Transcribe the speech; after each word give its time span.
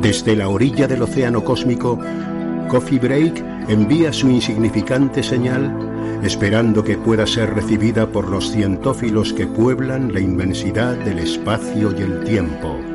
Desde 0.00 0.36
la 0.36 0.48
orilla 0.48 0.88
del 0.88 1.02
océano 1.02 1.44
cósmico, 1.44 1.98
Coffee 2.68 2.98
Break 2.98 3.44
envía 3.68 4.12
su 4.12 4.28
insignificante 4.28 5.22
señal 5.22 5.90
esperando 6.22 6.84
que 6.84 6.96
pueda 6.96 7.26
ser 7.26 7.54
recibida 7.54 8.06
por 8.06 8.28
los 8.28 8.52
cientófilos 8.52 9.32
que 9.32 9.46
pueblan 9.46 10.12
la 10.12 10.20
inmensidad 10.20 10.94
del 10.96 11.18
espacio 11.18 11.92
y 11.96 12.02
el 12.02 12.24
tiempo. 12.24 12.91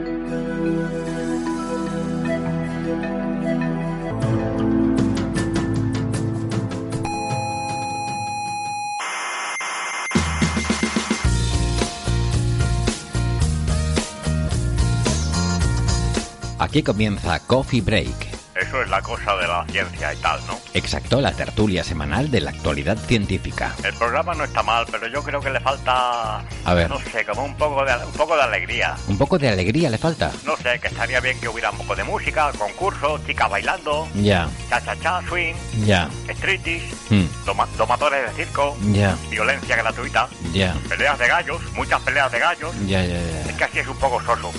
Aquí 16.78 16.84
comienza 16.84 17.40
Coffee 17.40 17.82
Break. 17.82 18.28
Eso 18.56 18.84
es 18.84 18.88
la 18.90 19.02
cosa 19.02 19.36
de 19.36 19.48
la 19.48 19.66
ciencia 19.72 20.14
y 20.14 20.18
tal, 20.18 20.40
¿no? 20.46 20.60
Exacto, 20.76 21.20
la 21.22 21.32
tertulia 21.32 21.84
semanal 21.84 22.30
de 22.30 22.40
la 22.40 22.52
actualidad 22.52 23.00
científica. 23.00 23.74
El 23.84 23.96
programa 23.96 24.36
no 24.36 24.44
está 24.44 24.62
mal, 24.62 24.86
pero 24.92 25.08
yo 25.08 25.24
creo 25.24 25.42
que 25.42 25.50
le 25.50 25.60
falta... 25.60 26.44
A 26.66 26.74
ver. 26.76 26.88
No 26.88 27.00
sé, 27.00 27.26
como 27.26 27.46
un 27.46 27.56
poco 27.58 27.84
de, 27.84 27.96
un 28.06 28.12
poco 28.12 28.36
de 28.36 28.44
alegría. 28.44 28.96
Un 29.08 29.18
poco 29.18 29.40
de 29.40 29.50
alegría 29.50 29.90
le 29.90 29.98
falta. 29.98 30.32
No 30.46 30.56
sé, 30.58 30.78
que 30.80 30.90
estaría 30.90 31.20
bien 31.20 31.40
que 31.40 31.50
hubiera 31.50 31.72
un 31.72 31.80
poco 31.80 31.96
de 31.96 32.04
música, 32.04 32.52
concursos, 32.56 33.26
chicas 33.26 33.50
bailando, 33.50 34.08
Ya, 34.14 34.48
cha-cha-cha, 34.70 35.24
swing, 35.28 35.56
ya, 35.84 36.08
striptease, 36.30 36.92
hmm, 37.10 37.26
doma- 37.44 37.68
domadores 37.76 38.22
de 38.36 38.46
circo, 38.46 38.78
ya, 38.92 39.18
violencia 39.32 39.76
gratuita, 39.78 40.28
ya, 40.54 40.76
peleas 40.88 41.18
de 41.18 41.28
gallos, 41.28 41.60
muchas 41.74 42.00
peleas 42.04 42.32
de 42.32 42.38
gallos. 42.38 42.76
ya, 42.86 43.04
ya, 43.04 43.20
ya. 43.20 43.50
Es 43.50 43.56
que 43.58 43.64
así 43.64 43.80
es 43.80 43.88
un 43.88 43.98
poco 43.98 44.22
soso. 44.22 44.52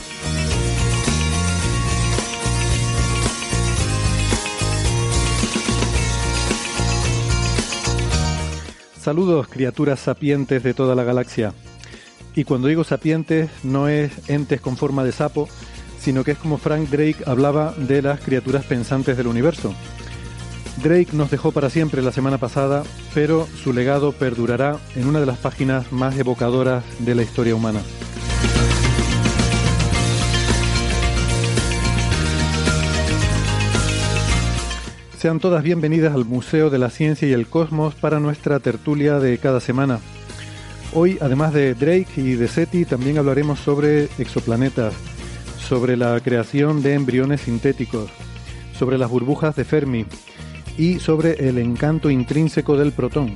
Saludos, 9.01 9.47
criaturas 9.49 10.01
sapientes 10.01 10.63
de 10.63 10.75
toda 10.75 10.95
la 10.95 11.05
galaxia. 11.05 11.55
Y 12.35 12.45
cuando 12.45 12.69
digo 12.69 12.85
sapientes, 12.85 13.51
no 13.63 13.89
es 13.89 14.29
entes 14.29 14.61
con 14.61 14.77
forma 14.77 15.05
de 15.05 15.13
sapo, 15.13 15.49
sino 16.01 16.25
que 16.25 16.33
es 16.33 16.39
como 16.39 16.59
Frank 16.59 16.89
Drake 16.89 17.25
hablaba 17.27 17.75
de 17.77 18.03
las 18.03 18.21
criaturas 18.21 18.65
pensantes 18.65 19.17
del 19.17 19.29
universo. 19.29 19.73
Drake 20.83 21.09
nos 21.13 21.31
dejó 21.31 21.53
para 21.53 21.71
siempre 21.71 22.03
la 22.03 22.13
semana 22.13 22.39
pasada, 22.39 22.85
pero 23.15 23.49
su 23.63 23.73
legado 23.73 24.13
perdurará 24.13 24.79
en 24.95 25.07
una 25.07 25.21
de 25.21 25.27
las 25.27 25.39
páginas 25.39 25.91
más 25.93 26.17
evocadoras 26.17 26.85
de 27.01 27.15
la 27.15 27.23
historia 27.23 27.55
humana. 27.55 27.81
Sean 35.19 35.41
todas 35.41 35.65
bienvenidas 35.65 36.15
al 36.15 36.25
Museo 36.25 36.71
de 36.71 36.79
la 36.79 36.91
Ciencia 36.91 37.27
y 37.27 37.33
el 37.33 37.49
Cosmos 37.49 37.97
para 37.97 38.21
nuestra 38.21 38.61
tertulia 38.61 39.19
de 39.19 39.37
cada 39.39 39.59
semana. 39.59 39.99
Hoy, 40.95 41.19
además 41.21 41.53
de 41.53 41.75
Drake 41.75 42.07
y 42.19 42.35
de 42.35 42.47
SETI, 42.47 42.85
también 42.85 43.19
hablaremos 43.19 43.59
sobre 43.59 44.05
exoplanetas, 44.21 44.95
sobre 45.59 45.97
la 45.97 46.21
creación 46.21 46.85
de 46.85 46.95
embriones 46.95 47.41
sintéticos, 47.41 48.09
sobre 48.79 48.97
las 48.97 49.11
burbujas 49.11 49.57
de 49.57 49.65
Fermi 49.65 50.07
y 50.77 51.01
sobre 51.01 51.49
el 51.49 51.59
encanto 51.59 52.11
intrínseco 52.11 52.77
del 52.77 52.93
protón. 52.93 53.35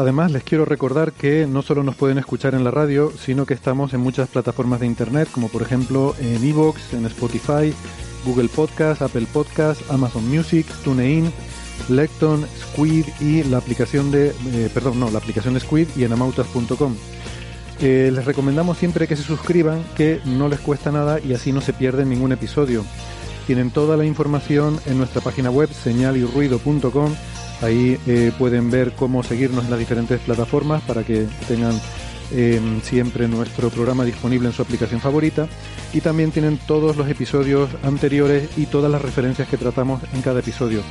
Además, 0.00 0.32
les 0.32 0.42
quiero 0.44 0.64
recordar 0.64 1.12
que 1.12 1.46
no 1.46 1.60
solo 1.60 1.82
nos 1.82 1.94
pueden 1.94 2.16
escuchar 2.16 2.54
en 2.54 2.64
la 2.64 2.70
radio, 2.70 3.12
sino 3.22 3.44
que 3.44 3.52
estamos 3.52 3.92
en 3.92 4.00
muchas 4.00 4.30
plataformas 4.30 4.80
de 4.80 4.86
internet, 4.86 5.28
como 5.30 5.50
por 5.50 5.60
ejemplo 5.60 6.14
en 6.18 6.42
Evox, 6.42 6.94
en 6.94 7.04
Spotify, 7.04 7.74
Google 8.24 8.48
Podcast, 8.48 9.02
Apple 9.02 9.26
Podcast, 9.30 9.82
Amazon 9.90 10.26
Music, 10.26 10.66
TuneIn, 10.84 11.30
Lecton, 11.90 12.46
Squid 12.58 13.04
y 13.20 13.42
la 13.42 13.58
aplicación 13.58 14.10
de, 14.10 14.28
eh, 14.28 14.70
perdón, 14.72 15.00
no, 15.00 15.10
la 15.10 15.18
aplicación 15.18 15.60
Squid 15.60 15.88
y 15.94 16.04
en 16.04 16.14
amautas.com. 16.14 16.96
Eh, 17.82 18.10
les 18.10 18.24
recomendamos 18.24 18.78
siempre 18.78 19.06
que 19.06 19.16
se 19.16 19.22
suscriban, 19.22 19.84
que 19.98 20.22
no 20.24 20.48
les 20.48 20.60
cuesta 20.60 20.90
nada 20.90 21.20
y 21.20 21.34
así 21.34 21.52
no 21.52 21.60
se 21.60 21.74
pierden 21.74 22.08
ningún 22.08 22.32
episodio. 22.32 22.86
Tienen 23.46 23.70
toda 23.70 23.98
la 23.98 24.06
información 24.06 24.80
en 24.86 24.96
nuestra 24.96 25.20
página 25.20 25.50
web 25.50 25.68
señalyrruido.com. 25.70 27.14
Ahí 27.62 27.98
eh, 28.06 28.32
pueden 28.38 28.70
ver 28.70 28.92
cómo 28.92 29.22
seguirnos 29.22 29.64
en 29.64 29.70
las 29.70 29.78
diferentes 29.78 30.20
plataformas 30.20 30.82
para 30.82 31.02
que 31.04 31.26
tengan 31.46 31.78
eh, 32.32 32.60
siempre 32.82 33.28
nuestro 33.28 33.70
programa 33.70 34.04
disponible 34.04 34.48
en 34.48 34.54
su 34.54 34.62
aplicación 34.62 35.00
favorita. 35.00 35.48
Y 35.92 36.00
también 36.00 36.30
tienen 36.30 36.58
todos 36.66 36.96
los 36.96 37.08
episodios 37.08 37.68
anteriores 37.82 38.48
y 38.56 38.66
todas 38.66 38.90
las 38.90 39.02
referencias 39.02 39.48
que 39.48 39.56
tratamos 39.56 40.00
en 40.14 40.22
cada 40.22 40.40
episodio. 40.40 40.82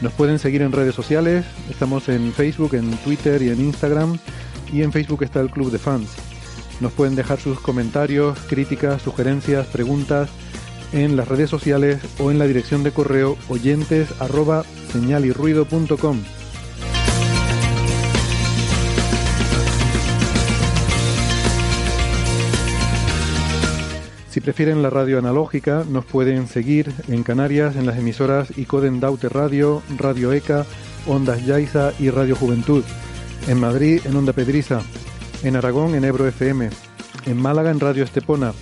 Nos 0.00 0.12
pueden 0.14 0.38
seguir 0.38 0.62
en 0.62 0.72
redes 0.72 0.94
sociales, 0.94 1.44
estamos 1.68 2.08
en 2.08 2.32
Facebook, 2.32 2.74
en 2.74 2.90
Twitter 2.98 3.42
y 3.42 3.50
en 3.50 3.60
Instagram. 3.60 4.18
Y 4.72 4.82
en 4.82 4.92
Facebook 4.92 5.24
está 5.24 5.40
el 5.40 5.50
Club 5.50 5.70
de 5.70 5.78
Fans. 5.78 6.10
Nos 6.80 6.92
pueden 6.92 7.16
dejar 7.16 7.38
sus 7.40 7.60
comentarios, 7.60 8.38
críticas, 8.48 9.02
sugerencias, 9.02 9.66
preguntas 9.66 10.30
en 10.92 11.16
las 11.16 11.28
redes 11.28 11.50
sociales 11.50 12.00
o 12.18 12.30
en 12.30 12.38
la 12.38 12.46
dirección 12.46 12.82
de 12.82 12.92
correo 12.92 13.36
oyentes 13.48 14.08
arroba 14.20 14.64
señalirruido.com. 14.92 16.20
Si 24.30 24.40
prefieren 24.40 24.80
la 24.80 24.90
radio 24.90 25.18
analógica, 25.18 25.84
nos 25.88 26.04
pueden 26.04 26.46
seguir 26.46 26.92
en 27.08 27.24
Canarias 27.24 27.74
en 27.74 27.84
las 27.84 27.98
emisoras 27.98 28.56
Icoden 28.56 29.00
Daute 29.00 29.28
Radio, 29.28 29.82
Radio 29.98 30.32
ECA, 30.32 30.64
Ondas 31.08 31.44
Yaiza 31.44 31.92
y 31.98 32.10
Radio 32.10 32.36
Juventud. 32.36 32.84
En 33.48 33.58
Madrid 33.58 34.00
en 34.04 34.14
Onda 34.14 34.32
Pedriza. 34.32 34.82
En 35.42 35.56
Aragón 35.56 35.96
en 35.96 36.04
Ebro 36.04 36.28
FM. 36.28 36.70
En 37.26 37.36
Málaga 37.36 37.72
en 37.72 37.80
Radio 37.80 38.04
Estepona. 38.04 38.52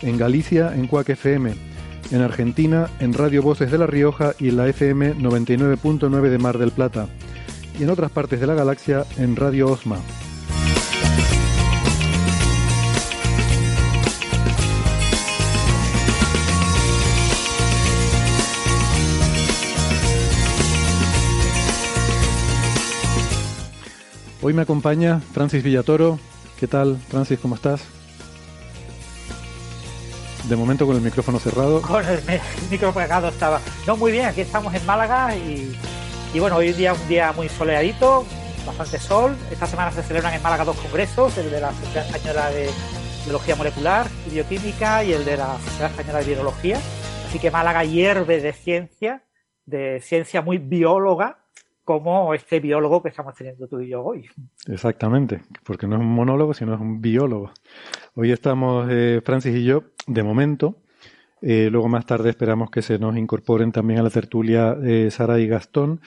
En 0.00 0.16
Galicia 0.16 0.72
en 0.74 0.86
Cuac 0.86 1.08
FM. 1.08 1.75
En 2.10 2.20
Argentina 2.20 2.88
en 3.00 3.12
Radio 3.12 3.42
Voces 3.42 3.70
de 3.70 3.78
La 3.78 3.86
Rioja 3.86 4.34
y 4.38 4.50
la 4.50 4.68
FM 4.68 5.16
99.9 5.16 6.28
de 6.28 6.38
Mar 6.38 6.58
del 6.58 6.70
Plata. 6.70 7.08
Y 7.78 7.82
en 7.82 7.90
otras 7.90 8.10
partes 8.10 8.40
de 8.40 8.46
la 8.46 8.54
galaxia 8.54 9.04
en 9.18 9.36
Radio 9.36 9.68
Osma. 9.68 9.98
Hoy 24.46 24.52
me 24.52 24.62
acompaña 24.62 25.18
Francis 25.18 25.64
Villatoro. 25.64 26.20
¿Qué 26.60 26.68
tal, 26.68 26.98
Francis? 27.08 27.40
¿Cómo 27.40 27.56
estás? 27.56 27.95
De 30.48 30.54
momento 30.54 30.86
con 30.86 30.94
el 30.94 31.02
micrófono 31.02 31.38
cerrado. 31.40 31.82
Con 31.82 32.04
el, 32.06 32.20
micro 32.70 32.92
pegado 32.92 33.28
estaba. 33.28 33.60
No, 33.86 33.96
muy 33.96 34.12
bien, 34.12 34.26
aquí 34.26 34.42
estamos 34.42 34.72
en 34.74 34.86
Málaga 34.86 35.34
y, 35.34 35.76
y 36.32 36.38
bueno, 36.38 36.56
hoy 36.56 36.72
día 36.72 36.94
un 36.94 37.08
día 37.08 37.32
muy 37.32 37.48
soleadito, 37.48 38.24
bastante 38.64 38.98
sol. 38.98 39.36
Esta 39.50 39.66
semana 39.66 39.90
se 39.90 40.02
celebran 40.02 40.34
en 40.34 40.42
Málaga 40.42 40.64
dos 40.64 40.76
congresos, 40.76 41.36
el 41.38 41.50
de 41.50 41.60
la 41.60 41.72
Sociedad 41.72 42.06
Española 42.06 42.50
de 42.50 42.70
Biología 43.24 43.56
Molecular 43.56 44.06
y 44.28 44.34
Bioquímica 44.34 45.02
y 45.02 45.12
el 45.12 45.24
de 45.24 45.36
la 45.36 45.58
Sociedad 45.58 45.90
Española 45.90 46.18
de 46.20 46.26
Virología. 46.26 46.78
Así 47.28 47.40
que 47.40 47.50
Málaga 47.50 47.82
hierve 47.82 48.40
de 48.40 48.52
ciencia, 48.52 49.24
de 49.64 50.00
ciencia 50.00 50.42
muy 50.42 50.58
bióloga, 50.58 51.38
como 51.86 52.34
este 52.34 52.58
biólogo 52.60 53.02
que 53.02 53.10
estamos 53.10 53.34
teniendo 53.34 53.68
tú 53.68 53.80
y 53.80 53.88
yo 53.88 54.02
hoy. 54.02 54.28
Exactamente, 54.66 55.42
porque 55.64 55.86
no 55.86 55.96
es 55.96 56.00
un 56.00 56.08
monólogo, 56.08 56.54
sino 56.54 56.74
es 56.74 56.80
un 56.80 57.00
biólogo. 57.00 57.52
Hoy 58.14 58.32
estamos 58.32 58.88
eh, 58.90 59.20
Francis 59.24 59.54
y 59.54 59.64
yo, 59.64 59.84
de 60.06 60.22
momento. 60.22 60.76
Eh, 61.42 61.68
luego 61.70 61.88
más 61.88 62.06
tarde 62.06 62.30
esperamos 62.30 62.70
que 62.70 62.82
se 62.82 62.98
nos 62.98 63.16
incorporen 63.16 63.70
también 63.72 64.00
a 64.00 64.02
la 64.02 64.10
tertulia 64.10 64.76
eh, 64.82 65.10
Sara 65.10 65.38
y 65.38 65.46
Gastón. 65.46 66.00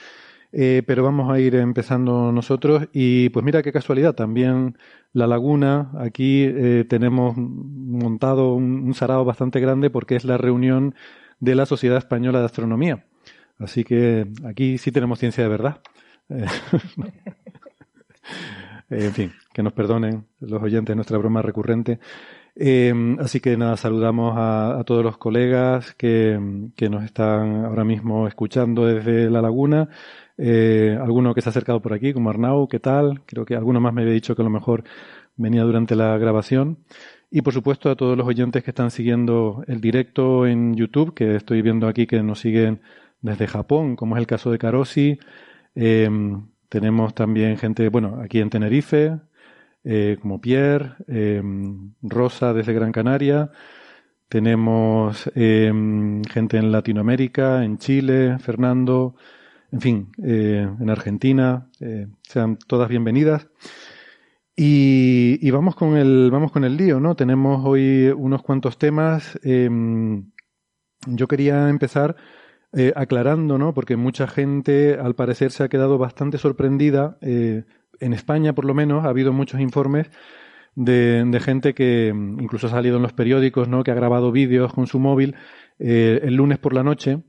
Eh, 0.52 0.82
pero 0.84 1.04
vamos 1.04 1.30
a 1.30 1.38
ir 1.38 1.54
empezando 1.54 2.32
nosotros 2.32 2.88
y 2.92 3.28
pues 3.28 3.44
mira 3.44 3.62
qué 3.62 3.70
casualidad, 3.72 4.16
también 4.16 4.76
La 5.12 5.28
Laguna, 5.28 5.92
aquí 5.96 6.52
tenemos 6.88 7.36
montado 7.36 8.54
un, 8.54 8.82
un, 8.82 8.94
sarao 8.94 9.24
bastante 9.24 9.60
grande 9.60 9.90
porque 9.90 10.16
es 10.16 10.24
la 10.24 10.38
reunión 10.38 10.96
de 11.38 11.54
la 11.54 11.66
Sociedad 11.66 11.98
Española 11.98 12.40
de 12.40 12.46
Astronomía. 12.46 13.04
Así 13.60 13.84
que 13.84 14.26
aquí 14.44 14.76
sí 14.78 14.90
tenemos 14.90 15.20
ciencia 15.20 15.44
de 15.44 15.50
verdad. 15.50 15.80
En 18.90 19.12
fin, 19.12 19.32
que 19.52 19.62
nos 19.62 19.72
perdonen 19.72 20.26
los 20.40 20.60
oyentes 20.60 20.96
nuestra 20.96 21.16
broma 21.16 21.42
recurrente. 21.42 22.00
Eh, 22.56 22.92
así 23.20 23.40
que 23.40 23.56
nada, 23.56 23.76
saludamos 23.76 24.34
a, 24.36 24.82
todos 24.84 25.04
los 25.04 25.16
colegas 25.18 25.94
que, 25.94 26.38
que, 26.76 26.90
nos 26.90 27.04
están 27.04 27.64
ahora 27.64 27.84
mismo 27.84 28.26
escuchando 28.26 28.86
desde 28.86 29.30
La 29.30 29.40
Laguna 29.40 29.88
eh, 30.42 30.96
alguno 30.98 31.34
que 31.34 31.42
se 31.42 31.50
ha 31.50 31.50
acercado 31.50 31.82
por 31.82 31.92
aquí, 31.92 32.14
como 32.14 32.30
Arnau, 32.30 32.66
¿qué 32.66 32.80
tal? 32.80 33.22
Creo 33.26 33.44
que 33.44 33.54
alguno 33.56 33.78
más 33.78 33.92
me 33.92 34.00
había 34.00 34.14
dicho 34.14 34.34
que 34.34 34.40
a 34.40 34.44
lo 34.44 34.50
mejor 34.50 34.84
venía 35.36 35.64
durante 35.64 35.94
la 35.96 36.16
grabación. 36.16 36.78
Y 37.30 37.42
por 37.42 37.52
supuesto 37.52 37.90
a 37.90 37.96
todos 37.96 38.16
los 38.16 38.26
oyentes 38.26 38.64
que 38.64 38.70
están 38.70 38.90
siguiendo 38.90 39.62
el 39.66 39.82
directo 39.82 40.46
en 40.46 40.74
YouTube, 40.74 41.12
que 41.14 41.36
estoy 41.36 41.60
viendo 41.60 41.88
aquí 41.88 42.06
que 42.06 42.22
nos 42.22 42.40
siguen 42.40 42.80
desde 43.20 43.46
Japón, 43.46 43.96
como 43.96 44.16
es 44.16 44.20
el 44.20 44.26
caso 44.26 44.50
de 44.50 44.58
Karosi. 44.58 45.18
Eh, 45.74 46.08
tenemos 46.70 47.14
también 47.14 47.58
gente, 47.58 47.88
bueno, 47.90 48.20
aquí 48.22 48.40
en 48.40 48.48
Tenerife, 48.48 49.18
eh, 49.82 50.18
como 50.20 50.40
Pierre, 50.40 50.94
eh, 51.08 51.42
Rosa 52.02 52.52
desde 52.52 52.74
Gran 52.74 52.92
Canaria. 52.92 53.50
Tenemos 54.28 55.30
eh, 55.34 55.72
gente 56.30 56.56
en 56.58 56.70
Latinoamérica, 56.70 57.64
en 57.64 57.78
Chile, 57.78 58.38
Fernando, 58.38 59.16
en 59.72 59.80
fin, 59.80 60.12
en 60.18 60.90
Argentina, 60.90 61.68
sean 62.22 62.58
todas 62.66 62.88
bienvenidas. 62.88 63.48
Y, 64.56 65.50
vamos 65.50 65.74
con 65.74 65.96
el 65.96 66.30
vamos 66.30 66.52
con 66.52 66.64
el 66.64 66.76
lío, 66.76 67.00
¿no? 67.00 67.14
Tenemos 67.16 67.64
hoy 67.64 68.08
unos 68.08 68.42
cuantos 68.42 68.78
temas. 68.78 69.38
Eh, 69.42 69.70
yo 71.06 71.28
quería 71.28 71.68
empezar 71.68 72.16
aclarando, 72.94 73.58
¿no? 73.58 73.74
Porque 73.74 73.96
mucha 73.96 74.28
gente, 74.28 74.98
al 75.00 75.14
parecer, 75.14 75.50
se 75.50 75.64
ha 75.64 75.68
quedado 75.68 75.98
bastante 75.98 76.38
sorprendida. 76.38 77.16
En 78.00 78.12
España, 78.12 78.54
por 78.54 78.64
lo 78.64 78.74
menos, 78.74 79.04
ha 79.04 79.08
habido 79.08 79.32
muchos 79.32 79.60
informes 79.60 80.10
de, 80.74 81.24
de, 81.24 81.40
gente 81.40 81.74
que 81.74 82.08
incluso 82.08 82.66
ha 82.66 82.70
salido 82.70 82.96
en 82.96 83.02
los 83.02 83.12
periódicos, 83.12 83.68
¿no? 83.68 83.84
Que 83.84 83.90
ha 83.90 83.94
grabado 83.94 84.32
vídeos 84.32 84.72
con 84.72 84.86
su 84.86 84.98
móvil 84.98 85.34
eh, 85.78 86.20
el 86.24 86.34
lunes 86.34 86.58
por 86.58 86.74
la 86.74 86.82
noche 86.82 87.22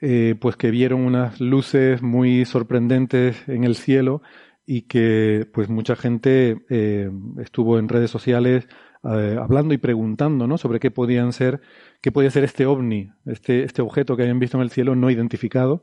eh, 0.00 0.36
pues 0.40 0.56
que 0.56 0.70
vieron 0.70 1.00
unas 1.00 1.40
luces 1.40 2.00
muy 2.00 2.44
sorprendentes 2.44 3.48
en 3.48 3.64
el 3.64 3.74
cielo 3.74 4.22
y 4.64 4.82
que 4.82 5.48
pues 5.52 5.68
mucha 5.68 5.96
gente 5.96 6.64
eh, 6.70 7.10
estuvo 7.40 7.78
en 7.78 7.88
redes 7.88 8.10
sociales 8.10 8.68
hablando 9.04 9.74
y 9.74 9.78
preguntando 9.78 10.46
¿no? 10.46 10.58
sobre 10.58 10.78
qué 10.78 10.92
podían 10.92 11.32
ser, 11.32 11.60
qué 12.00 12.12
podía 12.12 12.30
ser 12.30 12.44
este 12.44 12.66
ovni, 12.66 13.10
este, 13.26 13.64
este 13.64 13.82
objeto 13.82 14.16
que 14.16 14.22
habían 14.22 14.38
visto 14.38 14.56
en 14.58 14.62
el 14.62 14.70
cielo 14.70 14.94
no 14.94 15.10
identificado. 15.10 15.82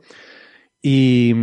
Y, 0.81 1.33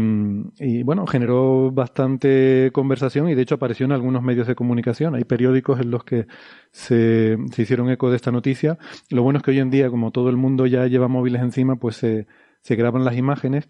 y, 0.58 0.82
bueno, 0.82 1.06
generó 1.06 1.70
bastante 1.70 2.70
conversación 2.72 3.28
y 3.28 3.34
de 3.34 3.42
hecho 3.42 3.56
apareció 3.56 3.84
en 3.84 3.92
algunos 3.92 4.22
medios 4.22 4.46
de 4.46 4.54
comunicación. 4.54 5.14
Hay 5.14 5.24
periódicos 5.24 5.78
en 5.80 5.90
los 5.90 6.04
que 6.04 6.26
se, 6.70 7.36
se 7.52 7.62
hicieron 7.62 7.90
eco 7.90 8.08
de 8.08 8.16
esta 8.16 8.32
noticia. 8.32 8.78
Lo 9.10 9.22
bueno 9.22 9.38
es 9.38 9.42
que 9.42 9.50
hoy 9.50 9.58
en 9.58 9.70
día, 9.70 9.90
como 9.90 10.10
todo 10.10 10.30
el 10.30 10.36
mundo 10.36 10.66
ya 10.66 10.86
lleva 10.86 11.08
móviles 11.08 11.42
encima, 11.42 11.76
pues 11.76 11.96
se 11.96 12.26
se 12.66 12.74
graban 12.74 13.04
las 13.04 13.16
imágenes 13.16 13.68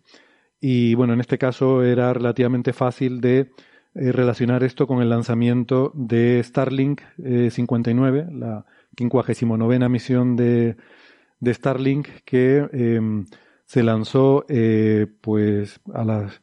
y 0.58 0.94
bueno, 0.94 1.12
en 1.12 1.20
este 1.20 1.36
caso 1.36 1.82
era 1.82 2.14
relativamente 2.14 2.72
fácil 2.72 3.20
de 3.20 3.50
eh, 3.94 4.10
relacionar 4.10 4.64
esto 4.64 4.86
con 4.86 5.02
el 5.02 5.10
lanzamiento 5.10 5.92
de 5.94 6.42
Starlink 6.42 7.02
eh, 7.22 7.50
59, 7.50 8.28
la 8.32 8.64
59 8.96 9.88
misión 9.90 10.34
de, 10.34 10.76
de 11.40 11.52
Starlink 11.54 12.08
que 12.24 12.66
eh, 12.72 13.00
se 13.66 13.82
lanzó 13.82 14.46
eh, 14.48 15.06
pues 15.20 15.80
a 15.92 16.04
las 16.04 16.40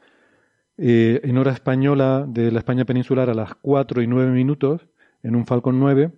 eh, 0.78 1.22
en 1.24 1.38
hora 1.38 1.52
española 1.52 2.26
de 2.28 2.52
la 2.52 2.60
España 2.60 2.86
peninsular 2.86 3.30
a 3.30 3.34
las 3.34 3.56
4 3.56 4.02
y 4.02 4.08
9 4.08 4.32
minutos 4.32 4.88
en 5.24 5.36
un 5.36 5.46
Falcon 5.46 5.80
9 5.80 6.12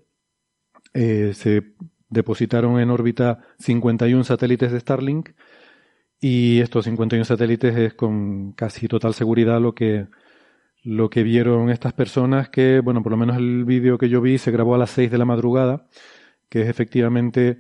se 0.94 1.76
depositaron 2.10 2.80
en 2.80 2.90
órbita 2.90 3.40
51 3.60 4.24
satélites 4.24 4.72
de 4.72 4.80
Starlink 4.80 5.32
y 6.20 6.60
estos 6.62 6.86
51 6.86 7.26
satélites 7.26 7.76
es 7.78 7.94
con 7.94 8.54
casi 8.54 8.88
total 8.88 9.14
seguridad 9.14 9.62
lo 9.62 9.76
que, 9.76 10.08
lo 10.84 11.10
que 11.10 11.24
vieron 11.24 11.70
estas 11.70 11.94
personas 11.94 12.50
que, 12.50 12.80
bueno, 12.80 13.04
por 13.04 13.12
lo 13.12 13.18
menos 13.18 13.38
el 13.38 13.66
vídeo 13.66 13.98
que 13.98 14.10
yo 14.10 14.22
vi 14.22 14.38
se 14.38 14.52
grabó 14.52 14.76
a 14.76 14.78
las 14.78 14.92
6 14.92 15.12
de 15.12 15.18
la 15.18 15.26
madrugada, 15.26 15.88
que 16.50 16.62
es 16.62 16.70
efectivamente, 16.70 17.60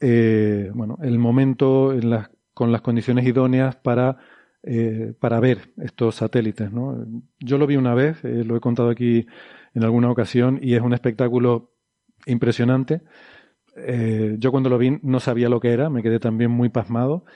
eh, 0.00 0.70
bueno, 0.74 0.98
el 1.02 1.18
momento 1.18 1.92
en 1.92 2.10
las, 2.10 2.30
con 2.56 2.72
las 2.72 2.80
condiciones 2.80 3.26
idóneas 3.26 3.76
para, 3.76 4.16
eh, 4.62 5.12
para 5.20 5.40
ver 5.40 5.74
estos 5.76 6.14
satélites, 6.14 6.72
¿no? 6.72 7.04
Yo 7.38 7.58
lo 7.58 7.66
vi 7.66 7.76
una 7.76 7.92
vez, 7.92 8.24
eh, 8.24 8.44
lo 8.44 8.56
he 8.56 8.60
contado 8.60 8.88
aquí 8.88 9.26
en 9.74 9.84
alguna 9.84 10.10
ocasión, 10.10 10.58
y 10.62 10.72
es 10.72 10.80
un 10.80 10.94
espectáculo 10.94 11.74
impresionante. 12.24 13.02
Eh, 13.76 14.36
yo 14.38 14.52
cuando 14.52 14.70
lo 14.70 14.78
vi 14.78 14.98
no 15.02 15.20
sabía 15.20 15.50
lo 15.50 15.60
que 15.60 15.70
era, 15.70 15.90
me 15.90 16.02
quedé 16.02 16.18
también 16.18 16.50
muy 16.50 16.70
pasmado. 16.70 17.26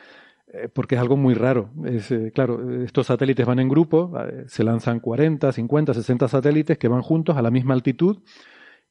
Porque 0.75 0.97
es 0.97 1.01
algo 1.01 1.17
muy 1.17 1.35
raro. 1.35 1.71
Claro, 2.35 2.83
estos 2.83 3.07
satélites 3.07 3.47
van 3.47 3.61
en 3.61 3.69
grupo, 3.69 4.13
se 4.49 4.65
lanzan 4.65 4.99
40, 4.99 5.53
50, 5.53 5.95
60 5.95 6.27
satélites 6.27 6.77
que 6.77 6.89
van 6.89 7.03
juntos 7.03 7.37
a 7.37 7.43
la 7.43 7.53
misma 7.53 7.75
altitud 7.75 8.19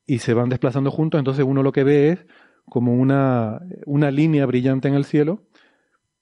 y 0.05 0.19
se 0.19 0.33
van 0.33 0.47
desplazando 0.47 0.89
juntos, 0.89 1.19
entonces 1.19 1.43
uno 1.45 1.61
lo 1.61 1.73
que 1.73 1.83
ve 1.83 2.09
es 2.11 2.25
como 2.63 2.93
una, 2.93 3.61
una 3.85 4.09
línea 4.09 4.45
brillante 4.45 4.87
en 4.87 4.93
el 4.93 5.03
cielo, 5.03 5.48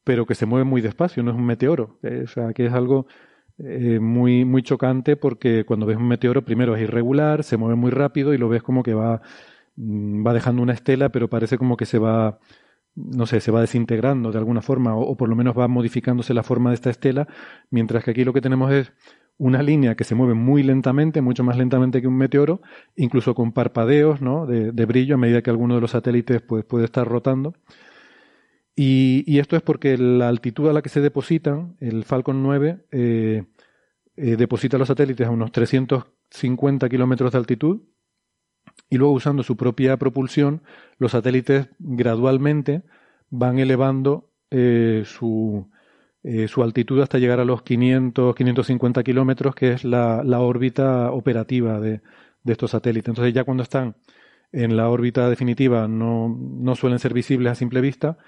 pero 0.07 0.25
que 0.25 0.35
se 0.35 0.45
mueve 0.45 0.63
muy 0.63 0.79
despacio, 0.79 1.21
no 1.21 1.31
es 1.31 1.37
un 1.37 1.45
meteoro. 1.45 1.99
o 2.01 2.27
sea, 2.27 2.53
que 2.53 2.65
es 2.65 2.71
algo 2.71 3.07
muy, 3.59 4.45
muy 4.45 4.63
chocante 4.63 5.17
porque 5.17 5.65
cuando 5.65 5.85
ves 5.85 5.97
un 5.97 6.07
meteoro, 6.07 6.45
primero 6.45 6.77
es 6.77 6.83
irregular, 6.83 7.43
se 7.43 7.57
mueve 7.57 7.75
muy 7.75 7.91
rápido 7.91 8.33
y 8.33 8.37
lo 8.37 8.47
ves 8.47 8.63
como 8.63 8.83
que 8.83 8.93
va, 8.93 9.21
mm, 9.75 10.25
va 10.25 10.33
dejando 10.33 10.61
una 10.61 10.71
estela, 10.73 11.09
pero 11.09 11.29
parece 11.29 11.57
como 11.57 11.75
que 11.75 11.85
se 11.85 11.99
va 11.99 12.39
no 12.95 13.25
sé, 13.25 13.41
se 13.41 13.51
va 13.51 13.61
desintegrando 13.61 14.31
de 14.31 14.37
alguna 14.39 14.61
forma 14.61 14.95
o, 14.95 15.01
o, 15.01 15.17
por 15.17 15.27
lo 15.29 15.35
menos 15.35 15.57
va 15.57 15.67
modificándose 15.67 16.33
la 16.33 16.43
forma 16.43 16.69
de 16.71 16.75
esta 16.75 16.89
estela, 16.89 17.27
mientras 17.69 18.03
que 18.03 18.11
aquí 18.11 18.23
lo 18.23 18.33
que 18.33 18.41
tenemos 18.41 18.71
es 18.71 18.93
una 19.37 19.61
línea 19.61 19.95
que 19.95 20.03
se 20.05 20.15
mueve 20.15 20.33
muy 20.33 20.63
lentamente, 20.63 21.21
mucho 21.21 21.43
más 21.43 21.57
lentamente 21.57 22.01
que 22.01 22.07
un 22.07 22.17
meteoro, 22.17 22.61
incluso 22.95 23.35
con 23.35 23.51
parpadeos 23.51 24.21
¿no? 24.21 24.45
de, 24.45 24.71
de 24.71 24.85
brillo 24.85 25.15
a 25.15 25.17
medida 25.17 25.41
que 25.41 25.49
alguno 25.49 25.75
de 25.75 25.81
los 25.81 25.91
satélites 25.91 26.41
pues, 26.41 26.65
puede 26.65 26.85
estar 26.85 27.07
rotando. 27.07 27.53
Y, 28.79 29.23
y, 29.25 29.39
esto 29.39 29.55
es 29.55 29.63
porque 29.63 29.97
la 29.97 30.29
altitud 30.29 30.69
a 30.69 30.73
la 30.73 30.83
que 30.83 30.89
se 30.89 31.01
depositan, 31.01 31.75
el 31.79 32.03
Falcon 32.03 32.43
9 32.43 32.85
eh, 32.91 33.43
eh, 34.15 34.35
deposita 34.37 34.77
los 34.77 34.89
satélites 34.89 35.25
a 35.25 35.31
unos 35.31 35.51
350 35.51 36.87
kilómetros 36.87 37.31
de 37.31 37.39
altitud, 37.39 37.81
y 38.87 38.97
luego 38.97 39.13
usando 39.15 39.41
su 39.41 39.57
propia 39.57 39.97
propulsión, 39.97 40.61
los 40.99 41.13
satélites 41.13 41.69
gradualmente 41.79 42.83
van 43.31 43.57
elevando 43.57 44.29
eh, 44.51 45.01
su, 45.07 45.71
su 46.47 46.61
altitud 46.61 47.01
hasta 47.01 47.17
llegar 47.17 47.39
a 47.39 47.45
los 47.45 47.63
500, 47.63 48.35
550 48.35 49.03
kilómetros, 49.03 49.55
que 49.55 49.71
es 49.71 49.85
la, 49.85 50.21
la 50.23 50.39
órbita 50.41 51.11
operativa 51.11 51.79
de, 51.79 52.01
de, 52.43 52.51
estos 52.53 52.69
satélites. 52.69 53.09
Entonces 53.09 53.33
ya 53.33 53.43
cuando 53.43 53.63
están 53.63 53.95
en 54.51 54.77
la 54.77 54.87
órbita 54.87 55.31
definitiva 55.31 55.87
no, 55.87 56.29
no 56.29 56.75
suelen 56.75 56.99
ser 56.99 57.15
visibles 57.15 57.51
a 57.51 57.55
simple 57.55 57.81
vista, 57.81 58.19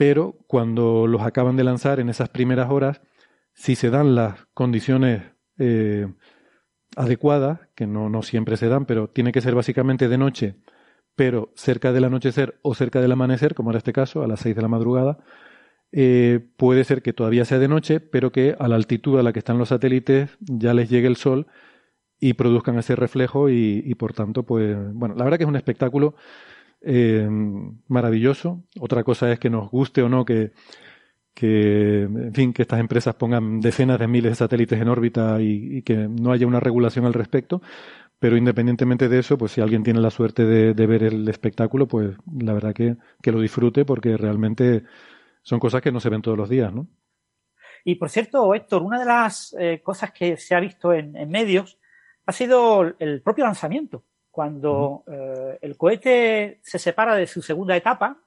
pero 0.00 0.38
cuando 0.46 1.06
los 1.06 1.20
acaban 1.20 1.56
de 1.58 1.64
lanzar 1.64 2.00
en 2.00 2.08
esas 2.08 2.30
primeras 2.30 2.70
horas, 2.70 3.02
si 3.52 3.74
se 3.74 3.90
dan 3.90 4.14
las 4.14 4.46
condiciones 4.54 5.24
eh, 5.58 6.10
adecuada, 6.96 7.68
que 7.74 7.86
no, 7.86 8.08
no 8.08 8.22
siempre 8.22 8.56
se 8.56 8.68
dan, 8.68 8.86
pero 8.86 9.10
tiene 9.10 9.30
que 9.30 9.42
ser 9.42 9.54
básicamente 9.54 10.08
de 10.08 10.16
noche, 10.16 10.56
pero 11.16 11.52
cerca 11.54 11.92
del 11.92 12.04
anochecer 12.04 12.58
o 12.62 12.74
cerca 12.74 13.02
del 13.02 13.12
amanecer, 13.12 13.54
como 13.54 13.72
era 13.72 13.76
este 13.76 13.92
caso, 13.92 14.22
a 14.22 14.26
las 14.26 14.40
6 14.40 14.56
de 14.56 14.62
la 14.62 14.68
madrugada, 14.68 15.18
eh, 15.92 16.48
puede 16.56 16.84
ser 16.84 17.02
que 17.02 17.12
todavía 17.12 17.44
sea 17.44 17.58
de 17.58 17.68
noche, 17.68 18.00
pero 18.00 18.32
que 18.32 18.56
a 18.58 18.68
la 18.68 18.76
altitud 18.76 19.18
a 19.18 19.22
la 19.22 19.34
que 19.34 19.40
están 19.40 19.58
los 19.58 19.68
satélites 19.68 20.30
ya 20.40 20.72
les 20.72 20.88
llegue 20.88 21.08
el 21.08 21.16
sol 21.16 21.46
y 22.18 22.32
produzcan 22.32 22.78
ese 22.78 22.96
reflejo 22.96 23.50
y, 23.50 23.82
y 23.84 23.94
por 23.96 24.14
tanto, 24.14 24.44
pues, 24.44 24.78
bueno, 24.94 25.14
la 25.14 25.24
verdad 25.24 25.36
que 25.36 25.44
es 25.44 25.50
un 25.50 25.56
espectáculo 25.56 26.14
eh, 26.82 27.28
maravilloso. 27.88 28.64
Otra 28.78 29.04
cosa 29.04 29.32
es 29.32 29.38
que 29.38 29.50
nos 29.50 29.70
guste 29.70 30.02
o 30.02 30.08
no 30.08 30.24
que, 30.24 30.52
que, 31.34 32.02
en 32.02 32.34
fin, 32.34 32.52
que 32.52 32.62
estas 32.62 32.80
empresas 32.80 33.14
pongan 33.14 33.60
decenas 33.60 33.98
de 33.98 34.06
miles 34.06 34.32
de 34.32 34.36
satélites 34.36 34.80
en 34.80 34.88
órbita 34.88 35.40
y, 35.40 35.82
que 35.82 35.96
no 35.96 36.32
haya 36.32 36.46
una 36.46 36.60
regulación 36.60 37.06
al 37.06 37.14
respecto. 37.14 37.62
Pero 38.18 38.36
independientemente 38.36 39.08
de 39.08 39.18
eso, 39.18 39.38
pues 39.38 39.52
si 39.52 39.60
alguien 39.62 39.82
tiene 39.82 40.00
la 40.00 40.10
suerte 40.10 40.44
de, 40.44 40.86
ver 40.86 41.02
el 41.04 41.28
espectáculo, 41.28 41.88
pues 41.88 42.16
la 42.38 42.52
verdad 42.52 42.74
que, 42.74 42.96
que, 43.22 43.32
lo 43.32 43.40
disfrute 43.40 43.84
porque 43.86 44.16
realmente 44.16 44.84
son 45.42 45.58
cosas 45.58 45.80
que 45.80 45.92
no 45.92 46.00
se 46.00 46.10
ven 46.10 46.20
todos 46.20 46.36
los 46.36 46.48
días, 46.48 46.72
¿no? 46.72 46.86
Y 47.84 47.94
por 47.94 48.10
cierto, 48.10 48.54
Héctor, 48.54 48.82
una 48.82 48.98
de 48.98 49.06
las 49.06 49.56
eh, 49.58 49.80
cosas 49.82 50.12
que 50.12 50.36
se 50.36 50.54
ha 50.54 50.60
visto 50.60 50.92
en, 50.92 51.12
medios 51.30 51.78
ha 52.26 52.32
sido 52.32 52.82
el 52.98 53.22
propio 53.22 53.44
lanzamiento. 53.44 54.04
Cuando 54.30 55.04
eh, 55.06 55.58
el 55.62 55.76
cohete 55.76 56.60
se 56.62 56.78
separa 56.78 57.14
de 57.16 57.26
su 57.26 57.42
segunda 57.42 57.76
etapa, 57.76 58.18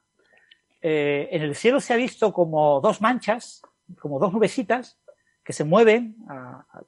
eh, 0.82 1.30
en 1.32 1.42
el 1.42 1.56
cielo 1.56 1.80
se 1.80 1.94
ha 1.94 1.98
visto 1.98 2.34
como 2.34 2.82
dos 2.82 3.02
manchas, 3.02 3.62
como 4.00 4.20
dos 4.20 4.34
nubecitas 4.34 4.98
que 5.44 5.54
se 5.54 5.64
mueven 5.64 6.16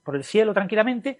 por 0.03 0.15
el 0.15 0.23
cielo 0.23 0.53
tranquilamente. 0.53 1.19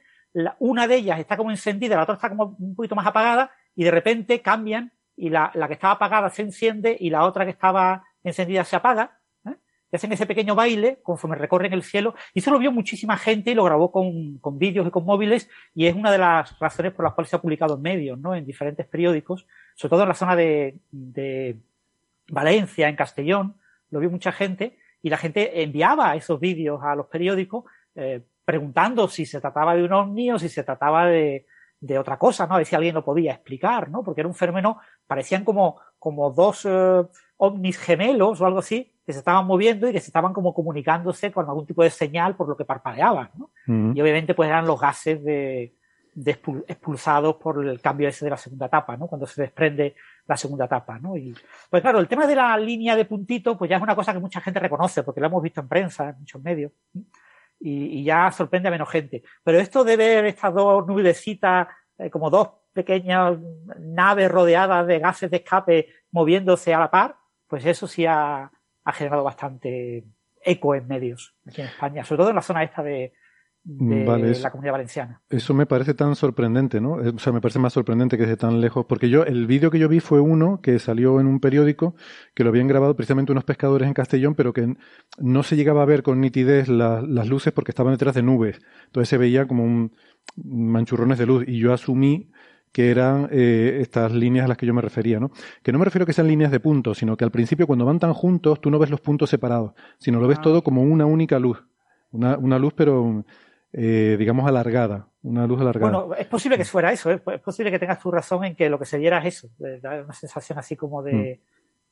una 0.59 0.87
de 0.87 0.95
ellas 0.95 1.19
está 1.19 1.37
como 1.37 1.51
encendida, 1.51 1.95
la 1.95 2.03
otra 2.03 2.15
está 2.15 2.29
como 2.29 2.55
un 2.59 2.75
poquito 2.75 2.95
más 2.95 3.07
apagada 3.07 3.51
y 3.75 3.83
de 3.83 3.91
repente 3.91 4.41
cambian 4.41 4.91
y 5.17 5.29
la, 5.29 5.51
que 5.67 5.73
estaba 5.73 5.93
apagada 5.93 6.29
se 6.29 6.41
enciende 6.41 6.95
y 6.99 7.09
la 7.09 7.25
otra 7.25 7.45
que 7.45 7.51
estaba 7.51 8.03
encendida 8.23 8.63
se 8.63 8.75
apaga. 8.75 9.19
Hacen 9.95 10.11
ese 10.11 10.25
pequeño 10.25 10.55
baile 10.55 10.99
conforme 11.03 11.35
recorren 11.35 11.73
el 11.73 11.83
cielo. 11.83 12.15
Y 12.33 12.39
eso 12.39 12.51
lo 12.51 12.59
vio 12.59 12.71
muchísima 12.71 13.17
gente 13.17 13.51
y 13.51 13.55
lo 13.55 13.63
grabó 13.63 13.91
con, 13.91 14.37
con 14.39 14.57
vídeos 14.57 14.87
y 14.87 14.91
con 14.91 15.05
móviles 15.05 15.49
y 15.73 15.87
es 15.87 15.95
una 15.95 16.11
de 16.11 16.17
las 16.17 16.57
razones 16.59 16.93
por 16.93 17.05
las 17.05 17.13
cuales 17.13 17.29
se 17.29 17.35
ha 17.35 17.41
publicado 17.41 17.75
en 17.75 17.81
medios, 17.81 18.19
¿no? 18.19 18.35
En 18.35 18.45
diferentes 18.45 18.85
periódicos, 18.85 19.47
sobre 19.75 19.89
todo 19.89 20.03
en 20.03 20.09
la 20.09 20.15
zona 20.15 20.35
de 20.35 21.57
Valencia, 22.29 22.89
en 22.89 22.95
Castellón, 22.95 23.55
lo 23.91 23.99
vio 23.99 24.09
mucha 24.09 24.31
gente 24.31 24.77
y 25.01 25.09
la 25.09 25.17
gente 25.17 25.61
enviaba 25.61 26.15
esos 26.15 26.39
vídeos 26.39 26.81
a 26.83 26.95
los 26.95 27.05
periódicos 27.05 27.65
eh, 27.93 28.21
preguntando 28.43 29.07
si 29.07 29.25
se 29.25 29.39
trataba 29.39 29.75
de 29.75 29.83
un 29.83 29.93
ovni 29.93 30.31
o 30.31 30.39
si 30.39 30.49
se 30.49 30.63
trataba 30.63 31.05
de, 31.05 31.45
de, 31.79 31.99
otra 31.99 32.17
cosa, 32.17 32.47
¿no? 32.47 32.55
A 32.55 32.57
ver 32.57 32.65
si 32.65 32.75
alguien 32.75 32.95
lo 32.95 33.05
podía 33.05 33.33
explicar, 33.33 33.89
¿no? 33.89 34.03
Porque 34.03 34.21
era 34.21 34.27
un 34.27 34.33
fenómeno, 34.33 34.79
parecían 35.05 35.43
como, 35.43 35.79
como 35.99 36.31
dos 36.31 36.65
eh, 36.65 37.03
ovnis 37.37 37.77
gemelos 37.77 38.41
o 38.41 38.45
algo 38.45 38.59
así, 38.59 38.94
que 39.05 39.13
se 39.13 39.19
estaban 39.19 39.45
moviendo 39.45 39.87
y 39.87 39.93
que 39.93 39.99
se 39.99 40.07
estaban 40.07 40.33
como 40.33 40.53
comunicándose 40.53 41.31
con 41.31 41.47
algún 41.47 41.65
tipo 41.65 41.83
de 41.83 41.91
señal 41.91 42.35
por 42.35 42.49
lo 42.49 42.57
que 42.57 42.65
parpadeaban, 42.65 43.29
¿no? 43.35 43.51
Y 43.93 44.01
obviamente 44.01 44.33
pues 44.33 44.49
eran 44.49 44.65
los 44.65 44.79
gases 44.79 45.23
de, 45.23 45.75
expulsados 46.67 47.35
por 47.35 47.63
el 47.63 47.79
cambio 47.81 48.07
ese 48.07 48.25
de 48.25 48.31
la 48.31 48.37
segunda 48.37 48.65
etapa, 48.65 48.97
¿no? 48.97 49.07
Cuando 49.07 49.27
se 49.27 49.43
desprende 49.43 49.95
la 50.25 50.35
segunda 50.35 50.65
etapa, 50.65 50.97
¿no? 50.97 51.15
Y, 51.15 51.35
pues 51.69 51.81
claro, 51.83 51.99
el 51.99 52.07
tema 52.07 52.25
de 52.25 52.35
la 52.35 52.57
línea 52.57 52.95
de 52.95 53.05
puntito, 53.05 53.55
pues 53.57 53.69
ya 53.69 53.77
es 53.77 53.83
una 53.83 53.95
cosa 53.95 54.11
que 54.11 54.19
mucha 54.19 54.41
gente 54.41 54.59
reconoce, 54.59 55.03
porque 55.03 55.19
lo 55.19 55.27
hemos 55.27 55.43
visto 55.43 55.61
en 55.61 55.67
prensa, 55.67 56.09
en 56.09 56.19
muchos 56.19 56.41
medios, 56.41 56.71
y, 57.59 58.03
ya 58.03 58.31
sorprende 58.31 58.69
a 58.69 58.71
menos 58.71 58.89
gente. 58.89 59.23
Pero 59.43 59.59
esto 59.59 59.83
de 59.83 59.97
ver 59.97 60.25
estas 60.25 60.53
dos 60.53 60.87
nubecitas, 60.87 61.67
eh, 61.97 62.09
como 62.09 62.29
dos 62.29 62.49
pequeñas 62.73 63.37
naves 63.79 64.31
rodeadas 64.31 64.87
de 64.87 64.99
gases 64.99 65.29
de 65.29 65.37
escape 65.37 65.87
moviéndose 66.11 66.73
a 66.73 66.79
la 66.79 66.91
par, 66.91 67.17
pues 67.47 67.65
eso 67.65 67.87
sí 67.87 68.05
ha, 68.05 68.51
ha 68.85 68.93
generado 68.93 69.23
bastante 69.23 70.05
eco 70.41 70.75
en 70.75 70.87
medios 70.87 71.35
aquí 71.45 71.61
en 71.61 71.67
España, 71.67 72.03
sobre 72.05 72.19
todo 72.19 72.29
en 72.29 72.35
la 72.35 72.41
zona 72.41 72.63
esta 72.63 72.83
de, 72.83 73.13
de 73.63 74.39
la 74.41 74.51
comunidad 74.51 74.73
valenciana. 74.73 75.21
Eso 75.27 75.55
me 75.55 75.65
parece 75.65 75.95
tan 75.95 76.15
sorprendente, 76.15 76.79
¿no? 76.79 76.93
O 76.93 77.17
sea, 77.17 77.33
me 77.33 77.41
parece 77.41 77.57
más 77.57 77.73
sorprendente 77.73 78.15
que 78.15 78.23
desde 78.23 78.37
tan 78.37 78.61
lejos, 78.61 78.85
porque 78.85 79.09
yo, 79.09 79.23
el 79.23 79.47
vídeo 79.47 79.71
que 79.71 79.79
yo 79.79 79.89
vi 79.89 79.99
fue 79.99 80.19
uno 80.19 80.61
que 80.61 80.77
salió 80.77 81.19
en 81.19 81.25
un 81.25 81.39
periódico, 81.39 81.95
que 82.35 82.43
lo 82.43 82.51
habían 82.51 82.67
grabado 82.67 82.95
precisamente 82.95 83.31
unos 83.31 83.43
pescadores 83.43 83.87
en 83.87 83.95
Castellón, 83.95 84.35
pero 84.35 84.53
que 84.53 84.75
no 85.17 85.41
se 85.41 85.55
llegaba 85.55 85.81
a 85.81 85.85
ver 85.85 86.03
con 86.03 86.21
nitidez 86.21 86.67
las 86.67 87.27
luces 87.27 87.51
porque 87.51 87.71
estaban 87.71 87.93
detrás 87.93 88.13
de 88.13 88.21
nubes. 88.21 88.61
Entonces 88.85 89.09
se 89.09 89.17
veía 89.17 89.47
como 89.47 89.63
un 89.63 89.95
manchurrones 90.35 91.17
de 91.17 91.25
luz, 91.25 91.43
y 91.47 91.57
yo 91.57 91.73
asumí 91.73 92.29
que 92.75 92.91
eran 92.91 93.29
eh, 93.31 93.77
estas 93.79 94.11
líneas 94.11 94.43
a 94.43 94.47
las 94.49 94.57
que 94.57 94.65
yo 94.65 94.73
me 94.73 94.81
refería, 94.81 95.17
¿no? 95.17 95.31
Que 95.63 95.71
no 95.71 95.79
me 95.79 95.85
refiero 95.85 96.03
a 96.03 96.05
que 96.05 96.11
sean 96.11 96.27
líneas 96.27 96.51
de 96.51 96.59
puntos, 96.59 96.97
sino 96.97 97.15
que 97.15 97.23
al 97.23 97.31
principio 97.31 97.67
cuando 97.67 97.85
van 97.85 97.99
tan 97.99 98.13
juntos 98.13 98.59
tú 98.59 98.69
no 98.69 98.77
ves 98.77 98.89
los 98.89 98.99
puntos 98.99 99.29
separados, 99.29 99.71
sino 99.97 100.19
lo 100.19 100.27
ves 100.27 100.39
ah. 100.39 100.41
todo 100.41 100.61
como 100.61 100.81
una 100.81 101.05
única 101.05 101.39
luz. 101.39 101.63
Una, 102.11 102.37
una 102.37 102.59
luz 102.59 102.73
pero 102.75 103.23
eh, 103.71 104.17
digamos, 104.19 104.45
alargada, 104.45 105.07
una 105.23 105.47
luz 105.47 105.61
alargada. 105.61 105.89
Bueno, 105.89 106.15
es 106.15 106.27
posible 106.27 106.57
que 106.57 106.65
fuera 106.65 106.91
eso, 106.91 107.09
¿eh? 107.11 107.21
es 107.25 107.39
posible 107.39 107.71
que 107.71 107.79
tengas 107.79 108.01
tu 108.01 108.11
razón 108.11 108.43
en 108.43 108.57
que 108.57 108.69
lo 108.69 108.77
que 108.77 108.85
se 108.85 108.97
viera 108.97 109.19
es 109.19 109.37
eso, 109.37 109.49
una 109.57 110.11
sensación 110.11 110.59
así 110.59 110.75
como 110.75 111.01
de, 111.01 111.39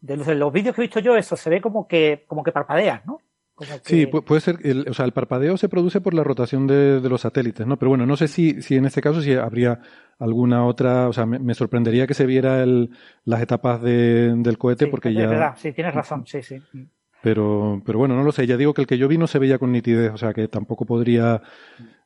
mm. 0.02 0.06
de 0.06 0.18
luz. 0.18 0.28
En 0.28 0.40
los 0.40 0.52
vídeos 0.52 0.76
que 0.76 0.82
he 0.82 0.88
visto 0.88 1.00
yo, 1.00 1.16
eso 1.16 1.38
se 1.38 1.50
ve 1.50 1.62
como 1.62 1.88
que, 1.88 2.26
como 2.28 2.44
que 2.44 2.52
parpadea, 2.52 3.04
¿no? 3.06 3.22
Sí, 3.84 4.08
puede 4.08 4.42
ser, 4.42 4.58
el, 4.64 4.88
o 4.90 4.94
sea, 4.94 5.06
el 5.06 5.12
parpadeo 5.12 5.58
se 5.58 5.70
produce 5.70 6.02
por 6.02 6.14
la 6.14 6.24
rotación 6.24 6.66
de, 6.66 7.00
los 7.02 7.22
satélites, 7.22 7.68
¿no? 7.68 7.78
Pero 7.78 7.90
bueno, 7.90 8.06
no 8.06 8.18
sé 8.18 8.28
si, 8.28 8.62
si 8.62 8.76
en 8.76 8.86
este 8.86 9.02
caso 9.02 9.22
si 9.22 9.34
habría 9.34 9.80
alguna 10.18 10.66
otra, 10.66 11.08
o 11.08 11.14
sea, 11.14 11.26
me, 11.26 11.54
sorprendería 11.54 12.08
que 12.08 12.16
se 12.16 12.26
viera 12.26 12.64
el, 12.64 12.90
las 13.26 13.42
etapas 13.42 13.82
del 13.82 14.58
cohete 14.58 14.88
porque 14.88 15.14
ya... 15.14 15.26
Es 15.26 15.30
verdad, 15.30 15.54
sí, 15.58 15.72
tienes 15.72 15.94
razón, 15.94 16.26
sí, 16.26 16.42
sí. 16.42 16.62
Pero, 17.22 17.82
pero 17.86 18.00
bueno, 18.00 18.16
no 18.16 18.24
lo 18.24 18.34
sé. 18.34 18.46
Ya 18.46 18.58
digo 18.58 18.74
que 18.74 18.82
el 18.82 18.88
que 18.88 18.98
yo 18.98 19.08
vi 19.08 19.18
no 19.18 19.28
se 19.28 19.40
veía 19.40 19.58
con 19.58 19.72
nitidez, 19.72 20.12
o 20.12 20.18
sea 20.18 20.34
que 20.34 20.50
tampoco 20.50 20.86
podría, 20.86 21.42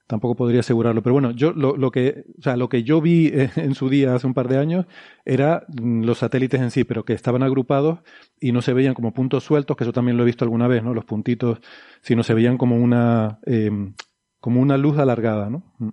tampoco 0.08 0.36
podría 0.36 0.62
asegurarlo. 0.62 1.04
Pero 1.04 1.14
bueno, 1.14 1.32
yo 1.32 1.52
lo, 1.52 1.78
lo 1.78 1.92
que, 1.92 2.24
o 2.40 2.42
sea, 2.42 2.58
lo 2.58 2.70
que 2.70 2.84
yo 2.84 3.02
vi 3.02 3.32
en 3.56 3.76
su 3.76 3.90
día 3.90 4.16
hace 4.16 4.26
un 4.26 4.34
par 4.34 4.48
de 4.48 4.58
años 4.58 4.86
era 5.26 5.66
los 5.80 6.20
satélites 6.20 6.60
en 6.60 6.72
sí, 6.72 6.84
pero 6.84 7.06
que 7.06 7.14
estaban 7.14 7.44
agrupados 7.44 8.00
y 8.40 8.52
no 8.52 8.62
se 8.62 8.74
veían 8.74 8.94
como 8.94 9.14
puntos 9.14 9.44
sueltos, 9.44 9.78
que 9.78 9.84
eso 9.84 9.94
también 9.94 10.18
lo 10.18 10.24
he 10.24 10.26
visto 10.26 10.46
alguna 10.46 10.68
vez, 10.68 10.84
¿no? 10.84 10.94
Los 10.94 11.06
puntitos, 11.06 11.60
sino 12.02 12.24
se 12.24 12.34
veían 12.34 12.58
como 12.58 12.78
una, 12.78 13.40
eh, 13.46 13.70
como 14.40 14.62
una 14.62 14.78
luz 14.78 14.98
alargada, 14.98 15.50
¿no? 15.50 15.64
Mm. 15.80 15.90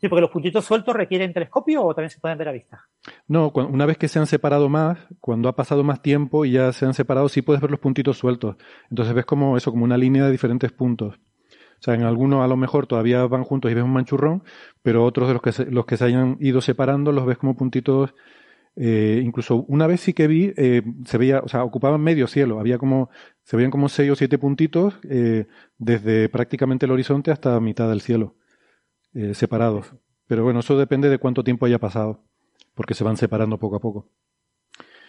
Sí, 0.00 0.08
porque 0.08 0.20
los 0.20 0.30
puntitos 0.30 0.64
sueltos 0.66 0.94
requieren 0.94 1.32
telescopio 1.32 1.82
o 1.82 1.94
también 1.94 2.10
se 2.10 2.20
pueden 2.20 2.36
ver 2.36 2.48
a 2.48 2.52
vista. 2.52 2.84
No, 3.26 3.48
una 3.48 3.86
vez 3.86 3.96
que 3.96 4.08
se 4.08 4.18
han 4.18 4.26
separado 4.26 4.68
más, 4.68 4.98
cuando 5.18 5.48
ha 5.48 5.56
pasado 5.56 5.82
más 5.82 6.02
tiempo 6.02 6.44
y 6.44 6.50
ya 6.52 6.72
se 6.72 6.84
han 6.84 6.92
separado, 6.92 7.30
sí 7.30 7.40
puedes 7.40 7.62
ver 7.62 7.70
los 7.70 7.80
puntitos 7.80 8.18
sueltos. 8.18 8.56
Entonces 8.90 9.14
ves 9.14 9.24
como 9.24 9.56
eso, 9.56 9.70
como 9.70 9.84
una 9.84 9.96
línea 9.96 10.26
de 10.26 10.30
diferentes 10.30 10.72
puntos. 10.72 11.18
O 11.84 11.86
sea, 11.86 11.92
en 11.92 12.04
algunos 12.04 12.42
a 12.42 12.48
lo 12.48 12.56
mejor 12.56 12.86
todavía 12.86 13.26
van 13.26 13.44
juntos 13.44 13.70
y 13.70 13.74
ves 13.74 13.84
un 13.84 13.92
manchurrón, 13.92 14.42
pero 14.80 15.04
otros 15.04 15.28
de 15.28 15.34
los 15.34 15.42
que 15.42 15.52
se, 15.52 15.66
los 15.66 15.84
que 15.84 15.98
se 15.98 16.06
hayan 16.06 16.38
ido 16.40 16.62
separando 16.62 17.12
los 17.12 17.26
ves 17.26 17.36
como 17.36 17.58
puntitos. 17.58 18.14
Eh, 18.74 19.20
incluso 19.22 19.66
una 19.68 19.86
vez 19.86 20.00
sí 20.00 20.14
que 20.14 20.26
vi, 20.26 20.54
eh, 20.56 20.80
se 21.04 21.18
veía, 21.18 21.40
o 21.40 21.48
sea, 21.48 21.62
ocupaban 21.62 22.00
medio 22.00 22.26
cielo. 22.26 22.58
Había 22.58 22.78
como, 22.78 23.10
se 23.42 23.58
veían 23.58 23.70
como 23.70 23.90
seis 23.90 24.10
o 24.10 24.16
siete 24.16 24.38
puntitos 24.38 24.98
eh, 25.10 25.46
desde 25.76 26.30
prácticamente 26.30 26.86
el 26.86 26.92
horizonte 26.92 27.30
hasta 27.30 27.60
mitad 27.60 27.90
del 27.90 28.00
cielo. 28.00 28.34
Separados. 29.34 29.94
Pero 30.26 30.42
bueno, 30.42 30.60
eso 30.60 30.78
depende 30.78 31.10
de 31.10 31.18
cuánto 31.18 31.44
tiempo 31.44 31.66
haya 31.66 31.78
pasado, 31.78 32.24
porque 32.74 32.94
se 32.94 33.04
van 33.04 33.18
separando 33.18 33.58
poco 33.58 33.76
a 33.76 33.80
poco. 33.80 34.08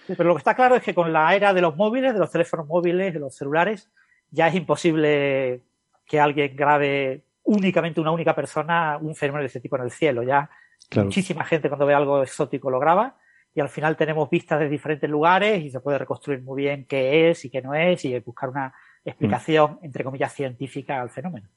pero 0.09 0.25
lo 0.25 0.35
que 0.35 0.39
está 0.39 0.55
claro 0.55 0.75
es 0.75 0.83
que 0.83 0.93
con 0.93 1.13
la 1.13 1.33
era 1.33 1.53
de 1.53 1.61
los 1.61 1.77
móviles, 1.77 2.13
de 2.13 2.19
los 2.19 2.31
teléfonos 2.31 2.67
móviles, 2.67 3.13
de 3.13 3.19
los 3.21 3.33
celulares, 3.33 3.89
ya 4.29 4.49
es 4.49 4.55
imposible 4.55 5.63
que 6.05 6.19
alguien 6.19 6.55
grabe 6.55 7.25
únicamente 7.43 8.01
una 8.01 8.11
única 8.11 8.35
persona 8.35 8.97
un 8.99 9.15
fenómeno 9.15 9.41
de 9.41 9.47
ese 9.47 9.59
tipo 9.59 9.75
en 9.77 9.83
el 9.83 9.91
cielo. 9.91 10.23
Ya 10.23 10.49
muchísima 10.95 11.43
gente 11.43 11.69
cuando 11.69 11.85
ve 11.85 11.93
algo 11.93 12.21
exótico 12.23 12.69
lo 12.69 12.79
graba 12.79 13.17
y 13.53 13.61
al 13.61 13.69
final 13.69 13.95
tenemos 13.95 14.29
vistas 14.29 14.59
de 14.59 14.69
diferentes 14.69 15.09
lugares 15.09 15.63
y 15.63 15.69
se 15.69 15.79
puede 15.79 15.97
reconstruir 15.97 16.41
muy 16.41 16.63
bien 16.63 16.85
qué 16.87 17.29
es 17.29 17.45
y 17.45 17.49
qué 17.49 17.61
no 17.61 17.73
es 17.73 18.03
y 18.03 18.19
buscar 18.19 18.49
una 18.49 18.73
explicación, 19.05 19.79
entre 19.81 20.03
comillas, 20.03 20.33
científica 20.33 20.99
al 20.99 21.09
fenómeno. 21.09 21.47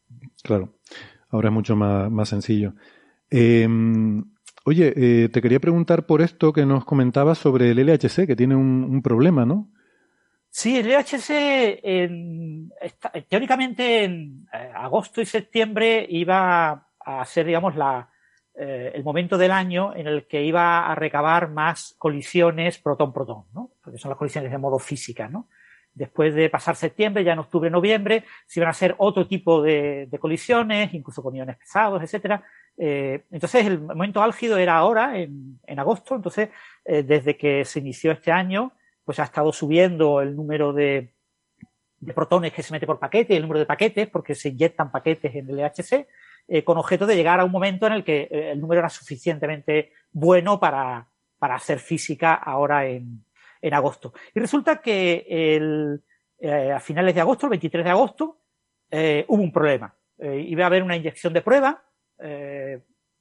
Claro. 0.43 0.75
Ahora 1.31 1.49
es 1.49 1.55
mucho 1.55 1.77
más, 1.77 2.11
más 2.11 2.29
sencillo. 2.29 2.75
Em, 3.31 4.25
oye, 4.65 4.93
eh, 4.97 5.29
te 5.29 5.43
quería 5.43 5.61
preguntar 5.61 6.07
por 6.07 6.23
esto 6.23 6.53
que 6.53 6.65
nos 6.65 6.85
comentabas 6.85 7.39
sobre 7.39 7.71
el 7.71 7.79
LHC, 7.79 8.27
que 8.27 8.37
tiene 8.37 8.55
un, 8.55 9.03
problema, 9.03 9.45
¿no? 9.45 9.69
Sí, 10.61 10.77
el 10.77 10.89
LHC 10.89 11.81
teóricamente 13.29 14.03
en 14.03 14.49
eh, 14.53 14.73
agosto 14.75 15.21
y 15.21 15.25
septiembre 15.25 16.05
iba 16.11 16.89
a 16.99 17.25
ser, 17.27 17.47
digamos, 17.47 17.77
la, 17.77 18.11
eh, 18.57 18.91
el 18.93 19.05
momento 19.05 19.39
del 19.39 19.53
año 19.53 19.95
en 19.95 20.09
el 20.09 20.27
que 20.27 20.43
iba 20.43 20.91
a 20.91 20.97
recabar 20.97 21.49
más 21.49 21.95
colisiones 21.97 22.79
protón-protón, 22.79 23.45
¿no? 23.55 23.71
Porque 23.81 24.01
son 24.01 24.09
las 24.09 24.19
colisiones 24.19 24.51
de 24.51 24.59
modo 24.59 24.81
física, 24.81 25.29
¿no? 25.29 25.49
Después 25.95 26.35
de 26.35 26.51
pasar 26.51 26.75
septiembre, 26.75 27.23
ya 27.23 27.35
en 27.35 27.39
octubre, 27.39 27.71
noviembre, 27.71 28.25
se 28.45 28.59
iban 28.59 28.67
a 28.67 28.73
hacer 28.73 28.97
otro 28.99 29.29
tipo 29.29 29.63
de, 29.63 30.09
colisiones, 30.19 30.93
incluso 30.93 31.23
con 31.23 31.37
iones 31.37 31.57
pesados, 31.57 32.03
etcétera. 32.03 32.43
Eh, 32.77 33.27
entonces, 33.31 33.65
el 33.65 33.79
momento 33.79 34.21
álgido 34.21 34.59
era 34.59 34.77
ahora, 34.77 35.21
en, 35.21 35.61
agosto. 35.79 36.17
Entonces, 36.17 36.49
desde 36.85 37.37
que 37.37 37.65
se 37.65 37.79
inició 37.79 38.11
este 38.11 38.33
año, 38.33 38.73
pues 39.09 39.19
ha 39.21 39.23
estado 39.23 39.55
subiendo 39.55 40.21
el 40.21 40.37
número 40.37 40.75
de, 40.75 41.15
protones 42.15 42.53
que 42.53 42.63
se 42.63 42.75
mete 42.75 42.85
por 42.85 42.99
paquete, 42.99 43.35
el 43.35 43.41
número 43.41 43.61
de 43.61 43.65
paquetes, 43.65 44.07
porque 44.07 44.35
se 44.35 44.51
inyectan 44.51 44.91
paquetes 44.91 45.35
en 45.35 45.49
el 45.49 45.57
LHC, 45.57 46.07
eh, 46.47 46.63
con 46.63 46.77
objeto 46.77 47.07
de 47.07 47.17
llegar 47.17 47.41
a 47.41 47.47
un 47.47 47.51
momento 47.51 47.87
en 47.87 47.95
el 47.95 48.05
que 48.05 48.29
el 48.31 48.61
número 48.61 48.81
era 48.81 48.91
suficientemente 48.91 49.93
bueno 50.13 50.61
para, 50.61 51.09
para 51.39 51.55
hacer 51.55 51.79
física 51.79 52.35
ahora 52.35 52.85
en, 52.85 53.25
en 53.63 53.73
agosto. 53.73 54.13
Y 54.35 54.41
resulta 54.41 54.83
que 54.83 55.25
el, 55.27 56.03
eh, 56.39 56.71
a 56.71 56.79
finales 56.79 57.15
de 57.15 57.23
agosto, 57.23 57.47
el 57.47 57.51
23 57.53 57.83
de 57.83 57.91
agosto, 57.91 58.41
eh, 58.91 59.25
hubo 59.29 59.43
un 59.43 59.51
problema. 59.51 59.97
Eh, 60.19 60.45
iba 60.49 60.65
a 60.65 60.67
haber 60.67 60.83
una 60.83 60.97
inyección 60.97 61.33
de 61.33 61.41
prueba. 61.41 61.83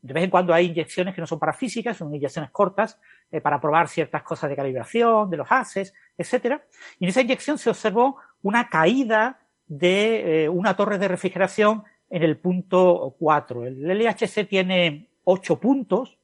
De 0.01 0.13
vez 0.13 0.23
en 0.23 0.29
cuando 0.29 0.53
hay 0.53 0.67
inyecciones 0.67 1.15
que 1.15 1.21
no 1.21 1.27
son 1.27 1.39
para 1.39 1.53
físicas, 1.53 1.97
son 1.97 2.13
inyecciones 2.13 2.51
cortas 2.51 2.99
para 3.43 3.59
probar 3.59 3.87
ciertas 3.87 4.23
cosas 4.23 4.49
de 4.49 4.55
calibración, 4.55 5.29
de 5.29 5.37
los 5.37 5.47
haces, 5.51 5.93
etcétera. 6.17 6.63
Y 6.99 7.05
en 7.05 7.09
esa 7.09 7.21
inyección 7.21 7.57
se 7.57 7.69
observó 7.69 8.17
una 8.41 8.69
caída 8.69 9.39
de 9.65 10.49
una 10.51 10.75
torre 10.75 10.97
de 10.97 11.09
refrigeración 11.09 11.83
en 12.09 12.23
el 12.23 12.37
punto 12.37 13.15
4. 13.19 13.65
El 13.65 13.87
LHC 13.87 14.47
tiene 14.47 15.09
8 15.23 15.59
puntos, 15.59 16.17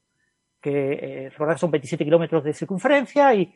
que 0.61 1.27
eh, 1.27 1.57
son 1.57 1.71
27 1.71 2.05
kilómetros 2.05 2.43
de 2.43 2.53
circunferencia 2.53 3.33
y, 3.35 3.53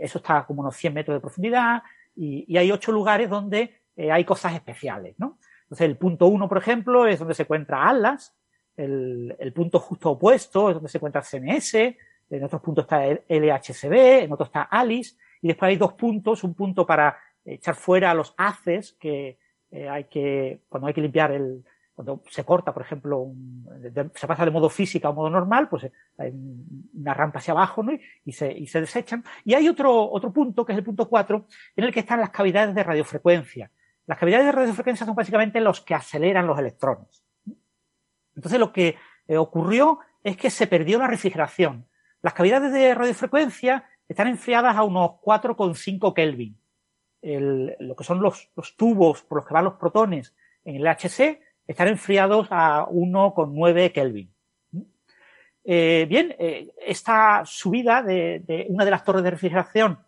eso 0.00 0.18
está 0.18 0.46
como 0.46 0.60
unos 0.60 0.76
100 0.76 0.94
metros 0.94 1.16
de 1.16 1.20
profundidad 1.20 1.82
y, 2.14 2.56
hay 2.56 2.70
8 2.70 2.92
lugares 2.92 3.28
donde 3.28 3.80
eh, 3.96 4.12
hay 4.12 4.24
cosas 4.24 4.54
especiales, 4.54 5.16
¿no? 5.18 5.38
Entonces 5.64 5.88
el 5.88 5.96
punto 5.96 6.28
1, 6.28 6.48
por 6.48 6.58
ejemplo, 6.58 7.06
es 7.06 7.18
donde 7.18 7.34
se 7.34 7.42
encuentra 7.42 7.88
Atlas, 7.88 8.36
el, 8.76 9.36
el, 9.38 9.52
punto 9.52 9.78
justo 9.78 10.10
opuesto 10.10 10.70
es 10.70 10.74
donde 10.74 10.88
se 10.88 10.98
encuentra 10.98 11.22
CNS, 11.22 11.74
en 12.30 12.44
otros 12.44 12.62
puntos 12.62 12.84
está 12.84 13.04
el 13.06 13.22
LHCb, 13.28 14.22
en 14.22 14.32
otros 14.32 14.48
está 14.48 14.62
ALICE, 14.62 15.16
y 15.42 15.48
después 15.48 15.68
hay 15.68 15.76
dos 15.76 15.94
puntos, 15.94 16.44
un 16.44 16.54
punto 16.54 16.86
para 16.86 17.18
echar 17.44 17.74
fuera 17.74 18.14
los 18.14 18.34
haces 18.36 18.92
que 18.92 19.38
eh, 19.70 19.88
hay 19.88 20.04
que, 20.04 20.62
cuando 20.68 20.88
hay 20.88 20.94
que 20.94 21.00
limpiar 21.00 21.32
el, 21.32 21.64
cuando 21.94 22.22
se 22.30 22.44
corta, 22.44 22.72
por 22.72 22.82
ejemplo, 22.82 23.30
se 24.14 24.26
pasa 24.26 24.44
de 24.44 24.50
modo 24.50 24.70
física 24.70 25.08
a 25.08 25.12
modo 25.12 25.28
normal, 25.28 25.68
pues 25.68 25.84
eh, 25.84 25.92
hay 26.16 26.32
una 26.94 27.12
rampa 27.12 27.40
hacia 27.40 27.52
abajo 27.52 27.82
¿no? 27.82 27.92
y, 28.24 28.32
se, 28.32 28.50
y 28.50 28.66
se 28.66 28.80
desechan. 28.80 29.22
Y 29.44 29.54
hay 29.54 29.68
otro, 29.68 30.10
otro 30.10 30.32
punto, 30.32 30.64
que 30.64 30.72
es 30.72 30.78
el 30.78 30.84
punto 30.84 31.08
4, 31.08 31.46
en 31.76 31.84
el 31.84 31.92
que 31.92 32.00
están 32.00 32.20
las 32.20 32.30
cavidades 32.30 32.74
de 32.74 32.82
radiofrecuencia. 32.82 33.70
Las 34.06 34.18
cavidades 34.18 34.46
de 34.46 34.52
radiofrecuencia 34.52 35.04
son 35.04 35.14
básicamente 35.14 35.60
los 35.60 35.82
que 35.82 35.94
aceleran 35.94 36.46
los 36.46 36.58
electrones. 36.58 37.22
Entonces 38.36 38.60
lo 38.60 38.72
que 38.72 38.96
eh, 39.28 39.36
ocurrió 39.36 40.00
es 40.22 40.36
que 40.36 40.50
se 40.50 40.66
perdió 40.66 40.98
la 40.98 41.06
refrigeración. 41.06 41.86
Las 42.22 42.34
cavidades 42.34 42.72
de 42.72 42.94
radiofrecuencia 42.94 43.84
están 44.08 44.28
enfriadas 44.28 44.76
a 44.76 44.82
unos 44.82 45.12
4,5 45.22 46.14
Kelvin 46.14 46.56
el, 47.22 47.76
lo 47.78 47.94
que 47.94 48.04
son 48.04 48.20
los, 48.20 48.50
tubos 48.76 49.22
por 49.22 49.38
los 49.38 49.46
que 49.46 49.54
van 49.54 49.64
los 49.64 49.74
protones 49.74 50.34
en 50.64 50.76
el 50.76 50.86
HC 50.86 51.40
están 51.66 51.88
enfriados 51.88 52.48
a 52.50 52.86
1,9 52.86 53.92
Kelvin. 53.92 54.32
Eh, 55.62 56.06
bien, 56.08 56.34
eh, 56.38 56.72
esta 56.84 57.42
subida 57.44 58.02
de, 58.02 58.66
una 58.70 58.84
de 58.84 58.90
las 58.90 59.04
torres 59.04 59.22
de 59.22 59.30
refrigeración 59.30 59.98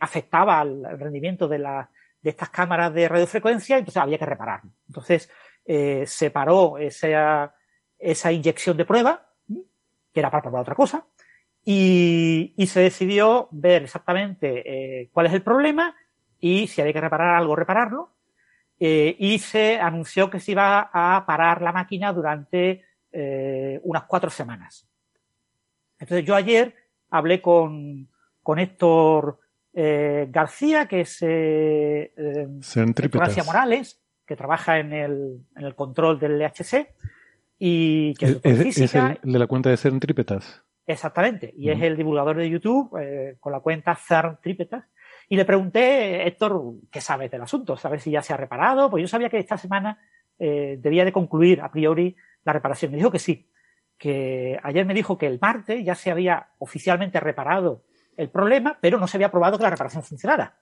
afectaba 0.00 0.60
al 0.60 0.98
rendimiento 0.98 1.46
de 1.48 1.86
estas 2.24 2.50
cámaras 2.50 2.92
de 2.92 3.08
radiofrecuencia, 3.08 3.78
entonces 3.78 4.02
había 4.02 4.18
que 4.18 4.26
repararlo. 4.26 4.70
Entonces 4.88 5.30
eh, 5.74 6.04
se 6.06 6.30
paró 6.30 6.76
esa, 6.76 7.54
esa 7.98 8.30
inyección 8.30 8.76
de 8.76 8.84
prueba, 8.84 9.26
que 10.12 10.20
era 10.20 10.30
para 10.30 10.42
probar 10.42 10.60
otra 10.60 10.74
cosa, 10.74 11.06
y, 11.64 12.52
y 12.58 12.66
se 12.66 12.80
decidió 12.80 13.48
ver 13.52 13.84
exactamente 13.84 14.48
eh, 14.66 15.08
cuál 15.14 15.26
es 15.26 15.32
el 15.32 15.40
problema 15.40 15.96
y 16.38 16.66
si 16.66 16.82
había 16.82 16.92
que 16.92 17.00
reparar 17.00 17.36
algo, 17.36 17.56
repararlo. 17.56 18.10
Eh, 18.78 19.16
y 19.18 19.38
se 19.38 19.80
anunció 19.80 20.28
que 20.28 20.40
se 20.40 20.52
iba 20.52 20.90
a 20.92 21.24
parar 21.24 21.62
la 21.62 21.72
máquina 21.72 22.12
durante 22.12 22.84
eh, 23.10 23.80
unas 23.82 24.02
cuatro 24.04 24.28
semanas. 24.28 24.86
Entonces 25.98 26.26
yo 26.26 26.34
ayer 26.34 26.74
hablé 27.08 27.40
con, 27.40 28.10
con 28.42 28.58
Héctor 28.58 29.38
García, 29.72 30.86
que 30.86 31.00
es 31.00 31.18
García 32.60 33.44
Morales, 33.44 34.01
que 34.32 34.36
trabaja 34.36 34.78
en 34.78 34.94
el, 34.94 35.40
en 35.54 35.64
el 35.64 35.74
control 35.74 36.18
del 36.18 36.38
LHC 36.38 36.88
y 37.58 38.14
que 38.14 38.24
es, 38.24 38.40
es, 38.42 38.78
es 38.78 38.94
el 38.94 39.18
de 39.22 39.38
la 39.38 39.46
cuenta 39.46 39.68
de 39.68 39.76
Centrípetas. 39.76 40.62
Exactamente, 40.86 41.52
y 41.54 41.68
uh 41.68 41.72
-huh. 41.72 41.76
es 41.76 41.82
el 41.82 41.96
divulgador 41.98 42.36
de 42.38 42.48
YouTube 42.48 42.96
eh, 42.98 43.36
con 43.38 43.52
la 43.52 43.60
cuenta 43.60 43.94
CERN 43.94 44.38
Trípetas. 44.42 44.84
Y 45.28 45.36
le 45.36 45.44
pregunté, 45.44 46.26
Héctor, 46.26 46.74
¿qué 46.90 47.00
sabes 47.00 47.30
del 47.30 47.42
asunto? 47.42 47.76
¿Sabes 47.76 48.02
si 48.02 48.10
ya 48.10 48.22
se 48.22 48.32
ha 48.32 48.38
reparado? 48.38 48.90
Pues 48.90 49.02
yo 49.02 49.08
sabía 49.08 49.28
que 49.28 49.38
esta 49.38 49.58
semana 49.58 49.98
eh, 50.38 50.76
debía 50.80 51.04
de 51.04 51.12
concluir 51.12 51.60
a 51.60 51.70
priori 51.70 52.16
la 52.44 52.52
reparación. 52.54 52.90
Me 52.90 52.96
dijo 52.96 53.10
que 53.10 53.18
sí, 53.18 53.48
que 53.98 54.58
ayer 54.62 54.86
me 54.86 54.94
dijo 54.94 55.16
que 55.18 55.26
el 55.26 55.38
martes 55.40 55.84
ya 55.84 55.94
se 55.94 56.10
había 56.10 56.48
oficialmente 56.58 57.20
reparado 57.20 57.84
el 58.16 58.28
problema, 58.30 58.78
pero 58.80 58.98
no 58.98 59.06
se 59.06 59.18
había 59.18 59.30
probado 59.30 59.58
que 59.58 59.64
la 59.64 59.70
reparación 59.70 60.02
funcionara. 60.02 60.58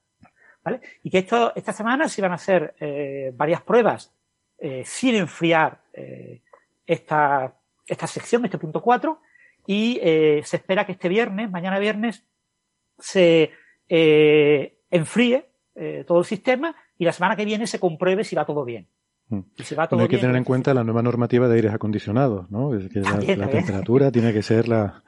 ¿Vale? 0.62 0.80
Y 1.02 1.10
que 1.10 1.18
esto, 1.18 1.52
esta 1.54 1.72
semana 1.72 2.08
se 2.08 2.20
iban 2.20 2.32
a 2.32 2.36
hacer 2.36 2.74
eh, 2.80 3.32
varias 3.34 3.62
pruebas 3.62 4.12
eh, 4.58 4.82
sin 4.84 5.14
enfriar 5.14 5.80
eh, 5.92 6.42
esta, 6.86 7.54
esta 7.86 8.06
sección, 8.06 8.44
este 8.44 8.58
punto 8.58 8.82
4, 8.82 9.20
y 9.66 10.00
se 10.02 10.56
espera 10.56 10.84
que 10.84 10.92
este 10.92 11.08
viernes, 11.08 11.50
mañana 11.50 11.78
viernes, 11.78 12.24
se 12.98 13.52
enfríe 13.88 15.46
todo 16.06 16.18
el 16.18 16.24
sistema 16.24 16.74
y 16.98 17.04
la 17.04 17.12
semana 17.12 17.36
que 17.36 17.44
viene 17.44 17.68
se 17.68 17.78
compruebe 17.78 18.24
si 18.24 18.34
va 18.34 18.44
todo 18.44 18.64
bien. 18.64 18.88
Mm. 19.28 19.40
Y 19.56 19.62
si 19.62 19.74
va 19.76 19.86
todo 19.86 20.00
hay 20.00 20.08
que 20.08 20.16
bien, 20.16 20.22
tener 20.22 20.36
en 20.36 20.44
cuenta 20.44 20.74
la 20.74 20.82
nueva 20.82 21.02
normativa 21.02 21.46
de 21.46 21.54
aires 21.54 21.72
acondicionados, 21.72 22.50
¿no? 22.50 22.74
Es 22.74 22.88
que 22.88 23.00
la, 23.00 23.36
la 23.36 23.48
temperatura 23.48 24.10
tiene 24.10 24.32
que 24.32 24.42
ser 24.42 24.66
la, 24.66 25.02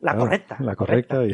correcta. 0.00 0.56
La 0.60 0.74
correcta. 0.74 1.16
correcta. 1.16 1.26
Y... 1.26 1.32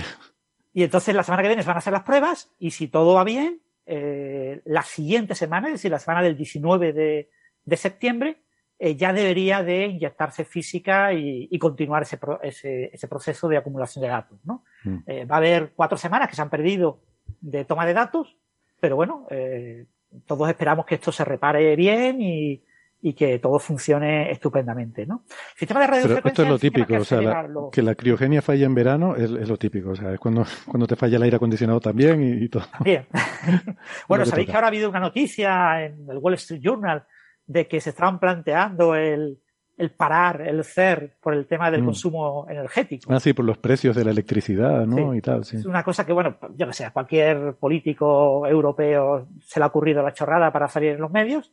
y... 0.74 0.82
entonces 0.82 1.14
la 1.14 1.22
semana 1.22 1.42
que 1.42 1.48
viene 1.48 1.62
se 1.62 1.68
van 1.68 1.76
a 1.76 1.78
hacer 1.78 1.92
las 1.92 2.02
pruebas 2.02 2.50
y 2.58 2.72
si 2.72 2.88
todo 2.88 3.14
va 3.14 3.24
bien, 3.24 3.62
eh, 3.86 4.60
la 4.64 4.82
siguiente 4.82 5.34
semana, 5.34 5.68
es 5.68 5.74
decir, 5.74 5.90
la 5.90 5.98
semana 5.98 6.22
del 6.22 6.36
19 6.36 6.92
de, 6.92 7.30
de 7.64 7.76
septiembre, 7.76 8.44
eh, 8.78 8.96
ya 8.96 9.12
debería 9.12 9.62
de 9.62 9.86
inyectarse 9.86 10.44
física 10.44 11.12
y, 11.12 11.48
y 11.50 11.58
continuar 11.58 12.02
ese, 12.02 12.18
pro, 12.18 12.42
ese, 12.42 12.90
ese, 12.92 13.06
proceso 13.06 13.48
de 13.48 13.56
acumulación 13.56 14.02
de 14.02 14.08
datos. 14.08 14.38
¿no? 14.44 14.64
Mm. 14.84 14.98
Eh, 15.06 15.24
va 15.24 15.36
a 15.36 15.38
haber 15.38 15.72
cuatro 15.76 15.96
semanas 15.96 16.28
que 16.28 16.34
se 16.34 16.42
han 16.42 16.50
perdido 16.50 17.00
de 17.40 17.64
toma 17.64 17.86
de 17.86 17.94
datos, 17.94 18.36
pero 18.80 18.96
bueno, 18.96 19.26
eh, 19.30 19.86
todos 20.26 20.48
esperamos 20.48 20.86
que 20.86 20.96
esto 20.96 21.12
se 21.12 21.24
repare 21.24 21.76
bien 21.76 22.20
y, 22.20 22.62
y 23.06 23.12
que 23.12 23.38
todo 23.38 23.58
funcione 23.58 24.30
estupendamente, 24.30 25.04
¿no? 25.04 25.24
El 25.28 25.58
sistema 25.58 25.80
de 25.80 25.86
radiofrecuencia... 25.88 26.22
Pero 26.22 26.32
esto 26.32 26.42
es 26.42 26.48
lo 26.48 26.58
típico, 26.58 26.94
o 26.94 27.04
sea, 27.04 27.20
la, 27.20 27.42
lo... 27.42 27.68
que 27.70 27.82
la 27.82 27.94
criogenia 27.94 28.40
falla 28.40 28.64
en 28.64 28.74
verano 28.74 29.14
es, 29.14 29.30
es, 29.30 29.46
lo 29.46 29.58
típico, 29.58 29.90
o 29.90 29.94
sea, 29.94 30.14
es 30.14 30.18
cuando, 30.18 30.46
cuando 30.66 30.86
te 30.86 30.96
falla 30.96 31.18
el 31.18 31.24
aire 31.24 31.36
acondicionado 31.36 31.80
también 31.80 32.22
y, 32.22 32.44
y 32.44 32.48
todo. 32.48 32.64
Bien. 32.80 33.06
bueno, 34.08 34.24
sabéis 34.24 34.46
toca. 34.46 34.52
que 34.52 34.56
ahora 34.56 34.68
ha 34.68 34.70
habido 34.70 34.88
una 34.88 35.00
noticia 35.00 35.84
en 35.84 36.06
el 36.08 36.16
Wall 36.16 36.32
Street 36.34 36.62
Journal 36.62 37.04
de 37.44 37.68
que 37.68 37.78
se 37.78 37.90
estaban 37.90 38.18
planteando 38.18 38.94
el, 38.94 39.38
el 39.76 39.90
parar 39.90 40.40
el 40.40 40.64
CER 40.64 41.18
por 41.20 41.34
el 41.34 41.46
tema 41.46 41.70
del 41.70 41.82
mm. 41.82 41.84
consumo 41.84 42.46
energético. 42.48 43.12
Ah, 43.12 43.20
sí, 43.20 43.34
por 43.34 43.44
los 43.44 43.58
precios 43.58 43.94
de 43.94 44.06
la 44.06 44.12
electricidad, 44.12 44.86
¿no? 44.86 45.12
Sí. 45.12 45.18
Y 45.18 45.20
tal, 45.20 45.44
sí. 45.44 45.58
Es 45.58 45.66
una 45.66 45.82
cosa 45.82 46.06
que, 46.06 46.14
bueno, 46.14 46.38
yo 46.56 46.64
no 46.64 46.72
sé, 46.72 46.86
a 46.86 46.90
cualquier 46.90 47.56
político 47.56 48.46
europeo 48.46 49.28
se 49.42 49.60
le 49.60 49.64
ha 49.64 49.68
ocurrido 49.68 50.02
la 50.02 50.14
chorrada 50.14 50.50
para 50.50 50.68
salir 50.68 50.92
en 50.92 51.02
los 51.02 51.10
medios 51.10 51.52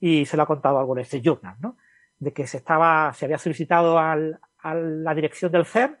y 0.00 0.26
se 0.26 0.36
lo 0.36 0.42
ha 0.42 0.46
contado 0.46 0.78
al 0.78 0.84
Wall 0.84 1.00
Street 1.00 1.22
Journal, 1.22 1.56
¿no? 1.60 1.76
De 2.18 2.32
que 2.32 2.46
se 2.46 2.58
estaba, 2.58 3.12
se 3.14 3.24
había 3.24 3.38
solicitado 3.38 3.98
al, 3.98 4.38
a 4.58 4.74
la 4.74 5.14
dirección 5.14 5.52
del 5.52 5.66
CER 5.66 5.98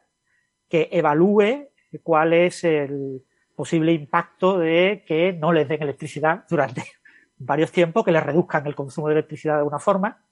que 0.68 0.88
evalúe 0.92 1.68
cuál 2.02 2.32
es 2.32 2.64
el 2.64 3.22
posible 3.54 3.92
impacto 3.92 4.58
de 4.58 5.04
que 5.06 5.32
no 5.32 5.52
les 5.52 5.68
den 5.68 5.82
electricidad 5.82 6.44
durante 6.48 6.82
varios 7.38 7.72
tiempos 7.72 8.04
que 8.04 8.12
le 8.12 8.20
reduzcan 8.20 8.66
el 8.66 8.74
consumo 8.74 9.08
de 9.08 9.14
electricidad 9.14 9.54
de 9.54 9.58
alguna 9.58 9.78
forma. 9.78 10.22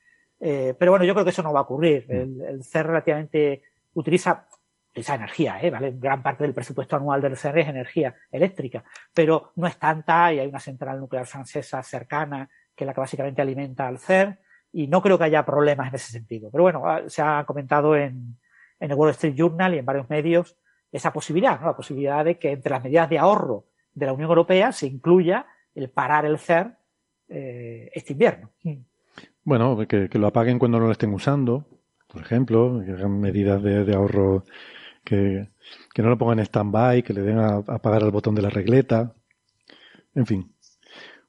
Eh, 0.41 0.75
pero 0.79 0.93
bueno, 0.93 1.05
yo 1.05 1.15
creo 1.15 1.25
que 1.25 1.31
eso 1.31 1.43
no 1.43 1.53
va 1.53 1.61
a 1.61 1.63
ocurrir. 1.63 2.07
El, 2.09 2.41
el 2.43 2.65
CER 2.65 2.89
relativamente 2.89 3.63
utiliza 3.95 4.47
esa 4.93 5.15
energía, 5.15 5.61
¿eh? 5.61 5.71
¿vale? 5.71 5.95
Gran 5.97 6.23
parte 6.23 6.45
del 6.45 6.55
presupuesto 6.55 6.97
anual 6.97 7.21
del 7.21 7.37
CER 7.37 7.59
es 7.59 7.69
energía 7.69 8.15
eléctrica, 8.31 8.85
pero 9.13 9.53
no 9.57 9.67
es 9.67 9.77
tanta 9.77 10.33
y 10.33 10.39
hay 10.39 10.47
una 10.47 10.61
central 10.61 11.01
nuclear 11.01 11.27
francesa 11.27 11.83
cercana 11.83 12.49
que 12.75 12.85
es 12.85 12.87
la 12.87 12.95
que 12.95 13.01
básicamente 13.01 13.43
alimenta 13.43 13.87
al 13.87 13.99
CER 13.99 14.39
y 14.73 14.89
no 14.89 15.01
creo 15.03 15.19
que 15.19 15.25
haya 15.25 15.45
problemas 15.45 15.89
en 15.89 15.95
ese 15.95 16.13
sentido. 16.13 16.51
Pero 16.51 16.63
bueno, 16.65 16.87
ah, 16.87 17.03
se 17.07 17.23
ha 17.23 17.45
comentado 17.47 17.97
en, 17.97 18.37
en 18.81 18.91
el 18.91 18.97
Wall 18.97 19.11
Street 19.11 19.35
Journal 19.35 19.75
y 19.75 19.79
en 19.79 19.87
varios 19.87 20.09
medios 20.11 20.57
esa 20.91 21.13
posibilidad, 21.13 21.61
¿no? 21.61 21.67
la 21.67 21.77
posibilidad 21.77 22.25
de 22.25 22.39
que 22.39 22.53
entre 22.53 22.71
las 22.71 22.83
medidas 22.83 23.11
de 23.11 23.19
ahorro 23.19 23.67
de 23.95 24.07
la 24.07 24.13
Unión 24.13 24.29
Europea 24.29 24.73
se 24.73 24.87
incluya 24.87 25.47
el 25.75 25.91
parar 25.91 26.25
el 26.25 26.39
CER 26.39 26.77
eh, 27.29 27.91
este 27.95 28.13
invierno. 28.13 28.51
Bueno, 29.43 29.77
que, 29.89 30.09
lo 30.13 30.27
apaguen 30.27 30.59
cuando 30.59 30.79
no 30.79 30.87
lo 30.87 30.93
estén 30.93 31.13
usando, 31.13 31.67
por 32.09 32.23
ejemplo, 32.23 32.83
que 32.85 32.93
hagan 32.93 33.21
medidas 33.21 33.63
de, 33.63 33.85
de 33.85 33.95
ahorro, 33.95 34.45
que, 35.05 35.49
que, 35.93 36.03
no 36.03 36.11
lo 36.11 36.19
pongan 36.19 36.39
en 36.39 36.47
stand-by, 36.47 37.03
que 37.03 37.13
le 37.13 37.23
den 37.23 37.39
a, 37.39 37.57
a 37.57 37.75
apagar 37.75 38.03
el 38.03 38.11
botón 38.11 38.35
de 38.35 38.43
la 38.43 38.51
regleta, 38.51 39.15
en 40.15 40.27
fin. 40.27 40.54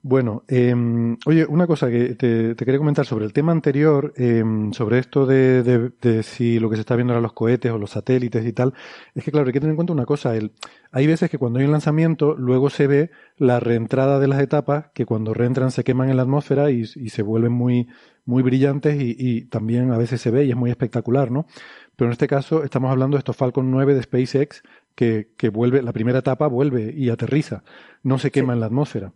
Bueno, 0.08 0.44
em, 0.48 1.18
oye, 1.26 1.48
una 1.48 1.66
cosa 1.66 1.90
que 1.90 2.14
te, 2.14 2.56
quería 2.56 2.78
comentar 2.78 3.08
sobre 3.08 3.26
el 3.26 3.34
tema 3.34 3.52
anterior, 3.52 4.14
em, 4.18 4.72
sobre 4.72 5.00
esto 5.00 5.26
de, 5.26 6.22
si 6.22 6.60
lo 6.60 6.70
que 6.70 6.76
se 6.76 6.82
está 6.82 6.96
viendo 6.96 7.14
eran 7.14 7.24
los 7.24 7.34
cohetes 7.34 7.72
o 7.72 7.80
los 7.80 7.90
satélites 7.90 8.46
y 8.46 8.54
tal, 8.54 8.76
es 9.16 9.24
que 9.24 9.32
claro, 9.32 9.48
hay 9.48 9.54
que 9.54 9.60
tener 9.60 9.72
en 9.72 9.78
cuenta 9.78 9.94
una 9.94 10.06
cosa, 10.06 10.36
el, 10.36 10.52
hay 10.92 11.08
veces 11.08 11.32
que 11.32 11.40
cuando 11.40 11.58
hay 11.58 11.66
un 11.66 11.72
lanzamiento, 11.72 12.36
luego 12.36 12.70
se 12.70 12.86
ve 12.86 13.10
la 13.38 13.60
reentrada 13.60 14.20
de 14.20 14.28
las 14.28 14.40
etapas, 14.42 14.92
que 14.94 15.08
cuando 15.08 15.34
reentran 15.34 15.72
se 15.72 15.84
queman 15.84 16.12
en 16.12 16.18
la 16.18 16.22
atmósfera 16.22 16.70
y, 16.70 16.86
se 16.86 17.24
vuelven 17.24 17.54
muy, 17.54 17.88
muy 18.26 18.44
brillantes 18.44 19.02
y, 19.02 19.16
y, 19.18 19.46
también 19.46 19.92
a 19.92 19.98
veces 19.98 20.22
se 20.22 20.30
ve 20.30 20.46
y 20.46 20.52
es 20.52 20.56
muy 20.56 20.70
espectacular, 20.70 21.32
¿no? 21.32 21.48
Pero 21.96 22.10
en 22.10 22.12
este 22.12 22.28
caso 22.28 22.64
estamos 22.64 22.92
hablando 22.92 23.18
de 23.18 23.20
estos 23.20 23.36
Falcon 23.36 23.72
9 23.72 23.96
de 23.96 24.04
SpaceX, 24.04 24.62
que, 24.94 25.32
que 25.36 25.50
vuelve, 25.50 25.82
la 25.82 25.94
primera 25.94 26.20
etapa 26.20 26.46
vuelve 26.46 26.94
y 26.96 27.10
aterriza, 27.10 27.64
no 28.04 28.20
se 28.20 28.30
quema 28.30 28.54
en 28.54 28.60
la 28.60 28.68
atmósfera. 28.68 29.12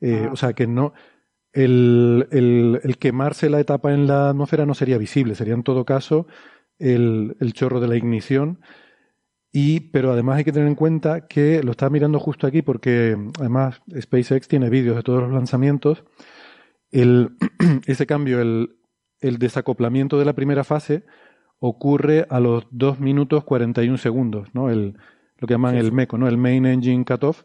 Eh, 0.00 0.28
o 0.30 0.36
sea 0.36 0.52
que 0.52 0.66
no. 0.66 0.92
El, 1.52 2.28
el, 2.30 2.96
quemarse 2.98 3.50
la 3.50 3.60
etapa 3.60 3.92
en 3.92 4.06
la 4.06 4.30
atmósfera 4.30 4.66
no 4.66 4.74
sería 4.74 4.98
visible, 4.98 5.34
sería 5.34 5.54
en 5.54 5.64
todo 5.64 5.84
caso 5.84 6.26
el, 6.78 7.36
el 7.40 7.52
chorro 7.52 7.80
de 7.80 7.88
la 7.88 7.96
ignición. 7.96 8.60
Y, 9.52 9.80
pero 9.90 10.12
además 10.12 10.38
hay 10.38 10.44
que 10.44 10.52
tener 10.52 10.68
en 10.68 10.76
cuenta 10.76 11.26
que 11.26 11.62
lo 11.64 11.72
estaba 11.72 11.90
mirando 11.90 12.20
justo 12.20 12.46
aquí 12.46 12.62
porque 12.62 13.16
además 13.38 13.82
SpaceX 13.98 14.46
tiene 14.46 14.70
vídeos 14.70 14.96
de 14.96 15.02
todos 15.02 15.22
los 15.22 15.32
lanzamientos. 15.32 16.04
El, 16.92 17.36
ese 17.86 18.06
cambio, 18.06 18.40
el, 18.40 18.76
el 19.20 19.38
desacoplamiento 19.38 20.18
de 20.18 20.24
la 20.24 20.34
primera 20.34 20.62
fase 20.62 21.04
ocurre 21.58 22.26
a 22.30 22.40
los 22.40 22.66
2 22.70 23.00
minutos 23.00 23.44
41 23.44 23.98
segundos, 23.98 24.48
¿no? 24.54 24.70
El, 24.70 24.96
lo 25.38 25.46
que 25.46 25.54
llaman 25.54 25.76
el 25.76 25.92
MECO, 25.92 26.18
¿no? 26.18 26.28
El 26.28 26.36
Main 26.36 26.66
Engine 26.66 27.04
Cutoff. 27.04 27.44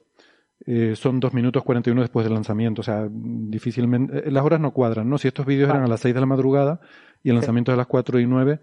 Eh, 0.66 0.96
son 0.96 1.20
2 1.20 1.34
minutos 1.34 1.64
41 1.64 2.02
después 2.02 2.26
del 2.26 2.34
lanzamiento. 2.34 2.82
O 2.82 2.84
sea, 2.84 3.08
difícilmente. 3.10 4.28
Eh, 4.28 4.32
las 4.32 4.44
horas 4.44 4.60
no 4.60 4.72
cuadran, 4.72 5.10
¿no? 5.10 5.18
Si 5.18 5.28
estos 5.28 5.46
vídeos 5.46 5.70
eran 5.70 5.84
a 5.84 5.88
las 5.88 6.00
6 6.00 6.14
de 6.14 6.20
la 6.20 6.26
madrugada 6.26 6.80
y 7.24 7.30
el 7.30 7.36
lanzamiento 7.36 7.72
es 7.72 7.74
a 7.74 7.78
las 7.78 7.88
4 7.88 8.20
y 8.20 8.28
9, 8.28 8.60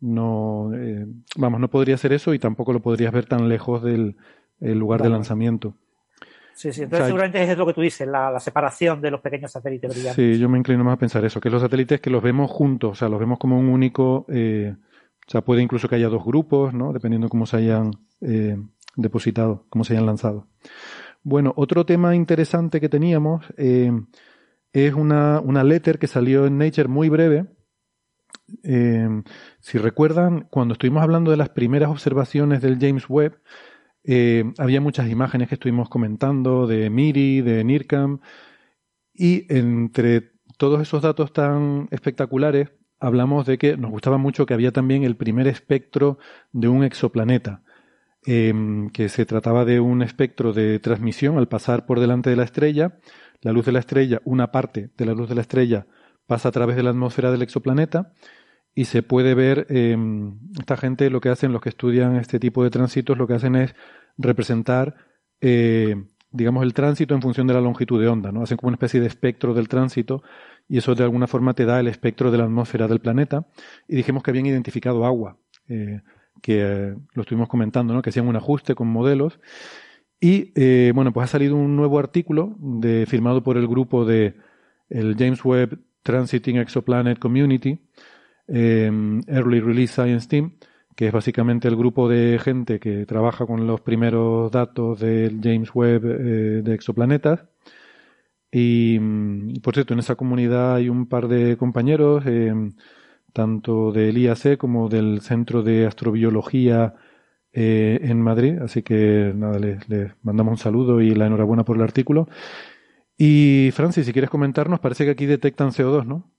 no. 0.00 0.70
Eh, 0.74 1.06
vamos, 1.36 1.60
no 1.60 1.68
podría 1.68 1.96
ser 1.96 2.12
eso 2.12 2.34
y 2.34 2.38
tampoco 2.38 2.72
lo 2.72 2.80
podrías 2.80 3.12
ver 3.12 3.26
tan 3.26 3.48
lejos 3.48 3.82
del 3.82 4.16
lugar 4.60 5.02
de 5.02 5.10
lanzamiento. 5.10 5.74
Sí, 6.56 6.72
sí, 6.72 6.84
entonces 6.84 7.08
seguramente 7.08 7.42
es 7.42 7.58
lo 7.58 7.66
que 7.66 7.74
tú 7.74 7.82
dices, 7.82 8.08
la, 8.08 8.40
separación 8.40 9.02
de 9.02 9.10
los 9.10 9.20
pequeños 9.20 9.52
satélites 9.52 9.90
brillantes. 9.90 10.14
Sí, 10.14 10.38
yo 10.38 10.48
me 10.48 10.56
inclino 10.56 10.82
más 10.84 10.94
a 10.94 10.98
pensar 10.98 11.22
eso, 11.22 11.38
que 11.38 11.50
los 11.50 11.60
satélites 11.60 12.00
que 12.00 12.08
los 12.08 12.22
vemos 12.22 12.50
juntos, 12.50 12.92
o 12.92 12.94
sea, 12.94 13.10
los 13.10 13.20
vemos 13.20 13.38
como 13.38 13.58
un 13.58 13.68
único, 13.68 14.24
eh, 14.30 14.74
o 14.74 15.30
sea, 15.30 15.42
puede 15.42 15.60
incluso 15.60 15.86
que 15.86 15.96
haya 15.96 16.08
dos 16.08 16.24
grupos, 16.24 16.72
¿no? 16.72 16.94
Dependiendo 16.94 17.28
cómo 17.28 17.44
se 17.44 17.58
hayan 17.58 17.90
eh, 18.22 18.56
depositado, 18.96 19.66
cómo 19.68 19.84
se 19.84 19.92
hayan 19.92 20.06
lanzado. 20.06 20.46
Bueno, 21.28 21.52
otro 21.56 21.84
tema 21.84 22.14
interesante 22.14 22.80
que 22.80 22.88
teníamos 22.88 23.44
eh, 23.56 23.90
es 24.72 24.94
una, 24.94 25.40
una 25.40 25.64
letter 25.64 25.98
que 25.98 26.06
salió 26.06 26.46
en 26.46 26.56
Nature 26.56 26.86
muy 26.86 27.08
breve. 27.08 27.46
Eh, 28.62 29.08
si 29.58 29.78
recuerdan, 29.78 30.46
cuando 30.50 30.74
estuvimos 30.74 31.02
hablando 31.02 31.32
de 31.32 31.36
las 31.36 31.48
primeras 31.48 31.90
observaciones 31.90 32.62
del 32.62 32.78
James 32.78 33.06
Webb, 33.08 33.40
eh, 34.04 34.44
había 34.56 34.80
muchas 34.80 35.10
imágenes 35.10 35.48
que 35.48 35.56
estuvimos 35.56 35.88
comentando 35.88 36.68
de 36.68 36.90
MIRI, 36.90 37.40
de 37.40 37.64
NIRCAM, 37.64 38.20
y 39.12 39.52
entre 39.52 40.30
todos 40.58 40.80
esos 40.80 41.02
datos 41.02 41.32
tan 41.32 41.88
espectaculares, 41.90 42.70
hablamos 43.00 43.46
de 43.46 43.58
que 43.58 43.76
nos 43.76 43.90
gustaba 43.90 44.16
mucho 44.16 44.46
que 44.46 44.54
había 44.54 44.70
también 44.70 45.02
el 45.02 45.16
primer 45.16 45.48
espectro 45.48 46.18
de 46.52 46.68
un 46.68 46.84
exoplaneta. 46.84 47.64
Em, 48.28 48.90
que 48.90 49.08
se 49.08 49.24
trataba 49.24 49.64
de 49.64 49.78
un 49.78 50.02
espectro 50.02 50.52
de 50.52 50.80
transmisión 50.80 51.38
al 51.38 51.46
pasar 51.46 51.86
por 51.86 52.00
delante 52.00 52.28
de 52.28 52.34
la 52.34 52.42
estrella. 52.42 52.98
La 53.40 53.52
luz 53.52 53.66
de 53.66 53.70
la 53.70 53.78
estrella, 53.78 54.20
una 54.24 54.50
parte 54.50 54.90
de 54.96 55.06
la 55.06 55.14
luz 55.14 55.28
de 55.28 55.36
la 55.36 55.42
estrella 55.42 55.86
pasa 56.26 56.48
a 56.48 56.52
través 56.52 56.74
de 56.74 56.82
la 56.82 56.90
atmósfera 56.90 57.30
del 57.30 57.42
exoplaneta 57.42 58.12
y 58.74 58.86
se 58.86 59.04
puede 59.04 59.34
ver, 59.34 59.66
em, 59.70 60.40
esta 60.58 60.76
gente 60.76 61.08
lo 61.08 61.20
que 61.20 61.28
hacen, 61.28 61.52
los 61.52 61.62
que 61.62 61.68
estudian 61.68 62.16
este 62.16 62.40
tipo 62.40 62.64
de 62.64 62.70
tránsitos, 62.70 63.16
lo 63.16 63.28
que 63.28 63.34
hacen 63.34 63.54
es 63.54 63.76
representar, 64.18 64.96
eh, 65.40 65.94
digamos, 66.32 66.64
el 66.64 66.74
tránsito 66.74 67.14
en 67.14 67.22
función 67.22 67.46
de 67.46 67.54
la 67.54 67.60
longitud 67.60 68.00
de 68.00 68.08
onda, 68.08 68.32
¿no? 68.32 68.42
Hacen 68.42 68.56
como 68.56 68.68
una 68.68 68.74
especie 68.74 69.00
de 69.00 69.06
espectro 69.06 69.54
del 69.54 69.68
tránsito 69.68 70.24
y 70.68 70.78
eso 70.78 70.96
de 70.96 71.04
alguna 71.04 71.28
forma 71.28 71.54
te 71.54 71.64
da 71.64 71.78
el 71.78 71.86
espectro 71.86 72.32
de 72.32 72.38
la 72.38 72.44
atmósfera 72.44 72.88
del 72.88 72.98
planeta 72.98 73.46
y 73.86 73.94
dijimos 73.94 74.24
que 74.24 74.32
habían 74.32 74.46
identificado 74.46 75.06
agua. 75.06 75.38
Eh, 75.68 76.00
que 76.42 76.60
eh, 76.62 76.94
lo 77.14 77.22
estuvimos 77.22 77.48
comentando, 77.48 77.94
¿no? 77.94 78.02
que 78.02 78.10
hacían 78.10 78.28
un 78.28 78.36
ajuste 78.36 78.74
con 78.74 78.88
modelos. 78.88 79.38
Y 80.20 80.52
eh, 80.54 80.92
bueno, 80.94 81.12
pues 81.12 81.24
ha 81.24 81.28
salido 81.28 81.56
un 81.56 81.76
nuevo 81.76 81.98
artículo 81.98 82.56
de, 82.58 83.06
firmado 83.06 83.42
por 83.42 83.56
el 83.56 83.66
grupo 83.66 84.04
de 84.04 84.34
el 84.88 85.16
James 85.18 85.44
Webb 85.44 85.78
Transiting 86.02 86.56
Exoplanet 86.56 87.18
Community, 87.18 87.78
em, 88.48 89.20
Early 89.26 89.60
Release 89.60 89.92
Science 89.92 90.28
Team, 90.28 90.52
que 90.94 91.08
es 91.08 91.12
básicamente 91.12 91.68
el 91.68 91.76
grupo 91.76 92.08
de 92.08 92.38
gente 92.42 92.80
que 92.80 93.04
trabaja 93.04 93.46
con 93.46 93.66
los 93.66 93.80
primeros 93.82 94.50
datos 94.50 95.00
del 95.00 95.40
James 95.42 95.70
Webb 95.74 96.04
eh, 96.06 96.62
de 96.62 96.74
exoplanetas. 96.74 97.44
Y 98.50 98.98
mm, 99.00 99.54
por 99.62 99.74
cierto, 99.74 99.92
en 99.94 100.00
esa 100.00 100.14
comunidad 100.14 100.76
hay 100.76 100.88
un 100.88 101.08
par 101.08 101.28
de 101.28 101.56
compañeros. 101.56 102.24
Tanto 103.36 103.92
del 103.92 104.16
IAC 104.16 104.56
como 104.56 104.88
del 104.88 105.20
Centro 105.20 105.62
de 105.62 105.86
Astrobiología 105.86 106.94
eh, 107.52 107.98
en 108.00 108.22
Madrid. 108.22 108.58
Así 108.62 108.82
que 108.82 109.30
nada, 109.34 109.58
les, 109.58 109.84
mandamos 110.22 110.52
un 110.52 110.56
saludo 110.56 111.02
y 111.02 111.14
la 111.14 111.26
enhorabuena 111.26 111.62
por 111.62 111.76
el 111.76 111.82
artículo. 111.82 112.30
Y 113.18 113.72
Francis, 113.74 114.06
si 114.06 114.14
quieres 114.14 114.30
comentarnos, 114.30 114.80
parece 114.80 115.04
que 115.04 115.10
aquí 115.10 115.26
detectan 115.26 115.68
CO2, 115.68 116.06
¿no? 116.06 116.32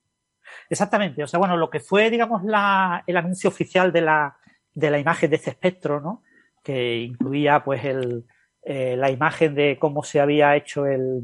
Exactamente. 0.71 1.21
O 1.21 1.27
sea, 1.27 1.37
bueno, 1.37 1.55
lo 1.55 1.69
que 1.69 1.81
fue, 1.81 2.09
digamos, 2.09 2.41
el 2.43 3.15
anuncio 3.15 3.51
oficial 3.51 3.91
de 3.91 4.01
la, 4.01 4.35
de 4.73 4.89
la 4.89 4.97
imagen 4.97 5.29
de 5.29 5.35
este 5.35 5.51
espectro, 5.51 6.01
¿no? 6.01 6.23
Que 6.63 7.03
incluía, 7.03 7.63
pues, 7.63 7.85
el, 7.85 8.25
eh, 8.63 8.97
la 8.97 9.11
imagen 9.11 9.53
de 9.53 9.77
cómo 9.79 10.01
se 10.01 10.19
había 10.19 10.55
hecho 10.55 10.87
el, 10.87 11.21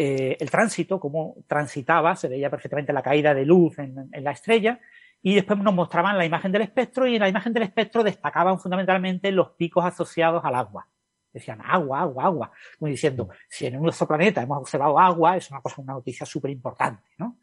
eh, 0.00 0.36
el 0.38 0.48
tránsito, 0.48 1.00
cómo 1.00 1.34
transitaba, 1.48 2.14
se 2.14 2.28
veía 2.28 2.48
perfectamente 2.48 2.92
la 2.92 3.02
caída 3.02 3.34
de 3.34 3.44
luz 3.44 3.80
en, 3.80 4.08
la 4.12 4.30
estrella, 4.30 4.78
y 5.20 5.34
después 5.34 5.58
nos 5.58 5.74
mostraban 5.74 6.16
la 6.16 6.24
imagen 6.24 6.52
del 6.52 6.62
espectro 6.62 7.08
y 7.08 7.16
en 7.16 7.20
la 7.20 7.28
imagen 7.28 7.52
del 7.52 7.64
espectro 7.64 8.04
destacaban 8.04 8.60
fundamentalmente 8.60 9.32
los 9.32 9.50
picos 9.50 9.84
asociados 9.84 10.44
al 10.44 10.54
agua. 10.54 10.86
Decían 11.32 11.60
agua, 11.64 12.02
agua, 12.02 12.24
agua, 12.24 12.52
como 12.78 12.88
diciendo, 12.88 13.28
si 13.48 13.66
en 13.66 13.82
nuestro 13.82 14.06
planeta 14.06 14.40
hemos 14.40 14.58
observado 14.58 14.98
agua, 15.00 15.36
es 15.36 15.50
una 15.50 15.60
cosa, 15.60 15.82
una 15.82 15.94
noticia 15.94 16.24
súper 16.24 16.52
importante, 16.52 17.08
¿no? 17.18 17.38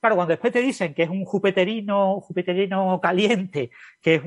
Claro, 0.00 0.16
cuando 0.16 0.32
después 0.32 0.52
te 0.52 0.60
dicen 0.60 0.92
que 0.92 1.04
es 1.04 1.08
un 1.08 1.24
jupiterino, 1.24 2.20
jupiterino 2.20 3.00
caliente, 3.00 3.70
que 4.02 4.16
es 4.16 4.22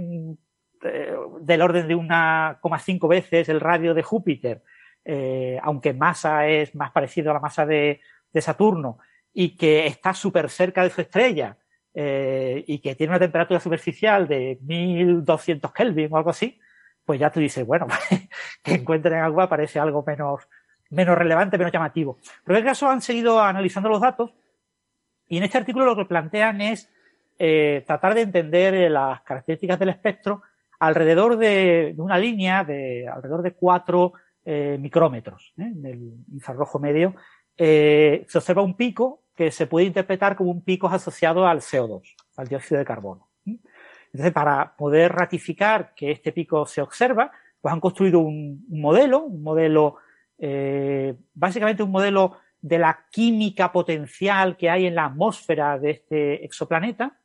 eh, 0.86 1.16
del 1.42 1.62
orden 1.62 1.88
de 1.88 1.96
una 1.96 2.60
cinco 2.80 3.10
veces 3.10 3.50
el 3.50 3.60
radio 3.60 3.94
de 3.94 4.04
Júpiter, 4.04 4.64
eh, 5.06 5.60
aunque 5.62 5.94
masa 5.94 6.48
es 6.48 6.74
más 6.76 6.92
parecido 6.92 7.32
a 7.32 7.34
la 7.34 7.40
masa 7.40 7.66
de, 7.66 8.02
Saturno 8.36 8.98
y 9.32 9.56
que 9.56 9.86
está 9.86 10.12
súper 10.12 10.50
cerca 10.50 10.82
de 10.82 10.90
su 10.90 11.02
estrella 11.02 11.56
eh, 11.94 12.64
y 12.66 12.80
que 12.80 12.96
tiene 12.96 13.12
una 13.12 13.20
temperatura 13.20 13.60
superficial 13.60 14.28
de 14.28 14.58
1200 14.62 15.72
Kelvin 15.72 16.12
o 16.12 16.18
algo 16.18 16.32
así, 16.32 16.60
pues 17.06 17.20
ya 17.20 17.30
tú 17.30 17.40
dices, 17.40 17.64
bueno, 17.64 17.86
que 18.64 18.74
encuentren 18.74 19.20
agua 19.20 19.48
parece 19.48 19.80
algo 19.80 20.04
menos, 20.06 20.48
menos 20.90 21.16
relevante, 21.16 21.60
menos 21.60 21.72
llamativo. 21.72 22.18
Pero 22.44 22.58
en 22.58 22.64
este 22.64 22.72
caso 22.72 22.90
han 22.90 23.02
seguido 23.02 23.40
analizando 23.40 23.88
los 23.88 24.02
datos 24.02 24.32
y 25.28 25.38
en 25.38 25.44
este 25.44 25.60
artículo 25.60 25.86
lo 25.86 25.96
que 25.96 26.06
plantean 26.06 26.60
es 26.62 26.92
eh, 27.38 27.84
tratar 27.86 28.16
de 28.16 28.22
entender 28.22 28.90
las 28.90 29.22
características 29.22 29.78
del 29.78 29.90
espectro 29.90 30.42
alrededor 30.80 31.38
de, 31.38 31.94
de, 31.96 32.02
una 32.02 32.18
línea 32.18 32.64
de 32.64 33.08
alrededor 33.08 33.44
de 33.44 33.54
cuatro 33.54 34.14
eh, 34.46 34.78
micrómetros 34.80 35.54
¿eh? 35.58 35.72
en 35.74 35.86
el 35.86 36.14
infrarrojo 36.34 36.80
medio, 36.80 37.16
eh, 37.58 38.26
se 38.28 38.38
observa 38.38 38.62
un 38.62 38.76
pico 38.76 39.24
que 39.36 39.52
se 39.52 39.68
puede 39.68 39.86
interpretar 39.86 40.36
como 40.36 40.52
un 40.52 40.64
pico 40.64 40.88
asociado 40.88 41.48
al 41.48 41.62
CO2, 41.62 42.02
al 42.36 42.48
dióxido 42.48 42.80
de 42.80 42.86
carbono. 42.86 43.30
Entonces, 43.46 44.32
para 44.32 44.76
poder 44.76 45.12
ratificar 45.12 45.94
que 45.96 46.12
este 46.12 46.32
pico 46.32 46.66
se 46.66 46.82
observa, 46.82 47.32
pues 47.60 47.74
han 47.74 47.80
construido 47.80 48.20
un, 48.20 48.66
modelo, 48.70 49.24
un 49.24 49.42
modelo, 49.42 49.96
básicamente 51.34 51.82
un 51.82 51.92
modelo 51.92 52.38
de 52.62 52.78
la 52.78 53.06
química 53.10 53.72
potencial 53.72 54.56
que 54.56 54.70
hay 54.70 54.86
en 54.86 54.96
la 54.96 55.06
atmósfera 55.06 55.80
de 55.80 55.92
este 55.92 56.46
exoplaneta, 56.46 57.18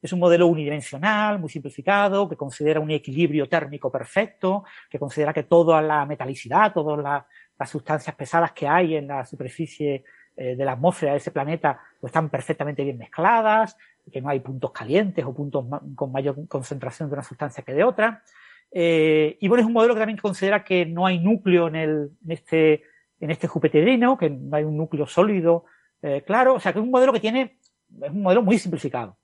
es 0.00 0.12
un 0.12 0.20
modelo 0.20 0.46
unidimensional, 0.46 1.38
muy 1.38 1.48
simplificado, 1.48 2.28
que 2.28 2.36
considera 2.36 2.80
un 2.80 2.90
equilibrio 2.90 3.48
térmico 3.48 3.90
perfecto, 3.90 4.64
que 4.88 4.98
considera 4.98 5.32
que 5.32 5.42
toda 5.42 5.82
la 5.82 6.06
metalicidad, 6.06 6.72
todas 6.72 7.26
las 7.58 7.70
sustancias 7.70 8.14
pesadas 8.14 8.52
que 8.52 8.68
hay 8.68 8.96
en 8.96 9.08
la 9.08 9.24
superficie 9.24 10.04
eh, 10.36 10.54
de 10.54 10.64
la 10.64 10.72
atmósfera 10.72 11.12
de 11.12 11.18
ese 11.18 11.32
planeta 11.32 11.80
pues 12.00 12.10
están 12.10 12.28
perfectamente 12.28 12.84
bien 12.84 12.98
mezcladas, 12.98 13.76
que 14.10 14.20
no 14.20 14.28
hay 14.28 14.40
puntos 14.40 14.70
calientes 14.70 15.24
o 15.24 15.34
puntos 15.34 15.66
con 15.94 16.12
mayor 16.12 16.46
concentración 16.48 17.08
de 17.08 17.14
una 17.14 17.22
sustancia 17.22 17.64
que 17.64 17.74
de 17.74 17.84
otra. 17.84 18.22
Eh, 18.70 19.36
y 19.40 19.48
bueno, 19.48 19.62
es 19.62 19.66
un 19.66 19.72
modelo 19.72 19.94
que 19.94 20.00
también 20.00 20.18
considera 20.18 20.62
que 20.62 20.86
no 20.86 21.06
hay 21.06 21.18
núcleo 21.18 21.68
en, 21.68 21.76
el, 21.76 22.10
en 22.24 22.32
este 22.32 22.82
en 23.20 23.32
este 23.32 23.48
jupiterino, 23.48 24.16
que 24.16 24.30
no 24.30 24.56
hay 24.56 24.62
un 24.62 24.76
núcleo 24.76 25.04
sólido 25.04 25.64
eh, 26.02 26.22
claro, 26.24 26.54
o 26.54 26.60
sea 26.60 26.72
que 26.72 26.78
es 26.78 26.84
un 26.84 26.90
modelo 26.90 27.12
que 27.12 27.20
tiene, 27.20 27.58
es 28.02 28.10
un 28.10 28.22
modelo 28.22 28.42
muy 28.42 28.58
simplificado, 28.58 29.16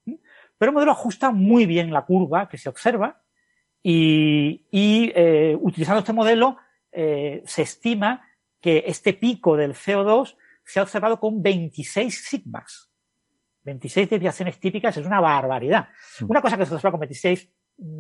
pero 0.59 0.71
el 0.71 0.75
modelo 0.75 0.93
ajusta 0.93 1.31
muy 1.31 1.67
bien 1.67 1.93
la 1.93 2.05
curva 2.05 2.49
que 2.49 2.59
se 2.59 2.69
observa 2.69 3.23
y, 3.83 4.67
y 4.71 5.13
eh, 5.15 5.57
utilizando 5.61 6.01
este 6.01 6.13
modelo 6.13 6.57
eh, 6.91 7.43
se 7.45 7.63
estima 7.63 8.23
que 8.61 8.85
este 8.87 9.13
pico 9.13 9.57
del 9.57 9.75
CO2 9.75 10.37
se 10.65 10.81
ha 10.81 10.85
observado 10.85 11.21
con 11.21 11.43
26 11.43 12.25
sigmas. 12.25 12.91
26 13.65 14.09
desviaciones 14.09 14.59
típicas 14.59 14.97
es 14.97 15.05
una 15.05 15.21
barbaridad. 15.21 15.89
Mm. 16.21 16.31
Una 16.31 16.41
cosa 16.41 16.57
que 16.57 16.65
se 16.65 16.75
observa 16.75 16.93
con 16.93 17.01
26 17.01 17.51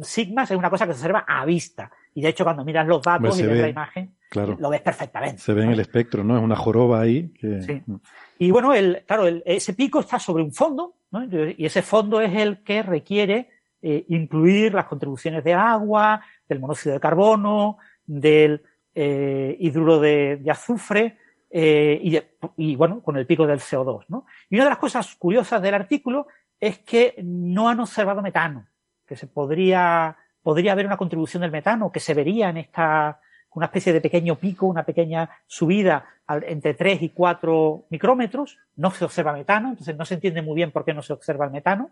sigmas 0.03 0.51
es 0.51 0.57
una 0.57 0.71
cosa 0.71 0.87
que 0.87 0.93
se 0.93 1.01
observa 1.01 1.25
a 1.27 1.45
vista. 1.45 1.91
Y 2.15 2.23
de 2.23 2.29
hecho, 2.29 2.45
cuando 2.45 2.65
miras 2.65 2.87
los 2.87 3.03
datos 3.03 3.39
y 3.39 3.43
ves 3.43 3.61
la 3.61 3.69
imagen, 3.69 4.17
lo 4.59 4.71
ves 4.71 4.81
perfectamente. 4.81 5.39
Se 5.39 5.53
ve 5.53 5.65
en 5.65 5.71
el 5.71 5.81
espectro, 5.81 6.23
¿no? 6.23 6.37
Es 6.37 6.43
una 6.43 6.57
joroba 6.57 7.01
ahí. 7.01 7.33
Sí. 7.41 7.83
Mm. 7.85 7.97
Y 8.39 8.51
bueno, 8.51 8.73
el, 8.73 9.05
claro, 9.07 9.27
ese 9.45 9.75
pico 9.75 10.01
está 10.01 10.19
sobre 10.19 10.43
un 10.43 10.53
fondo, 10.53 10.97
Y 11.23 11.67
ese 11.67 11.83
fondo 11.83 12.21
es 12.21 12.35
el 12.35 12.63
que 12.63 12.83
requiere 12.83 13.49
eh, 13.83 14.05
incluir 14.09 14.75
las 14.75 14.87
contribuciones 14.87 15.45
de 15.45 15.55
agua, 15.55 16.23
del 16.49 16.61
monóxido 16.61 16.95
de 16.95 17.01
carbono, 17.01 17.79
del 18.05 18.63
eh, 18.95 19.57
hidruro 19.61 20.01
de, 20.01 20.43
azufre, 20.51 21.19
eh, 21.51 22.25
y, 22.57 22.77
bueno, 22.77 23.01
con 23.03 23.17
el 23.17 23.27
pico 23.27 23.47
del 23.47 23.61
CO2, 23.61 24.07
¿no? 24.09 24.27
Y 24.51 24.57
una 24.57 24.65
de 24.65 24.71
las 24.71 24.79
cosas 24.79 25.15
curiosas 25.17 25.63
del 25.63 25.75
artículo 25.75 26.27
es 26.59 26.79
que 26.79 27.15
no 27.23 27.69
han 27.69 27.81
observado 27.81 28.23
metano 28.23 28.67
que 29.07 29.17
se 29.17 29.27
podría, 29.27 30.17
podría 30.43 30.73
haber 30.73 30.87
una 30.87 30.97
contribución 30.97 31.43
del 31.43 31.51
metano 31.51 31.93
que 31.93 32.01
se 32.01 32.15
vería 32.15 32.49
en 32.49 32.57
esta, 32.57 33.21
una 33.55 33.67
especie 33.67 33.93
de 33.93 34.01
pequeño 34.01 34.37
pico, 34.37 34.67
una 34.67 34.85
pequeña 34.85 35.31
subida 35.47 36.07
entre 36.29 36.75
3 36.75 37.03
y 37.03 37.09
4 37.11 37.85
micrómetros, 37.91 38.59
no 38.77 38.91
se 38.91 39.05
observa 39.05 39.33
metano, 39.33 39.71
entonces 39.71 39.97
no 39.97 40.05
se 40.05 40.15
entiende 40.15 40.43
muy 40.43 40.55
bien 40.55 40.71
por 40.71 40.85
qué 40.85 40.95
no 40.95 41.03
se 41.03 41.13
observa 41.13 41.45
el 41.45 41.51
metano. 41.51 41.91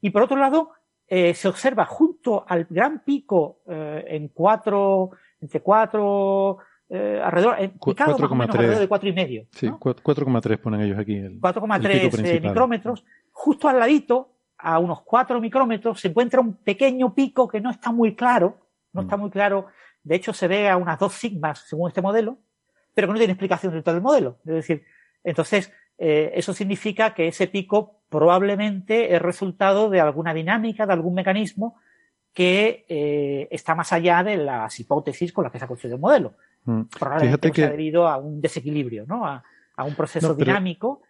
Y 0.00 0.10
por 0.10 0.22
otro 0.22 0.36
lado, 0.36 0.72
eh, 1.08 1.34
se 1.34 1.48
observa 1.48 1.84
junto 1.84 2.44
al 2.48 2.66
gran 2.68 3.00
pico 3.00 3.60
eh, 3.68 4.04
en 4.08 4.28
4, 4.28 5.10
entre 5.40 5.60
4, 5.60 6.58
eh, 6.88 7.20
alrededor, 7.22 7.56
en, 7.58 7.70
picado 7.78 8.18
más 8.18 8.30
o 8.30 8.34
menos 8.34 8.54
alrededor 8.54 8.80
de 8.80 8.88
4 8.88 9.08
y 9.08 9.12
medio. 9.12 9.46
Sí, 9.52 9.68
4,3 9.68 10.58
ponen 10.58 10.80
ellos 10.80 10.98
aquí. 10.98 11.18
4,3 11.18 12.42
micrómetros. 12.42 13.04
Justo 13.32 13.68
al 13.68 13.78
ladito 13.78 14.30
a 14.58 14.78
unos 14.78 15.02
4 15.02 15.40
micrómetros 15.40 16.00
se 16.00 16.08
encuentra 16.08 16.40
un 16.40 16.54
pequeño 16.54 17.14
pico 17.14 17.46
que 17.46 17.60
no 17.60 17.70
está 17.70 17.92
muy 17.92 18.14
claro, 18.14 18.56
no 18.92 19.02
está 19.02 19.16
mm. 19.16 19.20
muy 19.20 19.30
claro, 19.30 19.66
de 20.06 20.14
hecho 20.14 20.32
se 20.32 20.46
ve 20.46 20.68
a 20.68 20.76
unas 20.76 20.98
2 21.00 21.12
sigmas 21.12 21.64
según 21.66 21.88
este 21.88 22.00
modelo, 22.00 22.38
pero 22.94 23.08
que 23.08 23.12
no 23.12 23.18
tiene 23.18 23.32
explicación 23.32 23.72
dentro 23.72 23.92
del 23.92 24.02
modelo. 24.02 24.38
Es 24.46 24.54
decir, 24.54 24.84
entonces, 25.24 25.72
eh, 25.98 26.30
eso 26.34 26.52
significa 26.52 27.12
que 27.12 27.26
ese 27.26 27.48
pico 27.48 28.00
probablemente 28.08 29.14
es 29.14 29.20
resultado 29.20 29.90
de 29.90 30.00
alguna 30.00 30.32
dinámica, 30.32 30.86
de 30.86 30.92
algún 30.92 31.14
mecanismo 31.14 31.76
que 32.32 32.84
eh, 32.88 33.48
está 33.50 33.74
más 33.74 33.92
allá 33.92 34.22
de 34.22 34.36
las 34.36 34.78
hipótesis 34.78 35.32
con 35.32 35.42
las 35.42 35.52
que 35.52 35.58
se 35.58 35.64
ha 35.64 35.68
construido 35.68 35.96
el 35.96 36.00
modelo. 36.00 36.34
Mm. 36.64 36.82
Probablemente 36.98 37.50
que... 37.50 37.68
debido 37.68 38.06
a 38.06 38.16
un 38.18 38.40
desequilibrio, 38.40 39.06
¿no? 39.06 39.26
A, 39.26 39.42
un 39.84 39.94
proceso 39.94 40.34
dinámico 40.34 41.02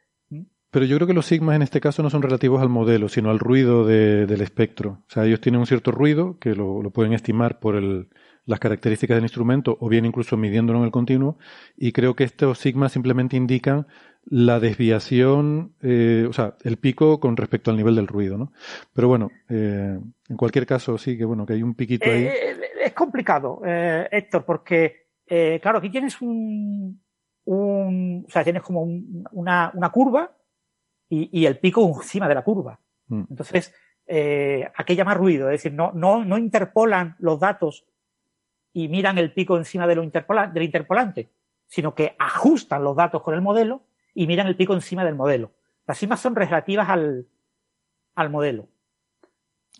pero 0.76 0.84
yo 0.84 0.96
creo 0.96 1.06
que 1.06 1.14
los 1.14 1.24
sigmas 1.24 1.56
en 1.56 1.62
este 1.62 1.80
caso 1.80 2.02
no 2.02 2.10
son 2.10 2.20
relativos 2.20 2.60
al 2.60 2.68
modelo, 2.68 3.08
sino 3.08 3.30
al 3.30 3.38
ruido 3.38 3.86
del 3.86 4.40
espectro. 4.42 5.02
O 5.08 5.10
sea, 5.10 5.24
ellos 5.24 5.40
tienen 5.40 5.60
un 5.60 5.66
cierto 5.66 5.90
ruido 5.90 6.38
que 6.38 6.54
lo, 6.54 6.82
pueden 6.90 7.14
estimar 7.14 7.60
por 7.60 7.76
el, 7.76 8.08
las 8.46 8.60
características 8.60 9.16
del 9.16 9.24
instrumento 9.24 9.76
o 9.80 9.88
bien 9.88 10.06
incluso 10.06 10.36
midiéndolo 10.36 10.78
en 10.78 10.86
el 10.86 10.90
continuo. 10.90 11.36
Y 11.76 11.92
creo 11.92 12.14
que 12.14 12.24
estos 12.24 12.58
sigmas 12.58 12.92
simplemente 12.92 13.36
indican 13.36 13.86
la 14.24 14.58
desviación, 14.58 15.74
eh, 15.82 16.26
o 16.28 16.32
sea, 16.32 16.56
el 16.64 16.78
pico 16.78 17.20
con 17.20 17.36
respecto 17.36 17.70
al 17.70 17.76
nivel 17.76 17.96
del 17.96 18.08
ruido, 18.08 18.38
¿no? 18.38 18.52
Pero 18.92 19.08
bueno, 19.08 19.30
eh, 19.48 19.98
en 20.28 20.36
cualquier 20.36 20.66
caso 20.66 20.96
sí 20.98 21.18
que 21.18 21.24
bueno, 21.24 21.44
que 21.44 21.52
hay 21.52 21.62
un 21.62 21.74
piquito 21.74 22.10
ahí. 22.10 22.24
Eh, 22.24 22.56
es 22.84 22.92
complicado, 22.92 23.60
Héctor, 23.64 24.44
porque, 24.44 25.08
claro, 25.60 25.78
aquí 25.78 25.90
tienes 25.90 26.20
un, 26.22 27.00
un, 27.44 28.24
o 28.26 28.30
sea, 28.30 28.44
tienes 28.44 28.62
como 28.62 28.82
una, 28.82 29.70
una 29.74 29.90
curva 29.90 30.36
y, 31.08 31.40
y 31.40 31.46
el 31.46 31.58
pico 31.58 31.86
encima 31.86 32.28
de 32.28 32.34
la 32.34 32.42
curva. 32.44 32.78
Mm. 33.08 33.24
Entonces, 33.30 33.72
eh, 34.06 34.68
¿a 34.74 34.84
qué 34.84 34.94
llama 34.94 35.14
ruido? 35.14 35.50
Es 35.50 35.62
decir, 35.62 35.72
no, 35.72 35.92
no, 35.92 36.24
no 36.24 36.38
interpolan 36.38 37.16
los 37.18 37.40
datos 37.40 37.86
y 38.76 38.88
miran 38.88 39.16
el 39.16 39.32
pico 39.32 39.56
encima 39.56 39.86
de 39.86 39.94
lo 39.94 40.02
interpola, 40.02 40.48
del 40.48 40.62
interpolante, 40.62 41.30
sino 41.66 41.94
que 41.94 42.14
ajustan 42.18 42.84
los 42.84 42.94
datos 42.94 43.22
con 43.22 43.32
el 43.32 43.40
modelo 43.40 43.84
y 44.12 44.26
miran 44.26 44.48
el 44.48 44.54
pico 44.54 44.74
encima 44.74 45.02
del 45.02 45.14
modelo. 45.14 45.52
Las 45.86 45.96
sigmas 45.96 46.20
son 46.20 46.36
relativas 46.36 46.90
al, 46.90 47.26
al 48.14 48.28
modelo. 48.28 48.68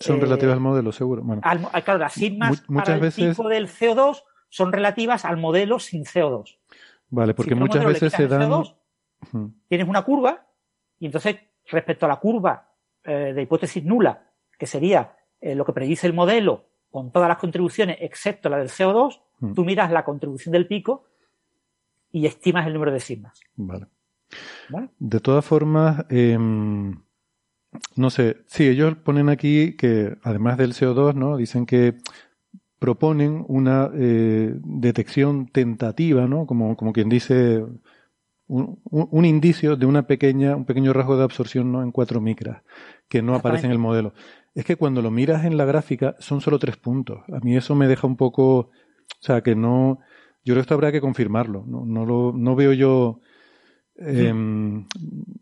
Son 0.01 0.19
relativas 0.19 0.55
al 0.55 0.61
modelo, 0.61 0.93
seguro. 0.93 1.23
Bueno, 1.23 1.43
claro, 1.43 1.99
las 1.99 2.15
sigmas 2.15 2.65
para 2.75 2.95
el 2.95 3.13
pico 3.13 3.49
del 3.51 3.69
CO2 3.69 4.23
son 4.49 4.73
relativas 4.73 5.27
al 5.27 5.37
modelo 5.37 5.79
sin 5.79 6.07
CO2. 6.07 6.57
Vale, 7.11 7.35
porque 7.35 7.55
muchas 7.55 7.85
veces 7.85 8.15
se 8.15 8.27
dan. 8.27 8.51
tienes 9.69 9.87
una 9.87 10.05
curva 10.05 10.47
y 10.99 11.05
entonces, 11.05 11.37
respecto 11.67 12.07
a 12.07 12.09
la 12.09 12.17
curva 12.17 12.73
eh, 13.05 13.35
de 13.35 13.43
hipótesis 13.43 13.85
nula, 13.85 14.31
que 14.59 14.67
sería 14.67 15.19
eh, 15.39 15.55
lo 15.55 15.67
que 15.67 15.75
predice 15.75 16.07
el 16.07 16.15
modelo 16.15 16.65
con 16.97 17.11
todas 17.11 17.29
las 17.29 17.37
contribuciones 17.37 17.99
excepto 18.01 18.49
la 18.49 18.57
del 18.57 18.71
CO2, 18.71 19.21
mm. 19.41 19.53
tú 19.53 19.67
miras 19.67 19.93
la 19.93 20.03
contribución 20.03 20.51
del 20.51 20.67
pico 20.67 21.05
y 22.11 22.25
estimas 22.25 22.67
el 22.67 22.73
número 22.73 22.91
de 22.91 23.01
sigmas. 23.01 23.39
Vale. 23.55 23.87
De 24.99 25.21
todas 25.21 25.45
formas, 25.45 26.07
em, 26.09 26.99
no 27.97 28.09
sé, 28.09 28.39
sí, 28.47 28.67
ellos 28.67 28.97
ponen 29.05 29.29
aquí 29.29 29.77
que 29.77 30.17
además 30.23 30.57
del 30.57 30.73
CO2, 30.73 31.15
¿no? 31.15 31.37
Dicen 31.37 31.67
que 31.67 31.99
proponen 32.79 33.45
una 33.47 33.91
eh, 33.93 34.55
detección 34.65 35.49
tentativa, 35.49 36.27
¿no? 36.27 36.47
Como, 36.47 36.79
como 36.79 36.95
quien 36.95 37.11
dice, 37.11 37.63
un, 38.49 39.25
indicio 39.27 39.77
de 39.77 39.85
una 39.85 40.07
pequeña, 40.07 40.57
un 40.57 40.65
pequeño 40.65 40.95
rasgo 40.95 41.19
de 41.19 41.25
absorción 41.25 41.73
¿no? 41.73 41.83
en 41.83 41.93
cuatro 41.93 42.23
micras, 42.23 42.63
que 43.07 43.21
no 43.21 43.35
aparece 43.35 43.67
en 43.67 43.73
el 43.73 43.79
modelo. 43.79 44.15
Es 44.57 44.65
que 44.65 44.77
cuando 44.77 45.03
lo 45.03 45.11
miras 45.11 45.45
en 45.45 45.59
la 45.59 45.67
gráfica 45.67 46.17
son 46.19 46.41
solo 46.41 46.59
tres 46.59 46.79
puntos. 46.79 47.21
A 47.31 47.41
mí 47.41 47.55
eso 47.55 47.75
me 47.75 47.87
deja 47.87 48.07
un 48.07 48.17
poco, 48.17 48.57
o 48.57 48.71
sea, 49.21 49.43
que 49.43 49.55
no, 49.55 49.99
yo 50.45 50.55
creo 50.55 50.57
que 50.57 50.61
esto 50.63 50.75
habrá 50.75 50.91
que 50.91 51.03
confirmarlo. 51.03 51.63
No, 51.67 51.85
no 51.85 52.07
lo, 52.07 52.33
no 52.35 52.57
veo 52.57 52.73
yo, 52.73 53.21
em, 53.99 54.87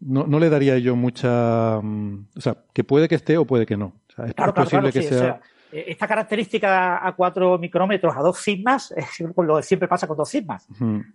no, 0.00 0.26
no, 0.26 0.38
le 0.40 0.50
daría 0.50 0.78
yo 0.78 0.96
mucha, 0.96 1.80
mm, 1.80 2.26
o 2.36 2.40
sea, 2.40 2.64
que 2.72 2.82
puede 2.82 3.06
que 3.06 3.14
esté 3.14 3.38
o 3.38 3.46
puede 3.46 3.66
que 3.66 3.76
no. 3.76 3.86
O 4.08 4.12
sea, 4.16 4.26
es 4.26 4.34
posible 4.52 4.90
que 4.90 5.02
sea 5.02 5.40
esta 5.74 6.06
característica 6.06 7.06
a 7.06 7.12
4 7.14 7.58
micrómetros 7.58 8.16
a 8.16 8.20
2 8.20 8.38
sigmas 8.38 8.92
es 8.96 9.06
lo 9.20 9.56
que 9.56 9.62
siempre 9.62 9.88
pasa 9.88 10.06
con 10.06 10.16
2 10.16 10.28
sigmas. 10.28 10.68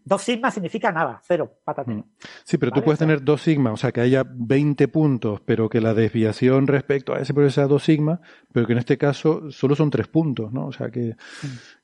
2 0.06 0.22
sigmas 0.22 0.54
significa 0.54 0.92
nada, 0.92 1.22
cero, 1.26 1.52
patatero. 1.64 2.06
Sí, 2.44 2.58
pero 2.58 2.72
tú 2.72 2.84
puedes 2.84 3.00
tener 3.00 3.24
2 3.24 3.42
sigmas, 3.42 3.74
o 3.74 3.78
sea, 3.78 3.92
que 3.92 4.02
haya 4.02 4.24
20 4.28 4.88
puntos, 4.90 5.42
pero 5.42 5.70
que 5.70 5.82
la 5.82 5.94
desviación 5.94 6.68
respecto 6.68 7.14
a 7.14 7.20
ese 7.20 7.34
proceso 7.34 7.56
sea 7.56 7.68
2 7.68 7.84
sigmas, 7.84 8.20
pero 8.52 8.68
que 8.68 8.74
en 8.74 8.80
este 8.80 8.98
caso 8.98 9.52
solo 9.52 9.76
son 9.76 9.90
3 9.90 10.08
puntos, 10.08 10.52
¿no? 10.52 10.68
O 10.68 10.72
sea, 10.72 10.90
que, 10.90 11.16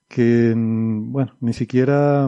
que 0.07 0.53
mm, 0.55 1.11
bueno, 1.11 1.35
ni 1.39 1.53
siquiera 1.53 2.27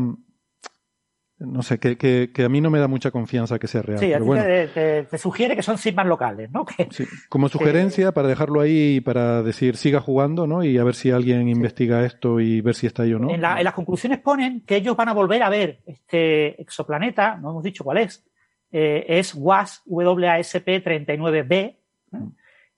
no 1.39 1.61
sé, 1.61 1.79
que, 1.79 1.97
que, 1.97 2.31
que, 2.33 2.45
a 2.45 2.49
mí 2.49 2.61
no 2.61 2.71
me 2.71 2.79
da 2.79 2.87
mucha 2.87 3.11
confianza 3.11 3.59
que 3.59 3.67
sea 3.67 3.83
real. 3.83 3.99
Sí, 3.99 4.09
pero 4.11 4.25
bueno. 4.25 4.43
te, 4.43 5.03
te, 5.03 5.17
sugiere 5.19 5.55
que 5.55 5.61
son 5.61 5.77
sigmas 5.77 6.07
locales, 6.07 6.49
¿no? 6.51 6.65
sí, 6.89 7.05
como 7.29 7.47
sugerencia 7.47 8.11
para 8.11 8.27
dejarlo 8.27 8.59
ahí 8.59 8.95
y 8.95 9.01
para 9.01 9.43
decir 9.43 9.77
siga 9.77 10.01
jugando, 10.01 10.47
¿no? 10.47 10.63
Y 10.63 10.79
a 10.79 10.83
ver 10.83 10.95
si 10.95 11.11
alguien 11.11 11.47
investiga 11.47 12.03
esto 12.05 12.39
y 12.39 12.61
ver 12.61 12.73
si 12.73 12.87
está 12.87 13.03
ahí 13.03 13.13
o 13.13 13.19
no. 13.19 13.29
En, 13.29 13.41
la, 13.41 13.59
en, 13.59 13.63
las 13.65 13.75
conclusiones 13.75 14.19
ponen 14.19 14.61
que 14.61 14.77
ellos 14.77 14.97
van 14.97 15.09
a 15.09 15.13
volver 15.13 15.43
a 15.43 15.49
ver 15.49 15.81
este 15.85 16.59
exoplaneta, 16.59 17.35
no 17.35 17.51
hemos 17.51 17.63
dicho 17.63 17.83
cuál 17.83 17.99
es, 17.99 18.25
eh, 18.71 19.05
es 19.07 19.35
WASP, 19.35 19.83
WASP 19.85 20.67
39b, 20.67 21.75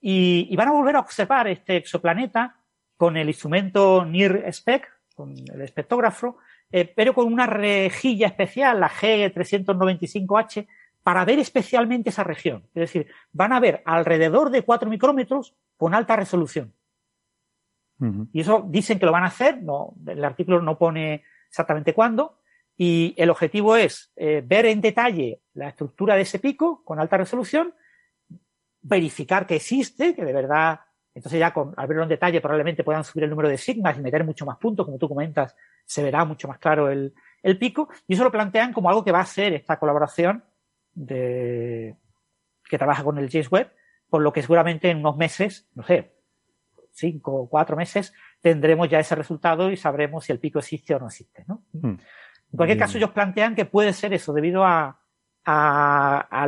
y, 0.02 0.48
y, 0.50 0.56
van 0.56 0.68
a 0.68 0.72
volver 0.72 0.98
a 0.98 1.00
observar 1.00 1.48
este 1.48 1.78
exoplaneta 1.78 2.58
con 2.98 3.16
el 3.16 3.30
instrumento 3.30 4.04
NIR-SPEC, 4.06 4.84
con 5.16 5.32
el 5.32 5.62
espectógrafo, 5.62 6.38
eh, 6.72 6.86
pero 6.96 7.14
con 7.14 7.32
una 7.32 7.46
rejilla 7.46 8.28
especial, 8.28 8.80
la 8.80 8.90
G395H, 8.90 10.68
para 11.04 11.26
ver 11.26 11.40
especialmente 11.40 12.10
esa 12.10 12.24
región. 12.24 12.64
Es 12.76 12.82
decir, 12.82 13.08
van 13.32 13.54
a 13.54 13.60
ver 13.60 13.82
alrededor 13.86 14.50
de 14.52 14.64
4 14.64 14.90
micrómetros 14.90 15.56
con 15.78 15.94
alta 15.94 16.16
resolución. 16.16 16.74
Y 18.32 18.40
eso 18.40 18.66
dicen 18.66 18.98
que 18.98 19.06
lo 19.06 19.12
van 19.12 19.24
a 19.24 19.28
hacer, 19.28 19.62
no, 19.62 19.94
el 20.08 20.24
artículo 20.24 20.62
no 20.62 20.78
pone 20.78 21.24
exactamente 21.50 21.94
cuándo, 21.94 22.40
y 22.78 23.14
el 23.18 23.30
objetivo 23.30 23.76
es 23.76 24.14
eh, 24.16 24.42
ver 24.46 24.66
en 24.68 24.80
detalle 24.80 25.42
la 25.54 25.68
estructura 25.68 26.16
de 26.16 26.22
ese 26.22 26.40
pico 26.40 26.82
con 26.86 26.98
alta 26.98 27.18
resolución, 27.18 27.74
verificar 28.82 29.46
que 29.46 29.58
existe, 29.58 30.16
que 30.16 30.24
de 30.24 30.32
verdad, 30.32 30.80
entonces 31.14 31.42
ya 31.42 31.54
con, 31.54 31.74
al 31.76 31.88
verlo 31.88 32.04
en 32.04 32.10
detalle 32.10 32.40
probablemente 32.40 32.86
puedan 32.86 33.04
subir 33.04 33.26
el 33.26 33.30
número 33.32 33.50
de 33.50 33.58
sigmas 33.58 33.98
y 33.98 34.02
meter 34.02 34.24
mucho 34.24 34.46
más 34.46 34.58
puntos, 34.58 34.86
como 34.86 34.98
tú 34.98 35.10
comentas, 35.10 35.54
se 35.90 36.04
verá 36.04 36.24
mucho 36.24 36.48
más 36.48 36.60
claro 36.60 36.92
el, 36.92 37.16
el 37.42 37.58
pico, 37.58 37.90
y 38.08 38.14
eso 38.14 38.24
lo 38.24 38.32
plantean 38.32 38.74
como 38.74 38.90
algo 38.90 39.04
que 39.04 39.12
va 39.12 39.22
a 39.22 39.26
ser 39.26 39.54
esta 39.54 39.80
colaboración 39.80 40.44
de, 40.94 41.96
que 42.64 42.78
trabaja 42.78 43.04
con 43.04 43.18
el 43.18 43.28
James 43.28 43.52
Webb, 43.52 43.72
por 44.08 44.22
lo 44.22 44.32
que 44.32 44.44
seguramente 44.44 44.92
en 44.92 45.00
unos 45.00 45.18
meses, 45.18 45.68
no 45.74 45.84
sé, 45.84 46.14
cinco 46.92 47.34
o 47.34 47.50
cuatro 47.50 47.76
meses, 47.76 48.14
tendremos 48.40 48.88
ya 48.88 49.00
ese 49.00 49.16
resultado 49.16 49.72
y 49.72 49.78
sabremos 49.78 50.26
si 50.26 50.32
el 50.32 50.40
pico 50.40 50.60
existe 50.60 50.94
o 50.94 51.00
no 51.00 51.08
existe. 51.08 51.44
¿no? 51.48 51.64
Hmm. 51.74 51.98
En 52.52 52.56
cualquier 52.56 52.78
caso, 52.78 53.00
ellos 53.00 53.10
plantean 53.12 53.56
que 53.56 53.66
puede 53.66 53.94
ser 53.94 54.14
eso 54.14 54.32
debido 54.32 54.64
a, 54.64 55.00
a, 55.44 56.48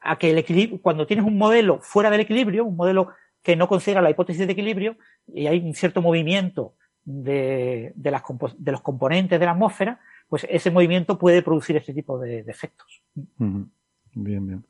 a 0.00 0.18
que 0.18 0.30
el 0.30 0.38
equilibrio, 0.38 0.82
cuando 0.82 1.06
tienes 1.06 1.24
un 1.24 1.38
modelo 1.38 1.78
fuera 1.78 2.10
del 2.10 2.22
equilibrio, 2.22 2.64
un 2.64 2.76
modelo 2.76 3.10
que 3.42 3.54
no 3.54 3.68
considera 3.68 4.02
la 4.02 4.10
hipótesis 4.10 4.44
de 4.44 4.52
equilibrio, 4.52 4.96
y 5.28 5.46
hay 5.46 5.60
un 5.60 5.74
cierto 5.74 6.02
movimiento 6.02 6.74
de, 7.04 7.92
de, 7.94 8.10
las, 8.10 8.22
de 8.58 8.72
los 8.72 8.80
componentes 8.80 9.38
de 9.38 9.46
la 9.46 9.52
atmósfera, 9.52 10.00
pues 10.28 10.46
ese 10.48 10.70
movimiento 10.70 11.18
puede 11.18 11.42
producir 11.42 11.76
este 11.76 11.92
tipo 11.92 12.18
de, 12.18 12.42
de 12.42 12.50
efectos. 12.50 13.02
Bien, 13.16 14.46
bien. 14.46 14.64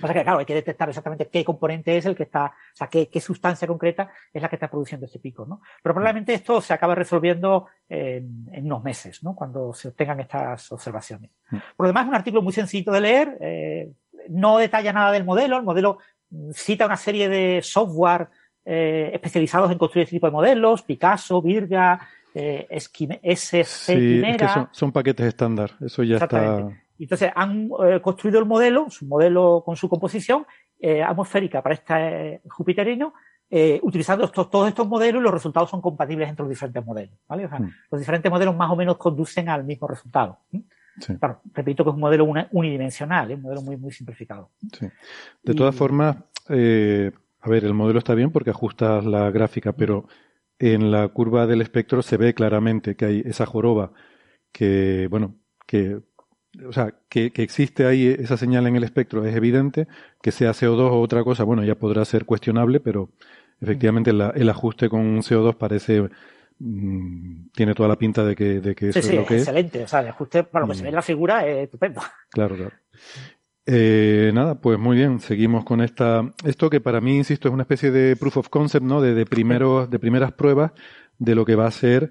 Pasa 0.00 0.14
que, 0.14 0.22
claro, 0.22 0.38
hay 0.38 0.46
que 0.46 0.54
detectar 0.54 0.88
exactamente 0.88 1.26
qué 1.26 1.44
componente 1.44 1.96
es 1.96 2.06
el 2.06 2.14
que 2.14 2.22
está, 2.22 2.46
o 2.46 2.76
sea, 2.76 2.86
qué, 2.86 3.08
qué 3.08 3.20
sustancia 3.20 3.66
concreta 3.66 4.10
es 4.32 4.40
la 4.40 4.48
que 4.48 4.54
está 4.54 4.70
produciendo 4.70 5.06
este 5.06 5.18
pico, 5.18 5.44
¿no? 5.44 5.60
Pero 5.82 5.94
probablemente 5.94 6.32
esto 6.32 6.60
se 6.60 6.72
acaba 6.72 6.94
resolviendo 6.94 7.66
en, 7.88 8.48
en 8.52 8.66
unos 8.66 8.84
meses, 8.84 9.24
¿no? 9.24 9.34
Cuando 9.34 9.74
se 9.74 9.88
obtengan 9.88 10.20
estas 10.20 10.70
observaciones. 10.70 11.32
Mm. 11.50 11.56
Por 11.76 11.84
lo 11.84 11.88
demás, 11.88 12.04
es 12.04 12.08
un 12.10 12.14
artículo 12.14 12.42
muy 12.42 12.52
sencillo 12.52 12.92
de 12.92 13.00
leer, 13.00 13.38
eh, 13.40 13.92
no 14.28 14.58
detalla 14.58 14.92
nada 14.92 15.10
del 15.10 15.24
modelo, 15.24 15.56
el 15.56 15.64
modelo 15.64 15.98
cita 16.52 16.86
una 16.86 16.96
serie 16.96 17.28
de 17.28 17.60
software 17.62 18.28
eh, 18.70 19.10
especializados 19.14 19.72
en 19.72 19.78
construir 19.78 20.04
este 20.04 20.16
tipo 20.16 20.26
de 20.26 20.32
modelos, 20.32 20.82
Picasso, 20.82 21.40
Virga, 21.40 22.06
eh, 22.34 22.66
SC 22.70 23.64
sí, 23.64 24.22
son, 24.72 24.92
paquetes 24.92 25.26
estándar, 25.26 25.72
eso 25.80 26.02
ya 26.02 26.18
está 26.18 26.68
entonces 26.98 27.32
han 27.34 27.70
eh, 27.82 28.00
construido 28.02 28.38
el 28.38 28.44
modelo, 28.44 28.90
su 28.90 29.06
modelo 29.06 29.62
con 29.64 29.76
su 29.76 29.88
composición 29.88 30.44
eh, 30.78 31.02
atmosférica 31.02 31.62
para 31.62 31.74
este 31.76 32.42
jupiterino, 32.50 33.14
utilizando 33.80 34.26
estos, 34.26 34.50
todos 34.50 34.68
estos 34.68 34.86
modelos 34.86 35.20
y 35.20 35.24
los 35.24 35.32
resultados 35.32 35.70
son 35.70 35.80
compatibles 35.80 36.28
entre 36.28 36.42
los 36.42 36.50
diferentes 36.50 36.84
modelos. 36.84 37.16
¿vale? 37.26 37.46
O 37.46 37.48
sea, 37.48 37.60
mm. 37.60 37.72
Los 37.90 38.00
diferentes 38.00 38.30
modelos 38.30 38.54
más 38.54 38.70
o 38.70 38.76
menos 38.76 38.98
conducen 38.98 39.48
al 39.48 39.64
mismo 39.64 39.88
resultado. 39.88 40.40
repito 41.54 41.82
que 41.82 41.90
es 41.90 41.94
un 41.94 42.00
modelo 42.00 42.26
unidimensional, 42.50 43.30
un 43.30 43.42
modelo 43.42 43.62
muy, 43.62 43.78
muy 43.78 43.92
simplificado. 43.92 44.50
De 45.42 45.54
todas 45.54 45.74
formas, 45.74 46.16
a 47.40 47.48
ver, 47.48 47.64
el 47.64 47.74
modelo 47.74 47.98
está 47.98 48.14
bien 48.14 48.30
porque 48.30 48.50
ajustas 48.50 49.04
la 49.04 49.30
gráfica, 49.30 49.72
pero 49.72 50.06
en 50.58 50.90
la 50.90 51.08
curva 51.08 51.46
del 51.46 51.60
espectro 51.60 52.02
se 52.02 52.16
ve 52.16 52.34
claramente 52.34 52.96
que 52.96 53.04
hay 53.04 53.22
esa 53.24 53.46
joroba 53.46 53.92
que, 54.52 55.06
bueno, 55.10 55.36
que 55.66 56.00
o 56.66 56.72
sea, 56.72 56.94
que, 57.08 57.30
existe 57.36 57.86
ahí 57.86 58.06
esa 58.18 58.36
señal 58.36 58.66
en 58.66 58.76
el 58.76 58.84
espectro 58.84 59.24
es 59.24 59.34
evidente, 59.36 59.86
que 60.22 60.32
sea 60.32 60.52
CO2 60.52 60.90
o 60.90 61.00
otra 61.00 61.22
cosa, 61.22 61.44
bueno, 61.44 61.64
ya 61.64 61.74
podrá 61.74 62.04
ser 62.04 62.24
cuestionable, 62.24 62.80
pero 62.80 63.10
efectivamente 63.60 64.10
el 64.10 64.48
ajuste 64.48 64.88
con 64.88 65.18
CO2 65.18 65.56
parece 65.56 66.08
mm, 66.58 67.50
tiene 67.54 67.74
toda 67.74 67.88
la 67.88 67.96
pinta 67.96 68.24
de 68.24 68.34
que, 68.34 68.60
de 68.60 68.74
que 68.74 68.88
eso 68.88 68.98
es 68.98 69.14
lo 69.14 69.26
que 69.26 69.38
excelente. 69.38 69.84
o 69.84 69.88
sea, 69.88 70.00
el 70.00 70.08
ajuste 70.08 70.44
para 70.44 70.66
lo 70.66 70.72
que 70.72 70.78
se 70.78 70.82
ve 70.82 70.88
en 70.88 70.94
la 70.94 71.02
figura 71.02 71.46
es 71.46 71.64
estupendo. 71.64 72.00
Claro, 72.30 72.56
claro. 72.56 72.72
Eh, 73.70 74.30
nada, 74.32 74.54
pues 74.54 74.78
muy 74.78 74.96
bien, 74.96 75.20
seguimos 75.20 75.62
con 75.62 75.82
esta, 75.82 76.32
esto 76.44 76.70
que 76.70 76.80
para 76.80 77.02
mí, 77.02 77.18
insisto, 77.18 77.48
es 77.48 77.54
una 77.54 77.64
especie 77.64 77.90
de 77.90 78.16
proof 78.16 78.38
of 78.38 78.48
concept, 78.48 78.86
¿no? 78.86 79.02
De, 79.02 79.12
de 79.12 79.26
primeros, 79.26 79.90
de 79.90 79.98
primeras 79.98 80.32
pruebas 80.32 80.72
de 81.18 81.34
lo 81.34 81.44
que 81.44 81.54
va 81.54 81.66
a 81.66 81.70
ser 81.70 82.10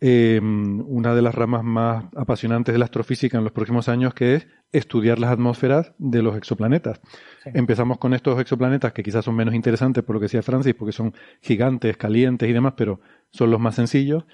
eh, 0.00 0.40
una 0.40 1.14
de 1.16 1.22
las 1.22 1.34
ramas 1.34 1.64
más 1.64 2.04
apasionantes 2.14 2.72
de 2.72 2.78
la 2.78 2.84
astrofísica 2.84 3.36
en 3.36 3.42
los 3.42 3.52
próximos 3.52 3.88
años, 3.88 4.14
que 4.14 4.36
es 4.36 4.46
estudiar 4.70 5.18
las 5.18 5.32
atmósferas 5.32 5.92
de 5.98 6.22
los 6.22 6.36
exoplanetas. 6.36 7.00
Empezamos 7.46 7.98
con 7.98 8.14
estos 8.14 8.40
exoplanetas 8.40 8.92
que 8.92 9.02
quizás 9.02 9.24
son 9.24 9.34
menos 9.34 9.54
interesantes 9.54 10.04
por 10.04 10.14
lo 10.14 10.20
que 10.20 10.26
decía 10.26 10.42
Francis, 10.42 10.74
porque 10.74 10.92
son 10.92 11.14
gigantes, 11.40 11.96
calientes 11.96 12.48
y 12.48 12.52
demás, 12.52 12.74
pero 12.76 13.00
son 13.30 13.50
los 13.50 13.58
más 13.58 13.74
sencillos. 13.74 14.24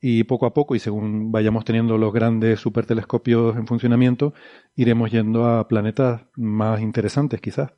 Y 0.00 0.24
poco 0.24 0.46
a 0.46 0.54
poco, 0.54 0.76
y 0.76 0.78
según 0.78 1.32
vayamos 1.32 1.64
teniendo 1.64 1.98
los 1.98 2.12
grandes 2.12 2.60
supertelescopios 2.60 3.56
en 3.56 3.66
funcionamiento, 3.66 4.32
iremos 4.76 5.10
yendo 5.10 5.46
a 5.46 5.66
planetas 5.66 6.22
más 6.36 6.80
interesantes, 6.80 7.40
quizás. 7.40 7.72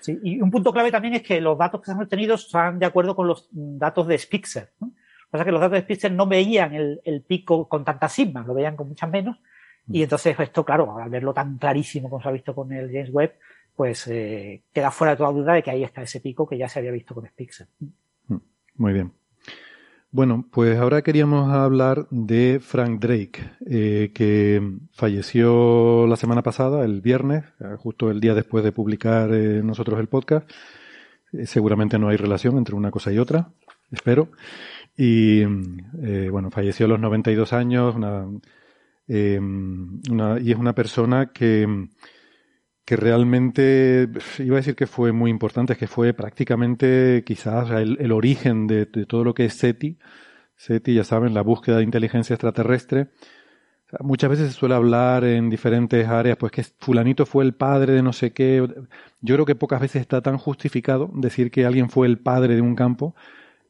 Sí, 0.00 0.18
y 0.22 0.40
un 0.40 0.50
punto 0.50 0.72
clave 0.72 0.92
también 0.92 1.14
es 1.14 1.22
que 1.22 1.40
los 1.40 1.56
datos 1.56 1.80
que 1.80 1.86
se 1.86 1.92
han 1.92 2.02
obtenido 2.02 2.34
están 2.34 2.78
de 2.78 2.86
acuerdo 2.86 3.16
con 3.16 3.26
los 3.26 3.48
datos 3.50 4.06
de 4.06 4.18
Spitzer. 4.18 4.72
¿no? 4.78 4.92
pasa 5.30 5.44
que 5.44 5.52
los 5.52 5.60
datos 5.60 5.76
de 5.76 5.82
Spitzer 5.82 6.12
no 6.12 6.26
veían 6.26 6.74
el, 6.74 7.24
pico 7.26 7.68
con 7.68 7.84
tantas 7.84 8.12
sigmas, 8.12 8.46
lo 8.46 8.54
veían 8.54 8.76
con 8.76 8.88
muchas 8.88 9.10
menos. 9.10 9.38
Y 9.88 10.00
mm. 10.00 10.02
entonces 10.02 10.38
esto, 10.38 10.64
claro, 10.64 10.98
al 10.98 11.10
verlo 11.10 11.32
tan 11.32 11.58
clarísimo 11.58 12.08
como 12.10 12.22
se 12.22 12.28
ha 12.28 12.32
visto 12.32 12.54
con 12.54 12.72
el 12.72 12.90
James 12.92 13.10
Webb, 13.12 13.32
pues 13.74 14.06
eh, 14.08 14.62
queda 14.72 14.90
fuera 14.90 15.12
de 15.12 15.16
toda 15.18 15.32
duda 15.32 15.54
de 15.54 15.62
que 15.62 15.70
ahí 15.70 15.82
está 15.82 16.02
ese 16.02 16.20
pico 16.20 16.46
que 16.46 16.58
ya 16.58 16.68
se 16.68 16.78
había 16.78 16.90
visto 16.90 17.14
con 17.14 17.26
Spitzer. 17.26 17.66
Mm, 18.28 18.36
muy 18.76 18.92
bien. 18.92 19.12
Bueno, 20.16 20.46
pues 20.50 20.78
ahora 20.78 21.02
queríamos 21.02 21.52
hablar 21.52 22.06
de 22.10 22.58
Frank 22.58 23.00
Drake, 23.00 23.50
eh, 23.66 24.12
que 24.14 24.62
falleció 24.92 26.06
la 26.06 26.16
semana 26.16 26.42
pasada, 26.42 26.86
el 26.86 27.02
viernes, 27.02 27.44
eh, 27.60 27.76
justo 27.76 28.10
el 28.10 28.18
día 28.18 28.32
después 28.32 28.64
de 28.64 28.72
publicar 28.72 29.28
nosotros 29.28 30.00
el 30.00 30.06
podcast. 30.06 30.50
seguramente 31.44 31.98
no 31.98 32.08
hay 32.08 32.16
relación 32.16 32.56
entre 32.56 32.74
una 32.74 32.90
cosa 32.90 33.12
y 33.12 33.18
otra, 33.18 33.50
espero. 33.90 34.30
Y 34.96 35.42
eh, 35.42 36.28
bueno, 36.30 36.50
falleció 36.50 36.86
a 36.86 36.88
los 36.88 37.00
92 37.00 37.52
años, 37.52 37.94
eh, 39.08 39.38
y 39.38 40.50
es 40.50 40.56
una 40.56 40.74
persona 40.74 41.26
que, 41.26 41.88
que 42.86 42.96
realmente, 42.96 44.08
iba 44.38 44.56
a 44.56 44.60
decir 44.60 44.76
que 44.76 44.86
fue 44.86 45.12
muy 45.12 45.30
importante, 45.30 45.74
es 45.74 45.78
que 45.78 45.88
fue 45.88 46.14
prácticamente 46.14 47.24
quizás 47.26 47.70
el, 47.72 48.12
origen 48.12 48.66
de, 48.66 48.86
todo 48.86 49.24
lo 49.24 49.34
que 49.34 49.46
es 49.46 49.54
SETI. 49.54 49.98
SETI, 50.56 50.94
ya 50.94 51.04
saben, 51.04 51.34
la 51.34 51.42
búsqueda 51.42 51.78
de 51.78 51.82
inteligencia 51.84 52.34
extraterrestre. 52.34 53.08
muchas 54.00 54.30
veces 54.30 54.48
se 54.52 54.58
suele 54.58 54.76
hablar 54.76 55.24
en 55.24 55.50
diferentes 55.50 56.06
áreas, 56.08 56.36
pues 56.38 56.52
que 56.52 56.64
fulanito 56.78 57.26
fue 57.26 57.44
el 57.44 57.54
padre 57.54 57.92
de 57.94 58.02
no 58.02 58.12
sé 58.12 58.32
qué. 58.32 58.66
Yo 59.20 59.34
creo 59.34 59.46
que 59.46 59.54
pocas 59.56 59.80
veces 59.80 60.02
está 60.02 60.22
tan 60.22 60.38
justificado 60.38 61.10
decir 61.14 61.50
que 61.50 61.66
alguien 61.66 61.90
fue 61.90 62.06
el 62.06 62.18
padre 62.18 62.54
de 62.54 62.62
un 62.62 62.76
campo 62.76 63.14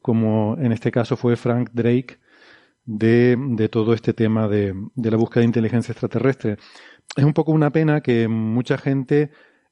como 0.06 0.56
en 0.60 0.70
este 0.70 0.92
caso 0.92 1.16
fue 1.16 1.34
Frank 1.34 1.70
Drake, 1.72 2.20
de, 2.84 3.36
de 3.36 3.68
todo 3.68 3.92
este 3.92 4.14
tema 4.14 4.46
de, 4.46 4.72
de, 4.94 5.10
la 5.10 5.16
búsqueda 5.16 5.40
de 5.40 5.46
inteligencia 5.46 5.90
extraterrestre. 5.90 6.58
Es 7.16 7.24
un 7.24 7.32
poco 7.32 7.52
una 7.52 7.70
pena 7.70 8.02
que 8.02 8.28
mucha 8.28 8.76
gente, 8.78 9.30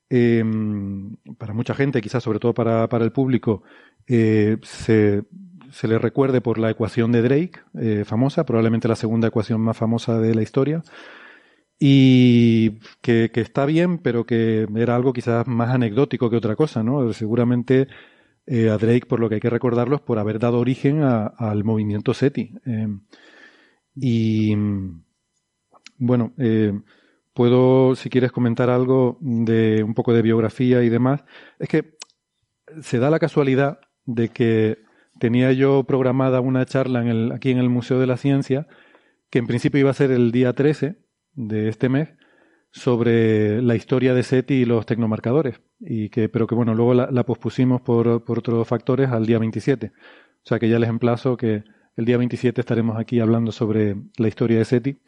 eh, 0.09 0.43
para 1.39 1.53
mucha 1.53 1.75
gente, 1.75 2.01
quizás 2.01 2.23
sobre 2.23 2.39
todo 2.39 2.55
para, 2.55 2.89
para 2.89 3.05
el 3.05 3.13
público, 3.13 3.63
eh, 4.07 4.57
se, 4.63 5.25
se, 5.71 5.89
le 5.89 5.99
recuerde 5.99 6.41
por 6.41 6.59
la 6.59 6.71
ecuación 6.71 7.13
de 7.13 7.23
Drake, 7.23 7.61
eh, 7.79 8.05
famosa, 8.07 8.45
probablemente 8.45 8.89
la 8.89 8.97
segunda 8.97 9.29
ecuación 9.29 9.61
más 9.61 9.77
famosa 9.77 10.19
de 10.19 10.35
la 10.35 10.43
historia, 10.43 10.83
y 11.79 12.79
que, 13.03 13.31
que, 13.33 13.41
está 13.41 13.67
bien, 13.67 13.99
pero 13.99 14.25
que 14.25 14.67
era 14.75 14.97
algo 14.97 15.13
quizás 15.13 15.47
más 15.47 15.71
anecdótico 15.71 16.31
que 16.31 16.37
otra 16.37 16.57
cosa, 16.57 16.83
¿no? 16.83 17.13
Seguramente 17.13 17.89
eh, 18.47 18.69
a 18.71 18.79
Drake, 18.79 19.07
por 19.07 19.21
lo 19.21 19.29
que 19.29 19.37
hay 19.37 19.41
que 19.41 19.51
recordarlo, 19.51 19.97
es 19.97 20.03
por 20.03 20.19
haber 20.19 20.39
dado 20.39 20.59
origen 20.59 21.03
al 21.03 21.65
movimiento 21.65 22.15
SETI. 22.15 22.55
Eh, 22.67 22.89
y 23.97 24.55
bueno, 25.99 26.33
puedo, 27.35 27.97
si 27.97 28.11
quieres 28.11 28.33
comentar 28.33 28.71
algo 28.71 29.19
de 29.21 29.83
un 29.83 29.95
poco 29.95 30.15
de 30.15 30.23
biografía 30.23 30.83
y 30.83 30.89
demás, 30.89 31.25
es 31.59 31.69
que 31.69 31.97
se 32.81 32.99
da 32.99 33.11
la 33.11 33.19
casualidad 33.19 33.81
de 34.07 34.29
que 34.29 34.79
tenía 35.19 35.53
yo 35.53 35.85
programada 35.85 36.41
una 36.41 36.65
charla 36.65 37.03
en 37.03 37.09
el, 37.09 37.33
aquí 37.33 37.51
en 37.51 37.59
el 37.59 37.69
Museo 37.69 37.99
de 37.99 38.07
la 38.07 38.17
Ciencia, 38.17 38.67
que 39.31 39.39
en 39.39 39.47
principio 39.47 39.81
iba 39.81 39.91
a 39.91 39.95
ser 39.95 40.11
el 40.11 40.33
día 40.33 40.53
13 40.53 40.97
de 41.35 41.69
este 41.69 41.89
mes, 41.89 42.15
sobre 42.71 43.63
la 43.63 43.77
historia 43.77 44.15
de 44.15 44.25
SETI 44.25 44.55
y 44.55 44.65
los 44.65 44.85
tecnomarcadores, 44.85 45.61
y 45.79 46.09
que, 46.09 46.29
pero 46.29 46.49
que 46.49 46.57
bueno, 46.57 46.75
luego 46.75 46.93
la, 46.93 47.25
pospusimos 47.25 47.81
por, 47.83 48.25
por, 48.25 48.41
otros 48.41 48.67
factores 48.67 49.11
al 49.11 49.27
día 49.27 49.39
27. 49.39 49.93
O 49.95 50.47
sea 50.47 50.59
que 50.59 50.69
ya 50.69 50.81
les 50.81 50.89
emplazo 50.89 51.37
que 51.37 51.63
el 51.97 52.05
día 52.05 52.19
27 52.19 52.61
estaremos 52.61 52.99
aquí 52.99 53.21
hablando 53.21 53.53
sobre 53.53 53.97
la 54.19 54.27
historia 54.27 54.59
de 54.59 54.65
SETI. 54.65 54.99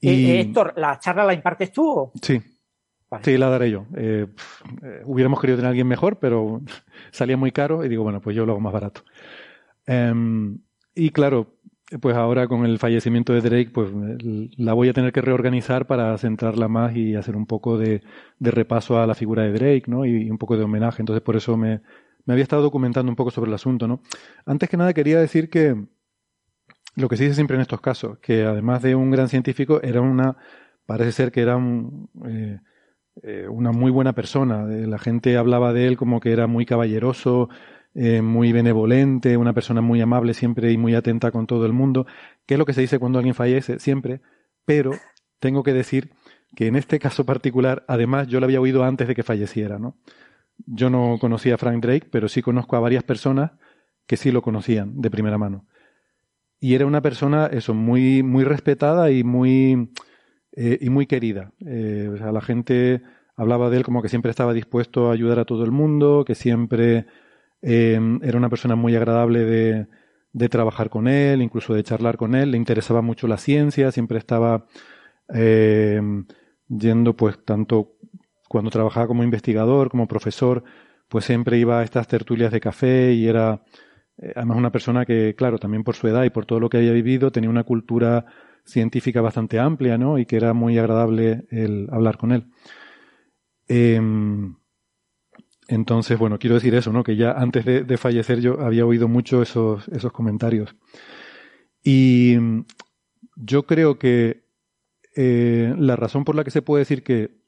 Y... 0.00 0.08
Eh, 0.08 0.36
eh, 0.36 0.40
Héctor, 0.40 0.74
¿la 0.76 0.98
charla 0.98 1.24
la 1.24 1.34
impartes 1.34 1.72
tú? 1.72 2.10
Sí. 2.22 2.40
Sí, 3.22 3.38
la 3.38 3.48
daré 3.48 3.70
yo. 3.70 3.86
Eh, 3.96 4.26
hubiéramos 5.04 5.40
querido 5.40 5.56
tener 5.56 5.68
a 5.68 5.70
alguien 5.70 5.86
mejor, 5.86 6.18
pero 6.18 6.60
salía 7.10 7.36
muy 7.36 7.52
caro 7.52 7.84
y 7.84 7.88
digo, 7.88 8.02
bueno, 8.02 8.20
pues 8.20 8.36
yo 8.36 8.44
lo 8.44 8.52
hago 8.52 8.60
más 8.60 8.72
barato. 8.72 9.02
Em, 9.86 10.58
y 10.94 11.10
claro, 11.10 11.58
pues 12.00 12.16
ahora 12.16 12.46
con 12.46 12.66
el 12.66 12.78
fallecimiento 12.78 13.32
de 13.32 13.40
Drake, 13.40 13.70
pues 13.72 13.90
la 14.58 14.74
voy 14.74 14.90
a 14.90 14.92
tener 14.92 15.12
que 15.12 15.22
reorganizar 15.22 15.86
para 15.86 16.16
centrarla 16.18 16.68
más 16.68 16.94
y 16.94 17.14
hacer 17.14 17.34
un 17.34 17.46
poco 17.46 17.78
de, 17.78 18.02
repaso 18.40 19.00
a 19.00 19.06
la 19.06 19.14
figura 19.14 19.44
de 19.44 19.52
Drake, 19.52 19.84
¿no? 19.86 20.04
Y, 20.04 20.30
un 20.30 20.36
poco 20.36 20.58
de 20.58 20.64
homenaje. 20.64 21.00
Entonces, 21.00 21.22
por 21.22 21.36
eso 21.36 21.56
me, 21.56 21.80
había 22.26 22.42
estado 22.42 22.60
documentando 22.60 23.10
un 23.10 23.16
poco 23.16 23.30
sobre 23.30 23.48
el 23.48 23.54
asunto, 23.54 23.88
¿no? 23.88 24.02
Antes 24.44 24.68
que 24.68 24.76
nada, 24.76 24.92
quería 24.92 25.18
decir 25.18 25.48
que 25.48 25.76
lo 26.96 27.08
que 27.08 27.16
se 27.16 27.24
dice 27.24 27.34
siempre 27.34 27.56
en 27.56 27.62
estos 27.62 27.80
casos, 27.80 28.18
que 28.18 28.44
además 28.44 28.82
de 28.82 28.94
un 28.94 29.10
gran 29.10 29.28
científico, 29.28 29.80
era 29.82 30.00
una, 30.00 30.36
parece 30.86 31.12
ser 31.12 31.32
que 31.32 31.42
era 31.42 31.56
un, 31.56 32.10
eh, 32.26 32.58
eh, 33.22 33.48
una 33.48 33.72
muy 33.72 33.90
buena 33.90 34.12
persona. 34.14 34.64
La 34.64 34.98
gente 34.98 35.36
hablaba 35.36 35.72
de 35.72 35.86
él 35.86 35.96
como 35.96 36.20
que 36.20 36.32
era 36.32 36.46
muy 36.46 36.66
caballeroso, 36.66 37.48
eh, 37.94 38.22
muy 38.22 38.52
benevolente, 38.52 39.36
una 39.36 39.52
persona 39.52 39.80
muy 39.80 40.00
amable 40.00 40.34
siempre 40.34 40.70
y 40.72 40.78
muy 40.78 40.94
atenta 40.94 41.30
con 41.30 41.46
todo 41.46 41.66
el 41.66 41.72
mundo, 41.72 42.06
que 42.46 42.54
es 42.54 42.58
lo 42.58 42.66
que 42.66 42.72
se 42.72 42.80
dice 42.80 42.98
cuando 42.98 43.18
alguien 43.18 43.34
fallece, 43.34 43.78
siempre, 43.78 44.20
pero 44.64 44.92
tengo 45.40 45.62
que 45.62 45.72
decir 45.72 46.10
que 46.54 46.66
en 46.66 46.76
este 46.76 46.98
caso 46.98 47.24
particular, 47.24 47.84
además, 47.88 48.28
yo 48.28 48.40
lo 48.40 48.46
había 48.46 48.60
oído 48.60 48.84
antes 48.84 49.08
de 49.08 49.14
que 49.14 49.22
falleciera, 49.22 49.78
¿no? 49.78 49.96
Yo 50.66 50.90
no 50.90 51.18
conocía 51.20 51.54
a 51.54 51.58
Frank 51.58 51.82
Drake, 51.82 52.08
pero 52.10 52.28
sí 52.28 52.42
conozco 52.42 52.76
a 52.76 52.80
varias 52.80 53.04
personas 53.04 53.52
que 54.06 54.16
sí 54.16 54.32
lo 54.32 54.42
conocían 54.42 55.00
de 55.00 55.10
primera 55.10 55.38
mano. 55.38 55.66
Y 56.60 56.74
era 56.74 56.86
una 56.86 57.02
persona, 57.02 57.46
eso, 57.46 57.74
muy, 57.74 58.22
muy 58.22 58.44
respetada 58.44 59.10
y 59.10 59.22
muy, 59.22 59.90
eh, 60.52 60.78
y 60.80 60.90
muy 60.90 61.06
querida. 61.06 61.52
Eh, 61.64 62.10
o 62.12 62.16
sea, 62.16 62.32
la 62.32 62.40
gente 62.40 63.02
hablaba 63.36 63.70
de 63.70 63.76
él 63.78 63.84
como 63.84 64.02
que 64.02 64.08
siempre 64.08 64.30
estaba 64.30 64.52
dispuesto 64.52 65.08
a 65.08 65.12
ayudar 65.12 65.38
a 65.38 65.44
todo 65.44 65.64
el 65.64 65.70
mundo, 65.70 66.24
que 66.26 66.34
siempre 66.34 67.06
eh, 67.62 68.00
era 68.22 68.38
una 68.38 68.50
persona 68.50 68.74
muy 68.74 68.96
agradable 68.96 69.44
de, 69.44 69.86
de, 70.32 70.48
trabajar 70.48 70.90
con 70.90 71.06
él, 71.06 71.42
incluso 71.42 71.74
de 71.74 71.84
charlar 71.84 72.16
con 72.16 72.34
él. 72.34 72.50
Le 72.50 72.56
interesaba 72.56 73.02
mucho 73.02 73.28
la 73.28 73.38
ciencia, 73.38 73.92
siempre 73.92 74.18
estaba 74.18 74.66
yendo, 76.68 77.16
pues, 77.16 77.44
tanto 77.44 77.98
cuando 78.48 78.70
trabajaba 78.70 79.06
como 79.06 79.22
investigador, 79.22 79.90
como 79.90 80.08
profesor, 80.08 80.64
pues 81.08 81.24
siempre 81.24 81.58
iba 81.58 81.80
a 81.80 81.84
estas 81.84 82.08
tertulias 82.08 82.50
de 82.52 82.60
café 82.60 83.12
y 83.12 83.28
era 83.28 83.62
además 84.34 84.56
una 84.56 84.72
persona 84.72 85.04
que, 85.04 85.34
claro, 85.36 85.58
también 85.58 85.84
por 85.84 85.94
su 85.94 86.08
edad 86.08 86.24
y 86.24 86.30
por 86.30 86.46
todo 86.46 86.60
lo 86.60 86.68
que 86.68 86.78
había 86.78 86.92
vivido, 86.92 87.30
tenía 87.30 87.50
una 87.50 87.64
cultura 87.64 88.26
científica 88.64 89.20
bastante 89.20 89.58
amplia, 89.58 89.98
¿no? 89.98 90.18
Y 90.18 90.26
que 90.26 90.36
era 90.36 90.52
muy 90.52 90.78
agradable 90.78 91.46
el 91.50 91.88
hablar 91.90 92.18
con 92.18 92.32
él. 92.32 92.46
Em, 93.66 94.56
entonces, 95.68 96.18
bueno, 96.18 96.38
quiero 96.38 96.54
decir 96.54 96.74
eso, 96.74 96.92
¿no? 96.92 97.04
Que 97.04 97.16
ya 97.16 97.32
antes 97.32 97.64
de, 97.64 97.96
fallecer 97.96 98.40
yo 98.40 98.60
había 98.60 98.86
oído 98.86 99.08
mucho 99.08 99.42
esos, 99.42 99.88
esos 99.88 100.12
comentarios. 100.12 100.74
Y 101.82 102.36
yo 103.36 103.66
creo 103.66 103.98
que 103.98 104.44
eh, 105.16 105.74
la 105.78 105.96
razón 105.96 106.24
por 106.24 106.34
la 106.34 106.44
que 106.44 106.50
se 106.50 106.62
puede 106.62 106.82
decir 106.82 107.02
que, 107.02 107.38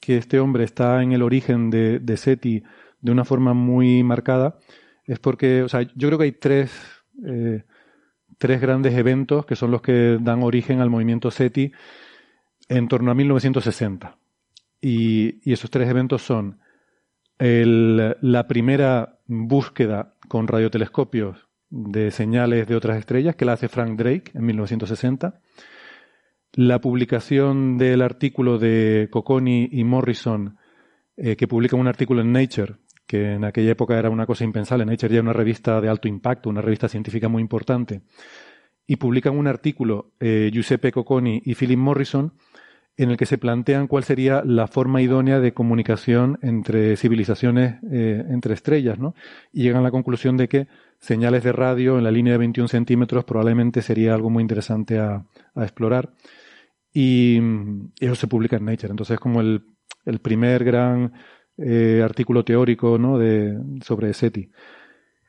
que 0.00 0.16
este 0.16 0.40
hombre 0.40 0.64
está 0.64 1.02
en 1.02 1.12
el 1.12 1.22
origen 1.22 1.70
de, 1.70 1.98
de 2.00 2.16
SETI 2.16 2.62
de 3.00 3.12
una 3.12 3.24
forma 3.24 3.54
muy 3.54 4.02
marcada 4.02 4.58
es 5.10 5.18
porque, 5.18 5.62
o 5.64 5.68
sea, 5.68 5.82
yo 5.82 6.08
creo 6.08 6.18
que 6.18 6.24
hay 6.24 6.32
tres, 6.32 6.70
eh, 7.26 7.64
tres 8.38 8.60
grandes 8.60 8.94
eventos 8.94 9.44
que 9.44 9.56
son 9.56 9.72
los 9.72 9.82
que 9.82 10.18
dan 10.20 10.44
origen 10.44 10.80
al 10.80 10.88
movimiento 10.88 11.32
SETI 11.32 11.72
en 12.68 12.86
torno 12.86 13.10
a 13.10 13.14
1960. 13.14 14.16
Y, 14.80 15.40
y 15.48 15.52
esos 15.52 15.68
tres 15.68 15.88
eventos 15.88 16.22
son 16.22 16.60
la 17.38 18.46
primera 18.46 19.18
búsqueda 19.26 20.14
con 20.28 20.46
radiotelescopios 20.46 21.48
de 21.70 22.10
señales 22.12 22.68
de 22.68 22.76
otras 22.76 22.98
estrellas 22.98 23.34
que 23.34 23.46
la 23.46 23.54
hace 23.54 23.68
Frank 23.68 23.98
Drake 23.98 24.30
en 24.34 24.44
1960, 24.44 25.40
la 26.52 26.80
publicación 26.80 27.78
del 27.78 28.02
artículo 28.02 28.58
de 28.58 29.08
Cocconi 29.10 29.70
y 29.72 29.82
Morrison, 29.82 30.58
eh, 31.16 31.34
que 31.36 31.48
publican 31.48 31.80
un 31.80 31.88
artículo 31.88 32.20
en 32.20 32.32
Nature 32.32 32.76
que 33.10 33.32
en 33.32 33.44
aquella 33.44 33.72
época 33.72 33.98
era 33.98 34.08
una 34.08 34.24
cosa 34.24 34.44
impensable. 34.44 34.86
Nature 34.86 35.12
ya 35.12 35.20
una 35.20 35.32
revista 35.32 35.80
de 35.80 35.88
alto 35.88 36.06
impacto, 36.06 36.48
una 36.48 36.62
revista 36.62 36.88
científica 36.88 37.26
muy 37.26 37.42
importante. 37.42 38.02
Y 38.86 38.96
publican 38.96 39.36
un 39.36 39.48
artículo, 39.48 40.12
eh, 40.20 40.48
Giuseppe 40.52 40.92
Cocconi 40.92 41.42
y 41.44 41.56
Philip 41.56 41.76
Morrison, 41.76 42.34
en 42.96 43.10
el 43.10 43.16
que 43.16 43.26
se 43.26 43.36
plantean 43.36 43.88
cuál 43.88 44.04
sería 44.04 44.44
la 44.44 44.68
forma 44.68 45.02
idónea 45.02 45.40
de 45.40 45.52
comunicación 45.52 46.38
entre 46.40 46.96
civilizaciones, 46.96 47.80
eh, 47.90 48.24
entre 48.28 48.54
estrellas, 48.54 49.00
¿no? 49.00 49.16
Y 49.52 49.64
llegan 49.64 49.80
a 49.80 49.84
la 49.86 49.90
conclusión 49.90 50.36
de 50.36 50.48
que 50.48 50.68
señales 51.00 51.42
de 51.42 51.50
radio 51.50 51.98
en 51.98 52.04
la 52.04 52.12
línea 52.12 52.34
de 52.34 52.38
21 52.38 52.68
centímetros 52.68 53.24
probablemente 53.24 53.82
sería 53.82 54.14
algo 54.14 54.30
muy 54.30 54.42
interesante 54.42 55.00
a, 55.00 55.24
explorar. 55.56 56.12
Y, 56.94 57.40
eso 57.98 58.14
se 58.14 58.28
publica 58.28 58.56
en 58.56 58.66
Nature. 58.66 58.92
Entonces, 58.92 59.14
es 59.14 59.20
como 59.20 59.40
el 59.40 60.20
primer 60.22 60.62
gran 60.62 61.12
eh, 61.62 62.00
artículo 62.02 62.42
teórico 62.42 62.96
¿no? 62.96 63.18
de, 63.18 63.58
sobre 63.82 64.14
SETI. 64.14 64.50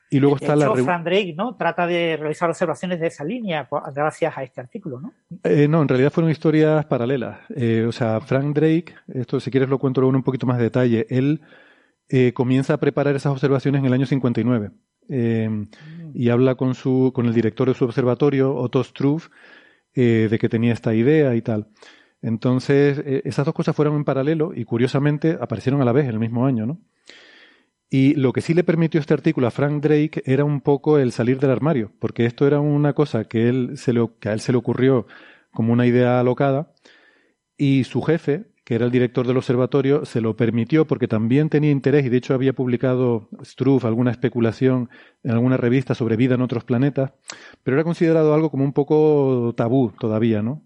Y 0.10 0.20
luego 0.20 0.38
está 0.38 0.56
la. 0.56 0.74
Frank 0.76 1.04
Drake, 1.06 1.34
¿no? 1.38 1.56
Trata 1.56 1.88
de 1.88 2.18
realizar 2.18 2.50
observaciones 2.50 3.00
de 3.00 3.08
esa 3.08 3.24
línea 3.24 3.68
gracias 3.94 4.38
a 4.38 4.44
este 4.44 4.60
artículo, 4.60 5.00
¿no? 5.00 5.14
Eh, 5.44 5.68
no, 5.68 5.82
en 5.82 5.88
realidad 5.88 6.12
fueron 6.12 6.32
historias 6.32 6.86
paralelas. 6.86 7.40
Eh, 7.56 7.86
o 7.88 7.92
sea, 7.92 8.20
Frank 8.20 8.54
Drake, 8.54 8.94
esto 9.14 9.40
si 9.40 9.52
quieres 9.52 9.70
lo 9.70 9.80
cuento 9.80 10.02
luego 10.02 10.12
en 10.12 10.18
un 10.18 10.24
poquito 10.24 10.46
más 10.46 10.58
de 10.58 10.64
detalle, 10.64 11.06
él 11.10 11.42
comienza 12.34 12.74
a 12.74 12.78
preparar 12.78 13.16
esas 13.16 13.32
observaciones 13.32 13.80
en 13.80 13.86
el 13.86 13.94
año 13.94 14.06
59 14.06 14.72
mm. 15.08 15.64
y 16.14 16.28
habla 16.28 16.56
con, 16.56 16.76
su, 16.76 17.14
con 17.16 17.26
el 17.26 17.34
director 17.34 17.70
de 17.70 17.74
su 17.74 17.86
observatorio, 17.86 18.54
Otto 18.54 18.84
Struve, 18.84 19.24
de 19.96 20.38
que 20.38 20.50
tenía 20.50 20.74
esta 20.74 20.94
idea 20.94 21.34
y 21.36 21.42
tal. 21.42 21.68
Entonces, 22.22 23.02
eh, 23.06 23.22
esas 23.26 23.46
dos 23.46 23.56
cosas 23.56 23.76
fueron 23.76 23.96
en 23.96 24.04
paralelo 24.04 24.52
y 24.56 24.66
curiosamente 24.66 25.38
aparecieron 25.40 25.82
a 25.82 25.86
la 25.86 25.92
vez 25.92 26.06
en 26.06 26.12
el 26.12 26.20
mismo 26.20 26.46
año, 26.46 26.66
¿no? 26.66 26.80
Y 27.94 28.16
lo 28.16 28.32
que 28.32 28.40
sí 28.40 28.54
le 28.54 28.64
permitió 28.64 29.02
este 29.02 29.14
artículo 29.14 29.48
a 29.48 29.52
Frank 29.52 29.84
Drake 29.84 30.24
era 30.26 30.46
un 30.46 30.62
poco 30.62 30.98
el 30.98 31.12
salir 31.12 31.40
del 31.40 31.52
armario, 31.52 31.92
porque 32.00 32.26
esto 32.26 32.48
era 32.48 32.62
una 32.62 32.94
cosa 32.94 33.26
que, 33.26 33.50
él 33.50 33.72
se 33.76 33.92
le, 33.92 34.00
a 34.00 34.32
él 34.32 34.40
se 34.40 34.54
le 34.54 34.58
ocurrió 34.58 35.08
como 35.52 35.74
una 35.74 35.86
idea 35.86 36.20
alocada 36.22 36.72
y 37.58 37.84
su 37.84 38.02
jefe, 38.02 38.46
que 38.64 38.76
era 38.76 38.86
el 38.86 38.92
director 38.92 39.28
del 39.28 39.36
observatorio, 39.36 40.06
se 40.06 40.22
lo 40.22 40.38
permitió 40.38 40.88
porque 40.88 41.10
también 41.10 41.50
tenía 41.50 41.70
interés 41.70 42.06
y 42.06 42.10
de 42.10 42.16
hecho 42.16 42.34
había 42.34 42.54
publicado 42.54 43.28
Struve 43.44 43.86
alguna 43.86 44.12
especulación 44.12 44.90
en 45.24 45.32
alguna 45.32 45.58
revista 45.58 45.94
sobre 45.94 46.16
vida 46.16 46.36
en 46.36 46.42
otros 46.42 46.64
planetas, 46.64 47.12
pero 47.62 47.76
era 47.76 47.84
considerado 47.84 48.34
algo 48.34 48.50
como 48.52 48.64
un 48.64 48.72
poco 48.72 49.54
tabú 49.58 49.92
todavía, 50.00 50.42
¿no? 50.42 50.64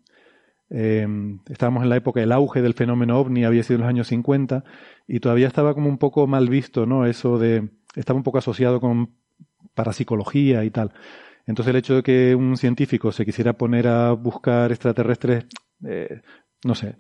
Eh, 0.70 1.08
estábamos 1.50 1.84
en 1.84 1.90
la 1.90 1.98
época 1.98 2.20
del 2.20 2.32
auge 2.32 2.62
del 2.62 2.74
fenómeno 2.74 3.20
ovni, 3.20 3.46
había 3.46 3.64
sido 3.64 3.76
en 3.76 3.82
los 3.82 3.90
años 3.90 4.08
50, 4.08 4.64
y 5.08 5.20
todavía 5.20 5.48
estaba 5.48 5.74
como 5.74 5.90
un 5.90 5.98
poco 5.98 6.28
mal 6.28 6.50
visto, 6.50 6.86
¿no? 6.86 7.06
Eso 7.06 7.38
de. 7.38 7.70
estaba 7.96 8.18
un 8.18 8.24
poco 8.24 8.40
asociado 8.40 8.80
con 8.82 9.16
parapsicología 9.74 10.64
y 10.64 10.72
tal. 10.72 10.94
Entonces 11.46 11.72
el 11.72 11.78
hecho 11.78 11.96
de 11.96 12.04
que 12.04 12.36
un 12.36 12.58
científico 12.58 13.12
se 13.12 13.26
quisiera 13.26 13.54
poner 13.54 13.88
a 13.88 14.14
buscar 14.14 14.72
extraterrestres, 14.72 15.46
eh, 15.86 16.22
no 16.64 16.76
sé. 16.76 16.98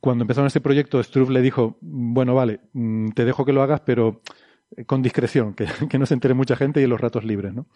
Cuando 0.00 0.24
empezaron 0.24 0.46
ese 0.46 0.62
proyecto, 0.62 1.02
Struve 1.02 1.32
le 1.34 1.42
dijo, 1.42 1.76
bueno, 1.82 2.34
vale, 2.34 2.60
mm, 2.72 3.10
te 3.10 3.24
dejo 3.26 3.44
que 3.44 3.52
lo 3.52 3.62
hagas, 3.62 3.80
pero 3.80 4.22
con 4.86 5.02
discreción, 5.02 5.54
que, 5.54 5.66
que, 5.88 5.98
no 5.98 6.06
se 6.06 6.14
entere 6.14 6.34
mucha 6.34 6.56
gente 6.56 6.80
y 6.80 6.84
en 6.84 6.90
los 6.90 7.00
ratos 7.00 7.24
libres, 7.24 7.52
¿no? 7.52 7.66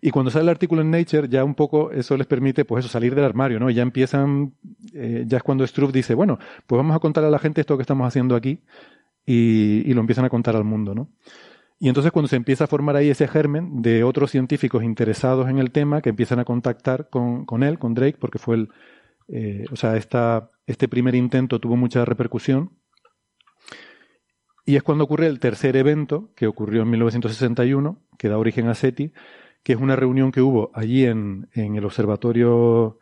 Y 0.00 0.10
cuando 0.10 0.30
sale 0.30 0.44
el 0.44 0.48
artículo 0.50 0.82
en 0.82 0.90
Nature, 0.90 1.28
ya 1.28 1.44
un 1.44 1.54
poco 1.54 1.90
eso 1.90 2.16
les 2.16 2.26
permite, 2.26 2.64
pues 2.64 2.84
eso, 2.84 2.92
salir 2.92 3.14
del 3.14 3.24
armario, 3.24 3.58
¿no? 3.58 3.70
Y 3.70 3.74
ya 3.74 3.82
empiezan, 3.82 4.54
eh, 4.92 5.24
ya 5.26 5.38
es 5.38 5.42
cuando 5.42 5.66
Struve 5.66 5.92
dice, 5.92 6.14
bueno, 6.14 6.38
pues 6.66 6.76
vamos 6.76 6.94
a 6.94 6.98
contar 6.98 7.24
a 7.24 7.30
la 7.30 7.38
gente 7.38 7.60
esto 7.60 7.76
que 7.76 7.82
estamos 7.82 8.06
haciendo 8.06 8.36
aquí 8.36 8.60
y, 9.24 9.82
y, 9.86 9.94
lo 9.94 10.00
empiezan 10.00 10.24
a 10.24 10.28
contar 10.28 10.54
al 10.56 10.64
mundo, 10.64 10.94
¿no? 10.94 11.08
Y 11.78 11.88
entonces 11.88 12.12
cuando 12.12 12.28
se 12.28 12.36
empieza 12.36 12.64
a 12.64 12.66
formar 12.66 12.96
ahí 12.96 13.10
ese 13.10 13.26
germen 13.26 13.82
de 13.82 14.04
otros 14.04 14.30
científicos 14.30 14.84
interesados 14.84 15.48
en 15.48 15.58
el 15.58 15.70
tema 15.70 16.02
que 16.02 16.10
empiezan 16.10 16.38
a 16.38 16.44
contactar 16.44 17.08
con, 17.10 17.44
con 17.46 17.62
él, 17.62 17.78
con 17.78 17.94
Drake, 17.94 18.16
porque 18.18 18.38
fue 18.38 18.56
el, 18.56 18.68
eh, 19.28 19.64
o 19.72 19.76
sea, 19.76 19.96
esta, 19.96 20.50
este 20.66 20.88
primer 20.88 21.14
intento 21.14 21.58
tuvo 21.58 21.76
mucha 21.76 22.04
repercusión 22.04 22.70
y 24.66 24.76
es 24.76 24.82
cuando 24.82 25.04
ocurre 25.04 25.26
el 25.26 25.40
tercer 25.40 25.76
evento, 25.76 26.30
que 26.34 26.46
ocurrió 26.46 26.82
en 26.82 26.90
1961, 26.90 27.98
que 28.18 28.28
da 28.28 28.38
origen 28.38 28.68
a 28.68 28.74
SETI, 28.74 29.12
que 29.62 29.72
es 29.72 29.80
una 29.80 29.96
reunión 29.96 30.32
que 30.32 30.40
hubo 30.40 30.70
allí 30.74 31.04
en, 31.04 31.48
el 31.52 31.84
observatorio, 31.84 32.98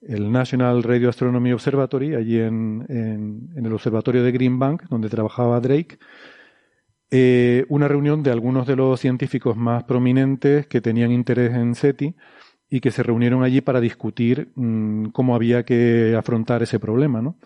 el 0.00 0.30
National 0.32 0.82
Radio 0.82 1.08
Astronomy 1.08 1.52
Observatory, 1.52 2.14
allí 2.14 2.38
en, 2.38 2.84
en, 2.88 3.64
el 3.64 3.72
observatorio 3.72 4.22
de 4.22 4.32
Green 4.32 4.58
Bank, 4.58 4.84
donde 4.88 5.08
trabajaba 5.08 5.60
Drake, 5.60 5.98
eh, 7.10 7.64
una 7.68 7.86
reunión 7.86 8.22
de 8.22 8.32
algunos 8.32 8.66
de 8.66 8.74
los 8.74 8.98
científicos 8.98 9.56
más 9.56 9.84
prominentes 9.84 10.66
que 10.66 10.80
tenían 10.80 11.12
interés 11.12 11.54
en 11.54 11.76
SETI 11.76 12.16
y 12.68 12.80
que 12.80 12.90
se 12.90 13.04
reunieron 13.04 13.44
allí 13.44 13.60
para 13.60 13.80
discutir 13.80 14.50
mm, 14.56 15.06
cómo 15.10 15.36
había 15.36 15.64
que 15.64 16.16
afrontar 16.18 16.64
ese 16.64 16.80
problema, 16.80 17.22
¿no? 17.22 17.36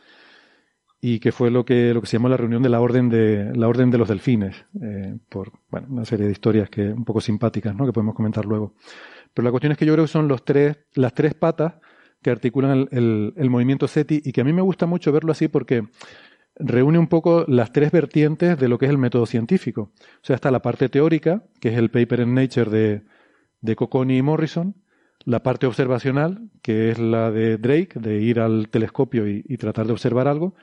Y 1.01 1.18
que 1.18 1.32
fue 1.32 1.51
lo 1.51 1.64
que, 1.64 1.94
lo 1.94 2.01
que 2.01 2.07
se 2.07 2.16
llamó 2.16 2.28
la 2.28 2.36
reunión 2.36 2.62
de 2.62 2.68
la 2.68 2.80
orden 2.80 3.09
de, 3.09 3.53
la 3.55 3.68
orden 3.68 3.90
de 3.90 3.98
los 3.98 4.09
delfines, 4.09 4.66
eh, 4.82 5.16
por 5.28 5.53
bueno, 5.70 5.86
una 5.90 6.05
serie 6.05 6.26
de 6.26 6.32
historias 6.32 6.68
que 6.68 6.82
un 6.82 7.05
poco 7.05 7.20
simpáticas, 7.20 7.74
¿no? 7.74 7.86
que 7.86 7.92
podemos 7.92 8.14
comentar 8.14 8.44
luego. 8.44 8.74
Pero 9.32 9.44
la 9.44 9.51
cuestión 9.51 9.72
es 9.72 9.78
que 9.78 9.86
yo 9.86 9.94
creo 9.94 10.05
que 10.05 10.12
son 10.12 10.28
los 10.28 10.44
tres, 10.44 10.76
las 10.94 11.14
tres 11.14 11.34
patas 11.34 11.74
que 12.22 12.30
articulan 12.30 12.88
el, 12.90 13.32
el, 13.34 13.51
movimiento 13.51 13.88
SETI 13.88 14.22
y 14.24 14.32
que 14.32 14.42
a 14.42 14.44
mí 14.44 14.53
me 14.53 14.61
gusta 14.61 14.84
mucho 14.84 15.11
verlo 15.11 15.32
así 15.32 15.48
porque 15.48 15.84
reúne 16.57 16.98
un 16.98 17.07
poco 17.07 17.46
las 17.48 17.72
tres 17.72 17.92
vertientes 17.92 18.59
de 18.59 18.68
lo 18.68 18.76
que 18.76 18.84
es 18.84 18.90
el 18.90 18.98
método 18.98 19.24
científico. 19.24 19.92
O 19.92 20.20
sea, 20.24 20.36
está 20.36 20.51
la 20.51 20.61
parte 20.61 20.90
teórica, 20.90 21.44
que 21.61 21.70
es 21.70 21.78
el 21.78 21.90
paper 21.90 22.20
en 22.20 22.34
Nature 22.34 22.70
de, 22.70 23.03
de 23.62 23.76
Cocconi 23.76 24.18
y 24.18 24.22
Morrison, 24.22 24.74
la 25.24 25.42
parte 25.42 25.66
observacional, 25.66 26.51
que 26.62 26.90
es 26.90 26.98
la 26.98 27.30
de 27.30 27.59
Drake, 27.59 27.98
de 27.98 28.20
ir 28.20 28.40
al 28.40 28.68
telescopio 28.68 29.28
y, 29.28 29.42
tratar 29.59 29.86
de 29.86 29.92
observar 29.92 30.28
algo. 30.28 30.55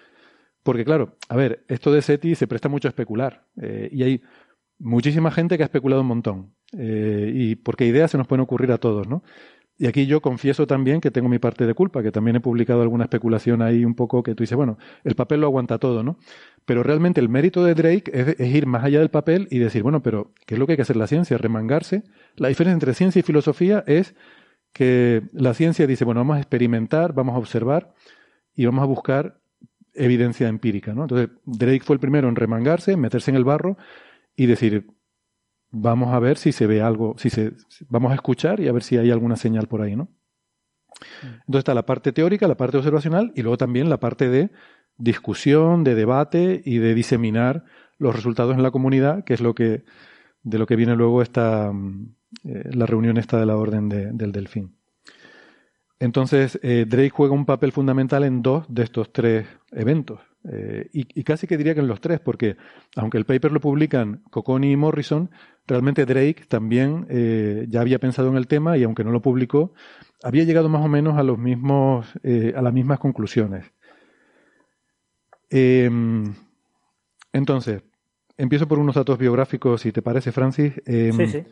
Porque 0.68 0.84
claro, 0.84 1.16
a 1.30 1.38
ver, 1.38 1.64
esto 1.70 1.94
de 1.94 2.02
SETI 2.02 2.36
se 2.36 2.46
presta 2.46 2.68
mucho 2.68 2.90
a 2.90 2.92
especular. 2.92 3.46
Eh, 3.62 3.88
y 3.90 4.04
hay 4.04 4.22
muchísima 4.80 5.32
gente 5.32 5.56
que 5.56 5.64
ha 5.64 5.68
especulado 5.68 6.02
un 6.02 6.10
montón. 6.10 6.56
Eh, 6.78 7.32
y 7.34 7.56
porque 7.56 7.86
ideas 7.86 8.12
se 8.12 8.18
nos 8.18 8.28
pueden 8.28 8.42
ocurrir 8.42 8.74
a 8.74 8.78
todos, 8.78 9.08
¿no? 9.08 9.24
Y 9.78 9.88
aquí 9.88 10.08
yo 10.08 10.22
confieso 10.22 10.68
también 10.68 11.00
que 11.00 11.10
tengo 11.10 11.30
mi 11.30 11.40
parte 11.40 11.66
de 11.66 11.74
culpa, 11.74 12.04
que 12.04 12.12
también 12.12 12.36
he 12.36 12.42
publicado 12.42 12.82
alguna 12.82 13.06
especulación 13.06 13.62
ahí 13.62 13.86
un 13.86 13.96
poco 13.96 14.24
que 14.24 14.36
tú 14.36 14.44
dices, 14.44 14.58
bueno, 14.58 14.78
el 15.06 15.16
papel 15.16 15.40
lo 15.40 15.48
aguanta 15.48 15.78
todo, 15.78 16.04
¿no? 16.04 16.18
Pero 16.66 16.84
realmente 16.84 17.22
el 17.22 17.30
mérito 17.30 17.64
de 17.64 17.74
Drake 17.74 18.12
es, 18.14 18.38
ir 18.38 18.66
más 18.66 18.84
allá 18.84 19.00
del 19.00 19.10
papel 19.10 19.48
y 19.50 19.60
decir, 19.60 19.84
bueno, 19.84 20.04
pero 20.04 20.34
¿qué 20.46 20.56
es 20.56 20.60
lo 20.60 20.66
que 20.66 20.74
hay 20.74 20.78
que 20.78 20.82
hacer 20.82 20.98
la 20.98 21.08
ciencia? 21.08 21.38
Remangarse. 21.38 22.04
La 22.36 22.50
diferencia 22.50 22.74
entre 22.74 22.94
ciencia 22.94 23.22
y 23.22 23.24
filosofía 23.24 23.86
es 23.88 24.16
que 24.74 25.22
la 25.32 25.54
ciencia 25.54 25.88
dice, 25.88 26.04
bueno, 26.04 26.20
vamos 26.20 26.36
a 26.36 26.40
experimentar, 26.40 27.14
vamos 27.14 27.36
a 27.36 27.38
observar 27.38 27.94
y 28.54 28.66
vamos 28.66 28.84
a 28.84 28.88
buscar 28.88 29.40
evidencia 29.98 30.48
empírica, 30.48 30.94
¿no? 30.94 31.04
Entonces, 31.04 31.30
Drake 31.46 31.82
fue 31.84 31.96
el 31.96 32.00
primero 32.00 32.30
en 32.30 32.36
remangarse, 32.36 32.96
meterse 32.98 33.32
en 33.32 33.38
el 33.38 33.44
barro 33.44 33.78
y 34.36 34.46
decir, 34.46 34.88
vamos 35.72 36.14
a 36.14 36.20
ver 36.20 36.38
si 36.38 36.52
se 36.52 36.68
ve 36.68 36.82
algo, 36.82 37.16
si 37.18 37.30
se, 37.30 37.54
vamos 37.90 38.12
a 38.12 38.16
escuchar 38.16 38.60
y 38.60 38.68
a 38.68 38.72
ver 38.72 38.84
si 38.84 38.98
hay 38.98 39.12
alguna 39.12 39.36
señal 39.36 39.68
por 39.68 39.82
ahí, 39.82 39.96
¿no? 39.96 40.10
Entonces 41.22 41.60
está 41.60 41.74
la 41.74 41.86
parte 41.86 42.12
teórica, 42.12 42.48
la 42.48 42.58
parte 42.58 42.78
observacional 42.78 43.32
y 43.36 43.42
luego 43.42 43.58
también 43.58 43.90
la 43.90 44.00
parte 44.00 44.30
de 44.30 44.52
discusión, 44.98 45.84
de 45.84 45.96
debate 45.96 46.62
y 46.66 46.80
de 46.80 46.96
diseminar 46.96 47.66
los 48.00 48.16
resultados 48.16 48.56
en 48.56 48.64
la 48.64 48.72
comunidad, 48.72 49.24
que 49.24 49.34
es 49.34 49.42
lo 49.42 49.54
que 49.54 49.84
de 50.44 50.58
lo 50.58 50.66
que 50.66 50.76
viene 50.76 50.96
luego 50.96 51.22
esta 51.22 51.72
eh, 52.44 52.70
la 52.74 52.86
reunión 52.86 53.18
esta 53.18 53.40
de 53.40 53.46
la 53.46 53.58
orden 53.58 53.90
del 53.90 54.32
delfín. 54.32 54.77
Entonces 56.00 56.60
eh, 56.62 56.86
Drake 56.88 57.10
juega 57.10 57.34
un 57.34 57.46
papel 57.46 57.72
fundamental 57.72 58.24
en 58.24 58.42
dos 58.42 58.66
de 58.68 58.84
estos 58.84 59.12
tres 59.12 59.48
eventos. 59.72 60.20
Eh, 60.50 60.88
y, 60.94 61.24
casi 61.24 61.46
que 61.46 61.58
diría 61.58 61.74
que 61.74 61.82
en 61.82 61.88
los 61.88 62.00
tres, 62.00 62.20
porque 62.22 62.56
aunque 62.96 63.18
el 63.18 63.26
paper 63.26 63.52
lo 63.52 63.60
publican 63.60 64.24
Cocconi 64.30 64.72
y 64.72 64.78
Morrison, 64.78 65.30
realmente 65.66 66.06
Drake 66.06 66.46
también 66.48 67.06
eh, 67.10 67.66
ya 67.70 67.82
había 67.82 68.00
pensado 68.00 68.30
en 68.30 68.38
el 68.38 68.48
tema 68.48 68.78
y 68.78 68.84
aunque 68.84 69.04
no 69.04 69.12
lo 69.12 69.22
publicó, 69.22 69.74
había 70.24 70.46
llegado 70.46 70.70
más 70.70 70.84
o 70.84 70.88
menos 70.88 71.18
a 71.18 71.24
los 71.24 71.38
mismos, 71.38 72.08
eh, 72.24 72.54
a 72.56 72.62
las 72.62 72.74
mismas 72.74 73.00
conclusiones. 73.00 73.66
Em, 75.50 76.34
entonces, 77.34 77.84
empiezo 78.38 78.68
por 78.68 78.80
unos 78.80 78.96
datos 78.96 79.18
biográficos, 79.18 79.82
si 79.82 79.92
te 79.92 80.02
parece, 80.02 80.32
Francis. 80.32 80.82
Em, 80.86 81.14
sí, 81.14 81.28
sí. 81.28 81.44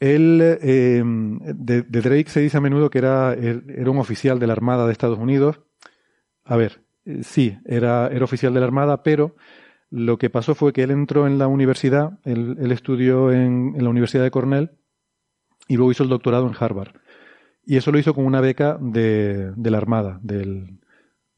Él, 0.00 0.58
em, 0.60 1.38
de, 1.38 1.82
Drake 1.82 2.28
se 2.28 2.40
dice 2.40 2.56
a 2.56 2.60
menudo 2.60 2.90
que 2.90 2.98
era, 2.98 3.34
era 3.34 3.90
un 3.90 3.98
oficial 3.98 4.38
de 4.38 4.46
la 4.46 4.52
Armada 4.52 4.86
de 4.86 4.92
Estados 4.92 5.18
Unidos. 5.18 5.60
A 6.44 6.56
ver, 6.56 6.82
eh, 7.04 7.22
sí, 7.22 7.58
era, 7.64 8.08
era 8.08 8.24
oficial 8.24 8.52
de 8.54 8.60
la 8.60 8.66
Armada, 8.66 9.02
pero 9.02 9.36
lo 9.90 10.18
que 10.18 10.30
pasó 10.30 10.54
fue 10.54 10.72
que 10.72 10.82
él 10.82 10.90
entró 10.90 11.26
en 11.26 11.38
la 11.38 11.46
universidad, 11.46 12.18
él, 12.24 12.70
estudió 12.72 13.32
en, 13.32 13.74
la 13.78 13.88
Universidad 13.88 14.24
de 14.24 14.30
Cornell 14.30 14.72
y 15.68 15.76
luego 15.76 15.92
hizo 15.92 16.02
el 16.02 16.08
doctorado 16.08 16.46
en 16.48 16.54
Harvard. 16.58 16.96
Y 17.64 17.76
eso 17.76 17.92
lo 17.92 17.98
hizo 17.98 18.14
con 18.14 18.26
una 18.26 18.40
beca 18.40 18.76
de, 18.80 19.52
de 19.52 19.70
la 19.70 19.78
Armada, 19.78 20.18
del, 20.22 20.80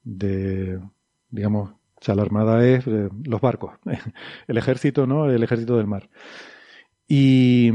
de, 0.03 0.81
digamos, 1.29 1.71
o 1.71 2.05
sea, 2.05 2.15
la 2.15 2.23
Armada 2.23 2.67
es 2.67 2.87
eh, 2.87 3.09
los 3.25 3.41
barcos, 3.41 3.75
el 4.47 4.59
ejército, 4.59 5.07
¿no? 5.07 5.31
El 5.31 5.43
ejército 5.43 5.77
del 5.77 5.87
mar. 5.87 6.09
Y 7.09 7.71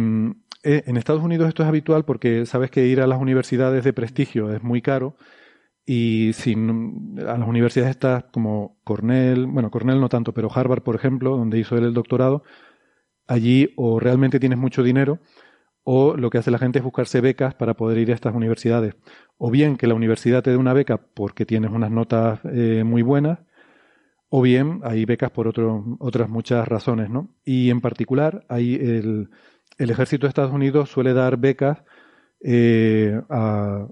eh, 0.64 0.84
en 0.86 0.98
Estados 0.98 1.24
Unidos 1.24 1.48
esto 1.48 1.64
es 1.64 1.70
habitual 1.70 2.06
porque 2.06 2.46
sabes 2.46 2.72
que 2.72 2.86
ir 2.86 3.02
a 3.02 3.08
las 3.08 3.20
universidades 3.20 3.84
de 3.84 3.94
prestigio 3.94 4.54
es 4.54 4.62
muy 4.64 4.82
caro 4.82 5.16
y 5.86 6.32
sin, 6.34 7.20
a 7.20 7.38
las 7.38 7.48
universidades 7.48 7.92
estas 7.92 8.26
como 8.32 8.78
Cornell, 8.84 9.48
bueno, 9.48 9.72
Cornell 9.72 10.00
no 10.00 10.10
tanto, 10.10 10.34
pero 10.34 10.50
Harvard, 10.54 10.84
por 10.84 10.96
ejemplo, 10.96 11.38
donde 11.38 11.60
hizo 11.60 11.78
él 11.78 11.86
el 11.86 11.94
doctorado, 11.94 12.44
allí 13.28 13.74
o 13.76 14.00
realmente 14.00 14.40
tienes 14.40 14.60
mucho 14.60 14.84
dinero 14.84 15.20
o 15.84 16.16
lo 16.16 16.30
que 16.30 16.38
hace 16.38 16.52
la 16.52 16.60
gente 16.60 16.80
es 16.80 16.86
buscarse 16.86 17.22
becas 17.22 17.56
para 17.56 17.76
poder 17.76 17.98
ir 17.98 18.12
a 18.12 18.16
estas 18.16 18.36
universidades. 18.36 18.96
O 19.38 19.50
bien 19.50 19.78
que 19.78 19.88
la 19.88 19.96
universidad 19.96 20.44
te 20.44 20.52
dé 20.52 20.58
una 20.58 20.74
beca 20.74 20.98
porque 20.98 21.46
tienes 21.46 21.72
unas 21.72 21.92
notas 21.92 22.40
eh, 22.46 22.84
muy 22.86 23.02
buenas, 23.02 23.40
o 24.30 24.42
bien 24.42 24.82
hay 24.84 25.06
becas 25.06 25.32
por 25.32 25.48
otro, 25.48 25.98
otras 26.00 26.30
muchas 26.30 26.68
razones, 26.68 27.10
¿no? 27.10 27.30
Y 27.44 27.70
en 27.70 27.82
particular, 27.82 28.46
hay 28.48 28.76
el, 28.76 29.30
el 29.82 29.90
ejército 29.90 30.26
de 30.26 30.30
Estados 30.30 30.52
Unidos 30.52 30.90
suele 30.90 31.14
dar 31.14 31.38
becas 31.38 31.80
eh, 32.42 33.20
a 33.30 33.88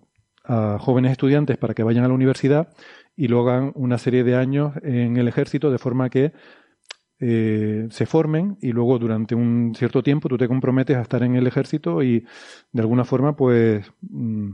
jóvenes 0.80 1.12
estudiantes 1.12 1.58
para 1.58 1.74
que 1.74 1.84
vayan 1.84 2.04
a 2.04 2.08
la 2.08 2.14
universidad 2.14 2.70
y 3.16 3.28
luego 3.28 3.50
hagan 3.50 3.72
una 3.76 4.00
serie 4.00 4.24
de 4.24 4.36
años 4.36 4.74
en 4.82 5.18
el 5.18 5.28
ejército 5.28 5.70
de 5.70 5.78
forma 5.78 6.10
que 6.10 6.32
eh, 7.20 7.88
se 7.92 8.06
formen 8.06 8.58
y 8.62 8.72
luego 8.72 8.98
durante 8.98 9.36
un 9.36 9.74
cierto 9.76 10.02
tiempo 10.02 10.28
tú 10.28 10.38
te 10.38 10.48
comprometes 10.48 10.98
a 10.98 11.02
estar 11.02 11.22
en 11.22 11.36
el 11.36 11.46
ejército 11.46 12.02
y 12.02 12.26
de 12.72 12.82
alguna 12.82 13.04
forma 13.04 13.36
pues 13.36 13.92
mm, 14.02 14.52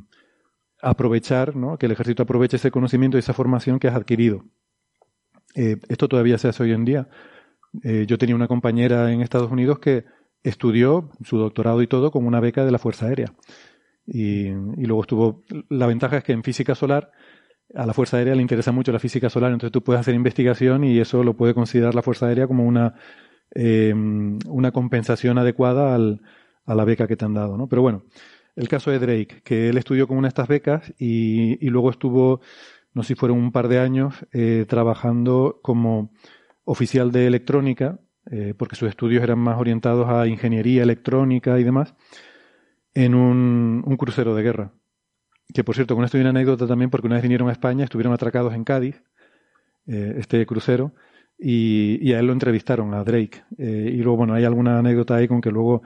aprovechar, 0.81 1.55
¿no? 1.55 1.77
que 1.77 1.86
el 1.86 1.93
ejército 1.93 2.23
aproveche 2.23 2.57
ese 2.57 2.71
conocimiento 2.71 3.17
y 3.17 3.19
esa 3.19 3.33
formación 3.33 3.79
que 3.79 3.88
has 3.88 3.95
adquirido. 3.95 4.43
Eh, 5.55 5.77
esto 5.88 6.09
todavía 6.09 6.38
se 6.38 6.49
hace 6.49 6.63
hoy 6.63 6.71
en 6.71 6.86
día. 6.86 7.07
Yo 8.07 8.17
tenía 8.17 8.36
una 8.36 8.47
compañera 8.47 9.11
en 9.11 9.19
Estados 9.19 9.51
Unidos 9.51 9.79
que 9.79 10.05
estudió 10.46 11.10
su 11.24 11.38
doctorado 11.38 11.82
y 11.82 11.88
todo 11.88 12.12
con 12.12 12.26
una 12.26 12.39
beca 12.39 12.64
de 12.64 12.72
la 12.72 12.78
Fuerza 12.78 13.08
Aérea. 13.08 13.34
Y, 14.06 14.50
luego 14.50 15.02
estuvo. 15.02 15.43
La 15.70 15.88
ventaja 15.88 16.18
es 16.18 16.24
que 16.24 16.34
en 16.34 16.43
física 16.43 16.76
solar 16.76 17.12
a 17.74 17.86
la 17.86 17.93
Fuerza 17.93 18.18
Aérea 18.18 18.36
le 18.36 18.43
interesa 18.43 18.72
mucho 18.72 18.91
la 18.91 19.00
física 19.00 19.30
solar, 19.30 19.52
entonces 19.52 19.72
tú 19.72 19.84
puedes 19.84 20.00
hacer 20.00 20.14
investigación 20.14 20.84
y 20.84 21.00
eso 21.00 21.24
lo 21.24 21.36
puede 21.36 21.56
considerar 21.56 21.96
la 21.96 22.04
Fuerza 22.04 22.28
Aérea 22.28 22.48
como 22.48 22.64
una, 22.64 22.93
em, 23.52 24.38
una 24.48 24.72
compensación 24.72 25.39
adecuada 25.39 25.96
al, 25.96 26.22
a 26.66 26.76
la 26.76 26.86
beca 26.86 27.08
que 27.08 27.18
te 27.18 27.26
han 27.26 27.34
dado. 27.34 27.58
¿no? 27.58 27.68
Pero 27.68 27.82
bueno, 27.82 28.04
el 28.56 28.68
caso 28.70 28.91
de 28.91 29.00
Drake, 29.00 29.41
que 29.43 29.70
él 29.70 29.78
estudió 29.78 30.08
con 30.08 30.18
una 30.18 30.28
de 30.28 30.30
estas 30.30 30.48
becas 30.48 30.93
y, 31.00 31.66
y 31.66 31.70
luego 31.70 31.89
estuvo, 31.89 32.41
no 32.93 33.02
sé 33.02 33.10
si 33.10 33.16
fueron 33.16 33.39
un 33.39 33.52
par 33.52 33.68
de 33.68 33.80
años, 33.80 34.14
eh, 34.32 34.66
trabajando 34.70 35.60
como 35.64 36.12
oficial 36.66 37.12
de 37.12 37.28
electrónica, 37.28 38.00
eh, 38.32 38.53
porque 38.57 38.76
sus 38.76 38.89
estudios 38.89 39.23
eran 39.23 39.39
más 39.39 39.59
orientados 39.59 40.09
a 40.09 40.28
ingeniería 40.28 40.84
electrónica 40.84 41.59
y 41.59 41.63
demás 41.63 41.93
en 42.95 43.13
un, 43.13 43.84
crucero 43.97 44.34
de 44.36 44.43
guerra. 44.43 44.71
Que 45.53 45.63
por 45.63 45.76
cierto, 45.76 45.95
con 45.95 46.05
esto 46.05 46.17
hay 46.17 46.21
una 46.21 46.32
anécdota 46.32 46.65
también, 46.65 46.89
porque 46.89 47.07
una 47.07 47.17
vez 47.17 47.23
vinieron 47.23 47.49
a 47.49 47.51
España, 47.51 47.84
estuvieron 47.84 48.13
atracados 48.13 48.53
en 48.53 48.63
Cádiz, 48.63 49.03
eh, 49.86 50.15
este 50.17 50.43
crucero, 50.45 50.93
y, 51.38 52.13
a 52.13 52.19
él 52.19 52.28
lo 52.28 52.34
entrevistaron, 52.34 52.93
a 52.93 53.03
Drake. 53.03 53.43
Eh, 53.57 53.91
y 53.93 53.97
luego, 53.97 54.17
bueno, 54.17 54.34
hay 54.34 54.45
alguna 54.45 54.80
anécdota 54.80 55.15
ahí 55.15 55.28
con 55.28 55.41
que 55.41 55.51
luego, 55.51 55.84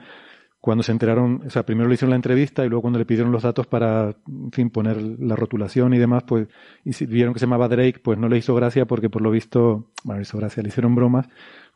cuando 0.60 0.82
se 0.82 0.92
enteraron, 0.92 1.42
o 1.46 1.50
sea, 1.50 1.64
primero 1.66 1.88
le 1.88 1.94
hicieron 1.94 2.10
la 2.10 2.16
entrevista 2.16 2.64
y 2.64 2.68
luego 2.68 2.82
cuando 2.82 2.98
le 2.98 3.04
pidieron 3.04 3.32
los 3.32 3.42
datos 3.42 3.66
para, 3.66 4.16
en 4.28 4.52
fin, 4.52 4.70
poner 4.70 5.02
la 5.02 5.36
rotulación 5.36 5.92
y 5.92 5.98
demás, 5.98 6.22
pues, 6.26 6.48
y 6.84 6.92
si 6.92 7.06
vieron 7.06 7.34
que 7.34 7.40
se 7.40 7.46
llamaba 7.46 7.68
Drake, 7.68 8.00
pues 8.02 8.18
no 8.18 8.28
le 8.28 8.38
hizo 8.38 8.54
gracia 8.54 8.86
porque 8.86 9.10
por 9.10 9.22
lo 9.22 9.30
visto, 9.30 9.90
bueno, 10.04 10.20
le 10.20 10.22
hizo 10.22 10.38
gracia, 10.38 10.62
le 10.62 10.68
hicieron 10.68 10.94
bromas, 10.94 11.28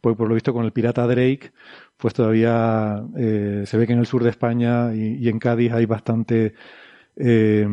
pues 0.05 0.19
por 0.19 0.29
lo 0.29 0.35
visto 0.35 0.53
con 0.53 0.67
el 0.67 0.73
pirata 0.73 1.07
Drake, 1.07 1.53
pues 1.97 2.13
todavía 2.13 3.03
eh, 3.17 3.65
se 3.65 3.79
ve 3.79 3.87
que 3.87 3.95
en 3.95 4.01
el 4.01 4.07
sur 4.07 4.23
de 4.23 4.29
España 4.29 4.95
y, 4.95 5.27
en 5.31 5.39
Cádiz 5.39 5.73
hay 5.73 5.87
bastante... 5.87 6.53
Eh, 7.17 7.67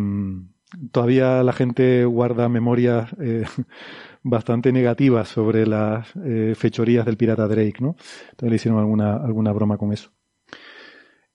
todavía 0.94 1.44
la 1.44 1.52
gente 1.52 2.06
guarda 2.06 2.48
memorias 2.48 3.14
eh, 3.20 3.44
bastante 4.24 4.72
negativas 4.72 5.28
sobre 5.28 5.68
las 5.68 6.08
fechorías 6.56 7.06
del 7.06 7.18
pirata 7.18 7.50
Drake, 7.50 7.82
¿no? 7.82 7.98
Entonces 8.30 8.50
le 8.50 8.56
hicieron 8.56 8.80
alguna, 8.80 9.18
alguna 9.18 9.52
broma 9.52 9.78
con 9.78 9.92
eso. 9.92 10.14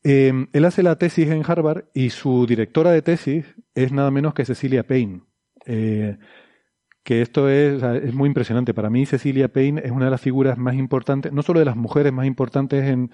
él 0.02 0.64
hace 0.64 0.82
la 0.82 0.96
tesis 0.96 1.28
en 1.28 1.42
Harvard 1.46 1.90
y 1.92 2.08
su 2.08 2.46
directora 2.46 2.90
de 2.90 3.02
tesis 3.02 3.44
es 3.74 3.92
nada 3.92 4.10
menos 4.10 4.32
que 4.32 4.46
Cecilia 4.46 4.86
Payne 4.86 5.24
que 7.06 7.22
esto 7.22 7.48
es, 7.48 7.80
es, 7.84 8.14
muy 8.14 8.26
impresionante. 8.26 8.74
Para 8.74 8.90
mí, 8.90 9.06
Cecilia 9.06 9.46
Payne 9.46 9.80
es 9.84 9.92
una 9.92 10.06
de 10.06 10.10
las 10.10 10.20
figuras 10.20 10.58
más 10.58 10.74
importantes, 10.74 11.32
no 11.32 11.42
solo 11.42 11.60
de 11.60 11.64
las 11.64 11.76
mujeres 11.76 12.12
más 12.12 12.26
importantes 12.26 12.82
en, 12.84 13.12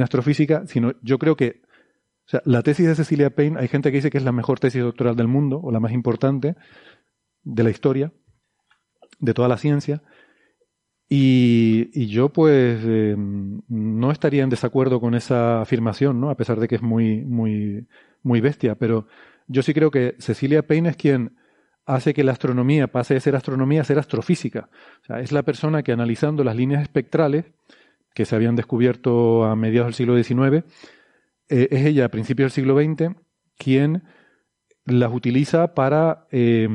astrofísica, 0.00 0.64
sino 0.68 0.92
yo 1.02 1.18
creo 1.18 1.34
que 1.34 1.60
o 2.24 2.28
sea, 2.28 2.40
la 2.44 2.62
tesis 2.62 2.86
de 2.86 2.94
Cecilia 2.94 3.30
Payne, 3.30 3.58
hay 3.58 3.66
gente 3.66 3.90
que 3.90 3.96
dice 3.96 4.10
que 4.10 4.18
es 4.18 4.22
la 4.22 4.30
mejor 4.30 4.60
tesis 4.60 4.80
doctoral 4.80 5.16
del 5.16 5.26
mundo, 5.26 5.60
o 5.60 5.72
la 5.72 5.80
más 5.80 5.90
importante 5.90 6.54
de 7.42 7.62
la 7.64 7.70
historia, 7.70 8.12
de 9.18 9.34
toda 9.34 9.48
la 9.48 9.58
ciencia. 9.58 10.04
Y, 11.08 12.06
yo, 12.06 12.28
pues, 12.28 12.80
eh, 12.86 13.16
no 13.18 14.12
estaría 14.12 14.44
en 14.44 14.50
desacuerdo 14.50 15.00
con 15.00 15.16
esa 15.16 15.62
afirmación, 15.62 16.20
¿no? 16.20 16.30
A 16.30 16.36
pesar 16.36 16.60
de 16.60 16.68
que 16.68 16.76
es 16.76 16.82
muy, 16.82 17.24
muy, 17.24 17.88
muy 18.22 18.40
bestia. 18.40 18.76
Pero 18.76 19.08
yo 19.48 19.62
sí 19.62 19.74
creo 19.74 19.90
que 19.90 20.14
Cecilia 20.20 20.64
Payne 20.64 20.90
es 20.90 20.96
quien 20.96 21.41
hace 21.86 22.14
que 22.14 22.24
la 22.24 22.32
astronomía 22.32 22.86
pase 22.86 23.14
de 23.14 23.20
ser 23.20 23.36
astronomía 23.36 23.80
a 23.80 23.84
ser 23.84 23.98
astrofísica. 23.98 24.68
O 25.02 25.04
sea, 25.06 25.20
es 25.20 25.32
la 25.32 25.42
persona 25.42 25.82
que 25.82 25.92
analizando 25.92 26.44
las 26.44 26.56
líneas 26.56 26.82
espectrales 26.82 27.46
que 28.14 28.24
se 28.24 28.36
habían 28.36 28.56
descubierto 28.56 29.44
a 29.44 29.56
mediados 29.56 29.88
del 29.88 29.94
siglo 29.94 30.22
XIX, 30.22 30.64
eh, 31.48 31.68
es 31.70 31.86
ella 31.86 32.06
a 32.06 32.08
principios 32.08 32.54
del 32.54 32.64
siglo 32.64 32.78
XX 32.78 33.16
quien 33.56 34.02
las 34.84 35.12
utiliza 35.12 35.74
para 35.74 36.26
eh, 36.32 36.68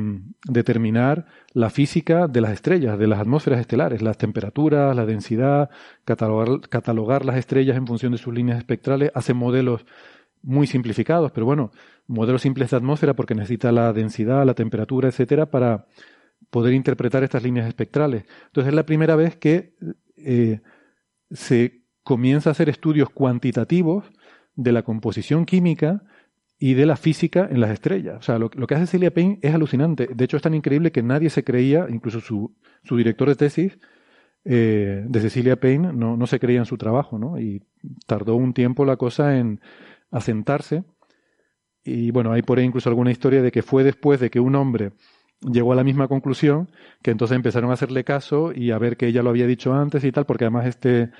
determinar 0.44 1.26
la 1.52 1.68
física 1.68 2.26
de 2.26 2.40
las 2.40 2.52
estrellas, 2.52 2.98
de 2.98 3.06
las 3.06 3.20
atmósferas 3.20 3.60
estelares, 3.60 4.00
las 4.00 4.16
temperaturas, 4.16 4.96
la 4.96 5.04
densidad, 5.04 5.68
catalogar, 6.04 6.60
catalogar 6.68 7.24
las 7.26 7.36
estrellas 7.36 7.76
en 7.76 7.86
función 7.86 8.12
de 8.12 8.18
sus 8.18 8.32
líneas 8.32 8.58
espectrales, 8.58 9.10
hace 9.14 9.34
modelos 9.34 9.84
muy 10.42 10.66
simplificados, 10.66 11.32
pero 11.32 11.46
bueno, 11.46 11.70
modelos 12.06 12.42
simples 12.42 12.70
de 12.70 12.76
atmósfera 12.76 13.14
porque 13.14 13.34
necesita 13.34 13.72
la 13.72 13.92
densidad, 13.92 14.44
la 14.46 14.54
temperatura, 14.54 15.08
etcétera, 15.08 15.46
para 15.46 15.86
poder 16.50 16.74
interpretar 16.74 17.22
estas 17.24 17.42
líneas 17.42 17.66
espectrales. 17.66 18.24
Entonces 18.46 18.68
es 18.68 18.74
la 18.74 18.86
primera 18.86 19.16
vez 19.16 19.36
que 19.36 19.74
eh, 20.16 20.60
se 21.30 21.82
comienza 22.02 22.50
a 22.50 22.52
hacer 22.52 22.68
estudios 22.68 23.10
cuantitativos 23.10 24.04
de 24.54 24.72
la 24.72 24.82
composición 24.82 25.44
química 25.44 26.02
y 26.58 26.74
de 26.74 26.86
la 26.86 26.96
física 26.96 27.46
en 27.50 27.60
las 27.60 27.70
estrellas. 27.70 28.16
O 28.18 28.22
sea, 28.22 28.38
lo, 28.38 28.50
que 28.50 28.74
hace 28.74 28.86
Celia 28.86 29.12
Payne 29.12 29.38
es 29.42 29.54
alucinante. 29.54 30.08
De 30.12 30.24
hecho, 30.24 30.36
es 30.36 30.42
tan 30.42 30.54
increíble 30.54 30.90
que 30.90 31.02
nadie 31.02 31.30
se 31.30 31.44
creía, 31.44 31.86
incluso 31.88 32.20
su, 32.20 32.56
su 32.82 32.96
director 32.96 33.28
de 33.28 33.36
tesis 33.36 33.78
eh, 34.44 35.04
de 35.06 35.20
Cecilia 35.20 35.56
Payne, 35.56 35.92
no, 35.92 36.16
no, 36.16 36.26
se 36.26 36.40
creía 36.40 36.58
en 36.60 36.64
su 36.64 36.78
trabajo, 36.78 37.18
¿no? 37.18 37.38
Y 37.38 37.62
tardó 38.06 38.34
un 38.34 38.54
tiempo 38.54 38.84
la 38.84 38.96
cosa 38.96 39.36
en 39.36 39.60
asentarse. 40.10 40.84
Y 41.84 42.10
bueno, 42.10 42.32
hay 42.32 42.42
por 42.42 42.58
ahí 42.58 42.64
incluso 42.64 42.88
alguna 42.88 43.10
historia 43.10 43.42
de 43.42 43.50
que 43.50 43.62
fue 43.62 43.84
después 43.84 44.20
de 44.20 44.30
que 44.30 44.40
un 44.40 44.54
hombre 44.56 44.92
llegó 45.40 45.72
a 45.72 45.76
la 45.76 45.84
misma 45.84 46.08
conclusión, 46.08 46.70
que 47.02 47.10
entonces 47.10 47.36
empezaron 47.36 47.70
a 47.70 47.74
hacerle 47.74 48.04
caso 48.04 48.52
y 48.52 48.70
a 48.72 48.78
ver 48.78 48.96
que 48.96 49.06
ella 49.06 49.22
lo 49.22 49.30
había 49.30 49.46
dicho 49.46 49.72
antes 49.72 50.04
y 50.04 50.12
tal, 50.12 50.26
porque 50.26 50.44
además 50.44 50.66
este, 50.66 51.10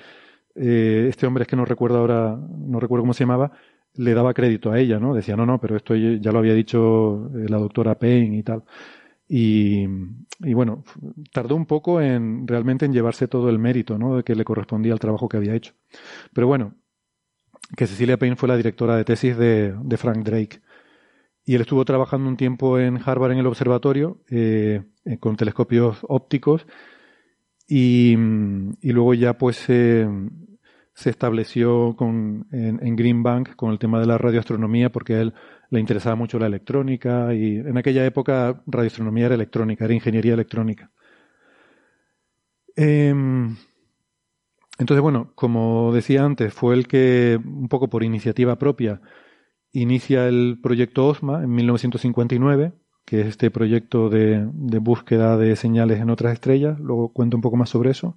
eh, 0.55 1.07
este 1.09 1.25
hombre 1.27 1.43
es 1.43 1.47
que 1.47 1.55
no 1.55 1.65
recuerdo 1.65 1.99
ahora, 1.99 2.37
no 2.37 2.79
recuerdo 2.79 3.03
cómo 3.03 3.13
se 3.13 3.23
llamaba, 3.23 3.51
le 3.95 4.13
daba 4.13 4.33
crédito 4.33 4.71
a 4.71 4.79
ella, 4.79 4.99
¿no? 4.99 5.13
Decía, 5.13 5.35
no, 5.35 5.45
no, 5.45 5.59
pero 5.59 5.75
esto 5.75 5.95
ya 5.95 6.31
lo 6.31 6.39
había 6.39 6.53
dicho 6.53 7.31
eh, 7.35 7.49
la 7.49 7.57
doctora 7.57 7.97
Payne 7.97 8.37
y 8.37 8.43
tal. 8.43 8.63
Y, 9.27 9.85
y, 10.39 10.53
bueno, 10.53 10.83
tardó 11.31 11.55
un 11.55 11.65
poco 11.65 12.01
en 12.01 12.47
realmente 12.47 12.85
en 12.85 12.93
llevarse 12.93 13.27
todo 13.27 13.49
el 13.49 13.59
mérito, 13.59 13.97
¿no? 13.97 14.17
De 14.17 14.23
que 14.23 14.35
le 14.35 14.43
correspondía 14.43 14.93
al 14.93 14.99
trabajo 14.99 15.29
que 15.29 15.37
había 15.37 15.55
hecho. 15.55 15.73
Pero 16.33 16.47
bueno, 16.47 16.75
que 17.75 17.87
Cecilia 17.87 18.17
Payne 18.17 18.35
fue 18.35 18.49
la 18.49 18.57
directora 18.57 18.95
de 18.95 19.03
tesis 19.03 19.37
de, 19.37 19.97
Frank 19.97 20.23
Drake. 20.23 20.61
Y 21.45 21.55
él 21.55 21.61
estuvo 21.61 21.83
trabajando 21.85 22.29
un 22.29 22.37
tiempo 22.37 22.79
en 22.79 22.99
Harvard 23.03 23.31
en 23.31 23.39
el 23.39 23.47
observatorio 23.47 24.21
eh, 24.29 24.83
con 25.19 25.35
telescopios 25.35 25.99
ópticos 26.03 26.67
y, 27.67 28.13
y 28.81 28.91
luego 28.91 29.13
ya 29.13 29.37
pues 29.37 29.57
se 29.57 30.07
estableció 31.09 31.95
con, 31.95 32.47
en, 32.51 32.85
en 32.85 32.95
Green 32.95 33.23
Bank 33.23 33.55
con 33.55 33.71
el 33.71 33.79
tema 33.79 33.99
de 33.99 34.05
la 34.05 34.17
radioastronomía 34.17 34.91
porque 34.91 35.15
a 35.15 35.21
él 35.21 35.33
le 35.69 35.79
interesaba 35.79 36.15
mucho 36.15 36.39
la 36.39 36.47
electrónica 36.47 37.33
y 37.33 37.57
en 37.57 37.77
aquella 37.77 38.05
época 38.05 38.61
radioastronomía 38.65 39.27
era 39.27 39.35
electrónica, 39.35 39.85
era 39.85 39.93
ingeniería 39.93 40.33
electrónica. 40.33 40.91
Em, 42.75 43.55
entonces, 44.79 45.01
bueno, 45.01 45.31
como 45.35 45.93
decía 45.93 46.23
antes, 46.23 46.53
fue 46.53 46.73
el 46.73 46.87
que, 46.87 47.37
un 47.43 47.67
poco 47.67 47.89
por 47.89 48.01
iniciativa 48.03 48.57
propia, 48.57 49.01
inicia 49.73 50.27
el 50.27 50.57
proyecto 50.63 51.05
OSMA 51.07 51.43
en 51.43 51.53
1959, 51.53 52.71
que 53.05 53.21
es 53.21 53.27
este 53.27 53.51
proyecto 53.51 54.09
de, 54.09 54.47
búsqueda 54.79 55.37
de 55.37 55.57
señales 55.57 55.99
en 55.99 56.09
otras 56.09 56.33
estrellas. 56.33 56.79
Luego 56.79 57.11
cuento 57.11 57.35
un 57.35 57.41
poco 57.41 57.57
más 57.57 57.69
sobre 57.69 57.91
eso. 57.91 58.15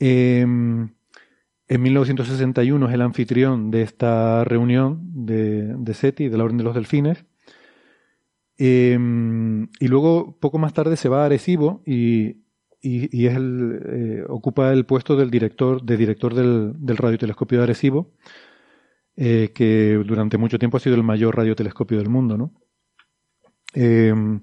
Eh, 0.00 0.40
en 0.40 0.92
1961 1.82 2.88
es 2.88 2.94
el 2.94 3.02
anfitrión 3.02 3.70
de 3.70 3.82
esta 3.82 4.42
reunión 4.44 5.00
de, 5.14 5.74
de 5.76 5.94
SETI, 5.94 6.28
de 6.28 6.38
la 6.38 6.44
Orden 6.44 6.58
de 6.58 6.64
los 6.64 6.74
Delfines. 6.74 7.24
Em, 8.58 9.68
y 9.78 9.88
luego, 9.88 10.38
poco 10.40 10.58
más 10.58 10.72
tarde, 10.72 10.96
se 10.96 11.08
va 11.08 11.22
a 11.22 11.26
Arecibo 11.26 11.82
y, 11.86 12.45
y, 12.86 13.26
es 13.26 13.34
el, 13.34 13.80
eh, 13.84 14.24
ocupa 14.28 14.72
el 14.72 14.86
puesto 14.86 15.16
del 15.16 15.30
director, 15.30 15.82
de 15.82 15.96
director 15.96 16.34
del, 16.34 16.72
del 16.78 16.96
radiotelescopio 16.96 17.58
de 17.58 17.64
Arecibo, 17.64 18.12
eh, 19.16 19.50
que 19.54 20.00
durante 20.06 20.38
mucho 20.38 20.58
tiempo 20.58 20.76
ha 20.76 20.80
sido 20.80 20.94
el 20.94 21.02
mayor 21.02 21.36
radiotelescopio 21.36 21.98
del 21.98 22.08
mundo, 22.08 22.38
¿no? 22.38 22.52
Em, 23.74 24.40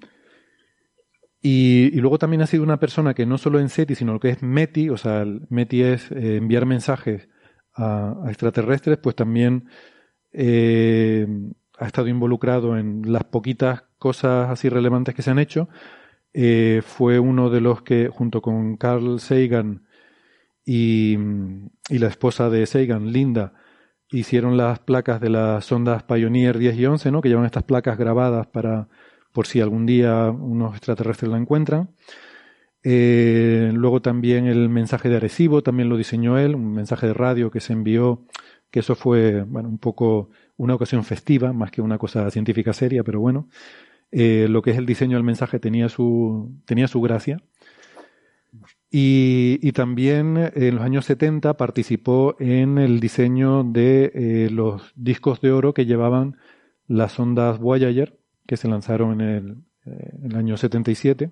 y, 1.41 1.91
luego 1.99 2.17
también 2.17 2.41
ha 2.41 2.47
sido 2.47 2.63
una 2.63 2.79
persona 2.79 3.13
que 3.13 3.25
no 3.25 3.37
solo 3.37 3.59
en 3.59 3.69
SETI, 3.69 3.95
sino 3.95 4.19
que 4.19 4.29
es 4.29 4.43
METI, 4.43 4.89
o 4.89 4.97
sea, 4.97 5.25
METI 5.49 5.83
es 5.83 6.11
eh, 6.11 6.37
enviar 6.37 6.65
mensajes 6.65 7.29
a, 7.75 8.25
extraterrestres, 8.27 8.97
pues 8.97 9.15
también 9.15 9.67
ha 10.35 11.85
estado 11.85 12.07
involucrado 12.07 12.77
en 12.77 13.03
las 13.11 13.23
poquitas 13.23 13.83
cosas 13.99 14.49
así 14.49 14.67
relevantes 14.67 15.13
que 15.13 15.21
se 15.21 15.31
han 15.31 15.39
hecho. 15.39 15.69
Eh, 16.33 16.81
fue 16.83 17.19
uno 17.19 17.49
de 17.49 17.61
los 17.61 17.83
que, 17.83 18.09
junto 18.09 18.41
con 18.41 18.77
Carl 18.77 19.19
Sagan 19.19 19.83
y, 20.65 21.17
la 21.89 22.07
esposa 22.07 22.49
de 22.49 22.65
Sagan, 22.65 23.11
Linda, 23.11 23.53
hicieron 24.09 24.57
las 24.57 24.79
placas 24.79 25.21
de 25.21 25.29
las 25.29 25.65
sondas 25.65 26.03
Pioneer 26.03 26.57
10 26.57 26.75
y 26.75 26.85
11, 26.85 27.11
¿no? 27.11 27.21
que 27.21 27.29
llevan 27.29 27.45
estas 27.45 27.63
placas 27.63 27.97
grabadas 27.97 28.47
para 28.47 28.87
por 29.31 29.47
si 29.47 29.59
algún 29.61 29.85
día 29.85 30.29
unos 30.29 30.75
extraterrestres 30.75 31.31
la 31.31 31.37
encuentran. 31.37 31.89
Eh, 32.83 33.71
luego 33.73 34.01
también 34.01 34.45
el 34.45 34.69
mensaje 34.69 35.09
de 35.09 35.17
Arecibo, 35.17 35.63
también 35.63 35.89
lo 35.89 35.97
diseñó 35.97 36.37
él, 36.37 36.55
un 36.55 36.73
mensaje 36.73 37.07
de 37.07 37.13
radio 37.13 37.49
que 37.49 37.59
se 37.59 37.73
envió, 37.73 38.25
que 38.69 38.81
eso 38.81 38.95
fue, 38.95 39.43
bueno, 39.43 39.69
un 39.69 39.79
poco 39.79 40.29
una 40.57 40.75
ocasión 40.75 41.03
festiva, 41.03 41.53
más 41.53 41.71
que 41.71 41.81
una 41.81 41.97
cosa 41.97 42.29
científica 42.29 42.73
seria, 42.73 43.03
pero 43.03 43.19
bueno, 43.19 43.49
eh, 44.15 44.47
lo 44.47 44.61
que 44.61 44.71
es 44.71 44.77
el 44.77 44.85
diseño 44.85 45.17
del 45.17 45.23
mensaje 45.23 45.59
tenía 45.59 45.89
su, 45.89 46.61
tenía 46.65 46.87
su 46.87 47.01
gracia. 47.01 47.41
Y, 48.95 49.71
también 49.71 50.51
en 50.53 50.75
los 50.75 50.83
años 50.83 51.05
70 51.05 51.57
participó 51.57 52.35
en 52.39 52.77
el 52.77 52.99
diseño 52.99 53.63
de 53.63 54.11
eh, 54.13 54.49
los 54.51 54.93
discos 54.95 55.41
de 55.41 55.51
oro 55.51 55.73
que 55.73 55.87
llevaban 55.87 56.37
las 56.87 57.19
ondas 57.19 57.57
Voyager, 57.57 58.19
que 58.45 58.55
se 58.55 58.67
lanzaron 58.67 59.19
en 59.19 59.29
el, 59.29 59.57
eh, 59.87 60.37
año 60.37 60.57
77. 60.57 61.31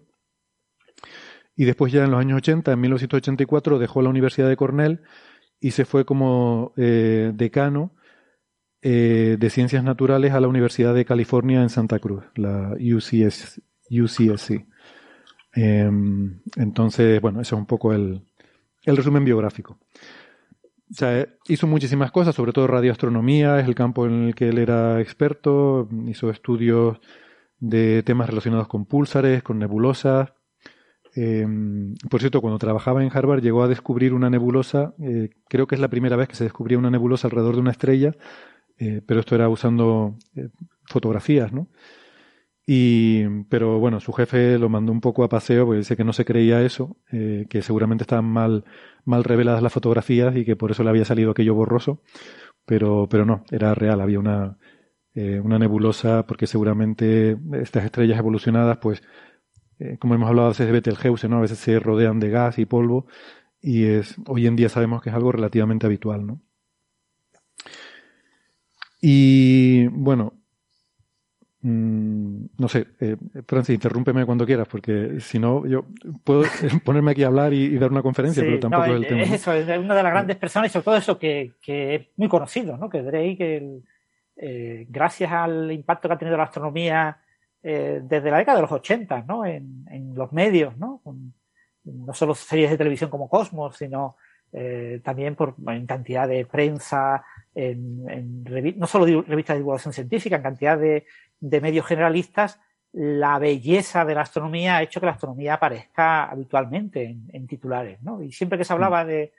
Y 1.55 1.65
después 1.65 1.93
ya 1.93 2.03
en 2.03 2.09
los 2.09 2.19
años 2.19 2.37
80, 2.37 2.71
en 2.71 2.81
1984, 2.81 3.77
dejó 3.77 4.01
la 4.01 4.09
Universidad 4.09 4.49
de 4.49 4.57
Cornell 4.57 5.01
y 5.59 5.71
se 5.71 5.85
fue 5.85 6.03
como 6.03 6.73
decano 6.75 7.93
eh, 8.81 9.37
de 9.39 9.49
Ciencias 9.49 9.83
Naturales 9.83 10.33
a 10.33 10.39
la 10.39 10.47
Universidad 10.47 10.93
de 10.93 11.05
California 11.05 11.61
en 11.61 11.69
Santa 11.69 11.99
Cruz, 11.99 12.23
la 12.35 12.75
UCS, 12.79 13.61
UCSC. 13.89 14.65
Em, 15.53 16.39
entonces, 16.55 17.21
bueno, 17.21 17.41
ese 17.41 17.55
es 17.55 17.59
un 17.59 17.65
poco 17.65 17.93
el, 17.93 18.21
el 18.83 18.97
resumen 18.97 19.25
biográfico. 19.25 19.77
O 20.89 20.93
sea, 20.93 21.25
hizo 21.47 21.67
muchísimas 21.67 22.11
cosas, 22.11 22.35
sobre 22.35 22.51
todo 22.51 22.67
radioastronomía, 22.67 23.59
es 23.59 23.67
el 23.67 23.75
campo 23.75 24.05
en 24.05 24.27
el 24.27 24.35
que 24.35 24.49
él 24.49 24.57
era 24.57 24.99
experto, 24.99 25.87
hizo 26.07 26.29
estudios 26.29 26.99
de 27.59 28.03
temas 28.03 28.29
relacionados 28.29 28.67
con 28.67 28.85
púlsares, 28.85 29.41
con 29.41 29.57
nebulosas. 29.59 30.33
Eh, 31.15 31.47
por 32.09 32.19
cierto, 32.19 32.41
cuando 32.41 32.57
trabajaba 32.59 33.03
en 33.03 33.11
Harvard 33.13 33.41
llegó 33.41 33.63
a 33.63 33.67
descubrir 33.69 34.13
una 34.13 34.29
nebulosa, 34.29 34.93
eh, 35.01 35.29
creo 35.47 35.67
que 35.67 35.75
es 35.75 35.81
la 35.81 35.89
primera 35.89 36.17
vez 36.17 36.27
que 36.27 36.35
se 36.35 36.43
descubría 36.43 36.77
una 36.77 36.89
nebulosa 36.89 37.27
alrededor 37.27 37.55
de 37.55 37.61
una 37.61 37.71
estrella, 37.71 38.15
eh, 38.81 38.99
pero 39.05 39.19
esto 39.19 39.35
era 39.35 39.47
usando 39.47 40.17
eh, 40.35 40.49
fotografías, 40.85 41.53
¿no? 41.53 41.67
Y, 42.65 43.43
pero 43.49 43.79
bueno, 43.79 43.99
su 43.99 44.11
jefe 44.11 44.57
lo 44.57 44.69
mandó 44.69 44.91
un 44.91 45.01
poco 45.01 45.23
a 45.23 45.29
paseo 45.29 45.65
porque 45.65 45.79
dice 45.79 45.95
que 45.95 46.03
no 46.03 46.13
se 46.13 46.25
creía 46.25 46.63
eso, 46.63 46.97
eh, 47.11 47.45
que 47.49 47.61
seguramente 47.61 48.03
estaban 48.03 48.25
mal, 48.25 48.65
mal 49.05 49.23
reveladas 49.23 49.61
las 49.61 49.73
fotografías 49.73 50.35
y 50.35 50.45
que 50.45 50.55
por 50.55 50.71
eso 50.71 50.83
le 50.83 50.89
había 50.89 51.05
salido 51.05 51.31
aquello 51.31 51.53
borroso. 51.53 52.01
Pero, 52.65 53.07
pero 53.09 53.25
no, 53.25 53.43
era 53.51 53.75
real, 53.75 54.01
había 54.01 54.19
una, 54.19 54.57
una 55.15 55.59
nebulosa 55.59 56.25
porque 56.27 56.47
seguramente 56.47 57.37
estas 57.53 57.85
estrellas 57.85 58.19
evolucionadas, 58.19 58.77
pues, 58.77 59.03
como 59.99 60.15
hemos 60.15 60.29
hablado 60.29 60.47
a 60.47 60.51
veces 60.51 60.67
de 60.67 60.73
Betelgeuse, 60.73 61.27
¿no? 61.29 61.37
A 61.37 61.41
veces 61.41 61.59
se 61.59 61.79
rodean 61.79 62.19
de 62.19 62.29
gas 62.29 62.59
y 62.59 62.65
polvo 62.65 63.07
y 63.61 63.85
es, 63.85 64.15
hoy 64.27 64.47
en 64.47 64.55
día 64.55 64.69
sabemos 64.69 65.01
que 65.01 65.09
es 65.09 65.15
algo 65.15 65.31
relativamente 65.31 65.85
habitual, 65.87 66.25
¿no? 66.25 66.41
Y 69.01 69.87
bueno, 69.87 70.33
Mm, 71.63 72.45
no 72.57 72.67
sé, 72.67 72.87
eh, 72.99 73.15
Francis, 73.47 73.75
interrúmpeme 73.75 74.25
cuando 74.25 74.47
quieras, 74.47 74.67
porque 74.67 75.19
si 75.19 75.37
no, 75.37 75.63
yo 75.67 75.85
puedo 76.23 76.41
ponerme 76.83 77.11
aquí 77.11 77.23
a 77.23 77.27
hablar 77.27 77.53
y, 77.53 77.77
dar 77.77 77.91
una 77.91 78.01
conferencia, 78.01 78.41
pero 78.41 78.59
tampoco 78.59 78.85
es 78.85 78.91
el 78.91 79.07
tema. 79.07 79.21
Es 79.21 79.31
eso, 79.31 79.53
es 79.53 79.65
una 79.77 79.95
de 79.95 80.03
las 80.03 80.11
grandes 80.11 80.37
personas 80.37 80.71
y 80.71 80.73
sobre 80.73 80.85
todo 80.85 80.97
eso 80.97 81.19
que, 81.19 81.53
que 81.61 81.95
es 81.95 82.07
muy 82.17 82.27
conocido, 82.27 82.77
¿no? 82.77 82.89
Que 82.89 83.03
Drake, 83.03 83.81
eh, 84.37 84.85
gracias 84.89 85.31
al 85.31 85.71
impacto 85.71 86.07
que 86.07 86.15
ha 86.15 86.17
tenido 86.17 86.37
la 86.37 86.45
astronomía 86.45 87.19
eh, 87.61 88.01
desde 88.03 88.31
la 88.31 88.39
década 88.39 88.57
de 88.57 88.63
los 88.63 88.71
80, 88.71 89.25
¿no? 89.27 89.45
En, 89.45 89.85
en 89.91 90.15
los 90.15 90.33
medios, 90.33 90.75
¿no? 90.77 90.99
Con, 91.03 91.31
no 91.83 92.13
solo 92.15 92.33
series 92.33 92.71
de 92.71 92.77
televisión 92.77 93.11
como 93.11 93.29
Cosmos, 93.29 93.77
sino 93.77 94.15
eh, 94.51 94.99
también 95.03 95.35
por 95.35 95.55
en 95.67 95.85
cantidad 95.85 96.27
de 96.27 96.45
prensa 96.45 97.23
en, 97.55 98.43
no 98.77 98.87
solo 98.87 99.23
revistas 99.23 99.55
de 99.55 99.59
divulgación 99.59 99.93
científica, 99.93 100.37
en 100.37 100.41
cantidad 100.43 100.77
de, 100.77 101.05
medios 101.39 101.85
generalistas, 101.85 102.59
la 102.93 103.39
belleza 103.39 104.05
de 104.05 104.15
la 104.15 104.21
astronomía 104.21 104.77
ha 104.77 104.83
hecho 104.83 104.99
que 104.99 105.05
la 105.05 105.13
astronomía 105.13 105.55
aparezca 105.55 106.25
habitualmente 106.25 107.17
en, 107.31 107.47
titulares. 107.47 108.01
¿no? 108.01 108.21
Y 108.21 108.31
siempre 108.31 108.57
que 108.57 108.65
se 108.65 108.73
hablaba 108.73 109.05
de, 109.05 109.33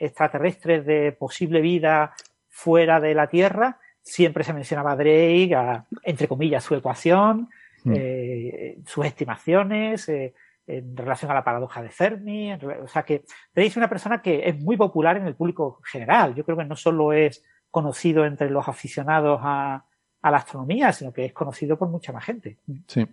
extraterrestres, 0.00 0.84
de 0.84 1.12
posible 1.12 1.60
vida 1.60 2.14
fuera 2.48 3.00
de 3.00 3.14
la 3.14 3.28
Tierra, 3.28 3.78
siempre 4.02 4.44
se 4.44 4.52
mencionaba 4.52 4.92
a 4.92 4.96
Drake, 4.96 5.56
entre 6.02 6.28
comillas, 6.28 6.62
su 6.62 6.74
ecuación, 6.74 7.48
mm. 7.84 7.92
eh, 7.96 8.78
sus 8.86 9.06
estimaciones, 9.06 10.08
eh, 10.08 10.34
en 10.66 10.96
relación 10.96 11.30
a 11.30 11.34
la 11.34 11.44
paradoja 11.44 11.82
de 11.82 11.90
Fermi. 11.90 12.52
o 12.52 12.88
sea 12.88 13.02
que 13.02 13.24
Drake 13.54 13.68
es 13.68 13.76
una 13.76 13.88
persona 13.88 14.22
que 14.22 14.48
es 14.48 14.58
muy 14.58 14.76
popular 14.76 15.16
en 15.16 15.26
el 15.26 15.34
público 15.34 15.80
general. 15.84 16.34
Yo 16.34 16.44
creo 16.44 16.56
que 16.56 16.64
no 16.64 16.76
solo 16.76 17.12
es 17.12 17.42
conocido 17.70 18.24
entre 18.24 18.50
los 18.50 18.68
aficionados 18.68 19.40
a, 19.42 19.84
la 20.22 20.36
astronomía, 20.38 20.90
sino 20.92 21.12
que 21.12 21.26
es 21.26 21.32
conocido 21.34 21.76
por 21.76 21.90
mucha 21.90 22.12
más 22.12 22.24
gente. 22.24 22.56
Sí. 22.86 23.06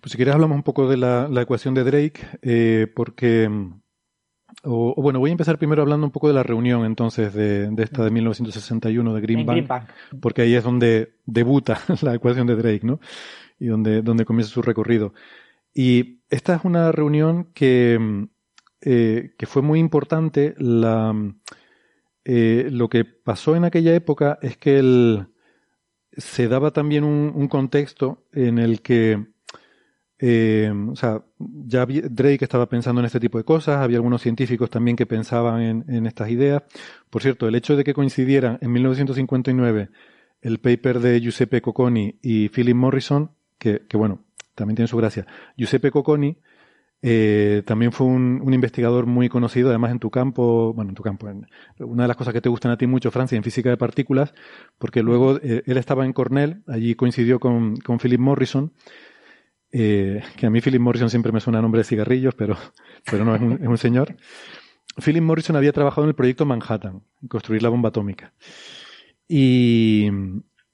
Pues 0.00 0.10
si 0.10 0.16
quieres 0.16 0.34
hablamos 0.34 0.56
un 0.56 0.62
poco 0.62 0.88
de 0.88 0.98
la, 0.98 1.28
ecuación 1.40 1.74
de 1.74 1.84
Drake, 1.84 2.20
eh, 2.42 2.86
porque... 2.94 3.48
O, 4.64 5.00
bueno, 5.00 5.20
voy 5.20 5.30
a 5.30 5.32
empezar 5.32 5.56
primero 5.56 5.80
hablando 5.80 6.04
un 6.04 6.10
poco 6.10 6.28
de 6.28 6.34
la 6.34 6.42
reunión 6.42 6.84
entonces 6.84 7.32
de, 7.32 7.72
esta 7.78 8.04
de 8.04 8.10
1961 8.10 9.14
de 9.14 9.20
Green 9.20 9.46
Bank, 9.46 9.88
porque 10.20 10.42
ahí 10.42 10.54
es 10.54 10.64
donde 10.64 11.14
debuta 11.24 11.78
la 12.02 12.14
ecuación 12.16 12.46
de 12.48 12.56
Drake, 12.56 12.80
¿no? 12.82 13.00
Y 13.58 13.68
donde, 13.68 14.02
donde 14.02 14.24
comienza 14.26 14.52
su 14.52 14.60
recorrido. 14.60 15.14
Y 15.74 16.20
esta 16.30 16.54
es 16.54 16.64
una 16.64 16.92
reunión 16.92 17.52
que, 17.54 17.98
mm, 17.98 18.24
eh, 18.82 19.34
que 19.38 19.46
fue 19.46 19.62
muy 19.62 19.78
importante. 19.78 20.54
Eh, 22.24 22.68
lo 22.70 22.88
que 22.88 23.04
pasó 23.04 23.56
en 23.56 23.64
aquella 23.64 23.94
época 23.94 24.38
es 24.42 24.56
que 24.56 25.26
se 26.12 26.48
daba 26.48 26.70
también 26.72 27.04
un, 27.04 27.48
contexto 27.48 28.26
en 28.32 28.58
el 28.58 28.82
que 28.82 29.26
eh, 30.18 30.70
o 30.90 30.96
sea, 30.96 31.24
ya 31.38 31.86
Drake 31.86 32.44
estaba 32.44 32.68
pensando 32.68 33.00
en 33.00 33.06
este 33.06 33.20
tipo 33.20 33.38
de 33.38 33.44
cosas, 33.44 33.78
había 33.78 33.96
algunos 33.96 34.20
científicos 34.20 34.68
también 34.68 34.96
que 34.96 35.06
pensaban 35.06 35.84
en, 35.88 36.06
estas 36.06 36.30
ideas. 36.30 36.62
Por 37.08 37.22
cierto, 37.22 37.48
el 37.48 37.54
hecho 37.54 37.76
de 37.76 37.84
que 37.84 37.94
coincidieran 37.94 38.58
en 38.60 38.72
1959 38.72 39.88
el 40.42 40.58
paper 40.58 41.00
de 41.00 41.20
Giuseppe 41.20 41.62
Cocconi 41.62 42.18
y 42.22 42.48
Philip 42.50 42.76
Morrison, 42.76 43.30
que 43.58 43.80
bueno, 43.94 44.24
también 44.54 44.76
tiene 44.76 44.88
su 44.88 44.96
gracia. 44.96 45.26
Giuseppe 45.56 45.90
Cocconi 45.90 46.36
eh, 47.02 47.62
también 47.64 47.92
fue 47.92 48.06
un, 48.06 48.52
investigador 48.52 49.06
muy 49.06 49.28
conocido, 49.30 49.70
además 49.70 49.90
en 49.90 49.98
tu 49.98 50.10
campo, 50.10 50.74
bueno, 50.74 50.90
en 50.90 50.94
tu 50.94 51.02
campo, 51.02 51.28
en, 51.28 51.46
una 51.78 52.04
de 52.04 52.08
las 52.08 52.16
cosas 52.16 52.34
que 52.34 52.42
te 52.42 52.50
gustan 52.50 52.72
a 52.72 52.76
ti 52.76 52.86
mucho, 52.86 53.10
Francia, 53.10 53.36
en 53.36 53.42
física 53.42 53.70
de 53.70 53.78
partículas, 53.78 54.34
porque 54.78 55.02
luego 55.02 55.38
eh, 55.42 55.62
él 55.66 55.76
estaba 55.78 56.04
en 56.04 56.12
Cornell, 56.12 56.62
allí 56.66 56.94
coincidió 56.94 57.40
con, 57.40 57.76
con 57.76 57.98
Philip 57.98 58.20
Morrison, 58.20 58.72
eh, 59.72 60.22
que 60.36 60.46
a 60.46 60.50
mí 60.50 60.60
Philip 60.60 60.80
Morrison 60.80 61.08
siempre 61.08 61.32
me 61.32 61.40
suena 61.40 61.60
a 61.60 61.62
nombre 61.62 61.78
de 61.80 61.84
cigarrillos, 61.84 62.34
pero, 62.34 62.56
pero 63.10 63.24
no, 63.24 63.34
es 63.34 63.40
un, 63.40 63.52
es 63.52 63.68
un 63.68 63.78
señor. 63.78 64.16
Philip 65.02 65.22
Morrison 65.22 65.56
había 65.56 65.72
trabajado 65.72 66.02
en 66.04 66.08
el 66.08 66.14
proyecto 66.14 66.44
Manhattan, 66.44 67.02
construir 67.28 67.62
la 67.62 67.70
bomba 67.70 67.88
atómica. 67.88 68.34
Y, 69.26 70.10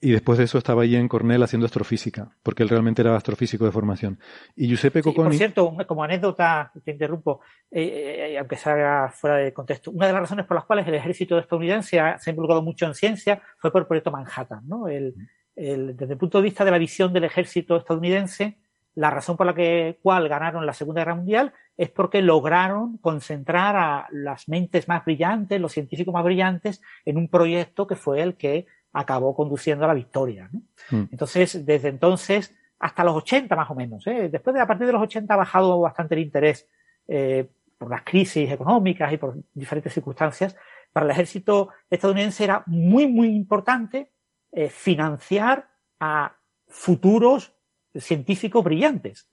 y 0.06 0.12
después 0.12 0.38
de 0.38 0.44
eso 0.44 0.56
estaba 0.56 0.82
allí 0.82 0.94
en 0.94 1.08
Cornell 1.08 1.42
haciendo 1.42 1.66
astrofísica, 1.66 2.30
porque 2.44 2.62
él 2.62 2.68
realmente 2.68 3.02
era 3.02 3.16
astrofísico 3.16 3.64
de 3.64 3.72
formación. 3.72 4.20
Y 4.54 4.68
Giuseppe 4.68 5.02
Cocconi... 5.02 5.30
por 5.30 5.36
cierto, 5.36 5.76
como 5.84 6.04
anécdota, 6.04 6.70
te 6.84 6.92
interrumpo, 6.92 7.40
eh, 7.72 8.28
eh, 8.30 8.38
aunque 8.38 8.54
salga 8.54 9.08
fuera 9.08 9.38
de 9.38 9.52
contexto, 9.52 9.90
una 9.90 10.06
de 10.06 10.12
las 10.12 10.20
razones 10.22 10.46
por 10.46 10.54
las 10.54 10.64
cuales 10.64 10.86
el 10.86 10.94
ejército 10.94 11.36
estadounidense 11.40 11.90
se 11.90 11.98
ha 11.98 12.30
involucrado 12.30 12.62
mucho 12.62 12.86
en 12.86 12.94
ciencia 12.94 13.42
fue 13.58 13.72
por 13.72 13.82
el 13.82 13.88
proyecto 13.88 14.12
Manhattan. 14.12 14.62
¿no? 14.68 14.86
El, 14.86 15.12
desde 15.56 16.12
el 16.12 16.18
punto 16.18 16.38
de 16.38 16.44
vista 16.44 16.64
de 16.64 16.70
la 16.70 16.78
visión 16.78 17.12
del 17.12 17.24
ejército 17.24 17.76
estadounidense, 17.76 18.58
la 18.94 19.10
razón 19.10 19.36
por 19.36 19.46
la 19.46 19.56
que, 19.56 19.98
cual 20.04 20.28
ganaron 20.28 20.66
la 20.66 20.72
Segunda 20.72 21.00
Guerra 21.00 21.16
Mundial 21.16 21.52
es 21.76 21.90
porque 21.90 22.22
lograron 22.22 22.98
concentrar 22.98 23.74
a 23.74 24.06
las 24.12 24.48
mentes 24.48 24.86
más 24.86 25.04
brillantes, 25.04 25.60
los 25.60 25.72
científicos 25.72 26.14
más 26.14 26.22
brillantes, 26.22 26.80
en 27.04 27.16
un 27.16 27.28
proyecto 27.28 27.88
que 27.88 27.96
fue 27.96 28.22
el 28.22 28.36
que 28.36 28.66
acabó 28.96 29.34
conduciendo 29.34 29.84
a 29.84 29.88
la 29.88 29.94
victoria. 29.94 30.48
Mm. 30.90 31.04
Entonces, 31.12 31.66
desde 31.66 31.88
entonces 31.88 32.56
hasta 32.78 33.04
los 33.04 33.16
80 33.16 33.54
más 33.54 33.70
o 33.70 33.74
menos, 33.74 34.06
¿eh? 34.06 34.28
después 34.30 34.54
de 34.54 34.60
a 34.60 34.66
partir 34.66 34.86
de 34.86 34.92
los 34.92 35.02
80 35.02 35.32
ha 35.32 35.36
bajado 35.36 35.80
bastante 35.80 36.14
el 36.14 36.22
interés 36.22 36.66
eh, 37.06 37.46
por 37.78 37.90
las 37.90 38.02
crisis 38.02 38.50
económicas 38.50 39.12
y 39.12 39.18
por 39.18 39.36
diferentes 39.52 39.92
circunstancias. 39.92 40.56
Para 40.92 41.04
el 41.04 41.12
ejército 41.12 41.70
estadounidense 41.90 42.44
era 42.44 42.62
muy, 42.66 43.06
muy 43.06 43.28
importante 43.28 44.12
eh, 44.52 44.70
financiar 44.70 45.68
a 46.00 46.36
futuros 46.66 47.54
científicos 47.94 48.64
brillantes, 48.64 49.28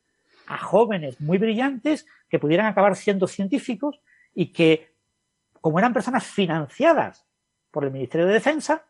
a 0.48 0.58
jóvenes 0.58 1.22
muy 1.22 1.38
brillantes 1.38 2.06
que 2.30 2.40
pudieran 2.40 2.66
acabar 2.66 2.96
siendo 2.98 3.28
científicos 3.28 4.02
y 4.34 4.52
que, 4.52 4.94
como 5.62 5.80
eran 5.80 5.94
personas 5.94 6.26
financiadas 6.26 7.26
por 7.72 7.86
el 7.86 7.92
Ministerio 7.92 8.28
de 8.28 8.34
Defensa, 8.34 8.86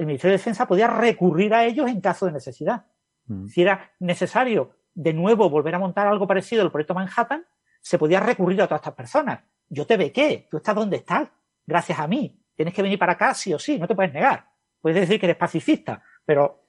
el 0.00 0.06
Ministerio 0.06 0.32
de 0.32 0.38
Defensa 0.38 0.66
podía 0.66 0.86
recurrir 0.86 1.52
a 1.52 1.64
ellos 1.64 1.88
en 1.88 2.00
caso 2.00 2.24
de 2.24 2.32
necesidad. 2.32 2.86
Mm. 3.26 3.48
Si 3.48 3.60
era 3.60 3.92
necesario 4.00 4.74
de 4.94 5.12
nuevo 5.12 5.50
volver 5.50 5.74
a 5.74 5.78
montar 5.78 6.06
algo 6.06 6.26
parecido 6.26 6.62
al 6.62 6.70
proyecto 6.70 6.94
Manhattan, 6.94 7.44
se 7.82 7.98
podía 7.98 8.18
recurrir 8.18 8.62
a 8.62 8.66
todas 8.66 8.80
estas 8.80 8.94
personas. 8.94 9.40
Yo 9.68 9.86
te 9.86 9.98
bequé, 9.98 10.48
tú 10.50 10.56
estás 10.56 10.74
donde 10.74 10.96
estás, 10.96 11.28
gracias 11.66 11.98
a 11.98 12.08
mí. 12.08 12.34
Tienes 12.56 12.72
que 12.72 12.82
venir 12.82 12.98
para 12.98 13.12
acá 13.12 13.34
sí 13.34 13.52
o 13.52 13.58
sí, 13.58 13.78
no 13.78 13.86
te 13.86 13.94
puedes 13.94 14.12
negar. 14.12 14.46
Puedes 14.80 15.00
decir 15.00 15.20
que 15.20 15.26
eres 15.26 15.36
pacifista, 15.36 16.02
pero 16.24 16.64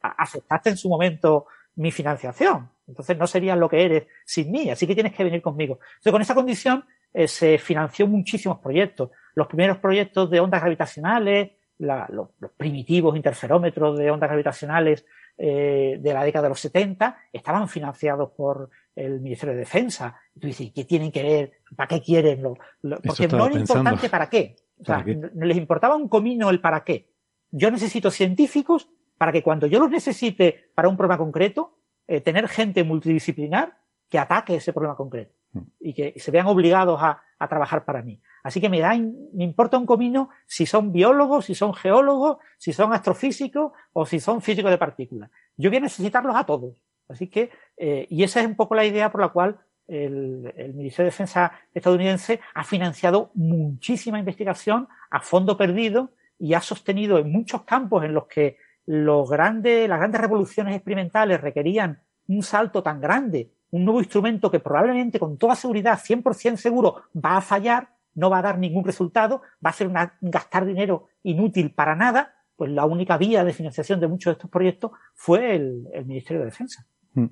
aceptaste 0.00 0.70
en 0.70 0.76
su 0.78 0.88
momento 0.88 1.46
mi 1.76 1.90
financiación. 1.90 2.70
Entonces 2.86 3.18
no 3.18 3.26
serías 3.26 3.58
lo 3.58 3.68
que 3.68 3.84
eres 3.84 4.06
sin 4.24 4.50
mí, 4.50 4.70
así 4.70 4.86
que 4.86 4.94
tienes 4.94 5.12
que 5.12 5.24
venir 5.24 5.42
conmigo. 5.42 5.78
Entonces 5.96 6.12
con 6.12 6.22
esa 6.22 6.34
condición 6.34 6.84
eh, 7.12 7.28
se 7.28 7.58
financió 7.58 8.06
muchísimos 8.06 8.58
proyectos. 8.58 9.10
Los 9.34 9.48
primeros 9.48 9.78
proyectos 9.78 10.30
de 10.30 10.40
ondas 10.40 10.62
gravitacionales, 10.62 11.52
los, 11.84 12.28
primitivos 12.56 13.16
interferómetros 13.16 13.98
de 13.98 14.10
ondas 14.10 14.28
gravitacionales 14.28 15.04
eh, 15.36 15.98
de 16.00 16.14
la 16.14 16.24
década 16.24 16.44
de 16.44 16.48
los 16.50 16.60
70 16.60 17.16
estaban 17.32 17.68
financiados 17.68 18.30
por 18.30 18.70
el 18.94 19.20
Ministerio 19.20 19.54
de 19.54 19.60
Defensa. 19.60 20.16
Y 20.34 20.40
tú 20.40 20.46
dices, 20.46 20.72
¿qué 20.74 20.84
tienen 20.84 21.10
que 21.10 21.22
ver? 21.22 21.52
¿Para 21.76 21.88
qué 21.88 22.00
quieren? 22.00 22.42
Lo, 22.42 22.56
porque 23.02 23.28
no 23.28 23.46
era 23.46 23.58
importante 23.58 24.08
para 24.08 24.28
qué. 24.28 24.56
O 24.80 24.84
sea, 24.84 25.04
No, 25.04 25.46
les 25.46 25.56
importaba 25.56 25.96
un 25.96 26.08
comino 26.08 26.50
el 26.50 26.60
para 26.60 26.84
qué. 26.84 27.10
Yo 27.50 27.70
necesito 27.70 28.10
científicos 28.10 28.88
para 29.18 29.32
que 29.32 29.42
cuando 29.42 29.66
yo 29.66 29.78
los 29.78 29.90
necesite 29.90 30.70
para 30.74 30.88
un 30.88 30.96
problema 30.96 31.18
concreto, 31.18 31.78
eh, 32.06 32.20
tener 32.20 32.48
gente 32.48 32.84
multidisciplinar 32.84 33.78
que 34.08 34.18
ataque 34.18 34.56
ese 34.56 34.72
problema 34.72 34.96
concreto 34.96 35.34
mm. 35.52 35.60
y 35.80 35.94
que 35.94 36.14
se 36.18 36.30
vean 36.30 36.46
obligados 36.46 37.00
a, 37.02 37.22
a 37.44 37.48
trabajar 37.48 37.84
para 37.84 38.02
mí. 38.02 38.20
Así 38.42 38.60
que 38.60 38.68
me 38.68 38.80
da, 38.80 38.96
me 38.96 39.44
importa 39.44 39.78
un 39.78 39.86
comino 39.86 40.30
si 40.46 40.66
son 40.66 40.92
biólogos, 40.92 41.46
si 41.46 41.54
son 41.54 41.74
geólogos, 41.74 42.38
si 42.58 42.72
son 42.72 42.92
astrofísicos 42.92 43.72
o 43.92 44.06
si 44.06 44.20
son 44.20 44.42
físicos 44.42 44.70
de 44.70 44.78
partículas. 44.78 45.30
Yo 45.56 45.70
voy 45.70 45.78
a 45.78 45.80
necesitarlos 45.80 46.36
a 46.36 46.44
todos. 46.44 46.82
Así 47.08 47.28
que, 47.28 47.50
eh, 47.76 48.06
y 48.10 48.22
esa 48.22 48.40
es 48.40 48.46
un 48.46 48.56
poco 48.56 48.74
la 48.74 48.84
idea 48.84 49.10
por 49.12 49.20
la 49.20 49.28
cual 49.28 49.58
el, 49.86 50.52
el, 50.56 50.74
Ministerio 50.74 51.04
de 51.04 51.10
Defensa 51.10 51.52
estadounidense 51.72 52.40
ha 52.54 52.64
financiado 52.64 53.30
muchísima 53.34 54.18
investigación 54.18 54.88
a 55.10 55.20
fondo 55.20 55.56
perdido 55.56 56.10
y 56.38 56.54
ha 56.54 56.60
sostenido 56.60 57.18
en 57.18 57.30
muchos 57.30 57.64
campos 57.64 58.04
en 58.04 58.14
los 58.14 58.26
que 58.26 58.56
los 58.86 59.28
grandes, 59.30 59.88
las 59.88 59.98
grandes 59.98 60.20
revoluciones 60.20 60.74
experimentales 60.74 61.40
requerían 61.40 62.02
un 62.28 62.42
salto 62.42 62.82
tan 62.82 63.00
grande, 63.00 63.50
un 63.74 63.84
nuevo 63.84 63.98
instrumento 63.98 64.52
que 64.52 64.60
probablemente 64.60 65.18
con 65.18 65.36
toda 65.36 65.56
seguridad, 65.56 65.98
100% 65.98 66.56
seguro, 66.56 67.02
va 67.12 67.38
a 67.38 67.40
fallar, 67.40 67.88
no 68.14 68.30
va 68.30 68.38
a 68.38 68.42
dar 68.42 68.56
ningún 68.56 68.84
resultado, 68.84 69.42
va 69.64 69.70
a 69.70 69.72
ser 69.72 69.90
gastar 70.20 70.64
dinero 70.64 71.08
inútil 71.24 71.72
para 71.72 71.96
nada, 71.96 72.36
pues 72.54 72.70
la 72.70 72.84
única 72.86 73.18
vía 73.18 73.42
de 73.42 73.52
financiación 73.52 73.98
de 73.98 74.06
muchos 74.06 74.30
de 74.30 74.34
estos 74.34 74.48
proyectos 74.48 74.92
fue 75.14 75.56
el, 75.56 75.88
Ministerio 76.06 76.38
de 76.38 76.46
Defensa. 76.46 76.86
Hmm. 77.14 77.26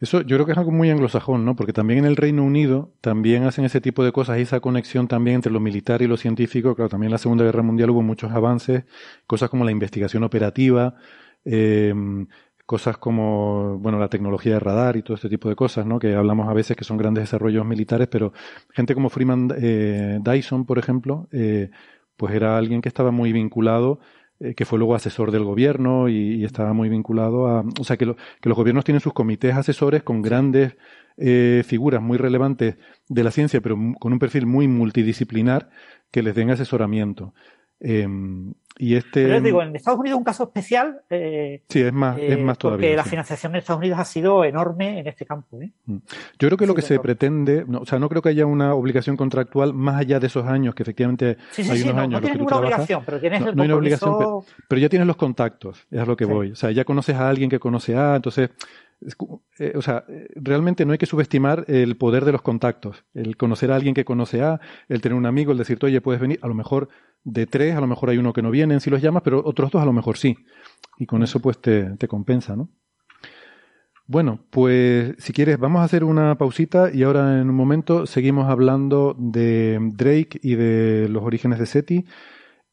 Eso 0.00 0.22
yo 0.22 0.36
creo 0.36 0.46
que 0.46 0.52
es 0.52 0.58
algo 0.58 0.70
muy 0.70 0.88
anglosajón, 0.88 1.44
¿no? 1.44 1.54
Porque 1.54 1.74
también 1.74 1.98
en 1.98 2.06
el 2.06 2.16
Reino 2.16 2.44
Unido 2.44 2.94
también 3.02 3.44
hacen 3.44 3.66
ese 3.66 3.82
tipo 3.82 4.02
de 4.04 4.12
cosas, 4.12 4.38
esa 4.38 4.60
conexión 4.60 5.06
también 5.06 5.36
entre 5.36 5.52
lo 5.52 5.60
militar 5.60 6.00
y 6.00 6.06
lo 6.06 6.16
científico. 6.16 6.74
Claro, 6.74 6.88
también 6.88 7.08
en 7.08 7.12
la 7.12 7.18
Segunda 7.18 7.44
Guerra 7.44 7.62
Mundial 7.62 7.90
hubo 7.90 8.00
muchos 8.00 8.32
avances, 8.32 8.84
cosas 9.26 9.50
como 9.50 9.66
la 9.66 9.70
investigación 9.70 10.24
operativa, 10.24 10.94
eh, 11.44 11.92
cosas 12.66 12.96
como, 12.96 13.78
bueno, 13.78 13.98
la 13.98 14.08
tecnología 14.08 14.54
de 14.54 14.60
radar 14.60 14.96
y 14.96 15.02
todo 15.02 15.16
este 15.16 15.28
tipo 15.28 15.48
de 15.48 15.56
cosas, 15.56 15.84
¿no? 15.86 15.98
Que 15.98 16.14
hablamos 16.14 16.48
a 16.48 16.54
veces 16.54 16.76
que 16.76 16.84
son 16.84 16.96
grandes 16.96 17.24
desarrollos 17.24 17.64
militares, 17.66 18.08
pero 18.08 18.32
gente 18.70 18.94
como 18.94 19.10
Freeman 19.10 19.52
eh, 19.56 20.18
Dyson, 20.22 20.64
por 20.64 20.78
ejemplo, 20.78 21.28
eh, 21.32 21.70
pues 22.16 22.34
era 22.34 22.56
alguien 22.56 22.80
que 22.80 22.88
estaba 22.88 23.10
muy 23.10 23.32
vinculado, 23.32 24.00
eh, 24.40 24.54
que 24.54 24.64
fue 24.64 24.78
luego 24.78 24.94
asesor 24.94 25.30
del 25.30 25.44
gobierno 25.44 26.08
y, 26.08 26.44
estaba 26.44 26.72
muy 26.72 26.88
vinculado 26.88 27.48
a, 27.48 27.64
o 27.78 27.84
sea, 27.84 27.96
que, 27.96 28.14
que, 28.40 28.48
los 28.48 28.56
gobiernos 28.56 28.84
tienen 28.84 29.00
sus 29.00 29.12
comités 29.12 29.54
asesores 29.54 30.02
con 30.02 30.22
grandes 30.22 30.76
figuras 31.16 32.02
muy 32.02 32.18
relevantes 32.18 32.76
de 33.08 33.22
la 33.22 33.30
ciencia, 33.30 33.60
pero 33.60 33.78
con 34.00 34.12
un 34.12 34.18
perfil 34.18 34.46
muy 34.46 34.66
multidisciplinar 34.66 35.70
que 36.10 36.24
les 36.24 36.34
den 36.34 36.50
asesoramiento. 36.50 37.34
Y 38.76 38.96
este. 38.96 39.24
Pero 39.26 39.40
digo, 39.40 39.62
en 39.62 39.76
Estados 39.76 40.00
Unidos 40.00 40.16
es 40.16 40.18
un 40.18 40.24
caso 40.24 40.44
especial. 40.44 41.00
Eh, 41.08 41.62
sí, 41.68 41.80
es 41.80 41.92
más, 41.92 42.18
es 42.18 42.38
más 42.40 42.58
todavía. 42.58 42.88
Porque 42.88 42.96
la 42.96 43.04
financiación 43.04 43.52
en 43.52 43.58
Estados 43.60 43.78
Unidos 43.78 44.00
ha 44.00 44.04
sido 44.04 44.44
enorme 44.44 44.98
en 44.98 45.06
este 45.06 45.24
campo. 45.24 45.60
¿eh? 45.60 45.70
Mm. 45.86 45.98
Yo 46.38 46.48
creo 46.48 46.56
que 46.56 46.66
lo 46.66 46.74
que 46.74 46.82
se 46.82 46.98
pretende, 46.98 47.64
no, 47.68 47.80
o 47.80 47.86
sea, 47.86 48.00
no 48.00 48.08
creo 48.08 48.20
que 48.20 48.30
haya 48.30 48.46
una 48.46 48.74
obligación 48.74 49.16
contractual 49.16 49.74
más 49.74 50.00
allá 50.00 50.18
de 50.18 50.26
esos 50.26 50.44
años, 50.46 50.74
que 50.74 50.82
efectivamente 50.82 51.36
hay 51.56 51.82
unos 51.82 51.96
años. 51.96 52.10
No 52.10 52.20
tienes 52.20 52.38
ninguna 52.38 52.56
obligación, 52.56 53.02
pero 53.06 53.20
tienes 53.20 53.40
no, 53.42 53.62
hay 53.62 53.68
una 53.68 53.76
obligación, 53.76 54.42
pero, 54.68 54.80
ya 54.80 54.88
tienes 54.88 55.06
los 55.06 55.16
contactos, 55.16 55.86
es 55.90 56.00
a 56.00 56.04
lo 56.04 56.16
que 56.16 56.24
voy. 56.24 56.50
O 56.50 56.56
sea, 56.56 56.72
ya 56.72 56.84
conoces 56.84 57.14
a 57.14 57.28
alguien 57.28 57.48
que 57.48 57.60
conoce 57.60 57.96
a, 57.96 58.16
entonces 58.16 58.50
eh, 59.58 59.72
o 59.76 59.82
sea, 59.82 60.04
realmente 60.34 60.86
no 60.86 60.92
hay 60.92 60.98
que 60.98 61.06
subestimar 61.06 61.64
el 61.68 61.96
poder 61.96 62.24
de 62.24 62.32
los 62.32 62.42
contactos. 62.42 63.04
El 63.14 63.36
conocer 63.36 63.70
a 63.70 63.76
alguien 63.76 63.94
que 63.94 64.04
conoce 64.04 64.42
a, 64.42 64.60
el 64.88 65.00
tener 65.00 65.16
un 65.16 65.26
amigo, 65.26 65.52
el 65.52 65.58
decirte, 65.58 65.86
oye, 65.86 66.00
puedes 66.00 66.20
venir. 66.20 66.38
A 66.42 66.48
lo 66.48 66.54
mejor 66.54 66.88
de 67.22 67.46
tres, 67.46 67.74
a 67.74 67.80
lo 67.80 67.86
mejor 67.86 68.10
hay 68.10 68.18
uno 68.18 68.32
que 68.32 68.42
no 68.42 68.50
viene 68.50 68.63
si 68.80 68.90
los 68.90 69.02
llamas, 69.02 69.22
pero 69.22 69.42
otros 69.44 69.70
dos 69.70 69.82
a 69.82 69.86
lo 69.86 69.92
mejor 69.92 70.16
sí. 70.16 70.36
Y 70.98 71.06
con 71.06 71.22
eso 71.22 71.40
pues 71.40 71.60
te, 71.60 71.96
compensa, 72.08 72.56
¿no? 72.56 72.68
Bueno, 74.06 74.44
pues 74.50 75.14
si 75.18 75.32
quieres, 75.32 75.58
vamos 75.58 75.80
a 75.80 75.84
hacer 75.84 76.04
una 76.04 76.36
pausita 76.36 76.90
y 76.92 77.02
ahora 77.04 77.40
en 77.40 77.48
un 77.48 77.56
momento 77.56 78.06
seguimos 78.06 78.50
hablando 78.50 79.16
de 79.18 79.78
Drake 79.94 80.38
y 80.42 80.56
de 80.56 81.08
los 81.08 81.22
orígenes 81.22 81.58
de 81.58 81.66
SETI. 81.66 82.04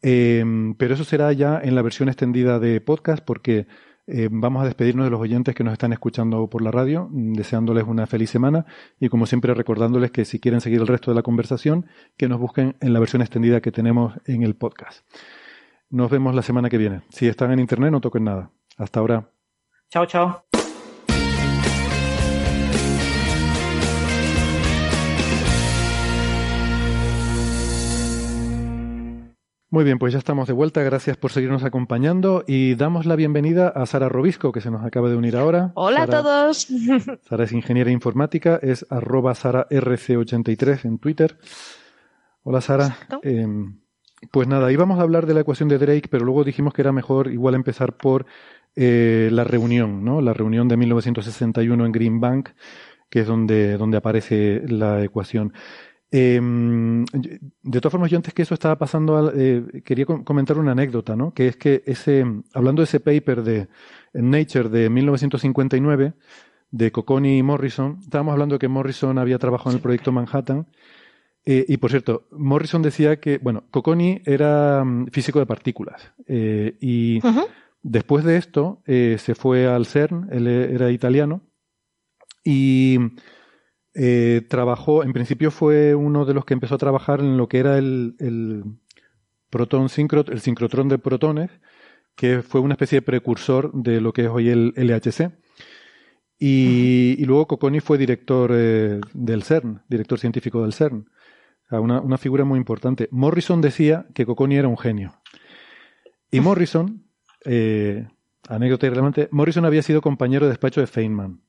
Eh, 0.03 0.43
pero 0.77 0.95
eso 0.95 1.03
será 1.03 1.31
ya 1.31 1.59
en 1.63 1.75
la 1.75 1.83
versión 1.83 2.09
extendida 2.09 2.59
de 2.59 2.81
podcast 2.81 3.23
porque 3.23 3.67
eh, 4.07 4.27
vamos 4.29 4.61
a 4.61 4.65
despedirnos 4.65 5.05
de 5.05 5.11
los 5.11 5.21
oyentes 5.21 5.55
que 5.55 5.63
nos 5.63 5.73
están 5.73 5.93
escuchando 5.93 6.49
por 6.49 6.61
la 6.61 6.71
radio, 6.71 7.07
deseándoles 7.11 7.85
una 7.85 8.07
feliz 8.07 8.29
semana 8.29 8.65
y 8.99 9.09
como 9.09 9.25
siempre 9.25 9.53
recordándoles 9.53 10.11
que 10.11 10.25
si 10.25 10.39
quieren 10.39 10.59
seguir 10.59 10.81
el 10.81 10.87
resto 10.87 11.11
de 11.11 11.15
la 11.15 11.21
conversación, 11.21 11.85
que 12.17 12.27
nos 12.27 12.39
busquen 12.39 12.75
en 12.81 12.93
la 12.93 12.99
versión 12.99 13.21
extendida 13.21 13.61
que 13.61 13.71
tenemos 13.71 14.13
en 14.25 14.43
el 14.43 14.55
podcast. 14.55 15.05
Nos 15.91 16.09
vemos 16.09 16.33
la 16.33 16.41
semana 16.41 16.69
que 16.69 16.77
viene. 16.77 17.01
Si 17.09 17.27
están 17.27 17.51
en 17.51 17.59
internet, 17.59 17.91
no 17.91 17.99
toquen 17.99 18.23
nada. 18.23 18.49
Hasta 18.77 19.01
ahora. 19.01 19.29
Chao, 19.89 20.05
chao. 20.05 20.45
Muy 29.69 29.83
bien, 29.83 29.99
pues 29.99 30.13
ya 30.13 30.19
estamos 30.19 30.47
de 30.47 30.53
vuelta. 30.53 30.81
Gracias 30.81 31.17
por 31.17 31.31
seguirnos 31.31 31.65
acompañando 31.65 32.45
y 32.47 32.75
damos 32.75 33.05
la 33.05 33.17
bienvenida 33.17 33.67
a 33.67 33.85
Sara 33.85 34.07
Robisco, 34.07 34.53
que 34.53 34.61
se 34.61 34.71
nos 34.71 34.85
acaba 34.85 35.09
de 35.09 35.17
unir 35.17 35.35
ahora. 35.35 35.73
Hola 35.75 36.03
a 36.03 36.07
todos. 36.07 36.69
Sara 37.27 37.43
es 37.43 37.51
ingeniera 37.51 37.91
informática, 37.91 38.57
es 38.61 38.85
arroba 38.89 39.33
SaraRC83 39.33 40.85
en 40.85 40.99
Twitter. 40.99 41.37
Hola 42.43 42.61
Sara. 42.61 42.97
Eh, 43.23 43.45
pues 44.30 44.47
nada, 44.47 44.72
íbamos 44.72 44.99
a 44.99 45.01
hablar 45.01 45.26
de 45.26 45.34
la 45.34 45.41
ecuación 45.41 45.69
de 45.69 45.78
Drake, 45.80 46.07
pero 46.09 46.26
luego 46.26 46.43
dijimos 46.43 46.74
que 46.74 46.82
era 46.82 46.91
mejor 46.91 47.32
igual 47.32 47.55
empezar 47.55 47.97
por 47.97 48.26
eh, 48.76 49.30
la 49.32 49.43
reunión, 49.43 50.05
¿no? 50.05 50.22
La 50.22 50.34
reunión 50.34 50.67
de 50.67 50.78
1961 50.78 51.86
en 51.86 51.91
Green 51.91 52.19
Bank, 52.19 52.49
que 53.09 53.22
es 53.22 53.28
donde, 53.28 53.78
donde 53.78 53.97
aparece 53.97 54.61
la 54.67 55.03
ecuación. 55.03 55.53
Eh, 56.11 56.39
de 56.41 57.80
todas 57.80 57.91
formas, 57.91 58.11
yo 58.11 58.17
antes 58.17 58.34
que 58.34 58.41
eso 58.41 58.53
estaba 58.53 58.78
pasando, 58.78 59.32
eh, 59.34 59.82
quería 59.84 60.05
comentar 60.05 60.57
una 60.57 60.74
anécdota, 60.74 61.15
¿no? 61.15 61.34
Que 61.34 61.47
es 61.47 61.55
que 61.57 61.84
ese, 61.86 62.26
hablando 62.53 62.82
de 62.82 62.86
ese 62.86 62.99
paper 62.99 63.43
de 63.43 63.67
Nature 64.13 64.69
de 64.69 64.89
1959, 64.89 66.13
de 66.72 66.91
Cocconi 66.91 67.38
y 67.38 67.43
Morrison, 67.43 67.97
estábamos 68.01 68.34
hablando 68.34 68.55
de 68.55 68.59
que 68.59 68.67
Morrison 68.67 69.17
había 69.17 69.39
trabajado 69.39 69.72
en 69.72 69.78
el 69.78 69.82
proyecto 69.82 70.11
Manhattan. 70.11 70.67
Eh, 71.45 71.65
y 71.67 71.77
por 71.77 71.89
cierto, 71.89 72.27
Morrison 72.31 72.81
decía 72.81 73.19
que, 73.19 73.39
bueno, 73.39 73.63
Cocconi 73.71 74.21
era 74.25 74.83
mm, 74.83 75.07
físico 75.07 75.39
de 75.39 75.45
partículas. 75.45 76.13
Eh, 76.27 76.77
y 76.79 77.19
después 77.81 78.23
de 78.23 78.37
esto 78.37 78.81
se 78.85 79.35
fue 79.35 79.67
al 79.67 79.85
CERN, 79.85 80.27
él 80.31 80.47
era 80.47 80.91
italiano, 80.91 81.41
y 82.43 82.97
eh, 83.93 84.45
trabajó, 84.49 85.03
en 85.03 85.13
principio 85.13 85.51
fue 85.51 85.95
uno 85.95 86.25
de 86.25 86.33
los 86.33 86.45
que 86.45 86.53
empezó 86.53 86.75
a 86.75 86.79
trabajar 86.79 87.19
en 87.19 87.37
lo 87.37 87.47
que 87.47 87.59
era 87.59 87.77
el, 87.77 88.15
el 88.19 88.63
proton 89.49 89.83
el 89.83 90.39
sincrotrón 90.39 90.87
de 90.87 90.97
protones, 90.97 91.51
que 92.15 92.41
fue 92.41 92.61
una 92.61 92.75
especie 92.75 92.97
de 92.97 93.01
precursor 93.03 93.71
de 93.73 94.01
lo 94.01 94.13
que 94.13 94.23
es 94.23 94.29
hoy 94.29 94.49
el 94.49 94.73
LHC. 94.75 95.31
Y, 96.39 97.23
luego 97.25 97.47
Cocconi 97.47 97.81
fue 97.81 97.99
director 97.99 98.51
eh, 98.53 98.99
del 99.13 99.43
CERN, 99.43 99.83
director 99.87 100.17
científico 100.17 100.63
del 100.63 100.73
CERN. 100.73 101.07
Una, 101.80 102.01
una, 102.01 102.17
figura 102.17 102.43
muy 102.43 102.57
importante. 102.57 103.07
Morrison 103.11 103.61
decía 103.61 104.05
que 104.13 104.26
Cocconi 104.26 104.57
era 104.57 104.67
un 104.67 104.78
genio. 104.78 105.13
Y 106.32 106.39
Morrison, 106.39 107.03
eh, 107.45 108.07
anécdota 108.47 108.88
irrelevante, 108.88 109.28
Morrison 109.32 109.65
había 109.65 109.82
sido 109.82 110.01
compañero 110.01 110.45
de 110.45 110.51
despacho 110.51 110.82
de 110.82 110.88
Feynman. 110.88 111.41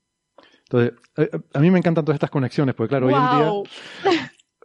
Entonces, 0.64 0.92
eh, 1.16 1.30
a, 1.52 1.60
mí 1.60 1.70
me 1.70 1.78
encantan 1.78 2.04
todas 2.04 2.16
estas 2.16 2.30
conexiones, 2.30 2.74
porque 2.74 2.90
claro, 2.90 3.06
hoy 3.06 3.14
en 3.14 3.20
día 3.20 3.52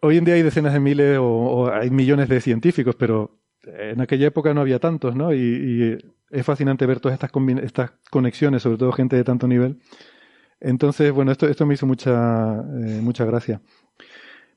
hoy 0.01 0.17
en 0.17 0.25
día 0.25 0.35
hay 0.35 0.41
decenas 0.41 0.73
de 0.73 0.79
miles 0.79 1.17
o, 1.19 1.71
hay 1.71 1.89
millones 1.89 2.29
de 2.29 2.41
científicos, 2.41 2.95
pero 2.95 3.39
en 3.63 4.01
aquella 4.01 4.27
época 4.27 4.53
no 4.53 4.61
había 4.61 4.79
tantos, 4.79 5.15
¿no? 5.15 5.33
Y, 5.33 5.97
es 6.29 6.45
fascinante 6.45 6.85
ver 6.85 6.99
todas 6.99 7.13
estas, 7.13 7.31
estas 7.63 7.91
conexiones, 8.11 8.61
sobre 8.61 8.77
todo 8.77 8.91
gente 8.91 9.15
de 9.15 9.23
tanto 9.23 9.47
nivel. 9.47 9.79
Entonces, 10.59 11.09
bueno, 11.13 11.31
esto, 11.31 11.47
esto 11.47 11.65
me 11.65 11.75
hizo 11.75 11.85
mucha, 11.85 12.55
eh, 12.59 12.99
mucha 13.01 13.23
gracia. 13.23 13.61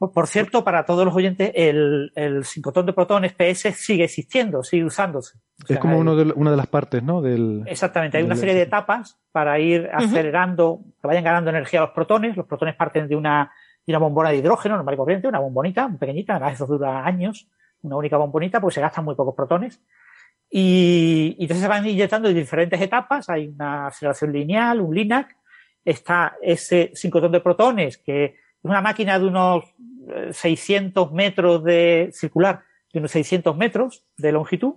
Por 0.09 0.29
cierto, 0.29 0.65
para 0.65 0.87
todos 0.87 1.05
los 1.05 1.15
oyentes, 1.15 1.53
el, 1.55 2.11
el 2.15 2.45
sincrotón 2.47 2.87
de 2.87 2.95
protones 2.95 3.35
PS 3.35 3.75
sigue 3.77 4.05
existiendo, 4.05 4.65
sigue 4.65 4.83
usándose. 4.83 5.39
es 5.69 5.79
como 5.79 5.99
uno 5.99 6.17
de, 6.17 6.33
una 6.35 6.51
de 6.51 6.57
las 6.57 6.69
partes, 6.69 7.03
¿no? 7.03 7.21
Del, 7.21 7.65
exactamente, 7.67 8.17
hay 8.17 8.25
una 8.25 8.35
serie 8.35 8.55
de 8.55 8.63
etapas 8.63 9.21
para 9.31 9.59
ir 9.59 9.91
acelerando, 9.93 10.81
que 11.03 11.07
vayan 11.07 11.23
ganando 11.23 11.51
energía 11.51 11.83
los 11.83 11.91
protones. 11.91 12.35
Los 12.35 12.47
protones 12.47 12.77
parten 12.77 13.09
de 13.09 13.15
una, 13.15 13.53
de 13.87 13.93
una 13.93 13.99
bombona 13.99 14.31
de 14.31 14.37
hidrógeno 14.37 14.77
normal 14.77 14.95
y 14.95 14.97
corriente, 14.97 15.29
una 15.29 15.39
bombonita, 15.39 15.87
muy 15.87 15.99
pequeñita, 15.99 16.37
además 16.37 16.55
eso 16.55 16.67
dura 16.67 17.05
años, 17.05 17.47
una 17.83 17.97
única 17.97 18.17
bombonita, 18.17 18.59
pues 18.59 18.77
se 18.77 18.81
gastan 18.81 19.05
muy 19.05 19.15
pocos 19.15 19.35
protones. 19.35 19.83
Y, 20.51 21.37
y 21.39 21.43
entonces 21.43 21.61
se 21.61 21.69
van 21.69 21.87
inyectando 21.87 22.31
en 22.31 22.37
diferentes 22.37 22.81
etapas, 22.81 23.29
hay 23.29 23.49
una 23.49 23.89
aceleración 23.89 24.33
lineal, 24.33 24.81
un 24.81 24.95
LINAC, 24.95 25.37
está 25.85 26.37
ese 26.41 26.91
sincrotón 26.95 27.33
de 27.33 27.41
protones 27.41 27.99
que 27.99 28.37
una 28.63 28.81
máquina 28.81 29.19
de 29.19 29.27
unos 29.27 29.65
600 30.33 31.09
eh, 31.09 31.15
metros 31.15 31.65
de 31.65 32.11
circular, 32.13 32.65
de 32.93 32.99
unos 32.99 33.11
600 33.11 33.57
metros 33.57 34.05
de 34.17 34.33
longitud, 34.33 34.75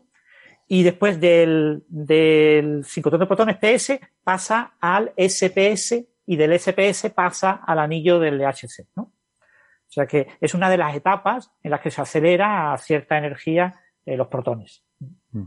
y 0.67 0.83
después 0.83 1.19
del, 1.19 1.83
del 1.87 2.85
sincrotrón 2.85 3.21
de 3.21 3.27
protones 3.27 3.57
PS 3.57 3.99
pasa 4.23 4.75
al 4.79 5.13
SPS 5.17 6.05
y 6.25 6.35
del 6.35 6.57
SPS 6.57 7.11
pasa 7.11 7.51
al 7.51 7.79
anillo 7.79 8.19
del 8.19 8.37
LHC, 8.37 8.87
¿no? 8.95 9.03
O 9.03 9.93
sea 9.93 10.07
que 10.07 10.27
es 10.41 10.55
una 10.55 10.69
de 10.69 10.77
las 10.77 10.95
etapas 10.95 11.51
en 11.61 11.69
las 11.69 11.81
que 11.81 11.91
se 11.91 12.01
acelera 12.01 12.73
a 12.73 12.77
cierta 12.79 13.17
energía 13.17 13.79
eh, 14.05 14.17
los 14.17 14.27
protones. 14.27 14.83
Mm. 15.31 15.43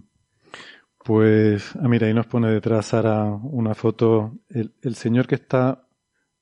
Pues, 1.05 1.75
ah, 1.77 1.89
mira, 1.89 2.07
ahí 2.07 2.15
nos 2.15 2.27
pone 2.27 2.51
detrás 2.51 2.87
Sara 2.87 3.25
una 3.25 3.75
foto, 3.75 4.39
el, 4.49 4.75
el 4.83 4.95
señor 4.95 5.27
que 5.27 5.37
está 5.37 5.86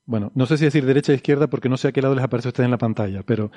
bueno, 0.05 0.31
no 0.35 0.45
sé 0.45 0.57
si 0.57 0.65
decir 0.65 0.85
derecha 0.85 1.11
o 1.11 1.15
izquierda 1.15 1.47
porque 1.47 1.69
no 1.69 1.77
sé 1.77 1.87
a 1.87 1.91
qué 1.91 2.01
lado 2.01 2.15
les 2.15 2.23
aparece 2.23 2.47
a 2.47 2.49
ustedes 2.49 2.65
en 2.65 2.71
la 2.71 2.77
pantalla, 2.77 3.23
pero 3.23 3.51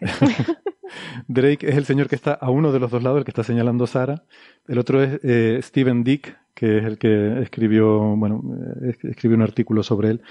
Drake 1.28 1.68
es 1.68 1.76
el 1.76 1.84
señor 1.84 2.08
que 2.08 2.16
está 2.16 2.34
a 2.34 2.50
uno 2.50 2.72
de 2.72 2.80
los 2.80 2.90
dos 2.90 3.02
lados, 3.02 3.18
el 3.18 3.24
que 3.24 3.30
está 3.30 3.44
señalando 3.44 3.86
Sara. 3.86 4.24
El 4.66 4.78
otro 4.78 5.02
es 5.02 5.20
eh, 5.22 5.60
Stephen 5.62 6.04
Dick, 6.04 6.36
que 6.54 6.78
es 6.78 6.84
el 6.84 6.98
que 6.98 7.42
escribió, 7.42 8.16
bueno, 8.16 8.42
eh, 8.82 8.96
escribió 9.04 9.36
un 9.36 9.42
artículo 9.42 9.82
sobre 9.82 10.10
él. 10.10 10.22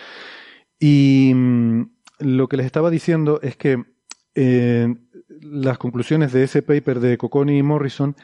Y 0.80 1.32
mm, 1.34 1.84
lo 2.20 2.48
que 2.48 2.58
les 2.58 2.66
estaba 2.66 2.90
diciendo 2.90 3.40
es 3.42 3.56
que 3.56 3.84
eh, 4.36 4.96
las 5.42 5.78
conclusiones 5.78 6.32
de 6.32 6.44
ese 6.44 6.62
paper 6.62 7.00
de 7.00 7.18
Cocconi 7.18 7.58
y 7.58 7.64
Morrison 7.64 8.16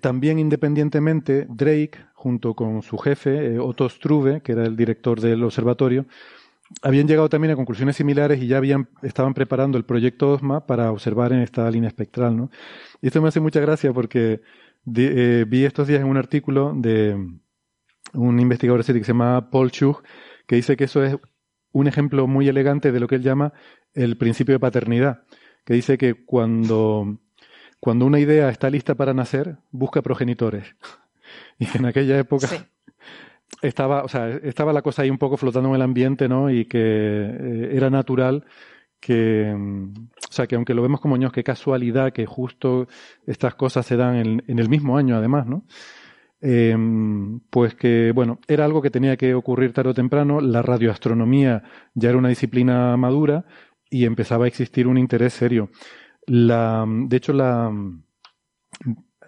también 0.00 0.38
independientemente, 0.38 1.44
Drake, 1.48 1.98
junto 2.14 2.54
con 2.54 2.82
su 2.82 2.98
jefe, 2.98 3.58
Otto 3.58 3.88
Struve, 3.88 4.40
que 4.40 4.52
era 4.52 4.64
el 4.64 4.76
director 4.76 5.20
del 5.20 5.42
observatorio, 5.42 6.06
habían 6.80 7.06
llegado 7.06 7.28
también 7.28 7.52
a 7.52 7.56
conclusiones 7.56 7.96
similares 7.96 8.40
y 8.40 8.46
ya 8.46 8.60
estaban 9.02 9.34
preparando 9.34 9.78
el 9.78 9.84
proyecto 9.84 10.32
OSMA 10.32 10.66
para 10.66 10.90
observar 10.90 11.32
en 11.32 11.40
esta 11.40 11.70
línea 11.70 11.88
espectral. 11.88 12.36
¿no? 12.36 12.50
Y 13.00 13.08
esto 13.08 13.20
me 13.20 13.28
hace 13.28 13.40
mucha 13.40 13.60
gracia 13.60 13.92
porque 13.92 14.40
eh, 14.96 15.44
vi 15.46 15.64
estos 15.64 15.86
días 15.86 16.00
en 16.00 16.06
un 16.06 16.16
artículo 16.16 16.72
de 16.74 17.16
un 18.14 18.40
investigador 18.40 18.84
que 18.84 18.92
se 18.92 19.02
llama 19.02 19.50
Paul 19.50 19.70
Chug, 19.70 20.02
que 20.46 20.56
dice 20.56 20.76
que 20.76 20.84
eso 20.84 21.02
es 21.04 21.16
un 21.72 21.86
ejemplo 21.86 22.26
muy 22.26 22.48
elegante 22.48 22.92
de 22.92 23.00
lo 23.00 23.08
que 23.08 23.16
él 23.16 23.22
llama 23.22 23.52
el 23.94 24.16
principio 24.16 24.54
de 24.54 24.60
paternidad, 24.60 25.24
que 25.64 25.74
dice 25.74 25.98
que 25.98 26.24
cuando, 26.24 27.18
cuando 27.80 28.06
una 28.06 28.20
idea 28.20 28.48
está 28.48 28.70
lista 28.70 28.94
para 28.94 29.14
nacer, 29.14 29.58
busca 29.70 30.02
progenitores. 30.02 30.74
Y 31.58 31.78
en 31.78 31.86
aquella 31.86 32.18
época 32.18 32.48
estaba, 33.60 34.02
o 34.02 34.08
sea, 34.08 34.28
estaba 34.28 34.72
la 34.72 34.82
cosa 34.82 35.02
ahí 35.02 35.10
un 35.10 35.18
poco 35.18 35.36
flotando 35.36 35.68
en 35.70 35.74
el 35.76 35.82
ambiente, 35.82 36.28
¿no? 36.28 36.50
Y 36.50 36.64
que 36.64 36.78
eh, 36.80 37.70
era 37.72 37.90
natural 37.90 38.44
que, 39.00 39.52
o 39.52 40.32
sea, 40.32 40.46
que 40.46 40.54
aunque 40.54 40.74
lo 40.74 40.82
vemos 40.82 41.00
como 41.00 41.16
ños, 41.16 41.32
qué 41.32 41.42
casualidad 41.42 42.12
que 42.12 42.24
justo 42.24 42.86
estas 43.26 43.54
cosas 43.56 43.84
se 43.84 43.96
dan 43.96 44.16
en, 44.16 44.44
en 44.46 44.58
el 44.58 44.68
mismo 44.68 44.96
año, 44.96 45.16
además, 45.16 45.46
¿no? 45.46 45.64
Eh, 46.44 46.76
pues 47.50 47.76
que, 47.76 48.10
bueno, 48.12 48.40
era 48.48 48.64
algo 48.64 48.82
que 48.82 48.90
tenía 48.90 49.16
que 49.16 49.34
ocurrir 49.34 49.72
tarde 49.72 49.90
o 49.90 49.94
temprano. 49.94 50.40
La 50.40 50.60
radioastronomía 50.60 51.62
ya 51.94 52.08
era 52.08 52.18
una 52.18 52.28
disciplina 52.28 52.96
madura 52.96 53.44
y 53.88 54.04
empezaba 54.04 54.44
a 54.44 54.48
existir 54.48 54.88
un 54.88 54.98
interés 54.98 55.34
serio. 55.34 55.70
La, 56.26 56.84
de 56.86 57.16
hecho, 57.16 57.32
la, 57.32 57.70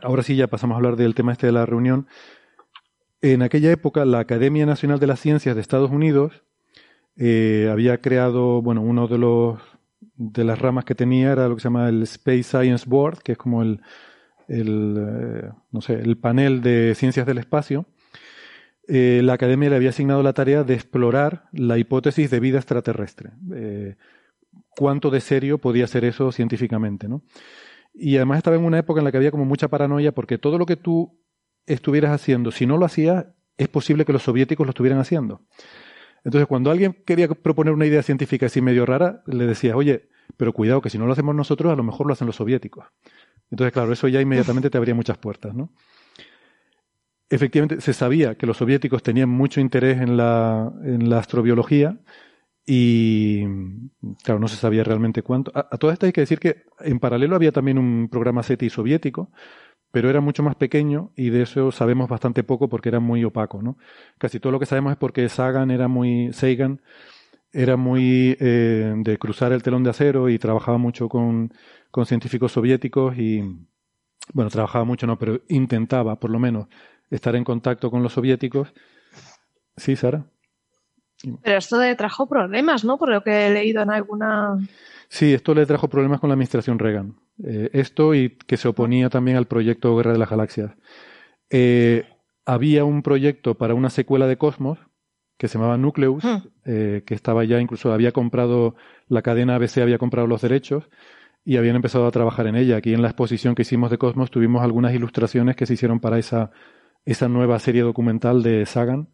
ahora 0.02 0.22
sí 0.22 0.34
ya 0.36 0.48
pasamos 0.48 0.74
a 0.74 0.78
hablar 0.78 0.96
del 0.96 1.14
tema 1.14 1.32
este 1.32 1.46
de 1.46 1.52
la 1.52 1.66
reunión. 1.66 2.08
En 3.26 3.40
aquella 3.40 3.72
época, 3.72 4.04
la 4.04 4.18
Academia 4.18 4.66
Nacional 4.66 5.00
de 5.00 5.06
las 5.06 5.18
Ciencias 5.18 5.54
de 5.54 5.62
Estados 5.62 5.90
Unidos 5.90 6.42
eh, 7.16 7.70
había 7.72 7.96
creado, 8.02 8.60
bueno, 8.60 8.82
uno 8.82 9.08
de 9.08 9.16
los 9.16 9.60
las 10.18 10.58
ramas 10.58 10.84
que 10.84 10.94
tenía 10.94 11.32
era 11.32 11.48
lo 11.48 11.54
que 11.54 11.62
se 11.62 11.68
llama 11.68 11.88
el 11.88 12.02
Space 12.02 12.42
Science 12.42 12.84
Board, 12.86 13.22
que 13.22 13.32
es 13.32 13.38
como 13.38 13.62
el, 13.62 13.80
eh, 14.48 15.50
no 15.72 15.80
sé, 15.80 15.94
el 15.94 16.18
panel 16.18 16.60
de 16.60 16.94
ciencias 16.94 17.24
del 17.24 17.38
espacio, 17.38 17.86
eh, 18.88 19.22
la 19.24 19.32
academia 19.32 19.70
le 19.70 19.76
había 19.76 19.88
asignado 19.88 20.22
la 20.22 20.34
tarea 20.34 20.62
de 20.62 20.74
explorar 20.74 21.48
la 21.52 21.78
hipótesis 21.78 22.30
de 22.30 22.40
vida 22.40 22.58
extraterrestre. 22.58 23.30
Cuánto 24.76 25.08
de 25.08 25.22
serio 25.22 25.56
podía 25.56 25.86
ser 25.86 26.04
eso 26.04 26.30
científicamente, 26.30 27.08
¿no? 27.08 27.22
Y 27.94 28.16
además 28.16 28.36
estaba 28.36 28.56
en 28.56 28.64
una 28.64 28.80
época 28.80 29.00
en 29.00 29.04
la 29.04 29.12
que 29.12 29.16
había 29.16 29.30
como 29.30 29.46
mucha 29.46 29.68
paranoia 29.68 30.12
porque 30.12 30.36
todo 30.36 30.58
lo 30.58 30.66
que 30.66 30.76
tú 30.76 31.23
estuvieras 31.66 32.12
haciendo, 32.12 32.50
si 32.50 32.66
no 32.66 32.78
lo 32.78 32.86
hacías, 32.86 33.26
es 33.56 33.68
posible 33.68 34.04
que 34.04 34.12
los 34.12 34.22
soviéticos 34.22 34.66
lo 34.66 34.70
estuvieran 34.70 34.98
haciendo. 34.98 35.42
Entonces, 36.24 36.46
cuando 36.46 36.70
alguien 36.70 36.96
quería 37.06 37.28
proponer 37.28 37.74
una 37.74 37.86
idea 37.86 38.02
científica 38.02 38.46
así 38.46 38.62
medio 38.62 38.86
rara, 38.86 39.22
le 39.26 39.46
decías, 39.46 39.74
oye, 39.74 40.08
pero 40.36 40.52
cuidado, 40.52 40.80
que 40.80 40.90
si 40.90 40.98
no 40.98 41.06
lo 41.06 41.12
hacemos 41.12 41.34
nosotros, 41.34 41.72
a 41.72 41.76
lo 41.76 41.82
mejor 41.82 42.06
lo 42.06 42.14
hacen 42.14 42.26
los 42.26 42.36
soviéticos. 42.36 42.86
Entonces, 43.50 43.72
claro, 43.72 43.92
eso 43.92 44.08
ya 44.08 44.20
inmediatamente 44.20 44.70
te 44.70 44.78
abría 44.78 44.94
muchas 44.94 45.18
puertas, 45.18 45.54
¿no? 45.54 45.70
Efectivamente, 47.28 47.80
se 47.80 47.92
sabía 47.92 48.36
que 48.36 48.46
los 48.46 48.56
soviéticos 48.56 49.02
tenían 49.02 49.28
mucho 49.28 49.60
interés 49.60 50.00
en 50.00 50.16
la, 50.16 50.72
en 50.82 51.10
la 51.10 51.18
astrobiología 51.18 51.98
y, 52.66 53.44
claro, 54.22 54.40
no 54.40 54.48
se 54.48 54.56
sabía 54.56 54.84
realmente 54.84 55.22
cuánto. 55.22 55.50
A, 55.54 55.68
a 55.70 55.78
todas 55.78 55.94
estas 55.94 56.08
hay 56.08 56.12
que 56.12 56.20
decir 56.22 56.38
que 56.38 56.64
en 56.80 56.98
paralelo 57.00 57.36
había 57.36 57.52
también 57.52 57.78
un 57.78 58.08
programa 58.08 58.42
SETI 58.42 58.70
soviético, 58.70 59.30
pero 59.95 60.11
era 60.11 60.20
mucho 60.20 60.42
más 60.42 60.57
pequeño 60.57 61.12
y 61.14 61.30
de 61.30 61.42
eso 61.42 61.70
sabemos 61.70 62.09
bastante 62.09 62.42
poco 62.42 62.68
porque 62.68 62.88
era 62.88 62.99
muy 62.99 63.22
opaco, 63.22 63.62
¿no? 63.62 63.78
Casi 64.18 64.40
todo 64.40 64.51
lo 64.51 64.59
que 64.59 64.66
sabemos 64.66 64.90
es 64.90 64.99
porque 64.99 65.28
Sagan 65.28 65.70
era 65.70 65.86
muy, 65.86 66.32
Sagan 66.32 66.82
era 67.53 67.76
muy 67.76 68.36
eh, 68.40 68.92
de 68.97 69.18
cruzar 69.18 69.53
el 69.53 69.62
telón 69.62 69.84
de 69.84 69.90
acero 69.90 70.28
y 70.28 70.36
trabajaba 70.40 70.78
mucho 70.78 71.09
con, 71.09 71.53
con 71.92 72.07
científicos 72.07 72.51
soviéticos 72.51 73.16
y, 73.16 73.40
bueno, 74.32 74.51
trabajaba 74.51 74.84
mucho, 74.84 75.07
no, 75.07 75.16
pero 75.16 75.42
intentaba, 75.47 76.18
por 76.18 76.30
lo 76.30 76.40
menos, 76.40 76.66
estar 77.09 77.36
en 77.36 77.45
contacto 77.45 77.88
con 77.88 78.03
los 78.03 78.14
soviéticos. 78.14 78.74
Sí, 79.76 79.95
Sara. 79.95 80.24
Pero 81.45 81.57
esto 81.57 81.80
le 81.80 81.95
trajo 81.95 82.26
problemas, 82.28 82.84
¿no? 82.84 82.99
Por 82.99 83.11
lo 83.11 83.22
que 83.22 83.47
he 83.47 83.51
leído 83.51 83.80
en 83.82 83.92
alguna. 83.92 84.59
Sí, 85.07 85.32
esto 85.32 85.55
le 85.55 85.66
trajo 85.66 85.86
problemas 85.86 86.18
con 86.18 86.30
la 86.30 86.34
administración 86.34 86.80
Reagan. 86.80 87.14
Eh, 87.43 87.70
esto 87.72 88.14
y 88.14 88.37
que 88.47 88.57
se 88.57 88.68
oponía 88.68 89.11
también 89.11 89.37
al 89.37 89.47
proyecto 89.47 89.97
Guerra 89.97 90.12
de 90.12 90.18
las 90.18 90.30
Galaxias. 90.30 90.72
Eh, 91.51 92.05
había 92.47 92.85
un 92.85 93.03
proyecto 93.03 93.57
para 93.57 93.74
una 93.74 93.91
secuela 93.91 94.26
de 94.26 94.37
Cosmos 94.37 94.78
que 95.37 95.49
se 95.49 95.59
llamaba 95.59 95.76
Nucleus, 95.78 96.22
Hmm. 96.22 96.49
eh, 96.64 97.03
que 97.05 97.14
estaba 97.14 97.45
ya 97.45 97.61
incluso 97.61 97.93
había 97.93 98.12
comprado 98.12 98.76
la 99.09 99.22
cadena 99.22 99.57
ABC 99.57 99.82
había 99.82 99.99
comprado 99.99 100.28
los 100.28 100.43
derechos 100.43 100.89
y 101.45 101.57
habían 101.57 101.76
empezado 101.76 102.07
a 102.07 102.11
trabajar 102.12 102.47
en 102.47 102.55
ella. 102.57 102.76
Aquí 102.76 102.95
en 102.95 103.03
la 103.03 103.09
exposición 103.09 103.55
que 103.55 103.62
hicimos 103.62 103.91
de 103.91 103.99
Cosmos 103.99 104.30
tuvimos 104.30 104.62
algunas 104.62 104.95
ilustraciones 104.95 105.57
que 105.57 105.66
se 105.66 105.74
hicieron 105.74 106.01
para 106.01 106.18
esa 106.18 106.51
esa 107.05 107.28
nueva 107.28 107.59
serie 107.59 107.82
documental 107.82 108.43
de 108.43 108.64
Sagan. 108.64 109.09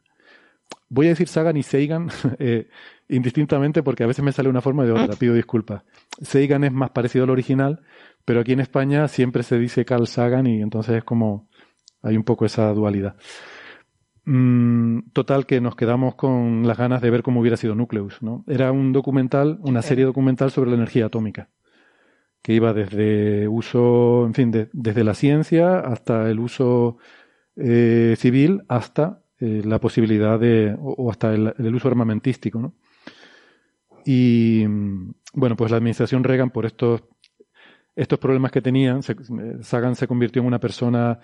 Voy 0.88 1.06
a 1.06 1.10
decir 1.10 1.28
Sagan 1.28 1.56
y 1.56 1.62
Sagan 1.62 2.08
eh, 2.38 2.68
indistintamente 3.08 3.82
porque 3.82 4.04
a 4.04 4.06
veces 4.06 4.24
me 4.24 4.32
sale 4.32 4.48
una 4.48 4.60
forma 4.60 4.84
de 4.84 4.92
otra, 4.92 5.16
pido 5.16 5.34
disculpas. 5.34 5.82
Sagan 6.20 6.64
es 6.64 6.72
más 6.72 6.90
parecido 6.90 7.24
al 7.24 7.30
original, 7.30 7.80
pero 8.24 8.40
aquí 8.40 8.52
en 8.52 8.60
España 8.60 9.06
siempre 9.08 9.42
se 9.42 9.58
dice 9.58 9.84
Carl 9.84 10.06
Sagan 10.06 10.46
y 10.46 10.60
entonces 10.62 10.96
es 10.96 11.04
como 11.04 11.48
hay 12.02 12.16
un 12.16 12.24
poco 12.24 12.44
esa 12.46 12.72
dualidad. 12.72 13.16
Mm, 14.24 15.10
total 15.12 15.46
que 15.46 15.60
nos 15.60 15.74
quedamos 15.76 16.14
con 16.14 16.66
las 16.66 16.76
ganas 16.76 17.00
de 17.00 17.10
ver 17.10 17.22
cómo 17.22 17.40
hubiera 17.40 17.56
sido 17.56 17.74
Nucleus, 17.74 18.22
¿no? 18.22 18.44
Era 18.46 18.70
un 18.70 18.92
documental, 18.92 19.58
una 19.62 19.82
serie 19.82 20.04
documental 20.04 20.50
sobre 20.50 20.70
la 20.70 20.76
energía 20.76 21.06
atómica, 21.06 21.48
que 22.42 22.52
iba 22.52 22.72
desde 22.72 23.48
uso, 23.48 24.26
en 24.26 24.34
fin, 24.34 24.50
de- 24.50 24.68
desde 24.72 25.04
la 25.04 25.14
ciencia 25.14 25.80
hasta 25.80 26.30
el 26.30 26.38
uso 26.38 26.98
eh, 27.56 28.14
civil 28.18 28.62
hasta 28.68 29.22
eh, 29.40 29.62
la 29.64 29.78
posibilidad 29.80 30.38
de, 30.38 30.74
o, 30.78 30.94
o 30.98 31.10
hasta 31.10 31.34
el, 31.34 31.54
el 31.58 31.74
uso 31.74 31.88
armamentístico, 31.88 32.60
¿no? 32.60 32.74
Y 34.04 34.64
bueno, 35.34 35.56
pues 35.56 35.70
la 35.70 35.76
administración 35.76 36.24
Reagan, 36.24 36.50
por 36.50 36.66
estos, 36.66 37.02
estos 37.94 38.18
problemas 38.18 38.50
que 38.52 38.62
tenían, 38.62 39.02
se- 39.02 39.12
eh, 39.12 39.58
Sagan 39.62 39.94
se 39.94 40.08
convirtió 40.08 40.40
en 40.42 40.48
una 40.48 40.58
persona 40.60 41.20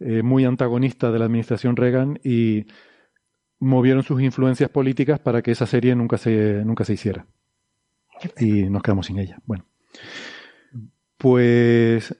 eh, 0.00 0.22
muy 0.22 0.44
antagonista 0.44 1.10
de 1.10 1.18
la 1.18 1.24
administración 1.26 1.76
Reagan 1.76 2.18
y 2.24 2.66
movieron 3.58 4.02
sus 4.02 4.20
influencias 4.22 4.70
políticas 4.70 5.20
para 5.20 5.42
que 5.42 5.52
esa 5.52 5.66
serie 5.66 5.94
nunca 5.94 6.16
se, 6.18 6.64
nunca 6.64 6.84
se 6.84 6.94
hiciera. 6.94 7.26
Y 8.38 8.64
nos 8.70 8.82
quedamos 8.82 9.06
sin 9.06 9.18
ella. 9.18 9.38
Bueno. 9.46 9.64
Pues 11.18 12.14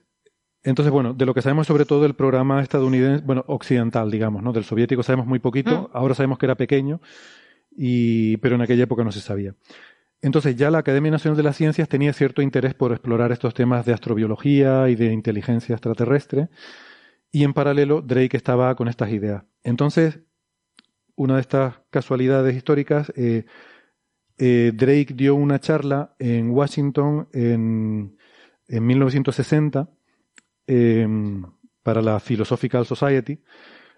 entonces, 0.63 0.91
bueno, 0.91 1.13
de 1.13 1.25
lo 1.25 1.33
que 1.33 1.41
sabemos 1.41 1.67
sobre 1.67 1.85
todo 1.85 2.01
del 2.01 2.15
programa 2.15 2.61
estadounidense, 2.61 3.23
bueno, 3.25 3.43
occidental, 3.47 4.09
digamos, 4.09 4.41
¿no? 4.41 4.53
Del 4.53 4.63
soviético 4.63 5.03
sabemos 5.03 5.27
muy 5.27 5.39
poquito, 5.39 5.89
ahora 5.93 6.15
sabemos 6.15 6.37
que 6.37 6.45
era 6.45 6.55
pequeño, 6.55 7.01
y, 7.75 8.37
pero 8.37 8.55
en 8.55 8.61
aquella 8.61 8.83
época 8.83 9.03
no 9.03 9.11
se 9.11 9.19
sabía. 9.19 9.55
Entonces 10.21 10.55
ya 10.55 10.71
la 10.71 10.77
Academia 10.77 11.11
Nacional 11.11 11.35
de 11.35 11.43
las 11.43 11.57
Ciencias 11.57 11.89
tenía 11.89 12.13
cierto 12.13 12.41
interés 12.41 12.73
por 12.75 12.93
explorar 12.93 13.33
estos 13.33 13.53
temas 13.53 13.85
de 13.85 13.93
astrobiología 13.93 14.87
y 14.87 14.95
de 14.95 15.11
inteligencia 15.11 15.75
extraterrestre, 15.75 16.47
y 17.29 17.43
en 17.43 17.53
paralelo 17.53 18.01
Drake 18.01 18.37
estaba 18.37 18.73
con 18.75 18.87
estas 18.87 19.11
ideas. 19.11 19.43
Entonces, 19.63 20.19
una 21.15 21.35
de 21.35 21.41
estas 21.41 21.81
casualidades 21.89 22.55
históricas, 22.55 23.11
eh, 23.17 23.45
eh, 24.37 24.71
Drake 24.73 25.13
dio 25.13 25.35
una 25.35 25.59
charla 25.59 26.15
en 26.19 26.51
Washington 26.51 27.27
en, 27.33 28.17
en 28.67 28.85
1960 28.85 29.89
eh, 30.67 31.07
para 31.83 32.01
la 32.01 32.19
Philosophical 32.19 32.85
Society, 32.85 33.39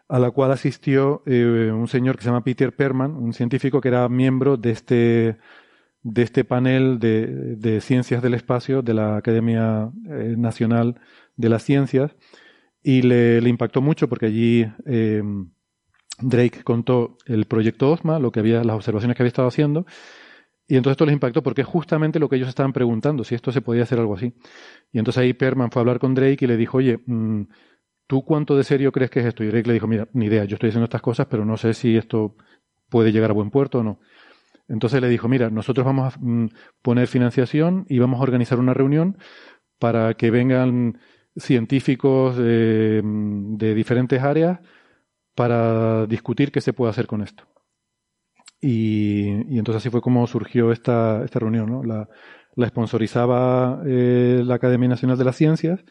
a 0.07 0.20
la 0.20 0.32
cual 0.32 0.51
asistió 0.51 1.24
eh, 1.26 1.72
un 1.74 1.88
señor 1.88 2.18
que 2.18 2.24
se 2.24 2.30
llama 2.30 2.43
Peter 2.43 2.76
Perman, 2.76 3.16
un 3.16 3.34
científico 3.34 3.82
que 3.82 3.88
era 3.88 4.07
miembro 4.09 4.57
de 4.57 4.72
este, 4.72 5.38
de 6.03 6.22
este 6.22 6.43
panel 6.43 6.99
de, 6.99 7.80
ciencias 7.82 8.22
del 8.22 8.36
espacio 8.36 8.82
de 8.82 8.93
la 8.93 9.18
Academia 9.18 9.91
eh, 10.09 10.36
Nacional 10.38 10.99
de 11.36 11.49
las 11.49 11.63
Ciencias, 11.63 12.16
y 12.84 13.01
le, 13.01 13.41
le 13.41 13.49
impactó 13.49 13.82
mucho 13.82 14.07
porque 14.07 14.28
allí 14.28 14.68
eh, 14.86 15.24
Drake 16.22 16.63
contó 16.63 17.18
el 17.26 17.45
proyecto 17.45 17.91
OSMA, 17.91 18.20
lo 18.20 18.32
que 18.32 18.39
había, 18.39 18.63
las 18.63 18.76
observaciones 18.76 19.18
que 19.18 19.24
había 19.24 19.30
estado 19.30 19.47
haciendo, 19.47 19.86
y 20.68 20.78
entonces 20.78 20.93
esto 20.95 21.05
les 21.05 21.13
impactó 21.13 21.43
porque 21.43 21.61
es 21.61 21.68
justamente 21.68 22.20
lo 22.20 22.28
que 22.28 22.38
ellos 22.38 22.49
estaban 22.49 22.74
preguntando, 22.74 23.24
si 23.24 23.36
esto 23.36 23.51
se 23.51 23.61
podía 23.61 23.84
hacer 23.84 23.99
algo 23.99 24.16
así. 24.16 24.34
Y 24.91 24.99
entonces 24.99 25.22
ahí 25.22 25.34
Perman 25.34 25.72
fue 25.72 25.80
a 25.80 25.84
hablar 25.84 25.99
con 25.99 26.16
Drake 26.16 26.45
y 26.45 26.47
le 26.47 26.57
dijo, 26.57 26.78
oye, 26.78 26.99
mm, 27.05 27.43
¿tú 28.07 28.24
cuánto 28.26 28.57
de 28.57 28.63
serio 28.63 28.91
crees 28.91 29.11
que 29.11 29.20
es 29.20 29.28
esto? 29.28 29.43
Y 29.43 29.47
Drake 29.47 29.68
le 29.68 29.74
dijo, 29.74 29.88
mira, 29.88 30.07
ni 30.13 30.26
idea, 30.26 30.45
yo 30.45 30.55
estoy 30.55 30.70
haciendo 30.70 30.86
estas 30.86 31.01
cosas, 31.01 31.28
pero 31.28 31.45
no 31.45 31.57
sé 31.57 31.74
si 31.74 31.97
esto 31.97 32.36
puede 32.89 33.11
llegar 33.11 33.30
a 33.32 33.34
buen 33.34 33.51
puerto 33.51 33.80
o 33.80 33.84
no. 33.84 33.99
Entonces 34.68 35.01
le 35.01 35.09
dijo, 35.09 35.28
mira, 35.28 35.49
nosotros 35.51 35.86
vamos 35.86 36.16
a 36.16 36.20
mm, 36.20 36.49
poner 36.82 37.07
financiación 37.07 37.86
y 37.89 37.99
vamos 37.99 38.20
a 38.20 38.24
organizar 38.24 38.59
una 38.59 38.74
reunión 38.74 39.18
para 39.80 40.16
que 40.16 40.32
vengan 40.32 40.99
científicos 41.38 42.36
mm, 42.38 43.57
de 43.57 43.76
diferentes 43.76 44.22
áreas 44.22 44.59
para 45.36 46.07
discutir 46.07 46.51
qué 46.51 46.61
se 46.61 46.74
puede 46.74 46.91
hacer 46.91 47.07
con 47.07 47.22
esto. 47.22 47.45
Y, 48.68 49.28
y 49.47 49.59
entonces 49.59 49.84
así 49.84 49.91
fue 49.91 50.01
como 50.01 50.26
surgió 50.26 50.72
esta, 50.72 51.24
esta 51.24 51.38
reunión. 51.38 51.70
¿no? 51.70 51.84
La, 51.84 52.09
la 52.55 52.68
sponsorizaba 52.68 53.84
eh, 53.86 54.41
la 54.43 54.55
Academia 54.55 54.89
Nacional 54.89 55.20
de 55.20 55.24
las 55.24 55.36
Ciencias 55.36 55.82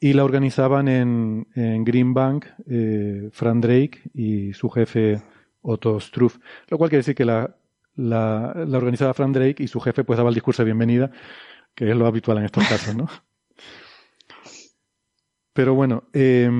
y 0.00 0.12
la 0.14 0.24
organizaban 0.24 0.88
en, 0.88 1.46
en 1.54 1.84
Green 1.84 2.12
Bank 2.12 2.46
eh, 2.68 3.28
Fran 3.30 3.60
Drake 3.60 4.00
y 4.14 4.52
su 4.52 4.68
jefe 4.68 5.22
Otto 5.60 6.00
Struff. 6.00 6.38
Lo 6.66 6.76
cual 6.76 6.90
quiere 6.90 7.02
decir 7.02 7.14
que 7.14 7.24
la, 7.24 7.54
la, 7.94 8.52
la 8.66 8.78
organizaba 8.78 9.14
Fran 9.14 9.32
Drake 9.32 9.62
y 9.62 9.68
su 9.68 9.78
jefe 9.78 10.02
pues 10.02 10.16
daba 10.16 10.30
el 10.30 10.34
discurso 10.34 10.62
de 10.62 10.66
bienvenida, 10.66 11.12
que 11.72 11.88
es 11.88 11.96
lo 11.96 12.08
habitual 12.08 12.38
en 12.38 12.46
estos 12.46 12.66
casos, 12.66 12.96
¿no? 12.96 13.06
Pero 15.52 15.74
bueno, 15.74 16.02
eh, 16.12 16.50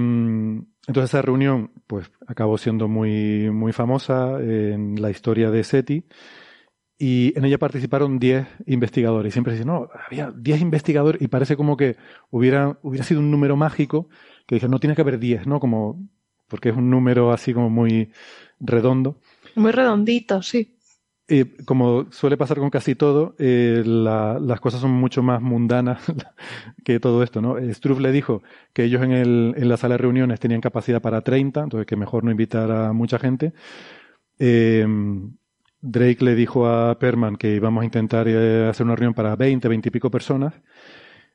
entonces 0.86 1.10
esa 1.10 1.22
reunión 1.22 1.70
pues 1.86 2.10
acabó 2.26 2.58
siendo 2.58 2.88
muy, 2.88 3.50
muy 3.50 3.72
famosa 3.72 4.40
en 4.40 5.00
la 5.00 5.10
historia 5.10 5.50
de 5.50 5.62
SETI 5.64 6.04
y 6.98 7.36
en 7.36 7.44
ella 7.44 7.58
participaron 7.58 8.20
10 8.20 8.46
investigadores. 8.66 9.32
Y 9.32 9.32
siempre 9.32 9.54
dicen, 9.54 9.66
no, 9.66 9.88
había 10.06 10.30
10 10.30 10.60
investigadores 10.60 11.20
y 11.20 11.26
parece 11.26 11.56
como 11.56 11.76
que 11.76 11.96
hubiera, 12.30 12.78
hubiera 12.82 13.04
sido 13.04 13.18
un 13.18 13.30
número 13.30 13.56
mágico 13.56 14.08
que 14.46 14.54
dije, 14.54 14.68
no 14.68 14.78
tiene 14.78 14.94
que 14.94 15.02
haber 15.02 15.18
10, 15.18 15.48
¿no? 15.48 15.58
Como, 15.58 16.00
porque 16.46 16.68
es 16.68 16.76
un 16.76 16.90
número 16.90 17.32
así 17.32 17.52
como 17.54 17.70
muy 17.70 18.12
redondo. 18.60 19.18
Muy 19.56 19.72
redondito, 19.72 20.42
sí. 20.42 20.76
Como 21.64 22.10
suele 22.10 22.36
pasar 22.36 22.58
con 22.58 22.68
casi 22.68 22.94
todo, 22.94 23.34
eh, 23.38 23.82
las 23.86 24.60
cosas 24.60 24.80
son 24.80 24.90
mucho 24.90 25.22
más 25.22 25.40
mundanas 25.40 26.02
que 26.84 27.00
todo 27.00 27.22
esto, 27.22 27.40
¿no? 27.40 27.56
Struff 27.72 28.00
le 28.00 28.12
dijo 28.12 28.42
que 28.74 28.84
ellos 28.84 29.02
en, 29.02 29.12
el, 29.12 29.54
en 29.56 29.68
la 29.68 29.76
sala 29.78 29.94
de 29.94 29.98
reuniones 29.98 30.40
tenían 30.40 30.60
capacidad 30.60 31.00
para 31.00 31.22
30, 31.22 31.62
entonces 31.62 31.86
que 31.86 31.96
mejor 31.96 32.24
no 32.24 32.30
invitar 32.30 32.70
a 32.70 32.92
mucha 32.92 33.18
gente. 33.18 33.54
Eh, 34.38 34.86
Drake 35.82 36.24
le 36.24 36.34
dijo 36.36 36.66
a 36.66 36.98
Perman 36.98 37.36
que 37.36 37.54
íbamos 37.56 37.82
a 37.82 37.84
intentar 37.84 38.26
eh, 38.28 38.68
hacer 38.68 38.86
una 38.86 38.94
reunión 38.96 39.14
para 39.14 39.34
20, 39.36 39.68
20 39.68 39.88
y 39.88 39.92
pico 39.92 40.10
personas. 40.10 40.54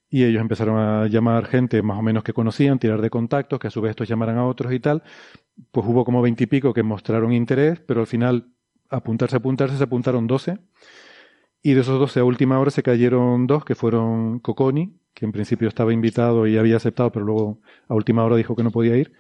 Y 0.10 0.24
ellos 0.24 0.42
empezaron 0.42 0.78
a 0.80 1.08
llamar 1.08 1.46
gente 1.46 1.82
más 1.82 2.00
o 2.00 2.02
menos 2.02 2.24
que 2.24 2.34
conocían, 2.34 2.80
tirar 2.80 3.02
de 3.02 3.10
contactos, 3.10 3.60
que 3.60 3.68
a 3.68 3.72
su 3.72 3.82
vez 3.82 3.92
estos 3.92 4.08
llamaran 4.08 4.38
a 4.38 4.46
otros 4.46 4.72
y 4.74 4.80
tal. 4.80 5.04
Pues 5.72 5.86
hubo 5.88 6.06
como 6.06 6.22
20 6.22 6.46
y 6.46 6.48
pico 6.48 6.74
que 6.74 6.84
mostraron 6.84 7.34
interés, 7.34 7.80
pero 7.82 8.02
al 8.02 8.08
final 8.08 8.48
apuntarse, 8.90 9.38
apuntarse, 9.38 9.78
se 9.78 9.84
apuntaron 9.84 10.28
12. 10.28 10.60
Y 11.62 11.74
de 11.74 11.82
esos 11.82 12.00
12 12.00 12.20
a 12.20 12.24
última 12.24 12.60
hora 12.60 12.72
se 12.72 12.84
cayeron 12.84 13.48
dos, 13.48 13.66
que 13.66 13.76
fueron 13.76 14.40
Coconi, 14.40 15.00
que 15.14 15.26
en 15.26 15.32
principio 15.32 15.68
estaba 15.68 15.92
invitado 15.92 16.48
y 16.48 16.58
había 16.58 16.78
aceptado, 16.78 17.12
pero 17.12 17.26
luego 17.26 17.62
a 17.88 17.96
última 17.96 18.24
hora 18.24 18.36
dijo 18.36 18.56
que 18.56 18.64
no 18.64 18.72
podía 18.72 18.96
ir. 18.96 19.14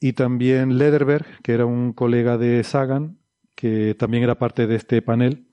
Y 0.00 0.14
también 0.14 0.78
Lederberg, 0.78 1.40
que 1.42 1.52
era 1.52 1.64
un 1.64 1.92
colega 1.92 2.36
de 2.36 2.64
Sagan, 2.64 3.18
que 3.54 3.94
también 3.94 4.24
era 4.24 4.38
parte 4.38 4.66
de 4.66 4.74
este 4.74 5.00
panel 5.02 5.46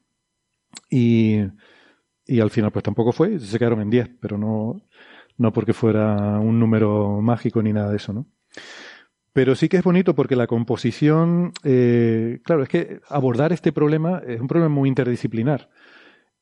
y, 0.90 1.42
y 2.26 2.40
al 2.40 2.50
final 2.50 2.72
pues 2.72 2.84
tampoco 2.84 3.12
fue, 3.12 3.40
se 3.40 3.60
quedaron 3.60 3.82
en 3.82 3.90
10, 3.90 4.10
pero 4.20 4.38
no, 4.38 4.82
no 5.38 5.54
porque 5.54 5.74
fuera 5.74 6.40
un 6.40 6.60
número 6.60 7.22
mágico 7.22 7.62
ni 7.62 7.74
nada 7.74 7.92
de 7.92 7.98
eso, 7.98 8.14
¿no? 8.14 8.26
Pero 9.40 9.56
sí 9.56 9.70
que 9.70 9.78
es 9.78 9.84
bonito 9.84 10.16
porque 10.16 10.36
la 10.36 10.48
composición, 10.48 11.54
eh, 11.64 12.42
claro, 12.44 12.62
es 12.62 12.68
que 12.68 13.00
abordar 13.08 13.54
este 13.54 13.72
problema 13.72 14.22
es 14.28 14.42
un 14.42 14.50
problema 14.50 14.68
muy 14.68 14.90
interdisciplinar. 14.90 15.70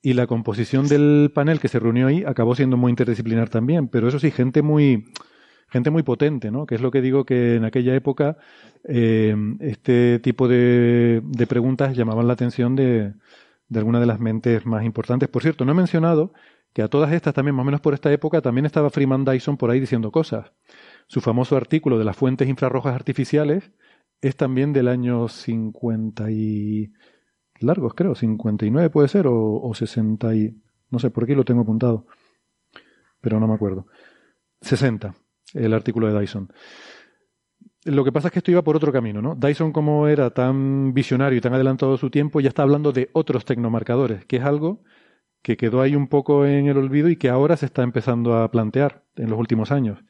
Y 0.02 0.14
la 0.14 0.26
composición 0.26 0.88
del 0.88 1.32
panel 1.32 1.60
que 1.60 1.68
se 1.68 1.78
reunió 1.78 2.08
ahí 2.08 2.24
acabó 2.26 2.56
siendo 2.56 2.76
muy 2.76 2.90
interdisciplinar 2.90 3.50
también, 3.50 3.88
pero 3.88 4.08
eso 4.08 4.18
sí, 4.18 4.32
gente 4.32 4.64
muy, 4.64 5.06
gente 5.70 5.92
muy 5.92 6.02
potente, 6.02 6.50
¿no? 6.50 6.66
Que 6.66 6.74
es 6.74 6.82
lo 6.82 6.90
que 6.90 7.02
digo 7.02 7.24
que 7.24 7.58
en 7.58 7.66
aquella 7.66 7.94
época 7.94 8.38
eh, 8.84 9.36
este 9.60 10.18
tipo 10.18 10.48
de, 10.48 11.22
preguntas 11.48 11.96
llamaban 11.96 12.26
la 12.26 12.34
atención 12.34 12.76
de, 12.76 13.14
de 13.70 13.78
algunas 13.80 14.02
de 14.02 14.08
las 14.08 14.20
mentes 14.20 14.66
más 14.66 14.84
importantes. 14.84 15.30
Por 15.30 15.44
cierto, 15.44 15.66
no 15.66 15.74
he 15.74 15.76
mencionado 15.76 16.34
que 16.74 16.82
a 16.82 16.88
todas 16.88 17.12
estas 17.14 17.36
también, 17.36 17.54
más 17.54 17.62
o 17.62 17.66
menos 17.66 17.82
por 17.82 17.94
esta 17.94 18.12
época, 18.12 18.42
también 18.42 18.66
estaba 18.66 18.90
Freeman 18.90 19.24
Dyson 19.24 19.56
por 19.56 19.70
ahí 19.70 19.80
diciendo 19.80 20.12
cosas. 20.12 20.52
Su 21.08 21.22
famoso 21.22 21.58
artículo 21.58 21.98
de 21.98 22.06
las 22.06 22.16
fuentes 22.16 22.48
infrarrojas 22.48 22.94
artificiales 22.94 23.72
es 24.22 24.36
también 24.36 24.74
del 24.74 24.88
año 24.88 25.28
50 25.28 26.32
y... 26.32 26.92
largos, 27.60 27.94
creo, 27.94 28.16
59 28.16 28.90
puede 28.90 29.08
ser, 29.08 29.28
o, 29.28 29.62
o 29.62 29.74
60 29.74 30.36
y... 30.36 30.62
no 30.90 31.00
sé, 31.00 31.10
por 31.10 31.24
aquí 31.24 31.36
lo 31.36 31.46
tengo 31.46 31.62
apuntado, 31.62 32.06
pero 33.22 33.40
no 33.40 33.48
me 33.48 33.56
acuerdo. 33.56 33.88
60 34.62 35.16
el 35.54 35.74
artículo 35.74 36.12
de 36.12 36.20
Dyson. 36.20 36.52
Lo 37.86 38.04
que 38.04 38.12
pasa 38.12 38.28
es 38.28 38.32
que 38.34 38.40
esto 38.40 38.52
iba 38.52 38.64
por 38.64 38.76
otro 38.76 38.92
camino, 38.92 39.22
¿no? 39.22 39.36
Dyson, 39.36 39.72
como 39.72 40.08
era 40.08 40.32
tan 40.32 40.94
visionario 40.94 41.38
y 41.38 41.42
tan 41.42 41.54
adelantado 41.54 41.94
de 41.94 41.98
su 41.98 42.10
tiempo, 42.10 42.42
ya 42.42 42.50
está 42.50 42.64
hablando 42.64 42.92
de 42.92 43.10
otros 43.14 43.46
tecnomarcadores, 43.46 44.26
que 44.26 44.38
es 44.38 44.44
algo 44.44 44.84
que 45.42 45.56
quedó 45.56 45.82
ahí 45.82 45.96
un 45.96 46.08
poco 46.08 46.46
en 46.46 46.68
el 46.68 46.78
olvido 46.78 47.08
y 47.08 47.16
que 47.16 47.30
ahora 47.30 47.56
se 47.56 47.66
está 47.66 47.84
empezando 47.84 48.36
a 48.36 48.52
plantear 48.52 49.04
en 49.16 49.30
los 49.30 49.40
últimos 49.40 49.72
años. 49.72 50.04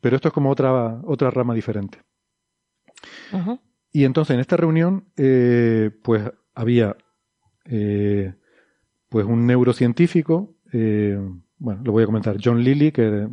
Pero 0.00 0.16
esto 0.16 0.28
es 0.28 0.34
como 0.34 0.50
otra, 0.50 1.00
otra 1.04 1.30
rama 1.30 1.54
diferente. 1.54 1.98
Y 3.92 4.04
entonces 4.04 4.34
en 4.34 4.40
esta 4.40 4.56
reunión, 4.56 5.08
eh, 5.16 5.90
pues 6.02 6.22
había 6.54 6.96
eh, 7.64 8.34
pues 9.08 9.26
un 9.26 9.46
neurocientífico, 9.46 10.56
eh, 10.72 11.18
bueno, 11.58 11.82
lo 11.84 11.92
voy 11.92 12.02
a 12.02 12.06
comentar, 12.06 12.36
John 12.42 12.62
Lilly, 12.62 12.92
que 12.92 13.28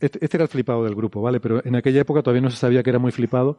este, 0.00 0.24
este, 0.24 0.36
era 0.36 0.44
el 0.44 0.48
flipado 0.48 0.84
del 0.84 0.94
grupo, 0.94 1.20
¿vale? 1.20 1.40
Pero 1.40 1.64
en 1.64 1.76
aquella 1.76 2.00
época 2.00 2.22
todavía 2.22 2.42
no 2.42 2.50
se 2.50 2.56
sabía 2.56 2.82
que 2.82 2.90
era 2.90 2.98
muy 2.98 3.12
flipado 3.12 3.58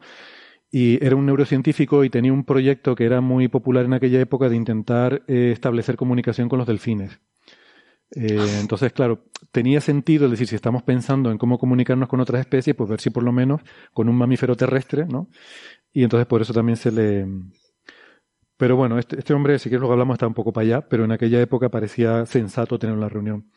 y 0.70 1.04
era 1.04 1.14
un 1.14 1.26
neurocientífico 1.26 2.02
y 2.02 2.10
tenía 2.10 2.32
un 2.32 2.44
proyecto 2.44 2.94
que 2.94 3.04
era 3.04 3.20
muy 3.20 3.48
popular 3.48 3.84
en 3.84 3.92
aquella 3.92 4.20
época 4.20 4.48
de 4.48 4.56
intentar 4.56 5.22
eh, 5.28 5.50
establecer 5.52 5.96
comunicación 5.96 6.48
con 6.48 6.58
los 6.58 6.66
delfines. 6.66 7.20
Eh, 8.14 8.58
entonces, 8.60 8.92
claro, 8.92 9.24
tenía 9.50 9.80
sentido, 9.80 10.26
es 10.26 10.32
decir, 10.32 10.46
si 10.46 10.54
estamos 10.54 10.82
pensando 10.82 11.30
en 11.30 11.38
cómo 11.38 11.58
comunicarnos 11.58 12.08
con 12.08 12.20
otras 12.20 12.40
especies, 12.40 12.76
pues 12.76 12.88
ver 12.88 13.00
si 13.00 13.10
por 13.10 13.22
lo 13.22 13.32
menos 13.32 13.62
con 13.92 14.08
un 14.08 14.16
mamífero 14.16 14.56
terrestre, 14.56 15.06
¿no? 15.06 15.28
Y 15.92 16.02
entonces 16.02 16.26
por 16.26 16.42
eso 16.42 16.52
también 16.52 16.76
se 16.76 16.92
le... 16.92 17.26
Pero 18.56 18.76
bueno, 18.76 18.98
este, 18.98 19.18
este 19.18 19.34
hombre, 19.34 19.58
si 19.58 19.68
quieres 19.68 19.80
luego 19.80 19.94
hablamos, 19.94 20.14
está 20.14 20.26
un 20.26 20.34
poco 20.34 20.52
para 20.52 20.64
allá, 20.64 20.88
pero 20.88 21.04
en 21.04 21.12
aquella 21.12 21.40
época 21.40 21.68
parecía 21.68 22.26
sensato 22.26 22.78
tener 22.78 22.96
una 22.96 23.08
reunión. 23.08 23.50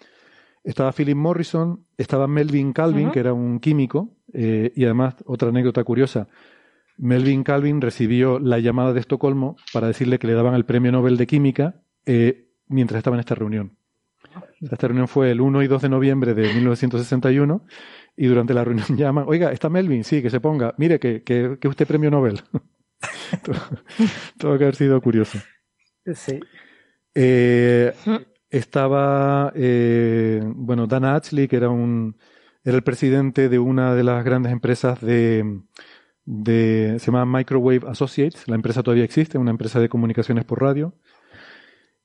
Estaba 0.63 0.91
Philip 0.93 1.15
Morrison, 1.15 1.85
estaba 1.97 2.27
Melvin 2.27 2.73
Calvin, 2.73 3.11
que 3.11 3.19
era 3.19 3.33
un 3.33 3.59
químico, 3.59 4.17
eh, 4.33 4.71
y 4.75 4.85
además, 4.85 5.15
otra 5.25 5.49
anécdota 5.49 5.83
curiosa, 5.83 6.27
Melvin 6.97 7.43
Calvin 7.43 7.81
recibió 7.81 8.39
la 8.39 8.57
llamada 8.59 8.93
de 8.93 9.01
Estocolmo 9.01 9.57
para 9.73 9.87
decirle 9.87 10.17
que 10.17 10.27
le 10.27 10.33
daban 10.33 10.55
el 10.55 10.65
premio 10.65 10.91
Nobel 10.91 11.17
de 11.17 11.27
Química 11.27 11.81
eh, 12.05 12.49
mientras 12.67 12.97
estaba 12.97 13.15
en 13.15 13.19
esta 13.19 13.35
reunión. 13.35 13.77
Esta 14.61 14.87
reunión 14.87 15.07
fue 15.07 15.31
el 15.31 15.41
1 15.41 15.63
y 15.63 15.67
2 15.67 15.81
de 15.81 15.89
noviembre 15.89 16.33
de 16.33 16.53
1961 16.53 17.65
y 18.17 18.27
durante 18.27 18.53
la 18.53 18.63
reunión 18.63 18.87
llaman, 18.97 19.25
oiga, 19.27 19.51
está 19.51 19.69
Melvin, 19.69 20.03
sí, 20.03 20.21
que 20.21 20.29
se 20.29 20.39
ponga, 20.39 20.73
mire, 20.77 20.99
que, 20.99 21.23
que, 21.23 21.57
que 21.59 21.67
usted 21.67 21.87
premio 21.87 22.11
Nobel. 22.11 22.41
Todo 24.37 24.57
que 24.57 24.63
haber 24.63 24.75
sido 24.75 25.01
curioso. 25.01 25.39
Sí. 26.13 26.39
Eh, 27.13 27.93
estaba, 28.49 29.51
eh, 29.55 30.41
bueno, 30.45 30.87
Dan 30.87 31.05
Ashley, 31.05 31.47
que 31.47 31.57
era 31.57 31.69
un, 31.69 32.17
era 32.63 32.75
el 32.77 32.83
presidente 32.83 33.49
de 33.49 33.59
una 33.59 33.95
de 33.95 34.03
las 34.03 34.23
grandes 34.23 34.51
empresas 34.51 35.01
de, 35.01 35.61
de, 36.25 36.97
se 36.99 37.05
llama 37.11 37.25
Microwave 37.25 37.81
Associates, 37.87 38.47
la 38.47 38.55
empresa 38.55 38.83
todavía 38.83 39.03
existe, 39.03 39.37
una 39.37 39.51
empresa 39.51 39.79
de 39.79 39.89
comunicaciones 39.89 40.45
por 40.45 40.61
radio. 40.61 40.93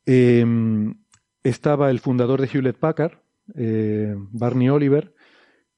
Em, 0.07 1.00
estaba 1.43 1.91
el 1.91 2.01
fundador 2.01 2.41
de 2.41 2.49
Hewlett 2.53 2.77
Packard, 2.77 3.19
eh, 3.55 4.15
Barney 4.17 4.69
Oliver, 4.69 5.15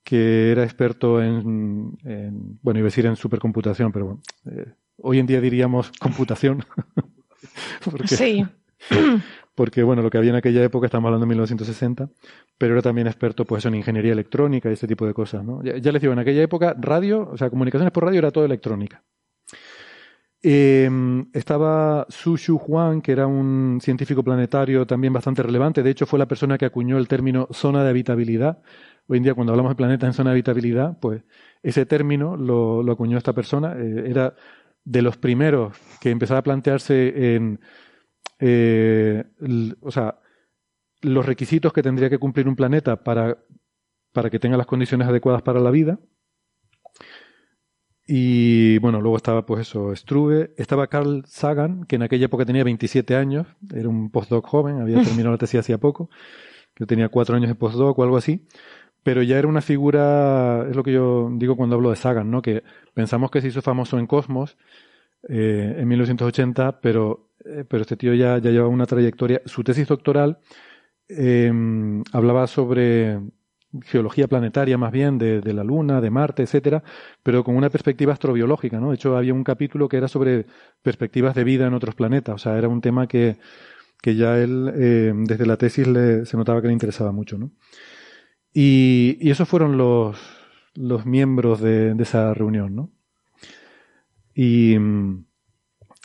que 0.03 0.51
era 0.51 0.65
experto 0.65 1.23
en, 1.23 1.97
bueno, 2.63 2.81
iba 2.81 2.87
a 2.87 2.91
decir 2.91 3.07
en 3.07 3.17
supercomputación, 3.17 3.93
pero 3.93 4.07
bueno, 4.07 4.21
eh, 4.51 4.73
hoy 4.97 5.19
en 5.19 5.27
día 5.27 5.41
diríamos 5.41 5.93
computación. 5.93 6.65
sí. 8.07 8.45
porque 9.55 9.83
bueno, 9.83 10.03
lo 10.03 10.11
que 10.11 10.19
había 10.19 10.31
en 10.31 10.37
aquella 10.37 10.63
época, 10.63 10.87
estamos 10.87 11.09
hablando 11.09 11.27
de 11.27 11.31
1960, 11.31 12.09
pero 12.59 12.75
era 12.75 12.83
también 12.83 13.07
experto 13.07 13.45
pues 13.45 13.65
en 13.67 13.75
ingeniería 13.75 14.13
electrónica 14.13 14.71
y 14.71 14.75
ese 14.75 14.87
tipo 14.87 15.07
de 15.07 15.15
cosas, 15.15 15.45
¿no? 15.45 15.63
Ya, 15.63 15.93
les 15.93 16.01
digo, 16.01 16.13
en 16.13 16.19
aquella 16.19 16.43
época 16.43 16.75
radio, 16.79 17.29
o 17.31 17.37
sea, 17.37 17.51
comunicaciones 17.51 17.93
por 17.93 18.05
radio 18.05 18.19
era 18.19 18.31
todo 18.31 18.45
electrónica. 18.45 19.03
Em, 20.45 21.28
estaba 21.32 22.06
Su 22.09 22.36
Shu 22.36 22.56
Huang, 22.56 23.01
que 23.01 23.12
era 23.12 23.27
un 23.28 23.78
científico 23.81 24.24
planetario 24.24 24.86
también 24.86 25.12
bastante 25.12 25.43
relevante. 25.43 25.82
De 25.82 25.90
hecho, 25.90 26.06
fue 26.06 26.19
la 26.19 26.27
persona 26.27 26.59
que 26.59 26.64
acuñó 26.64 26.98
el 26.98 27.06
término 27.09 27.48
zona 27.52 27.85
de 27.85 27.90
habitabilidad. 27.90 28.60
Hoy 29.06 29.19
en 29.19 29.24
día, 29.24 29.35
cuando 29.35 29.52
hablamos 29.52 29.70
de 29.70 29.77
planeta 29.77 30.06
en 30.06 30.14
zona 30.14 30.31
de 30.31 30.35
habitabilidad, 30.35 30.98
pues 31.01 31.23
ese 31.62 31.86
término 31.86 32.36
lo, 32.36 32.82
lo 32.82 32.93
acuñó 32.93 33.19
esta 33.19 33.32
persona. 33.32 33.74
Eh, 33.78 34.05
era 34.10 34.35
de 34.85 35.02
los 35.02 35.16
primeros 35.16 35.77
que 36.01 36.10
empezaba 36.10 36.40
a 36.40 36.43
plantearse 36.43 37.35
en 37.36 37.60
eh, 38.44 39.24
o 39.81 39.90
sea, 39.93 40.19
los 41.01 41.24
requisitos 41.24 41.73
que 41.73 41.82
tendría 41.82 42.10
que 42.10 42.19
cumplir 42.19 42.48
un 42.48 42.56
planeta 42.56 43.05
para, 43.05 43.39
para 44.12 44.31
que 44.31 44.40
tenga 44.40 44.56
las 44.56 44.66
condiciones 44.66 45.06
adecuadas 45.06 45.43
para 45.43 45.60
la 45.60 45.70
vida. 45.70 46.01
Y 48.07 48.79
bueno, 48.79 49.01
luego 49.01 49.16
estaba 49.16 49.47
pues 49.47 49.69
eso, 49.69 49.95
Struve, 49.95 50.53
estaba 50.57 50.89
Carl 50.89 51.24
Sagan, 51.27 51.85
que 51.85 51.97
en 51.97 52.03
aquella 52.03 52.27
época 52.27 52.45
tenía 52.45 52.65
27 52.65 53.15
años, 53.16 53.47
era 53.73 53.89
un 53.89 54.11
postdoc 54.11 54.47
joven, 54.47 54.81
había 54.81 55.03
terminado 55.05 55.33
la 55.33 55.39
tesis 55.39 55.61
hacía 55.61 55.79
poco, 55.79 56.11
que 56.74 56.87
tenía 56.87 57.09
cuatro 57.09 57.37
años 57.37 57.49
de 57.49 57.55
postdoc 57.55 57.99
o 57.99 58.03
algo 58.03 58.16
así, 58.16 58.47
pero 59.03 59.23
ya 59.23 59.39
era 59.39 59.49
una 59.49 59.62
figura, 59.62 60.66
es 60.69 60.77
lo 60.77 60.83
que 60.83 60.93
yo 60.93 61.31
digo 61.35 61.57
cuando 61.57 61.77
hablo 61.77 61.91
de 61.91 61.97
Sagan, 61.97 62.31
¿no? 62.31 62.43
Que 62.43 62.65
pensamos 62.95 63.31
que 63.31 63.41
se 63.41 63.49
hizo 63.49 63.62
famoso 63.62 63.99
en 63.99 64.07
Cosmos 64.07 64.57
eh, 65.29 65.77
en 65.79 65.89
1980, 65.89 66.81
pero 66.81 67.33
eh, 67.45 67.65
pero 67.69 67.83
este 67.83 67.97
tío 67.97 68.15
ya, 68.15 68.39
ya 68.39 68.51
lleva 68.51 68.69
una 68.69 68.87
trayectoria. 68.87 69.43
Su 69.47 69.65
tesis 69.65 69.87
doctoral 69.89 70.39
em, 71.09 72.03
hablaba 72.12 72.47
sobre 72.47 73.20
geología 73.85 74.28
planetaria 74.28 74.77
más 74.77 74.93
bien, 74.93 75.19
de, 75.19 75.40
la 75.53 75.65
Luna, 75.65 76.01
de 76.01 76.11
Marte, 76.11 76.43
etcétera, 76.43 76.82
pero 77.23 77.43
con 77.44 77.57
una 77.57 77.70
perspectiva 77.70 78.12
astrobiológica, 78.12 78.81
¿no? 78.81 78.90
De 78.90 78.97
hecho, 78.97 79.16
había 79.16 79.35
un 79.35 79.44
capítulo 79.44 79.89
que 79.89 79.97
era 79.97 80.09
sobre 80.09 80.47
perspectivas 80.82 81.35
de 81.35 81.44
vida 81.44 81.66
en 81.66 81.74
otros 81.74 81.94
planetas. 81.94 82.35
O 82.35 82.39
sea, 82.39 82.59
era 82.59 82.69
un 82.69 82.81
tema 82.81 83.07
que, 83.07 83.39
que 84.03 84.15
ya 84.16 84.39
él, 84.39 84.70
eh, 84.74 85.12
desde 85.15 85.47
la 85.47 85.57
tesis, 85.57 85.86
le, 85.86 86.27
se 86.27 86.36
notaba 86.36 86.61
que 86.61 86.69
le 86.69 86.74
interesaba 86.74 87.12
mucho, 87.12 87.39
¿no? 87.39 87.53
Y, 88.53 89.19
esos 89.31 89.49
fueron 89.49 89.78
los, 89.78 90.19
los 90.74 91.07
miembros 91.07 91.61
de, 91.61 91.94
de 91.94 92.03
esa 92.03 92.35
reunión, 92.35 92.77
¿no? 92.77 92.90
Y 94.35 94.77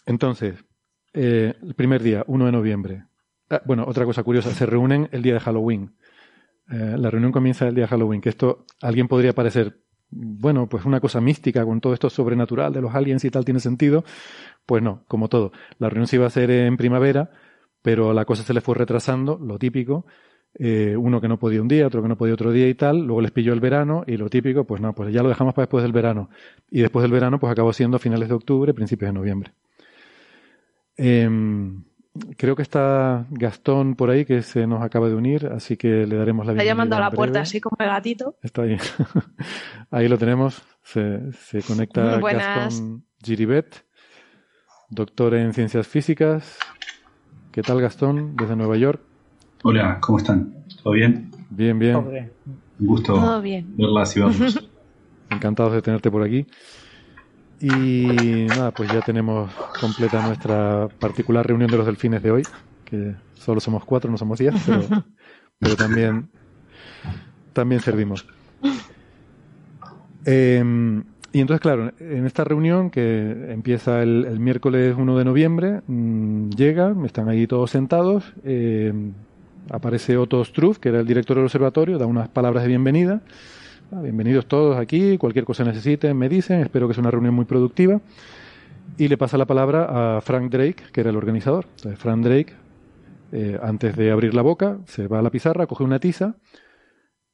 entonces, 0.06 0.56
eh, 1.14 1.54
el 1.62 1.74
primer 1.74 2.04
día, 2.04 2.24
1 2.28 2.46
de 2.46 2.52
noviembre. 2.52 3.06
Ah, 3.50 3.62
bueno, 3.66 3.86
otra 3.88 4.06
cosa 4.06 4.24
curiosa, 4.24 4.52
se 4.52 4.66
reúnen 4.66 5.10
el 5.12 5.22
día 5.22 5.34
de 5.34 5.40
Halloween. 5.40 5.96
Eh, 6.70 6.96
la 6.98 7.10
reunión 7.10 7.32
comienza 7.32 7.68
el 7.68 7.76
día 7.76 7.86
de 7.86 7.90
Halloween, 7.90 8.22
que 8.22 8.30
esto 8.30 8.66
alguien 8.82 9.08
podría 9.08 9.34
parecer, 9.34 9.80
bueno, 10.10 10.68
pues 10.68 10.86
una 10.86 11.00
cosa 11.00 11.22
mística 11.22 11.64
con 11.66 11.82
todo 11.82 11.94
esto 11.94 12.10
sobrenatural 12.10 12.74
de 12.74 12.82
los 12.82 12.94
aliens 12.94 13.24
y 13.26 13.32
tal 13.32 13.46
tiene 13.46 13.60
sentido. 13.60 14.04
Pues 14.66 14.84
no, 14.84 15.04
como 15.08 15.30
todo. 15.30 15.52
La 15.80 15.90
reunión 15.90 16.08
se 16.08 16.18
iba 16.18 16.26
a 16.26 16.28
hacer 16.28 16.52
en 16.52 16.78
primavera, 16.78 17.32
pero 17.82 18.14
la 18.14 18.26
cosa 18.26 18.44
se 18.44 18.54
le 18.54 18.62
fue 18.62 18.76
retrasando, 18.76 19.40
lo 19.42 19.58
típico. 19.58 20.06
Eh, 20.60 20.96
uno 20.98 21.22
que 21.22 21.28
no 21.28 21.38
podía 21.38 21.62
un 21.62 21.68
día, 21.68 21.86
otro 21.86 22.02
que 22.02 22.08
no 22.08 22.18
podía 22.18 22.34
otro 22.34 22.52
día 22.52 22.68
y 22.68 22.74
tal. 22.74 23.06
Luego 23.06 23.22
les 23.22 23.32
pilló 23.32 23.54
el 23.54 23.60
verano 23.60 24.04
y 24.08 24.18
lo 24.18 24.30
típico, 24.30 24.66
pues 24.66 24.82
no, 24.82 24.94
pues 24.94 25.14
ya 25.14 25.24
lo 25.24 25.30
dejamos 25.30 25.54
para 25.54 25.66
después 25.66 25.84
del 25.84 25.94
verano. 25.94 26.30
Y 26.70 26.82
después 26.82 27.04
del 27.04 27.12
verano, 27.12 27.40
pues 27.40 27.52
acabó 27.52 27.72
siendo 27.74 27.98
a 27.98 28.00
finales 28.00 28.28
de 28.30 28.36
octubre, 28.36 28.74
principios 28.74 29.10
de 29.10 29.14
noviembre. 29.14 29.54
Em, 30.98 31.84
creo 32.38 32.56
que 32.56 32.62
está 32.62 33.26
Gastón 33.30 33.96
por 33.96 34.10
ahí 34.10 34.26
que 34.26 34.42
se 34.42 34.68
nos 34.68 34.82
acaba 34.84 35.10
de 35.10 35.16
unir, 35.16 35.48
así 35.48 35.78
que 35.78 36.06
le 36.06 36.16
daremos 36.16 36.46
la 36.46 36.54
bienvenida. 36.54 36.64
Está 36.64 36.64
llamando 36.64 36.96
a 36.96 37.00
la 37.00 37.12
puerta 37.12 37.42
así 37.42 37.60
como 37.62 37.78
el 37.80 37.88
gatito. 37.88 38.36
Está 38.42 38.64
ahí. 38.64 38.78
ahí 39.92 40.08
lo 40.08 40.18
tenemos. 40.18 40.62
Se, 40.84 41.32
se 41.34 41.62
conecta 41.62 42.20
buenas. 42.20 42.76
Gastón 42.76 43.04
Giribet, 43.24 43.86
doctor 44.90 45.34
en 45.36 45.54
ciencias 45.54 45.88
físicas. 45.88 46.58
¿Qué 47.52 47.62
tal, 47.62 47.82
Gastón? 47.82 48.36
Desde 48.36 48.56
Nueva 48.56 48.78
York. 48.78 49.02
Hola, 49.64 50.00
¿cómo 50.00 50.20
están? 50.20 50.54
¿Todo 50.84 50.94
bien? 50.94 51.32
Bien, 51.50 51.78
bien. 51.80 51.96
Un 52.80 52.86
gusto 52.86 53.14
Todo 53.14 53.42
bien. 53.42 53.76
verlas 53.76 54.16
y 54.16 54.20
verlos. 54.20 54.70
Encantados 55.30 55.74
de 55.74 55.82
tenerte 55.82 56.12
por 56.12 56.24
aquí. 56.24 56.46
Y 57.60 58.46
nada, 58.48 58.72
pues 58.72 58.92
ya 58.92 59.02
tenemos 59.02 59.52
completa 59.80 60.26
nuestra 60.26 60.88
particular 61.00 61.46
reunión 61.46 61.72
de 61.72 61.78
los 61.78 61.86
delfines 61.86 62.22
de 62.22 62.32
hoy, 62.32 62.44
que 62.86 63.16
solo 63.34 63.60
somos 63.60 63.84
cuatro, 63.84 64.12
no 64.12 64.18
somos 64.18 64.40
diez, 64.40 64.54
pero, 64.66 64.82
pero 65.60 65.76
también, 65.76 66.30
también 67.54 67.82
servimos. 67.82 68.28
Eh, 70.26 70.64
y 71.34 71.42
entonces, 71.42 71.62
claro, 71.62 71.92
en 72.00 72.26
esta 72.26 72.44
reunión 72.44 72.90
que 72.90 73.52
empieza 73.52 74.02
el, 74.02 74.26
el 74.26 74.40
miércoles 74.40 74.96
1 74.98 75.18
de 75.18 75.26
noviembre, 75.26 75.82
mm, 75.86 76.50
llega, 76.50 76.96
están 77.06 77.30
ahí 77.30 77.48
todos 77.48 77.72
sentados, 77.72 78.34
eh, 78.44 78.94
aparece 79.70 80.18
Otto 80.18 80.44
Struff, 80.44 80.80
que 80.80 80.90
era 80.90 81.00
el 81.00 81.08
director 81.08 81.36
del 81.36 81.46
observatorio, 81.46 81.98
da 81.98 82.06
unas 82.06 82.30
palabras 82.30 82.64
de 82.64 82.70
bienvenida. 82.70 83.22
Ah, 83.90 84.02
Bienvenidos 84.02 84.48
todos 84.48 84.76
aquí, 84.78 85.18
cualquier 85.18 85.46
cosa 85.46 85.64
necesiten, 85.64 86.18
me 86.18 86.28
dicen, 86.28 86.60
espero 86.60 86.90
que 86.90 86.94
sea 86.94 87.00
una 87.00 87.12
reunión 87.12 87.34
muy 87.34 87.46
productiva. 87.46 88.02
Y 88.98 89.08
le 89.08 89.18
pasa 89.18 89.38
la 89.38 89.46
palabra 89.46 90.18
a 90.18 90.22
Frank 90.22 90.52
Drake, 90.52 90.84
que 90.92 91.00
era 91.00 91.10
el 91.10 91.16
organizador. 91.16 91.68
Entonces, 91.78 91.98
Frank 91.98 92.22
Drake, 92.22 92.54
eh, 93.32 93.58
antes 93.64 93.96
de 93.96 94.12
abrir 94.12 94.34
la 94.34 94.42
boca, 94.42 94.80
se 94.88 95.08
va 95.08 95.20
a 95.20 95.22
la 95.22 95.30
pizarra, 95.30 95.68
coge 95.68 95.86
una 95.86 96.00
tiza 96.00 96.36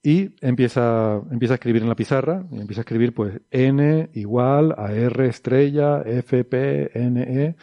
y 0.03 0.35
empieza, 0.41 1.21
empieza 1.31 1.55
a 1.55 1.55
escribir 1.55 1.81
en 1.81 1.89
la 1.89 1.95
pizarra. 1.95 2.45
Y 2.51 2.59
empieza 2.59 2.81
a 2.81 2.83
escribir, 2.83 3.15
pues, 3.15 3.41
N 3.49 4.11
igual 4.13 4.75
a 4.77 4.91
R 4.93 5.25
estrella, 5.25 6.03
F, 6.05 6.43
P, 6.43 6.91
N, 6.93 7.21
E. 7.21 7.55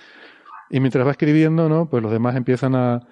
Y 0.68 0.80
mientras 0.80 1.06
va 1.06 1.12
escribiendo, 1.12 1.68
¿no? 1.68 1.88
Pues 1.88 2.02
los 2.02 2.10
demás 2.10 2.34
empiezan 2.34 2.74
a, 2.74 3.06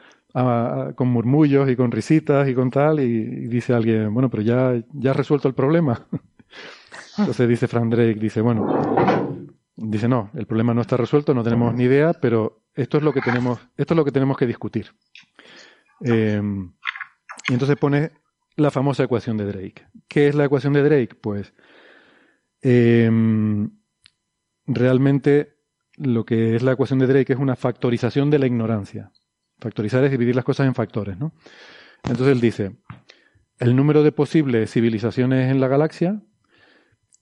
con 0.94 1.08
murmullos 1.08 1.68
y 1.70 1.76
con 1.76 1.90
risitas 1.90 2.48
y 2.48 2.54
con 2.54 2.70
tal, 2.70 3.00
y, 3.00 3.48
dice 3.48 3.74
alguien, 3.74 4.12
bueno, 4.12 4.30
pero 4.30 4.42
ya, 4.42 4.74
ya 4.92 5.10
has 5.10 5.16
resuelto 5.16 5.48
el 5.48 5.54
problema. 5.54 6.06
Entonces 7.18 7.48
dice 7.48 7.66
Frank 7.66 7.90
Drake, 7.90 8.14
dice, 8.14 8.40
bueno, 8.40 9.36
dice, 9.76 10.08
no, 10.08 10.30
el 10.34 10.46
problema 10.46 10.74
no 10.74 10.82
está 10.82 10.96
resuelto, 10.96 11.34
no 11.34 11.42
tenemos 11.42 11.74
ni 11.74 11.84
idea, 11.84 12.12
pero 12.12 12.62
esto 12.74 12.98
es 12.98 13.02
lo 13.02 13.12
que 13.12 13.20
tenemos, 13.20 13.58
esto 13.76 13.94
es 13.94 13.96
lo 13.96 14.04
que 14.04 14.12
tenemos 14.12 14.36
que 14.36 14.46
discutir. 14.46 14.92
Eh, 16.04 16.40
y 17.48 17.52
entonces 17.52 17.76
pone 17.76 18.12
la 18.56 18.70
famosa 18.70 19.04
ecuación 19.04 19.36
de 19.36 19.46
Drake. 19.46 19.86
¿Qué 20.06 20.28
es 20.28 20.34
la 20.34 20.44
ecuación 20.44 20.72
de 20.72 20.82
Drake? 20.82 21.16
Pues 21.20 21.54
eh, 22.62 23.10
realmente 24.66 25.58
lo 25.96 26.24
que 26.24 26.56
es 26.56 26.62
la 26.62 26.72
ecuación 26.72 26.98
de 26.98 27.06
Drake 27.06 27.32
es 27.32 27.38
una 27.38 27.56
factorización 27.56 28.30
de 28.30 28.38
la 28.38 28.46
ignorancia. 28.46 29.12
Factorizar 29.58 30.04
es 30.04 30.10
dividir 30.10 30.36
las 30.36 30.44
cosas 30.44 30.66
en 30.66 30.74
factores, 30.74 31.18
¿no? 31.18 31.32
Entonces 32.04 32.28
él 32.28 32.40
dice, 32.40 32.76
el 33.58 33.74
número 33.74 34.02
de 34.02 34.12
posibles 34.12 34.70
civilizaciones 34.70 35.50
en 35.50 35.60
la 35.60 35.68
galaxia 35.68 36.22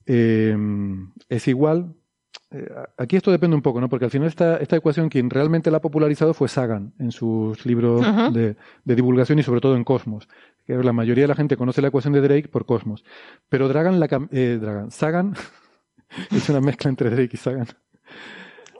eh, 0.06 0.56
es 1.28 1.48
igual. 1.48 1.94
eh, 2.50 2.68
aquí 2.98 3.16
esto 3.16 3.30
depende 3.30 3.56
un 3.56 3.62
poco, 3.62 3.80
¿no? 3.80 3.88
Porque 3.88 4.04
al 4.04 4.10
final 4.10 4.28
esta, 4.28 4.58
esta 4.58 4.76
ecuación 4.76 5.08
quien 5.08 5.30
realmente 5.30 5.70
la 5.70 5.78
ha 5.78 5.80
popularizado 5.80 6.34
fue 6.34 6.48
Sagan 6.48 6.92
en 6.98 7.10
sus 7.10 7.64
libros 7.66 8.02
de, 8.32 8.56
de 8.84 8.94
divulgación 8.94 9.38
y 9.38 9.42
sobre 9.42 9.60
todo 9.60 9.76
en 9.76 9.84
Cosmos. 9.84 10.28
Que 10.66 10.74
la 10.74 10.92
mayoría 10.92 11.24
de 11.24 11.28
la 11.28 11.34
gente 11.34 11.56
conoce 11.56 11.80
la 11.82 11.88
ecuación 11.88 12.12
de 12.12 12.20
Drake 12.20 12.48
por 12.48 12.66
Cosmos. 12.66 13.04
Pero 13.48 13.68
Dragan 13.68 13.98
la 13.98 14.08
eh, 14.30 14.58
Dragan, 14.60 14.90
Sagan 14.90 15.34
es 16.30 16.48
una 16.48 16.60
mezcla 16.60 16.90
entre 16.90 17.10
Drake 17.10 17.30
y 17.32 17.36
Sagan. 17.36 17.66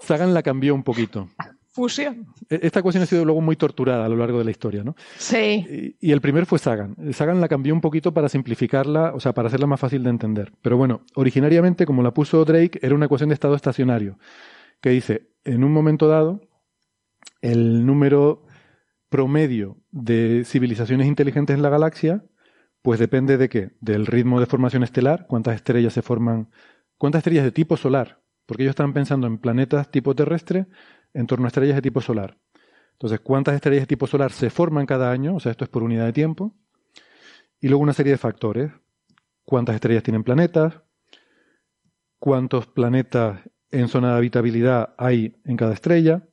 Sagan 0.01 0.35
la 0.35 0.43
cambió 0.43 0.74
un 0.74 0.83
poquito. 0.85 1.31
Fusión. 1.77 2.27
E- 2.48 2.61
Esta 2.62 2.81
ecuación 2.81 3.03
ha 3.03 3.07
sido 3.07 3.24
luego 3.27 3.43
muy 3.43 3.55
torturada 3.57 4.07
a 4.07 4.09
lo 4.09 4.16
largo 4.16 4.39
de 4.39 4.44
la 4.47 4.51
historia, 4.51 4.82
¿no? 4.82 4.97
Sí. 5.19 5.94
Y, 6.01 6.09
y 6.09 6.12
el 6.12 6.23
primer 6.23 6.47
fue 6.47 6.59
Sagan. 6.59 6.97
Sagan 7.12 7.39
la 7.40 7.48
cambió 7.48 7.74
un 7.74 7.82
poquito 7.82 8.15
para 8.15 8.31
simplificarla, 8.31 9.12
o 9.15 9.20
sea, 9.20 9.35
para 9.35 9.48
hacerla 9.48 9.66
más 9.66 9.78
fácil 9.78 10.03
de 10.03 10.09
entender. 10.11 10.53
Pero 10.62 10.78
bueno, 10.78 11.03
originariamente, 11.15 11.85
como 11.85 12.03
la 12.03 12.15
puso 12.15 12.44
Drake, 12.47 12.78
era 12.81 12.94
una 12.94 13.05
ecuación 13.05 13.28
de 13.28 13.35
estado 13.35 13.55
estacionario, 13.55 14.19
que 14.81 14.89
dice, 14.89 15.28
en 15.44 15.65
un 15.65 15.73
momento 15.73 16.09
dado, 16.09 16.40
el 17.43 17.85
número 17.85 18.47
promedio 19.11 19.77
de 19.90 20.43
civilizaciones 20.47 21.07
inteligentes 21.07 21.55
en 21.55 21.62
la 21.62 21.69
galaxia, 21.69 22.24
pues 22.82 22.98
depende 22.98 23.36
de 23.36 23.48
qué? 23.48 23.70
Del 23.81 24.07
ritmo 24.07 24.40
de 24.40 24.47
formación 24.47 24.82
estelar, 24.82 25.27
cuántas 25.28 25.55
estrellas 25.57 25.93
se 25.93 26.03
forman, 26.03 26.48
cuántas 26.98 27.20
estrellas 27.20 27.44
de 27.44 27.53
tipo 27.53 27.77
solar, 27.77 28.23
porque 28.47 28.62
ellos 28.62 28.70
estaban 28.70 28.93
pensando 28.94 29.27
en 29.27 29.39
planetas 29.39 29.90
tipo 29.90 30.15
terrestre 30.15 30.66
en 31.17 31.27
torno 31.27 31.47
a 31.47 31.49
estrellas 31.49 31.77
de 31.77 31.83
tipo 31.83 32.01
solar. 32.01 32.37
Entonces, 32.93 33.21
¿cuántas 33.21 33.55
estrellas 33.55 33.83
de 33.83 33.87
tipo 33.87 34.07
solar 34.07 34.33
se 34.33 34.51
forman 34.51 34.87
cada 34.87 35.11
año? 35.11 35.37
O 35.37 35.41
sea, 35.41 35.51
esto 35.51 35.65
es 35.65 35.71
por 35.71 35.83
unidad 35.83 36.05
de 36.05 36.13
tiempo. 36.13 36.55
Y 37.61 37.69
luego 37.69 37.83
una 37.83 37.95
serie 37.95 38.13
de 38.13 38.19
factores. 38.19 38.71
¿Cuántas 39.45 39.75
estrellas 39.77 40.03
tienen 40.03 40.25
planetas? 40.25 40.83
¿Cuántos 42.19 42.67
planetas 42.67 43.41
en 43.71 43.89
zona 43.89 44.13
de 44.13 44.19
habitabilidad 44.19 44.95
hay 44.99 45.37
en 45.45 45.57
cada 45.57 45.73
estrella? 45.73 46.29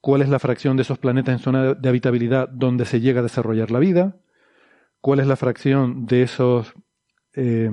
¿Cuál 0.00 0.22
es 0.22 0.28
la 0.28 0.38
fracción 0.38 0.76
de 0.76 0.82
esos 0.82 0.98
planetas 0.98 1.34
en 1.34 1.38
zona 1.38 1.74
de 1.74 1.88
habitabilidad 1.88 2.48
donde 2.48 2.86
se 2.86 3.00
llega 3.00 3.20
a 3.20 3.24
desarrollar 3.24 3.70
la 3.70 3.78
vida? 3.78 4.16
¿Cuál 5.00 5.20
es 5.20 5.26
la 5.26 5.36
fracción 5.36 6.06
de 6.06 6.22
esos 6.22 6.74
eh, 7.34 7.70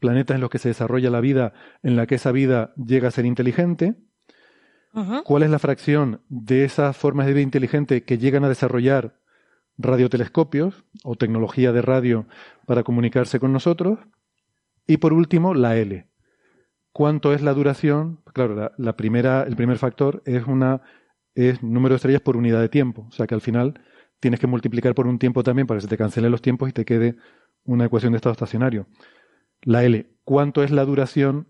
planetas 0.00 0.34
en 0.34 0.40
los 0.40 0.50
que 0.50 0.58
se 0.58 0.68
desarrolla 0.68 1.10
la 1.10 1.20
vida 1.20 1.54
en 1.82 1.96
la 1.96 2.06
que 2.06 2.16
esa 2.16 2.32
vida 2.32 2.74
llega 2.76 3.08
a 3.08 3.10
ser 3.10 3.24
inteligente? 3.24 3.94
¿Cuál 5.24 5.42
es 5.42 5.50
la 5.50 5.58
fracción 5.58 6.22
de 6.28 6.64
esas 6.64 6.96
formas 6.96 7.26
de 7.26 7.34
vida 7.34 7.42
inteligente 7.42 8.04
que 8.04 8.16
llegan 8.16 8.44
a 8.44 8.48
desarrollar 8.48 9.20
radiotelescopios 9.76 10.84
o 11.04 11.16
tecnología 11.16 11.72
de 11.72 11.82
radio 11.82 12.26
para 12.66 12.82
comunicarse 12.82 13.38
con 13.38 13.52
nosotros? 13.52 13.98
Y 14.86 14.96
por 14.96 15.12
último, 15.12 15.52
la 15.52 15.76
L. 15.76 16.08
¿Cuánto 16.92 17.34
es 17.34 17.42
la 17.42 17.52
duración? 17.52 18.22
Claro, 18.32 18.54
la, 18.54 18.72
la 18.78 18.96
primera, 18.96 19.42
el 19.42 19.54
primer 19.54 19.76
factor 19.76 20.22
es 20.24 20.46
una 20.46 20.80
es 21.36 21.62
número 21.62 21.92
de 21.92 21.96
estrellas 21.96 22.22
por 22.22 22.36
unidad 22.36 22.60
de 22.60 22.70
tiempo. 22.70 23.06
O 23.08 23.12
sea 23.12 23.26
que 23.26 23.34
al 23.34 23.42
final 23.42 23.78
tienes 24.18 24.40
que 24.40 24.46
multiplicar 24.46 24.94
por 24.94 25.06
un 25.06 25.18
tiempo 25.18 25.42
también 25.42 25.66
para 25.66 25.78
que 25.78 25.82
se 25.82 25.88
te 25.88 25.98
cancelen 25.98 26.32
los 26.32 26.42
tiempos 26.42 26.70
y 26.70 26.72
te 26.72 26.84
quede 26.84 27.16
una 27.64 27.84
ecuación 27.84 28.12
de 28.12 28.16
estado 28.16 28.32
estacionario. 28.32 28.86
La 29.60 29.84
L. 29.84 30.10
¿Cuánto 30.24 30.62
es 30.62 30.70
la 30.70 30.84
duración 30.84 31.48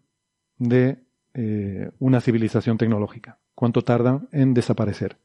de 0.58 1.05
eh, 1.38 1.90
una 1.98 2.22
civilización 2.22 2.78
tecnológica? 2.78 3.38
¿Cuánto 3.54 3.82
tardan 3.82 4.26
en 4.32 4.54
desaparecer? 4.54 5.18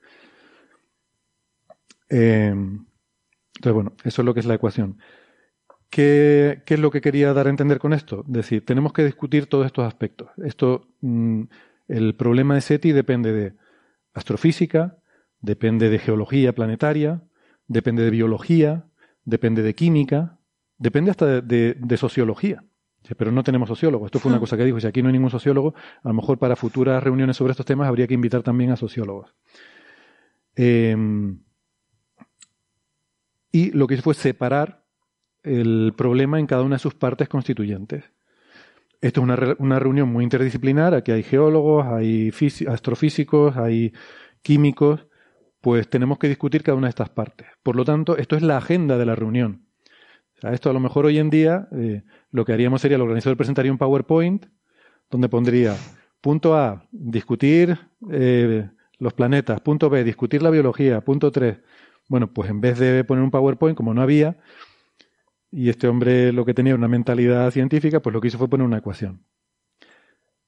Eh, 2.09 2.49
entonces, 2.49 3.73
bueno, 3.73 3.93
eso 4.03 4.21
es 4.21 4.25
lo 4.25 4.33
que 4.33 4.41
es 4.41 4.45
la 4.45 4.55
ecuación. 4.55 4.97
¿Qué, 5.89 6.63
es 6.65 6.79
lo 6.79 6.91
que 6.91 6.99
quería 6.99 7.33
dar 7.33 7.47
a 7.47 7.49
entender 7.49 7.79
con 7.79 7.93
esto? 7.93 8.25
Es 8.27 8.33
decir, 8.33 8.65
tenemos 8.65 8.91
que 8.91 9.05
discutir 9.05 9.45
todos 9.45 9.65
estos 9.65 9.85
aspectos. 9.85 10.29
Esto, 10.43 10.89
mm, 10.99 11.43
el 11.87 12.15
problema 12.15 12.55
de 12.55 12.61
SETI 12.61 12.91
depende 12.91 13.31
de 13.31 13.53
astrofísica, 14.13 14.97
depende 15.39 15.89
de 15.89 15.99
geología 15.99 16.53
planetaria, 16.53 17.23
depende 17.67 18.03
de 18.03 18.09
biología, 18.09 18.85
depende 19.23 19.61
de 19.61 19.75
química, 19.75 20.39
depende 20.77 21.11
hasta 21.11 21.39
de 21.41 21.97
sociología. 21.97 22.65
Pero 23.17 23.31
no 23.31 23.43
tenemos 23.43 23.67
sociólogos. 23.67 24.07
Esto 24.07 24.19
fue 24.19 24.31
una 24.31 24.39
cosa 24.39 24.55
que 24.55 24.63
dijo. 24.63 24.79
Si 24.79 24.87
aquí 24.87 25.01
no 25.01 25.09
hay 25.09 25.13
ningún 25.13 25.29
sociólogo, 25.29 25.73
a 26.03 26.07
lo 26.07 26.13
mejor 26.13 26.37
para 26.37 26.55
futuras 26.55 27.03
reuniones 27.03 27.35
sobre 27.35 27.51
estos 27.51 27.65
temas 27.65 27.87
habría 27.87 28.07
que 28.07 28.13
invitar 28.13 28.43
también 28.43 28.71
a 28.71 28.77
sociólogos. 28.77 29.33
Em, 30.55 31.39
y 33.51 33.71
lo 33.71 33.87
que 33.87 33.95
hizo 33.95 34.03
fue 34.03 34.13
separar 34.13 34.85
el 35.43 35.93
problema 35.97 36.39
en 36.39 36.47
cada 36.47 36.63
una 36.63 36.75
de 36.75 36.79
sus 36.79 36.93
partes 36.93 37.27
constituyentes. 37.27 38.05
Esto 39.01 39.21
es 39.21 39.23
una, 39.23 39.55
una 39.57 39.79
reunión 39.79 40.09
muy 40.09 40.23
interdisciplinar, 40.23 40.93
aquí 40.93 41.11
hay 41.11 41.23
geólogos, 41.23 41.87
hay 41.87 42.31
astrofísicos, 42.67 43.57
hay 43.57 43.93
químicos, 44.43 45.07
pues 45.59 45.89
tenemos 45.89 46.19
que 46.19 46.27
discutir 46.27 46.63
cada 46.63 46.77
una 46.77 46.87
de 46.87 46.91
estas 46.91 47.09
partes. 47.09 47.47
Por 47.63 47.75
lo 47.75 47.85
tanto, 47.85 48.17
esto 48.17 48.35
es 48.35 48.43
la 48.43 48.57
agenda 48.57 48.97
de 48.97 49.05
la 49.05 49.15
reunión. 49.15 49.65
esto 50.43 50.69
a 50.69 50.73
lo 50.73 50.79
mejor 50.79 51.05
hoy 51.05 51.19
en 51.19 51.29
día 51.29 51.67
eh, 51.71 52.03
lo 52.31 52.45
que 52.45 52.53
haríamos 52.53 52.81
sería 52.81 52.95
el 52.95 53.01
organizador 53.01 53.37
presentaría 53.37 53.71
un 53.71 53.77
PowerPoint 53.77 54.45
donde 55.09 55.29
pondría 55.29 55.75
punto 56.21 56.55
A, 56.55 56.87
discutir 56.91 57.77
eh, 58.09 58.69
los 58.99 59.13
planetas, 59.13 59.59
punto 59.61 59.89
B, 59.89 60.03
discutir 60.03 60.41
la 60.41 60.49
biología, 60.51 61.01
punto 61.01 61.31
3. 61.31 61.59
Bueno, 62.07 62.31
pues 62.31 62.49
en 62.49 62.61
vez 62.61 62.79
de 62.79 63.03
poner 63.03 63.23
un 63.23 63.31
PowerPoint, 63.31 63.75
como 63.75 63.93
no 63.93 64.01
había, 64.01 64.37
y 65.51 65.69
este 65.69 65.87
hombre 65.87 66.31
lo 66.31 66.45
que 66.45 66.53
tenía 66.53 66.75
una 66.75 66.87
mentalidad 66.87 67.51
científica, 67.51 68.01
pues 68.01 68.13
lo 68.13 68.21
que 68.21 68.29
hizo 68.29 68.37
fue 68.37 68.47
poner 68.47 68.65
una 68.65 68.77
ecuación. 68.77 69.25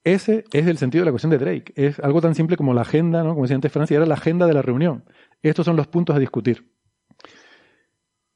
Ese 0.03 0.43
es 0.51 0.67
el 0.67 0.77
sentido 0.77 1.01
de 1.01 1.05
la 1.05 1.09
ecuación 1.11 1.31
de 1.31 1.37
Drake. 1.37 1.73
Es 1.75 1.99
algo 1.99 2.21
tan 2.21 2.35
simple 2.35 2.57
como 2.57 2.73
la 2.73 2.81
agenda, 2.81 3.23
¿no? 3.23 3.31
Como 3.31 3.43
decía 3.43 3.55
antes 3.55 3.71
Francia, 3.71 3.97
era 3.97 4.05
la 4.05 4.15
agenda 4.15 4.45
de 4.45 4.53
la 4.53 4.61
reunión. 4.61 5.05
Estos 5.41 5.65
son 5.65 5.75
los 5.75 5.87
puntos 5.87 6.15
a 6.15 6.19
discutir. 6.19 6.69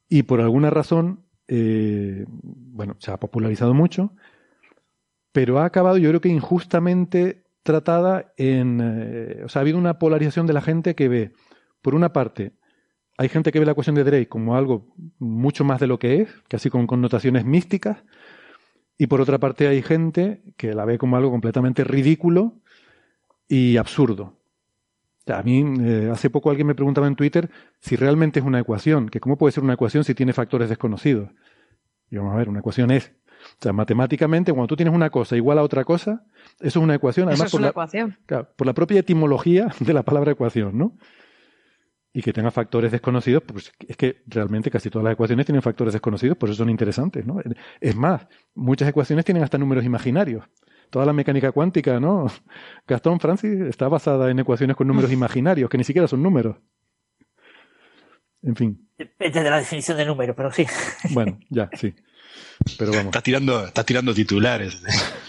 Y 0.10 0.24
por 0.24 0.40
alguna 0.40 0.70
razón, 0.70 1.27
eh, 1.48 2.26
bueno, 2.28 2.96
se 3.00 3.12
ha 3.12 3.20
popularizado 3.20 3.74
mucho, 3.74 4.14
pero 5.32 5.60
ha 5.60 5.66
acabado, 5.66 5.98
yo 5.98 6.10
creo 6.10 6.22
que 6.22 6.30
injustamente 6.30 7.44
tratada 7.64 8.34
en... 8.38 8.80
Eh, 8.82 9.42
o 9.46 9.50
sea, 9.50 9.60
ha 9.60 9.64
habido 9.64 9.78
una 9.78 10.00
polarización 10.00 10.48
de 10.48 10.54
la 10.54 10.62
gente 10.62 10.96
que 10.96 11.08
ve, 11.08 11.34
por 11.82 11.96
una 11.96 12.14
parte, 12.14 12.54
hay 13.18 13.30
gente 13.30 13.52
que 13.52 13.60
ve 13.60 13.66
la 13.66 13.72
ecuación 13.72 13.96
de 13.96 14.04
Drake 14.04 14.30
como 14.30 14.56
algo 14.56 14.94
mucho 15.20 15.64
más 15.64 15.80
de 15.80 15.88
lo 15.88 16.00
que 16.00 16.22
es, 16.22 16.30
casi 16.48 16.70
con 16.70 16.88
connotaciones 16.88 17.46
místicas, 17.46 18.04
y 18.98 19.08
por 19.08 19.22
otra 19.22 19.38
parte 19.38 19.68
hay 19.68 19.82
gente 19.82 20.42
que 20.56 20.74
la 20.74 20.86
ve 20.86 20.98
como 20.98 21.18
algo 21.18 21.32
completamente 21.32 21.84
ridículo 21.84 22.54
y 23.48 23.78
absurdo. 23.78 24.37
A 25.30 25.44
mí, 25.44 25.64
eh, 25.82 26.10
hace 26.12 26.30
poco 26.30 26.50
alguien 26.50 26.68
me 26.68 26.76
preguntaba 26.76 27.08
en 27.08 27.16
Twitter 27.16 27.50
si 27.80 27.96
realmente 27.96 28.40
es 28.40 28.46
una 28.46 28.60
ecuación, 28.60 29.10
que 29.10 29.20
cómo 29.20 29.38
puede 29.38 29.52
ser 29.52 29.64
una 29.64 29.74
ecuación 29.74 30.04
si 30.04 30.14
tiene 30.14 30.34
factores 30.34 30.70
desconocidos. 30.70 31.30
Y 32.10 32.18
vamos 32.18 32.34
a 32.34 32.38
ver, 32.38 32.50
una 32.50 32.60
ecuación 32.60 32.92
es 32.92 33.14
o 33.44 33.62
sea, 33.62 33.74
matemáticamente, 33.74 34.52
cuando 34.52 34.68
tú 34.68 34.76
tienes 34.76 34.94
una 34.94 35.10
cosa 35.10 35.36
igual 35.36 35.60
a 35.60 35.64
otra 35.64 35.84
cosa, 35.84 36.26
eso 36.60 36.80
es 36.80 36.84
una 36.84 36.96
ecuación. 36.96 37.28
Además, 37.30 37.52
por, 37.52 37.62
la, 37.62 37.72
por 37.72 38.68
la 38.68 38.74
propia 38.74 39.00
etimología 39.00 39.68
de 39.80 39.94
la 39.94 40.04
palabra 40.04 40.32
ecuación, 40.32 40.78
¿no? 40.78 40.98
Y 42.14 42.22
que 42.22 42.34
tenga 42.34 42.50
factores 42.50 42.92
desconocidos, 42.92 43.44
pues 43.46 43.72
es 43.88 43.96
que 43.96 44.24
realmente 44.28 44.72
casi 44.72 44.90
todas 44.90 45.04
las 45.04 45.14
ecuaciones 45.14 45.46
tienen 45.46 45.62
factores 45.62 45.94
desconocidos, 45.94 46.38
por 46.38 46.50
eso 46.50 46.58
son 46.58 46.70
interesantes, 46.70 47.26
¿no? 47.26 47.40
Es 47.80 47.96
más, 47.96 48.28
muchas 48.56 48.90
ecuaciones 48.90 49.24
tienen 49.24 49.44
hasta 49.44 49.58
números 49.58 49.86
imaginarios. 49.86 50.46
Toda 50.90 51.06
la 51.06 51.14
mecánica 51.14 51.52
cuántica, 51.52 52.00
¿no? 52.00 52.28
Gastón 52.88 53.20
Francis 53.20 53.62
está 53.62 53.88
basada 53.88 54.30
en 54.32 54.40
ecuaciones 54.40 54.76
con 54.76 54.88
números 54.88 55.12
imaginarios, 55.14 55.70
que 55.70 55.78
ni 55.78 55.84
siquiera 55.84 56.08
son 56.08 56.24
números. 56.24 56.58
En 58.44 58.56
fin. 58.56 58.90
Depende 58.98 59.44
de 59.44 59.50
la 59.50 59.58
definición 59.58 59.98
de 59.98 60.06
número, 60.06 60.36
pero 60.36 60.52
sí. 60.52 60.66
Bueno, 61.12 61.40
ya, 61.50 61.70
sí. 61.74 61.94
Pero 62.78 62.92
vamos. 62.92 63.08
Estás 63.08 63.24
tirando, 63.24 63.66
estás 63.66 63.86
tirando 63.86 64.14
titulares. 64.14 64.82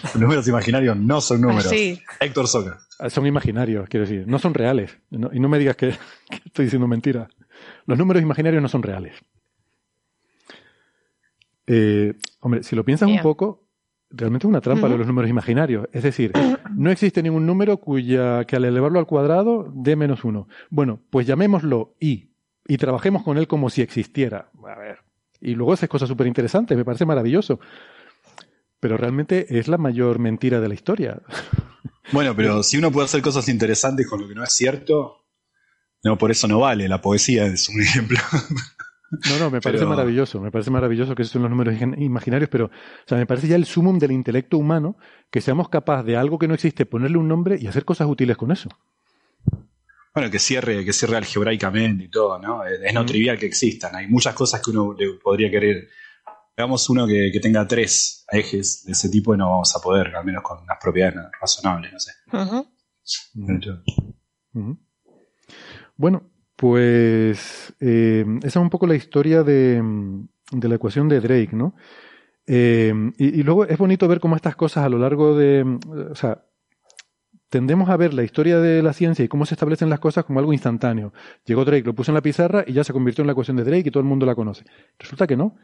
Los 0.03 0.15
números 0.15 0.47
imaginarios 0.47 0.95
no 0.95 1.21
son 1.21 1.41
números. 1.41 1.71
Ah, 1.71 2.25
Héctor 2.25 2.47
Soca. 2.47 2.79
Ah, 2.99 3.09
son 3.09 3.25
imaginarios, 3.25 3.87
quiero 3.89 4.05
decir. 4.05 4.27
No 4.27 4.39
son 4.39 4.53
reales. 4.53 4.97
y 5.11 5.39
no 5.39 5.49
me 5.49 5.59
digas 5.59 5.75
que, 5.75 5.95
estoy 6.45 6.65
diciendo 6.65 6.87
mentira. 6.87 7.29
Los 7.85 7.97
números 7.97 8.21
imaginarios 8.21 8.61
no 8.61 8.69
son 8.69 8.83
reales. 8.83 9.15
Eh, 11.67 12.13
hombre, 12.39 12.63
si 12.63 12.75
lo 12.75 12.83
piensas 12.83 13.07
un 13.07 13.21
poco, 13.21 13.68
realmente 14.09 14.47
es 14.47 14.49
una 14.49 14.61
trampa 14.61 14.89
de 14.89 14.97
los 14.97 15.07
números 15.07 15.29
imaginarios. 15.29 15.87
Es 15.91 16.03
decir, 16.03 16.31
no 16.75 16.91
existe 16.91 17.23
ningún 17.23 17.45
número 17.45 17.77
cuya 17.77 18.45
que 18.45 18.55
al 18.55 18.65
elevarlo 18.65 18.99
al 18.99 19.07
cuadrado 19.07 19.71
dé 19.73 19.95
menos 19.95 20.23
uno. 20.23 20.47
Bueno, 20.69 20.99
pues 21.09 21.27
llamémoslo 21.27 21.95
i 21.99 22.29
y 22.67 22.77
trabajemos 22.77 23.23
con 23.23 23.37
él 23.37 23.47
como 23.47 23.69
si 23.69 23.81
existiera. 23.81 24.51
A 24.63 24.77
ver, 24.77 24.99
y 25.41 25.55
luego 25.55 25.73
haces 25.73 25.89
cosas 25.89 26.09
súper 26.09 26.27
interesantes, 26.27 26.77
me 26.77 26.85
parece 26.85 27.05
maravilloso. 27.05 27.59
Pero 28.79 28.95
realmente 28.95 29.59
es 29.59 29.67
la 29.67 29.77
mayor 29.77 30.19
mentira 30.19 30.59
de 30.59 30.67
la 30.67 30.73
historia. 30.73 31.21
Bueno, 32.11 32.35
pero 32.35 32.63
si 32.63 32.75
uno 32.75 32.91
puede 32.91 33.05
hacer 33.05 33.21
cosas 33.21 33.47
interesantes 33.49 34.07
con 34.07 34.19
lo 34.19 34.27
que 34.27 34.33
no 34.33 34.43
es 34.43 34.51
cierto, 34.51 35.27
no, 36.03 36.17
por 36.17 36.31
eso 36.31 36.47
no 36.47 36.59
vale. 36.59 36.87
La 36.87 37.01
poesía 37.01 37.45
es 37.45 37.69
un 37.69 37.81
ejemplo. 37.81 38.17
No, 39.11 39.39
no, 39.39 39.49
me 39.49 39.59
parece 39.59 39.85
maravilloso, 39.85 40.39
me 40.39 40.51
parece 40.51 40.69
maravilloso 40.69 41.15
que 41.15 41.23
esos 41.23 41.33
son 41.33 41.41
los 41.41 41.51
números 41.51 41.75
imaginarios, 41.97 42.49
pero 42.49 42.65
o 42.65 43.07
sea, 43.07 43.17
me 43.17 43.25
parece 43.25 43.47
ya 43.47 43.55
el 43.55 43.65
sumum 43.65 43.97
del 43.97 44.11
intelecto 44.11 44.57
humano 44.57 44.97
que 45.31 45.41
seamos 45.41 45.69
capaces 45.69 46.05
de 46.05 46.15
algo 46.15 46.37
que 46.37 46.47
no 46.47 46.53
existe, 46.53 46.85
ponerle 46.85 47.17
un 47.17 47.27
nombre 47.27 47.57
y 47.59 47.67
hacer 47.67 47.85
cosas 47.85 48.07
útiles 48.07 48.37
con 48.37 48.51
eso. 48.51 48.69
Bueno, 50.13 50.31
que 50.31 50.39
cierre, 50.39 50.83
que 50.83 50.93
cierre 50.93 51.17
algebraicamente 51.17 52.05
y 52.05 52.09
todo, 52.09 52.39
¿no? 52.39 52.65
Es, 52.65 52.93
no 52.93 53.05
trivial 53.05 53.37
que 53.37 53.45
existan. 53.45 53.95
Hay 53.95 54.07
muchas 54.07 54.33
cosas 54.33 54.61
que 54.61 54.71
uno 54.71 54.93
le 54.93 55.13
podría 55.13 55.49
querer. 55.49 55.87
Hagamos 56.57 56.89
uno 56.89 57.07
que, 57.07 57.31
tenga 57.41 57.65
tres 57.67 58.25
ejes 58.31 58.83
de 58.85 58.91
ese 58.91 59.09
tipo 59.09 59.33
y 59.33 59.37
no 59.37 59.49
vamos 59.49 59.75
a 59.75 59.79
poder, 59.79 60.15
al 60.15 60.25
menos 60.25 60.43
con 60.43 60.61
unas 60.61 60.77
propiedades 60.81 61.15
razonables, 61.39 61.93
no 61.93 61.99
sé. 61.99 62.11
Bueno, 65.95 66.28
pues 66.59 67.73
eh, 67.79 68.25
esa 68.39 68.47
es 68.47 68.55
un 68.57 68.69
poco 68.69 68.85
la 68.85 68.95
historia 68.95 69.43
de, 69.43 69.81
la 70.51 70.75
ecuación 70.75 71.07
de 71.07 71.21
Drake, 71.21 71.51
¿no? 71.53 71.73
Eh, 72.47 72.93
y, 73.17 73.43
luego 73.43 73.63
es 73.63 73.77
bonito 73.77 74.09
ver 74.09 74.19
cómo 74.19 74.35
estas 74.35 74.57
cosas 74.57 74.83
a 74.83 74.89
lo 74.89 74.97
largo 74.97 75.37
de, 75.37 75.63
o 76.11 76.15
sea, 76.15 76.43
tendemos 77.47 77.89
a 77.89 77.95
ver 77.95 78.13
la 78.13 78.23
historia 78.23 78.59
de 78.59 78.83
la 78.83 78.91
ciencia 78.91 79.23
y 79.23 79.29
cómo 79.29 79.45
se 79.45 79.53
establecen 79.53 79.89
las 79.89 80.01
cosas 80.01 80.25
como 80.25 80.39
algo 80.39 80.51
instantáneo. 80.51 81.13
Llegó 81.45 81.63
Drake, 81.63 81.85
lo 81.85 81.95
puso 81.95 82.11
en 82.11 82.15
la 82.15 82.21
pizarra 82.21 82.65
y 82.67 82.73
ya 82.73 82.83
se 82.83 82.91
convirtió 82.91 83.21
en 83.21 83.27
la 83.27 83.31
ecuación 83.31 83.55
de 83.55 83.63
Drake 83.63 83.87
y 83.87 83.91
todo 83.91 84.01
el 84.01 84.09
mundo 84.09 84.25
la 84.25 84.35
conoce. 84.35 84.65
Resulta 84.99 85.27
que 85.27 85.37
no, 85.37 85.55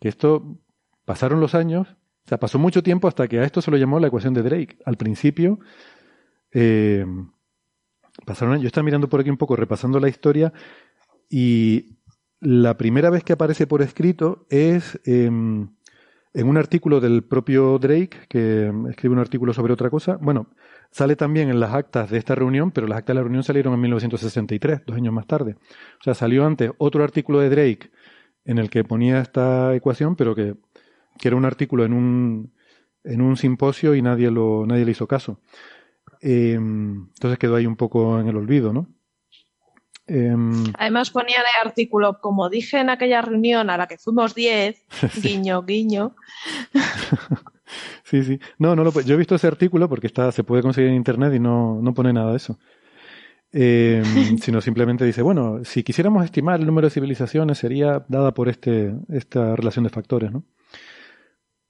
que 0.00 0.08
esto 0.08 0.58
pasaron 1.04 1.38
los 1.38 1.54
años, 1.54 1.86
o 2.24 2.28
sea, 2.30 2.38
pasó 2.38 2.58
mucho 2.58 2.82
tiempo 2.82 3.08
hasta 3.08 3.28
que 3.28 3.40
a 3.40 3.44
esto 3.44 3.60
se 3.60 3.70
lo 3.70 3.76
llamó 3.76 4.00
la 4.00 4.06
ecuación 4.06 4.32
de 4.32 4.42
Drake. 4.42 4.78
Al 4.86 4.96
principio, 4.96 5.58
eh, 6.50 7.04
pasaron, 8.24 8.60
yo 8.60 8.66
estaba 8.66 8.84
mirando 8.84 9.08
por 9.08 9.20
aquí 9.20 9.30
un 9.30 9.36
poco, 9.36 9.56
repasando 9.56 10.00
la 10.00 10.08
historia 10.08 10.52
y 11.30 11.98
la 12.40 12.76
primera 12.76 13.10
vez 13.10 13.24
que 13.24 13.32
aparece 13.32 13.66
por 13.66 13.82
escrito 13.82 14.46
es 14.50 15.00
em, 15.04 15.68
en 16.34 16.48
un 16.48 16.56
artículo 16.56 17.00
del 17.00 17.24
propio 17.24 17.78
Drake, 17.78 18.26
que 18.28 18.72
escribe 18.90 19.14
un 19.14 19.20
artículo 19.20 19.52
sobre 19.52 19.72
otra 19.72 19.90
cosa. 19.90 20.18
Bueno, 20.20 20.48
Sale 20.94 21.16
también 21.16 21.48
en 21.48 21.58
las 21.58 21.74
actas 21.74 22.08
de 22.08 22.18
esta 22.18 22.36
reunión, 22.36 22.70
pero 22.70 22.86
las 22.86 22.98
actas 22.98 23.14
de 23.14 23.18
la 23.18 23.22
reunión 23.22 23.42
salieron 23.42 23.74
en 23.74 23.80
1963, 23.80 24.82
dos 24.86 24.96
años 24.96 25.12
más 25.12 25.26
tarde. 25.26 25.56
O 25.98 26.04
sea, 26.04 26.14
salió 26.14 26.46
antes 26.46 26.70
otro 26.78 27.02
artículo 27.02 27.40
de 27.40 27.50
Drake 27.50 27.90
en 28.44 28.58
el 28.58 28.70
que 28.70 28.84
ponía 28.84 29.18
esta 29.18 29.74
ecuación, 29.74 30.14
pero 30.14 30.36
que, 30.36 30.54
era 31.20 31.34
un 31.34 31.44
artículo 31.46 31.84
en 31.84 31.94
un, 31.94 32.52
en 33.02 33.22
un 33.22 33.36
simposio 33.36 33.96
y 33.96 34.02
nadie, 34.02 34.30
lo, 34.30 34.66
nadie 34.66 34.84
le 34.84 34.92
hizo 34.92 35.08
caso. 35.08 35.40
Em, 36.26 37.08
entonces 37.12 37.38
quedó 37.38 37.56
ahí 37.56 37.66
un 37.66 37.76
poco 37.76 38.18
en 38.18 38.28
el 38.28 38.36
olvido, 38.36 38.72
¿no? 38.72 38.88
Em, 40.06 40.64
Además 40.78 41.10
ponía 41.10 41.36
en 41.36 41.42
el 41.42 41.68
artículo, 41.68 42.18
como 42.22 42.48
dije 42.48 42.80
en 42.80 42.88
aquella 42.88 43.20
reunión 43.20 43.68
a 43.68 43.76
la 43.76 43.86
que 43.86 43.98
fuimos 43.98 44.34
10, 44.34 44.82
guiño, 45.22 45.62
guiño. 45.62 46.16
Sí, 48.04 48.22
sí. 48.22 48.38
No, 48.58 48.76
no 48.76 48.84
lo 48.84 48.92
Yo 49.00 49.14
he 49.14 49.18
visto 49.18 49.34
ese 49.34 49.46
artículo 49.46 49.88
porque 49.88 50.06
está, 50.06 50.30
se 50.30 50.44
puede 50.44 50.62
conseguir 50.62 50.90
en 50.90 50.96
internet 50.96 51.32
y 51.34 51.40
no, 51.40 51.80
no 51.80 51.94
pone 51.94 52.12
nada 52.12 52.30
de 52.30 52.36
eso. 52.36 52.58
Em, 53.50 54.04
sino 54.38 54.60
simplemente 54.60 55.04
dice, 55.04 55.22
bueno, 55.22 55.64
si 55.64 55.82
quisiéramos 55.82 56.24
estimar 56.24 56.60
el 56.60 56.66
número 56.66 56.86
de 56.86 56.92
civilizaciones 56.92 57.58
sería 57.58 58.04
dada 58.06 58.34
por 58.34 58.48
este, 58.48 58.94
esta 59.08 59.56
relación 59.56 59.84
de 59.84 59.90
factores, 59.90 60.30
¿no? 60.30 60.44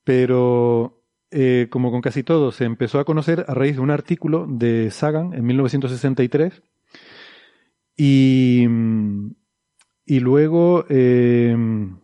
Pero, 0.02 1.03
eh, 1.36 1.66
como 1.68 1.90
con 1.90 2.00
casi 2.00 2.22
todo, 2.22 2.52
se 2.52 2.64
empezó 2.64 3.00
a 3.00 3.04
conocer 3.04 3.44
a 3.48 3.54
raíz 3.54 3.74
de 3.74 3.82
un 3.82 3.90
artículo 3.90 4.46
de 4.48 4.92
Sagan 4.92 5.34
en 5.34 5.44
1963 5.44 6.62
y, 7.96 8.68
y 10.06 10.20
luego, 10.20 10.86
em, 10.88 11.98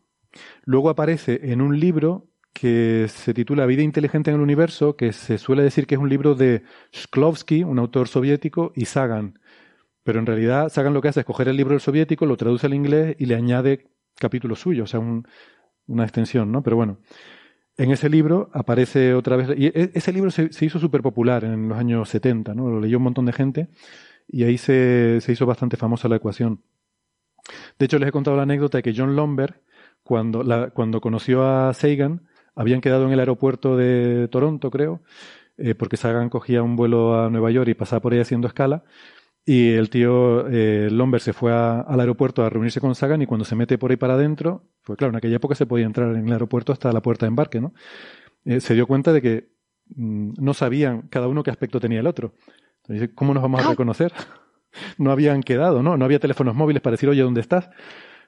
luego 0.64 0.90
aparece 0.90 1.40
en 1.44 1.60
un 1.60 1.78
libro 1.78 2.26
que 2.52 3.06
se 3.08 3.32
titula 3.32 3.66
Vida 3.66 3.82
inteligente 3.82 4.30
en 4.30 4.36
el 4.36 4.42
universo, 4.42 4.96
que 4.96 5.12
se 5.12 5.38
suele 5.38 5.62
decir 5.62 5.86
que 5.86 5.94
es 5.94 6.00
un 6.00 6.08
libro 6.08 6.34
de 6.34 6.64
Shklovsky, 6.90 7.62
un 7.62 7.78
autor 7.78 8.08
soviético, 8.08 8.72
y 8.74 8.86
Sagan. 8.86 9.38
Pero 10.02 10.18
en 10.18 10.26
realidad 10.26 10.70
Sagan 10.70 10.92
lo 10.92 11.02
que 11.02 11.08
hace 11.08 11.20
es 11.20 11.26
coger 11.26 11.46
el 11.46 11.56
libro 11.56 11.74
del 11.74 11.80
soviético, 11.80 12.26
lo 12.26 12.36
traduce 12.36 12.66
al 12.66 12.74
inglés 12.74 13.14
y 13.20 13.26
le 13.26 13.36
añade 13.36 13.86
capítulos 14.16 14.58
suyos, 14.58 14.90
o 14.90 14.90
sea, 14.90 15.00
una 15.86 16.02
extensión, 16.02 16.50
¿no? 16.50 16.64
Pero 16.64 16.74
bueno, 16.74 16.98
en 17.80 17.90
ese 17.90 18.10
libro 18.10 18.50
aparece 18.52 19.14
otra 19.14 19.36
vez, 19.36 19.48
y 19.56 19.66
e, 19.66 19.90
ese 19.94 20.12
libro 20.12 20.30
se, 20.30 20.50
hizo 20.60 20.78
súper 20.78 21.00
popular 21.00 21.44
en 21.44 21.70
los 21.70 21.78
años 21.78 22.10
70, 22.10 22.54
¿no? 22.54 22.68
Lo 22.68 22.78
leyó 22.78 22.98
un 22.98 23.04
montón 23.04 23.24
de 23.24 23.32
gente 23.32 23.68
y 24.28 24.44
ahí 24.44 24.58
se, 24.58 25.18
se 25.22 25.32
hizo 25.32 25.46
bastante 25.46 25.78
famosa 25.78 26.06
la 26.06 26.16
ecuación. 26.16 26.62
De 27.78 27.86
hecho, 27.86 27.98
les 27.98 28.10
he 28.10 28.12
contado 28.12 28.36
la 28.36 28.42
anécdota 28.42 28.78
de 28.78 28.82
que 28.82 28.92
John 28.94 29.16
Lomberg, 29.16 29.62
cuando, 30.02 30.42
la, 30.42 30.70
cuando 30.70 31.00
conoció 31.00 31.42
a 31.42 31.72
Sagan, 31.72 32.28
habían 32.54 32.82
quedado 32.82 33.06
en 33.06 33.12
el 33.12 33.20
aeropuerto 33.20 33.78
de 33.78 34.28
Toronto, 34.28 34.70
creo, 34.70 35.00
eh, 35.56 35.74
porque 35.74 35.96
Sagan 35.96 36.28
cogía 36.28 36.62
un 36.62 36.76
vuelo 36.76 37.18
a 37.18 37.30
Nueva 37.30 37.50
York 37.50 37.68
y 37.70 37.74
pasaba 37.74 38.00
por 38.00 38.12
ahí 38.12 38.20
haciendo 38.20 38.46
escala. 38.46 38.84
Y 39.44 39.72
el 39.72 39.90
tío 39.90 40.46
eh, 40.48 40.88
Lomberg 40.90 41.22
se 41.22 41.32
fue 41.32 41.52
al 41.52 41.98
aeropuerto 41.98 42.44
a 42.44 42.50
reunirse 42.50 42.80
con 42.80 42.94
Sagan 42.94 43.22
y 43.22 43.26
cuando 43.26 43.44
se 43.44 43.56
mete 43.56 43.78
por 43.78 43.90
ahí 43.90 43.96
para 43.96 44.14
adentro, 44.14 44.64
pues 44.84 44.96
claro, 44.96 45.10
en 45.10 45.16
aquella 45.16 45.36
época 45.36 45.54
se 45.54 45.66
podía 45.66 45.86
entrar 45.86 46.14
en 46.14 46.26
el 46.26 46.32
aeropuerto 46.32 46.72
hasta 46.72 46.92
la 46.92 47.00
puerta 47.00 47.26
de 47.26 47.28
embarque, 47.28 47.60
¿no? 47.60 47.72
Eh, 48.44 48.60
se 48.60 48.74
dio 48.74 48.86
cuenta 48.86 49.12
de 49.12 49.22
que 49.22 49.48
mm, 49.94 50.34
no 50.38 50.54
sabían 50.54 51.02
cada 51.08 51.26
uno 51.28 51.42
qué 51.42 51.50
aspecto 51.50 51.80
tenía 51.80 52.00
el 52.00 52.06
otro. 52.06 52.34
Entonces, 52.82 53.10
¿cómo 53.14 53.34
nos 53.34 53.42
vamos 53.42 53.64
a 53.64 53.70
reconocer? 53.70 54.12
no 54.98 55.10
habían 55.10 55.42
quedado, 55.42 55.82
¿no? 55.82 55.96
No 55.96 56.04
había 56.04 56.18
teléfonos 56.18 56.54
móviles 56.54 56.82
para 56.82 56.92
decir, 56.92 57.08
oye, 57.08 57.22
¿dónde 57.22 57.40
estás? 57.40 57.70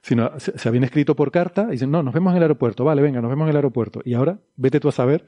Sino 0.03 0.33
se, 0.39 0.69
habían 0.69 0.85
escrito 0.85 1.15
por 1.15 1.31
carta 1.31 1.67
y 1.69 1.73
dicen, 1.73 1.91
no, 1.91 2.03
nos 2.03 2.13
vemos 2.13 2.33
en 2.33 2.39
el 2.39 2.43
aeropuerto, 2.43 2.85
vale, 2.85 3.03
venga, 3.03 3.21
nos 3.21 3.31
vemos 3.31 3.45
en 3.45 3.51
el 3.51 3.57
aeropuerto. 3.57 4.01
Y 4.05 4.15
ahora, 4.15 4.39
vete 4.57 4.81
tú 4.81 4.89
a 4.89 4.93
saber. 4.93 5.27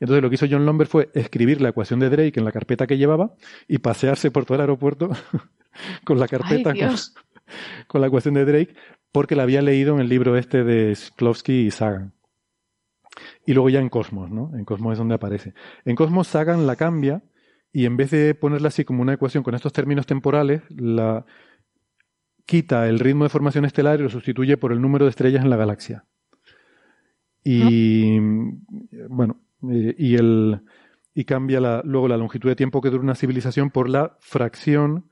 Entonces 0.00 0.22
lo 0.22 0.30
que 0.30 0.34
hizo 0.34 0.46
John 0.50 0.64
Lomber 0.64 0.86
fue 0.86 1.10
escribir 1.14 1.60
la 1.60 1.68
ecuación 1.68 2.00
de 2.00 2.08
Drake 2.08 2.38
en 2.38 2.44
la 2.44 2.52
carpeta 2.52 2.86
que 2.86 2.96
llevaba 2.96 3.34
y 3.68 3.78
pasearse 3.78 4.30
por 4.30 4.46
todo 4.46 4.56
el 4.56 4.62
aeropuerto 4.62 5.10
con 6.04 6.18
la 6.18 6.26
carpeta 6.26 6.72
con, 7.86 8.00
la 8.00 8.06
ecuación 8.06 8.34
de 8.34 8.44
Drake 8.44 8.74
porque 9.12 9.36
la 9.36 9.42
había 9.42 9.60
leído 9.60 9.94
en 9.94 10.00
el 10.00 10.08
libro 10.08 10.36
este 10.36 10.64
de 10.64 10.94
Shklovsky 10.94 11.66
y 11.66 11.70
Sagan. 11.70 12.14
Y 13.44 13.52
luego 13.52 13.68
ya 13.68 13.80
en 13.80 13.88
Cosmos, 13.88 14.30
¿no? 14.30 14.52
En 14.56 14.64
Cosmos 14.64 14.92
es 14.92 14.98
donde 14.98 15.16
aparece. 15.16 15.52
En 15.84 15.96
Cosmos 15.96 16.28
Sagan 16.28 16.66
la 16.66 16.76
cambia 16.76 17.22
y 17.72 17.84
en 17.84 17.96
vez 17.96 18.10
de 18.10 18.34
ponerla 18.34 18.68
así 18.68 18.84
como 18.84 19.02
una 19.02 19.14
ecuación 19.14 19.42
con 19.42 19.54
estos 19.54 19.72
términos 19.72 20.06
temporales, 20.06 20.62
la 20.70 21.26
quita 22.46 22.88
el 22.88 22.98
ritmo 22.98 23.24
de 23.24 23.30
formación 23.30 23.64
estelar 23.64 24.00
y 24.00 24.04
lo 24.04 24.08
sustituye 24.08 24.56
por 24.56 24.72
el 24.72 24.80
número 24.80 25.04
de 25.04 25.10
estrellas 25.10 25.44
en 25.44 25.50
la 25.50 25.56
galaxia. 25.56 26.04
Y 27.44 28.18
bueno, 29.08 29.40
y 29.62 30.14
el 30.16 30.60
y 31.14 31.24
cambia 31.24 31.60
la, 31.60 31.82
luego 31.84 32.08
la 32.08 32.16
longitud 32.16 32.48
de 32.48 32.56
tiempo 32.56 32.80
que 32.80 32.90
dura 32.90 33.02
una 33.02 33.14
civilización 33.14 33.70
por 33.70 33.88
la 33.88 34.16
fracción 34.20 35.06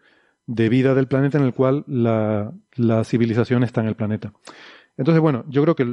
de 0.47 0.69
vida 0.69 0.95
del 0.95 1.09
planeta 1.09 1.39
en 1.39 1.45
el 1.45 1.53
cual 1.53 1.85
la, 1.87 2.53
la 2.77 3.05
civilización 3.05 3.65
está 3.65 3.81
en 3.81 3.89
el 3.89 3.97
planeta. 3.97 4.33
Entonces, 4.97 5.21
bueno, 5.21 5.45
yo 5.49 5.63
creo 5.63 5.77
que 5.77 5.85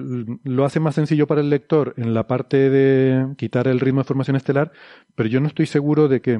lo 0.44 0.66
hace 0.66 0.80
más 0.80 0.96
sencillo 0.96 1.28
para 1.28 1.42
el 1.42 1.50
lector 1.50 1.94
en 1.98 2.14
la 2.14 2.26
parte 2.26 2.70
de 2.70 3.36
quitar 3.38 3.68
el 3.68 3.80
ritmo 3.80 4.02
de 4.02 4.08
formación 4.08 4.36
estelar, 4.36 4.72
pero 5.14 5.30
yo 5.30 5.40
no 5.40 5.48
estoy 5.48 5.68
seguro 5.68 6.08
de 6.08 6.22
que, 6.22 6.38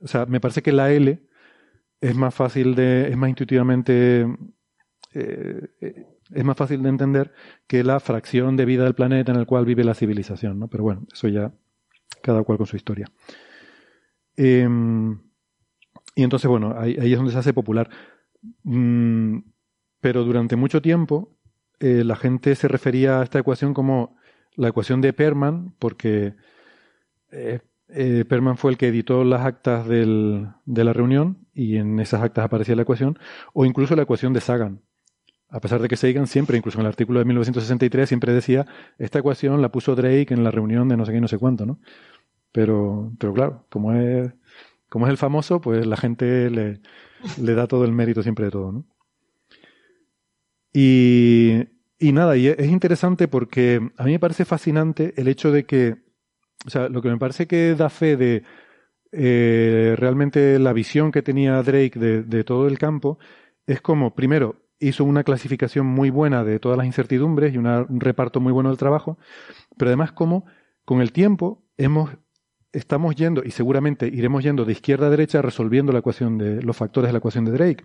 o 0.00 0.06
sea, 0.06 0.26
me 0.26 0.40
parece 0.40 0.62
que 0.62 0.72
la 0.72 0.90
L 0.90 1.18
es 2.00 2.14
más 2.14 2.34
fácil 2.34 2.74
de, 2.74 3.08
es 3.08 3.16
más 3.16 3.30
intuitivamente, 3.30 4.26
eh, 5.14 5.68
es 6.32 6.44
más 6.44 6.56
fácil 6.56 6.82
de 6.82 6.88
entender 6.88 7.32
que 7.66 7.84
la 7.84 8.00
fracción 8.00 8.56
de 8.56 8.64
vida 8.64 8.84
del 8.84 8.94
planeta 8.94 9.32
en 9.32 9.38
el 9.38 9.46
cual 9.46 9.64
vive 9.64 9.84
la 9.84 9.94
civilización, 9.94 10.58
¿no? 10.58 10.68
Pero 10.68 10.84
bueno, 10.84 11.06
eso 11.12 11.28
ya 11.28 11.52
cada 12.22 12.42
cual 12.42 12.58
con 12.58 12.66
su 12.66 12.76
historia. 12.76 13.06
Em, 14.36 15.20
y 16.14 16.22
entonces, 16.22 16.48
bueno, 16.48 16.74
ahí, 16.78 16.96
es 16.98 17.16
donde 17.16 17.32
se 17.32 17.38
hace 17.38 17.52
popular. 17.52 17.88
Mm, 18.62 19.38
pero 20.00 20.24
durante 20.24 20.56
mucho 20.56 20.80
tiempo 20.80 21.36
eh, 21.80 22.04
la 22.04 22.16
gente 22.16 22.54
se 22.54 22.68
refería 22.68 23.20
a 23.20 23.24
esta 23.24 23.38
ecuación 23.38 23.74
como 23.74 24.16
la 24.56 24.68
ecuación 24.68 25.00
de 25.00 25.12
Perman, 25.12 25.74
porque 25.78 26.34
eh, 27.30 27.60
eh, 27.88 28.24
Perman 28.28 28.56
fue 28.56 28.72
el 28.72 28.78
que 28.78 28.88
editó 28.88 29.24
las 29.24 29.44
actas 29.44 29.88
de 29.88 30.04
la 30.06 30.92
reunión 30.92 31.46
y 31.54 31.76
en 31.76 31.98
esas 32.00 32.22
actas 32.22 32.44
aparecía 32.44 32.76
la 32.76 32.82
ecuación, 32.82 33.18
o 33.52 33.64
incluso 33.64 33.96
la 33.96 34.02
ecuación 34.02 34.32
de 34.32 34.40
Sagan. 34.40 34.82
A 35.50 35.60
pesar 35.60 35.80
de 35.80 35.88
que 35.88 35.96
Sagan 35.96 36.26
siempre, 36.26 36.58
incluso 36.58 36.78
en 36.78 36.82
el 36.82 36.88
artículo 36.88 37.20
de 37.20 37.24
1963, 37.24 38.08
siempre 38.08 38.32
decía, 38.32 38.66
esta 38.98 39.18
ecuación 39.18 39.62
la 39.62 39.70
puso 39.70 39.94
Drake 39.94 40.34
en 40.34 40.44
la 40.44 40.50
reunión 40.50 40.88
de 40.88 40.96
no 40.96 41.06
sé 41.06 41.12
qué 41.12 41.18
y 41.18 41.20
no 41.22 41.28
sé 41.28 41.38
cuánto, 41.38 41.64
¿no? 41.64 41.78
Pero, 42.52 43.12
pero 43.18 43.32
claro, 43.32 43.64
como 43.70 43.94
es, 43.94 44.32
como 44.88 45.06
es 45.06 45.10
el 45.10 45.16
famoso, 45.16 45.60
pues 45.60 45.86
la 45.86 45.96
gente 45.96 46.50
le, 46.50 46.80
le 47.40 47.54
da 47.54 47.66
todo 47.66 47.84
el 47.84 47.92
mérito 47.92 48.22
siempre 48.22 48.46
de 48.46 48.50
todo, 48.50 48.72
¿no? 48.72 48.84
Y, 50.72 51.64
y 51.98 52.12
nada, 52.12 52.36
y 52.36 52.48
es 52.48 52.68
interesante 52.68 53.26
porque 53.26 53.80
a 53.96 54.04
mí 54.04 54.12
me 54.12 54.18
parece 54.18 54.44
fascinante 54.44 55.14
el 55.16 55.28
hecho 55.28 55.50
de 55.50 55.64
que, 55.64 55.96
o 56.66 56.70
sea, 56.70 56.88
lo 56.88 57.02
que 57.02 57.08
me 57.08 57.18
parece 57.18 57.46
que 57.46 57.74
da 57.74 57.88
fe 57.88 58.16
de 58.16 58.44
eh, 59.12 59.94
realmente 59.96 60.58
la 60.58 60.72
visión 60.72 61.10
que 61.10 61.22
tenía 61.22 61.62
Drake 61.62 61.98
de, 61.98 62.22
de, 62.22 62.44
todo 62.44 62.68
el 62.68 62.78
campo 62.78 63.18
es 63.66 63.80
como, 63.80 64.14
primero, 64.14 64.56
hizo 64.80 65.04
una 65.04 65.24
clasificación 65.24 65.86
muy 65.86 66.10
buena 66.10 66.44
de 66.44 66.58
todas 66.60 66.78
las 66.78 66.86
incertidumbres 66.86 67.54
y 67.54 67.58
un 67.58 68.00
reparto 68.00 68.40
muy 68.40 68.52
bueno 68.52 68.68
del 68.68 68.78
trabajo, 68.78 69.18
pero 69.76 69.88
además 69.88 70.12
como 70.12 70.46
con 70.84 71.00
el 71.00 71.12
tiempo 71.12 71.64
hemos 71.76 72.10
estamos 72.72 73.14
yendo 73.16 73.42
y 73.44 73.50
seguramente 73.50 74.06
iremos 74.06 74.44
yendo 74.44 74.64
de 74.64 74.72
izquierda 74.72 75.06
a 75.06 75.10
derecha 75.10 75.42
resolviendo 75.42 75.92
la 75.92 76.00
ecuación 76.00 76.38
de 76.38 76.62
los 76.62 76.76
factores 76.76 77.08
de 77.08 77.12
la 77.12 77.18
ecuación 77.18 77.44
de 77.44 77.52
Drake. 77.52 77.84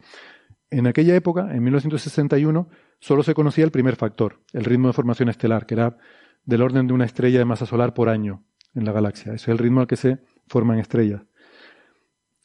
En 0.70 0.88
aquella 0.88 1.15
época, 1.15 1.53
en 1.53 1.64
1961, 1.64 2.68
solo 2.99 3.24
se 3.24 3.34
conocía 3.34 3.64
el 3.64 3.72
primer 3.72 3.95
factor, 3.95 4.41
el 4.53 4.65
ritmo 4.65 4.88
de 4.88 4.94
formación 4.94 5.30
estelar, 5.30 5.65
que 5.65 5.76
era 5.76 5.98
del 6.45 6.61
orden 6.61 6.88
de 6.88 6.94
una 6.94 7.06
estrella 7.06 7.40
de 7.40 7.45
masa 7.45 7.65
solar 7.65 7.94
por 7.94 8.10
año 8.10 8.44
en 8.74 8.86
la 8.86 8.91
galaxia. 8.91 9.34
Ese 9.34 9.44
es 9.44 9.48
el 9.49 9.57
ritmo 9.57 9.82
al 9.82 9.88
que 9.88 9.95
se 9.95 10.20
forman 10.48 10.80
estrellas. 10.80 11.22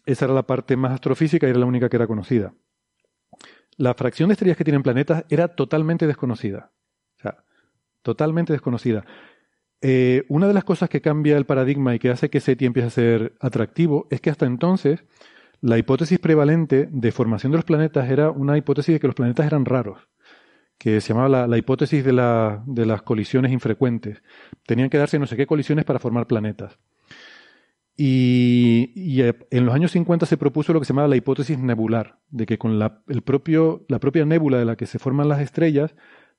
Esa 0.04 0.26
era 0.26 0.34
la 0.34 0.46
parte 0.46 0.76
más 0.76 0.92
astrofísica 0.92 1.46
y 1.46 1.50
era 1.50 1.58
la 1.58 1.66
única 1.66 1.88
que 1.88 1.96
era 1.96 2.06
conocida. 2.06 2.54
La 3.78 3.94
fracción 3.94 4.28
de 4.28 4.34
estrellas 4.34 4.59
que 4.59 4.64
tienen 4.64 4.82
planetas 4.82 5.24
era 5.30 5.48
totalmente 5.48 6.06
desconocida. 6.06 6.72
O 7.16 7.22
sea, 7.22 7.38
totalmente 8.02 8.52
desconocida. 8.52 9.06
Eh, 9.80 10.24
una 10.28 10.48
de 10.48 10.55
las 10.55 10.64
cosas 10.64 10.88
que 10.88 11.00
cambia 11.00 11.36
el 11.36 11.46
paradigma 11.46 11.94
y 11.94 12.00
que 12.00 12.10
hace 12.10 12.28
que 12.28 12.40
SETI 12.40 12.66
empiece 12.66 12.88
a 12.88 12.90
ser 12.90 13.34
atractivo 13.40 14.09
es 14.10 14.20
que 14.20 14.30
hasta 14.30 14.44
entonces 14.44 15.05
la 15.60 15.78
hipótesis 15.78 16.18
prevalente 16.18 16.88
de 16.90 17.12
formación 17.12 17.52
de 17.52 17.59
los 17.59 17.64
planetas 17.64 18.10
era 18.10 18.30
una 18.30 18.56
hipótesis 18.56 18.94
de 18.94 19.00
que 19.00 19.06
los 19.06 19.16
planetas 19.16 19.46
eran 19.46 19.64
raros, 19.64 20.09
que 20.78 21.00
se 21.00 21.12
llamaba 21.12 21.46
la, 21.46 21.59
hipótesis 21.59 22.05
de, 22.05 22.12
las 22.12 23.02
colisiones 23.02 23.52
infrecuentes. 23.52 24.22
Tenían 24.66 24.90
que 24.90 24.98
darse 24.98 25.18
no 25.18 25.26
sé 25.26 25.36
qué 25.36 25.46
colisiones 25.46 25.84
para 25.84 25.98
formar 25.98 26.26
planetas. 26.26 26.78
Y, 28.00 29.22
en 29.50 29.66
los 29.66 29.74
años 29.74 29.90
50 29.90 30.24
se 30.24 30.36
propuso 30.36 30.72
lo 30.72 30.78
que 30.78 30.86
se 30.86 30.92
llamaba 30.92 31.08
la 31.08 31.16
hipótesis 31.16 31.58
nebular, 31.58 32.20
de 32.30 32.46
que 32.46 32.56
con 32.56 32.78
la, 32.78 33.02
el 33.08 33.22
propio, 33.22 33.84
la 33.88 33.98
propia 33.98 34.24
nébula 34.24 34.58
de 34.58 34.64
la 34.64 34.76
que 34.76 34.86
se 34.86 35.00
forman 35.00 35.28
las 35.28 35.40
estrellas, 35.40 35.96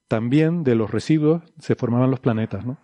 también 0.07 0.63
de 0.63 0.75
los 0.75 0.89
residuos 0.89 1.43
se 1.59 1.75
formaban 1.75 2.11
los 2.11 2.21
planetas. 2.21 2.65
¿no? 2.65 2.77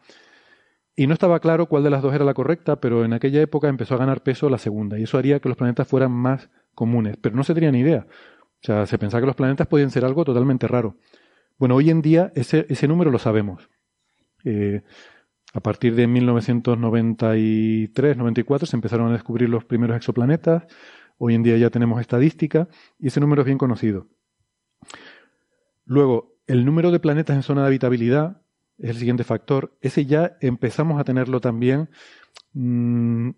Y 0.94 1.08
no 1.08 1.14
estaba 1.14 1.40
claro 1.40 1.68
cuál 1.68 1.84
de 1.84 1.90
las 1.90 2.02
dos 2.02 2.14
era 2.14 2.26
la 2.26 2.34
correcta, 2.34 2.82
pero 2.82 3.06
en 3.06 3.14
aquella 3.14 3.42
época 3.42 3.70
empezó 3.70 3.96
a 3.96 3.98
ganar 3.98 4.24
peso 4.24 4.50
la 4.50 4.58
segunda, 4.58 5.00
y 5.00 5.04
eso 5.04 5.18
haría 5.18 5.40
que 5.40 5.48
los 5.48 5.58
planetas 5.58 5.88
fueran 5.88 6.12
más 6.12 6.50
comunes, 6.74 7.16
pero 7.22 7.34
no 7.34 7.46
se 7.46 7.54
tenía 7.54 7.72
ni 7.72 7.80
idea. 7.80 8.08
O 8.10 8.66
sea, 8.66 8.86
se 8.88 8.98
pensaba 8.98 9.22
que 9.22 9.28
los 9.28 9.38
planetas 9.38 9.68
podían 9.68 9.90
ser 9.90 10.04
algo 10.04 10.26
totalmente 10.26 10.68
raro. 10.68 10.98
Bueno, 11.58 11.76
hoy 11.76 11.92
en 11.92 12.02
día 12.02 12.34
ese, 12.36 12.66
ese 12.68 12.90
número 12.90 13.10
lo 13.10 13.20
sabemos. 13.20 13.70
Eh, 14.44 14.84
a 15.56 15.62
partir 15.62 15.96
de 15.96 16.08
1993-94 16.08 18.66
se 18.66 18.76
empezaron 18.76 19.08
a 19.08 19.14
descubrir 19.14 19.50
los 19.50 19.64
primeros 19.64 19.96
exoplanetas. 19.96 20.66
Hoy 21.18 21.34
en 21.34 21.44
día 21.44 21.58
ya 21.58 21.70
tenemos 21.70 22.02
estadística 22.02 22.68
y 23.00 23.08
ese 23.08 23.22
número 23.22 23.44
es 23.44 23.46
bien 23.46 23.58
conocido. 23.58 24.10
Luego, 25.86 26.36
el 26.46 26.66
número 26.66 26.92
de 26.92 27.00
planetas 27.00 27.38
en 27.38 27.44
zona 27.44 27.62
de 27.62 27.68
habitabilidad 27.68 28.42
es 28.78 28.90
el 28.90 28.98
siguiente 28.98 29.24
factor. 29.24 29.78
Ese 29.80 30.06
ya 30.06 30.36
empezamos 30.42 31.00
a 31.00 31.06
tenerlo 31.06 31.40
también. 31.40 31.88
Mm, 32.52 33.30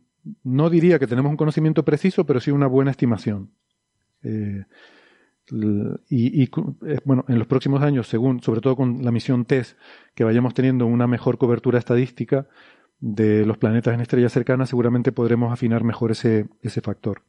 no 0.44 0.72
diría 0.72 0.98
que 0.98 1.06
tenemos 1.06 1.30
un 1.30 1.38
conocimiento 1.38 1.86
preciso, 1.86 2.26
pero 2.26 2.40
sí 2.40 2.50
una 2.50 2.66
buena 2.66 2.90
estimación. 2.90 3.52
Eh, 4.24 4.66
y, 6.10 6.44
eh, 6.44 6.50
bueno, 7.06 7.26
en 7.28 7.40
los 7.40 7.48
próximos 7.48 7.82
años, 7.82 8.08
según, 8.08 8.42
sobre 8.42 8.62
todo 8.62 8.76
con 8.76 9.04
la 9.04 9.12
misión 9.12 9.46
TESS, 9.46 9.78
que 10.14 10.24
vayamos 10.24 10.54
teniendo 10.54 10.86
una 10.86 11.08
mejor 11.08 11.38
cobertura 11.38 11.80
estadística 11.80 12.48
de 13.00 13.46
los 13.46 13.58
planetas 13.58 13.94
en 13.94 14.02
estrellas 14.02 14.34
cercanas, 14.34 14.70
seguramente 14.70 15.12
podremos 15.12 15.54
afinar 15.54 15.84
mejor 15.84 16.12
ese, 16.12 16.48
ese 16.62 16.82
factor. 16.82 17.22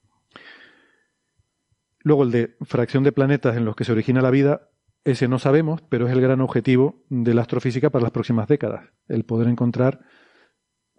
Luego 2.01 2.23
el 2.23 2.31
de 2.31 2.57
fracción 2.63 3.05
de 3.05 3.13
planetas 3.13 3.57
en 3.57 3.65
los 3.65 3.77
que 3.77 3.85
se 3.85 3.93
origina 3.93 4.23
la 4.23 4.31
vida, 4.31 4.71
ese 5.05 5.29
no 5.29 5.39
sabemos, 5.39 5.83
pero 5.89 6.07
es 6.07 6.13
el 6.13 6.21
gran 6.21 6.41
objetivo 6.41 7.05
de 7.09 7.35
la 7.35 7.43
astrofísica 7.43 7.91
para 7.91 8.03
las 8.03 8.13
próximas 8.13 8.49
décadas, 8.49 8.91
el 9.09 9.25
poder 9.25 9.49
encontrar 9.49 10.01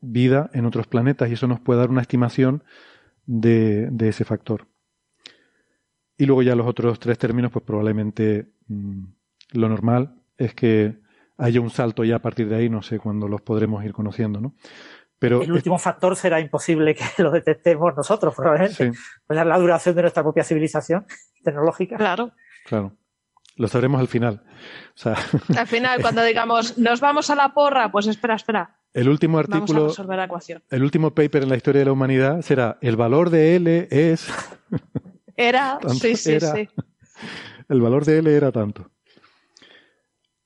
vida 0.02 0.50
en 0.54 0.66
otros 0.66 0.88
planetas 0.88 1.30
y 1.30 1.34
eso 1.34 1.48
nos 1.48 1.60
puede 1.60 1.80
dar 1.80 1.90
una 1.90 2.02
estimación 2.02 2.64
de, 3.26 3.92
ese 4.00 4.26
factor. 4.26 4.68
Y 6.20 6.26
luego 6.26 6.44
ya 6.44 6.54
los 6.54 6.68
otros 6.68 7.00
tres 7.00 7.18
términos, 7.18 7.50
pues 7.50 7.64
probablemente 7.64 8.52
mm, 8.68 9.04
lo 9.54 9.70
normal 9.70 10.16
es 10.38 10.54
que 10.54 10.98
haya 11.38 11.62
un 11.62 11.70
salto 11.70 12.04
ya 12.04 12.18
a 12.18 12.20
partir 12.20 12.50
de 12.50 12.58
ahí, 12.58 12.70
no 12.70 12.82
sé 12.82 13.00
cuándo 13.00 13.30
los 13.30 13.42
podremos 13.42 13.86
ir 13.86 13.94
conociendo, 13.94 14.42
¿no? 14.42 14.54
Pero 15.18 15.42
el 15.42 15.52
último 15.54 15.80
factor 15.80 16.18
será 16.18 16.42
imposible 16.42 16.94
que 16.94 17.06
lo 17.24 17.32
detectemos 17.32 17.96
nosotros, 17.96 18.36
probablemente. 18.36 18.92
Pues 19.26 19.40
es 19.40 19.46
la 19.46 19.58
duración 19.58 19.96
de 19.96 20.02
nuestra 20.02 20.22
propia 20.22 20.44
civilización 20.44 21.06
tecnológica. 21.44 21.96
Claro. 21.96 22.34
Claro. 22.66 22.98
Lo 23.56 23.70
sabremos 23.70 24.02
al 24.02 24.10
final. 24.10 24.44
al 25.58 25.68
final, 25.68 26.02
cuando 26.02 26.22
digamos, 26.22 26.78
nos 26.78 27.00
vamos 27.00 27.30
a 27.30 27.36
la 27.36 27.54
porra, 27.54 27.94
pues 27.94 28.08
espera, 28.08 28.36
espera. 28.36 28.76
El 28.94 29.08
último 29.08 29.40
artículo. 29.40 29.84
Vamos 29.84 30.00
a 30.00 30.02
resolver 30.02 30.18
la 30.18 30.26
ecuación. 30.26 30.64
El 30.70 30.84
último 30.84 31.16
paper 31.16 31.44
en 31.44 31.50
la 31.50 31.56
historia 31.56 31.80
de 31.80 31.86
la 31.86 31.94
humanidad 31.94 32.42
será 32.42 32.78
el 32.82 32.98
valor 32.98 33.30
de 33.30 33.56
L 33.56 33.88
es. 33.90 34.28
Era, 35.40 35.80
sí, 36.02 36.18
sí, 36.18 36.38
sí. 36.38 36.68
El 37.70 37.80
valor 37.80 38.04
de 38.04 38.18
L 38.18 38.36
era 38.36 38.52
tanto. 38.52 38.92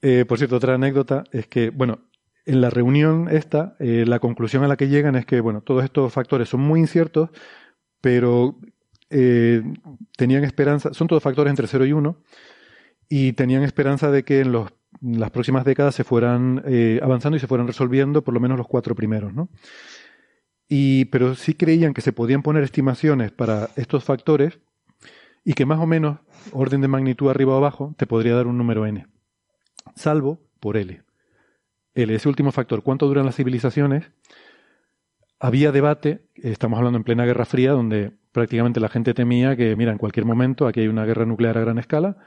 Eh, 0.03 0.23
por 0.25 0.37
cierto, 0.37 0.57
otra 0.57 0.75
anécdota 0.75 1.23
es 1.31 1.47
que, 1.47 1.71
bueno, 1.71 2.09
en 2.45 2.61
la 2.61 2.69
reunión 2.69 3.27
esta, 3.31 3.75
eh, 3.79 4.05
la 4.05 4.19
conclusión 4.19 4.63
a 4.63 4.67
la 4.67 4.77
que 4.77 4.89
llegan 4.89 5.15
es 5.15 5.25
que, 5.25 5.41
bueno, 5.41 5.61
todos 5.61 5.83
estos 5.83 6.13
factores 6.13 6.47
son 6.47 6.59
muy 6.59 6.79
inciertos, 6.79 7.31
pero 8.01 8.59
eh, 9.09 9.63
tenían 10.15 10.43
esperanza, 10.43 10.93
son 10.93 11.07
todos 11.07 11.23
factores 11.23 11.49
entre 11.49 11.65
0 11.65 11.85
y 11.87 11.93
1, 11.93 12.15
y 13.09 13.33
tenían 13.33 13.63
esperanza 13.63 14.11
de 14.11 14.23
que 14.23 14.41
en, 14.41 14.51
los, 14.51 14.73
las 15.01 15.31
próximas 15.31 15.65
décadas 15.65 15.95
se 15.95 16.03
fueran 16.03 16.61
eh, 16.67 16.99
avanzando 17.01 17.37
y 17.37 17.39
se 17.39 17.47
fueran 17.47 17.65
resolviendo 17.65 18.23
por 18.23 18.35
lo 18.35 18.39
menos 18.39 18.59
los 18.59 18.67
cuatro 18.67 18.93
primeros, 18.93 19.33
¿no? 19.33 19.49
Y, 20.69 21.05
pero 21.05 21.33
sí 21.33 21.55
creían 21.55 21.95
que 21.95 22.01
se 22.01 22.13
podían 22.13 22.43
poner 22.43 22.63
estimaciones 22.63 23.31
para 23.31 23.69
estos 23.75 24.03
factores 24.03 24.59
y 25.43 25.53
que 25.53 25.65
más 25.65 25.79
o 25.79 25.85
menos, 25.85 26.19
orden 26.51 26.81
de 26.81 26.87
magnitud 26.87 27.29
arriba 27.29 27.53
o 27.53 27.57
abajo, 27.57 27.93
te 27.97 28.07
podría 28.07 28.35
dar 28.35 28.47
un 28.47 28.57
número 28.57 28.85
n, 28.85 29.07
salvo 29.95 30.39
por 30.59 30.77
L. 30.77 31.03
L, 31.95 32.15
ese 32.15 32.29
último 32.29 32.51
factor, 32.51 32.81
¿cuánto 32.81 33.07
duran 33.07 33.25
las 33.25 33.35
civilizaciones? 33.35 34.11
Había 35.39 35.71
debate, 35.71 36.25
estamos 36.35 36.77
hablando 36.77 36.97
en 36.97 37.03
plena 37.03 37.25
Guerra 37.25 37.45
Fría, 37.45 37.71
donde 37.71 38.13
prácticamente 38.31 38.79
la 38.79 38.89
gente 38.89 39.13
temía 39.13 39.55
que, 39.55 39.75
mira, 39.75 39.91
en 39.91 39.97
cualquier 39.97 40.25
momento 40.25 40.67
aquí 40.67 40.79
hay 40.79 40.87
una 40.87 41.05
guerra 41.05 41.25
nuclear 41.25 41.57
a 41.57 41.61
gran 41.61 41.77
escala 41.77 42.17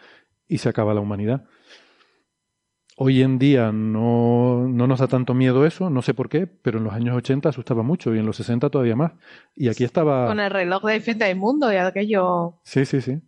y 0.46 0.58
se 0.58 0.68
acaba 0.68 0.94
la 0.94 1.00
humanidad. 1.00 1.44
Hoy 2.98 3.20
en 3.20 3.38
día 3.38 3.72
no, 3.72 4.66
no, 4.66 4.86
nos 4.86 5.00
da 5.00 5.06
tanto 5.06 5.34
miedo 5.34 5.66
eso, 5.66 5.90
no 5.90 6.00
sé 6.00 6.14
por 6.14 6.30
qué, 6.30 6.46
pero 6.46 6.78
en 6.78 6.84
los 6.84 6.94
años 6.94 7.14
80 7.14 7.50
asustaba 7.50 7.82
mucho 7.82 8.14
y 8.14 8.18
en 8.18 8.24
los 8.24 8.36
60 8.36 8.70
todavía 8.70 8.96
más. 8.96 9.12
Y 9.54 9.68
aquí 9.68 9.84
estaba... 9.84 10.26
Con 10.26 10.40
el 10.40 10.50
reloj 10.50 10.82
de 10.82 11.00
fin 11.00 11.18
del 11.18 11.36
mundo 11.36 11.70
y 11.70 11.76
aquello... 11.76 12.54
Sí, 12.62 12.86
sí, 12.86 13.02
sí. 13.02 13.20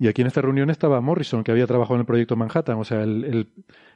Y 0.00 0.08
aquí 0.08 0.22
en 0.22 0.26
esta 0.26 0.42
reunión 0.42 0.68
estaba 0.68 1.00
Morrison, 1.00 1.44
que 1.44 1.52
había 1.52 1.68
trabajado 1.68 1.94
en 1.94 2.00
el 2.00 2.06
proyecto 2.06 2.34
Manhattan. 2.34 2.76
O 2.76 2.82
sea, 2.82 3.04
el, 3.04 3.24
el, 3.24 3.52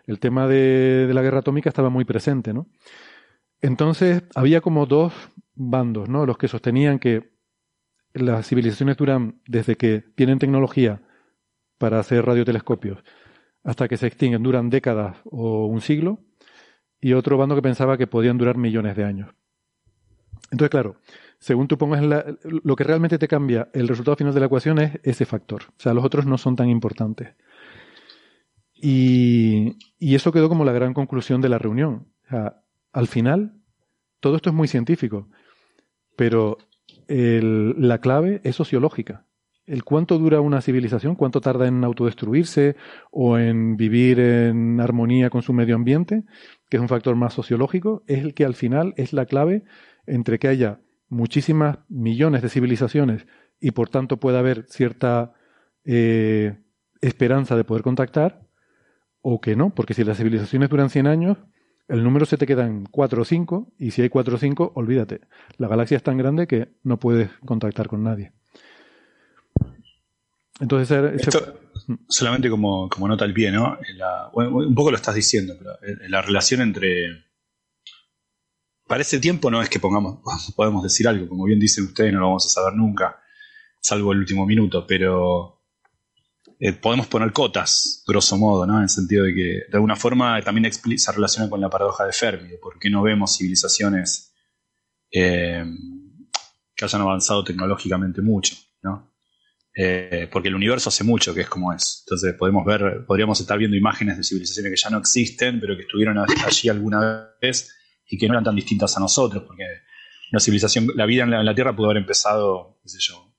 el 0.06 0.20
tema 0.20 0.46
de, 0.46 1.08
de, 1.08 1.14
la 1.14 1.22
guerra 1.22 1.40
atómica 1.40 1.68
estaba 1.68 1.90
muy 1.90 2.04
presente, 2.04 2.54
¿no? 2.54 2.68
Entonces, 3.60 4.22
había 4.36 4.60
como 4.60 4.86
dos 4.86 5.12
bandos, 5.56 6.08
¿no? 6.08 6.26
Los 6.26 6.38
que 6.38 6.46
sostenían 6.46 7.00
que 7.00 7.32
las 8.12 8.46
civilizaciones 8.46 8.96
duran 8.96 9.40
desde 9.48 9.74
que 9.74 10.04
tienen 10.14 10.38
tecnología 10.38 11.02
para 11.76 11.98
hacer 11.98 12.24
radiotelescopios 12.24 13.02
hasta 13.64 13.88
que 13.88 13.96
se 13.96 14.06
extinguen, 14.06 14.42
duran 14.42 14.70
décadas 14.70 15.18
o 15.24 15.66
un 15.66 15.80
siglo, 15.80 16.20
y 17.00 17.12
otro 17.12 17.36
bando 17.36 17.54
que 17.54 17.62
pensaba 17.62 17.96
que 17.96 18.06
podían 18.06 18.38
durar 18.38 18.56
millones 18.56 18.96
de 18.96 19.04
años. 19.04 19.30
Entonces, 20.50 20.70
claro, 20.70 20.96
según 21.38 21.68
tú 21.68 21.78
pongas 21.78 22.02
la, 22.02 22.24
lo 22.42 22.74
que 22.74 22.84
realmente 22.84 23.18
te 23.18 23.28
cambia 23.28 23.68
el 23.72 23.88
resultado 23.88 24.16
final 24.16 24.34
de 24.34 24.40
la 24.40 24.46
ecuación 24.46 24.78
es 24.78 24.98
ese 25.02 25.26
factor. 25.26 25.64
O 25.68 25.80
sea, 25.80 25.94
los 25.94 26.04
otros 26.04 26.26
no 26.26 26.38
son 26.38 26.56
tan 26.56 26.68
importantes. 26.68 27.34
Y, 28.74 29.76
y 29.98 30.14
eso 30.14 30.32
quedó 30.32 30.48
como 30.48 30.64
la 30.64 30.72
gran 30.72 30.94
conclusión 30.94 31.40
de 31.40 31.48
la 31.48 31.58
reunión. 31.58 32.08
O 32.26 32.28
sea, 32.30 32.62
al 32.92 33.06
final, 33.06 33.60
todo 34.20 34.36
esto 34.36 34.50
es 34.50 34.56
muy 34.56 34.68
científico, 34.68 35.28
pero 36.16 36.58
la 37.06 38.00
clave 38.00 38.40
es 38.44 38.56
sociológica 38.56 39.27
el 39.68 39.84
cuánto 39.84 40.18
dura 40.18 40.40
una 40.40 40.62
civilización, 40.62 41.14
cuánto 41.14 41.40
tarda 41.40 41.68
en 41.68 41.84
autodestruirse 41.84 42.76
o 43.10 43.38
en 43.38 43.76
vivir 43.76 44.18
en 44.18 44.80
armonía 44.80 45.30
con 45.30 45.42
su 45.42 45.52
medio 45.52 45.76
ambiente, 45.76 46.24
que 46.68 46.78
es 46.78 46.80
un 46.80 46.88
factor 46.88 47.16
más 47.16 47.34
sociológico, 47.34 48.02
es 48.06 48.24
el 48.24 48.34
que 48.34 48.44
al 48.44 48.54
final 48.54 48.94
es 48.96 49.12
la 49.12 49.26
clave 49.26 49.64
entre 50.06 50.38
que 50.38 50.48
haya 50.48 50.80
muchísimas 51.08 51.78
millones 51.88 52.42
de 52.42 52.48
civilizaciones 52.48 53.26
y 53.60 53.72
por 53.72 53.88
tanto 53.88 54.18
pueda 54.18 54.38
haber 54.38 54.64
cierta 54.68 55.34
eh, 55.84 56.58
esperanza 57.00 57.56
de 57.56 57.64
poder 57.64 57.82
contactar 57.82 58.46
o 59.20 59.40
que 59.40 59.56
no, 59.56 59.74
porque 59.74 59.94
si 59.94 60.04
las 60.04 60.16
civilizaciones 60.16 60.70
duran 60.70 60.90
100 60.90 61.06
años, 61.06 61.38
el 61.88 62.04
número 62.04 62.26
se 62.26 62.36
te 62.36 62.46
queda 62.46 62.66
en 62.66 62.84
4 62.84 63.22
o 63.22 63.24
5 63.24 63.72
y 63.78 63.90
si 63.90 64.02
hay 64.02 64.08
4 64.08 64.34
o 64.34 64.38
5, 64.38 64.72
olvídate, 64.74 65.20
la 65.56 65.68
galaxia 65.68 65.96
es 65.96 66.02
tan 66.02 66.16
grande 66.16 66.46
que 66.46 66.68
no 66.82 66.98
puedes 66.98 67.30
contactar 67.44 67.88
con 67.88 68.02
nadie. 68.02 68.32
Entonces, 70.60 71.28
solamente 72.08 72.50
como, 72.50 72.88
como, 72.88 73.08
nota 73.08 73.24
al 73.24 73.32
pie, 73.32 73.50
¿no? 73.52 73.78
un 74.34 74.74
poco 74.74 74.90
lo 74.90 74.96
estás 74.96 75.14
diciendo, 75.14 75.54
pero 75.58 75.72
la 76.08 76.22
relación 76.22 76.60
entre. 76.60 77.24
Para 78.86 79.02
ese 79.02 79.20
tiempo 79.20 79.50
no 79.50 79.60
es 79.60 79.68
que 79.68 79.78
pongamos, 79.78 80.20
podemos 80.56 80.82
decir 80.82 81.06
algo, 81.06 81.28
como 81.28 81.44
bien 81.44 81.60
dicen 81.60 81.84
ustedes, 81.84 82.12
no 82.12 82.20
lo 82.20 82.26
vamos 82.26 82.46
a 82.46 82.48
saber 82.48 82.74
nunca, 82.74 83.20
salvo 83.80 84.12
el 84.12 84.18
último 84.18 84.46
minuto, 84.46 84.86
pero 84.86 85.58
eh, 86.58 86.72
podemos 86.72 87.06
poner 87.06 87.32
cotas, 87.32 88.02
grosso 88.06 88.36
modo, 88.36 88.66
¿no? 88.66 88.78
En 88.78 88.84
el 88.84 88.88
sentido 88.88 89.24
de 89.24 89.34
que 89.34 89.42
de 89.42 89.74
alguna 89.74 89.94
forma 89.94 90.42
también 90.42 90.72
se 90.72 91.12
relaciona 91.12 91.48
con 91.48 91.60
la 91.60 91.70
paradoja 91.70 92.04
de 92.04 92.12
Fermi, 92.12 92.48
de 92.48 92.58
por 92.58 92.78
qué 92.78 92.90
no 92.90 93.02
vemos 93.02 93.36
civilizaciones 93.36 94.34
eh, 95.12 95.64
que 96.74 96.84
hayan 96.84 97.02
avanzado 97.02 97.44
tecnológicamente 97.44 98.22
mucho, 98.22 98.56
¿no? 98.82 99.07
Eh, 99.80 100.28
porque 100.32 100.48
el 100.48 100.56
universo 100.56 100.88
hace 100.88 101.04
mucho 101.04 101.32
que 101.32 101.42
es 101.42 101.48
como 101.48 101.72
es. 101.72 102.02
Entonces 102.04 102.34
podemos 102.34 102.66
ver, 102.66 103.04
podríamos 103.06 103.40
estar 103.40 103.56
viendo 103.56 103.76
imágenes 103.76 104.16
de 104.16 104.24
civilizaciones 104.24 104.72
que 104.72 104.76
ya 104.76 104.90
no 104.90 104.98
existen, 104.98 105.60
pero 105.60 105.76
que 105.76 105.82
estuvieron 105.82 106.18
allí 106.18 106.68
alguna 106.68 107.30
vez 107.40 107.72
y 108.08 108.18
que 108.18 108.26
no 108.26 108.34
eran 108.34 108.42
tan 108.42 108.56
distintas 108.56 108.96
a 108.96 109.00
nosotros, 109.00 109.44
porque 109.46 109.62
una 110.32 110.40
civilización, 110.40 110.88
la 110.96 111.06
vida 111.06 111.22
en 111.22 111.44
la, 111.44 111.54
Tierra 111.54 111.76
pudo 111.76 111.86
haber 111.86 111.98
empezado, 111.98 112.80
qué 112.82 112.88
sé 112.88 112.98
yo, 113.00 113.32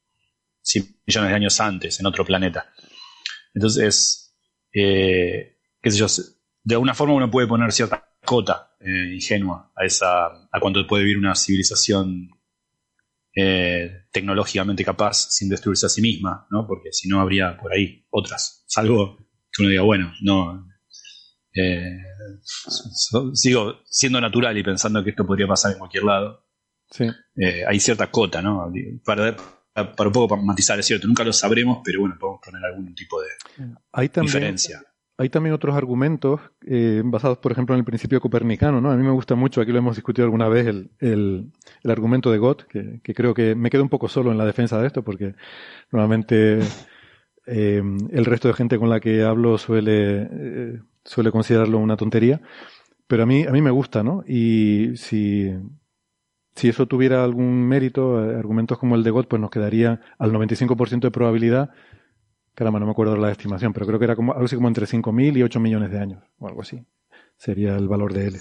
100 0.61 1.01
millones 1.05 1.29
de 1.29 1.35
años 1.35 1.59
antes, 1.59 1.99
en 1.99 2.05
otro 2.05 2.23
planeta. 2.23 2.71
Entonces, 3.53 4.33
eh, 4.71 5.57
qué 5.81 5.91
sé 5.91 5.97
yo, 5.97 6.07
de 6.63 6.75
alguna 6.75 6.93
forma 6.93 7.15
uno 7.15 7.29
puede 7.29 7.47
poner 7.47 7.73
cierta 7.73 8.13
cota 8.23 8.77
eh, 8.79 9.13
ingenua 9.13 9.73
a 9.75 9.83
esa, 9.83 10.27
a 10.27 10.59
cuánto 10.61 10.87
puede 10.87 11.03
vivir 11.03 11.17
una 11.17 11.35
civilización 11.35 12.29
eh, 13.41 14.05
tecnológicamente 14.11 14.83
capaz 14.83 15.29
sin 15.29 15.49
destruirse 15.49 15.85
a 15.85 15.89
sí 15.89 16.01
misma, 16.01 16.47
¿no? 16.49 16.67
Porque 16.67 16.91
si 16.91 17.07
no 17.07 17.21
habría 17.21 17.57
por 17.57 17.73
ahí 17.73 18.05
otras. 18.09 18.63
Salvo 18.67 19.17
que 19.51 19.61
uno 19.61 19.69
diga, 19.69 19.83
bueno, 19.83 20.13
no. 20.21 20.67
Eh, 21.53 21.97
sigo 23.33 23.81
siendo 23.85 24.19
natural 24.19 24.57
y 24.57 24.63
pensando 24.63 25.03
que 25.03 25.11
esto 25.11 25.25
podría 25.25 25.47
pasar 25.47 25.73
en 25.73 25.79
cualquier 25.79 26.03
lado. 26.03 26.47
Eh, 27.35 27.63
hay 27.67 27.79
cierta 27.79 28.11
cota, 28.11 28.41
¿no? 28.41 28.71
Para, 29.05 29.35
para, 29.73 30.07
un 30.07 30.13
poco 30.13 30.29
para 30.29 30.41
matizar, 30.41 30.79
es 30.79 30.85
cierto, 30.85 31.07
nunca 31.07 31.23
lo 31.23 31.31
sabremos, 31.31 31.79
pero 31.83 32.01
bueno, 32.01 32.17
podemos 32.19 32.41
poner 32.43 32.63
algún 32.65 32.93
tipo 32.95 33.21
de 33.21 33.27
diferencia 34.21 34.81
hay 35.19 35.27
también 35.27 35.53
otros 35.53 35.75
argumentos 35.75 36.39
eh, 36.65 37.01
basados, 37.03 37.39
por 37.39 37.51
ejemplo, 37.51 37.75
en 37.75 37.79
el 37.79 37.85
principio 37.85 38.21
copernicano. 38.21 38.79
¿no? 38.79 38.89
A 38.89 38.95
mí 38.95 39.03
me 39.03 39.11
gusta 39.11 39.35
mucho, 39.35 39.59
aquí 39.59 39.73
lo 39.73 39.79
hemos 39.79 39.97
discutido 39.97 40.23
alguna 40.23 40.47
vez, 40.47 40.65
el, 40.65 40.91
el, 40.99 41.51
el 41.83 41.91
argumento 41.91 42.31
de 42.31 42.37
Gott, 42.37 42.63
que, 42.67 43.01
creo 43.13 43.33
que 43.33 43.53
me 43.53 43.69
quedo 43.69 43.83
un 43.83 43.89
poco 43.89 44.07
solo 44.07 44.31
en 44.31 44.37
la 44.37 44.45
defensa 44.45 44.79
de 44.79 44.87
esto, 44.87 45.03
porque 45.03 45.35
normalmente 45.91 46.59
eh, 47.47 47.83
el 48.11 48.25
resto 48.25 48.47
de 48.47 48.53
gente 48.53 48.79
con 48.79 48.89
la 48.89 49.01
que 49.01 49.23
hablo 49.23 49.57
suele, 49.57 50.29
eh, 50.31 50.79
suele 51.03 51.31
considerarlo 51.31 51.79
una 51.79 51.97
tontería. 51.97 52.39
Pero 53.05 53.23
a 53.23 53.25
mí, 53.25 53.43
a 53.43 53.51
mí 53.51 53.61
me 53.61 53.71
gusta, 53.71 54.03
¿no? 54.03 54.23
Y 54.25 54.95
si, 54.95 55.53
si 56.55 56.69
eso 56.69 56.85
tuviera 56.85 57.25
algún 57.25 57.67
mérito, 57.67 58.19
argumentos 58.19 58.77
como 58.77 58.95
el 58.95 59.03
de 59.03 59.11
Gott, 59.11 59.27
pues 59.27 59.41
nos 59.41 59.51
quedaría 59.51 59.99
al 60.17 60.31
95% 60.31 61.01
de 61.01 61.11
probabilidad 61.11 61.71
Caramba, 62.59 62.77
no 62.77 62.87
me 62.87 62.91
acuerdo 62.91 63.13
de 63.13 63.21
la 63.21 63.31
estimación, 63.31 63.71
pero 63.71 63.85
creo 63.85 63.99
que 63.99 64.03
era 64.03 64.17
como, 64.17 64.33
algo 64.33 64.43
así 64.43 64.57
como 64.57 64.67
entre 64.67 64.85
5.000 64.85 65.37
y 65.37 65.43
8 65.43 65.61
millones 65.61 65.91
de 65.91 65.97
años, 65.97 66.21
o 66.39 66.47
algo 66.49 66.59
así. 66.59 66.83
Sería 67.37 67.73
el 67.77 67.87
valor 67.87 68.11
de 68.11 68.27
él. 68.27 68.37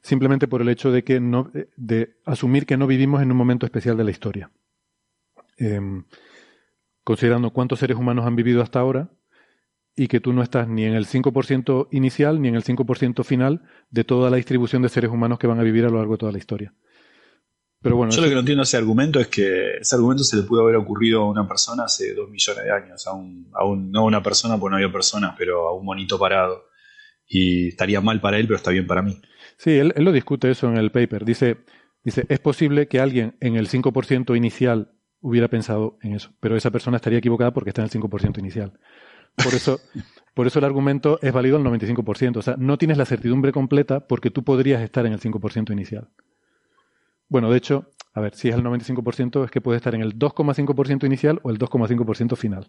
Simplemente 0.00 0.46
por 0.46 0.62
el 0.62 0.68
hecho 0.68 0.92
de 0.92 1.02
que 1.02 1.18
no, 1.18 1.50
de 1.76 2.14
asumir 2.24 2.66
que 2.66 2.76
no 2.76 2.86
vivimos 2.86 3.20
en 3.20 3.32
un 3.32 3.36
momento 3.36 3.66
especial 3.66 3.96
de 3.96 4.04
la 4.04 4.12
historia. 4.12 4.52
Em, 5.56 6.04
considerando 7.02 7.50
cuántos 7.50 7.80
seres 7.80 7.96
humanos 7.96 8.26
han 8.26 8.36
vivido 8.36 8.62
hasta 8.62 8.78
ahora 8.78 9.10
y 9.96 10.06
que 10.06 10.20
tú 10.20 10.32
no 10.32 10.44
estás 10.44 10.68
ni 10.68 10.84
en 10.84 10.94
el 10.94 11.04
5% 11.04 11.88
inicial 11.90 12.40
ni 12.40 12.46
en 12.46 12.54
el 12.54 12.62
5% 12.62 13.24
final 13.24 13.62
de 13.90 14.04
toda 14.04 14.30
la 14.30 14.36
distribución 14.36 14.82
de 14.82 14.88
seres 14.88 15.10
humanos 15.10 15.40
que 15.40 15.48
van 15.48 15.58
a 15.58 15.64
vivir 15.64 15.84
a 15.84 15.88
lo 15.88 15.96
largo 15.96 16.12
de 16.12 16.18
toda 16.18 16.30
la 16.30 16.38
historia. 16.38 16.72
Yo 17.82 17.90
lo 17.90 18.28
que 18.28 18.34
no 18.34 18.40
entiendo 18.40 18.62
ese 18.62 18.76
argumento 18.76 19.20
es 19.20 19.28
que 19.28 19.78
ese 19.78 19.94
argumento 19.94 20.22
se 20.22 20.36
le 20.36 20.42
pudo 20.42 20.62
haber 20.62 20.76
ocurrido 20.76 21.22
a 21.22 21.30
una 21.30 21.48
persona 21.48 21.84
hace 21.84 22.12
dos 22.12 22.28
millones 22.28 22.64
de 22.64 22.70
años, 22.70 23.06
a 23.06 23.14
un, 23.14 23.48
a 23.54 23.64
un, 23.64 23.90
no 23.90 24.00
a 24.00 24.04
una 24.04 24.22
persona, 24.22 24.58
porque 24.58 24.72
no 24.72 24.76
había 24.76 24.92
personas, 24.92 25.34
pero 25.38 25.66
a 25.66 25.74
un 25.74 25.86
monito 25.86 26.18
parado. 26.18 26.64
Y 27.26 27.68
estaría 27.68 28.02
mal 28.02 28.20
para 28.20 28.36
él, 28.36 28.46
pero 28.46 28.56
está 28.56 28.70
bien 28.70 28.86
para 28.86 29.00
mí. 29.00 29.18
Sí, 29.56 29.70
él, 29.70 29.94
lo 29.96 30.12
discute 30.12 30.50
eso 30.50 30.68
en 30.68 30.76
el 30.76 30.90
paper. 30.90 31.24
Dice, 31.24 31.58
dice, 32.04 32.26
es 32.28 32.38
posible 32.38 32.86
que 32.86 33.00
alguien 33.00 33.36
en 33.40 33.56
el 33.56 33.68
5% 33.68 34.36
inicial 34.36 34.92
hubiera 35.20 35.48
pensado 35.48 35.98
en 36.02 36.14
eso, 36.14 36.32
pero 36.40 36.56
esa 36.56 36.70
persona 36.70 36.96
estaría 36.96 37.18
equivocada 37.18 37.52
porque 37.52 37.70
está 37.70 37.80
en 37.80 37.88
el 37.90 38.02
5% 38.02 38.38
inicial. 38.40 38.78
Por 39.36 39.54
eso, 39.54 39.80
por 40.34 40.46
eso 40.46 40.58
el 40.58 40.66
argumento 40.66 41.18
es 41.22 41.32
válido 41.32 41.56
al 41.56 41.64
95%. 41.64 42.36
O 42.36 42.42
sea, 42.42 42.56
no 42.58 42.76
tienes 42.76 42.98
la 42.98 43.06
certidumbre 43.06 43.52
completa 43.52 44.06
porque 44.06 44.30
tú 44.30 44.44
podrías 44.44 44.82
estar 44.82 45.06
en 45.06 45.14
el 45.14 45.20
5% 45.20 45.72
inicial. 45.72 46.10
Bueno, 47.30 47.48
de 47.50 47.56
hecho, 47.56 47.86
a 48.12 48.20
ver, 48.20 48.34
si 48.34 48.48
es 48.48 48.56
el 48.56 48.64
95% 48.64 49.44
es 49.44 49.50
que 49.50 49.60
puede 49.60 49.78
estar 49.78 49.94
en 49.94 50.02
el 50.02 50.18
2,5% 50.18 51.06
inicial 51.06 51.40
o 51.42 51.50
el 51.50 51.58
2,5% 51.58 52.36
final. 52.36 52.68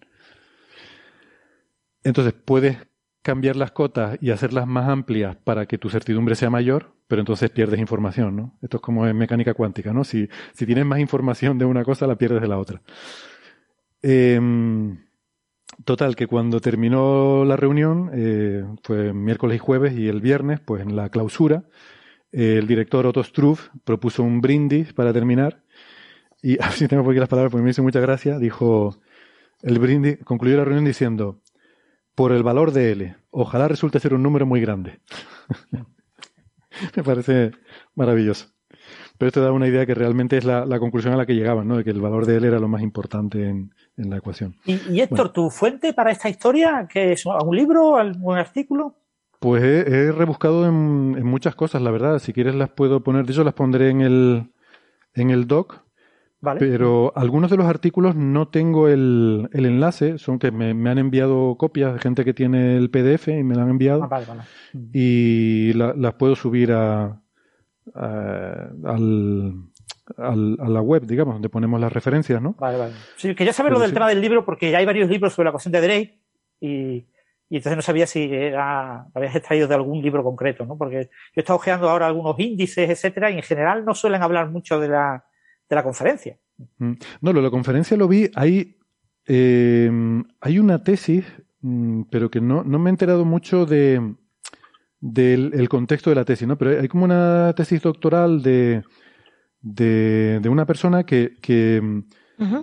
Entonces, 2.04 2.34
puedes 2.34 2.78
cambiar 3.24 3.56
las 3.56 3.72
cotas 3.72 4.18
y 4.22 4.30
hacerlas 4.30 4.68
más 4.68 4.88
amplias 4.88 5.36
para 5.36 5.66
que 5.66 5.78
tu 5.78 5.90
certidumbre 5.90 6.36
sea 6.36 6.50
mayor, 6.50 6.94
pero 7.08 7.22
entonces 7.22 7.50
pierdes 7.50 7.80
información, 7.80 8.36
¿no? 8.36 8.58
Esto 8.62 8.78
es 8.78 8.82
como 8.82 9.08
en 9.08 9.18
mecánica 9.18 9.54
cuántica, 9.56 9.94
¿no? 9.94 10.04
Si, 10.04 10.30
tienes 10.56 10.86
más 10.86 11.00
información 11.00 11.58
de 11.58 11.66
una 11.66 11.84
cosa, 11.84 12.08
la 12.08 12.16
pierdes 12.16 12.42
de 12.42 12.48
la 12.48 12.60
otra. 12.60 12.82
Em, 14.04 15.06
total, 15.86 16.16
que 16.16 16.28
cuando 16.28 16.60
terminó 16.60 17.46
la 17.46 17.56
reunión, 17.58 18.12
eh, 18.14 18.64
fue 18.84 19.14
miércoles 19.14 19.56
y 19.56 19.60
jueves 19.60 19.94
y 19.98 20.08
el 20.08 20.22
viernes, 20.22 20.60
pues 20.60 20.84
en 20.84 20.96
la 20.96 21.10
clausura, 21.10 21.64
el 22.32 22.68
director 22.68 23.06
Otto 23.06 23.24
Struve 23.24 23.62
propuso 23.84 24.24
un 24.24 24.42
brindis 24.42 24.94
para 24.94 25.14
terminar 25.14 25.62
y 26.42 26.60
así 26.64 26.88
tengo 26.88 27.04
por 27.04 27.12
aquí 27.12 27.20
las 27.20 27.30
palabras 27.30 27.52
porque 27.52 27.64
me 27.64 27.72
hizo 27.72 27.84
mucha 27.84 28.00
gracia, 28.00 28.40
dijo 28.40 28.96
el 29.62 29.80
brindis, 29.80 30.18
concluyó 30.24 30.58
la 30.58 30.66
reunión 30.66 30.86
diciendo 30.86 31.42
por 32.16 32.32
el 32.32 32.44
valor 32.44 32.72
de 32.72 32.92
L. 32.92 33.16
Ojalá 33.30 33.68
resulte 33.68 34.00
ser 34.00 34.14
un 34.14 34.24
número 34.24 34.46
muy 34.46 34.62
grande. 34.62 35.00
Me 36.96 37.04
parece 37.04 37.52
maravilloso. 37.96 38.48
Pero 39.18 39.28
esto 39.28 39.42
da 39.42 39.52
una 39.52 39.68
idea 39.68 39.86
que 39.86 39.94
realmente 39.94 40.38
es 40.38 40.46
la, 40.46 40.66
conclusión 40.80 41.14
a 41.14 41.18
la 41.18 41.28
que 41.28 41.36
llegaban, 41.36 41.68
¿no? 41.68 41.78
De 41.78 41.84
que 41.84 41.92
el 41.92 42.02
valor 42.02 42.26
de 42.26 42.38
L 42.38 42.48
era 42.48 42.60
lo 42.60 42.68
más 42.68 42.82
importante 42.82 43.48
en, 43.48 43.72
la 43.98 44.18
ecuación. 44.18 44.56
¿Y, 44.66 45.00
Héctor, 45.00 45.32
tu 45.32 45.52
fuente 45.52 45.94
para 45.94 46.12
esta 46.12 46.28
historia? 46.28 46.88
¿qué 46.92 47.12
es 47.12 47.24
¿Un 47.26 47.56
libro? 47.56 47.98
¿Algún 47.98 48.36
artículo? 48.36 48.96
Pues 49.42 49.64
he, 49.64 50.12
rebuscado 50.12 50.66
en, 50.68 51.26
muchas 51.26 51.56
cosas, 51.56 51.82
la 51.82 51.92
verdad. 51.92 52.20
Si 52.20 52.32
quieres 52.32 52.56
las 52.56 52.70
puedo 52.70 53.02
poner, 53.04 53.26
de 53.26 53.34
hecho 53.34 53.44
las 53.44 53.56
pondré 53.56 53.90
en 53.90 54.02
el, 54.02 54.52
en 55.16 55.32
el 55.32 55.48
doc 55.48 55.82
pero 56.58 57.14
algunos 57.16 57.52
de 57.52 57.58
los 57.58 57.68
artículos 57.68 58.16
no 58.16 58.48
tengo 58.48 58.88
el, 58.88 59.48
el 59.54 59.66
enlace, 59.66 60.18
son 60.18 60.40
que 60.40 60.52
me, 60.52 60.72
han 60.90 60.98
enviado 60.98 61.56
copias 61.56 61.94
de 61.94 62.00
gente 62.00 62.26
que 62.26 62.34
tiene 62.34 62.78
el 62.78 62.90
PDF 62.90 63.28
y 63.28 63.44
me 63.44 63.54
lo 63.54 63.62
han 63.62 63.70
enviado. 63.70 64.10
Ah, 64.10 64.46
y 64.92 65.74
las 65.74 66.14
puedo 66.16 66.36
subir 66.36 66.72
a, 66.72 67.22
al, 67.94 69.54
a 70.18 70.36
la 70.36 70.82
web, 70.82 71.06
digamos, 71.06 71.36
donde 71.36 71.50
ponemos 71.50 71.80
las 71.80 71.94
referencias, 71.94 72.42
¿no? 72.42 72.56
Vale, 72.58 72.78
vale. 72.78 72.94
Sí, 73.18 73.36
quería 73.36 73.54
saber 73.54 73.72
lo 73.72 73.80
del 73.80 73.94
tema 73.94 74.10
del 74.10 74.20
libro 74.20 74.44
porque 74.44 74.72
ya 74.72 74.80
hay 74.80 74.86
varios 74.86 75.10
libros 75.10 75.34
sobre 75.34 75.46
la 75.46 75.52
cuestión 75.52 75.74
de 75.74 75.82
Drake 75.82 76.20
y, 76.60 77.06
y 77.52 77.58
entonces 77.58 77.76
no 77.76 77.82
sabía 77.82 78.08
si 78.08 78.34
era, 78.34 79.08
habías 79.14 79.36
extraído 79.36 79.68
de 79.68 79.76
algún 79.76 80.02
libro 80.02 80.24
concreto, 80.24 80.66
¿no? 80.66 80.78
Porque 80.78 81.04
yo 81.04 81.10
he 81.36 81.42
estado 81.42 81.58
ojeando 81.58 81.90
ahora 81.90 82.08
algunos 82.08 82.40
índices, 82.40 82.90
etcétera, 82.90 83.30
y 83.30 83.36
en 83.36 83.44
general 83.44 83.84
no 83.84 83.94
suelen 83.94 84.24
hablar 84.24 84.50
mucho 84.50 84.80
de 84.80 84.88
la, 84.88 85.26
de 85.70 85.76
la 85.76 85.84
conferencia. 85.84 86.38
Mm. 86.78 86.94
No, 87.20 87.34
lo 87.34 87.42
de 87.42 87.48
la 87.48 87.52
conferencia 87.52 87.98
lo 87.98 88.08
vi, 88.08 88.32
hay, 88.36 88.78
eh, 89.28 89.92
hay 90.40 90.60
una 90.60 90.82
tesis, 90.82 91.26
mm, 91.60 92.04
pero 92.10 92.32
que 92.32 92.40
no, 92.40 92.64
no 92.64 92.80
me 92.80 92.90
he 92.90 92.92
enterado 92.92 93.26
mucho 93.26 93.66
de 93.66 94.16
del 95.02 95.68
contexto 95.68 96.12
de 96.12 96.16
la 96.16 96.26
tesis, 96.26 96.48
¿no? 96.48 96.58
Pero 96.58 96.80
hay 96.80 96.88
como 96.88 97.04
una 97.04 97.52
tesis 97.58 97.82
doctoral 97.82 98.44
de, 98.44 98.84
de, 99.60 100.40
de 100.40 100.48
una 100.48 100.66
persona 100.68 101.04
que, 101.06 101.34
que, 101.42 102.04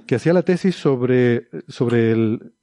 que 0.07 0.15
hacía 0.15 0.33
la 0.33 0.45
tesis 0.45 0.77
sobre, 0.77 1.49
sobre 1.67 2.13
el, 2.13 2.55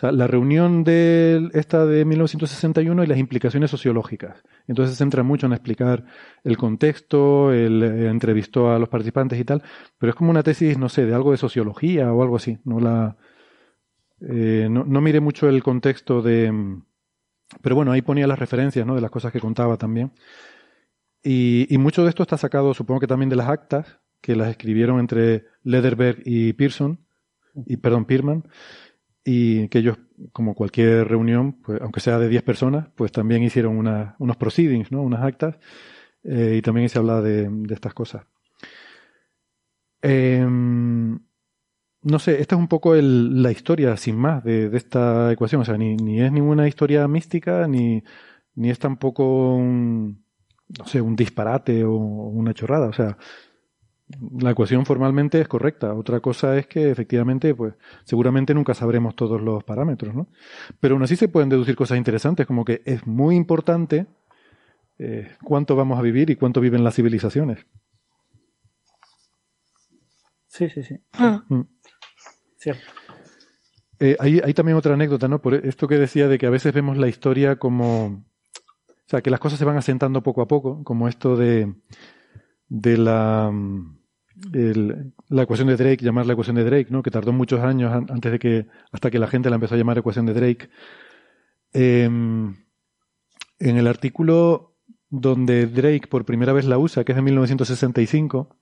sea, 0.00 0.12
la 0.12 0.26
reunión 0.26 0.82
de 0.84 1.50
esta 1.52 1.84
de 1.84 2.04
1961 2.04 3.04
y 3.04 3.06
las 3.06 3.18
implicaciones 3.18 3.70
sociológicas. 3.70 4.42
Entonces 4.66 4.94
se 4.94 4.98
centra 4.98 5.22
mucho 5.22 5.46
en 5.46 5.52
explicar 5.52 6.04
el 6.44 6.56
contexto, 6.56 7.52
el, 7.52 7.82
eh, 7.82 8.08
entrevistó 8.08 8.72
a 8.72 8.78
los 8.78 8.88
participantes 8.88 9.38
y 9.38 9.44
tal, 9.44 9.62
pero 9.98 10.10
es 10.10 10.16
como 10.16 10.30
una 10.30 10.42
tesis, 10.42 10.78
no 10.78 10.88
sé, 10.88 11.06
de 11.06 11.14
algo 11.14 11.32
de 11.32 11.36
sociología 11.36 12.12
o 12.12 12.22
algo 12.22 12.36
así. 12.36 12.58
No 12.64 12.80
la 12.80 13.16
eh, 14.20 14.68
no, 14.70 14.84
no 14.84 15.00
mucho 15.00 15.48
el 15.48 15.62
contexto 15.62 16.22
de, 16.22 16.52
pero 17.62 17.74
bueno, 17.74 17.92
ahí 17.92 18.02
ponía 18.02 18.26
las 18.26 18.38
referencias, 18.38 18.86
¿no? 18.86 18.94
De 18.94 19.00
las 19.00 19.10
cosas 19.10 19.32
que 19.32 19.40
contaba 19.40 19.76
también. 19.76 20.12
Y, 21.22 21.66
y 21.72 21.78
mucho 21.78 22.02
de 22.02 22.10
esto 22.10 22.22
está 22.22 22.36
sacado, 22.38 22.74
supongo 22.74 23.00
que 23.00 23.06
también 23.06 23.28
de 23.28 23.36
las 23.36 23.48
actas 23.48 23.98
que 24.20 24.36
las 24.36 24.48
escribieron 24.48 25.00
entre 25.00 25.46
Lederberg 25.62 26.22
y 26.24 26.52
Pearson, 26.52 27.00
y 27.66 27.78
perdón, 27.78 28.04
Pierman 28.04 28.44
y 29.24 29.68
que 29.68 29.78
ellos, 29.78 29.98
como 30.32 30.54
cualquier 30.54 31.08
reunión, 31.08 31.54
pues, 31.62 31.80
aunque 31.80 32.00
sea 32.00 32.18
de 32.18 32.28
10 32.28 32.42
personas, 32.42 32.88
pues 32.94 33.12
también 33.12 33.42
hicieron 33.42 33.76
unos 33.76 34.36
proceedings, 34.36 34.90
¿no? 34.92 35.02
unas 35.02 35.22
actas, 35.22 35.58
eh, 36.24 36.56
y 36.58 36.62
también 36.62 36.88
se 36.88 36.98
habla 36.98 37.20
de, 37.20 37.50
estas 37.70 37.94
cosas. 37.94 38.24
Em, 40.02 41.18
no 42.02 42.18
sé, 42.18 42.40
esta 42.40 42.54
es 42.56 42.58
un 42.60 42.68
poco 42.68 42.94
la 42.94 43.52
historia, 43.52 43.96
sin 43.96 44.16
más, 44.16 44.42
de, 44.44 44.70
esta 44.74 45.32
ecuación. 45.32 45.62
O 45.62 45.64
sea, 45.64 45.76
ni, 45.76 45.96
ni, 45.96 46.20
es 46.22 46.32
ninguna 46.32 46.66
historia 46.68 47.06
mística, 47.08 47.66
ni, 47.68 48.02
ni 48.54 48.70
es 48.70 48.78
tampoco 48.78 49.54
un, 49.54 50.24
no 50.78 50.86
sé, 50.86 51.00
un 51.00 51.16
disparate 51.16 51.84
o 51.84 51.92
una 51.94 52.54
chorrada. 52.54 52.88
O 52.88 52.92
sea, 52.92 53.18
la 54.38 54.50
ecuación 54.50 54.86
formalmente 54.86 55.40
es 55.40 55.48
correcta. 55.48 55.94
Otra 55.94 56.20
cosa 56.20 56.56
es 56.56 56.66
que 56.66 56.90
efectivamente, 56.90 57.54
pues, 57.54 57.74
seguramente 58.04 58.54
nunca 58.54 58.74
sabremos 58.74 59.14
todos 59.14 59.40
los 59.40 59.62
parámetros, 59.64 60.14
¿no? 60.14 60.28
Pero 60.80 60.94
aún 60.94 61.02
así 61.02 61.16
se 61.16 61.28
pueden 61.28 61.48
deducir 61.48 61.76
cosas 61.76 61.98
interesantes, 61.98 62.46
como 62.46 62.64
que 62.64 62.82
es 62.84 63.06
muy 63.06 63.36
importante 63.36 64.06
eh, 64.98 65.30
cuánto 65.44 65.76
vamos 65.76 65.98
a 65.98 66.02
vivir 66.02 66.30
y 66.30 66.36
cuánto 66.36 66.60
viven 66.60 66.84
las 66.84 66.94
civilizaciones. 66.94 67.66
Sí, 70.48 70.68
sí, 70.68 70.82
sí. 70.82 70.96
Ah. 71.12 71.44
Mm. 71.48 71.62
Cierto. 72.56 72.82
Eh, 74.00 74.16
hay, 74.18 74.40
hay, 74.42 74.54
también 74.54 74.76
otra 74.76 74.94
anécdota, 74.94 75.28
¿no? 75.28 75.40
Por 75.40 75.54
esto 75.54 75.86
que 75.86 75.98
decía 75.98 76.26
de 76.26 76.38
que 76.38 76.46
a 76.46 76.50
veces 76.50 76.72
vemos 76.74 76.98
la 76.98 77.08
historia 77.08 77.56
como. 77.56 78.06
O 78.06 79.10
sea, 79.10 79.22
que 79.22 79.30
las 79.30 79.40
cosas 79.40 79.58
se 79.58 79.64
van 79.64 79.76
asentando 79.76 80.22
poco 80.22 80.42
a 80.42 80.48
poco, 80.48 80.84
como 80.84 81.08
esto 81.08 81.36
de, 81.36 81.74
de 82.68 82.96
la 82.96 83.50
la 84.52 85.42
ecuación 85.42 85.68
de 85.68 85.76
Drake, 85.76 86.04
llamar 86.04 86.26
la 86.26 86.32
ecuación 86.32 86.56
de 86.56 86.64
Drake, 86.64 86.88
¿no? 86.90 87.02
que 87.02 87.10
tardó 87.10 87.32
muchos 87.32 87.60
años 87.60 87.92
antes 87.92 88.32
de 88.32 88.38
que, 88.38 88.66
hasta 88.92 89.10
que 89.10 89.18
la 89.18 89.26
gente 89.26 89.50
la 89.50 89.56
empezó 89.56 89.74
a 89.74 89.78
llamar 89.78 89.98
ecuación 89.98 90.26
de 90.26 90.34
Drake. 90.34 90.70
Em, 91.72 92.56
en 93.58 93.76
el 93.76 93.86
artículo 93.86 94.76
donde 95.08 95.66
Drake 95.66 96.06
por 96.08 96.24
primera 96.24 96.52
vez 96.52 96.64
la 96.64 96.78
usa, 96.78 97.04
que 97.04 97.12
es 97.12 97.16
de 97.16 97.22
1965, 97.22 98.56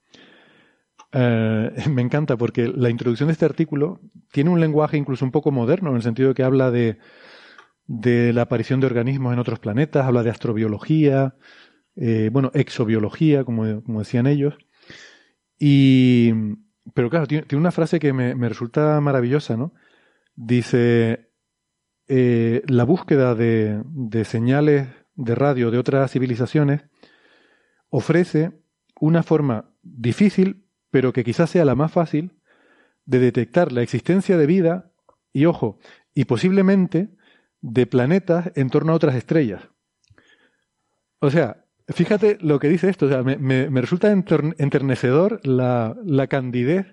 eh, 1.11 1.71
me 1.89 2.01
encanta 2.01 2.37
porque 2.37 2.67
la 2.67 2.89
introducción 2.89 3.27
de 3.27 3.33
este 3.33 3.45
artículo 3.45 3.99
tiene 4.31 4.49
un 4.49 4.59
lenguaje 4.59 4.97
incluso 4.97 5.25
un 5.25 5.31
poco 5.31 5.51
moderno, 5.51 5.89
en 5.91 5.97
el 5.97 6.01
sentido 6.01 6.29
de 6.29 6.35
que 6.35 6.43
habla 6.43 6.71
de, 6.71 6.97
la 7.87 8.41
aparición 8.43 8.79
de 8.79 8.87
organismos 8.87 9.33
en 9.33 9.39
otros 9.39 9.59
planetas, 9.59 10.05
habla 10.05 10.23
de 10.23 10.29
astrobiología, 10.29 11.35
eh, 11.95 12.29
bueno, 12.31 12.51
exobiología, 12.53 13.43
como 13.43 13.81
decían 13.99 14.27
ellos. 14.27 14.55
Y, 15.59 16.31
pero 16.93 17.09
claro, 17.09 17.27
tiene, 17.27 17.45
una 17.51 17.71
frase 17.71 17.99
que 17.99 18.13
me, 18.13 18.33
resulta 18.49 18.99
maravillosa, 19.01 19.57
¿no? 19.57 19.73
Dice, 20.35 21.31
eh, 22.07 22.63
la 22.67 22.85
búsqueda 22.85 23.35
de, 23.35 23.83
de 23.85 24.25
señales 24.25 24.87
de 25.15 25.35
radio 25.35 25.69
de 25.69 25.77
otras 25.77 26.11
civilizaciones 26.11 26.83
ofrece 27.89 28.61
una 28.99 29.21
forma 29.21 29.73
difícil, 29.81 30.65
pero 30.91 31.11
que 31.11 31.23
quizás 31.23 31.49
sea 31.49 31.65
la 31.65 31.75
más 31.75 31.91
fácil, 31.91 32.39
de 33.05 33.19
detectar 33.19 33.71
la 33.71 33.81
existencia 33.81 34.37
de 34.37 34.45
vida 34.45 34.91
y, 35.33 35.45
ojo, 35.45 35.79
y 36.13 36.25
posiblemente 36.25 37.09
de 37.61 37.85
planetas 37.85 38.51
en 38.55 38.69
torno 38.69 38.93
a 38.93 38.95
otras 38.95 39.15
estrellas. 39.15 39.67
O 41.19 41.29
sea, 41.29 41.65
Fíjate 41.91 42.37
lo 42.41 42.59
que 42.59 42.69
dice 42.69 42.89
esto, 42.89 43.07
o 43.07 43.09
sea, 43.09 43.23
me, 43.23 43.37
me, 43.37 43.81
resulta 43.81 44.11
enternecedor 44.11 45.39
la, 45.43 45.95
la, 46.05 46.27
candidez. 46.27 46.85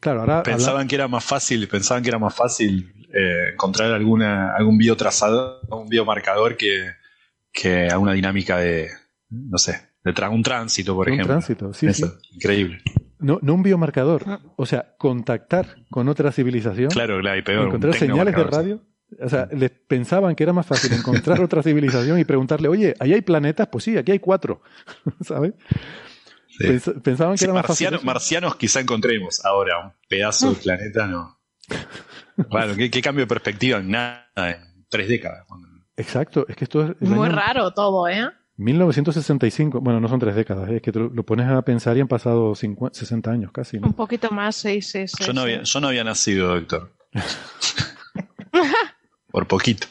Claro, 0.00 0.20
ahora 0.20 0.42
pensaban 0.42 0.88
que 0.88 0.96
era 0.96 1.06
más 1.06 1.24
fácil, 1.24 1.68
pensaban 1.68 2.02
que 2.02 2.08
era 2.08 2.18
más 2.18 2.34
fácil 2.34 2.92
eh, 3.14 3.50
encontrar 3.52 3.92
alguna 3.92 4.54
algún 4.56 4.76
biotrazador, 4.76 5.60
un 5.70 5.88
biomarcador 5.88 6.56
que, 6.56 6.90
que 7.52 7.88
a 7.90 7.98
una 7.98 8.12
dinámica 8.12 8.58
de, 8.58 8.88
no 9.30 9.58
sé, 9.58 9.80
de 10.02 10.28
un 10.28 10.42
tránsito, 10.42 10.96
por 10.96 11.08
ejemplo. 11.08 11.26
Un 11.26 11.40
tránsito, 11.40 11.72
sí, 11.72 11.92
sí. 11.92 12.04
Increíble. 12.32 12.82
No, 13.20 13.38
no 13.40 13.54
un 13.54 13.62
biomarcador, 13.62 14.40
o 14.56 14.66
sea, 14.66 14.96
contactar 14.98 15.76
con 15.90 16.08
otra 16.08 16.32
civilización. 16.32 16.90
Claro, 16.90 17.20
claro, 17.20 17.38
y 17.38 17.42
peor. 17.42 17.66
Encontrar 17.66 17.94
señales 17.94 18.34
de 18.34 18.44
radio 18.44 18.82
O 19.20 19.28
sea, 19.28 19.48
les 19.52 19.70
pensaban 19.70 20.34
que 20.34 20.42
era 20.42 20.52
más 20.52 20.66
fácil 20.66 20.92
encontrar 20.92 21.40
otra 21.42 21.62
civilización 21.62 22.18
y 22.18 22.24
preguntarle, 22.24 22.68
oye, 22.68 22.94
¿ahí 22.98 23.12
hay 23.12 23.22
planetas? 23.22 23.68
Pues 23.68 23.84
sí, 23.84 23.96
aquí 23.96 24.12
hay 24.12 24.18
cuatro. 24.18 24.62
¿Sabes? 25.20 25.54
pensaban 27.02 27.36
que 27.36 27.44
era 27.44 27.54
más 27.54 27.66
fácil. 27.66 27.88
Marcianos 28.02 28.56
quizá 28.56 28.80
encontremos 28.80 29.44
ahora, 29.44 29.86
un 29.86 29.92
pedazo 30.08 30.50
de 30.50 30.56
planeta 30.56 31.06
no. 31.06 31.38
Bueno, 32.48 32.74
¿qué, 32.74 33.02
cambio 33.02 33.24
de 33.24 33.28
perspectiva? 33.28 33.80
Nada, 33.80 34.26
en 34.36 34.84
tres 34.88 35.06
décadas. 35.06 35.46
Exacto, 35.96 36.46
es 36.48 36.56
que 36.56 36.64
esto 36.64 36.82
es... 36.82 37.08
Muy 37.08 37.28
raro 37.28 37.72
todo, 37.72 38.08
¿eh? 38.08 38.26
1965, 38.56 39.80
bueno, 39.80 40.00
no 40.00 40.08
son 40.08 40.18
tres 40.18 40.34
décadas, 40.34 40.70
es 40.70 40.80
que 40.80 40.92
lo 40.92 41.24
pones 41.24 41.48
a 41.48 41.62
pensar 41.62 41.96
y 41.96 42.00
han 42.00 42.08
pasado 42.08 42.54
50, 42.54 42.98
60 42.98 43.30
años 43.30 43.52
casi. 43.52 43.76
Un 43.78 43.92
poquito 43.92 44.30
más, 44.30 44.56
seis, 44.56 44.90
seis, 44.90 45.12
yo, 45.18 45.32
no 45.32 45.42
había, 45.42 45.62
yo 45.62 45.80
no 45.80 45.88
había 45.88 46.04
nacido, 46.04 46.54
doctor. 46.54 46.92
Por 49.32 49.46
poquito. 49.46 49.88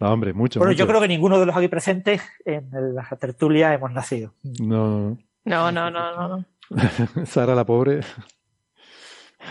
No, 0.00 0.12
hombre, 0.12 0.32
mucho. 0.32 0.58
Bueno, 0.58 0.72
yo 0.72 0.86
creo 0.86 1.00
que 1.00 1.08
ninguno 1.08 1.38
de 1.38 1.46
los 1.46 1.56
aquí 1.56 1.68
presentes 1.68 2.20
en 2.44 2.68
la 2.94 3.04
tertulia 3.20 3.72
hemos 3.72 3.92
nacido. 3.92 4.34
No. 4.42 5.18
No, 5.44 5.70
no, 5.70 5.90
no, 5.90 6.28
no. 6.28 6.44
Sara, 7.26 7.54
la 7.54 7.64
pobre. 7.64 8.00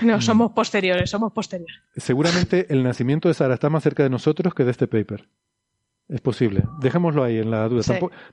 No, 0.01 0.19
somos 0.19 0.51
posteriores, 0.51 1.09
somos 1.09 1.31
posteriores. 1.31 1.81
Seguramente 1.95 2.65
el 2.69 2.83
nacimiento 2.83 3.27
de 3.27 3.35
Sara 3.35 3.53
está 3.53 3.69
más 3.69 3.83
cerca 3.83 4.03
de 4.03 4.09
nosotros 4.09 4.53
que 4.53 4.63
de 4.63 4.71
este 4.71 4.87
paper. 4.87 5.29
Es 6.09 6.21
posible. 6.21 6.63
Dejémoslo 6.79 7.23
ahí 7.23 7.39
en 7.39 7.49
la 7.49 7.67
duda. 7.67 7.81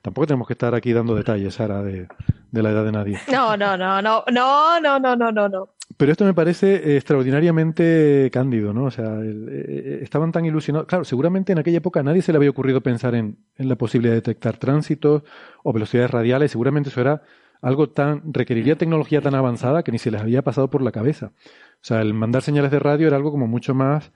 Tampoco, 0.02 0.26
tenemos 0.26 0.46
que 0.46 0.54
estar 0.54 0.74
aquí 0.74 0.92
dando 0.92 1.14
detalles, 1.14 1.54
Sara, 1.54 1.82
de, 1.82 2.08
la 2.52 2.70
edad 2.70 2.84
de 2.84 2.92
nadie. 2.92 3.18
No, 3.30 3.56
no, 3.56 3.76
no, 3.76 4.02
no, 4.02 4.24
no, 4.30 4.80
no, 4.80 4.98
no, 4.98 5.32
no, 5.32 5.48
no. 5.48 5.68
Pero 5.96 6.12
esto 6.12 6.24
me 6.24 6.34
parece 6.34 6.96
extraordinariamente 6.96 8.30
cándido, 8.32 8.72
¿no? 8.72 8.84
O 8.84 8.90
sea, 8.90 9.20
eh, 9.22 9.34
eh, 9.48 9.98
estaban 10.02 10.32
tan 10.32 10.44
ilusionados. 10.44 10.88
Claro, 10.88 11.04
seguramente 11.04 11.52
en 11.52 11.58
aquella 11.58 11.78
época 11.78 12.00
a 12.00 12.02
nadie 12.02 12.22
se 12.22 12.32
le 12.32 12.36
había 12.36 12.50
ocurrido 12.50 12.80
pensar 12.80 13.14
en, 13.14 13.38
en 13.56 13.68
la 13.68 13.76
posibilidad 13.76 14.12
de 14.12 14.20
detectar 14.20 14.56
tránsitos 14.56 15.22
o 15.62 15.72
velocidades 15.72 16.10
radiales. 16.10 16.50
Seguramente 16.50 16.90
eso 16.90 17.00
era 17.00 17.22
algo 17.60 17.90
tan. 17.90 18.32
requeriría 18.32 18.76
tecnología 18.76 19.20
tan 19.20 19.34
avanzada 19.34 19.82
que 19.82 19.92
ni 19.92 19.98
se 19.98 20.10
les 20.10 20.20
había 20.20 20.42
pasado 20.42 20.70
por 20.70 20.82
la 20.82 20.92
cabeza. 20.92 21.32
O 21.36 21.82
sea, 21.82 22.00
el 22.00 22.14
mandar 22.14 22.42
señales 22.42 22.70
de 22.70 22.78
radio 22.78 23.06
era 23.06 23.16
algo 23.16 23.30
como 23.30 23.46
mucho 23.46 23.74
más 23.74 24.12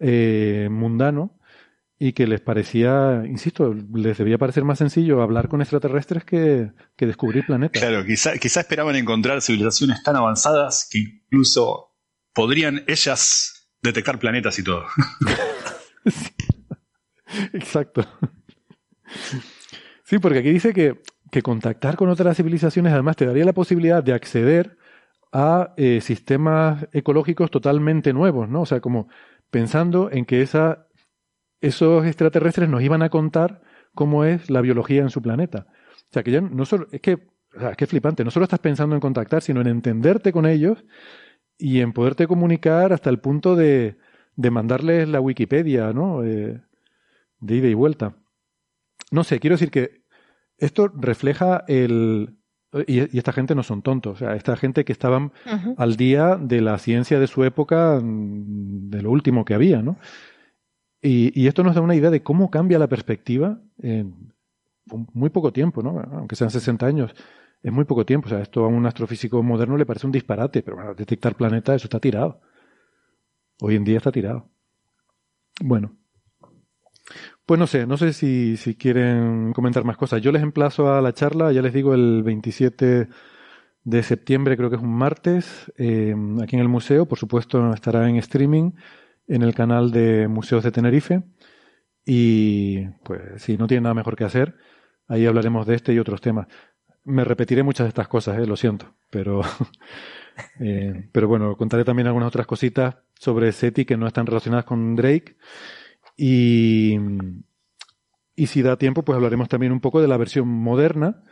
eh, 0.00 0.68
mundano 0.70 1.39
y 2.02 2.14
que 2.14 2.26
les 2.26 2.40
parecía, 2.40 3.24
insisto, 3.26 3.74
les 3.74 4.16
debía 4.16 4.38
parecer 4.38 4.64
más 4.64 4.78
sencillo 4.78 5.20
hablar 5.20 5.48
con 5.48 5.60
extraterrestres 5.60 6.24
que, 6.24 6.70
descubrir 6.96 7.44
planetas. 7.44 7.82
Claro, 7.82 8.06
quizá, 8.06 8.38
quizá 8.38 8.60
esperaban 8.60 8.96
encontrar 8.96 9.42
civilizaciones 9.42 10.02
tan 10.02 10.16
avanzadas 10.16 10.88
que 10.90 10.98
incluso 10.98 11.94
podrían 12.32 12.84
ellas 12.86 13.68
detectar 13.82 14.18
planetas 14.18 14.58
y 14.58 14.64
todo. 14.64 14.86
Exacto. 17.52 18.06
Sí, 20.02 20.18
porque 20.18 20.38
aquí 20.38 20.50
dice 20.50 20.72
que, 20.72 21.02
contactar 21.42 21.96
con 21.96 22.08
otras 22.08 22.34
civilizaciones 22.34 22.94
además 22.94 23.16
te 23.16 23.26
daría 23.26 23.44
la 23.44 23.52
posibilidad 23.52 24.02
de 24.02 24.14
acceder 24.14 24.78
a 25.32 25.74
eh, 25.76 26.00
sistemas 26.00 26.88
ecológicos 26.92 27.50
totalmente 27.50 28.14
nuevos, 28.14 28.48
¿no? 28.48 28.62
O 28.62 28.66
sea, 28.66 28.80
como 28.80 29.08
pensando 29.50 30.10
en 30.10 30.24
que 30.24 30.40
esa 30.40 30.86
esos 31.60 32.06
extraterrestres 32.06 32.68
nos 32.68 32.82
iban 32.82 33.02
a 33.02 33.10
contar 33.10 33.62
cómo 33.94 34.24
es 34.24 34.50
la 34.50 34.60
biología 34.60 35.02
en 35.02 35.10
su 35.10 35.20
planeta. 35.22 35.66
O 35.68 36.12
sea, 36.12 36.22
que 36.22 36.30
ya 36.30 36.40
no 36.40 36.64
solo, 36.64 36.88
es 36.92 37.00
que, 37.00 37.14
o 37.54 37.60
sea, 37.60 37.70
es 37.70 37.76
que 37.76 37.86
flipante, 37.86 38.24
no 38.24 38.30
solo 38.30 38.44
estás 38.44 38.60
pensando 38.60 38.94
en 38.94 39.00
contactar, 39.00 39.42
sino 39.42 39.60
en 39.60 39.66
entenderte 39.66 40.32
con 40.32 40.46
ellos 40.46 40.84
y 41.58 41.80
en 41.80 41.92
poderte 41.92 42.26
comunicar 42.26 42.92
hasta 42.92 43.10
el 43.10 43.18
punto 43.18 43.56
de, 43.56 43.96
de 44.36 44.50
mandarles 44.50 45.08
la 45.08 45.20
Wikipedia, 45.20 45.92
¿no? 45.92 46.24
Eh, 46.24 46.60
de 47.40 47.54
ida 47.54 47.68
y 47.68 47.74
vuelta. 47.74 48.16
No 49.10 49.24
sé, 49.24 49.40
quiero 49.40 49.54
decir 49.54 49.70
que 49.70 50.02
esto 50.58 50.88
refleja 50.88 51.64
el... 51.68 52.36
Y, 52.86 53.18
esta 53.18 53.32
gente 53.32 53.56
no 53.56 53.64
son 53.64 53.82
tontos, 53.82 54.14
o 54.14 54.16
sea, 54.16 54.36
esta 54.36 54.56
gente 54.56 54.84
que 54.84 54.92
estaban 54.92 55.32
al 55.76 55.96
día 55.96 56.36
de 56.36 56.60
la 56.60 56.78
ciencia 56.78 57.18
de 57.18 57.26
su 57.26 57.42
época, 57.42 57.98
de 58.00 59.02
lo 59.02 59.10
último 59.10 59.44
que 59.44 59.54
había, 59.54 59.82
¿no? 59.82 59.98
Y, 61.02 61.46
esto 61.46 61.62
nos 61.62 61.74
da 61.74 61.80
una 61.80 61.94
idea 61.94 62.10
de 62.10 62.22
cómo 62.22 62.50
cambia 62.50 62.78
la 62.78 62.88
perspectiva 62.88 63.58
en 63.78 64.32
muy 65.14 65.30
poco 65.30 65.52
tiempo, 65.52 65.82
¿no? 65.82 66.00
Aunque 66.12 66.36
sean 66.36 66.50
60 66.50 66.84
años, 66.84 67.14
es 67.62 67.72
muy 67.72 67.84
poco 67.84 68.04
tiempo. 68.04 68.26
O 68.26 68.30
sea, 68.30 68.40
esto 68.40 68.64
a 68.64 68.68
un 68.68 68.84
astrofísico 68.86 69.42
moderno 69.42 69.76
le 69.76 69.86
parece 69.86 70.06
un 70.06 70.12
disparate, 70.12 70.62
pero 70.62 70.76
bueno, 70.76 70.94
detectar 70.94 71.36
planetas, 71.36 71.76
eso 71.76 71.86
está 71.86 72.00
tirado. 72.00 72.40
Hoy 73.60 73.76
en 73.76 73.84
día 73.84 73.98
está 73.98 74.12
tirado. 74.12 74.48
Bueno. 75.62 75.96
Pues 77.46 77.58
no 77.58 77.66
sé, 77.66 77.86
no 77.86 77.96
sé 77.96 78.12
si, 78.12 78.56
si 78.56 78.76
quieren 78.76 79.52
comentar 79.52 79.84
más 79.84 79.96
cosas. 79.96 80.22
Yo 80.22 80.30
les 80.30 80.42
emplazo 80.42 80.92
a 80.92 81.00
la 81.00 81.12
charla, 81.12 81.50
ya 81.50 81.62
les 81.62 81.72
digo, 81.72 81.94
el 81.94 82.22
27 82.22 83.08
de 83.82 84.02
septiembre, 84.02 84.56
creo 84.56 84.70
que 84.70 84.76
es 84.76 84.82
un 84.82 84.94
martes, 84.94 85.72
eh, 85.76 86.14
aquí 86.42 86.56
en 86.56 86.62
el 86.62 86.68
museo. 86.68 87.06
Por 87.06 87.18
supuesto, 87.18 87.72
estará 87.72 88.08
en 88.08 88.16
streaming 88.16 88.72
en 89.30 89.42
el 89.42 89.54
canal 89.54 89.92
de 89.92 90.26
Museos 90.28 90.64
de 90.64 90.72
Tenerife. 90.72 91.22
Y 92.04 92.88
pues 93.04 93.42
si 93.42 93.56
no 93.56 93.68
tiene 93.68 93.82
nada 93.82 93.94
mejor 93.94 94.16
que 94.16 94.24
hacer, 94.24 94.56
ahí 95.06 95.24
hablaremos 95.24 95.66
de 95.66 95.76
este 95.76 95.94
y 95.94 95.98
otros 95.98 96.20
temas. 96.20 96.48
Me 97.04 97.24
repetiré 97.24 97.62
muchas 97.62 97.84
de 97.84 97.90
estas 97.90 98.08
cosas, 98.08 98.38
eh, 98.38 98.46
lo 98.46 98.56
siento, 98.56 98.92
pero, 99.08 99.42
eh, 100.60 101.08
pero 101.12 101.28
bueno, 101.28 101.56
contaré 101.56 101.84
también 101.84 102.08
algunas 102.08 102.28
otras 102.28 102.46
cositas 102.46 102.96
sobre 103.14 103.52
SETI 103.52 103.84
que 103.84 103.96
no 103.96 104.06
están 104.08 104.26
relacionadas 104.26 104.64
con 104.64 104.96
Drake. 104.96 105.36
Y, 106.16 106.98
y 108.34 108.46
si 108.48 108.62
da 108.62 108.76
tiempo, 108.76 109.04
pues 109.04 109.14
hablaremos 109.14 109.48
también 109.48 109.72
un 109.72 109.80
poco 109.80 110.02
de 110.02 110.08
la 110.08 110.16
versión 110.16 110.48
moderna 110.48 111.22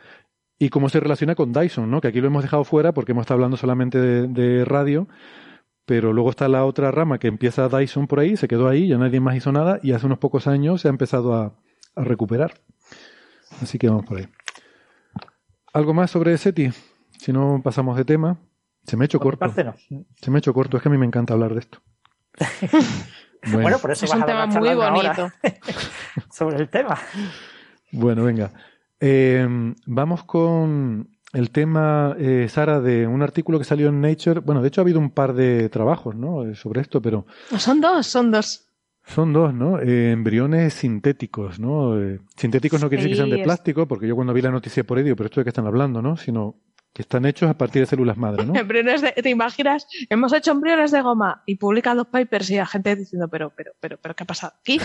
y 0.57 0.69
cómo 0.69 0.87
se 0.87 1.01
relaciona 1.01 1.35
con 1.35 1.51
Dyson, 1.51 1.91
¿no? 1.91 1.99
Que 1.99 2.07
aquí 2.07 2.21
lo 2.21 2.27
hemos 2.27 2.43
dejado 2.43 2.63
fuera 2.63 2.93
porque 2.93 3.11
hemos 3.11 3.23
estado 3.23 3.35
hablando 3.35 3.57
solamente 3.57 3.99
de 3.99 4.65
radio 4.65 5.09
pero 5.89 6.13
luego 6.13 6.29
está 6.29 6.47
la 6.47 6.65
otra 6.65 6.91
rama 6.91 7.17
que 7.17 7.27
empieza 7.27 7.67
Dyson 7.67 8.05
por 8.05 8.19
ahí, 8.19 8.37
se 8.37 8.47
quedó 8.47 8.67
ahí, 8.67 8.87
ya 8.87 8.99
nadie 8.99 9.19
más 9.19 9.35
hizo 9.35 9.51
nada 9.51 9.79
y 9.81 9.93
hace 9.93 10.05
unos 10.05 10.19
pocos 10.19 10.45
años 10.45 10.81
se 10.81 10.87
ha 10.87 10.91
empezado 10.91 11.33
a, 11.33 11.55
recuperar. 11.95 12.53
Así 13.59 13.79
que 13.79 13.89
vamos 13.89 14.05
por 14.05 14.19
ahí. 14.19 14.27
¿Algo 15.73 15.95
más 15.95 16.11
sobre 16.11 16.37
SETI? 16.37 16.69
Si 17.17 17.33
no 17.33 17.61
pasamos 17.63 17.97
de 17.97 18.05
tema. 18.05 18.37
Se 18.83 18.97
me 18.97 19.03
ha 19.03 19.07
hecho 19.07 19.19
corto. 19.19 19.51
Se 20.21 20.29
me 20.29 20.37
ha 20.37 20.37
hecho 20.37 20.53
corto, 20.53 20.77
es 20.77 20.83
que 20.83 20.89
a 20.89 20.91
mí 20.91 20.99
me 20.99 21.07
encanta 21.07 21.33
hablar 21.33 21.55
de 21.55 21.61
esto. 21.61 21.79
bueno, 23.51 23.79
por 23.79 23.89
eso 23.89 24.05
es 24.05 24.13
un 24.13 24.25
tema 24.25 24.45
muy 24.45 24.75
bonito 24.75 25.31
sobre 26.31 26.57
el 26.57 26.69
tema. 26.69 26.99
Bueno, 27.91 28.25
venga. 28.25 28.51
Eh, 28.99 29.73
vamos 29.87 30.23
con 30.23 31.17
el 31.33 31.51
tema, 31.51 32.15
eh, 32.17 32.47
Sara, 32.49 32.79
de 32.79 33.07
un 33.07 33.21
artículo 33.21 33.59
que 33.59 33.65
salió 33.65 33.89
en 33.89 34.01
Nature. 34.01 34.39
Bueno, 34.39 34.61
de 34.61 34.67
hecho 34.67 34.81
ha 34.81 34.83
habido 34.83 34.99
un 34.99 35.11
par 35.11 35.33
de 35.33 35.69
trabajos 35.69 36.15
¿no? 36.15 36.45
Eh, 36.45 36.55
sobre 36.55 36.81
esto, 36.81 37.01
pero... 37.01 37.25
Son 37.57 37.81
dos, 37.81 38.07
son 38.07 38.31
dos. 38.31 38.65
Son 39.05 39.33
dos, 39.33 39.53
¿no? 39.53 39.79
Eh, 39.79 40.11
embriones 40.11 40.73
sintéticos, 40.73 41.59
¿no? 41.59 41.95
sintéticos 42.35 42.81
no 42.81 42.89
quiere 42.89 43.03
decir 43.03 43.15
que 43.15 43.17
sean 43.17 43.35
de 43.35 43.43
plástico, 43.43 43.87
porque 43.87 44.07
yo 44.07 44.15
cuando 44.15 44.33
vi 44.33 44.41
la 44.41 44.51
noticia 44.51 44.83
por 44.83 44.99
ello, 44.99 45.15
pero 45.15 45.27
esto 45.27 45.39
de 45.39 45.45
qué 45.45 45.49
están 45.49 45.65
hablando, 45.65 46.01
¿no? 46.01 46.15
Sino 46.15 46.55
que 46.93 47.03
están 47.03 47.25
hechos 47.25 47.49
a 47.49 47.57
partir 47.57 47.81
de 47.81 47.85
células 47.85 48.17
madre, 48.17 48.45
¿no? 48.45 48.55
embriones 48.59 49.01
de, 49.01 49.11
¿te 49.11 49.29
imaginas? 49.29 49.87
Hemos 50.09 50.33
hecho 50.33 50.51
embriones 50.51 50.91
de 50.91 51.01
goma 51.01 51.43
y 51.45 51.55
publican 51.55 51.97
los 51.97 52.07
papers 52.07 52.49
y 52.49 52.55
la 52.55 52.65
gente 52.65 52.95
diciendo, 52.95 53.27
pero, 53.27 53.51
pero, 53.55 53.71
pero, 53.79 53.97
pero, 54.01 54.15
¿qué 54.15 54.23
ha 54.23 54.27
pasado 54.27 54.53
aquí? 54.59 54.79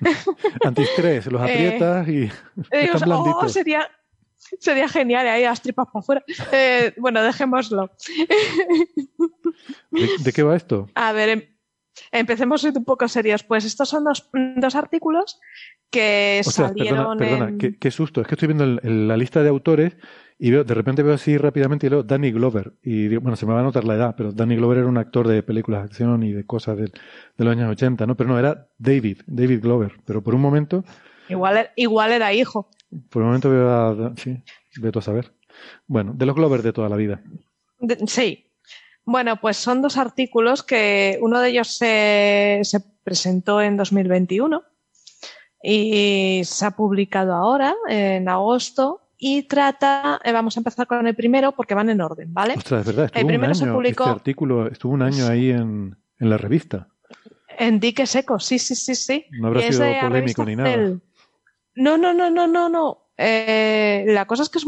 Antistrés, 0.64 1.26
los 1.26 1.42
aprietas 1.42 2.08
y 2.08 2.30
están 2.70 3.12
oh, 3.12 3.48
sería, 3.48 3.88
Sería 4.60 4.88
genial, 4.88 5.26
ahí 5.26 5.42
las 5.42 5.62
tripas 5.62 5.86
para 5.92 6.00
afuera. 6.00 6.24
Eh, 6.52 6.92
bueno, 6.96 7.22
dejémoslo. 7.22 7.90
¿De, 9.90 10.32
qué 10.32 10.42
va 10.42 10.56
esto? 10.56 10.88
A 10.94 11.12
ver, 11.12 11.28
em, 11.28 11.42
empecemos 12.12 12.64
un 12.64 12.84
poco 12.84 13.08
serios. 13.08 13.42
Pues 13.42 13.64
estos 13.64 13.88
son 13.88 14.04
dos, 14.04 14.28
dos 14.56 14.74
artículos 14.74 15.40
que 15.90 16.40
salieron. 16.44 17.18
Perdona, 17.18 17.52
qué, 17.78 17.90
susto. 17.90 18.20
Es 18.20 18.26
que 18.26 18.34
estoy 18.34 18.48
viendo 18.48 18.66
la 18.82 19.16
lista 19.16 19.42
de 19.42 19.48
autores 19.48 19.96
y 20.38 20.50
veo, 20.50 20.64
de 20.64 20.74
repente 20.74 21.02
veo 21.02 21.14
así 21.14 21.36
rápidamente 21.36 21.86
y 21.86 21.90
leo 21.90 22.02
Danny 22.02 22.30
Glover. 22.30 22.74
Y 22.82 23.16
bueno, 23.16 23.36
se 23.36 23.46
me 23.46 23.54
va 23.54 23.60
a 23.60 23.64
notar 23.64 23.84
la 23.84 23.94
edad, 23.94 24.14
pero 24.16 24.32
Danny 24.32 24.56
Glover 24.56 24.78
era 24.78 24.86
un 24.86 24.98
actor 24.98 25.26
de 25.26 25.42
películas 25.42 25.80
de 25.80 25.86
acción 25.86 26.22
y 26.22 26.32
de 26.32 26.44
cosas 26.44 26.76
de, 26.76 26.84
de 26.84 27.44
los 27.44 27.52
años 27.52 27.70
80, 27.70 28.06
¿no? 28.06 28.16
Pero 28.16 28.30
no, 28.30 28.38
era 28.38 28.68
David, 28.78 29.22
David 29.26 29.62
Glover. 29.62 29.92
Pero 30.04 30.22
por 30.22 30.34
un 30.34 30.40
momento. 30.40 30.84
Igual, 31.28 31.70
igual 31.76 32.12
era 32.12 32.32
hijo. 32.32 32.68
Por 33.10 33.22
el 33.22 33.26
momento 33.26 33.50
veo 33.50 33.70
a... 33.70 34.12
Sí, 34.16 34.42
veo 34.80 34.92
a 34.94 35.02
saber. 35.02 35.32
Bueno, 35.86 36.12
de 36.14 36.26
los 36.26 36.34
Glover 36.34 36.62
de 36.62 36.72
toda 36.72 36.88
la 36.88 36.96
vida. 36.96 37.22
sí. 38.06 38.44
Bueno, 39.04 39.40
pues 39.40 39.56
son 39.56 39.80
dos 39.80 39.96
artículos 39.96 40.62
que 40.62 41.18
uno 41.22 41.40
de 41.40 41.48
ellos 41.48 41.68
se, 41.68 42.60
se 42.62 42.80
presentó 43.02 43.62
en 43.62 43.78
2021 43.78 44.62
y 45.62 46.42
se 46.44 46.66
ha 46.66 46.72
publicado 46.72 47.32
ahora, 47.32 47.74
en 47.88 48.28
agosto, 48.28 49.00
y 49.16 49.44
trata, 49.44 50.20
eh, 50.22 50.32
vamos 50.32 50.56
a 50.56 50.60
empezar 50.60 50.86
con 50.86 51.06
el 51.06 51.14
primero 51.14 51.52
porque 51.52 51.74
van 51.74 51.90
en 51.90 52.00
orden, 52.00 52.32
¿vale? 52.32 52.54
Ostras, 52.56 52.80
es 52.80 52.86
verdad, 52.86 53.06
estuvo 53.06 53.20
el 53.20 53.26
primero 53.26 53.52
un 53.52 53.56
año, 53.56 53.66
se 53.66 53.72
publicó, 53.72 54.04
este 54.04 54.14
artículo 54.14 54.68
estuvo 54.68 54.92
un 54.92 55.02
año 55.02 55.26
ahí 55.26 55.50
en, 55.50 55.96
en 56.18 56.30
la 56.30 56.36
revista. 56.36 56.88
En 57.58 57.80
dique 57.80 58.06
seco, 58.06 58.38
sí, 58.38 58.58
sí, 58.58 58.76
sí, 58.76 58.94
sí. 58.94 59.26
No 59.32 59.48
habrá 59.48 59.66
Y 59.66 59.72
sido 59.72 59.86
polémico 60.00 60.44
ni 60.44 60.54
nada. 60.54 60.98
No, 61.78 61.96
no, 61.96 62.12
no, 62.12 62.28
no, 62.28 62.48
no, 62.48 62.68
no. 62.68 63.08
Eh, 63.16 64.04
la 64.08 64.26
cosa 64.26 64.42
es 64.42 64.48
que 64.48 64.58
es, 64.58 64.66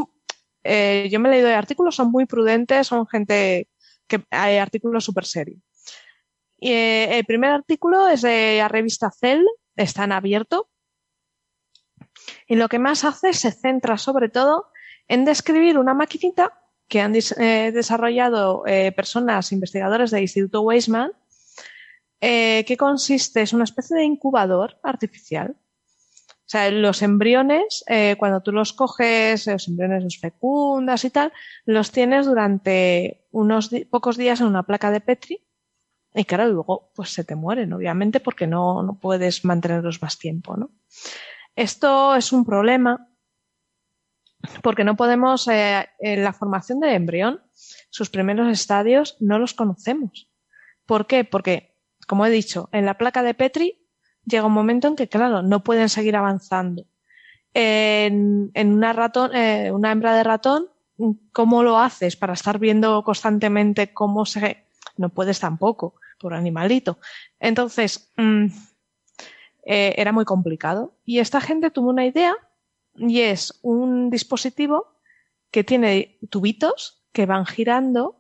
eh, 0.63 1.09
yo 1.11 1.19
me 1.19 1.29
he 1.29 1.33
leído 1.33 1.49
de 1.49 1.55
artículos, 1.55 1.97
son 1.97 2.13
muy 2.13 2.25
prudentes, 2.25 2.87
son 2.87 3.05
gente 3.09 3.69
que 4.07 4.23
hay 4.31 4.59
artículos 4.59 5.05
súper 5.05 5.27
serios. 5.27 5.61
Eh, 6.61 7.19
el 7.19 7.25
primer 7.25 7.51
artículo 7.51 8.07
es 8.07 8.23
de 8.23 8.59
la 8.59 8.69
revista 8.69 9.11
Cell, 9.11 9.45
está 9.75 10.05
en 10.05 10.13
abierto. 10.13 10.69
Y 12.47 12.55
lo 12.55 12.69
que 12.69 12.79
más 12.79 13.05
hace 13.05 13.33
se 13.33 13.51
centra 13.51 13.99
sobre 13.99 14.29
todo 14.29 14.71
en 15.09 15.25
describir 15.25 15.79
una 15.79 15.95
maquinita 15.95 16.63
que 16.87 17.01
han 17.01 17.17
eh, 17.17 17.73
desarrollado 17.73 18.63
personas 18.95 19.51
investigadores 19.51 20.13
del 20.13 20.23
Instituto 20.23 20.61
Weizmann, 20.61 21.11
que 22.21 22.77
consiste, 22.79 23.43
es 23.43 23.53
una 23.53 23.65
especie 23.65 23.97
de 23.97 24.05
incubador 24.05 24.79
artificial. 24.85 25.57
O 26.51 26.53
sea, 26.53 26.69
los 26.73 27.01
embriones, 27.03 27.85
eh, 27.87 28.17
cuando 28.19 28.41
tú 28.41 28.51
los 28.51 28.73
coges, 28.73 29.47
los 29.47 29.69
embriones 29.69 30.03
los 30.03 30.19
fecundas 30.19 31.05
y 31.05 31.11
tal, 31.11 31.33
los 31.65 31.93
tienes 31.93 32.27
durante 32.27 33.25
unos 33.31 33.71
pocos 33.89 34.17
días 34.17 34.41
en 34.41 34.49
una 34.49 34.65
placa 34.65 34.91
de 34.91 35.01
Petri 35.01 35.45
y 36.13 36.25
claro, 36.25 36.49
luego 36.49 36.91
pues 36.97 37.11
se 37.11 37.23
te 37.23 37.37
mueren, 37.37 37.73
obviamente, 37.73 38.19
porque 38.19 38.49
no, 38.49 38.83
no 38.83 38.99
puedes 38.99 39.45
mantenerlos 39.45 40.03
más 40.03 40.19
tiempo, 40.19 40.57
¿no? 40.57 40.73
Esto 41.55 42.17
es 42.17 42.33
un 42.33 42.45
problema 42.45 43.09
porque 44.61 44.83
no 44.83 44.97
podemos, 44.97 45.47
eh, 45.47 45.89
en 46.01 46.25
la 46.25 46.33
formación 46.33 46.81
del 46.81 46.95
embrión, 46.95 47.45
sus 47.91 48.11
primeros 48.11 48.49
estadios 48.51 49.17
no 49.21 49.39
los 49.39 49.55
conocemos. 49.55 50.29
¿Por 50.85 51.07
qué? 51.07 51.23
Porque, 51.23 51.77
como 52.09 52.27
he 52.27 52.31
dicho, 52.31 52.69
en 52.73 52.87
la 52.87 52.99
placa 52.99 53.23
de 53.23 53.35
Petri 53.35 53.80
llega 54.31 54.47
un 54.47 54.53
momento 54.53 54.89
en 54.89 54.97
que, 54.97 55.09
claro, 55.09 55.43
no 55.43 55.63
pueden 55.63 55.89
seguir 55.89 56.17
avanzando. 56.17 56.85
En, 57.53 58.51
una, 58.55 58.93
ratón, 58.93 59.35
eh, 59.35 59.71
una 59.73 59.93
hembra 59.93 60.15
de 60.15 60.23
ratón, 60.23 60.67
¿cómo 61.33 61.63
lo 61.63 61.79
haces 61.79 62.17
para 62.17 62.35
estar 62.35 62.59
viendo 62.59 63.03
constantemente 63.03 63.93
cómo 63.93 64.25
se... 64.25 64.65
No 64.97 65.09
puedes 65.09 65.41
tampoco, 65.41 65.95
por 66.19 66.35
animalito. 66.35 66.99
Entonces, 67.39 68.13
mm, 68.17 68.47
eh, 69.65 69.95
era 69.97 70.13
muy 70.13 70.25
complicado. 70.25 70.95
Y 71.05 71.19
esta 71.19 71.41
gente 71.41 71.71
tuvo 71.71 71.91
una 71.91 72.07
idea 72.07 72.35
y 72.97 73.21
es 73.21 73.59
un 73.63 74.11
dispositivo 74.11 75.01
que 75.51 75.65
tiene 75.65 76.19
tubitos 76.29 77.03
que 77.13 77.27
van 77.27 77.47
girando, 77.47 78.20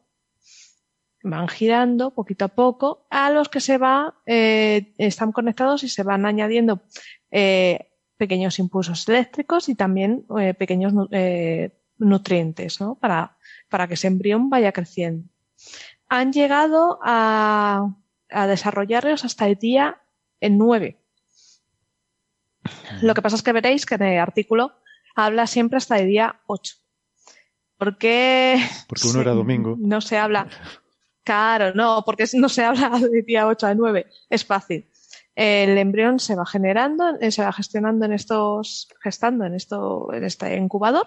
van 1.22 1.48
girando 1.48 2.12
poquito 2.12 2.44
a 2.46 2.48
poco, 2.48 3.06
a 3.10 3.30
los 3.30 3.48
que 3.48 3.60
se 3.60 3.78
va, 3.78 4.14
eh, 4.26 4.94
están 4.98 5.32
conectados 5.32 5.82
y 5.84 5.88
se 5.88 6.02
van 6.02 6.24
añadiendo 6.26 6.82
eh, 7.30 7.90
pequeños 8.16 8.58
impulsos 8.58 9.08
eléctricos 9.08 9.68
y 9.68 9.74
también 9.74 10.26
eh, 10.38 10.54
pequeños 10.54 10.92
eh, 11.10 11.72
nutrientes, 11.98 12.80
¿no? 12.80 12.96
Para, 12.96 13.36
para 13.68 13.86
que 13.86 13.94
ese 13.94 14.08
embrión 14.08 14.50
vaya 14.50 14.72
creciendo. 14.72 15.28
Han 16.08 16.32
llegado 16.32 16.98
a, 17.02 17.94
a 18.30 18.46
desarrollarlos 18.46 19.24
hasta 19.24 19.46
el 19.46 19.56
día 19.56 20.02
9. 20.40 20.98
Lo 23.02 23.14
que 23.14 23.22
pasa 23.22 23.36
es 23.36 23.42
que 23.42 23.52
veréis 23.52 23.86
que 23.86 23.94
en 23.94 24.02
el 24.02 24.18
artículo 24.18 24.72
habla 25.14 25.46
siempre 25.46 25.78
hasta 25.78 25.98
el 25.98 26.08
día 26.08 26.40
8. 26.46 26.76
Porque, 27.78 28.60
Porque 28.86 29.08
uno 29.08 29.20
era 29.22 29.32
domingo. 29.32 29.76
no 29.78 30.00
se 30.00 30.18
habla. 30.18 30.48
Claro, 31.30 31.72
no, 31.74 32.02
porque 32.04 32.24
no 32.34 32.48
se 32.48 32.64
habla 32.64 32.88
de 33.12 33.22
día 33.22 33.46
8 33.46 33.66
a 33.68 33.74
9. 33.74 34.06
Es 34.28 34.44
fácil. 34.44 34.90
El 35.36 35.78
embrión 35.78 36.18
se 36.18 36.34
va 36.34 36.44
generando, 36.44 37.04
eh, 37.20 37.30
se 37.30 37.44
va 37.44 37.52
gestionando 37.52 38.04
en 38.04 38.12
estos, 38.12 38.88
gestando 39.00 39.44
en 39.44 39.54
esto, 39.54 40.12
en 40.12 40.24
este 40.24 40.56
incubador, 40.56 41.06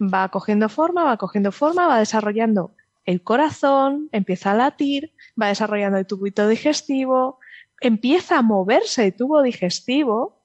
va 0.00 0.30
cogiendo 0.30 0.70
forma, 0.70 1.04
va 1.04 1.18
cogiendo 1.18 1.52
forma, 1.52 1.86
va 1.86 1.98
desarrollando 1.98 2.74
el 3.04 3.22
corazón, 3.22 4.08
empieza 4.12 4.52
a 4.52 4.54
latir, 4.54 5.12
va 5.40 5.48
desarrollando 5.48 5.98
el 5.98 6.06
tubito 6.06 6.48
digestivo, 6.48 7.38
empieza 7.82 8.38
a 8.38 8.42
moverse 8.42 9.04
el 9.04 9.14
tubo 9.14 9.42
digestivo 9.42 10.42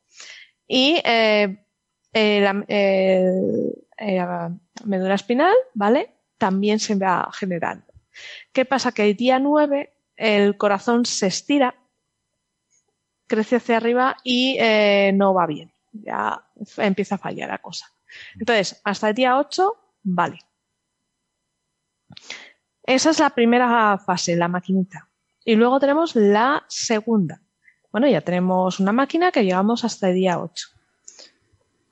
y 0.68 1.00
eh, 1.06 1.66
eh, 2.14 2.46
el- 2.46 2.66
eh, 3.98 4.18
la 4.18 4.52
médula 4.86 5.16
espinal, 5.16 5.56
¿vale? 5.74 6.12
También 6.38 6.80
se 6.80 6.96
va 6.96 7.30
generando. 7.34 7.93
¿Qué 8.54 8.66
pasa? 8.66 8.92
Que 8.92 9.10
el 9.10 9.16
día 9.16 9.40
9 9.40 9.94
el 10.16 10.58
corazón 10.58 11.06
se 11.06 11.28
estira, 11.28 11.76
crece 13.28 13.56
hacia 13.58 13.78
arriba 13.78 14.18
y 14.24 14.58
eh, 14.60 15.12
no 15.14 15.34
va 15.34 15.48
bien. 15.48 15.74
Ya 15.92 16.44
empieza 16.78 17.16
a 17.16 17.18
fallar 17.18 17.50
la 17.50 17.58
cosa. 17.58 17.88
Entonces, 18.40 18.80
hasta 18.84 19.10
el 19.10 19.16
día 19.16 19.38
8, 19.38 19.76
vale. 20.04 20.40
Esa 22.84 23.10
es 23.12 23.20
la 23.20 23.30
primera 23.32 23.98
fase, 23.98 24.36
la 24.36 24.48
maquinita. 24.48 25.10
Y 25.46 25.56
luego 25.56 25.80
tenemos 25.80 26.16
la 26.16 26.64
segunda. 26.68 27.42
Bueno, 27.92 28.08
ya 28.08 28.22
tenemos 28.22 28.80
una 28.80 28.92
máquina 28.92 29.32
que 29.32 29.44
llegamos 29.44 29.84
hasta 29.84 30.10
el 30.10 30.16
día 30.16 30.40
8. 30.40 30.68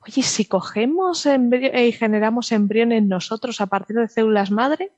Oye, 0.06 0.22
si 0.22 0.44
cogemos 0.46 1.26
embri- 1.26 1.72
y 1.88 1.92
generamos 1.92 2.50
embriones 2.52 3.04
nosotros 3.04 3.60
a 3.60 3.66
partir 3.66 3.96
de 3.96 4.08
células 4.08 4.50
madre, 4.50 4.92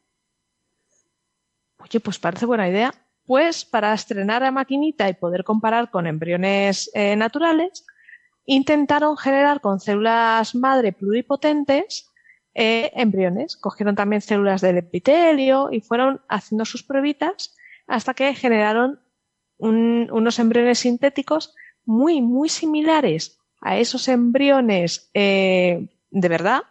oye, 1.84 2.00
pues 2.00 2.18
parece 2.18 2.46
buena 2.46 2.68
idea. 2.68 2.92
Pues 3.26 3.64
para 3.64 3.94
estrenar 3.94 4.42
la 4.42 4.50
maquinita 4.50 5.08
y 5.08 5.14
poder 5.14 5.44
comparar 5.44 5.90
con 5.90 6.06
embriones 6.06 6.90
eh, 6.94 7.16
naturales, 7.16 7.86
intentaron 8.44 9.16
generar 9.16 9.60
con 9.60 9.80
células 9.80 10.54
madre 10.54 10.92
pluripotentes 10.92 12.10
eh, 12.54 12.90
embriones. 12.94 13.56
Cogieron 13.56 13.94
también 13.94 14.20
células 14.20 14.60
del 14.60 14.78
epitelio 14.78 15.70
y 15.72 15.80
fueron 15.80 16.20
haciendo 16.28 16.64
sus 16.64 16.82
pruebitas 16.82 17.56
hasta 17.86 18.12
que 18.14 18.34
generaron 18.34 19.00
un- 19.56 20.08
unos 20.12 20.38
embriones 20.38 20.80
sintéticos 20.80 21.54
muy, 21.86 22.20
muy 22.20 22.48
similares 22.48 23.38
a 23.60 23.78
esos 23.78 24.08
embriones 24.08 25.10
eh, 25.14 25.88
de 26.10 26.28
verdad, 26.28 26.62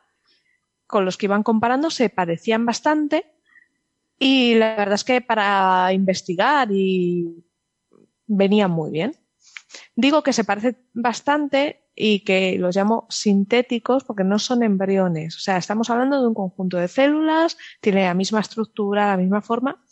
con 0.85 1.05
los 1.05 1.17
que 1.17 1.25
iban 1.25 1.43
comparando, 1.43 1.89
se 1.89 2.09
parecían 2.09 2.65
bastante. 2.65 3.32
Y 4.19 4.55
la 4.55 4.75
verdad 4.75 4.95
es 4.95 5.03
que 5.03 5.21
para 5.21 5.91
investigar 5.93 6.69
y 6.71 7.43
venían 8.27 8.71
muy 8.71 8.91
bien. 8.91 9.15
Digo 9.95 10.23
que 10.23 10.33
se 10.33 10.43
parecen 10.43 10.77
bastante 10.93 11.83
y 11.95 12.21
que 12.21 12.57
los 12.57 12.75
llamo 12.75 13.05
sintéticos 13.09 14.03
porque 14.03 14.23
no 14.23 14.39
son 14.39 14.63
embriones. 14.63 15.35
O 15.37 15.39
sea, 15.39 15.57
estamos 15.57 15.89
hablando 15.89 16.21
de 16.21 16.27
un 16.27 16.33
conjunto 16.33 16.77
de 16.77 16.87
células, 16.87 17.57
tiene 17.81 18.05
la 18.05 18.13
misma 18.13 18.39
estructura, 18.39 19.07
la 19.07 19.17
misma 19.17 19.41
forma, 19.41 19.83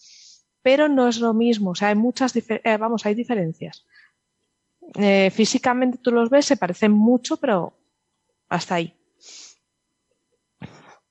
pero 0.62 0.88
no 0.90 1.08
es 1.08 1.20
lo 1.20 1.34
mismo. 1.34 1.72
O 1.72 1.76
sea, 1.76 1.90
hay 1.90 1.96
muchas, 1.96 2.36
eh, 2.36 2.78
vamos, 2.78 3.06
hay 3.06 3.16
diferencias. 3.16 3.86
Eh, 4.96 5.30
físicamente 5.32 6.00
tú 6.00 6.12
los 6.12 6.30
ves, 6.30 6.46
se 6.46 6.58
parecen 6.58 6.92
mucho, 6.92 7.38
pero 7.38 7.78
hasta 8.50 8.76
ahí. 8.76 8.98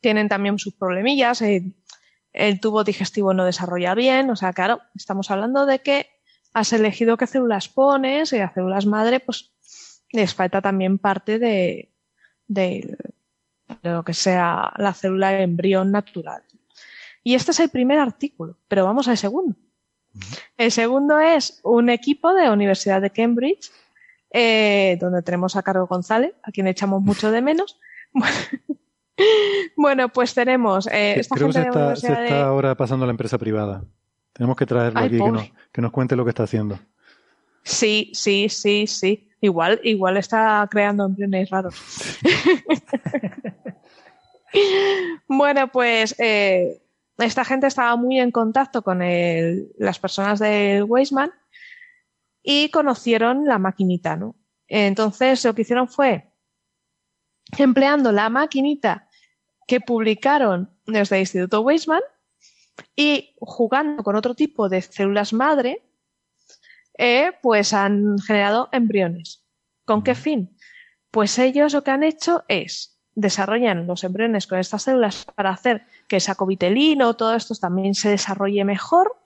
Tienen 0.01 0.29
también 0.29 0.59
sus 0.59 0.75
problemillas. 0.75 1.43
eh, 1.43 1.73
el 2.33 2.61
tubo 2.61 2.85
digestivo 2.85 3.35
no 3.35 3.45
desarrolla 3.45 3.95
bien. 3.95 4.31
O 4.31 4.37
sea, 4.37 4.53
claro, 4.53 4.81
estamos 4.95 5.31
hablando 5.31 5.67
de 5.67 5.81
que 5.81 6.07
has 6.53 6.73
elegido 6.73 7.17
qué 7.17 7.27
células 7.27 7.69
pones 7.69 8.33
y 8.33 8.39
las 8.39 8.55
células 8.55 8.87
madre, 8.87 9.21
pues 9.21 9.53
les 10.13 10.35
falta 10.35 10.61
también 10.61 10.99
parte 10.99 11.39
de, 11.39 11.93
de, 12.49 12.97
de 13.83 13.91
lo 13.91 14.05
que 14.05 14.15
sea 14.15 14.73
la 14.77 14.93
célula 14.93 15.31
de 15.31 15.43
embrión 15.43 15.93
natural. 15.93 16.43
Y 17.23 17.35
este 17.35 17.53
es 17.53 17.61
el 17.61 17.71
primer 17.71 17.99
artículo, 17.99 18.59
pero 18.67 18.85
vamos 18.85 19.09
al 19.09 19.19
segundo. 19.19 19.57
El 20.57 20.73
segundo 20.73 21.21
es 21.21 21.61
un 21.63 21.91
equipo 21.91 22.35
de 22.35 22.45
la 22.45 22.53
Universidad 22.53 23.01
de 23.01 23.11
Cambridge, 23.11 23.71
eh, 24.33 24.97
donde 25.01 25.23
tenemos 25.23 25.57
a 25.57 25.63
Carlos 25.63 25.89
González, 25.89 26.35
a 26.43 26.51
quien 26.51 26.67
echamos 26.67 27.03
mucho 27.03 27.31
de 27.31 27.43
menos. 27.43 27.79
Bueno, 29.77 30.09
pues 30.09 30.35
tenemos 30.35 30.87
eh, 30.89 31.15
esta 31.19 31.35
Creo 31.35 31.49
que 31.49 31.55
gente 31.55 31.73
se 31.73 31.79
de 31.79 31.85
la 31.85 31.93
está, 31.95 32.07
se 32.07 32.13
está 32.13 32.35
de... 32.35 32.41
ahora 32.43 32.75
pasando 32.75 33.05
a 33.05 33.07
la 33.07 33.13
empresa 33.13 33.39
privada. 33.39 33.85
Tenemos 34.33 34.57
que 34.57 34.67
traerlo 34.67 35.01
Ay, 35.01 35.07
aquí 35.07 35.19
que 35.19 35.31
nos, 35.31 35.53
que 35.73 35.81
nos 35.81 35.93
cuente 35.93 36.17
lo 36.17 36.25
que 36.25 36.31
está 36.31 36.43
haciendo. 36.45 36.79
Sí, 37.63 38.11
sí, 38.15 38.49
sí, 38.49 38.87
sí. 38.87 39.29
Igual, 39.41 39.81
igual 39.85 40.17
está 40.19 40.67
creando 40.71 41.07
embriones 41.07 41.49
raros. 41.51 41.75
bueno, 45.29 45.69
pues 45.69 46.15
eh, 46.19 46.83
esta 47.19 47.45
gente 47.45 47.67
estaba 47.67 47.97
muy 47.97 48.19
en 48.19 48.31
contacto 48.31 48.83
con 48.83 49.03
el- 49.03 49.71
las 49.79 49.99
personas 49.99 50.39
del 50.39 50.85
Weisman 50.85 51.31
y 52.43 52.71
conocieron 52.71 53.45
la 53.47 53.59
maquinita, 53.59 54.17
¿no? 54.17 54.37
Entonces 54.67 55.45
lo 55.45 55.55
que 55.55 55.63
hicieron 55.63 55.89
fue, 55.89 56.31
empleando 57.59 58.13
la 58.13 58.31
maquinita 58.31 59.09
que 59.71 59.81
publicaron 59.81 60.69
desde 60.85 61.15
el 61.15 61.21
Instituto 61.21 61.61
Weisman 61.61 62.03
y 62.97 63.37
jugando 63.39 64.03
con 64.03 64.17
otro 64.17 64.35
tipo 64.35 64.69
de 64.69 64.83
células 64.83 65.33
madre, 65.33 65.87
eh, 66.99 67.31
pues 67.41 67.73
han 67.73 68.19
generado 68.19 68.69
embriones. 68.73 69.47
¿Con 69.85 70.03
qué 70.03 70.17
fin? 70.17 70.57
Pues 71.13 71.39
ellos 71.39 71.73
lo 71.73 71.85
que 71.85 71.93
han 71.93 72.03
hecho 72.03 72.43
es 72.49 72.99
desarrollan 73.15 73.87
los 73.87 74.03
embriones 74.03 74.49
con 74.49 74.59
estas 74.59 74.83
células 74.83 75.25
para 75.37 75.51
hacer 75.51 75.87
que 76.09 76.17
el 76.17 76.23
sacovitelino, 76.23 77.15
todo 77.15 77.37
esto 77.37 77.55
también 77.55 77.95
se 77.95 78.11
desarrolle 78.11 78.65
mejor. 78.65 79.23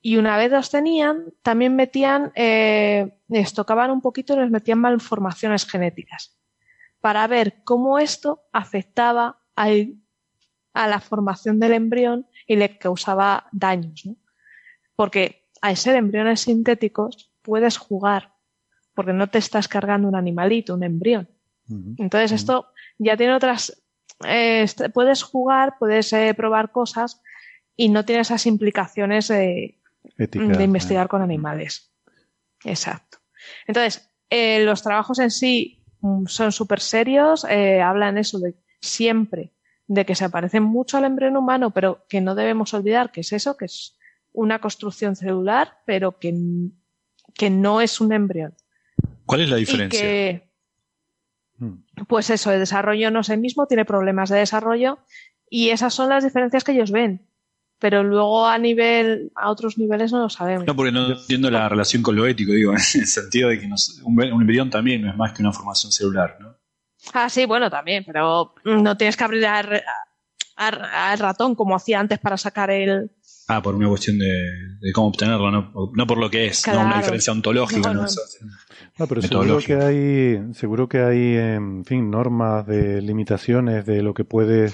Y 0.00 0.16
una 0.16 0.36
vez 0.36 0.50
los 0.50 0.68
tenían, 0.68 1.32
también 1.42 1.76
metían, 1.76 2.32
eh, 2.34 3.16
les 3.28 3.54
tocaban 3.54 3.92
un 3.92 4.00
poquito 4.00 4.34
y 4.34 4.40
les 4.40 4.50
metían 4.50 4.80
malformaciones 4.80 5.64
genéticas 5.64 6.36
para 7.00 7.24
ver 7.28 7.62
cómo 7.62 8.00
esto 8.00 8.42
afectaba 8.52 9.39
al, 9.60 9.94
a 10.72 10.88
la 10.88 11.00
formación 11.00 11.60
del 11.60 11.72
embrión 11.72 12.26
y 12.46 12.56
le 12.56 12.78
causaba 12.78 13.46
daños. 13.52 14.06
¿no? 14.06 14.16
Porque 14.96 15.46
al 15.60 15.76
ser 15.76 15.96
embriones 15.96 16.40
sintéticos 16.40 17.32
puedes 17.42 17.76
jugar, 17.76 18.34
porque 18.94 19.12
no 19.12 19.28
te 19.28 19.38
estás 19.38 19.68
cargando 19.68 20.08
un 20.08 20.16
animalito, 20.16 20.74
un 20.74 20.82
embrión. 20.82 21.28
Entonces 21.98 22.32
esto 22.32 22.66
ya 22.98 23.16
tiene 23.16 23.32
otras, 23.32 23.84
eh, 24.26 24.66
puedes 24.92 25.22
jugar, 25.22 25.76
puedes 25.78 26.12
eh, 26.12 26.34
probar 26.34 26.72
cosas 26.72 27.22
y 27.76 27.90
no 27.90 28.04
tiene 28.04 28.22
esas 28.22 28.44
implicaciones 28.46 29.28
de, 29.28 29.78
de 30.16 30.64
investigar 30.64 31.06
con 31.06 31.22
animales. 31.22 31.92
Exacto. 32.64 33.18
Entonces, 33.68 34.10
eh, 34.30 34.64
los 34.64 34.82
trabajos 34.82 35.20
en 35.20 35.30
sí 35.30 35.84
mm, 36.00 36.26
son 36.26 36.50
súper 36.50 36.80
serios, 36.80 37.44
hablan 37.44 38.18
eso 38.18 38.40
de 38.40 38.56
siempre 38.80 39.52
de 39.86 40.06
que 40.06 40.14
se 40.14 40.30
parecen 40.30 40.62
mucho 40.62 40.98
al 40.98 41.04
embrión 41.04 41.36
humano, 41.36 41.70
pero 41.70 42.06
que 42.08 42.20
no 42.20 42.34
debemos 42.34 42.72
olvidar 42.74 43.10
que 43.10 43.22
es 43.22 43.32
eso, 43.32 43.56
que 43.56 43.64
es 43.64 43.96
una 44.32 44.60
construcción 44.60 45.16
celular, 45.16 45.78
pero 45.84 46.18
que, 46.18 46.32
que 47.34 47.50
no 47.50 47.80
es 47.80 48.00
un 48.00 48.12
embrión. 48.12 48.54
¿Cuál 49.26 49.40
es 49.42 49.50
la 49.50 49.56
diferencia? 49.56 50.44
Hmm. 51.58 51.82
pues 52.08 52.30
eso, 52.30 52.52
el 52.52 52.60
desarrollo 52.60 53.10
no 53.10 53.20
es 53.20 53.28
el 53.28 53.38
mismo, 53.38 53.66
tiene 53.66 53.84
problemas 53.84 54.30
de 54.30 54.38
desarrollo 54.38 54.98
y 55.50 55.70
esas 55.70 55.92
son 55.92 56.08
las 56.08 56.24
diferencias 56.24 56.64
que 56.64 56.72
ellos 56.72 56.90
ven. 56.90 57.26
Pero 57.78 58.04
luego 58.04 58.46
a 58.46 58.58
nivel, 58.58 59.32
a 59.34 59.50
otros 59.50 59.78
niveles 59.78 60.12
no 60.12 60.20
lo 60.20 60.28
sabemos. 60.28 60.66
No, 60.66 60.76
porque 60.76 60.92
no 60.92 61.12
entiendo 61.12 61.50
la 61.50 61.68
relación 61.68 62.02
con 62.02 62.14
lo 62.14 62.26
ético, 62.26 62.52
digo, 62.52 62.72
en 62.94 63.00
el 63.00 63.06
sentido 63.06 63.48
de 63.48 63.58
que 63.58 63.68
un, 64.04 64.22
embrión 64.22 64.70
también 64.70 65.02
no 65.02 65.10
es 65.10 65.16
más 65.16 65.32
que 65.32 65.42
una 65.42 65.52
formación 65.52 65.90
celular, 65.90 66.36
¿no? 66.40 66.59
Ah, 67.12 67.28
sí, 67.28 67.46
bueno, 67.46 67.70
también, 67.70 68.04
pero 68.04 68.54
no 68.64 68.96
tienes 68.96 69.16
que 69.16 69.24
abrir 69.24 69.46
al 69.46 71.18
ratón 71.18 71.54
como 71.54 71.74
hacía 71.74 72.00
antes 72.00 72.18
para 72.18 72.36
sacar 72.36 72.70
el, 72.70 73.10
Ah, 73.52 73.60
por 73.60 73.74
una 73.74 73.88
cuestión 73.88 74.16
de, 74.16 74.92
cómo 74.94 75.08
obtenerlo, 75.08 75.50
no, 75.50 75.72
no, 75.92 76.06
por 76.06 76.18
lo 76.18 76.30
que 76.30 76.46
es, 76.46 76.64
no 76.68 76.82
una 76.82 76.98
diferencia 76.98 77.32
ontológica. 77.32 77.92
No, 77.92 78.06
no, 78.96 79.06
pero 79.08 79.22
seguro 79.22 79.58
que 79.58 79.74
hay, 79.74 80.54
seguro 80.54 80.88
que 80.88 81.00
hay, 81.00 81.36
en 81.36 81.84
fin, 81.84 82.12
normas 82.12 82.64
de 82.68 83.02
limitaciones 83.02 83.84
de 83.86 84.02
lo 84.02 84.14
que 84.14 84.22
puede, 84.22 84.72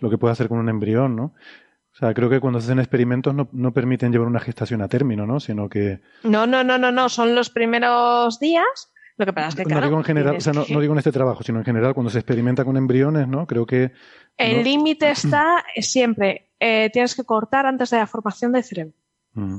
lo 0.00 0.10
que 0.10 0.18
puede 0.18 0.32
hacer 0.32 0.48
con 0.48 0.58
un 0.58 0.68
embrión, 0.68 1.16
¿no? 1.16 1.24
O 1.24 1.96
sea, 1.98 2.12
creo 2.12 2.28
que 2.28 2.38
cuando 2.38 2.60
se 2.60 2.66
hacen 2.66 2.80
experimentos 2.80 3.34
no, 3.34 3.48
no 3.52 3.72
permiten 3.72 4.12
llevar 4.12 4.28
una 4.28 4.40
gestación 4.40 4.82
a 4.82 4.88
término, 4.88 5.26
¿no? 5.26 5.40
Sino 5.40 5.70
que... 5.70 6.02
No, 6.22 6.46
no, 6.46 6.62
no, 6.62 6.76
no, 6.76 6.92
no, 6.92 7.08
son 7.08 7.34
los 7.34 7.48
primeros 7.48 8.38
días 8.38 8.92
lo 9.18 9.26
que 9.26 9.32
pasa 9.32 9.48
es 9.48 9.66
que, 9.66 9.74
no 9.74 9.80
digo 9.80 9.98
en 9.98 10.04
general, 10.04 10.36
o 10.36 10.40
sea, 10.40 10.52
no, 10.52 10.64
digo 10.64 10.92
en 10.92 10.98
este 10.98 11.12
trabajo, 11.12 11.42
sino 11.42 11.58
en 11.58 11.64
general 11.64 11.92
cuando 11.94 12.10
se 12.10 12.18
experimenta 12.18 12.64
con 12.64 12.76
embriones, 12.76 13.26
¿no? 13.26 13.46
Creo 13.46 13.66
que... 13.66 13.92
El 14.36 14.62
límite 14.62 15.10
está 15.10 15.64
siempre, 15.76 16.50
eh, 16.60 16.88
tienes 16.92 17.14
que 17.14 17.24
cortar 17.24 17.66
antes 17.66 17.90
de 17.90 17.98
la 17.98 18.06
formación 18.06 18.52
del 18.52 18.64
cerebro. 18.64 18.94
Mm. 19.34 19.58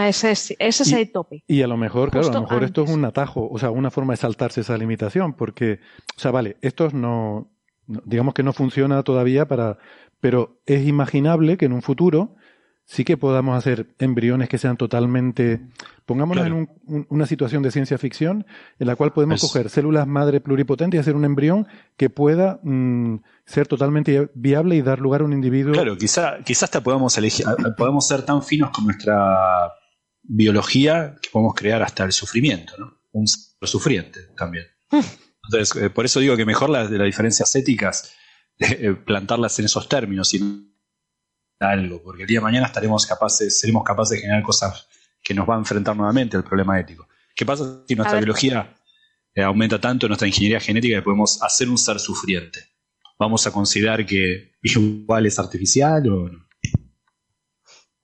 Ese 0.00 0.30
es, 0.30 0.56
ese 0.58 0.82
es 0.82 0.92
el 0.92 1.12
tope. 1.12 1.44
Y 1.46 1.60
a 1.60 1.66
lo 1.66 1.76
mejor, 1.76 2.10
claro, 2.10 2.28
a 2.28 2.32
lo 2.32 2.40
mejor 2.40 2.64
esto 2.64 2.84
es 2.84 2.90
un 2.90 3.04
atajo, 3.04 3.46
o 3.50 3.58
sea, 3.58 3.70
una 3.70 3.90
forma 3.90 4.14
de 4.14 4.16
saltarse 4.16 4.62
esa 4.62 4.78
limitación, 4.78 5.34
porque, 5.34 5.80
o 6.16 6.18
sea, 6.18 6.30
vale, 6.30 6.56
esto 6.62 6.88
no, 6.90 7.50
digamos 7.86 8.32
que 8.32 8.42
no 8.42 8.54
funciona 8.54 9.02
todavía 9.02 9.46
para, 9.46 9.76
pero 10.20 10.60
es 10.64 10.86
imaginable 10.86 11.58
que 11.58 11.66
en 11.66 11.74
un 11.74 11.82
futuro 11.82 12.36
sí 12.88 13.04
que 13.04 13.18
podamos 13.18 13.56
hacer 13.56 13.86
embriones 13.98 14.48
que 14.48 14.56
sean 14.56 14.78
totalmente, 14.78 15.60
pongámonos 16.06 16.46
en 16.46 17.06
una 17.10 17.26
situación 17.26 17.62
de 17.62 17.70
ciencia 17.70 17.98
ficción 17.98 18.46
en 18.78 18.86
la 18.86 18.96
cual 18.96 19.12
podemos 19.12 19.42
coger 19.42 19.68
células 19.68 20.06
madre 20.06 20.40
pluripotentes 20.40 20.96
y 20.96 21.00
hacer 21.02 21.14
un 21.14 21.26
embrión 21.26 21.68
que 21.98 22.08
pueda 22.08 22.60
mm, 22.62 23.16
ser 23.44 23.68
totalmente 23.68 24.30
viable 24.34 24.74
y 24.74 24.80
dar 24.80 25.00
lugar 25.00 25.20
a 25.20 25.24
un 25.24 25.34
individuo. 25.34 25.74
Claro, 25.74 25.98
quizá, 25.98 26.38
quizás 26.42 26.64
hasta 26.64 26.82
podamos 26.82 27.16
elegir, 27.18 27.44
podemos 27.76 28.08
ser 28.08 28.22
tan 28.22 28.42
finos 28.42 28.70
con 28.70 28.86
nuestra 28.86 29.70
biología 30.22 31.14
que 31.20 31.28
podemos 31.30 31.54
crear 31.54 31.82
hasta 31.82 32.04
el 32.04 32.12
sufrimiento, 32.12 32.72
¿no? 32.78 32.98
Un 33.12 33.26
sufriente 33.26 34.28
también. 34.34 34.64
Entonces, 34.90 35.82
eh, 35.82 35.90
por 35.90 36.06
eso 36.06 36.20
digo 36.20 36.38
que 36.38 36.46
mejor 36.46 36.70
las, 36.70 36.90
de 36.90 36.96
las 36.96 37.04
diferencias 37.04 37.54
éticas, 37.54 38.14
eh, 38.58 38.94
plantarlas 38.94 39.58
en 39.58 39.66
esos 39.66 39.90
términos 39.90 40.32
y 40.32 40.40
algo, 41.60 42.02
porque 42.02 42.22
el 42.22 42.28
día 42.28 42.38
de 42.38 42.44
mañana 42.44 42.66
estaremos 42.66 43.06
capaces, 43.06 43.58
seremos 43.60 43.82
capaces 43.84 44.16
de 44.16 44.22
generar 44.22 44.42
cosas 44.42 44.88
que 45.22 45.34
nos 45.34 45.48
va 45.48 45.56
a 45.56 45.58
enfrentar 45.58 45.96
nuevamente 45.96 46.36
al 46.36 46.44
problema 46.44 46.78
ético. 46.78 47.08
¿Qué 47.34 47.44
pasa 47.44 47.82
si 47.86 47.94
nuestra 47.94 48.18
biología 48.18 48.74
eh, 49.34 49.42
aumenta 49.42 49.80
tanto 49.80 50.08
nuestra 50.08 50.26
ingeniería 50.26 50.60
genética 50.60 50.96
que 50.96 51.02
podemos 51.02 51.42
hacer 51.42 51.68
un 51.68 51.78
ser 51.78 51.98
sufriente? 51.98 52.64
¿Vamos 53.18 53.46
a 53.46 53.52
considerar 53.52 54.06
que 54.06 54.52
igual 54.62 55.26
es 55.26 55.38
artificial 55.38 56.08
o 56.08 56.28
no? 56.28 56.48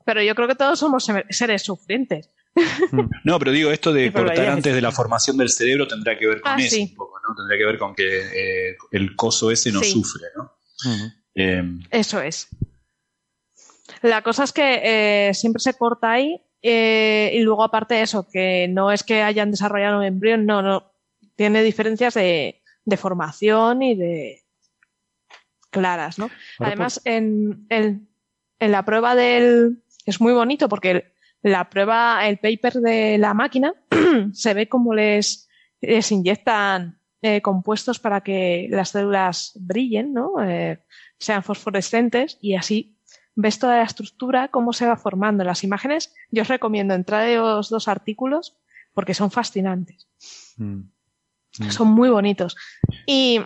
Pero 0.04 0.22
yo 0.22 0.34
creo 0.34 0.48
que 0.48 0.54
todos 0.54 0.78
somos 0.78 1.06
seres 1.30 1.62
sufrientes. 1.62 2.30
No, 3.24 3.38
pero 3.40 3.50
digo, 3.50 3.72
esto 3.72 3.92
de 3.92 4.12
cortar 4.12 4.48
antes 4.48 4.74
de 4.74 4.80
la 4.80 4.92
formación 4.92 5.36
del 5.36 5.48
cerebro 5.48 5.88
tendrá 5.88 6.16
que 6.16 6.26
ver 6.26 6.40
con 6.40 6.52
ah, 6.52 6.56
eso 6.60 6.76
un 6.80 6.94
poco, 6.94 7.18
¿no? 7.26 7.34
Tendrá 7.34 7.56
que 7.56 7.64
ver 7.64 7.78
con 7.78 7.94
que 7.94 8.70
eh, 8.70 8.76
el 8.92 9.16
coso 9.16 9.50
ese 9.50 9.72
no 9.72 9.82
sufre, 9.82 10.28
¿no? 10.36 10.52
Eh, 11.34 11.64
eso 11.90 12.20
es. 12.20 12.48
La 14.04 14.20
cosa 14.20 14.44
es 14.44 14.52
que 14.52 14.80
eh, 15.28 15.32
siempre 15.32 15.60
se 15.60 15.72
corta 15.72 16.12
ahí 16.12 16.38
eh, 16.60 17.30
y 17.32 17.40
luego 17.40 17.64
aparte 17.64 17.94
de 17.94 18.02
eso, 18.02 18.28
que 18.30 18.68
no 18.68 18.92
es 18.92 19.02
que 19.02 19.22
hayan 19.22 19.50
desarrollado 19.50 19.96
un 19.96 20.04
embrión, 20.04 20.44
no, 20.44 20.60
no. 20.60 20.92
Tiene 21.36 21.62
diferencias 21.62 22.12
de, 22.12 22.60
formación 22.98 23.82
y 23.82 23.94
de 23.94 24.42
claras, 25.70 26.18
¿no? 26.18 26.28
Además, 26.58 27.00
en, 27.06 27.66
en, 27.70 28.06
la 28.60 28.84
prueba 28.84 29.14
del... 29.14 29.82
Es 30.04 30.20
muy 30.20 30.34
bonito 30.34 30.68
porque 30.68 31.14
la 31.40 31.70
prueba, 31.70 32.28
el 32.28 32.36
paper 32.36 32.74
de 32.74 33.16
la 33.16 33.32
máquina, 33.32 33.72
se 34.34 34.52
ve 34.52 34.68
como 34.68 34.92
les, 34.92 35.48
les 35.80 36.12
inyectan 36.12 37.00
eh, 37.22 37.40
compuestos 37.40 37.98
para 38.00 38.20
que 38.20 38.66
las 38.68 38.90
células 38.90 39.52
brillen, 39.58 40.12
¿no? 40.12 40.34
sean 41.18 41.42
fosforescentes 41.42 42.36
y 42.42 42.54
así 42.54 42.93
ves 43.34 43.58
toda 43.58 43.76
la 43.76 43.82
estructura, 43.82 44.48
cómo 44.48 44.72
se 44.72 44.86
va 44.86 44.96
formando 44.96 45.44
las 45.44 45.64
imágenes. 45.64 46.14
Yo 46.30 46.42
os 46.42 46.48
recomiendo 46.48 46.94
entrar 46.94 47.28
en 47.28 47.40
los 47.40 47.68
dos 47.68 47.88
artículos 47.88 48.56
porque 48.92 49.14
son 49.14 49.30
fascinantes. 49.30 50.08
Mm. 50.56 50.82
Mm. 51.58 51.70
Son 51.70 51.88
muy 51.88 52.08
bonitos. 52.08 52.56
Y, 53.06 53.40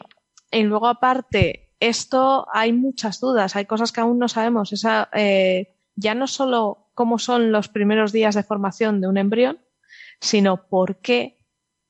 luego 0.53 0.89
aparte, 0.89 1.71
esto 1.81 2.47
hay 2.53 2.73
muchas 2.73 3.21
dudas, 3.21 3.57
hay 3.57 3.67
cosas 3.67 3.93
que 3.93 4.01
aún 4.01 4.19
no 4.19 4.29
sabemos. 4.29 4.73
Esa, 4.73 5.09
eh, 5.13 5.75
ya 5.95 6.15
no 6.15 6.27
solo 6.27 6.91
cómo 6.95 7.19
son 7.19 7.53
los 7.53 7.69
primeros 7.69 8.13
días 8.13 8.35
de 8.35 8.43
formación 8.43 9.01
de 9.01 9.09
un 9.09 9.19
embrión, 9.19 9.59
sino 10.21 10.69
por 10.69 10.97
qué 10.97 11.39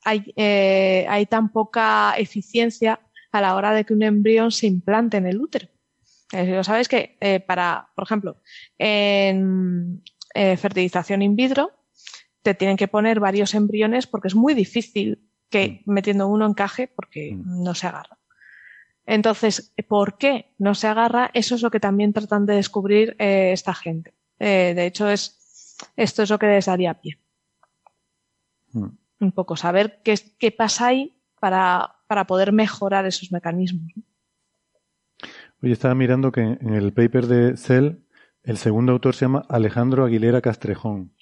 hay, 0.05 0.33
eh, 0.37 1.07
hay 1.09 1.27
tan 1.27 1.51
poca 1.51 2.15
eficiencia 2.17 3.01
a 3.33 3.41
la 3.41 3.57
hora 3.57 3.73
de 3.73 3.85
que 3.85 3.95
un 3.95 4.03
embrión 4.03 4.51
se 4.51 4.67
implante 4.67 5.17
en 5.17 5.27
el 5.27 5.41
útero. 5.41 5.69
Eh, 6.33 6.63
sabéis 6.63 6.89
que 6.89 7.17
eh, 7.21 7.41
para, 7.41 7.91
por 7.95 8.05
ejemplo, 8.05 8.41
en 8.77 10.03
eh, 10.35 10.57
fertilización 10.57 11.23
in 11.23 11.37
vitro, 11.37 11.73
te 12.43 12.55
tienen 12.55 12.77
que 12.77 12.89
poner 12.89 13.21
varios 13.21 13.55
embriones 13.55 14.07
porque 14.07 14.29
es 14.29 14.35
muy 14.35 14.55
difícil 14.55 15.27
que 15.51 15.83
mm. 15.85 15.93
metiendo 15.93 16.29
uno 16.29 16.47
encaje 16.47 16.89
porque 16.89 17.35
mm. 17.35 17.63
no 17.63 17.75
se 17.75 17.87
agarra. 17.87 18.19
Entonces, 19.07 19.73
¿por 19.89 20.19
qué 20.19 20.55
no 20.59 20.75
se 20.75 20.87
agarra? 20.87 21.31
Eso 21.33 21.55
es 21.55 21.63
lo 21.63 21.71
que 21.71 21.81
también 21.81 22.13
tratan 22.13 22.45
de 22.45 22.57
descubrir 22.57 23.17
esta 23.19 23.73
gente. 23.73 24.13
de 24.39 24.85
hecho, 24.85 25.09
es, 25.09 25.79
esto 25.97 26.23
es 26.23 26.29
lo 26.29 26.39
que 26.39 26.49
les 26.49 26.67
daría 26.67 26.93
pie. 26.93 27.19
Mm. 28.73 28.89
Un 29.21 29.33
poco 29.33 29.57
saber 29.57 30.03
qué, 30.05 30.15
qué 30.39 30.53
pasa 30.53 30.89
ahí 30.89 31.19
para, 31.41 31.97
para 32.07 32.27
poder 32.27 32.53
mejorar 32.53 33.07
esos 33.07 33.33
mecanismos. 33.33 33.95
Oye, 35.63 35.73
estaba 35.73 35.95
mirando 35.95 36.31
que 36.33 36.41
en 36.41 36.75
el 36.75 36.93
paper 36.93 37.27
de 37.27 37.57
Cell, 37.57 37.97
el 38.45 38.57
segundo 38.57 38.93
autor 38.93 39.15
se 39.15 39.25
llama 39.25 39.45
Alejandro 39.49 40.05
Aguilera 40.05 40.41
Castrejón. 40.41 41.13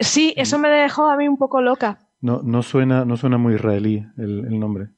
Sí, 0.00 0.34
eso 0.36 0.58
me 0.58 0.68
dejó 0.68 1.08
a 1.08 1.16
mí 1.16 1.28
un 1.28 1.36
poco 1.36 1.60
loca. 1.60 1.98
No, 2.20 2.40
no 2.42 2.62
suena, 2.62 3.04
no 3.04 3.16
suena 3.16 3.38
muy 3.38 3.54
israelí 3.54 4.04
el, 4.16 4.58
nombre. 4.58 4.88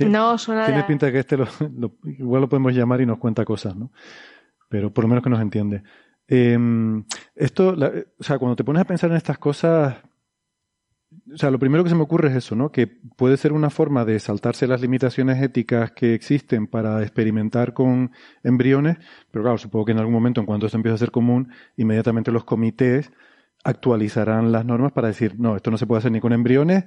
no, 0.00 0.38
suena. 0.38 0.66
Tiene 0.66 0.84
pinta 0.84 1.06
de 1.06 1.12
que 1.12 1.18
este 1.20 1.36
lo, 1.36 1.46
igual 2.04 2.42
lo 2.42 2.48
podemos 2.48 2.74
llamar 2.74 3.00
y 3.00 3.06
nos 3.06 3.18
cuenta 3.18 3.44
cosas, 3.44 3.76
¿no? 3.76 3.92
Pero 4.68 4.92
por 4.92 5.04
lo 5.04 5.08
menos 5.08 5.22
que 5.24 5.30
nos 5.30 5.40
entiende. 5.40 5.82
Em, 6.26 7.04
esto, 7.34 7.74
la- 7.74 7.92
o 8.18 8.22
sea, 8.22 8.38
cuando 8.38 8.56
te 8.56 8.64
pones 8.64 8.82
a 8.82 8.84
pensar 8.84 9.10
en 9.10 9.16
estas 9.16 9.38
cosas, 9.38 9.96
o 11.32 11.36
sea, 11.36 11.50
lo 11.50 11.58
primero 11.58 11.84
que 11.84 11.90
se 11.90 11.96
me 11.96 12.02
ocurre 12.02 12.28
es 12.28 12.36
eso, 12.36 12.54
¿no? 12.54 12.70
Que 12.70 12.86
puede 12.86 13.36
ser 13.36 13.52
una 13.52 13.70
forma 13.70 14.04
de 14.04 14.18
saltarse 14.20 14.66
las 14.66 14.80
limitaciones 14.80 15.42
éticas 15.42 15.92
que 15.92 16.14
existen 16.14 16.66
para 16.66 17.02
experimentar 17.02 17.74
con 17.74 18.12
embriones, 18.42 18.98
pero 19.30 19.44
claro, 19.44 19.58
supongo 19.58 19.86
que 19.86 19.92
en 19.92 19.98
algún 19.98 20.14
momento, 20.14 20.40
en 20.40 20.46
cuanto 20.46 20.66
esto 20.66 20.76
empiece 20.76 20.94
a 20.94 20.98
ser 20.98 21.10
común, 21.10 21.52
inmediatamente 21.76 22.32
los 22.32 22.44
comités 22.44 23.10
actualizarán 23.64 24.52
las 24.52 24.64
normas 24.64 24.92
para 24.92 25.08
decir, 25.08 25.34
no, 25.38 25.56
esto 25.56 25.70
no 25.70 25.78
se 25.78 25.86
puede 25.86 25.98
hacer 25.98 26.12
ni 26.12 26.20
con 26.20 26.32
embriones, 26.32 26.84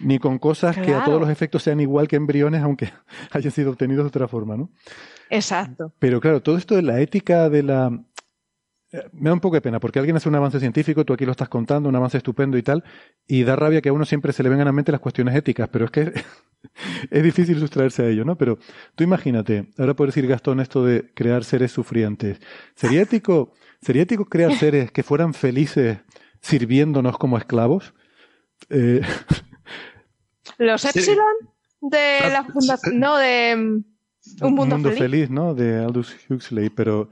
ni 0.00 0.18
con 0.18 0.38
cosas 0.38 0.76
que 0.76 0.94
a 0.94 1.04
todos 1.04 1.20
los 1.20 1.30
efectos 1.30 1.62
sean 1.62 1.80
igual 1.80 2.08
que 2.08 2.16
embriones, 2.16 2.62
aunque 2.62 2.92
hayan 3.30 3.52
sido 3.52 3.70
obtenidos 3.70 4.04
de 4.04 4.08
otra 4.08 4.28
forma, 4.28 4.56
¿no? 4.56 4.70
Exacto. 5.30 5.92
Pero 5.98 6.20
claro, 6.20 6.42
todo 6.42 6.56
esto 6.56 6.76
de 6.76 6.82
la 6.82 7.00
ética 7.00 7.48
de 7.48 7.62
la... 7.62 8.04
Me 9.12 9.30
da 9.30 9.34
un 9.34 9.40
poco 9.40 9.56
de 9.56 9.62
pena, 9.62 9.80
porque 9.80 9.98
alguien 9.98 10.16
hace 10.16 10.28
un 10.28 10.34
avance 10.34 10.60
científico, 10.60 11.04
tú 11.04 11.14
aquí 11.14 11.24
lo 11.24 11.32
estás 11.32 11.48
contando, 11.48 11.88
un 11.88 11.96
avance 11.96 12.18
estupendo 12.18 12.58
y 12.58 12.62
tal, 12.62 12.84
y 13.26 13.42
da 13.44 13.56
rabia 13.56 13.80
que 13.80 13.88
a 13.88 13.92
uno 13.92 14.04
siempre 14.04 14.32
se 14.32 14.42
le 14.42 14.50
vengan 14.50 14.66
a 14.66 14.70
la 14.70 14.72
mente 14.72 14.92
las 14.92 15.00
cuestiones 15.00 15.34
éticas, 15.34 15.68
pero 15.70 15.86
es 15.86 15.90
que 15.90 16.12
es 17.10 17.22
difícil 17.22 17.58
sustraerse 17.58 18.02
a 18.02 18.08
ello, 18.08 18.24
¿no? 18.24 18.36
Pero 18.36 18.58
tú 18.94 19.04
imagínate, 19.04 19.70
ahora 19.78 19.94
puedes 19.94 20.14
decir 20.14 20.28
Gastón 20.28 20.60
esto 20.60 20.84
de 20.84 21.10
crear 21.14 21.44
seres 21.44 21.72
sufrientes. 21.72 22.38
¿Sería 22.74 23.00
ético, 23.02 23.54
¿sería 23.80 24.02
ético 24.02 24.26
crear 24.26 24.54
seres 24.54 24.92
que 24.92 25.02
fueran 25.02 25.32
felices 25.32 25.98
sirviéndonos 26.40 27.16
como 27.16 27.38
esclavos? 27.38 27.94
Eh, 28.68 29.00
Los. 30.58 30.84
Epsilon 30.84 31.52
de 31.80 32.18
la 32.30 32.44
fundación. 32.44 32.98
No, 32.98 33.16
de 33.16 33.56
mm, 33.56 34.44
Un 34.44 34.54
Mundo, 34.54 34.90
Feliz. 34.92 35.30
¿no? 35.30 35.54
De 35.54 35.78
Aldous 35.78 36.16
Huxley, 36.28 36.70
pero, 36.70 37.10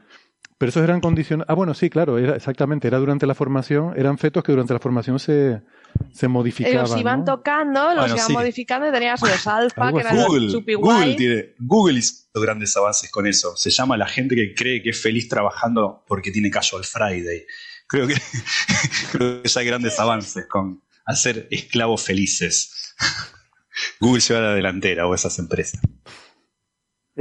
pero 0.60 0.68
esos 0.68 0.82
eran 0.82 1.00
condiciones. 1.00 1.46
Ah, 1.48 1.54
bueno, 1.54 1.72
sí, 1.72 1.88
claro, 1.88 2.18
era 2.18 2.36
exactamente, 2.36 2.86
era 2.86 2.98
durante 2.98 3.26
la 3.26 3.34
formación, 3.34 3.94
eran 3.96 4.18
fetos 4.18 4.44
que 4.44 4.52
durante 4.52 4.74
la 4.74 4.78
formación 4.78 5.18
se, 5.18 5.62
se 6.12 6.28
modificaban. 6.28 6.82
Los 6.82 7.00
iban 7.00 7.20
¿no? 7.20 7.24
tocando, 7.24 7.80
los 7.94 7.96
Bueno, 7.96 8.14
iban 8.14 8.26
sí. 8.26 8.32
modificando 8.34 8.86
y 8.86 8.92
tenías 8.92 9.22
los 9.22 9.46
alfa, 9.46 9.90
que 9.90 10.00
eran 10.00 10.16
Google, 10.18 10.40
los 10.40 10.52
chupi 10.52 10.74
Google, 10.74 11.14
tiene, 11.14 11.54
Google 11.60 12.00
hizo 12.00 12.24
grandes 12.34 12.76
avances 12.76 13.10
con 13.10 13.26
eso. 13.26 13.56
Se 13.56 13.70
llama 13.70 13.96
la 13.96 14.06
gente 14.06 14.34
que 14.34 14.52
cree 14.52 14.82
que 14.82 14.90
es 14.90 15.00
feliz 15.00 15.30
trabajando 15.30 16.04
porque 16.06 16.30
tiene 16.30 16.50
casual 16.50 16.84
Friday. 16.84 17.46
Creo 17.86 18.06
que, 18.06 18.16
creo 19.12 19.42
que 19.42 19.48
ya 19.48 19.60
hay 19.62 19.66
grandes 19.66 19.98
avances 19.98 20.44
con 20.46 20.82
hacer 21.06 21.48
esclavos 21.50 22.02
felices. 22.02 22.94
Google 23.98 24.20
lleva 24.20 24.40
la 24.42 24.54
delantera 24.54 25.06
o 25.06 25.14
esas 25.14 25.38
empresas. 25.38 25.80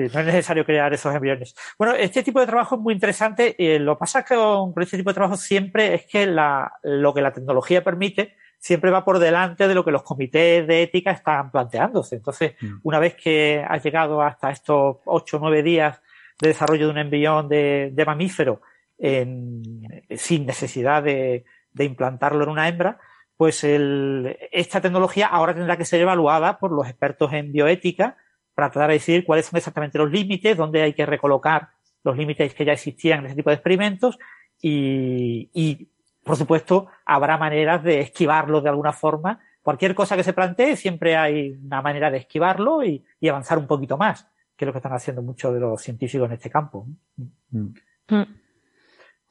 No 0.08 0.20
es 0.20 0.26
necesario 0.26 0.66
crear 0.66 0.94
esos 0.94 1.14
embriones. 1.14 1.56
Bueno, 1.78 1.94
este 1.96 2.24
tipo 2.24 2.40
de 2.40 2.46
trabajo 2.48 2.76
es 2.76 2.82
muy 2.82 2.94
interesante. 2.94 3.56
eh, 3.58 3.80
lo 3.80 3.96
que 3.96 4.00
pasa 4.00 4.24
con, 4.24 4.74
con 4.74 4.84
este 4.84 4.98
tipo 4.98 5.10
de 5.10 5.16
trabajo 5.16 5.36
siempre 5.36 5.94
es 5.96 6.06
que 6.06 6.26
la, 6.26 6.72
lo 6.84 7.14
que 7.14 7.22
la 7.22 7.34
tecnología 7.34 7.84
permite 7.84 8.36
siempre 8.58 8.92
va 8.92 9.06
por 9.06 9.20
delante 9.20 9.68
de 9.68 9.74
lo 9.76 9.86
que 9.86 9.92
los 9.92 10.04
comités 10.04 10.68
de 10.68 10.84
ética 10.84 11.12
están 11.12 11.50
planteándose. 11.52 12.18
Entonces, 12.18 12.56
una 12.84 13.00
vez 13.00 13.16
que 13.16 13.66
has 13.68 13.84
llegado 13.84 14.22
hasta 14.22 14.52
estos 14.52 14.98
ocho 15.06 15.38
o 15.38 15.40
nueve 15.40 15.64
días 15.64 16.02
de 16.42 16.50
desarrollo 16.50 16.86
de 16.88 16.92
un 16.92 16.98
embrión 16.98 17.48
de, 17.48 17.90
de 17.94 18.06
mamífero 18.06 18.62
en- 18.98 20.04
sin 20.16 20.46
necesidad 20.46 21.04
de, 21.04 21.46
de 21.74 21.84
implantarlo 21.86 22.44
en 22.44 22.50
una 22.50 22.68
hembra, 22.68 22.98
pues 23.38 23.64
el- 23.64 24.38
esta 24.52 24.82
tecnología 24.82 25.28
ahora 25.28 25.54
tendrá 25.54 25.78
que 25.78 25.86
ser 25.86 26.02
evaluada 26.02 26.60
por 26.60 26.72
los 26.74 26.86
expertos 26.88 27.32
en 27.32 27.52
bioética 27.54 28.18
para 28.60 28.72
tratar 28.72 28.90
de 28.90 28.96
decidir 28.96 29.24
cuáles 29.24 29.46
son 29.46 29.56
exactamente 29.56 29.98
los 29.98 30.12
límites, 30.12 30.58
dónde 30.58 30.82
hay 30.82 30.92
que 30.92 31.06
recolocar 31.06 31.70
los 32.04 32.18
límites 32.18 32.54
que 32.54 32.66
ya 32.66 32.74
existían 32.74 33.20
en 33.20 33.28
ese 33.28 33.36
tipo 33.36 33.50
de 33.50 33.54
experimentos 33.54 34.20
y, 34.62 35.50
y, 35.54 35.88
por 36.26 36.36
supuesto, 36.36 36.88
habrá 37.06 37.38
maneras 37.38 37.82
de 37.86 38.02
esquivarlo 38.02 38.60
de 38.60 38.68
alguna 38.68 38.92
forma. 38.92 39.40
Cualquier 39.62 39.96
cosa 39.96 40.18
que 40.18 40.26
se 40.26 40.34
plantee, 40.34 40.76
siempre 40.76 41.16
hay 41.16 41.52
una 41.52 41.82
manera 41.82 42.12
de 42.12 42.18
esquivarlo 42.18 42.84
y, 42.84 43.02
y 43.22 43.30
avanzar 43.30 43.58
un 43.58 43.66
poquito 43.66 43.96
más, 43.96 44.28
que 44.58 44.66
es 44.66 44.68
lo 44.68 44.74
que 44.74 44.80
están 44.80 44.92
haciendo 44.92 45.22
muchos 45.22 45.54
de 45.54 45.62
los 45.62 45.82
científicos 45.82 46.28
en 46.28 46.34
este 46.34 46.50
campo. 46.50 46.86
Mm. 47.52 48.24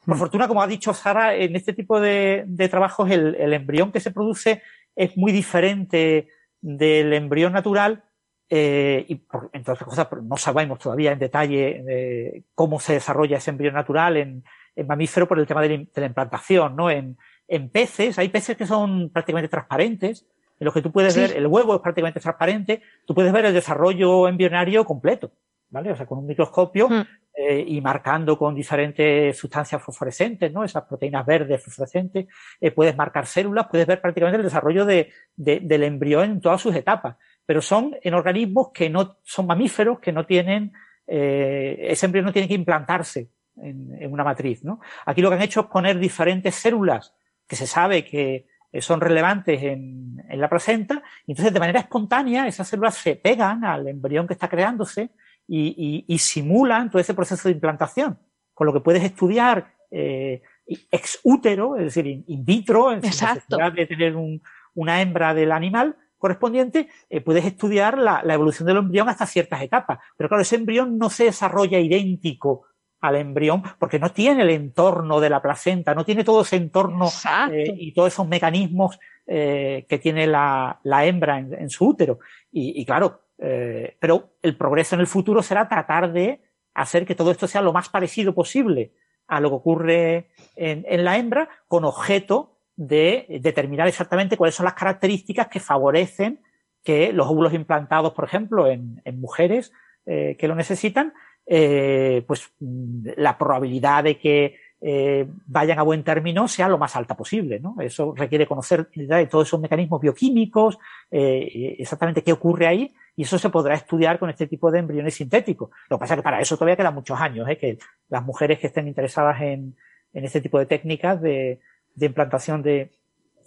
Por 0.07 0.17
fortuna, 0.17 0.47
como 0.47 0.63
ha 0.63 0.67
dicho 0.67 0.91
Sara, 0.95 1.35
en 1.35 1.55
este 1.55 1.73
tipo 1.73 1.99
de, 1.99 2.45
de 2.47 2.67
trabajos 2.67 3.11
el, 3.11 3.35
el 3.35 3.53
embrión 3.53 3.91
que 3.91 3.99
se 3.99 4.09
produce 4.09 4.63
es 4.95 5.15
muy 5.15 5.31
diferente 5.31 6.29
del 6.61 7.13
embrión 7.13 7.53
natural 7.53 8.05
eh, 8.49 9.05
y, 9.07 9.15
por, 9.15 9.49
entre 9.53 9.73
otras 9.73 9.87
cosas, 9.89 10.07
no 10.23 10.37
sabemos 10.37 10.79
todavía 10.79 11.11
en 11.11 11.19
detalle 11.19 11.83
eh, 11.87 12.43
cómo 12.55 12.79
se 12.79 12.93
desarrolla 12.93 13.37
ese 13.37 13.51
embrión 13.51 13.73
natural 13.75 14.17
en, 14.17 14.43
en 14.75 14.87
mamífero 14.87 15.27
por 15.27 15.39
el 15.39 15.45
tema 15.47 15.61
de 15.61 15.69
la, 15.69 15.77
de 15.77 16.01
la 16.01 16.05
implantación, 16.07 16.75
¿no? 16.75 16.89
En, 16.89 17.17
en 17.47 17.69
peces, 17.69 18.17
hay 18.19 18.29
peces 18.29 18.57
que 18.57 18.65
son 18.65 19.09
prácticamente 19.11 19.49
transparentes, 19.49 20.25
en 20.59 20.65
los 20.65 20.73
que 20.73 20.81
tú 20.81 20.91
puedes 20.91 21.13
Sí. 21.13 21.21
ver, 21.21 21.37
el 21.37 21.47
huevo 21.47 21.75
es 21.75 21.81
prácticamente 21.81 22.19
transparente, 22.19 22.81
tú 23.05 23.13
puedes 23.15 23.31
ver 23.31 23.45
el 23.45 23.53
desarrollo 23.53 24.27
embrionario 24.27 24.83
completo, 24.85 25.31
¿vale? 25.69 25.91
O 25.91 25.95
sea, 25.95 26.05
con 26.05 26.17
un 26.19 26.25
microscopio 26.27 26.89
Mm. 26.89 27.01
eh, 27.35 27.63
y 27.67 27.79
marcando 27.79 28.37
con 28.37 28.53
diferentes 28.53 29.37
sustancias 29.37 29.81
fosforescentes, 29.81 30.51
¿no? 30.51 30.63
Esas 30.65 30.83
proteínas 30.83 31.25
verdes 31.25 31.63
fosforescentes, 31.63 32.27
eh, 32.59 32.71
puedes 32.71 32.95
marcar 32.97 33.25
células, 33.25 33.67
puedes 33.71 33.87
ver 33.87 34.01
prácticamente 34.01 34.37
el 34.37 34.43
desarrollo 34.43 34.85
de, 34.85 35.09
de- 35.37 35.59
del 35.61 35.83
embrión 35.83 36.25
en 36.31 36.41
todas 36.41 36.59
sus 36.61 36.75
etapas. 36.75 37.15
Pero 37.49 37.63
son 37.63 37.95
en 38.03 38.13
organismos 38.13 38.69
que 38.71 38.91
no 38.91 39.17
son 39.23 39.47
mamíferos, 39.47 39.99
que 39.99 40.11
no 40.11 40.23
tienen, 40.23 40.71
eh, 41.07 41.87
ese 41.89 42.05
embrión 42.05 42.25
no 42.27 42.31
tiene 42.31 42.47
que 42.47 42.53
implantarse 42.53 43.31
en, 43.57 43.91
en 43.99 44.13
una 44.13 44.23
matriz, 44.23 44.63
¿no? 44.63 44.79
Aquí 45.07 45.19
lo 45.23 45.29
que 45.29 45.35
han 45.37 45.41
hecho 45.41 45.61
es 45.61 45.65
poner 45.65 45.97
diferentes 45.97 46.53
células 46.53 47.15
que 47.47 47.55
se 47.55 47.65
sabe 47.65 48.05
que 48.05 48.45
eh, 48.71 48.81
son 48.83 49.01
relevantes 49.01 49.63
en, 49.63 50.23
en 50.29 50.39
la 50.39 50.47
placenta, 50.47 51.01
y 51.25 51.31
entonces 51.31 51.51
de 51.51 51.59
manera 51.59 51.79
espontánea 51.79 52.45
esas 52.47 52.67
células 52.67 52.93
se 52.93 53.15
pegan 53.15 53.65
al 53.65 53.87
embrión 53.87 54.27
que 54.27 54.33
está 54.33 54.47
creándose 54.47 55.09
y, 55.47 55.73
y- 55.75 56.05
y 56.13 56.19
simulan 56.19 56.91
todo 56.91 57.01
ese 57.01 57.15
proceso 57.15 57.49
de 57.49 57.55
implantación, 57.55 58.19
con 58.53 58.67
lo 58.67 58.73
que 58.73 58.81
puedes 58.81 59.03
estudiar 59.03 59.73
eh, 59.89 60.43
ex 60.67 61.19
útero, 61.23 61.77
es 61.77 61.85
decir, 61.85 62.05
in, 62.05 62.23
in 62.27 62.45
vitro, 62.45 62.91
en 62.91 63.01
sin 63.01 63.09
Exacto. 63.09 63.57
necesidad 63.57 63.71
de 63.73 63.87
tener 63.87 64.15
un- 64.15 64.39
una 64.75 65.01
hembra 65.01 65.33
del 65.33 65.51
animal 65.51 65.95
correspondiente, 66.19 66.89
eh, 67.09 67.21
puedes 67.21 67.43
estudiar 67.45 67.97
la, 67.97 68.21
la 68.23 68.33
evolución 68.35 68.67
del 68.67 68.77
embrión 68.77 69.09
hasta 69.09 69.25
ciertas 69.25 69.63
etapas. 69.63 69.97
Pero 70.15 70.27
claro, 70.27 70.43
ese 70.43 70.57
embrión 70.57 70.99
no 70.99 71.09
se 71.09 71.23
desarrolla 71.23 71.79
idéntico 71.79 72.65
al 73.01 73.15
embrión 73.15 73.63
porque 73.79 73.97
no 73.97 74.11
tiene 74.11 74.43
el 74.43 74.51
entorno 74.51 75.19
de 75.19 75.29
la 75.29 75.41
placenta, 75.41 75.95
no 75.95 76.05
tiene 76.05 76.23
todo 76.23 76.41
ese 76.41 76.57
entorno 76.57 77.07
eh, 77.51 77.73
y 77.75 77.93
todos 77.93 78.13
esos 78.13 78.27
mecanismos 78.27 78.99
eh, 79.25 79.85
que 79.89 79.97
tiene 79.97 80.27
la, 80.27 80.79
la 80.83 81.05
hembra 81.05 81.39
en, 81.39 81.53
en 81.53 81.69
su 81.69 81.87
útero. 81.87 82.19
Y, 82.51 82.79
y 82.79 82.85
claro, 82.85 83.21
pero 83.37 84.33
el 84.41 84.57
progreso 84.57 84.95
en 84.95 85.01
el 85.01 85.07
futuro 85.07 85.41
será 85.41 85.69
tratar 85.69 86.11
de 86.11 86.41
hacer 86.73 87.05
que 87.05 87.15
todo 87.15 87.31
esto 87.31 87.47
sea 87.47 87.61
lo 87.61 87.71
más 87.71 87.87
parecido 87.87 88.35
posible 88.35 88.91
a 89.27 89.39
lo 89.39 89.49
que 89.49 89.55
ocurre 89.55 90.29
en, 90.57 90.85
en 90.89 91.05
la 91.05 91.17
hembra, 91.17 91.47
con 91.69 91.85
objeto 91.85 92.58
de 92.79 93.25
determinar 93.41 93.89
exactamente 93.89 94.37
cuáles 94.37 94.55
son 94.55 94.63
las 94.63 94.73
características 94.73 95.47
que 95.49 95.59
favorecen 95.59 96.39
que 96.81 97.11
los 97.11 97.27
óvulos 97.27 97.53
implantados, 97.53 98.13
por 98.13 98.23
ejemplo, 98.23 98.67
en, 98.67 99.01
mujeres 99.19 99.73
eh, 100.05 100.37
que 100.39 100.47
lo 100.47 100.55
necesitan, 100.55 101.13
eh, 101.45 102.23
pues 102.25 102.53
mm, 102.61 103.09
la 103.17 103.37
probabilidad 103.37 104.05
de 104.05 104.17
que 104.17 104.55
eh, 104.79 105.27
vayan 105.45 105.77
a 105.77 105.83
buen 105.83 106.05
término 106.05 106.47
sea 106.47 106.69
lo 106.69 106.77
más 106.77 106.95
alta 106.95 107.17
posible. 107.17 107.59
¿no? 107.59 107.75
Eso 107.81 108.13
requiere 108.15 108.47
conocer 108.47 108.89
de 108.95 109.25
todos 109.25 109.49
esos 109.49 109.59
mecanismos 109.59 109.99
bioquímicos, 109.99 110.77
exactamente 111.11 112.23
qué 112.23 112.31
ocurre 112.31 112.65
ahí, 112.65 112.95
y 113.13 113.23
eso 113.23 113.37
se 113.37 113.49
podrá 113.49 113.75
estudiar 113.75 114.19
con 114.19 114.29
este 114.29 114.47
tipo 114.47 114.71
de 114.71 114.79
embriones 114.79 115.15
sintéticos. 115.15 115.69
Lo 115.89 115.97
que 115.97 115.99
pasa 115.99 116.13
es 116.13 116.19
que 116.19 116.23
para 116.23 116.39
eso 116.39 116.55
todavía 116.55 116.77
quedan 116.77 116.95
muchos 116.95 117.19
años, 117.19 117.45
¿eh? 117.49 117.57
que 117.57 117.77
las 118.07 118.23
mujeres 118.23 118.57
que 118.57 118.67
estén 118.67 118.87
interesadas 118.87 119.41
en, 119.41 119.75
en 120.13 120.23
este 120.23 120.39
tipo 120.39 120.57
de 120.59 120.65
técnicas 120.65 121.21
de, 121.21 121.59
de 121.99 122.05
implantación 122.07 122.61
de, 122.63 122.91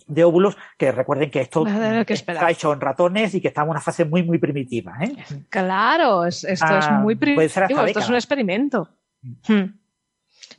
de 0.07 0.24
óvulos, 0.24 0.57
que 0.79 0.93
recuerden 0.93 1.31
que 1.31 1.41
esto 1.41 1.65
que 1.65 2.12
esperar. 2.15 2.43
está 2.43 2.51
hecho 2.51 2.73
en 2.73 2.81
ratones 2.81 3.35
y 3.35 3.41
que 3.41 3.49
estamos 3.49 3.69
en 3.69 3.70
una 3.73 3.81
fase 3.81 4.05
muy, 4.05 4.23
muy 4.23 4.39
primitiva. 4.39 4.95
¿eh? 5.01 5.16
Claro, 5.49 6.24
es- 6.27 6.45
esto 6.45 6.77
es 6.79 6.87
Ah, 6.87 7.01
muy 7.03 7.15
puede 7.16 7.49
ser 7.49 7.65
hasta 7.65 7.74
primitivo, 7.74 7.87
esto 7.87 8.01
es 8.01 8.09
un 8.09 8.15
experimento. 8.16 8.89
Hmm. 9.49 9.79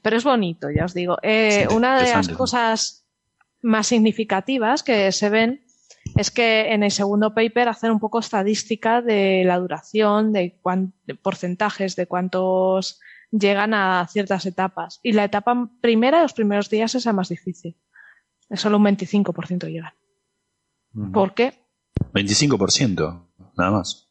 Pero 0.01 0.17
es 0.17 0.23
bonito, 0.23 0.69
ya 0.69 0.85
os 0.85 0.93
digo. 0.93 1.17
Eh, 1.21 1.65
Sí, 1.69 1.75
una 1.75 2.01
de 2.01 2.09
las 2.09 2.29
cosas 2.29 3.05
más 3.61 3.87
significativas 3.87 4.83
que 4.83 5.11
se 5.11 5.29
ven 5.29 5.63
es 6.17 6.31
que 6.31 6.73
en 6.73 6.83
el 6.83 6.91
segundo 6.91 7.33
paper 7.33 7.69
hacen 7.69 7.91
un 7.91 7.99
poco 7.99 8.19
estadística 8.19 9.01
de 9.01 9.43
la 9.45 9.57
duración, 9.59 10.31
de, 10.33 10.57
cuán- 10.61 10.93
de 11.05 11.15
porcentajes, 11.15 11.95
de 11.95 12.07
cuántos 12.07 12.99
llegan 13.37 13.73
a 13.73 14.07
ciertas 14.07 14.45
etapas. 14.45 14.99
Y 15.03 15.13
la 15.13 15.23
etapa 15.25 15.69
primera, 15.81 16.21
los 16.21 16.33
primeros 16.33 16.69
días, 16.69 16.95
es 16.95 17.05
la 17.05 17.13
más 17.13 17.29
difícil. 17.29 17.75
Es 18.49 18.61
solo 18.61 18.77
un 18.77 18.85
25% 18.85 19.67
llegan. 19.67 19.93
¿Por 21.11 21.33
qué? 21.33 21.59
25%, 22.13 23.27
nada 23.57 23.71
más. 23.71 24.09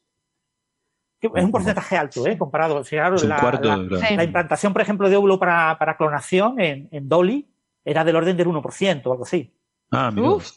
es 1.20 1.44
un 1.44 1.52
porcentaje 1.52 1.96
alto, 1.96 2.26
¿eh? 2.26 2.36
Comparado. 2.36 2.76
Un 2.80 3.28
la, 3.28 3.40
cuarto 3.40 3.68
la- 3.68 3.98
claro. 3.98 4.22
Implantación, 4.22 4.72
por 4.72 4.82
ejemplo, 4.82 5.08
de 5.08 5.16
óvulo 5.16 5.38
para, 5.38 5.78
para 5.78 5.96
clonación 5.96 6.60
en, 6.60 6.88
en 6.90 7.08
Dolly 7.08 7.48
era 7.84 8.04
del 8.04 8.16
orden 8.16 8.36
del 8.36 8.48
1% 8.48 9.02
o 9.06 9.12
algo 9.12 9.24
así. 9.24 9.54
Ah, 9.90 10.10
mira. 10.12 10.30
Uf. 10.30 10.50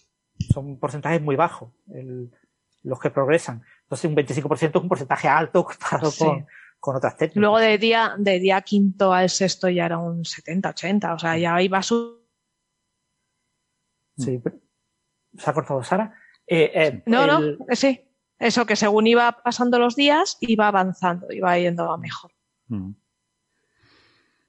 Son 0.54 0.78
porcentajes 0.80 1.22
muy 1.22 1.36
bajos 1.36 1.72
el- 1.94 2.32
los 2.84 3.00
que 3.00 3.10
progresan. 3.10 3.64
Entonces, 3.84 4.10
un 4.10 4.16
25% 4.16 4.78
es 4.78 4.82
un 4.84 4.90
porcentaje 4.90 5.28
alto 5.28 5.64
comparado 5.66 6.10
Sí. 6.12 6.24
con, 6.24 6.46
con 6.86 6.96
otras 6.96 7.18
técnicas. 7.18 7.42
Luego 7.42 7.58
de 7.58 7.78
día, 7.80 8.14
de 8.18 8.40
día 8.40 8.62
quinto 8.62 9.12
al 9.12 9.30
sexto 9.30 9.68
ya 9.70 9.86
era 9.88 9.98
un 9.98 10.24
70, 10.24 10.70
80. 10.70 11.14
O 11.16 11.20
sea, 11.20 11.36
ya 11.38 11.60
iba 11.62 11.82
su. 11.82 12.24
Sí, 14.18 14.40
pero- 14.44 14.58
¿Se 15.38 15.50
ha 15.50 15.54
cortado 15.54 15.84
Sara? 15.84 16.14
Eh, 16.48 16.72
eh, 16.74 17.04
No, 17.08 17.24
el- 17.40 17.58
no, 17.60 17.66
eh, 17.70 17.76
sí. 17.76 18.02
Eso 18.38 18.66
que 18.66 18.76
según 18.76 19.08
iba 19.08 19.32
pasando 19.44 19.80
los 19.80 19.96
días, 19.96 20.38
iba 20.42 20.68
avanzando, 20.68 21.32
iba 21.32 21.58
yendo 21.58 21.92
a 21.92 21.98
mejor. 21.98 22.32
Mm. 22.68 22.92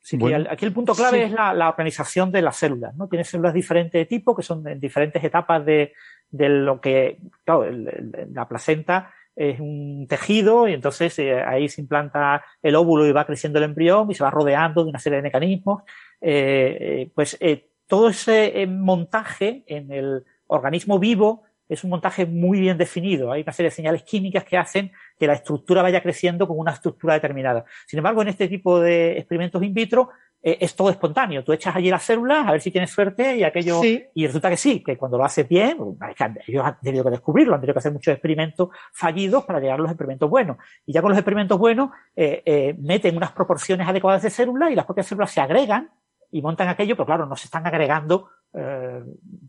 Sí, 0.00 0.16
Bueno. 0.18 0.46
aquí 0.50 0.64
el 0.64 0.72
punto 0.72 0.94
clave 0.94 1.18
Sí. 1.18 1.24
es 1.24 1.32
la, 1.32 1.52
la 1.54 1.68
organización 1.68 2.30
de 2.30 2.42
las 2.42 2.56
células, 2.56 2.94
¿no? 2.96 3.08
Tiene 3.08 3.24
células 3.24 3.52
de 3.54 3.58
diferente 3.58 4.04
tipo 4.06 4.36
que 4.36 4.42
son 4.42 4.66
en 4.68 4.78
diferentes 4.78 5.22
etapas 5.24 5.64
de, 5.66 5.94
de 6.30 6.48
lo 6.48 6.80
que, 6.80 7.18
claro, 7.44 7.64
el- 7.64 7.88
el- 7.88 8.28
la 8.32 8.46
placenta 8.46 9.12
es 9.36 9.60
un 9.60 10.06
tejido 10.08 10.66
y 10.66 10.72
entonces 10.72 11.18
eh, 11.18 11.42
ahí 11.42 11.68
se 11.68 11.82
implanta 11.82 12.42
el 12.62 12.74
óvulo 12.74 13.06
y 13.06 13.12
va 13.12 13.26
creciendo 13.26 13.58
el 13.58 13.66
embrión 13.66 14.10
y 14.10 14.14
se 14.14 14.24
va 14.24 14.30
rodeando 14.30 14.82
de 14.82 14.90
una 14.90 14.98
serie 14.98 15.18
de 15.18 15.22
mecanismos. 15.22 15.82
Eh, 16.20 16.78
eh, 16.80 17.10
pues 17.14 17.38
todo 17.86 18.08
ese 18.08 18.66
montaje 18.66 19.62
en 19.66 19.92
el 19.92 20.24
organismo 20.46 20.98
vivo 20.98 21.44
es 21.68 21.84
un 21.84 21.90
montaje 21.90 22.24
muy 22.24 22.60
bien 22.60 22.78
definido. 22.78 23.30
Hay 23.30 23.42
una 23.42 23.52
serie 23.52 23.70
de 23.70 23.76
señales 23.76 24.02
químicas 24.04 24.44
que 24.44 24.56
hacen 24.56 24.92
que 25.18 25.26
la 25.26 25.34
estructura 25.34 25.82
vaya 25.82 26.00
creciendo 26.00 26.46
con 26.46 26.58
una 26.58 26.72
estructura 26.72 27.14
determinada. 27.14 27.64
Sin 27.86 27.98
embargo, 27.98 28.22
en 28.22 28.28
este 28.28 28.48
tipo 28.48 28.80
de 28.80 29.18
experimentos 29.18 29.62
in 29.62 29.74
vitro 29.74 30.10
eh, 30.48 30.58
es 30.60 30.76
todo 30.76 30.90
espontáneo. 30.90 31.42
Tú 31.42 31.52
echas 31.52 31.74
allí 31.74 31.90
las 31.90 32.04
células 32.04 32.46
a 32.46 32.52
ver 32.52 32.60
si 32.60 32.70
tienes 32.70 32.90
suerte 32.90 33.36
y 33.36 33.42
aquello 33.42 33.80
Sí. 33.82 34.04
y 34.14 34.26
resulta 34.26 34.48
que 34.48 34.56
sí, 34.56 34.80
que 34.82 34.96
cuando 34.96 35.18
lo 35.18 35.24
haces 35.24 35.48
bien, 35.48 35.76
es 36.08 36.14
que 36.14 36.22
han- 36.24 36.38
ellos 36.46 36.64
han 36.64 36.78
tenido 36.80 37.02
que 37.02 37.10
descubrirlo, 37.10 37.54
han 37.54 37.60
tenido 37.60 37.74
que 37.74 37.80
hacer 37.80 37.92
muchos 37.92 38.12
experimentos 38.12 38.68
fallidos 38.92 39.44
para 39.44 39.58
llegar 39.58 39.80
a 39.80 39.82
los 39.82 39.90
experimentos 39.90 40.30
buenos. 40.30 40.56
Y 40.86 40.92
ya 40.92 41.02
con 41.02 41.10
los 41.10 41.18
experimentos 41.18 41.58
buenos, 41.58 41.90
eh, 42.14 42.42
eh, 42.46 42.76
meten 42.78 43.16
unas 43.16 43.32
proporciones 43.32 43.88
adecuadas 43.88 44.22
de 44.22 44.30
células 44.30 44.70
y 44.70 44.76
las 44.76 44.84
propias 44.84 45.06
células 45.08 45.32
se 45.32 45.40
agregan 45.40 45.90
y 46.30 46.42
montan 46.42 46.68
aquello, 46.68 46.94
pero 46.96 47.06
claro, 47.06 47.26
no 47.26 47.34
se 47.34 47.46
están 47.48 47.66
agregando 47.66 48.28
eh, 48.54 49.02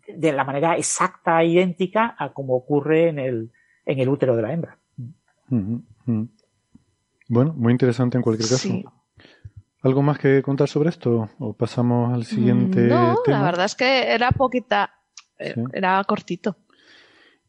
de 0.07 0.31
la 0.33 0.43
manera 0.43 0.75
exacta 0.77 1.41
e 1.43 1.47
idéntica 1.47 2.15
a 2.17 2.33
como 2.33 2.55
ocurre 2.55 3.09
en 3.09 3.19
el, 3.19 3.51
en 3.85 3.99
el 3.99 4.09
útero 4.09 4.35
de 4.35 4.41
la 4.41 4.51
hembra. 4.51 4.77
Bueno, 7.29 7.53
muy 7.55 7.71
interesante 7.71 8.17
en 8.17 8.23
cualquier 8.23 8.49
caso. 8.49 8.57
Sí. 8.67 8.83
¿Algo 9.87 10.01
más 10.03 10.19
que 10.19 10.41
contar 10.41 10.67
sobre 10.67 10.89
esto? 10.89 11.29
¿O 11.39 11.53
pasamos 11.53 12.13
al 12.13 12.25
siguiente 12.25 12.81
Mm, 12.81 12.89
No, 12.89 13.15
tema? 13.23 13.37
la 13.39 13.43
verdad 13.45 13.65
es 13.65 13.75
que 13.75 14.11
era 14.13 14.31
poquita, 14.31 14.91
eh, 15.39 15.53
Sí. 15.55 15.61
era 15.73 16.03
cortito. 16.03 16.57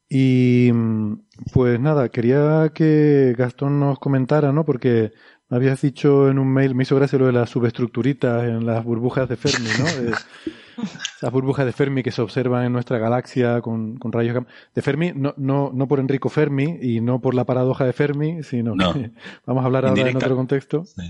Y 0.09 0.70
mm, 0.73 1.12
pues 1.52 1.78
nada, 1.81 2.09
quería 2.09 2.70
que 2.74 3.35
Gastón 3.36 3.78
nos 3.81 3.98
comentara, 3.98 4.52
¿no? 4.52 4.65
Porque 4.65 5.12
me 5.48 5.56
habías 5.56 5.81
dicho 5.82 6.28
en 6.31 6.39
un 6.39 6.48
mail, 6.52 6.74
me 6.74 6.85
hizo 6.85 6.97
gracia 6.97 7.19
lo 7.19 7.27
de 7.27 7.32
las 7.32 7.51
subestructuritas 7.51 8.44
en 8.44 8.65
las 8.66 8.85
burbujas 8.85 9.28
de 9.28 9.36
Fermi, 9.36 9.69
¿no? 9.78 9.85
Esas 11.19 11.32
burbujas 11.32 11.66
de 11.66 11.73
Fermi 11.73 12.02
que 12.05 12.12
se 12.12 12.23
observan 12.23 12.65
en 12.65 12.73
nuestra 12.73 12.98
galaxia 12.98 13.60
con, 13.60 13.97
con 13.98 14.12
rayos 14.12 14.35
gamma. 14.35 14.47
De 14.74 14.82
Fermi, 14.82 15.12
no, 15.15 15.35
no, 15.36 15.73
no 15.74 15.89
por 15.89 15.98
Enrico 15.98 16.28
Fermi 16.28 16.78
y 16.81 17.01
no 17.01 17.20
por 17.20 17.35
la 17.35 17.44
paradoja 17.44 17.85
de 17.85 17.93
Fermi, 17.93 18.44
sino 18.44 18.77
No. 18.77 18.93
que 18.93 19.10
vamos 19.47 19.65
a 19.65 19.66
hablar 19.66 19.85
ahora 19.86 20.09
en 20.09 20.16
otro 20.16 20.36
contexto. 20.36 20.85
Sí, 20.85 21.02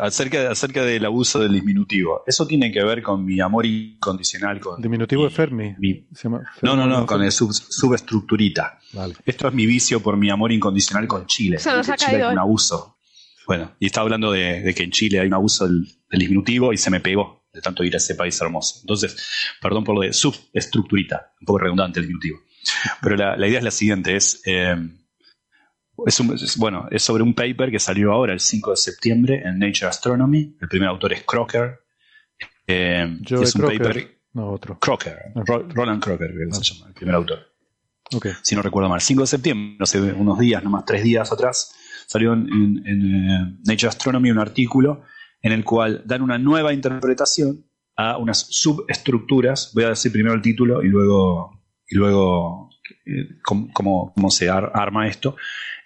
acerca, 0.00 0.50
acerca 0.50 0.82
del 0.84 1.04
abuso 1.04 1.38
del 1.40 1.52
diminutivo. 1.52 2.22
Eso 2.26 2.46
tiene 2.46 2.72
que 2.72 2.82
ver 2.82 3.02
con 3.02 3.24
mi 3.24 3.40
amor 3.40 3.64
incondicional 3.66 4.58
con. 4.60 4.80
Diminutivo 4.82 5.24
de 5.24 5.30
Fermi. 5.30 5.74
mi- 5.78 6.06
Se 6.14 6.24
llama 6.24 6.42
no, 6.62 6.74
no, 6.76 6.86
no, 6.86 6.92
Fermi, 6.94 7.06
con 7.06 7.22
el 7.22 7.32
sub- 7.32 7.52
subestructurita. 7.52 8.78
Vale. 8.92 9.14
Esto 9.24 9.48
es 9.48 9.54
mi 9.54 9.66
vicio 9.66 10.00
por 10.02 10.16
mi 10.16 10.30
amor 10.30 10.52
incondicional 10.52 11.06
con 11.06 11.26
Chile. 11.26 11.58
Se 11.58 11.70
nos 11.70 11.88
ha 11.88 11.96
Chile 11.96 12.12
caído, 12.12 12.26
es 12.28 12.32
un 12.32 12.38
¿eh? 12.38 12.40
abuso. 12.42 12.98
Bueno, 13.46 13.72
y 13.78 13.86
estaba 13.86 14.04
hablando 14.04 14.32
de, 14.32 14.60
de 14.60 14.74
que 14.74 14.82
en 14.82 14.90
Chile 14.90 15.20
hay 15.20 15.26
un 15.28 15.34
abuso 15.34 15.66
del, 15.66 15.86
del 16.10 16.20
diminutivo 16.20 16.72
y 16.72 16.76
se 16.76 16.90
me 16.90 17.00
pegó 17.00 17.46
de 17.52 17.60
tanto 17.62 17.82
ir 17.82 17.94
a 17.94 17.96
ese 17.96 18.14
país 18.14 18.38
hermoso. 18.40 18.80
Entonces, 18.82 19.16
perdón 19.62 19.84
por 19.84 19.94
lo 19.94 20.02
de 20.02 20.12
subestructurita, 20.12 21.32
un 21.40 21.46
poco 21.46 21.58
redundante 21.60 22.00
el 22.00 22.06
diminutivo. 22.06 22.38
Pero 23.00 23.16
la, 23.16 23.36
la 23.36 23.48
idea 23.48 23.58
es 23.58 23.64
la 23.64 23.70
siguiente, 23.70 24.16
es, 24.16 24.42
eh, 24.44 24.76
es, 26.06 26.20
un- 26.20 26.34
es- 26.34 26.56
bueno, 26.56 26.86
es 26.90 27.02
sobre 27.02 27.22
un 27.22 27.34
paper 27.34 27.70
que 27.70 27.78
salió 27.78 28.12
ahora 28.12 28.32
el 28.32 28.40
5 28.40 28.70
de 28.72 28.76
septiembre 28.76 29.42
en 29.44 29.58
Nature 29.58 29.86
Astronomy. 29.86 30.56
El 30.60 30.68
primer 30.68 30.88
autor 30.88 31.12
es 31.12 31.22
Crocker. 31.24 31.80
Eh, 32.66 33.18
Joe 33.28 33.42
es 33.42 33.54
un 33.54 33.62
Crocker. 33.62 33.78
paper 33.82 34.18
No, 34.34 34.50
otro. 34.52 34.78
Crocker, 34.78 35.18
Ro- 35.34 35.66
Roland 35.70 36.02
Crocker, 36.02 36.32
que 36.32 36.54
se 36.54 36.62
llama, 36.74 36.88
el 36.88 36.94
primer 36.94 37.14
autor 37.14 37.38
si 38.42 38.54
no 38.56 38.62
recuerdo 38.62 38.88
mal, 38.88 39.00
5 39.02 39.20
de 39.22 39.26
septiembre, 39.26 39.76
hace 39.80 40.00
unos 40.00 40.38
días, 40.38 40.64
nomás 40.64 40.84
tres 40.86 41.02
días 41.02 41.30
atrás, 41.30 41.74
salió 42.06 42.32
en, 42.32 42.48
en- 42.50 42.86
en, 42.86 43.30
eh, 43.30 43.58
Nature 43.66 43.88
Astronomy 43.88 44.30
un 44.30 44.38
artículo 44.38 45.02
en 45.42 45.52
el 45.52 45.62
cual 45.64 46.02
dan 46.06 46.22
una 46.22 46.38
nueva 46.38 46.72
interpretación 46.72 47.66
a 47.96 48.16
unas 48.16 48.46
subestructuras. 48.50 49.72
Voy 49.74 49.84
a 49.84 49.90
decir 49.90 50.10
primero 50.12 50.34
el 50.34 50.40
título 50.42 50.82
y 50.82 50.88
luego, 50.88 51.60
y 51.86 51.96
luego 51.96 52.70
eh, 53.06 53.40
cómo, 53.44 53.68
cómo- 53.74 54.12
cómo 54.14 54.30
se 54.30 54.48
ar- 54.48 54.70
arma 54.74 55.06
esto. 55.08 55.36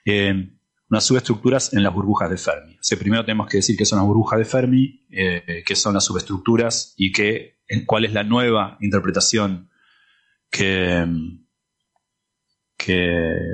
Eh, 0.04 0.50
unas 0.90 1.04
subestructuras 1.04 1.72
en 1.72 1.82
las 1.82 1.94
burbujas 1.94 2.28
de 2.28 2.36
Fermi. 2.36 2.74
O 2.74 2.78
sea, 2.82 2.98
primero 2.98 3.24
tenemos 3.24 3.46
que 3.48 3.56
decir 3.58 3.76
qué 3.78 3.84
son 3.86 3.98
las 3.98 4.06
burbujas 4.06 4.38
de 4.38 4.44
Fermi, 4.44 5.06
eh, 5.10 5.62
qué 5.64 5.74
son 5.74 5.94
las 5.94 6.04
subestructuras 6.04 6.92
y 6.98 7.12
qué, 7.12 7.60
eh, 7.66 7.86
cuál 7.86 8.04
es 8.04 8.12
la 8.12 8.24
nueva 8.24 8.76
interpretación 8.80 9.70
que, 10.50 11.06
que... 12.76 13.08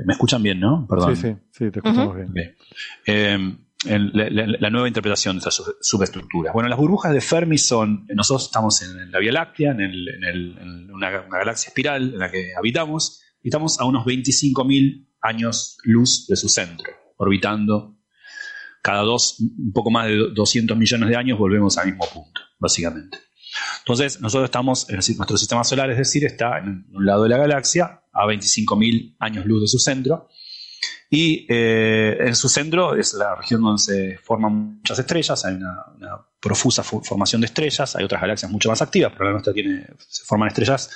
¿Me 0.05 0.13
escuchan 0.13 0.41
bien, 0.43 0.59
no? 0.59 0.85
Perdón. 0.89 1.15
Sí, 1.15 1.21
sí, 1.29 1.35
sí, 1.51 1.71
te 1.71 1.79
escuchamos 1.79 2.15
bien. 2.15 2.55
Eh, 3.05 3.55
el- 3.85 4.11
la, 4.13 4.29
la- 4.29 4.57
la 4.59 4.69
nueva 4.69 4.87
interpretación 4.87 5.35
de 5.35 5.39
estas 5.39 5.55
sub- 5.55 5.77
subestructuras. 5.79 6.53
Bueno, 6.53 6.67
las 6.67 6.77
burbujas 6.77 7.13
de 7.13 7.21
Fermi 7.21 7.57
son. 7.57 8.05
Nosotros 8.13 8.47
estamos 8.47 8.81
en 8.81 9.11
la 9.11 9.19
Vía 9.19 9.31
Láctea, 9.31 9.71
en, 9.71 9.81
el- 9.81 10.09
en 10.09 10.23
el- 10.25 10.57
en 10.59 10.91
una, 10.91 11.21
una 11.21 11.37
galaxia 11.37 11.69
espiral 11.69 12.13
en 12.13 12.19
la 12.19 12.29
que 12.31 12.51
habitamos, 12.57 13.21
y 13.41 13.47
estamos 13.47 13.79
a 13.79 13.85
unos 13.85 14.05
25.000 14.05 15.07
años 15.21 15.77
luz 15.83 16.27
de 16.27 16.35
su 16.35 16.49
centro, 16.49 16.91
orbitando. 17.17 17.95
Cada 18.81 19.01
dos, 19.01 19.39
un 19.39 19.73
poco 19.73 19.91
más 19.91 20.07
de 20.07 20.29
200 20.33 20.77
millones 20.77 21.09
de 21.09 21.15
años, 21.15 21.37
volvemos 21.37 21.77
al 21.77 21.87
mismo 21.87 22.05
punto, 22.13 22.41
básicamente. 22.57 23.17
Entonces, 23.79 24.21
nosotros 24.21 24.47
estamos, 24.47 24.87
nuestro 24.89 25.37
sistema 25.37 25.63
solar, 25.63 25.89
es 25.91 25.97
decir, 25.97 26.23
está 26.25 26.59
en 26.59 26.85
un 26.91 27.05
lado 27.05 27.23
de 27.23 27.29
la 27.29 27.37
galaxia, 27.37 28.03
a 28.13 28.25
25.000 28.25 29.17
años 29.19 29.45
luz 29.45 29.61
de 29.61 29.67
su 29.67 29.79
centro, 29.79 30.29
y 31.09 31.45
eh, 31.49 32.17
en 32.19 32.35
su 32.35 32.47
centro 32.47 32.95
es 32.95 33.13
la 33.15 33.35
región 33.35 33.61
donde 33.61 33.81
se 33.81 34.17
forman 34.19 34.77
muchas 34.77 34.99
estrellas, 34.99 35.43
hay 35.43 35.55
una 35.55 36.27
profusa 36.39 36.83
fu- 36.83 37.01
formación 37.03 37.41
de 37.41 37.45
estrellas, 37.47 37.95
hay 37.95 38.03
otras 38.05 38.21
galaxias 38.21 38.51
mucho 38.51 38.69
más 38.69 38.81
activas, 38.81 39.11
pero 39.13 39.25
la 39.25 39.31
nuestra 39.31 39.53
tiene, 39.53 39.85
se 40.07 40.23
forman 40.23 40.47
estrellas 40.47 40.89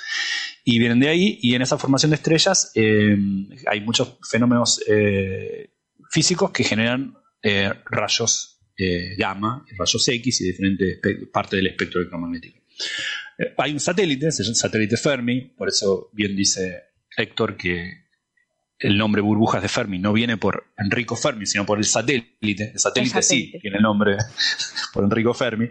y 0.64 0.78
vienen 0.78 1.00
de 1.00 1.08
ahí, 1.08 1.38
y 1.42 1.54
en 1.54 1.62
esa 1.62 1.76
formación 1.78 2.10
de 2.10 2.16
estrellas 2.16 2.72
eh, 2.74 3.16
hay 3.66 3.80
muchos 3.82 4.16
fenómenos 4.28 4.82
eh, 4.88 5.70
físicos 6.10 6.50
que 6.50 6.64
generan 6.64 7.16
eh, 7.42 7.70
rayos 7.90 8.50
gamma, 9.16 9.64
rayos 9.78 10.08
X 10.08 10.40
y 10.40 10.44
diferentes 10.46 10.98
partes 11.32 11.58
del 11.58 11.68
espectro 11.68 12.00
electromagnético. 12.00 12.58
Hay 13.58 13.72
un 13.72 13.78
satélite, 13.78 14.32
se 14.32 14.42
llama 14.42 14.54
satélite 14.56 14.96
Fermi, 14.96 15.42
por 15.42 15.68
eso 15.68 16.10
bien 16.12 16.34
dice 16.34 16.82
Héctor 17.16 17.56
que 17.56 18.03
el 18.78 18.98
nombre 18.98 19.22
burbujas 19.22 19.62
de 19.62 19.68
Fermi 19.68 19.98
no 19.98 20.12
viene 20.12 20.36
por 20.36 20.64
Enrico 20.76 21.16
Fermi, 21.16 21.46
sino 21.46 21.64
por 21.64 21.78
el 21.78 21.84
satélite. 21.84 22.72
El 22.72 22.78
satélite, 22.78 23.18
El 23.18 23.22
satélite. 23.22 23.22
sí 23.22 23.58
tiene 23.60 23.76
el 23.78 23.82
nombre 23.82 24.16
por 24.92 25.04
Enrico 25.04 25.32
Fermi, 25.34 25.68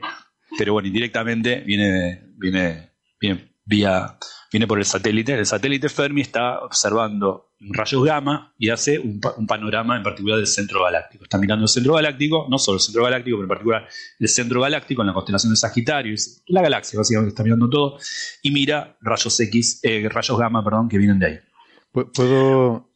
pero 0.57 0.73
bueno, 0.73 0.87
indirectamente 0.87 1.61
viene, 1.61 2.23
viene, 2.37 2.91
viene 3.19 3.49
vía 3.65 4.17
viene 4.51 4.67
por 4.67 4.77
el 4.77 4.85
satélite. 4.85 5.33
El 5.33 5.45
satélite 5.47 5.89
Fermi 5.89 6.21
está 6.21 6.59
observando 6.59 7.49
rayos 7.59 8.03
gamma 8.03 8.53
y 8.57 8.69
hace 8.69 8.99
un, 8.99 9.19
pa- 9.19 9.33
un 9.37 9.47
panorama 9.47 9.95
en 9.97 10.03
particular 10.03 10.37
del 10.37 10.45
centro 10.47 10.83
galáctico. 10.83 11.23
Está 11.23 11.37
mirando 11.39 11.63
el 11.63 11.69
centro 11.69 11.93
galáctico, 11.95 12.45
no 12.51 12.59
solo 12.59 12.75
el 12.75 12.81
centro 12.81 13.03
galáctico, 13.03 13.37
pero 13.37 13.45
en 13.45 13.49
particular 13.49 13.87
el 14.19 14.27
centro 14.27 14.61
galáctico 14.61 15.01
en 15.01 15.07
la 15.07 15.13
constelación 15.13 15.53
de 15.53 15.57
Sagitario, 15.57 16.15
la 16.47 16.61
galaxia 16.61 16.99
básicamente 16.99 17.29
está 17.29 17.41
mirando 17.43 17.67
todo 17.69 17.97
y 18.43 18.51
mira 18.51 18.95
rayos 19.01 19.39
X, 19.39 19.79
eh, 19.81 20.07
rayos 20.09 20.37
gamma, 20.37 20.63
perdón, 20.63 20.87
que 20.87 20.97
vienen 20.99 21.17
de 21.19 21.25
ahí. 21.25 21.39
Pu- 21.91 22.11
¿Puedo, 22.13 22.92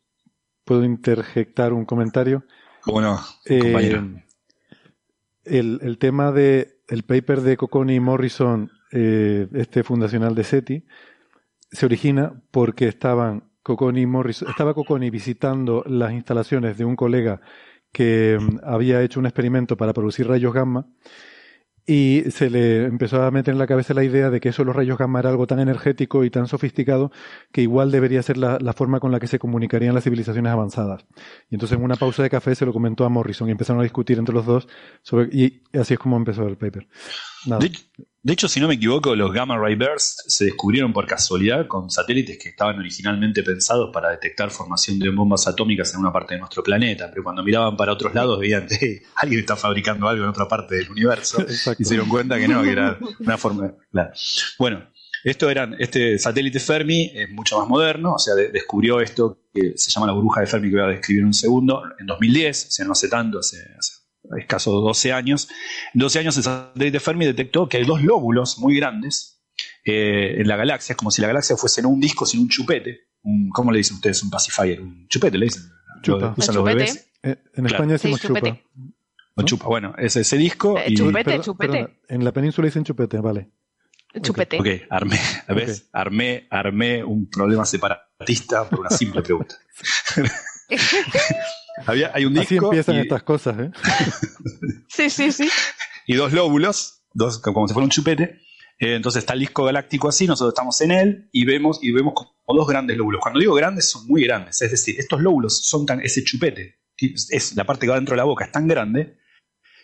¿Puedo 0.67 0.83
interjectar 0.83 1.71
un 1.71 1.85
comentario? 1.85 2.43
Bueno, 2.85 3.19
Eh, 3.45 3.57
compañero. 3.59 4.03
el, 5.45 5.79
el 5.81 5.97
tema 5.97 6.33
de 6.33 6.81
el 6.89 7.03
paper 7.03 7.39
de 7.41 7.55
Cocconi 7.55 7.95
y 7.95 7.99
Morrison, 8.01 8.69
eh, 8.91 9.47
este 9.53 9.83
fundacional 9.83 10.35
de 10.35 10.43
SETI, 10.43 10.85
se 11.71 11.85
origina 11.85 12.41
porque 12.51 12.89
estaban 12.89 13.49
Cocconi 13.63 14.01
y 14.01 14.05
Morrison, 14.05 14.49
estaba 14.49 14.73
Cocconi 14.73 15.09
visitando 15.09 15.83
las 15.87 16.11
instalaciones 16.11 16.77
de 16.77 16.83
un 16.83 16.97
colega 16.97 17.39
que 17.93 18.37
mm, 18.39 18.59
había 18.63 19.01
hecho 19.01 19.21
un 19.21 19.25
experimento 19.25 19.77
para 19.77 19.93
producir 19.93 20.27
rayos 20.27 20.53
gamma 20.53 20.85
y 21.89 22.23
se 22.31 22.49
le 22.49 22.83
empezó 22.83 23.23
a 23.23 23.31
meter 23.31 23.53
en 23.53 23.59
la 23.59 23.65
cabeza 23.65 23.93
la 23.93 24.03
idea 24.03 24.29
de 24.29 24.41
que 24.41 24.49
eso 24.49 24.65
los 24.65 24.75
rayos 24.75 24.97
gamma 24.97 25.19
era 25.19 25.29
algo 25.29 25.47
tan 25.47 25.59
energético 25.59 26.25
y 26.25 26.29
tan 26.29 26.47
sofisticado 26.47 27.13
que 27.53 27.61
igual 27.61 27.91
debería 27.91 28.21
ser 28.21 28.37
la, 28.37 28.59
la, 28.59 28.73
forma 28.73 28.99
con 28.99 29.13
la 29.13 29.21
que 29.21 29.27
se 29.27 29.39
comunicarían 29.39 29.95
las 29.95 30.03
civilizaciones 30.03 30.51
avanzadas. 30.51 31.05
Y 31.49 31.55
entonces 31.55 31.77
en 31.77 31.83
una 31.85 31.95
pausa 31.95 32.23
de 32.23 32.29
café 32.29 32.55
se 32.55 32.65
lo 32.65 32.73
comentó 32.73 33.05
a 33.05 33.09
Morrison 33.09 33.47
y 33.47 33.51
empezaron 33.51 33.79
a 33.79 33.83
discutir 33.83 34.19
entre 34.19 34.35
los 34.35 34.45
dos 34.45 34.67
sobre, 35.01 35.29
y 35.31 35.61
así 35.73 35.93
es 35.93 35.99
como 35.99 36.17
empezó 36.17 36.45
el 36.45 36.57
paper. 36.57 36.89
De, 37.45 37.71
de, 38.27 38.33
hecho, 38.33 38.47
si 38.47 38.59
no 38.59 38.67
me 38.67 38.75
equivoco, 38.75 39.15
los 39.15 39.31
gamma 39.31 39.57
ray 39.57 39.75
bursts 39.75 40.23
se 40.27 40.45
descubrieron 40.45 40.91
por 40.91 41.07
casualidad 41.07 41.67
con 41.67 41.89
satélites 41.89 42.37
que 42.37 42.49
estaban 42.49 42.77
originalmente 42.77 43.43
pensados 43.43 43.89
para 43.93 44.11
detectar 44.11 44.51
formación 44.51 44.99
de 44.99 45.09
bombas 45.09 45.47
atómicas 45.47 45.93
en 45.93 46.01
una 46.01 46.11
parte 46.11 46.33
de 46.33 46.39
nuestro 46.41 46.61
planeta, 46.63 47.09
pero 47.09 47.23
cuando 47.23 47.43
miraban 47.43 47.77
para 47.77 47.93
otros 47.93 48.13
lados 48.13 48.39
veían 48.39 48.67
que 48.79 49.03
alguien 49.15 49.39
está 49.39 49.55
fabricando 49.55 50.07
algo 50.07 50.23
en 50.23 50.29
otra 50.29 50.47
parte 50.47 50.75
del 50.75 50.91
universo 50.91 51.45
y 51.79 51.83
se 51.83 51.93
dieron 51.93 52.09
cuenta 52.09 52.37
que 52.37 52.47
no, 52.47 52.63
que 52.63 52.71
era 52.71 52.97
una 53.19 53.37
forma. 53.37 53.73
Claro. 53.91 54.11
Bueno, 54.59 54.89
esto 55.23 55.49
eran, 55.49 55.75
este 55.79 56.19
satélite 56.19 56.59
Fermi 56.59 57.11
es 57.13 57.29
mucho 57.29 57.59
más 57.59 57.67
moderno, 57.67 58.13
o 58.13 58.19
sea, 58.19 58.35
de, 58.35 58.49
descubrió 58.49 59.01
esto 59.01 59.41
que 59.53 59.73
se 59.75 59.91
llama 59.91 60.07
la 60.07 60.13
burbuja 60.13 60.41
de 60.41 60.47
Fermi 60.47 60.69
que 60.69 60.75
voy 60.75 60.85
a 60.85 60.89
describir 60.89 61.21
en 61.21 61.27
un 61.27 61.33
segundo, 61.33 61.81
en 61.99 62.05
2010, 62.05 62.67
o 62.67 62.71
sea, 62.71 62.85
no 62.85 62.91
hace 62.91 63.07
tanto, 63.07 63.39
hace, 63.39 63.57
hace 63.77 64.06
escasos 64.37 64.73
12 64.73 65.13
años. 65.13 65.49
En 65.93 65.99
12 65.99 66.19
años 66.19 66.37
el 66.37 66.43
satélite 66.43 66.99
Fermi 66.99 67.25
detectó 67.25 67.69
que 67.69 67.77
hay 67.77 67.85
dos 67.85 68.01
lóbulos 68.01 68.57
muy 68.59 68.75
grandes 68.75 69.41
eh, 69.85 70.41
en 70.41 70.47
la 70.47 70.55
galaxia, 70.55 70.93
es 70.93 70.97
como 70.97 71.11
si 71.11 71.21
la 71.21 71.27
galaxia 71.27 71.55
fuese 71.55 71.81
no 71.81 71.89
un 71.89 71.99
disco, 71.99 72.25
sino 72.25 72.43
un 72.43 72.49
chupete. 72.49 73.07
Un, 73.23 73.49
¿Cómo 73.49 73.71
le 73.71 73.77
dicen 73.79 73.95
ustedes? 73.95 74.21
Un 74.23 74.29
pacifier, 74.29 74.81
un 74.81 75.07
chupete, 75.07 75.37
le 75.37 75.45
dicen. 75.45 75.63
Chupa. 76.01 76.33
Usan 76.37 76.55
los 76.55 76.63
bebés. 76.63 77.09
Eh, 77.23 77.35
en 77.55 77.65
España 77.65 77.93
decimos 77.93 78.19
Sí, 78.19 78.27
chupa. 78.27 78.39
chupete. 78.39 78.63
O 79.35 79.41
chupa, 79.43 79.67
bueno, 79.67 79.93
es 79.97 80.15
ese 80.15 80.37
disco. 80.37 80.77
Eh, 80.77 80.85
y, 80.87 80.95
chupete, 80.95 81.23
Perdón, 81.23 81.41
chupete. 81.41 81.71
perdona, 81.73 81.93
en 82.07 82.23
la 82.23 82.31
península 82.31 82.67
dicen 82.67 82.83
chupete, 82.83 83.19
vale. 83.19 83.51
Chupete. 84.21 84.59
Ok, 84.59 84.67
armé, 84.89 85.19
¿ves? 85.49 85.89
Armé, 85.91 86.47
armé 86.49 87.03
un 87.03 87.29
problema 87.29 87.65
separatista 87.65 88.67
por 88.69 88.81
una 88.81 88.89
simple 88.89 89.21
pregunta. 89.21 89.55
Había, 91.85 92.11
hay 92.13 92.25
un 92.25 92.33
disco 92.33 92.47
Así 92.47 92.55
empiezan 92.57 92.95
y, 92.95 92.99
estas 92.99 93.23
cosas, 93.23 93.57
¿eh? 93.59 93.71
Sí, 94.87 95.09
sí, 95.09 95.31
sí. 95.31 95.49
y 96.07 96.15
dos 96.15 96.33
lóbulos, 96.33 97.03
dos, 97.13 97.39
como 97.39 97.67
si 97.67 97.73
fuera 97.73 97.83
un 97.85 97.91
chupete. 97.91 98.41
Eh, 98.79 98.95
entonces 98.95 99.23
está 99.23 99.33
el 99.33 99.39
disco 99.39 99.63
galáctico 99.63 100.07
así, 100.07 100.27
nosotros 100.27 100.53
estamos 100.53 100.79
en 100.81 100.91
él 100.91 101.29
y 101.31 101.45
vemos, 101.45 101.79
y 101.81 101.91
vemos 101.91 102.13
como 102.15 102.31
dos 102.47 102.67
grandes 102.67 102.95
lóbulos. 102.97 103.21
Cuando 103.21 103.39
digo 103.39 103.53
grandes, 103.55 103.89
son 103.89 104.07
muy 104.07 104.23
grandes. 104.23 104.61
Es 104.61 104.71
decir, 104.71 104.99
estos 104.99 105.21
lóbulos 105.21 105.67
son 105.67 105.85
tan, 105.85 105.99
ese 106.01 106.23
chupete, 106.23 106.79
que 106.95 107.13
es- 107.13 107.55
la 107.55 107.65
parte 107.65 107.85
que 107.85 107.89
va 107.91 107.95
dentro 107.95 108.13
de 108.13 108.17
la 108.17 108.23
boca, 108.23 108.45
es 108.45 108.51
tan 108.51 108.67
grande, 108.67 109.17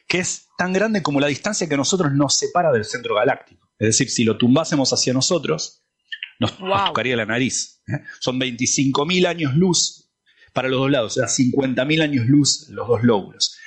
que 0.07 0.19
es 0.19 0.47
tan 0.57 0.73
grande 0.73 1.01
como 1.01 1.19
la 1.19 1.27
distancia 1.27 1.67
que 1.67 1.73
a 1.73 1.77
nosotros 1.77 2.11
nos 2.13 2.37
separa 2.37 2.71
del 2.71 2.85
centro 2.85 3.15
galáctico. 3.15 3.69
Es 3.79 3.87
decir, 3.87 4.09
si 4.09 4.23
lo 4.23 4.37
tumbásemos 4.37 4.93
hacia 4.93 5.13
nosotros, 5.13 5.85
nos, 6.39 6.57
tocaría 6.57 7.15
la 7.15 7.25
nariz. 7.25 7.81
¿eh? 7.87 8.03
Son 8.19 8.39
25.000 8.39 9.25
años 9.27 9.55
luz 9.55 10.02
para 10.53 10.69
los 10.69 10.79
dos 10.79 10.91
lados, 10.91 11.17
o 11.17 11.25
sea, 11.25 11.45
50.000 11.45 12.01
años 12.01 12.25
luz 12.27 12.67
los 12.69 12.87
dos 12.87 13.03
lóbulos. 13.03 13.57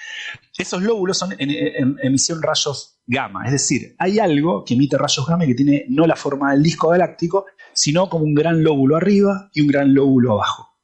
Esos 0.56 0.82
lóbulos 0.82 1.18
son 1.18 1.34
emisión 1.38 2.40
rayos 2.40 3.00
gamma, 3.06 3.44
es 3.44 3.52
decir, 3.52 3.94
hay 3.98 4.18
algo 4.18 4.64
que 4.64 4.74
emite 4.74 4.96
rayos 4.96 5.26
gamma 5.26 5.44
y 5.44 5.48
que 5.48 5.54
tiene 5.54 5.84
no 5.88 6.06
la 6.06 6.16
forma 6.16 6.52
del 6.52 6.62
disco 6.62 6.88
galáctico, 6.88 7.46
sino 7.72 8.08
como 8.08 8.24
un 8.24 8.34
gran 8.34 8.62
lóbulo 8.62 8.96
arriba 8.96 9.50
y 9.52 9.60
un 9.60 9.66
gran 9.66 9.92
lóbulo 9.92 10.32
abajo. 10.32 10.76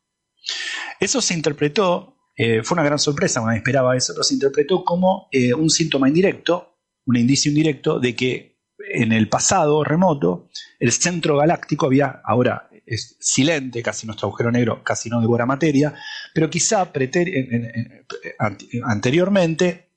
Eso 1.00 1.20
se 1.20 1.34
interpretó, 1.34 2.16
eh, 2.36 2.62
fue 2.62 2.76
una 2.76 2.84
gran 2.84 2.98
sorpresa, 2.98 3.40
no 3.40 3.46
me 3.46 3.56
esperaba 3.56 3.96
eso, 3.96 4.12
pero 4.12 4.24
se 4.24 4.34
interpretó 4.34 4.84
como 4.84 5.28
eh, 5.32 5.54
un 5.54 5.70
síntoma 5.70 6.08
indirecto, 6.08 6.78
un 7.06 7.16
indicio 7.16 7.50
indirecto 7.50 7.98
de 7.98 8.14
que 8.14 8.60
en 8.78 9.12
el 9.12 9.28
pasado 9.28 9.84
remoto 9.84 10.48
el 10.78 10.92
centro 10.92 11.36
galáctico 11.38 11.86
había, 11.86 12.20
ahora 12.24 12.68
es 12.86 13.16
silente, 13.20 13.82
casi 13.82 14.06
nuestro 14.06 14.28
agujero 14.28 14.50
negro 14.50 14.82
casi 14.82 15.08
no 15.08 15.20
devora 15.20 15.46
materia, 15.46 15.94
pero 16.34 16.50
quizá 16.50 16.90
anteriormente 18.84 19.88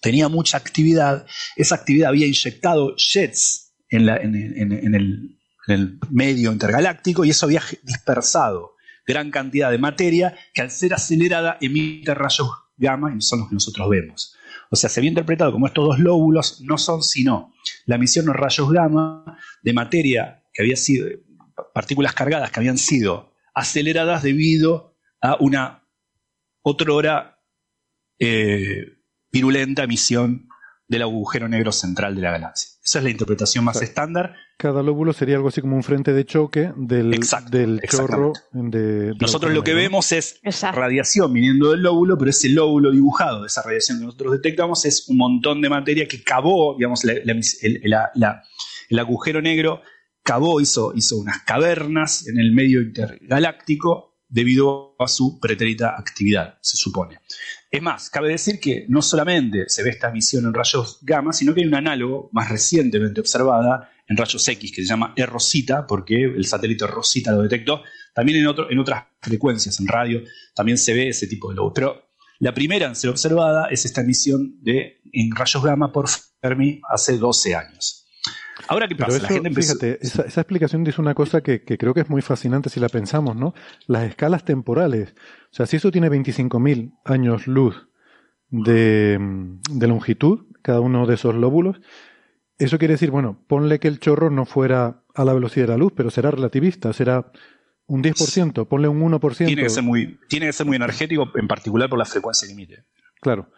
tenía 0.00 0.28
mucha 0.28 0.56
actividad, 0.56 1.26
esa 1.56 1.74
actividad 1.74 2.10
había 2.10 2.26
inyectado 2.26 2.94
jets 2.96 3.72
en, 3.90 4.06
la- 4.06 4.16
el, 4.16 5.36
el 5.66 5.98
medio 6.10 6.52
intergaláctico 6.52 7.24
y 7.24 7.30
eso 7.30 7.46
había 7.46 7.62
dispersado 7.82 8.74
gran 9.06 9.30
cantidad 9.30 9.70
de 9.70 9.78
materia 9.78 10.36
que 10.52 10.60
al 10.62 10.70
ser 10.70 10.94
acelerada 10.94 11.56
emite 11.60 12.14
rayos 12.14 12.50
gamma 12.76 13.12
y 13.16 13.20
son 13.22 13.40
los 13.40 13.48
que 13.48 13.54
nosotros 13.54 13.88
vemos. 13.88 14.34
O 14.70 14.76
sea, 14.76 14.90
se 14.90 15.00
había 15.00 15.08
interpretado 15.08 15.50
como 15.50 15.66
estos 15.66 15.84
dos 15.84 15.98
lóbulos 15.98 16.60
no 16.60 16.76
son 16.76 17.02
sino 17.02 17.54
la 17.86 17.96
emisión 17.96 18.26
de 18.26 18.34
rayos 18.34 18.70
gamma 18.70 19.38
de 19.62 19.72
materia 19.72 20.44
que 20.52 20.62
había 20.62 20.76
sido, 20.76 21.08
partículas 21.74 22.12
cargadas 22.14 22.50
que 22.50 22.60
habían 22.60 22.78
sido 22.78 23.32
aceleradas 23.54 24.22
debido 24.22 24.96
a 25.20 25.36
una 25.40 25.84
otrora 26.62 27.40
eh, 28.18 28.84
virulenta 29.30 29.84
emisión 29.84 30.48
del 30.86 31.02
agujero 31.02 31.48
negro 31.48 31.70
central 31.72 32.14
de 32.14 32.22
la 32.22 32.30
galaxia. 32.30 32.70
Esa 32.82 32.98
es 32.98 33.04
la 33.04 33.10
interpretación 33.10 33.62
más 33.64 33.82
estándar. 33.82 34.34
Cada 34.56 34.82
lóbulo 34.82 35.12
sería 35.12 35.36
algo 35.36 35.48
así 35.48 35.60
como 35.60 35.76
un 35.76 35.82
frente 35.82 36.14
de 36.14 36.24
choque 36.24 36.72
del, 36.76 37.12
Exacto, 37.12 37.50
del 37.56 37.80
chorro 37.86 38.32
de, 38.52 39.14
Nosotros 39.20 39.52
lo 39.52 39.62
que 39.62 39.72
negro. 39.74 39.82
vemos 39.90 40.10
es 40.12 40.40
Exacto. 40.42 40.80
radiación 40.80 41.32
viniendo 41.32 41.70
del 41.72 41.82
lóbulo, 41.82 42.16
pero 42.16 42.30
ese 42.30 42.48
lóbulo 42.48 42.90
dibujado 42.90 43.42
de 43.42 43.48
esa 43.48 43.62
radiación 43.62 43.98
que 43.98 44.06
nosotros 44.06 44.32
detectamos 44.32 44.86
es 44.86 45.06
un 45.08 45.18
montón 45.18 45.60
de 45.60 45.68
materia 45.68 46.08
que 46.08 46.22
cavó, 46.24 46.74
digamos, 46.76 47.04
la- 47.04 47.14
la- 47.22 47.32
el, 47.62 47.80
la- 47.84 48.10
la- 48.14 48.42
el 48.88 48.98
agujero 48.98 49.42
negro 49.42 49.82
cavó, 50.28 50.60
hizo, 50.60 50.92
hizo 50.94 51.16
unas 51.16 51.40
cavernas 51.40 52.28
en 52.28 52.38
el 52.38 52.52
medio 52.52 52.82
intergaláctico 52.82 54.18
debido 54.28 54.94
a 54.98 55.08
su 55.08 55.40
pretérita 55.40 55.94
actividad, 55.98 56.58
se 56.60 56.76
supone. 56.76 57.20
Es 57.70 57.80
más, 57.80 58.10
cabe 58.10 58.28
decir 58.28 58.60
que 58.60 58.84
no 58.90 59.00
solamente 59.00 59.70
se 59.70 59.82
ve 59.82 59.88
esta 59.88 60.10
emisión 60.10 60.44
en 60.44 60.52
rayos 60.52 60.98
gamma, 61.00 61.32
sino 61.32 61.54
que 61.54 61.62
hay 61.62 61.66
un 61.66 61.76
análogo 61.76 62.28
más 62.32 62.50
recientemente 62.50 63.22
observada 63.22 63.90
en 64.06 64.18
rayos 64.18 64.46
X 64.46 64.70
que 64.70 64.82
se 64.82 64.88
llama 64.88 65.14
E-Rosita, 65.16 65.86
porque 65.86 66.24
el 66.24 66.44
satélite 66.44 66.86
Rosita 66.86 67.32
lo 67.32 67.40
detectó. 67.40 67.80
También 68.14 68.40
en 68.40 68.78
otras 68.78 69.04
frecuencias, 69.22 69.80
en 69.80 69.86
radio, 69.86 70.20
también 70.54 70.76
se 70.76 70.92
ve 70.92 71.08
ese 71.08 71.26
tipo 71.26 71.48
de 71.48 71.54
lobos. 71.54 71.72
Pero 71.74 72.10
la 72.40 72.52
primera 72.52 72.86
en 72.86 72.96
ser 72.96 73.08
observada 73.08 73.68
es 73.70 73.86
esta 73.86 74.02
emisión 74.02 74.62
de, 74.62 75.00
en 75.10 75.34
rayos 75.34 75.64
gamma 75.64 75.90
por 75.90 76.06
Fermi 76.42 76.82
hace 76.86 77.16
12 77.16 77.54
años. 77.54 78.04
Ahora, 78.68 78.88
¿qué 78.88 78.96
pasa? 78.96 79.16
eso, 79.16 79.22
la 79.22 79.28
gente 79.28 79.48
empezó. 79.48 79.74
fíjate, 79.74 79.98
esa, 80.00 80.22
esa 80.22 80.40
explicación 80.40 80.84
dice 80.84 81.00
una 81.00 81.14
cosa 81.14 81.40
que, 81.40 81.62
que 81.62 81.78
creo 81.78 81.94
que 81.94 82.00
es 82.00 82.10
muy 82.10 82.22
fascinante 82.22 82.70
si 82.70 82.80
la 82.80 82.88
pensamos, 82.88 83.36
¿no? 83.36 83.54
Las 83.86 84.04
escalas 84.04 84.44
temporales. 84.44 85.14
O 85.50 85.54
sea, 85.54 85.66
si 85.66 85.76
eso 85.76 85.90
tiene 85.90 86.10
25.000 86.10 86.92
años 87.04 87.46
luz 87.46 87.88
de, 88.50 89.18
de 89.70 89.86
longitud, 89.86 90.46
cada 90.62 90.80
uno 90.80 91.06
de 91.06 91.14
esos 91.14 91.34
lóbulos, 91.34 91.80
eso 92.58 92.78
quiere 92.78 92.94
decir, 92.94 93.10
bueno, 93.10 93.42
ponle 93.46 93.78
que 93.78 93.88
el 93.88 94.00
chorro 94.00 94.30
no 94.30 94.44
fuera 94.44 95.02
a 95.14 95.24
la 95.24 95.32
velocidad 95.32 95.66
de 95.66 95.72
la 95.72 95.78
luz, 95.78 95.92
pero 95.96 96.10
será 96.10 96.30
relativista, 96.30 96.92
será 96.92 97.30
un 97.86 98.02
10%, 98.02 98.66
ponle 98.66 98.88
un 98.88 99.00
1%. 99.00 99.46
Tiene 99.46 99.62
que, 99.62 99.70
ser 99.70 99.82
muy, 99.82 100.18
tiene 100.28 100.46
que 100.46 100.52
ser 100.52 100.66
muy 100.66 100.76
energético, 100.76 101.30
en 101.34 101.48
particular 101.48 101.88
por 101.88 101.98
la 101.98 102.04
frecuencia 102.04 102.46
que 102.46 102.52
emite. 102.52 102.84
Claro. 103.20 103.50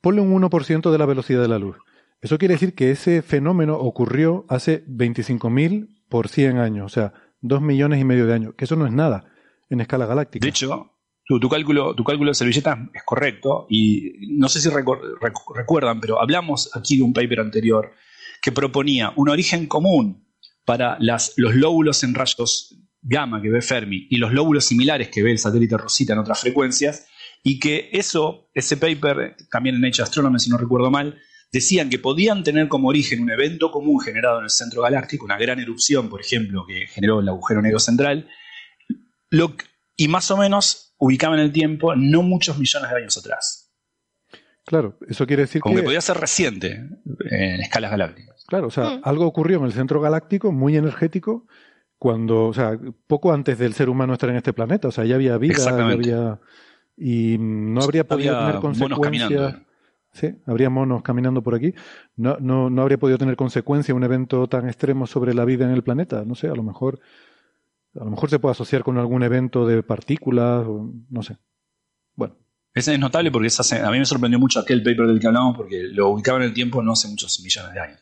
Ponle 0.00 0.20
un 0.20 0.32
1% 0.42 0.90
de 0.90 0.98
la 0.98 1.06
velocidad 1.06 1.42
de 1.42 1.48
la 1.48 1.58
luz. 1.58 1.76
Eso 2.20 2.38
quiere 2.38 2.54
decir 2.54 2.74
que 2.74 2.90
ese 2.90 3.22
fenómeno 3.22 3.76
ocurrió 3.76 4.44
hace 4.48 4.84
25.000 4.86 6.04
por 6.08 6.28
100 6.28 6.58
años, 6.58 6.86
o 6.86 6.88
sea, 6.88 7.12
2 7.42 7.62
millones 7.62 8.00
y 8.00 8.04
medio 8.04 8.26
de 8.26 8.34
años, 8.34 8.54
que 8.56 8.64
eso 8.64 8.76
no 8.76 8.86
es 8.86 8.92
nada 8.92 9.32
en 9.70 9.80
escala 9.80 10.06
galáctica. 10.06 10.44
De 10.44 10.50
hecho, 10.50 10.92
tu, 11.24 11.48
cálculo, 11.48 11.94
tu 11.94 12.02
cálculo 12.02 12.30
de 12.30 12.34
servilleta 12.34 12.88
es 12.92 13.02
correcto 13.04 13.66
y 13.68 14.12
no 14.30 14.48
sé 14.48 14.60
si 14.60 14.68
recuerdan, 14.70 16.00
pero 16.00 16.20
hablamos 16.20 16.74
aquí 16.74 16.96
de 16.96 17.02
un 17.02 17.12
paper 17.12 17.40
anterior 17.40 17.92
que 18.42 18.50
proponía 18.50 19.12
un 19.16 19.28
origen 19.28 19.66
común 19.66 20.26
para 20.64 20.96
los 21.00 21.34
lóbulos 21.36 22.02
en 22.02 22.14
rayos 22.14 22.74
gamma 23.00 23.40
que 23.40 23.50
ve 23.50 23.62
Fermi 23.62 24.06
y 24.10 24.16
los 24.16 24.32
lóbulos 24.32 24.64
similares 24.64 25.08
que 25.08 25.22
ve 25.22 25.30
el 25.30 25.38
satélite 25.38 25.76
Rosita 25.76 26.14
en 26.14 26.18
otras 26.18 26.40
frecuencias 26.40 27.06
y 27.42 27.60
que 27.60 27.90
eso, 27.92 28.50
ese 28.54 28.76
paper, 28.76 29.36
también 29.50 29.76
en 29.76 29.82
Nature 29.82 30.02
Astronomy 30.02 30.38
si 30.38 30.50
no 30.50 30.58
recuerdo 30.58 30.90
mal, 30.90 31.20
decían 31.52 31.88
que 31.90 31.98
podían 31.98 32.44
tener 32.44 32.68
como 32.68 32.88
origen 32.88 33.20
un 33.20 33.30
evento 33.30 33.70
común 33.70 34.00
generado 34.00 34.38
en 34.38 34.44
el 34.44 34.50
centro 34.50 34.82
galáctico, 34.82 35.24
una 35.24 35.38
gran 35.38 35.58
erupción, 35.58 36.08
por 36.08 36.20
ejemplo, 36.20 36.64
que 36.66 36.86
generó 36.88 37.20
el 37.20 37.28
agujero 37.28 37.62
negro 37.62 37.78
central, 37.78 38.28
lo, 39.30 39.54
y 39.96 40.08
más 40.08 40.30
o 40.30 40.36
menos 40.36 40.94
ubicaba 40.98 41.34
en 41.36 41.40
el 41.42 41.52
tiempo 41.52 41.94
no 41.96 42.22
muchos 42.22 42.58
millones 42.58 42.90
de 42.90 42.96
años 42.96 43.16
atrás. 43.18 43.72
Claro, 44.64 44.98
eso 45.08 45.26
quiere 45.26 45.42
decir 45.42 45.62
Como 45.62 45.74
que 45.76 45.80
que, 45.80 45.86
podía 45.86 46.00
ser 46.02 46.18
reciente 46.18 46.72
eh, 47.30 47.54
en 47.54 47.60
escalas 47.62 47.90
galácticas. 47.90 48.44
claro, 48.46 48.66
o 48.66 48.70
sea, 48.70 48.96
Mm. 48.96 49.00
algo 49.04 49.26
ocurrió 49.26 49.58
en 49.58 49.64
el 49.64 49.72
centro 49.72 50.00
galáctico 50.00 50.52
muy 50.52 50.76
energético 50.76 51.46
cuando, 51.96 52.46
o 52.46 52.52
sea, 52.54 52.78
poco 53.06 53.32
antes 53.32 53.58
del 53.58 53.72
ser 53.72 53.88
humano 53.88 54.12
estar 54.12 54.28
en 54.28 54.36
este 54.36 54.52
planeta, 54.52 54.88
o 54.88 54.90
sea, 54.92 55.04
ya 55.06 55.14
había 55.14 55.38
vida, 55.38 55.54
ya 55.56 55.86
había 55.86 56.40
y 56.98 57.36
no 57.38 57.80
habría 57.82 58.06
podido 58.06 58.36
Había 58.36 58.60
tener 58.60 58.62
monos 58.62 58.98
consecuencias. 58.98 59.54
Sí, 60.12 60.34
habría 60.46 60.70
monos 60.70 61.02
caminando 61.02 61.42
por 61.42 61.54
aquí. 61.54 61.74
No, 62.16 62.36
no, 62.40 62.70
no 62.70 62.82
habría 62.82 62.98
podido 62.98 63.18
tener 63.18 63.36
consecuencia 63.36 63.94
un 63.94 64.04
evento 64.04 64.46
tan 64.48 64.66
extremo 64.66 65.06
sobre 65.06 65.34
la 65.34 65.44
vida 65.44 65.64
en 65.64 65.70
el 65.72 65.82
planeta. 65.82 66.24
No 66.24 66.34
sé, 66.34 66.48
a 66.48 66.54
lo 66.54 66.62
mejor, 66.62 67.00
a 67.94 68.04
lo 68.04 68.10
mejor 68.10 68.30
se 68.30 68.38
puede 68.38 68.52
asociar 68.52 68.82
con 68.82 68.98
algún 68.98 69.22
evento 69.22 69.66
de 69.66 69.82
partículas, 69.82 70.66
no 71.10 71.22
sé. 71.22 71.38
Bueno, 72.16 72.36
Ese 72.74 72.94
es 72.94 72.98
notable 73.00 73.30
porque 73.30 73.48
a 73.48 73.90
mí 73.90 73.98
me 73.98 74.04
sorprendió 74.04 74.38
mucho 74.38 74.60
aquel 74.60 74.82
paper 74.82 75.06
del 75.06 75.18
que 75.18 75.26
hablamos 75.26 75.56
porque 75.56 75.84
lo 75.90 76.10
ubicaba 76.10 76.38
en 76.38 76.44
el 76.44 76.54
tiempo 76.54 76.82
no 76.82 76.92
hace 76.92 77.08
muchos 77.08 77.40
millones 77.40 77.74
de 77.74 77.80
años. 77.80 78.00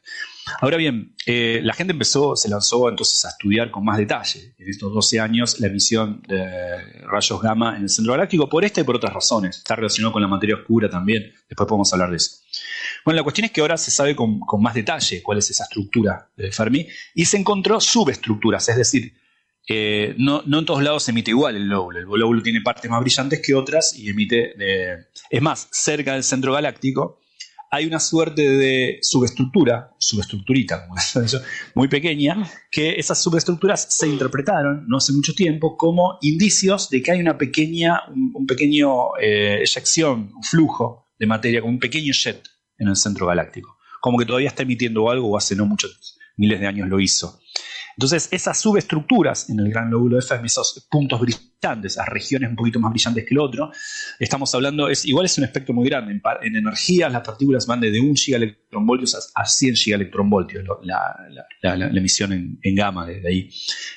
Ahora 0.60 0.76
bien, 0.76 1.14
eh, 1.26 1.60
la 1.62 1.72
gente 1.72 1.92
empezó, 1.92 2.36
se 2.36 2.48
lanzó 2.48 2.88
entonces 2.88 3.24
a 3.24 3.30
estudiar 3.30 3.70
con 3.70 3.84
más 3.84 3.98
detalle 3.98 4.54
en 4.58 4.68
estos 4.68 4.92
12 4.92 5.18
años 5.18 5.58
la 5.60 5.66
emisión 5.66 6.22
de 6.28 7.02
rayos 7.02 7.42
gamma 7.42 7.76
en 7.76 7.82
el 7.82 7.88
centro 7.88 8.12
galáctico 8.12 8.48
por 8.48 8.64
esta 8.64 8.80
y 8.80 8.84
por 8.84 8.96
otras 8.96 9.12
razones. 9.12 9.58
Está 9.58 9.74
relacionado 9.76 10.12
con 10.12 10.22
la 10.22 10.28
materia 10.28 10.56
oscura 10.56 10.88
también, 10.88 11.32
después 11.48 11.66
podemos 11.66 11.92
hablar 11.92 12.10
de 12.10 12.16
eso. 12.18 12.42
Bueno, 13.04 13.16
la 13.16 13.22
cuestión 13.24 13.46
es 13.46 13.50
que 13.50 13.60
ahora 13.60 13.76
se 13.76 13.90
sabe 13.90 14.14
con, 14.14 14.38
con 14.40 14.62
más 14.62 14.74
detalle 14.74 15.22
cuál 15.22 15.38
es 15.38 15.50
esa 15.50 15.64
estructura 15.64 16.28
de 16.36 16.52
Fermi 16.52 16.86
y 17.14 17.24
se 17.24 17.36
encontró 17.38 17.80
subestructuras, 17.80 18.68
es 18.68 18.76
decir, 18.76 19.14
eh, 19.68 20.14
no, 20.18 20.42
en 20.44 20.64
todos 20.64 20.82
lados 20.82 21.08
emite 21.08 21.30
igual 21.30 21.56
el 21.56 21.68
lóbulo. 21.68 21.98
El 21.98 22.20
lóbulo 22.20 22.42
tiene 22.42 22.60
partes 22.60 22.90
más 22.90 23.00
brillantes 23.00 23.40
que 23.44 23.54
otras 23.54 23.94
y 23.96 24.08
emite. 24.08 24.54
es 25.30 25.42
más, 25.42 25.68
cerca 25.70 26.14
del 26.14 26.22
centro 26.22 26.52
galáctico 26.52 27.20
hay 27.70 27.86
una 27.86 28.00
suerte 28.00 28.42
de 28.42 28.98
subestructura, 29.02 29.94
subestructurita, 29.98 30.86
como 30.86 30.94
dice, 31.22 31.38
muy 31.74 31.88
pequeña, 31.88 32.48
que 32.70 32.94
esas 32.94 33.22
subestructuras 33.22 33.86
se 33.90 34.08
interpretaron 34.08 34.86
no 34.88 34.98
hace 34.98 35.12
mucho 35.12 35.34
tiempo 35.34 35.76
como 35.76 36.18
indicios 36.22 36.88
de 36.90 37.02
que 37.02 37.12
hay 37.12 37.20
una 37.20 37.36
pequeña, 37.36 38.02
un, 38.08 38.32
un 38.34 38.46
pequeño 38.46 39.16
eh, 39.20 39.58
eyección, 39.60 40.32
un 40.34 40.42
flujo 40.42 41.08
de 41.18 41.26
materia, 41.26 41.60
como 41.60 41.74
un 41.74 41.80
pequeño 41.80 42.12
jet 42.12 42.42
en 42.78 42.88
el 42.88 42.96
centro 42.96 43.26
galáctico. 43.26 43.76
Como 44.00 44.18
que 44.18 44.26
todavía 44.26 44.48
está 44.48 44.62
emitiendo 44.62 45.10
algo 45.10 45.30
o 45.30 45.36
hace 45.36 45.56
no 45.56 45.66
muchos 45.66 46.18
miles 46.36 46.60
de 46.60 46.66
años 46.66 46.88
lo 46.88 47.00
hizo. 47.00 47.40
Entonces, 47.96 48.28
esas 48.30 48.60
subestructuras 48.60 49.48
en 49.48 49.58
el 49.58 49.70
gran 49.70 49.90
lóbulo 49.90 50.16
de 50.16 50.22
Fermi, 50.22 50.46
esos 50.46 50.86
puntos 50.90 51.18
brillantes, 51.18 51.92
esas 51.92 52.06
regiones 52.08 52.50
un 52.50 52.56
poquito 52.56 52.78
más 52.78 52.92
brillantes 52.92 53.24
que 53.24 53.32
el 53.34 53.38
otro, 53.38 53.70
estamos 54.18 54.54
hablando, 54.54 54.90
es, 54.90 55.06
igual 55.06 55.24
es 55.24 55.38
un 55.38 55.44
espectro 55.44 55.72
muy 55.74 55.88
grande. 55.88 56.12
En, 56.12 56.20
en 56.42 56.56
energía, 56.56 57.08
las 57.08 57.22
partículas 57.22 57.66
van 57.66 57.80
desde 57.80 57.98
1 58.00 58.12
gigaelectronvoltios 58.14 59.14
a, 59.34 59.40
a 59.40 59.46
100 59.46 59.76
gigaelectronvoltios, 59.76 60.62
la, 60.82 61.16
la- 61.30 61.46
emisión 61.86 62.32
en, 62.62 62.74
gamma 62.74 63.06
desde 63.06 63.28
ahí. 63.28 63.48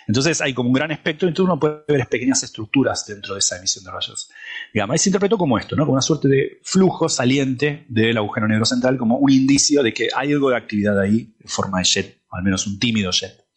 Entonces, 0.08 0.40
hay 0.40 0.54
como 0.54 0.70
un 0.70 0.74
gran 0.76 0.92
espectro, 0.92 1.28
entonces 1.28 1.52
uno 1.52 1.60
puede 1.60 1.84
ver 1.90 2.08
pequeñas 2.08 2.42
estructuras 2.44 3.06
dentro 3.06 3.34
de 3.34 3.40
esa 3.40 3.58
emisión 3.58 3.84
de 3.84 3.92
rayos 3.92 4.30
gamma. 4.74 4.96
Y 4.96 4.98
se 4.98 5.10
interpretó 5.10 5.38
como 5.38 5.58
esto, 5.58 5.76
¿no? 5.76 5.84
como 5.84 5.94
una 5.94 6.02
suerte 6.02 6.30
de 6.30 6.60
flujo 6.64 7.10
saliente 7.10 7.86
del 7.90 8.18
agujero 8.18 8.48
negro 8.48 8.64
central, 8.64 8.98
como 8.98 9.18
un 9.18 9.30
indicio 9.32 9.84
de 9.84 9.94
que 9.94 10.08
hay 10.16 10.32
algo 10.32 10.50
de 10.52 10.56
actividad 10.56 10.98
ahí 10.98 11.36
en 11.38 11.48
forma 11.50 11.80
de 11.80 11.84
jet, 11.84 12.22
o 12.32 12.38
al 12.38 12.44
menos 12.44 12.66
un 12.66 12.80
tímido 12.80 13.12
jet. 13.12 13.49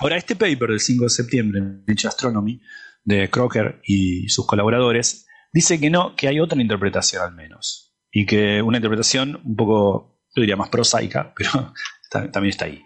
Ahora, 0.00 0.16
este 0.16 0.34
paper 0.36 0.70
del 0.70 0.80
5 0.80 1.04
de 1.04 1.10
septiembre 1.10 1.60
en 1.60 1.84
Nature 1.86 2.08
Astronomy 2.08 2.60
de 3.04 3.28
Crocker 3.30 3.80
y 3.84 4.28
sus 4.28 4.46
colaboradores 4.46 5.26
dice 5.52 5.78
que 5.78 5.90
no, 5.90 6.16
que 6.16 6.28
hay 6.28 6.40
otra 6.40 6.60
interpretación 6.60 7.22
al 7.22 7.34
menos. 7.34 7.94
Y 8.10 8.26
que 8.26 8.62
una 8.62 8.78
interpretación 8.78 9.40
un 9.44 9.56
poco, 9.56 10.20
yo 10.34 10.40
diría 10.40 10.56
más 10.56 10.68
prosaica, 10.68 11.32
pero 11.36 11.72
ta- 12.10 12.30
también 12.30 12.50
está 12.50 12.64
ahí. 12.66 12.82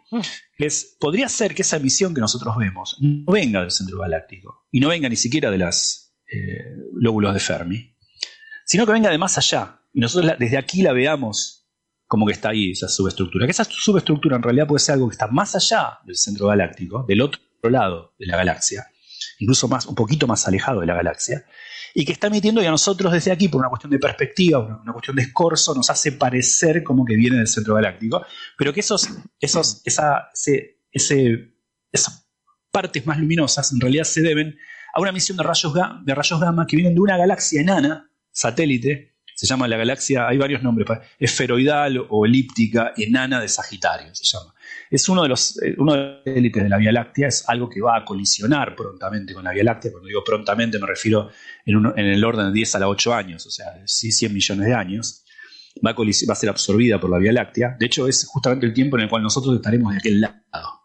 Es, 0.58 0.96
podría 1.00 1.28
ser 1.28 1.54
que 1.54 1.62
esa 1.62 1.76
emisión 1.76 2.14
que 2.14 2.20
nosotros 2.20 2.56
vemos 2.56 2.96
no 3.00 3.32
venga 3.32 3.60
del 3.60 3.70
centro 3.70 3.98
galáctico 3.98 4.66
y 4.70 4.80
no 4.80 4.88
venga 4.88 5.08
ni 5.08 5.16
siquiera 5.16 5.50
de 5.50 5.58
las 5.58 6.16
eh, 6.30 6.76
lóbulos 6.94 7.32
de 7.34 7.40
Fermi, 7.40 7.96
sino 8.66 8.84
que 8.86 8.92
venga 8.92 9.10
de 9.10 9.18
más 9.18 9.38
allá. 9.38 9.80
Y 9.94 10.00
nosotros 10.00 10.26
la- 10.26 10.36
desde 10.36 10.58
aquí 10.58 10.82
la 10.82 10.92
veamos 10.92 11.57
como 12.08 12.26
que 12.26 12.32
está 12.32 12.48
ahí 12.48 12.72
esa 12.72 12.88
subestructura. 12.88 13.46
Que 13.46 13.52
esa 13.52 13.64
subestructura 13.64 14.36
en 14.36 14.42
realidad 14.42 14.66
puede 14.66 14.80
ser 14.80 14.94
algo 14.94 15.08
que 15.08 15.12
está 15.12 15.28
más 15.28 15.54
allá 15.54 15.98
del 16.04 16.16
centro 16.16 16.48
galáctico, 16.48 17.04
del 17.06 17.20
otro 17.20 17.40
lado 17.70 18.14
de 18.18 18.26
la 18.26 18.36
galaxia, 18.36 18.86
incluso 19.38 19.68
más, 19.68 19.86
un 19.86 19.94
poquito 19.94 20.26
más 20.26 20.48
alejado 20.48 20.80
de 20.80 20.86
la 20.86 20.94
galaxia, 20.94 21.44
y 21.94 22.04
que 22.04 22.12
está 22.12 22.26
emitiendo 22.28 22.62
y 22.62 22.66
a 22.66 22.70
nosotros 22.70 23.12
desde 23.12 23.30
aquí, 23.30 23.48
por 23.48 23.60
una 23.60 23.68
cuestión 23.68 23.90
de 23.90 23.98
perspectiva, 23.98 24.58
una, 24.58 24.92
cuestión 24.92 25.16
de 25.16 25.22
escorzo, 25.22 25.74
nos 25.74 25.90
hace 25.90 26.12
parecer 26.12 26.82
como 26.82 27.04
que 27.04 27.14
viene 27.14 27.36
del 27.36 27.46
centro 27.46 27.74
galáctico, 27.74 28.24
pero 28.56 28.72
que 28.72 28.80
esos, 28.80 29.08
esos, 29.40 29.82
esa, 29.84 30.28
ese, 30.32 30.80
ese- 30.90 31.54
esas 31.92 32.26
partes 32.70 33.04
más 33.06 33.18
luminosas 33.18 33.72
en 33.72 33.80
realidad 33.80 34.04
se 34.04 34.20
deben 34.22 34.56
a 34.94 35.00
una 35.00 35.10
emisión 35.10 35.36
de 35.36 35.42
rayos, 35.44 35.72
de 36.04 36.14
rayos 36.14 36.40
gamma 36.40 36.66
que 36.66 36.76
vienen 36.76 36.94
de 36.94 37.00
una 37.00 37.16
galaxia 37.16 37.60
enana, 37.60 38.10
satélite, 38.30 39.17
se 39.38 39.46
llama 39.46 39.68
la 39.68 39.76
galaxia, 39.76 40.26
hay 40.26 40.36
varios 40.36 40.64
nombres, 40.64 40.88
esferoidal 41.16 42.04
o 42.08 42.26
elíptica 42.26 42.92
enana 42.96 43.40
de 43.40 43.48
Sagitario, 43.48 44.12
se 44.12 44.24
llama. 44.24 44.52
Es 44.90 45.08
uno 45.08 45.22
de 45.22 45.28
los 45.28 45.62
eh, 45.62 45.76
uno 45.78 45.92
de 45.92 45.98
los 46.00 46.18
satélites 46.24 46.62
de 46.64 46.68
la 46.68 46.76
Vía 46.76 46.90
Láctea, 46.90 47.28
es 47.28 47.48
algo 47.48 47.68
que 47.68 47.80
va 47.80 47.96
a 47.98 48.04
colisionar 48.04 48.74
prontamente 48.74 49.34
con 49.34 49.44
la 49.44 49.52
Vía 49.52 49.62
Láctea. 49.62 49.92
Cuando 49.92 50.08
digo 50.08 50.24
prontamente 50.24 50.80
me 50.80 50.88
refiero 50.88 51.30
en, 51.64 51.76
uno- 51.76 51.94
en 51.96 52.06
el 52.06 52.24
orden 52.24 52.46
de 52.46 52.52
10 52.52 52.74
a 52.74 52.78
la 52.80 52.88
8 52.88 53.14
años, 53.14 53.46
o 53.46 53.50
sea, 53.52 53.66
sí 53.86 54.10
100 54.10 54.32
millones 54.34 54.66
de 54.66 54.74
años. 54.74 55.24
Va 55.86 55.90
a, 55.92 55.94
va 55.94 56.32
a 56.32 56.34
ser 56.34 56.48
absorbida 56.48 56.98
por 56.98 57.08
la 57.08 57.18
Vía 57.18 57.30
Láctea. 57.32 57.76
De 57.78 57.86
hecho, 57.86 58.08
es 58.08 58.26
justamente 58.26 58.66
el 58.66 58.72
tiempo 58.74 58.96
en 58.96 59.04
el 59.04 59.08
cual 59.08 59.22
nosotros 59.22 59.54
estaremos 59.54 59.92
de 59.92 59.98
aquel 59.98 60.20
lado. 60.20 60.82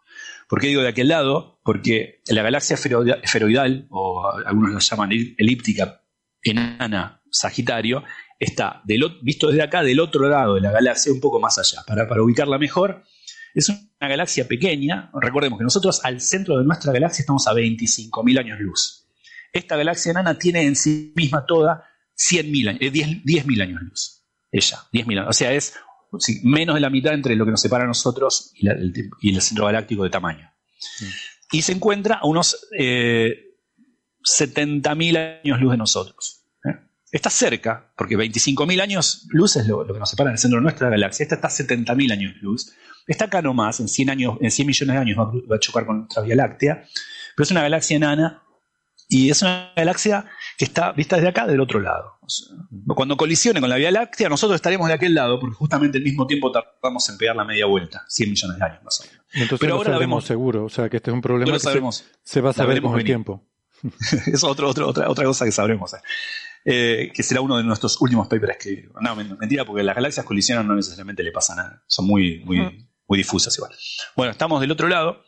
¿Por 0.48 0.60
qué 0.60 0.68
digo 0.68 0.82
de 0.82 0.88
aquel 0.90 1.08
lado? 1.08 1.58
Porque 1.64 2.20
la 2.28 2.42
galaxia 2.42 2.76
esferoida- 2.76 3.18
esferoidal, 3.20 3.88
o 3.90 4.30
algunos 4.46 4.72
la 4.72 4.78
llaman 4.78 5.10
el- 5.10 5.34
elíptica 5.38 6.02
enana 6.42 7.22
Sagitario, 7.30 8.04
está 8.38 8.82
del, 8.84 9.02
visto 9.22 9.48
desde 9.48 9.62
acá 9.62 9.82
del 9.82 10.00
otro 10.00 10.28
lado 10.28 10.54
de 10.54 10.60
la 10.60 10.70
galaxia, 10.70 11.12
un 11.12 11.20
poco 11.20 11.40
más 11.40 11.58
allá. 11.58 11.82
Para, 11.86 12.08
para 12.08 12.22
ubicarla 12.22 12.58
mejor, 12.58 13.02
es 13.54 13.68
una 13.68 14.08
galaxia 14.08 14.46
pequeña. 14.48 15.10
Recordemos 15.14 15.58
que 15.58 15.64
nosotros 15.64 16.04
al 16.04 16.20
centro 16.20 16.58
de 16.58 16.64
nuestra 16.64 16.92
galaxia 16.92 17.22
estamos 17.22 17.46
a 17.46 17.52
25.000 17.52 18.38
años 18.38 18.58
luz. 18.60 19.06
Esta 19.52 19.76
galaxia 19.76 20.10
enana 20.10 20.38
tiene 20.38 20.62
en 20.62 20.74
sí 20.76 21.12
misma 21.16 21.46
toda 21.46 21.84
100.000 22.16 22.68
años, 22.68 22.82
eh, 22.82 22.90
10 22.90 23.08
10.000 23.24 23.62
años 23.62 23.82
luz. 23.82 24.24
Ella, 24.50 24.78
10.000 24.92 25.18
años. 25.18 25.30
O 25.30 25.32
sea, 25.32 25.52
es 25.52 25.74
sí, 26.18 26.40
menos 26.44 26.74
de 26.74 26.80
la 26.80 26.90
mitad 26.90 27.14
entre 27.14 27.36
lo 27.36 27.44
que 27.44 27.52
nos 27.52 27.60
separa 27.60 27.84
a 27.84 27.86
nosotros 27.88 28.52
y, 28.56 28.66
la- 28.66 28.72
el, 28.72 28.92
y 29.20 29.34
el 29.34 29.40
centro 29.40 29.66
galáctico 29.66 30.02
de 30.04 30.10
tamaño. 30.10 30.50
Y 31.52 31.62
se 31.62 31.72
encuentra 31.72 32.16
a 32.16 32.26
unos 32.26 32.66
eh, 32.76 33.54
70.000 34.22 35.40
años 35.44 35.60
luz 35.60 35.70
de 35.72 35.76
nosotros. 35.76 36.43
¿Eh? 37.14 37.16
Está 37.16 37.30
cerca, 37.30 37.92
porque 37.96 38.16
25.000 38.16 38.80
años 38.82 39.26
luz 39.30 39.56
es 39.56 39.66
lo, 39.66 39.84
lo 39.84 39.94
que 39.94 40.00
nos 40.00 40.10
separa 40.10 40.30
del 40.30 40.38
centro 40.38 40.58
de 40.58 40.62
nuestra 40.64 40.88
galaxia. 40.90 41.22
Esta 41.24 41.36
está 41.36 41.48
a 41.48 41.50
70.000 41.50 42.12
años 42.12 42.32
luz. 42.40 42.72
Está 43.06 43.26
acá 43.26 43.42
nomás, 43.42 43.80
en 43.80 43.88
100, 43.88 44.10
años, 44.10 44.38
en 44.40 44.50
100 44.50 44.66
millones 44.66 44.94
de 44.94 45.00
años 45.00 45.18
va, 45.18 45.22
a 45.24 45.26
cru- 45.26 45.50
va 45.50 45.56
a 45.56 45.60
chocar 45.60 45.86
con 45.86 45.98
nuestra 46.00 46.22
Vía 46.22 46.36
Láctea. 46.36 46.84
Pero 47.36 47.44
es 47.44 47.50
una 47.50 47.62
galaxia 47.62 47.96
enana 47.96 48.42
y 49.08 49.28
es 49.30 49.42
una 49.42 49.72
galaxia 49.76 50.24
que 50.56 50.64
está 50.64 50.92
vista 50.92 51.16
desde 51.16 51.28
acá 51.28 51.46
del 51.46 51.60
otro 51.60 51.80
lado. 51.80 52.12
O 52.22 52.28
sea, 52.28 52.56
cuando 52.94 53.16
colisione 53.18 53.60
con 53.60 53.68
la 53.68 53.76
Vía 53.76 53.90
Láctea, 53.90 54.28
nosotros 54.30 54.56
estaremos 54.56 54.88
de 54.88 54.94
aquel 54.94 55.14
lado, 55.14 55.38
porque 55.38 55.54
justamente 55.56 55.98
al 55.98 56.04
mismo 56.04 56.26
tiempo 56.26 56.50
tardamos 56.50 57.06
en 57.10 57.18
pegar 57.18 57.36
la 57.36 57.44
media 57.44 57.66
vuelta, 57.66 58.04
100 58.08 58.30
millones 58.30 58.58
de 58.58 58.64
años 58.64 58.82
más 58.82 59.00
o 59.00 59.04
menos. 59.04 59.24
Entonces 59.34 59.58
Pero 59.60 59.70
lo 59.72 59.76
ahora 59.76 59.90
la 59.90 59.94
sabremos 59.96 60.14
vemos. 60.16 60.24
seguro. 60.26 60.64
O 60.64 60.68
sea, 60.70 60.88
que 60.88 60.96
este 60.96 61.10
es 61.10 61.14
un 61.14 61.20
problema 61.20 61.46
No 61.46 61.52
lo 61.52 61.56
que 61.56 61.60
se- 61.60 61.64
sabremos. 61.64 62.04
Se, 62.22 62.40
va 62.40 62.50
a 62.50 62.52
saber 62.54 62.80
con 62.80 62.98
el 62.98 63.04
tiempo. 63.04 63.44
es 64.32 64.42
otro, 64.44 64.68
otro- 64.70 64.88
otra, 64.88 65.10
otra 65.10 65.24
cosa 65.26 65.44
que 65.44 65.52
sabremos. 65.52 65.92
Eh. 66.64 67.10
Que 67.14 67.22
será 67.22 67.40
uno 67.40 67.56
de 67.56 67.64
nuestros 67.64 68.00
últimos 68.00 68.26
papers 68.28 68.56
que. 68.58 68.88
No, 69.00 69.14
men- 69.16 69.36
mentira, 69.38 69.64
porque 69.64 69.82
las 69.82 69.94
galaxias 69.94 70.24
colisionan 70.26 70.66
no 70.66 70.74
necesariamente 70.74 71.22
le 71.22 71.32
pasa 71.32 71.54
nada. 71.54 71.82
Son 71.86 72.06
muy, 72.06 72.40
muy, 72.44 72.88
muy 73.06 73.18
difusas 73.18 73.56
igual. 73.58 73.72
Bueno, 74.16 74.32
estamos 74.32 74.60
del 74.60 74.70
otro 74.70 74.88
lado, 74.88 75.22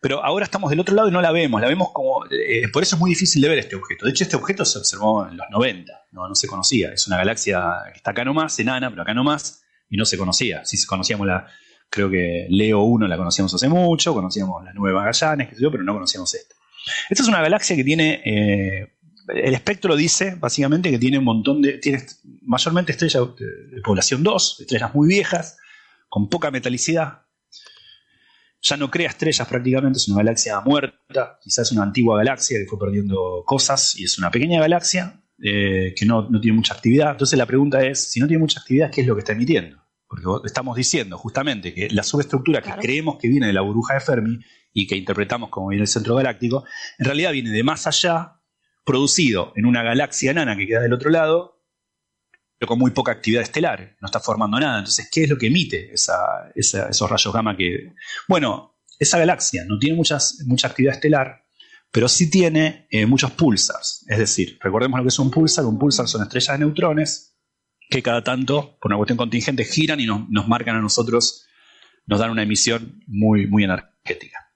pero 0.00 0.24
ahora 0.24 0.44
estamos 0.44 0.70
del 0.70 0.80
otro 0.80 0.94
lado 0.94 1.08
y 1.08 1.10
no 1.10 1.20
la 1.22 1.32
vemos. 1.32 1.60
La 1.60 1.68
vemos 1.68 1.88
como. 1.92 2.24
eh, 2.30 2.68
por 2.72 2.82
eso 2.82 2.96
es 2.96 3.00
muy 3.00 3.10
difícil 3.10 3.40
de 3.42 3.48
ver 3.48 3.58
este 3.58 3.76
objeto. 3.76 4.04
De 4.04 4.10
hecho, 4.10 4.24
este 4.24 4.36
objeto 4.36 4.64
se 4.64 4.78
observó 4.78 5.26
en 5.26 5.36
los 5.36 5.46
90, 5.50 5.92
no, 6.12 6.28
no 6.28 6.34
se 6.34 6.46
conocía. 6.46 6.92
Es 6.92 7.06
una 7.06 7.16
galaxia 7.16 7.62
que 7.92 7.96
está 7.98 8.10
acá 8.12 8.24
nomás, 8.24 8.58
enana, 8.58 8.90
pero 8.90 9.02
acá 9.02 9.14
nomás, 9.14 9.62
y 9.88 9.96
no 9.96 10.04
se 10.04 10.18
conocía. 10.18 10.64
Sí, 10.64 10.76
conocíamos 10.86 11.26
la. 11.26 11.46
Creo 11.90 12.10
que 12.10 12.46
Leo 12.50 12.80
1 12.82 13.06
la 13.06 13.16
conocíamos 13.16 13.54
hace 13.54 13.68
mucho, 13.68 14.12
conocíamos 14.14 14.64
la 14.64 14.72
nueva 14.72 15.00
Magallanes, 15.00 15.48
pero 15.58 15.82
no 15.84 15.92
conocíamos 15.94 16.34
esta. 16.34 16.54
Esta 17.08 17.22
es 17.22 17.28
una 17.28 17.40
galaxia 17.40 17.76
que 17.76 17.84
tiene. 17.84 18.20
eh, 18.24 18.93
el 19.28 19.54
espectro 19.54 19.96
dice 19.96 20.36
básicamente 20.38 20.90
que 20.90 20.98
tiene 20.98 21.18
un 21.18 21.24
montón 21.24 21.62
de. 21.62 21.78
Tiene 21.78 22.04
mayormente 22.42 22.92
estrellas 22.92 23.22
de, 23.36 23.76
de 23.76 23.80
población 23.82 24.22
2, 24.22 24.60
estrellas 24.60 24.94
muy 24.94 25.08
viejas, 25.08 25.58
con 26.08 26.28
poca 26.28 26.50
metalicidad. 26.50 27.22
Ya 28.60 28.76
no 28.76 28.90
crea 28.90 29.10
estrellas 29.10 29.46
prácticamente, 29.46 29.98
es 29.98 30.08
una 30.08 30.18
galaxia 30.18 30.60
muerta, 30.60 31.38
quizás 31.42 31.70
una 31.72 31.82
antigua 31.82 32.16
galaxia 32.16 32.58
que 32.58 32.66
fue 32.66 32.78
perdiendo 32.78 33.42
cosas 33.44 33.98
y 33.98 34.04
es 34.04 34.18
una 34.18 34.30
pequeña 34.30 34.58
galaxia 34.60 35.22
eh, 35.42 35.92
que 35.94 36.06
no, 36.06 36.30
no 36.30 36.40
tiene 36.40 36.56
mucha 36.56 36.74
actividad. 36.74 37.12
Entonces 37.12 37.38
la 37.38 37.46
pregunta 37.46 37.84
es: 37.84 38.10
si 38.10 38.20
no 38.20 38.26
tiene 38.26 38.40
mucha 38.40 38.60
actividad, 38.60 38.90
¿qué 38.90 39.02
es 39.02 39.06
lo 39.06 39.14
que 39.14 39.20
está 39.20 39.32
emitiendo? 39.32 39.82
Porque 40.06 40.24
estamos 40.46 40.76
diciendo 40.76 41.18
justamente 41.18 41.74
que 41.74 41.88
la 41.90 42.02
subestructura 42.02 42.62
que 42.62 42.70
creemos 42.80 43.18
que 43.18 43.28
viene 43.28 43.48
de 43.48 43.52
la 43.52 43.62
burbuja 43.62 43.94
de 43.94 44.00
Fermi 44.00 44.38
y 44.72 44.86
que 44.86 44.96
interpretamos 44.96 45.50
como 45.50 45.68
viene 45.68 45.82
el 45.82 45.88
centro 45.88 46.14
galáctico, 46.14 46.64
en 46.98 47.06
realidad 47.06 47.32
viene 47.32 47.50
de 47.50 47.62
más 47.64 47.86
allá 47.86 48.40
producido 48.84 49.52
en 49.56 49.66
una 49.66 49.82
galaxia 49.82 50.30
enana 50.30 50.56
que 50.56 50.66
queda 50.66 50.80
del 50.80 50.92
otro 50.92 51.10
lado, 51.10 51.62
pero 52.58 52.68
con 52.68 52.78
muy 52.78 52.92
poca 52.92 53.12
actividad 53.12 53.42
estelar, 53.42 53.96
no 54.00 54.06
está 54.06 54.20
formando 54.20 54.58
nada. 54.60 54.78
Entonces, 54.78 55.08
¿qué 55.10 55.24
es 55.24 55.30
lo 55.30 55.38
que 55.38 55.46
emite 55.46 55.92
esos 55.92 57.10
rayos 57.10 57.32
gamma 57.32 57.56
que... 57.56 57.94
Bueno, 58.28 58.78
esa 58.98 59.18
galaxia 59.18 59.64
no 59.66 59.78
tiene 59.78 59.96
muchas, 59.96 60.38
mucha 60.46 60.68
actividad 60.68 60.94
estelar, 60.94 61.44
pero 61.90 62.08
sí 62.08 62.30
tiene 62.30 62.86
eh, 62.90 63.06
muchos 63.06 63.32
pulsars. 63.32 64.04
Es 64.08 64.18
decir, 64.18 64.58
recordemos 64.60 64.98
lo 64.98 65.04
que 65.04 65.08
es 65.08 65.18
un 65.18 65.30
pulsar. 65.30 65.64
Un 65.64 65.78
pulsar 65.78 66.08
son 66.08 66.22
estrellas 66.22 66.58
de 66.58 66.64
neutrones 66.64 67.36
que 67.88 68.02
cada 68.02 68.22
tanto, 68.24 68.78
por 68.80 68.90
una 68.90 68.96
cuestión 68.96 69.16
contingente, 69.16 69.64
giran 69.64 70.00
y 70.00 70.06
nos, 70.06 70.28
nos 70.28 70.48
marcan 70.48 70.76
a 70.76 70.80
nosotros, 70.80 71.46
nos 72.06 72.18
dan 72.18 72.30
una 72.30 72.42
emisión 72.42 73.02
muy, 73.06 73.46
muy 73.46 73.64
energética. 73.64 74.52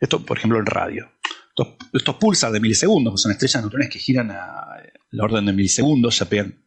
Esto, 0.00 0.24
por 0.24 0.38
ejemplo, 0.38 0.58
el 0.58 0.66
radio. 0.66 1.10
Estos, 1.58 1.76
estos 1.92 2.52
de 2.52 2.60
milisegundos, 2.60 3.14
que 3.14 3.18
son 3.18 3.32
estrellas 3.32 3.54
de 3.54 3.60
neutrones 3.62 3.90
que 3.90 3.98
giran 3.98 4.30
a 4.30 4.76
la 5.10 5.24
orden 5.24 5.46
de 5.46 5.52
milisegundos, 5.52 6.18
ya 6.18 6.26
pegan 6.26 6.64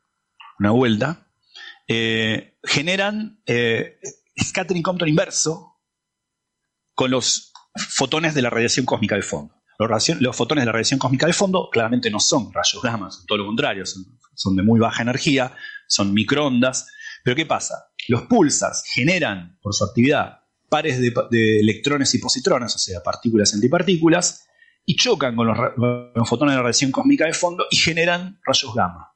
una 0.60 0.72
vuelta, 0.72 1.32
eh, 1.88 2.58
generan 2.64 3.42
eh, 3.46 4.00
scattering 4.42 4.84
Compton 4.84 5.08
inverso 5.08 5.80
con 6.94 7.12
los 7.12 7.52
fotones 7.76 8.34
de 8.34 8.42
la 8.42 8.50
radiación 8.50 8.86
cósmica 8.86 9.16
de 9.16 9.22
fondo. 9.22 9.56
Los, 9.80 10.36
fotones 10.36 10.62
de 10.62 10.66
la 10.68 10.72
radiación 10.74 11.00
cósmica 11.00 11.26
de 11.26 11.34
fondo 11.34 11.70
claramente 11.72 12.12
no 12.12 12.20
son 12.20 12.54
rayos 12.54 12.84
gamma, 12.84 13.10
son 13.10 13.26
todo 13.26 13.40
lo 13.40 13.46
contrario, 13.48 13.84
son, 13.86 14.56
de 14.56 14.62
muy 14.62 14.80
baja 14.80 15.02
energía, 15.02 15.56
son 15.88 16.14
microondas. 16.14 16.88
Pero 17.24 17.36
¿qué 17.36 17.46
pasa? 17.46 17.92
Los 18.08 18.24
pulsars 18.24 18.84
generan 18.94 19.58
por 19.62 19.74
su 19.74 19.84
actividad 19.84 20.42
pares 20.70 21.00
de, 21.02 21.60
electrones 21.60 22.14
y 22.14 22.20
positrones, 22.20 22.76
o 22.76 22.80
sea, 22.80 23.02
partículas 23.04 23.52
y 23.52 23.56
antipartículas, 23.56 24.46
y 24.86 24.96
chocan 24.96 25.36
con 25.36 25.48
los, 25.48 25.58
fotones 26.28 26.54
de 26.54 26.58
la 26.58 26.64
radiación 26.64 26.92
cósmica 26.92 27.26
de 27.26 27.34
fondo 27.34 27.66
y 27.70 27.78
generan 27.78 28.40
rayos 28.46 28.74
gamma. 28.74 29.12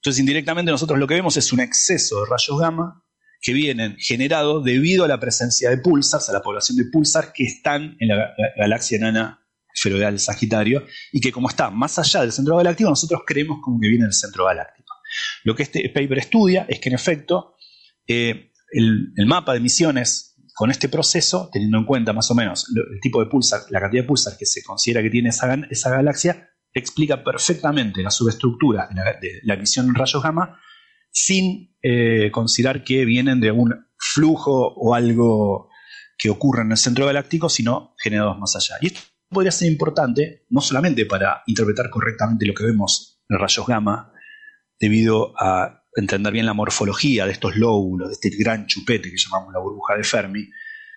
Entonces, 0.00 0.20
indirectamente 0.20 0.70
nosotros 0.70 0.98
lo 0.98 1.06
que 1.06 1.14
vemos 1.14 1.36
es 1.36 1.52
un 1.52 1.60
exceso 1.60 2.20
de 2.20 2.30
rayos 2.30 2.58
gamma 2.58 3.04
que 3.40 3.52
vienen 3.52 3.96
generados 3.98 4.64
debido 4.64 5.04
a 5.04 5.08
la 5.08 5.18
presencia 5.20 5.68
de 5.70 5.78
pulsars, 5.78 6.28
a 6.28 6.32
la 6.32 6.42
población 6.42 6.78
de 6.78 6.84
pulsars 6.90 7.32
que 7.34 7.44
están 7.44 7.96
en 7.98 8.08
la 8.08 8.32
galaxia 8.56 8.98
enana 8.98 9.40
esferoidal 9.74 10.18
Sagitario, 10.18 10.86
y 11.12 11.20
que 11.20 11.32
como 11.32 11.48
está 11.48 11.70
más 11.70 11.98
allá 11.98 12.20
del 12.20 12.32
centro 12.32 12.56
galáctico, 12.56 12.90
nosotros 12.90 13.22
creemos 13.26 13.58
como 13.62 13.80
que 13.80 13.88
viene 13.88 14.04
del 14.04 14.12
centro 14.12 14.44
galáctico. 14.44 14.92
Lo 15.44 15.54
que 15.54 15.64
este 15.64 15.88
paper 15.88 16.18
estudia 16.18 16.66
es 16.68 16.78
que 16.78 16.88
en 16.88 16.94
efecto 16.94 17.56
eh, 18.06 18.52
el, 18.72 19.26
mapa 19.26 19.52
de 19.52 19.58
emisiones 19.58 20.31
con 20.54 20.70
este 20.70 20.88
proceso, 20.88 21.48
teniendo 21.52 21.78
en 21.78 21.84
cuenta 21.84 22.12
más 22.12 22.30
o 22.30 22.34
menos 22.34 22.66
el 22.74 23.00
tipo 23.00 23.20
de 23.20 23.30
pulsar, 23.30 23.62
la 23.70 23.80
cantidad 23.80 24.02
de 24.02 24.08
pulsar 24.08 24.36
que 24.36 24.46
se 24.46 24.62
considera 24.62 25.02
que 25.02 25.10
tiene 25.10 25.30
esa, 25.30 25.90
galaxia, 25.90 26.50
explica 26.72 27.22
perfectamente 27.22 28.02
la 28.02 28.10
subestructura 28.10 28.88
de 29.20 29.40
la, 29.42 29.54
emisión 29.54 29.88
en 29.88 29.94
rayos 29.94 30.22
gamma 30.22 30.58
sin 31.10 31.76
eh, 31.82 32.30
considerar 32.30 32.84
que 32.84 33.04
vienen 33.04 33.40
de 33.40 33.48
algún 33.48 33.74
flujo 33.98 34.72
o 34.74 34.94
algo 34.94 35.68
que 36.16 36.30
ocurre 36.30 36.62
en 36.62 36.70
el 36.70 36.76
centro 36.76 37.06
galáctico, 37.06 37.48
sino 37.48 37.94
generados 37.98 38.38
más 38.38 38.56
allá. 38.56 38.76
Y 38.80 38.86
esto 38.86 39.00
podría 39.28 39.50
ser 39.50 39.70
importante, 39.70 40.46
no 40.50 40.60
solamente 40.60 41.06
para 41.06 41.42
interpretar 41.46 41.90
correctamente 41.90 42.46
lo 42.46 42.54
que 42.54 42.64
vemos 42.64 43.22
en 43.28 43.38
rayos 43.38 43.66
gamma, 43.66 44.12
debido 44.78 45.34
a 45.38 45.81
entender 45.94 46.32
bien 46.32 46.46
la 46.46 46.54
morfología 46.54 47.26
de 47.26 47.32
estos 47.32 47.56
lóbulos, 47.56 48.08
de 48.08 48.14
este 48.14 48.30
gran 48.42 48.66
chupete 48.66 49.10
que 49.10 49.16
llamamos 49.16 49.52
la 49.52 49.60
burbuja 49.60 49.96
de 49.96 50.04
Fermi, 50.04 50.48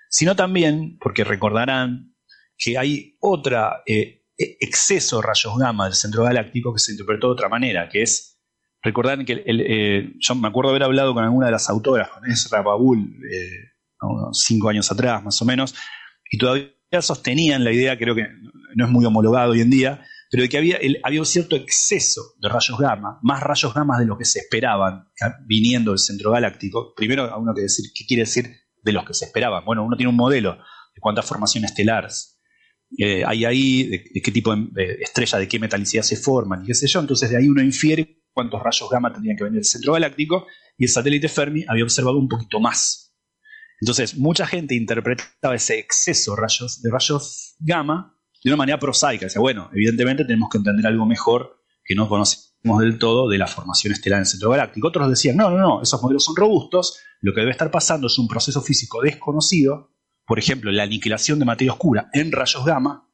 sino 0.09 0.35
también 0.35 0.97
porque 0.99 1.23
recordarán 1.23 2.15
que 2.57 2.77
hay 2.77 3.17
otra 3.19 3.83
eh, 3.85 4.23
e-, 4.37 4.57
exceso 4.59 5.17
de 5.17 5.27
rayos 5.27 5.57
gamma 5.57 5.85
del 5.85 5.93
centro 5.93 6.23
galáctico 6.23 6.73
que 6.73 6.79
se 6.79 6.91
interpretó 6.93 7.27
de 7.27 7.33
otra 7.33 7.49
manera, 7.49 7.89
que 7.89 8.01
es, 8.01 8.39
recordar 8.81 9.25
que 9.25 9.43
eh, 9.45 10.13
yo 10.19 10.35
me 10.35 10.47
acuerdo 10.47 10.69
haber 10.69 10.83
hablado 10.83 11.13
con 11.13 11.23
alguna 11.23 11.47
de 11.47 11.51
las 11.51 11.69
autoras, 11.69 12.09
con 12.09 12.29
Ezra 12.29 12.61
Babul, 12.61 13.19
eh, 13.31 13.71
cinco 14.31 14.69
años 14.69 14.91
atrás 14.91 15.23
más 15.23 15.41
o 15.41 15.45
menos, 15.45 15.75
y 16.29 16.37
todavía 16.37 16.71
sostenían 17.01 17.63
la 17.63 17.71
idea, 17.71 17.97
creo 17.97 18.13
que 18.13 18.27
no 18.75 18.85
es 18.85 18.91
muy 18.91 19.03
homologado 19.05 19.53
hoy 19.53 19.61
en 19.61 19.71
día, 19.71 20.05
pero 20.35 20.43
de 20.43 20.49
que 20.49 20.57
había, 20.57 20.77
había 21.03 21.21
un 21.21 21.25
cierto 21.25 21.55
exceso 21.55 22.33
de 22.41 22.49
rayos 22.49 22.77
gamma, 22.77 23.19
más 23.23 23.41
rayos 23.41 23.73
gamma 23.73 23.97
de 23.97 24.05
lo 24.05 24.17
que 24.17 24.25
se 24.25 24.39
esperaban 24.39 25.07
viniendo 25.45 25.91
del 25.91 25.97
centro 25.97 26.29
galáctico. 26.31 26.93
Primero, 26.93 27.33
uno 27.39 27.53
que 27.53 27.61
decir, 27.61 27.85
¿qué 27.95 28.05
quiere 28.05 28.23
decir 28.23 28.53
de 28.83 28.91
los 28.91 29.05
que 29.05 29.13
se 29.13 29.23
esperaban? 29.27 29.63
Bueno, 29.63 29.85
uno 29.85 29.95
tiene 29.95 30.09
un 30.09 30.17
modelo 30.17 30.57
de 30.57 30.99
cuántas 30.99 31.25
formaciones 31.25 31.71
estelares 31.71 32.41
eh, 32.97 33.23
hay 33.25 33.45
ahí, 33.45 33.83
de, 33.87 34.21
qué 34.21 34.29
tipo 34.29 34.53
de, 34.53 34.97
estrella, 34.99 35.37
de 35.37 35.47
qué 35.47 35.57
metalicidad 35.57 36.03
se 36.03 36.17
forman 36.17 36.63
y 36.63 36.67
qué 36.67 36.73
sé 36.73 36.87
yo. 36.87 36.99
Entonces, 36.99 37.29
de 37.29 37.37
ahí 37.37 37.47
uno 37.47 37.63
infiere 37.63 38.25
cuántos 38.33 38.61
rayos 38.61 38.89
gamma 38.89 39.13
tendrían 39.13 39.37
que 39.37 39.45
venir 39.45 39.59
del 39.59 39.65
centro 39.65 39.93
galáctico 39.93 40.47
y 40.77 40.83
el 40.83 40.89
satélite 40.89 41.29
Fermi 41.29 41.63
había 41.65 41.85
observado 41.85 42.17
un 42.17 42.27
poquito 42.27 42.59
más 42.59 43.05
entonces, 43.81 44.17
mucha 44.17 44.47
gente 44.47 44.75
interpretaba 44.75 45.55
ese 45.55 45.79
exceso 45.79 46.35
de 46.35 46.41
rayos, 46.41 46.81
de 46.81 46.91
rayos 46.91 47.55
gamma 47.59 48.14
de 48.45 48.51
una 48.51 48.57
manera 48.57 48.77
prosaica. 48.77 49.25
Dice, 49.25 49.39
bueno, 49.39 49.71
evidentemente 49.73 50.23
tenemos 50.23 50.49
que 50.51 50.59
entender 50.59 50.85
algo 50.85 51.07
mejor 51.07 51.63
que 51.83 51.95
no 51.95 52.07
conocemos 52.07 52.79
del 52.79 52.99
todo 52.99 53.27
de 53.27 53.39
la 53.39 53.47
formación 53.47 53.91
estelar 53.91 54.17
en 54.17 54.21
el 54.21 54.27
centro 54.27 54.51
galáctico. 54.51 54.87
Otros 54.87 55.09
decían, 55.09 55.35
no, 55.35 55.49
no, 55.49 55.57
no, 55.57 55.81
esos 55.81 55.99
modelos 56.01 56.23
son 56.23 56.35
robustos, 56.35 56.99
lo 57.21 57.33
que 57.33 57.39
debe 57.39 57.51
estar 57.51 57.71
pasando 57.71 58.05
es 58.05 58.19
un 58.19 58.27
proceso 58.27 58.61
físico 58.61 59.01
desconocido, 59.01 59.95
por 60.27 60.37
ejemplo, 60.37 60.71
la 60.71 60.83
aniquilación 60.83 61.39
de 61.39 61.45
materia 61.45 61.73
oscura 61.73 62.09
en 62.13 62.31
rayos 62.31 62.63
gamma, 62.63 63.09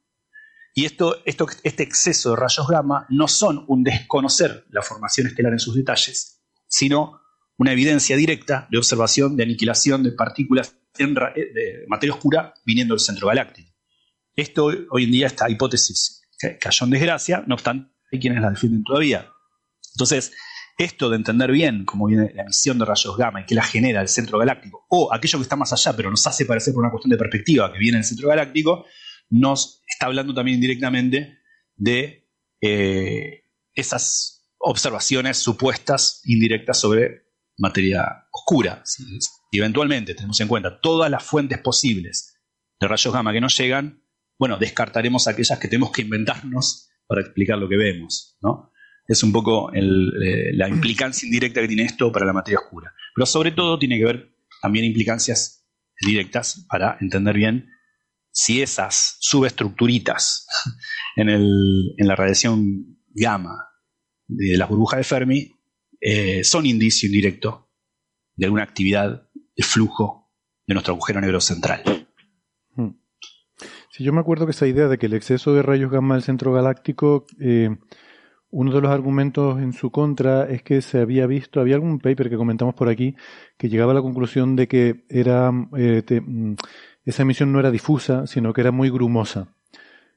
y 0.73 0.85
esto, 0.85 1.21
esto, 1.25 1.47
este 1.63 1.83
exceso 1.83 2.31
de 2.31 2.35
rayos 2.35 2.67
gamma 2.67 3.05
no 3.09 3.29
son 3.29 3.63
un 3.67 3.83
desconocer 3.83 4.65
la 4.69 4.81
formación 4.81 5.27
estelar 5.27 5.53
en 5.53 5.59
sus 5.59 5.75
detalles, 5.75 6.41
sino 6.67 7.21
una 7.57 7.71
evidencia 7.71 8.17
directa 8.17 8.67
de 8.69 8.77
observación 8.77 9.37
de 9.37 9.43
aniquilación 9.43 10.03
de 10.03 10.11
partículas 10.11 10.75
en 10.97 11.11
eh, 11.11 11.53
de 11.53 11.85
materia 11.87 12.13
oscura 12.13 12.53
viniendo 12.65 12.95
del 12.95 13.01
centro 13.01 13.27
galáctico. 13.27 13.70
Esto 14.35 14.65
hoy 14.65 15.03
en 15.03 15.11
día, 15.11 15.27
esta 15.27 15.49
hipótesis 15.49 16.21
cayó 16.59 16.85
en 16.85 16.91
desgracia, 16.91 17.43
no 17.47 17.55
obstante, 17.55 17.91
hay 18.11 18.19
quienes 18.19 18.41
la 18.41 18.49
defienden 18.49 18.83
todavía. 18.83 19.29
Entonces, 19.93 20.31
esto 20.77 21.09
de 21.09 21.17
entender 21.17 21.51
bien 21.51 21.85
cómo 21.85 22.07
viene 22.07 22.31
la 22.33 22.43
emisión 22.43 22.79
de 22.79 22.85
rayos 22.85 23.15
gamma 23.17 23.41
y 23.41 23.45
qué 23.45 23.55
la 23.55 23.63
genera 23.63 24.01
el 24.01 24.07
centro 24.07 24.39
galáctico, 24.39 24.85
o 24.89 25.13
aquello 25.13 25.39
que 25.39 25.43
está 25.43 25.55
más 25.55 25.71
allá, 25.73 25.95
pero 25.95 26.09
nos 26.09 26.25
hace 26.25 26.45
parecer 26.45 26.73
por 26.73 26.83
una 26.83 26.91
cuestión 26.91 27.11
de 27.11 27.17
perspectiva 27.17 27.71
que 27.71 27.79
viene 27.79 27.97
del 27.97 28.05
centro 28.05 28.29
galáctico, 28.29 28.85
nos 29.29 29.83
está 29.87 30.07
hablando 30.07 30.33
también 30.33 30.55
indirectamente 30.55 31.39
de 31.75 32.27
eh, 32.61 33.45
esas 33.73 34.49
observaciones 34.57 35.37
supuestas 35.37 36.21
indirectas 36.25 36.79
sobre 36.79 37.31
materia 37.57 38.27
oscura. 38.31 38.81
Si, 38.85 39.03
eventualmente 39.51 40.15
tenemos 40.15 40.39
en 40.39 40.47
cuenta 40.47 40.79
todas 40.79 41.09
las 41.11 41.23
fuentes 41.23 41.59
posibles 41.59 42.37
de 42.79 42.87
rayos 42.87 43.13
gamma 43.13 43.33
que 43.33 43.41
nos 43.41 43.57
llegan, 43.57 44.00
bueno, 44.41 44.57
descartaremos 44.57 45.27
aquellas 45.27 45.59
que 45.59 45.67
tenemos 45.67 45.91
que 45.91 46.01
inventarnos 46.01 46.89
para 47.05 47.21
explicar 47.21 47.59
lo 47.59 47.69
que 47.69 47.77
vemos, 47.77 48.39
¿no? 48.41 48.71
Es 49.07 49.21
un 49.21 49.31
poco 49.31 49.71
eh, 49.71 50.51
la 50.55 50.67
implicancia 50.67 51.27
indirecta 51.27 51.61
que 51.61 51.67
tiene 51.67 51.83
esto 51.83 52.11
para 52.11 52.25
la 52.25 52.33
materia 52.33 52.57
oscura. 52.57 52.91
Pero 53.13 53.27
sobre 53.27 53.51
todo 53.51 53.77
tiene 53.77 53.99
que 53.99 54.05
ver 54.05 54.35
también 54.59 54.85
implicancias 54.85 55.67
directas 56.01 56.65
para 56.67 56.97
entender 57.01 57.35
bien 57.35 57.69
si 58.31 58.63
esas 58.63 59.17
subestructuritas 59.19 60.47
en, 61.17 61.29
en 61.29 62.07
la 62.07 62.15
radiación 62.15 62.97
gamma 63.09 63.69
de 64.27 64.57
las 64.57 64.67
burbujas 64.67 64.97
de 64.97 65.03
Fermi 65.03 65.51
eh, 65.99 66.43
son 66.43 66.65
indicio 66.65 67.05
indirecto 67.05 67.69
de 68.35 68.45
alguna 68.45 68.63
actividad 68.63 69.29
de 69.55 69.63
flujo 69.63 70.31
de 70.65 70.73
nuestro 70.73 70.95
agujero 70.95 71.21
negro 71.21 71.41
central. 71.41 72.00
Yo 74.01 74.13
me 74.13 74.19
acuerdo 74.19 74.45
que 74.45 74.51
esa 74.51 74.67
idea 74.67 74.87
de 74.87 74.97
que 74.97 75.05
el 75.05 75.13
exceso 75.13 75.53
de 75.53 75.61
rayos 75.61 75.91
gamma 75.91 76.15
del 76.15 76.23
centro 76.23 76.53
galáctico, 76.53 77.25
eh, 77.39 77.75
uno 78.49 78.73
de 78.73 78.81
los 78.81 78.91
argumentos 78.91 79.61
en 79.61 79.73
su 79.73 79.91
contra 79.91 80.49
es 80.49 80.63
que 80.63 80.81
se 80.81 80.99
había 80.99 81.27
visto, 81.27 81.61
había 81.61 81.75
algún 81.75 81.99
paper 81.99 82.29
que 82.29 82.37
comentamos 82.37 82.75
por 82.75 82.89
aquí, 82.89 83.15
que 83.57 83.69
llegaba 83.69 83.91
a 83.91 83.95
la 83.95 84.01
conclusión 84.01 84.55
de 84.55 84.67
que 84.67 85.05
era 85.09 85.51
eh, 85.77 86.03
mm, 86.21 86.53
esa 87.05 87.21
emisión 87.21 87.51
no 87.51 87.59
era 87.59 87.71
difusa, 87.71 88.27
sino 88.27 88.53
que 88.53 88.61
era 88.61 88.71
muy 88.71 88.89
grumosa, 88.89 89.55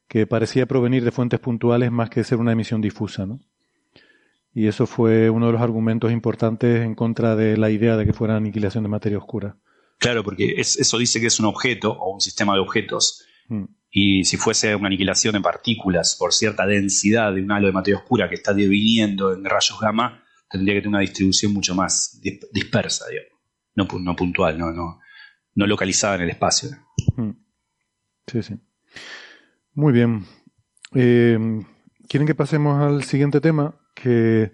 que 0.09 0.27
parecía 0.27 0.66
provenir 0.66 1.05
de 1.05 1.12
fuentes 1.12 1.40
puntuales 1.40 1.93
más 1.93 2.11
que 2.11 2.24
ser 2.24 2.39
una 2.39 2.52
emisión 2.52 2.81
difusa, 2.81 3.27
¿no? 3.27 3.40
Y 4.52 4.69
eso 4.69 4.86
fue 4.86 5.31
uno 5.31 5.47
de 5.47 5.52
los 5.52 5.61
argumentos 5.61 6.12
importantes 6.12 6.82
en 6.82 6.94
contra 6.94 7.35
de 7.35 7.56
la 7.56 7.70
idea 7.70 7.97
de 7.97 8.06
que 8.06 8.12
fuera 8.12 8.36
aniquilación 8.36 8.85
de 8.85 8.89
materia 8.89 9.19
oscura. 9.19 9.56
Claro, 9.98 10.23
porque 10.23 10.55
eso 10.56 10.98
dice 10.98 11.20
que 11.20 11.27
es 11.27 11.40
un 11.40 11.47
objeto 11.47 11.90
o 11.93 12.15
un 12.15 12.20
sistema 12.20 12.55
de 12.55 12.61
objetos. 12.61 13.24
Mm. 13.48 13.64
Y 13.90 14.24
si 14.24 14.36
fuese 14.36 14.74
una 14.74 14.88
aniquilación 14.88 15.34
de 15.34 15.40
partículas 15.40 16.16
por 16.18 16.32
cierta 16.32 16.66
densidad 16.66 17.32
de 17.32 17.42
un 17.42 17.52
halo 17.52 17.68
de 17.68 17.72
materia 17.72 17.98
oscura 17.98 18.28
que 18.28 18.34
está 18.34 18.52
deviniendo 18.52 19.32
en 19.32 19.44
rayos 19.44 19.78
gamma, 19.80 20.22
tendría 20.50 20.74
que 20.74 20.80
tener 20.80 20.88
una 20.88 21.00
distribución 21.00 21.52
mucho 21.52 21.74
más 21.74 22.20
dispersa, 22.52 23.06
No, 23.74 23.86
no 24.00 24.16
puntual, 24.16 24.58
no, 24.58 24.72
no, 24.72 25.00
no 25.54 25.66
localizada 25.66 26.16
en 26.16 26.22
el 26.22 26.30
espacio. 26.30 26.70
Mm. 27.16 27.30
Sí, 28.26 28.42
sí. 28.42 28.54
Muy 29.74 29.92
bien. 29.92 30.24
Eh, 30.94 31.38
quieren 32.08 32.26
que 32.26 32.34
pasemos 32.34 32.80
al 32.82 33.04
siguiente 33.04 33.40
tema, 33.40 33.78
que 33.94 34.52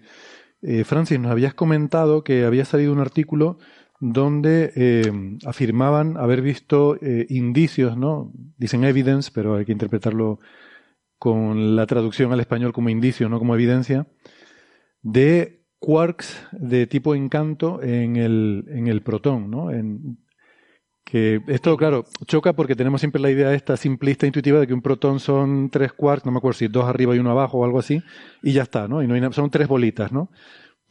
eh, 0.61 0.83
Francis, 0.83 1.19
nos 1.19 1.31
habías 1.31 1.53
comentado 1.53 2.23
que 2.23 2.45
había 2.45 2.65
salido 2.65 2.93
un 2.93 2.99
artículo 2.99 3.57
donde 4.01 4.73
eh, 4.75 5.11
afirmaban 5.45 6.17
haber 6.17 6.41
visto 6.41 6.97
eh, 7.01 7.27
indicios, 7.29 7.95
¿no? 7.95 8.33
Dicen 8.57 8.83
evidence, 8.83 9.31
pero 9.31 9.55
hay 9.55 9.63
que 9.65 9.71
interpretarlo 9.71 10.39
con 11.19 11.75
la 11.75 11.85
traducción 11.85 12.33
al 12.33 12.39
español 12.39 12.73
como 12.73 12.89
indicio, 12.89 13.29
no 13.29 13.37
como 13.37 13.53
evidencia, 13.53 14.07
de 15.03 15.63
quarks 15.77 16.47
de 16.51 16.87
tipo 16.87 17.13
encanto 17.13 17.81
en 17.83 18.15
el, 18.15 18.65
en 18.69 18.87
el 18.87 19.03
protón, 19.03 19.51
¿no? 19.51 19.69
Que 21.03 21.41
esto, 21.47 21.77
claro, 21.77 22.05
choca 22.25 22.53
porque 22.53 22.75
tenemos 22.75 23.01
siempre 23.01 23.21
la 23.21 23.29
idea 23.29 23.53
esta 23.53 23.77
simplista 23.77 24.25
intuitiva 24.25 24.59
de 24.59 24.65
que 24.65 24.73
un 24.73 24.81
protón 24.81 25.19
son 25.19 25.69
tres 25.69 25.93
quarks, 25.93 26.25
no 26.25 26.31
me 26.31 26.39
acuerdo 26.39 26.57
si 26.57 26.67
dos 26.69 26.85
arriba 26.85 27.15
y 27.15 27.19
uno 27.19 27.29
abajo 27.29 27.59
o 27.59 27.65
algo 27.65 27.77
así, 27.77 28.01
y 28.41 28.53
ya 28.53 28.63
está, 28.63 28.87
¿no? 28.87 29.03
Y 29.03 29.07
no 29.07 29.13
hay, 29.13 29.21
son 29.31 29.51
tres 29.51 29.67
bolitas, 29.67 30.11
¿no? 30.11 30.31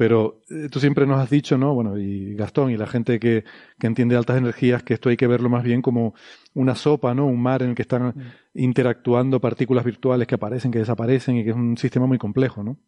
Pero 0.00 0.40
eh, 0.48 0.70
tú 0.70 0.80
siempre 0.80 1.06
nos 1.06 1.20
has 1.20 1.28
dicho, 1.28 1.58
¿no? 1.58 1.74
Bueno, 1.74 1.98
y 1.98 2.34
Gastón 2.34 2.70
y 2.70 2.78
la 2.78 2.86
gente 2.86 3.20
que, 3.20 3.44
que, 3.78 3.86
entiende 3.86 4.16
altas 4.16 4.38
energías, 4.38 4.82
que 4.82 4.94
esto 4.94 5.10
hay 5.10 5.18
que 5.18 5.26
verlo 5.26 5.50
más 5.50 5.62
bien 5.62 5.82
como 5.82 6.14
una 6.54 6.74
sopa, 6.74 7.12
¿no? 7.12 7.26
Un 7.26 7.42
mar 7.42 7.62
en 7.62 7.68
el 7.68 7.74
que 7.74 7.82
están 7.82 8.06
mm. 8.06 8.22
interactuando 8.54 9.42
partículas 9.42 9.84
virtuales 9.84 10.26
que 10.26 10.36
aparecen, 10.36 10.70
que 10.70 10.78
desaparecen 10.78 11.36
y 11.36 11.44
que 11.44 11.50
es 11.50 11.56
un 11.56 11.76
sistema 11.76 12.06
muy 12.06 12.16
complejo, 12.16 12.62
¿no? 12.62 12.78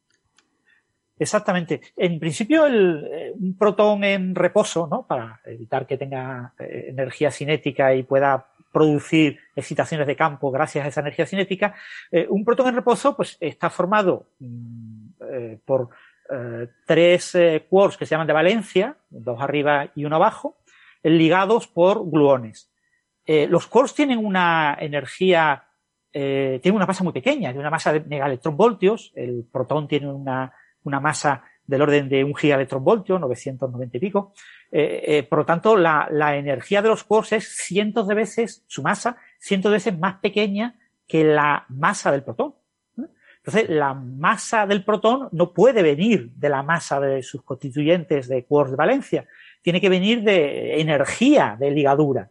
Exactamente. 1.18 1.82
En 1.98 2.18
principio, 2.18 2.64
el, 2.64 3.06
eh, 3.12 3.32
un 3.38 3.58
protón 3.58 4.04
en 4.04 4.34
reposo, 4.34 4.88
¿no? 4.90 5.06
Para 5.06 5.38
evitar 5.44 5.86
que 5.86 5.98
tenga 5.98 6.54
eh, 6.58 6.86
energía 6.88 7.30
cinética 7.30 7.94
y 7.94 8.04
pueda 8.04 8.46
producir 8.72 9.38
excitaciones 9.54 10.06
de 10.06 10.16
campo 10.16 10.50
gracias 10.50 10.86
a 10.86 10.88
esa 10.88 11.02
energía 11.02 11.26
cinética, 11.26 11.74
eh, 12.10 12.26
un 12.30 12.42
protón 12.42 12.68
en 12.68 12.76
reposo, 12.76 13.14
pues 13.14 13.36
está 13.38 13.68
formado 13.68 14.28
mm, 14.38 15.56
por 15.66 15.90
tres 16.86 17.36
quarks 17.68 17.96
que 17.96 18.06
se 18.06 18.10
llaman 18.10 18.26
de 18.26 18.32
valencia, 18.32 18.96
dos 19.10 19.40
arriba 19.40 19.90
y 19.94 20.04
uno 20.04 20.16
abajo, 20.16 20.56
ligados 21.02 21.66
por 21.66 22.08
gluones. 22.08 22.70
los 23.26 23.66
quarks 23.66 23.94
tienen 23.94 24.18
una 24.18 24.76
energía, 24.80 25.64
tienen 26.12 26.74
una 26.74 26.86
masa 26.86 27.04
muy 27.04 27.12
pequeña, 27.12 27.50
tiene 27.50 27.60
una 27.60 27.70
masa 27.70 27.92
de 27.92 28.00
megaelectronvoltios, 28.00 29.12
el 29.14 29.46
protón 29.50 29.88
tiene 29.88 30.10
una 30.10 30.52
una 30.84 31.00
masa 31.00 31.44
del 31.66 31.82
orden 31.82 32.08
de 32.08 32.24
un 32.24 32.34
gigaelectronvoltio, 32.34 33.18
990 33.18 33.96
y 33.96 34.00
pico. 34.00 34.32
Eh, 34.70 35.02
eh, 35.06 35.22
por 35.22 35.40
lo 35.40 35.46
tanto, 35.46 35.76
la, 35.76 36.08
la, 36.10 36.36
energía 36.36 36.82
de 36.82 36.88
los 36.88 37.04
quarks 37.04 37.32
es 37.32 37.48
cientos 37.48 38.08
de 38.08 38.14
veces, 38.14 38.64
su 38.66 38.82
masa, 38.82 39.16
cientos 39.38 39.70
de 39.70 39.76
veces 39.76 39.98
más 39.98 40.16
pequeña 40.16 40.78
que 41.06 41.24
la 41.24 41.66
masa 41.68 42.10
del 42.10 42.24
protón. 42.24 42.54
Entonces, 43.44 43.70
la 43.70 43.92
masa 43.92 44.66
del 44.66 44.84
protón 44.84 45.28
no 45.32 45.52
puede 45.52 45.82
venir 45.82 46.30
de 46.36 46.48
la 46.48 46.62
masa 46.62 47.00
de 47.00 47.24
sus 47.24 47.42
constituyentes 47.42 48.28
de 48.28 48.44
quarks 48.44 48.70
de 48.70 48.76
valencia, 48.76 49.26
tiene 49.62 49.80
que 49.80 49.88
venir 49.88 50.22
de 50.22 50.80
energía 50.80 51.56
de 51.58 51.72
ligadura. 51.72 52.30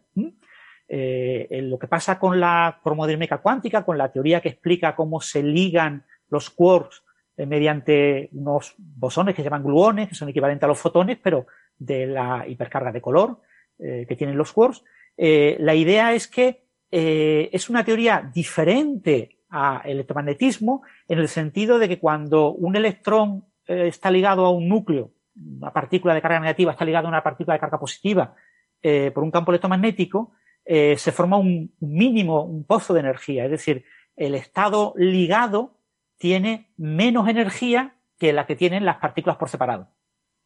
Eh, 0.88 1.48
lo 1.64 1.80
que 1.80 1.88
pasa 1.88 2.18
con 2.18 2.40
la 2.40 2.80
cromodinámica 2.84 3.38
cuántica, 3.38 3.84
con 3.84 3.98
la 3.98 4.12
teoría 4.12 4.42
que 4.42 4.50
explica 4.50 4.96
cómo 4.96 5.22
se 5.22 5.42
ligan 5.42 6.06
los 6.30 6.50
quarks 6.50 7.04
eh, 7.38 7.46
mediante 7.46 8.30
unos 8.34 8.76
bosones 8.78 9.34
que 9.34 9.42
se 9.42 9.46
llaman 9.46 9.64
gluones, 9.64 10.10
que 10.10 10.16
son 10.16 10.30
equivalentes 10.30 10.64
a 10.64 10.68
los 10.68 10.80
fotones, 10.80 11.18
pero 11.22 11.48
de 11.78 12.08
la 12.08 12.46
hipercarga 12.48 12.92
de 12.92 13.02
color 13.02 13.40
eh, 13.80 14.06
que 14.08 14.16
tienen 14.16 14.38
los 14.38 14.52
quarks. 14.52 14.84
La 15.18 15.76
idea 15.76 16.14
es 16.14 16.28
que 16.28 16.64
es 16.90 17.70
una 17.70 17.86
teoría 17.86 18.30
diferente 18.34 19.41
a 19.52 19.82
electromagnetismo 19.86 20.82
en 21.08 21.20
el 21.20 21.28
sentido 21.28 21.78
de 21.78 21.88
que 21.88 22.00
cuando 22.00 22.52
un 22.52 22.76
electrón 22.76 23.46
está 23.66 24.10
ligado 24.10 24.46
a 24.46 24.50
un 24.50 24.68
núcleo, 24.68 25.12
una 25.36 25.72
partícula 25.72 26.14
de 26.14 26.22
carga 26.22 26.40
negativa 26.40 26.72
está 26.72 26.86
ligada 26.86 27.06
a 27.08 27.10
una 27.10 27.24
partícula 27.24 27.54
de 27.54 27.60
carga 27.60 27.80
positiva 27.80 28.34
por 29.14 29.24
un 29.24 29.32
campo 29.32 29.52
electromagnético, 29.52 30.32
se 30.66 31.12
forma 31.12 31.38
un 31.38 31.74
mínimo, 31.80 32.44
un 32.44 32.64
pozo 32.64 32.94
de 32.94 33.02
energía. 33.02 33.46
Es 33.46 33.52
decir, 33.52 33.86
el 34.16 34.36
estado 34.36 34.94
ligado 34.98 35.78
tiene 36.18 36.72
menos 36.78 37.28
energía 37.28 37.96
que 38.18 38.34
la 38.34 38.46
que 38.46 38.56
tienen 38.56 38.86
las 38.86 38.98
partículas 38.98 39.38
por 39.38 39.50
separado. 39.50 39.88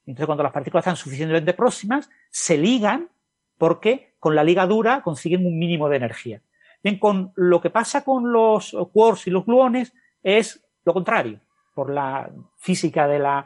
Entonces, 0.06 0.26
cuando 0.26 0.44
las 0.44 0.54
partículas 0.54 0.84
están 0.84 0.96
suficientemente 0.96 1.54
próximas, 1.54 2.10
se 2.30 2.58
ligan 2.58 3.10
porque 3.58 4.14
con 4.20 4.36
la 4.36 4.44
ligadura 4.44 5.02
consiguen 5.02 5.46
un 5.46 5.58
mínimo 5.58 5.90
de 5.90 5.98
energía. 5.98 6.42
Bien, 6.86 7.00
con 7.00 7.32
lo 7.34 7.60
que 7.60 7.72
pasa 7.72 8.04
con 8.04 8.32
los 8.32 8.78
quarks 8.94 9.26
y 9.26 9.32
los 9.32 9.44
gluones 9.44 9.92
es 10.22 10.64
lo 10.84 10.94
contrario. 10.94 11.40
Por 11.74 11.90
la 11.90 12.30
física 12.58 13.08
de 13.08 13.18
la 13.18 13.44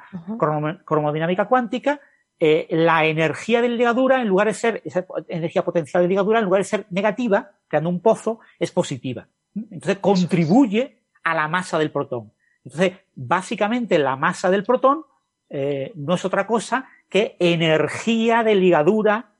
cromodinámica 0.83 1.47
cuántica, 1.47 2.01
eh, 2.37 2.67
la 2.69 3.05
energía 3.05 3.61
de 3.61 3.69
ligadura, 3.69 4.21
en 4.21 4.27
lugar 4.27 4.47
de 4.47 4.53
ser, 4.53 4.81
esa 4.83 5.05
energía 5.29 5.63
potencial 5.63 6.03
de 6.03 6.09
ligadura, 6.09 6.39
en 6.39 6.45
lugar 6.45 6.59
de 6.59 6.65
ser 6.65 6.85
negativa, 6.89 7.51
creando 7.69 7.89
un 7.89 8.01
pozo, 8.01 8.41
es 8.59 8.71
positiva. 8.71 9.25
Entonces 9.55 9.99
contribuye 9.99 10.97
a 11.23 11.33
la 11.33 11.47
masa 11.47 11.79
del 11.79 11.91
protón. 11.91 12.33
Entonces, 12.65 12.91
básicamente 13.15 13.99
la 13.99 14.17
masa 14.17 14.51
del 14.51 14.65
protón 14.65 15.05
eh, 15.49 15.93
no 15.95 16.15
es 16.15 16.25
otra 16.25 16.45
cosa 16.45 16.89
que 17.07 17.37
energía 17.39 18.43
de 18.43 18.55
ligadura 18.55 19.31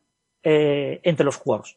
eh, 0.42 1.02
entre 1.04 1.26
los 1.26 1.38
quarks. 1.38 1.76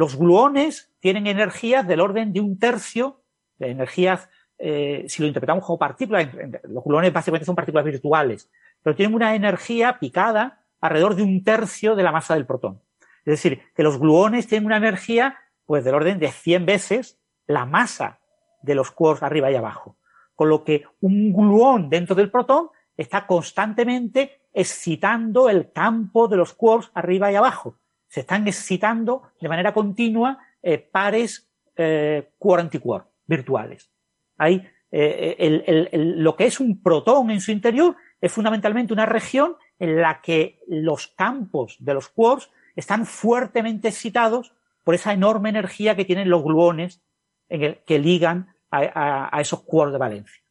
Los 0.00 0.16
gluones 0.16 0.90
tienen 0.98 1.26
energías 1.26 1.86
del 1.86 2.00
orden 2.00 2.32
de 2.32 2.40
un 2.40 2.58
tercio 2.58 3.20
de 3.58 3.68
energías, 3.68 4.30
eh, 4.56 5.04
si 5.08 5.20
lo 5.20 5.28
interpretamos 5.28 5.62
como 5.62 5.78
partículas, 5.78 6.26
los 6.62 6.82
gluones 6.82 7.12
básicamente 7.12 7.44
son 7.44 7.54
partículas 7.54 7.84
virtuales, 7.84 8.50
pero 8.82 8.96
tienen 8.96 9.14
una 9.14 9.34
energía 9.34 9.98
picada 9.98 10.64
alrededor 10.80 11.16
de 11.16 11.22
un 11.22 11.44
tercio 11.44 11.96
de 11.96 12.02
la 12.02 12.12
masa 12.12 12.32
del 12.32 12.46
protón. 12.46 12.80
Es 13.26 13.32
decir, 13.32 13.60
que 13.74 13.82
los 13.82 13.98
gluones 13.98 14.46
tienen 14.46 14.64
una 14.64 14.78
energía 14.78 15.36
pues 15.66 15.84
del 15.84 15.94
orden 15.94 16.18
de 16.18 16.32
100 16.32 16.64
veces 16.64 17.18
la 17.46 17.66
masa 17.66 18.20
de 18.62 18.76
los 18.76 18.90
quarks 18.92 19.22
arriba 19.22 19.50
y 19.50 19.56
abajo. 19.56 19.98
Con 20.34 20.48
lo 20.48 20.64
que 20.64 20.84
un 21.02 21.34
gluón 21.34 21.90
dentro 21.90 22.16
del 22.16 22.30
protón 22.30 22.70
está 22.96 23.26
constantemente 23.26 24.40
excitando 24.54 25.50
el 25.50 25.72
campo 25.72 26.26
de 26.26 26.38
los 26.38 26.54
quarks 26.54 26.90
arriba 26.94 27.30
y 27.30 27.34
abajo. 27.34 27.76
Se 28.10 28.20
están 28.20 28.46
excitando 28.46 29.22
de 29.40 29.48
manera 29.48 29.72
continua 29.72 30.38
eh, 30.62 30.76
pares 30.76 31.48
eh, 31.76 32.32
quark-antiquark 32.38 33.06
virtuales. 33.26 33.90
Hay, 34.36 34.68
eh, 34.90 35.90
lo 35.94 36.36
que 36.36 36.44
es 36.46 36.60
un 36.60 36.82
protón 36.82 37.30
en 37.30 37.40
su 37.40 37.52
interior 37.52 37.96
es 38.20 38.32
fundamentalmente 38.32 38.92
una 38.92 39.06
región 39.06 39.56
en 39.78 40.00
la 40.00 40.20
que 40.20 40.58
los 40.66 41.06
campos 41.06 41.76
de 41.78 41.94
los 41.94 42.08
quarks 42.08 42.50
están 42.76 43.06
fuertemente 43.06 43.88
excitados 43.88 44.52
por 44.84 44.94
esa 44.94 45.12
enorme 45.12 45.48
energía 45.48 45.94
que 45.94 46.04
tienen 46.04 46.28
los 46.28 46.42
gluones 46.42 47.00
en 47.48 47.62
el, 47.62 47.78
que 47.86 47.98
ligan 47.98 48.54
a, 48.70 49.38
esos 49.40 49.62
quarks 49.62 49.92
de 49.92 49.98
valencia. 49.98 50.42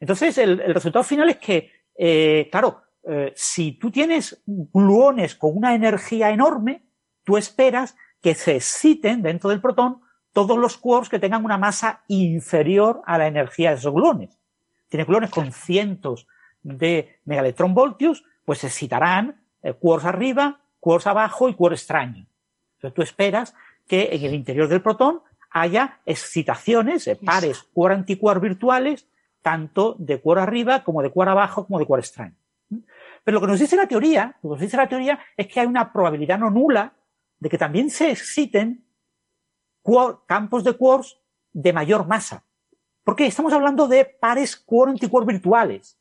Entonces, 0.00 0.38
el, 0.38 0.58
resultado 0.74 1.04
final 1.04 1.28
es 1.28 1.38
que, 1.38 1.72
eh, 1.96 2.48
claro, 2.50 2.82
eh, 3.10 3.32
si 3.34 3.72
tú 3.72 3.90
tienes 3.90 4.42
gluones 4.44 5.34
con 5.34 5.56
una 5.56 5.74
energía 5.74 6.28
enorme, 6.28 6.82
tú 7.24 7.38
esperas 7.38 7.96
que 8.20 8.34
se 8.34 8.56
exciten 8.56 9.22
dentro 9.22 9.48
del 9.48 9.62
protón 9.62 10.02
todos 10.34 10.58
los 10.58 10.76
quarks 10.76 11.08
que 11.08 11.18
tengan 11.18 11.42
una 11.42 11.56
masa 11.56 12.02
inferior 12.08 13.00
a 13.06 13.16
la 13.16 13.26
energía 13.26 13.70
de 13.70 13.76
esos 13.76 13.94
gluones. 13.94 14.38
Tienes 14.88 15.06
gluones 15.06 15.30
con 15.30 15.52
cientos 15.52 16.26
de 16.62 17.18
megaelectronvoltios, 17.24 18.24
pues 18.44 18.58
se 18.58 18.66
excitarán 18.66 19.40
eh, 19.62 19.72
quarks 19.72 20.04
arriba, 20.04 20.60
quarks 20.78 21.06
abajo 21.06 21.48
y 21.48 21.54
quarks 21.54 21.80
extraños. 21.80 22.26
Entonces 22.74 22.94
tú 22.94 23.00
esperas 23.00 23.54
que 23.86 24.10
en 24.12 24.22
el 24.22 24.34
interior 24.34 24.68
del 24.68 24.82
protón 24.82 25.22
haya 25.50 26.00
excitaciones, 26.04 27.06
eh, 27.06 27.16
pares 27.16 27.62
cuor 27.72 27.92
anticuar 27.92 28.38
virtuales, 28.38 29.06
tanto 29.40 29.96
de 29.98 30.20
cuor 30.20 30.38
arriba 30.38 30.84
como 30.84 31.02
de 31.02 31.10
cuor 31.10 31.30
abajo 31.30 31.64
como 31.64 31.78
de 31.78 31.86
cuor 31.86 32.00
extraño. 32.00 32.36
Pero 33.28 33.40
lo 33.40 33.40
que 33.42 33.48
nos 33.48 33.60
dice 33.60 33.76
la 33.76 33.86
teoría, 33.86 34.38
lo 34.42 34.48
que 34.48 34.54
nos 34.54 34.60
dice 34.60 34.78
la 34.78 34.88
teoría 34.88 35.18
es 35.36 35.48
que 35.48 35.60
hay 35.60 35.66
una 35.66 35.92
probabilidad 35.92 36.38
no 36.38 36.48
nula 36.48 36.94
de 37.38 37.50
que 37.50 37.58
también 37.58 37.90
se 37.90 38.10
exciten 38.10 38.86
campos 40.26 40.64
de 40.64 40.72
quarks 40.72 41.18
de 41.52 41.74
mayor 41.74 42.06
masa. 42.06 42.42
Porque 43.04 43.26
estamos 43.26 43.52
hablando 43.52 43.86
de 43.86 44.06
pares 44.06 44.56
cuor 44.56 44.88
anticuar 44.88 45.26
virtuales. 45.26 45.98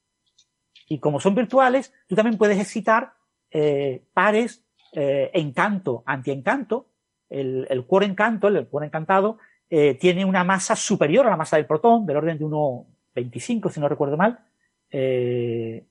Y 0.87 0.99
como 0.99 1.19
son 1.19 1.35
virtuales, 1.35 1.93
tú 2.07 2.15
también 2.15 2.37
puedes 2.37 2.61
excitar 2.61 3.11
eh, 3.51 4.05
pares 4.13 4.63
eh, 4.93 5.29
encanto, 5.33 6.03
antiencanto, 6.05 6.87
el, 7.29 7.67
el 7.69 7.85
cuore 7.85 8.05
encanto, 8.05 8.47
el, 8.47 8.67
cuore 8.67 8.85
encantado, 8.85 9.37
eh, 9.69 9.95
tiene 9.95 10.23
una 10.23 10.45
masa 10.45 10.77
superior 10.77 11.27
a 11.27 11.31
la 11.31 11.35
masa 11.35 11.57
del 11.57 11.65
protón, 11.65 12.05
del 12.05 12.15
orden 12.15 12.37
de 12.37 12.45
1,25, 12.45 13.69
si 13.69 13.81
no 13.81 13.89
recuerdo 13.89 14.15
mal, 14.15 14.39
eh, 14.89 15.87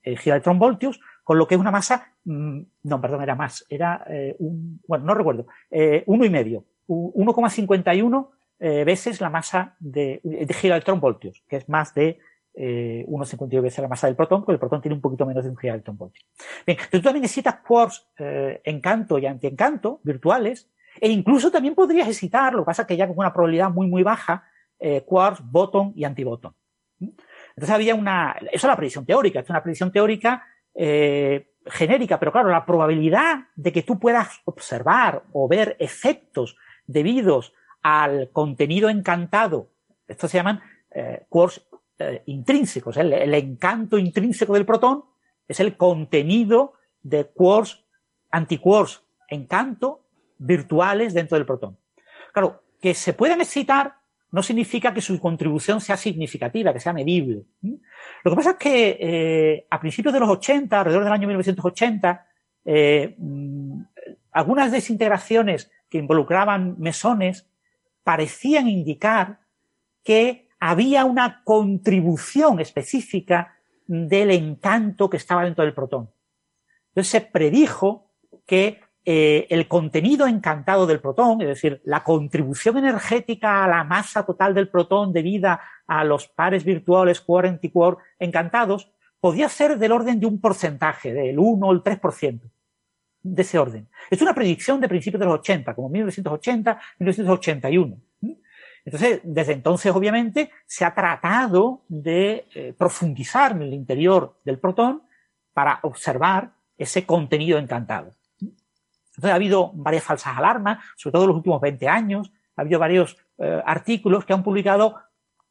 voltios, 0.55 0.99
con 1.27 1.39
lo 1.39 1.49
que 1.49 1.57
es 1.57 1.61
una 1.61 1.73
masa, 1.73 2.13
mm, 2.23 2.61
no, 2.85 3.01
perdón, 3.01 3.21
era 3.21 3.35
más, 3.35 3.67
era 3.69 4.05
eh, 4.09 4.37
bueno, 4.39 5.07
no 5.07 5.13
recuerdo, 5.13 5.49
eh, 5.73 6.05
uno 6.07 6.25
y 6.25 6.31
medio, 6.31 6.63
1,51 6.87 8.29
eh, 8.61 8.85
veces 8.85 9.21
la 9.21 9.29
masa 9.29 9.75
de, 9.81 10.21
de 10.23 10.99
voltios, 11.01 11.43
que 11.49 11.57
es 11.57 11.69
más 11.69 11.93
de 11.95 12.21
eh, 12.55 13.05
1,52 13.09 13.61
veces 13.61 13.81
la 13.81 13.89
masa 13.89 14.07
del 14.07 14.15
protón, 14.15 14.43
porque 14.43 14.53
el 14.53 14.61
protón 14.61 14.81
tiene 14.81 14.95
un 14.95 15.01
poquito 15.01 15.27
menos 15.27 15.43
de 15.43 15.51
un 15.51 15.57
gigaelectronvoltio. 15.57 16.25
Bien, 16.65 16.79
pero 16.79 17.03
tú 17.03 17.03
también 17.03 17.23
necesitas 17.23 17.57
quarks 17.57 18.07
eh, 18.21 18.61
encanto 18.63 19.19
y 19.19 19.27
antiencanto 19.27 19.99
virtuales, 20.05 20.71
e 21.01 21.09
incluso 21.09 21.51
también 21.51 21.75
podrías 21.75 22.07
excitar, 22.07 22.53
lo 22.53 22.63
que 22.63 22.67
pasa 22.67 22.83
es 22.83 22.89
que 22.89 22.97
ya 22.97 23.09
con 23.09 23.19
una 23.19 23.33
probabilidad 23.33 23.71
muy, 23.71 23.89
muy 23.89 24.05
baja, 24.05 24.45
eh, 24.79 25.03
quarks, 25.05 25.43
botón 25.43 25.93
y 25.97 26.05
antibotón. 26.05 26.55
Entonces 27.01 27.75
había 27.75 27.97
una, 27.97 28.37
eso 28.41 28.49
es 28.53 28.65
la 28.65 28.77
predicción 28.77 29.05
teórica, 29.05 29.41
es 29.41 29.51
una 29.51 29.63
predicción 29.63 29.91
teórica 29.91 30.47
eh, 30.77 31.55
genérica, 31.67 32.19
pero 32.19 32.33
claro, 32.33 32.51
la 32.51 32.67
probabilidad 32.67 33.49
de 33.57 33.73
que 33.73 33.83
tú 33.83 33.99
puedas 33.99 34.41
observar 34.45 35.25
o 35.33 35.49
ver 35.49 35.77
efectos 35.81 36.57
debidos 36.87 37.55
al 37.83 38.31
contenido 38.31 38.89
encantado, 38.89 39.71
estos 40.07 40.31
se 40.31 40.39
llaman 40.39 40.61
eh, 40.91 41.25
quarks 41.29 41.67
eh, 41.99 42.23
intrínsecos, 42.27 42.97
el, 42.99 43.13
el, 43.13 43.35
encanto 43.35 43.99
intrínseco 43.99 44.55
del 44.55 44.67
protón 44.67 45.05
es 45.49 45.61
el 45.61 45.77
contenido 45.77 46.75
de 47.03 47.25
quarks, 47.25 47.85
antiquarks, 48.31 49.03
encanto 49.29 50.03
virtuales 50.39 51.15
dentro 51.15 51.39
del 51.39 51.47
protón. 51.47 51.79
Claro, 52.33 52.63
que 52.81 52.95
se 52.95 53.15
puedan 53.15 53.41
excitar 53.41 53.97
no 54.31 54.43
significa 54.43 54.93
que 54.93 55.01
su 55.01 55.19
contribución 55.21 55.81
sea 55.81 55.97
significativa, 55.97 56.73
que 56.73 56.81
sea 56.81 56.93
medible. 56.93 57.45
Lo 58.25 58.31
que 58.31 58.37
pasa 58.37 58.51
es 58.51 58.57
que 58.57 58.99
eh, 59.01 59.67
a 59.71 59.81
principios 59.81 60.13
de 60.13 60.21
los 60.21 60.29
80, 60.29 60.81
alrededor 60.81 61.05
del 61.05 61.13
año 61.13 61.29
1980, 61.29 62.27
eh, 62.65 63.15
mm, 63.19 63.81
algunas 64.33 64.73
desintegraciones 64.73 65.71
que 65.89 65.99
involucraban 65.99 66.77
mesones 66.79 67.47
parecían 68.03 68.69
indicar 68.69 69.41
que 70.03 70.49
había 70.59 71.05
una 71.05 71.43
contribución 71.45 72.61
específica 72.61 73.57
del 73.87 74.31
encanto 74.31 75.09
que 75.09 75.17
estaba 75.17 75.45
dentro 75.45 75.65
del 75.65 75.75
protón. 75.75 76.11
Entonces 76.89 77.11
se 77.11 77.21
predijo 77.21 78.11
que 78.47 78.81
eh, 79.09 79.47
el 79.51 79.69
contenido 79.69 80.27
encantado 80.27 80.85
del 80.85 80.99
protón, 80.99 81.41
es 81.41 81.47
decir, 81.47 81.81
la 81.85 82.03
contribución 82.03 82.77
energética 82.77 83.63
a 83.63 83.69
la 83.69 83.85
masa 83.85 84.27
total 84.27 84.53
del 84.53 84.69
protón 84.69 85.13
debida 85.13 85.61
a 85.87 86.03
los 86.03 86.27
pares 86.27 86.65
virtuales 86.65 87.21
quark 87.21 87.47
antiquark 87.47 88.01
encantados, 88.19 88.91
podía 89.21 89.49
ser 89.49 89.79
del 89.79 89.93
orden 89.93 90.19
de 90.19 90.27
un 90.27 90.41
porcentaje, 90.41 91.13
del 91.13 91.39
1 91.39 91.65
o 91.65 91.73
el 91.73 91.85
3%, 91.85 92.41
de 93.23 93.43
ese 93.43 93.59
orden. 93.61 93.89
Es 94.11 94.21
una 94.23 94.35
predicción 94.35 94.81
de 94.81 94.89
principios 94.89 95.21
de 95.21 95.27
los 95.27 95.39
80, 95.39 95.73
como 95.77 95.89
1980, 95.89 96.81
1981. 96.99 97.97
Entonces, 98.85 99.21
desde 99.23 99.53
entonces, 99.53 99.93
obviamente, 99.95 100.51
se 100.67 100.85
ha 100.85 100.93
tratado 100.93 101.85
de 101.87 102.47
eh, 102.57 102.75
profundizar 102.77 103.53
en 103.53 103.63
el 103.63 103.73
interior 103.73 104.37
del 104.45 104.59
protón 104.59 105.03
para 105.53 105.79
observar 105.83 106.55
ese 106.77 107.07
contenido 107.07 107.59
encantado. 107.59 108.17
Entonces 109.17 109.33
ha 109.33 109.37
habido 109.37 109.73
varias 109.75 110.05
falsas 110.05 110.37
alarmas, 110.37 110.79
sobre 110.97 111.13
todo 111.13 111.23
en 111.23 111.29
los 111.29 111.37
últimos 111.37 111.61
20 111.61 111.89
años, 111.89 112.31
ha 112.57 112.63
habido 112.63 112.79
varios 112.79 113.17
eh, 113.39 113.63
artículos 113.65 114.25
que 114.25 114.33
han 114.33 114.43
publicado 114.43 114.97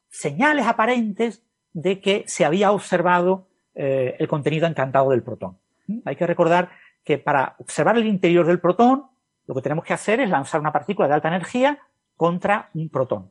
señales 0.08 0.66
aparentes 0.66 1.42
de 1.72 2.00
que 2.00 2.24
se 2.26 2.44
había 2.44 2.70
observado 2.70 3.48
eh, 3.74 4.16
el 4.18 4.28
contenido 4.28 4.66
encantado 4.66 5.10
del 5.10 5.22
protón. 5.22 5.58
Hay 6.04 6.16
que 6.16 6.26
recordar 6.26 6.70
que 7.04 7.18
para 7.18 7.54
observar 7.58 7.96
el 7.96 8.06
interior 8.06 8.46
del 8.46 8.60
protón, 8.60 9.04
lo 9.46 9.54
que 9.54 9.62
tenemos 9.62 9.84
que 9.84 9.92
hacer 9.92 10.20
es 10.20 10.30
lanzar 10.30 10.60
una 10.60 10.72
partícula 10.72 11.06
de 11.06 11.14
alta 11.14 11.28
energía 11.28 11.78
contra 12.16 12.70
un 12.74 12.88
protón. 12.88 13.30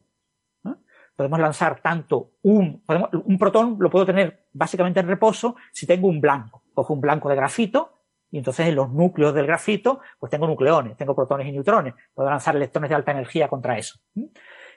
Podemos 1.16 1.40
lanzar 1.40 1.80
tanto 1.80 2.32
un, 2.42 2.84
un 2.88 3.38
protón 3.38 3.78
lo 3.80 3.90
puedo 3.90 4.06
tener 4.06 4.48
básicamente 4.52 5.00
en 5.00 5.08
reposo 5.08 5.56
si 5.72 5.88
tengo 5.88 6.10
un 6.10 6.20
blanco. 6.20 6.64
Cojo 6.74 6.94
un 6.94 7.00
blanco 7.00 7.30
de 7.30 7.36
grafito 7.36 7.95
y 8.36 8.40
entonces 8.40 8.68
en 8.68 8.76
los 8.76 8.92
núcleos 8.92 9.34
del 9.34 9.48
grafito, 9.48 10.02
pues 10.20 10.30
tengo 10.30 10.46
nucleones, 10.46 10.98
tengo 10.98 11.16
protones 11.16 11.48
y 11.48 11.54
neutrones. 11.54 11.94
Puedo 12.14 12.30
lanzar 12.30 12.54
electrones 12.58 12.90
de 12.90 12.96
alta 12.96 13.12
energía 13.12 13.48
contra 13.48 13.78
eso. 13.78 13.98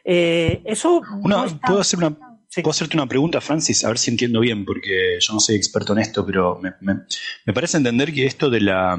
Eh, 0.05 0.63
eso. 0.65 1.03
Una, 1.25 1.45
¿puedo, 1.67 1.81
hacer 1.81 1.99
una, 1.99 2.17
¿Puedo 2.55 2.71
hacerte 2.71 2.97
una 2.97 3.09
pregunta, 3.09 3.41
Francis? 3.41 3.85
A 3.85 3.89
ver 3.89 3.99
si 3.99 4.13
entiendo 4.13 4.39
bien, 4.39 4.65
porque 4.65 5.19
yo 5.19 5.33
no 5.33 5.41
soy 5.41 5.57
experto 5.57 5.93
en 5.93 5.99
esto, 5.99 6.25
pero 6.25 6.61
me, 6.63 6.75
me, 6.83 7.01
me 7.47 7.53
parece 7.53 7.79
entender 7.79 8.15
que 8.15 8.27
esto 8.27 8.49
de, 8.49 8.61
la, 8.61 8.97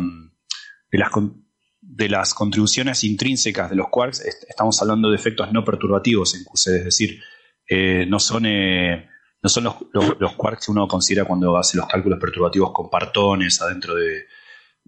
de, 0.92 0.98
las, 0.98 1.10
de 1.80 2.10
las 2.10 2.34
contribuciones 2.34 3.06
intrínsecas 3.06 3.70
de 3.70 3.78
los 3.78 3.88
quarks, 3.88 4.20
estamos 4.20 4.82
hablando 4.82 5.10
de 5.10 5.16
efectos 5.16 5.54
no 5.54 5.64
perturbativos 5.64 6.36
en 6.36 6.44
QCD, 6.44 6.76
es 6.80 6.84
decir, 6.84 7.22
eh, 7.66 8.06
no 8.10 8.20
son. 8.20 8.46
Eh, 8.46 9.08
no 9.42 9.48
son 9.48 9.64
los, 9.64 9.76
los, 9.94 10.20
los, 10.20 10.36
quarks 10.36 10.66
que 10.66 10.72
uno 10.74 10.86
considera 10.86 11.24
cuando 11.24 11.56
hace 11.56 11.78
los 11.78 11.88
cálculos 11.88 12.20
perturbativos 12.20 12.74
con 12.74 12.90
partones 12.90 13.62
adentro 13.62 13.96
de, 13.96 14.26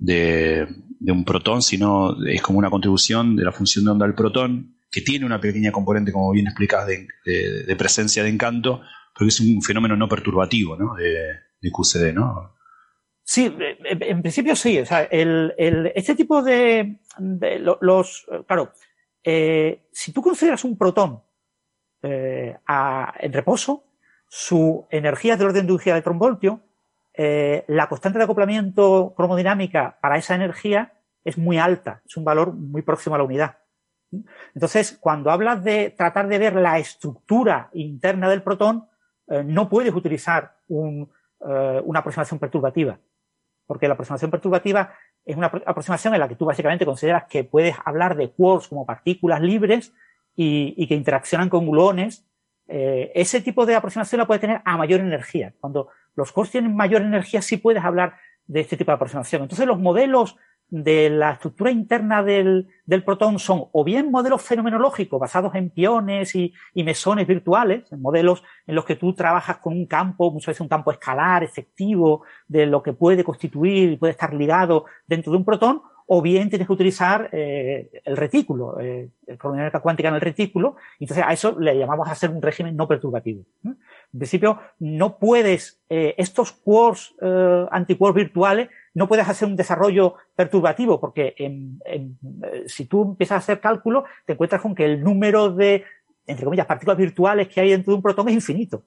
de, 0.02 0.68
un 1.08 1.24
protón, 1.24 1.62
sino 1.62 2.16
es 2.26 2.42
como 2.42 2.60
una 2.60 2.70
contribución 2.70 3.36
de 3.36 3.46
la 3.46 3.52
función 3.52 3.86
de 3.86 3.92
onda 3.92 4.06
del 4.06 4.16
protón, 4.16 4.78
que 4.90 5.02
tiene 5.02 5.26
una 5.26 5.40
pequeña 5.40 5.72
componente, 5.72 6.12
como 6.12 6.32
bien 6.32 6.48
explicas, 6.48 6.86
de, 6.88 7.76
presencia 7.78 8.24
de 8.24 8.30
encanto, 8.30 8.82
pero 9.18 9.28
es 9.28 9.40
un 9.40 9.62
fenómeno 9.62 9.96
no 9.96 10.10
perturbativo 10.10 10.76
¿no? 10.76 10.96
de, 10.96 11.72
QCD, 11.72 12.14
¿no? 12.14 12.56
Sí, 13.24 13.54
en 13.86 14.22
principio 14.22 14.56
sí. 14.56 14.80
O 14.80 14.86
sea, 14.86 15.04
el, 15.04 15.54
el, 15.58 15.92
este 15.96 16.16
tipo 16.16 16.42
de, 16.42 17.00
los, 17.80 18.26
claro, 18.48 18.74
eh, 19.24 19.88
si 19.94 20.12
tú 20.12 20.22
consideras 20.22 20.66
un 20.66 20.78
protón 20.78 21.22
eh, 22.02 22.58
en 23.20 23.34
reposo, 23.34 23.86
su 24.28 24.88
energía 24.90 25.34
es 25.34 25.40
del 25.40 25.50
orden 25.50 25.68
de 25.68 25.74
un 25.74 25.80
gigaelectronvoltio, 25.80 26.62
eh, 27.24 27.66
la 27.68 27.88
constante 27.88 28.18
de 28.18 28.24
acoplamiento 28.24 29.14
cromodinámica 29.16 29.96
para 30.02 30.18
esa 30.18 30.34
energía 30.34 30.94
es 31.24 31.38
muy 31.38 31.60
alta, 31.60 32.02
es 32.04 32.18
un 32.18 32.24
valor 32.24 32.52
muy 32.52 32.82
próximo 32.82 33.14
a 33.14 33.20
la 33.20 33.24
unidad. 33.24 33.60
Entonces, 34.56 34.98
cuando 35.00 35.30
hablas 35.30 35.64
de 35.64 35.92
tratar 35.92 36.28
de 36.28 36.40
ver 36.40 36.56
la 36.56 36.80
estructura 36.80 37.70
interna 37.74 38.28
del 38.28 38.42
protón, 38.42 38.88
eh, 39.28 39.44
no 39.46 39.70
puedes 39.70 39.94
utilizar 39.94 40.56
eh, 40.68 41.06
una 41.84 42.00
aproximación 42.00 42.40
perturbativa, 42.40 42.98
porque 43.68 43.88
la 43.88 43.94
aproximación 43.94 44.32
perturbativa 44.32 44.92
es 45.24 45.38
una 45.38 45.46
aproximación 45.46 46.16
en 46.16 46.22
la 46.22 46.28
que 46.28 46.36
tú 46.36 46.46
básicamente 46.46 46.88
consideras 46.88 47.26
que 47.26 47.44
puedes 47.44 47.76
hablar 47.86 48.16
de 48.16 48.32
quarks 48.32 48.68
como 48.68 48.88
partículas 48.88 49.42
libres 49.42 49.94
y, 50.36 50.88
que 50.88 50.96
interaccionan 50.96 51.50
con 51.50 51.70
gluones. 51.70 52.26
Ese 52.66 53.42
tipo 53.42 53.68
de 53.68 53.76
aproximación 53.76 54.18
la 54.18 54.26
puede 54.26 54.40
tener 54.40 54.62
a 54.66 54.76
mayor 54.78 55.02
energía. 55.02 55.54
Cuando 55.60 55.90
los 56.16 56.32
quarks 56.32 56.52
tienen 56.52 56.76
mayor 56.76 57.02
energía, 57.02 57.42
sí 57.42 57.58
puedes 57.58 57.84
hablar 57.84 58.16
de 58.46 58.62
este 58.62 58.78
tipo 58.78 58.92
de 58.92 58.96
aproximación. 58.96 59.44
Entonces, 59.44 59.66
los 59.66 59.80
modelos 59.80 60.38
de 60.72 61.10
la 61.10 61.34
estructura 61.34 61.70
interna 61.70 62.24
del, 62.24 62.68
del 62.86 63.04
protón 63.04 63.40
son 63.40 63.66
o 63.74 63.84
bien 63.84 64.10
modelos 64.10 64.42
fenomenológicos 64.42 65.20
basados 65.20 65.54
en 65.56 65.70
piones 65.70 66.34
y, 66.34 66.54
mesones 66.74 67.28
virtuales, 67.28 67.92
modelos 67.92 68.42
en 68.66 68.76
los 68.76 68.86
que 68.86 68.96
tú 68.96 69.14
trabajas 69.14 69.58
con 69.58 69.74
un 69.74 69.86
campo, 69.86 70.32
muchas 70.32 70.48
veces 70.48 70.62
un 70.62 70.70
campo 70.70 70.92
escalar, 70.92 71.44
efectivo, 71.44 72.24
de 72.48 72.66
lo 72.66 72.82
que 72.82 72.94
puede 72.94 73.24
constituir 73.26 73.92
y 73.92 73.98
puede 73.98 74.12
estar 74.12 74.34
ligado 74.34 74.86
dentro 75.06 75.34
de 75.34 75.38
un 75.38 75.46
protón, 75.46 75.82
o 76.08 76.22
bien 76.22 76.50
tienes 76.50 76.68
que 76.68 76.74
utilizar 76.74 77.30
eh, 77.34 77.90
el 78.04 78.18
retículo, 78.18 78.80
eh, 78.80 79.10
el 79.28 79.38
cromodinámica 79.38 79.80
cuántica 79.82 80.10
en 80.10 80.16
el 80.16 80.22
retículo, 80.22 80.78
entonces 81.00 81.24
a 81.26 81.34
eso 81.34 81.58
le 81.60 81.78
llamamos 81.78 82.08
a 82.08 82.12
hacer 82.12 82.30
un 82.30 82.42
régimen 82.42 82.76
no 82.76 82.88
perturbativo. 82.88 83.44
¿no? 83.64 83.76
En 84.14 84.20
principio, 84.20 84.60
no 84.80 85.18
puedes, 85.18 85.82
eh, 85.88 86.16
estos 86.18 86.52
quarks, 86.52 87.16
eh, 87.22 87.66
antiquarks 87.72 88.16
virtuales, 88.16 88.70
no 88.94 89.08
puedes 89.08 89.28
hacer 89.28 89.48
un 89.48 89.56
desarrollo 89.56 90.16
perturbativo, 90.36 91.00
porque 91.00 91.34
en, 91.38 91.80
en, 91.86 92.18
eh, 92.44 92.64
si 92.68 92.86
tú 92.86 93.04
empiezas 93.04 93.36
a 93.36 93.40
hacer 93.40 93.62
cálculo, 93.62 94.04
te 94.26 94.34
encuentras 94.34 94.62
con 94.62 94.76
que 94.76 94.84
el 94.84 95.02
número 95.02 95.50
de, 95.50 95.86
entre 96.28 96.44
comillas, 96.44 96.66
partículas 96.66 96.98
virtuales 96.98 97.48
que 97.48 97.62
hay 97.62 97.70
dentro 97.70 97.92
de 97.92 97.96
un 97.96 98.02
protón 98.02 98.28
es 98.28 98.34
infinito. 98.34 98.84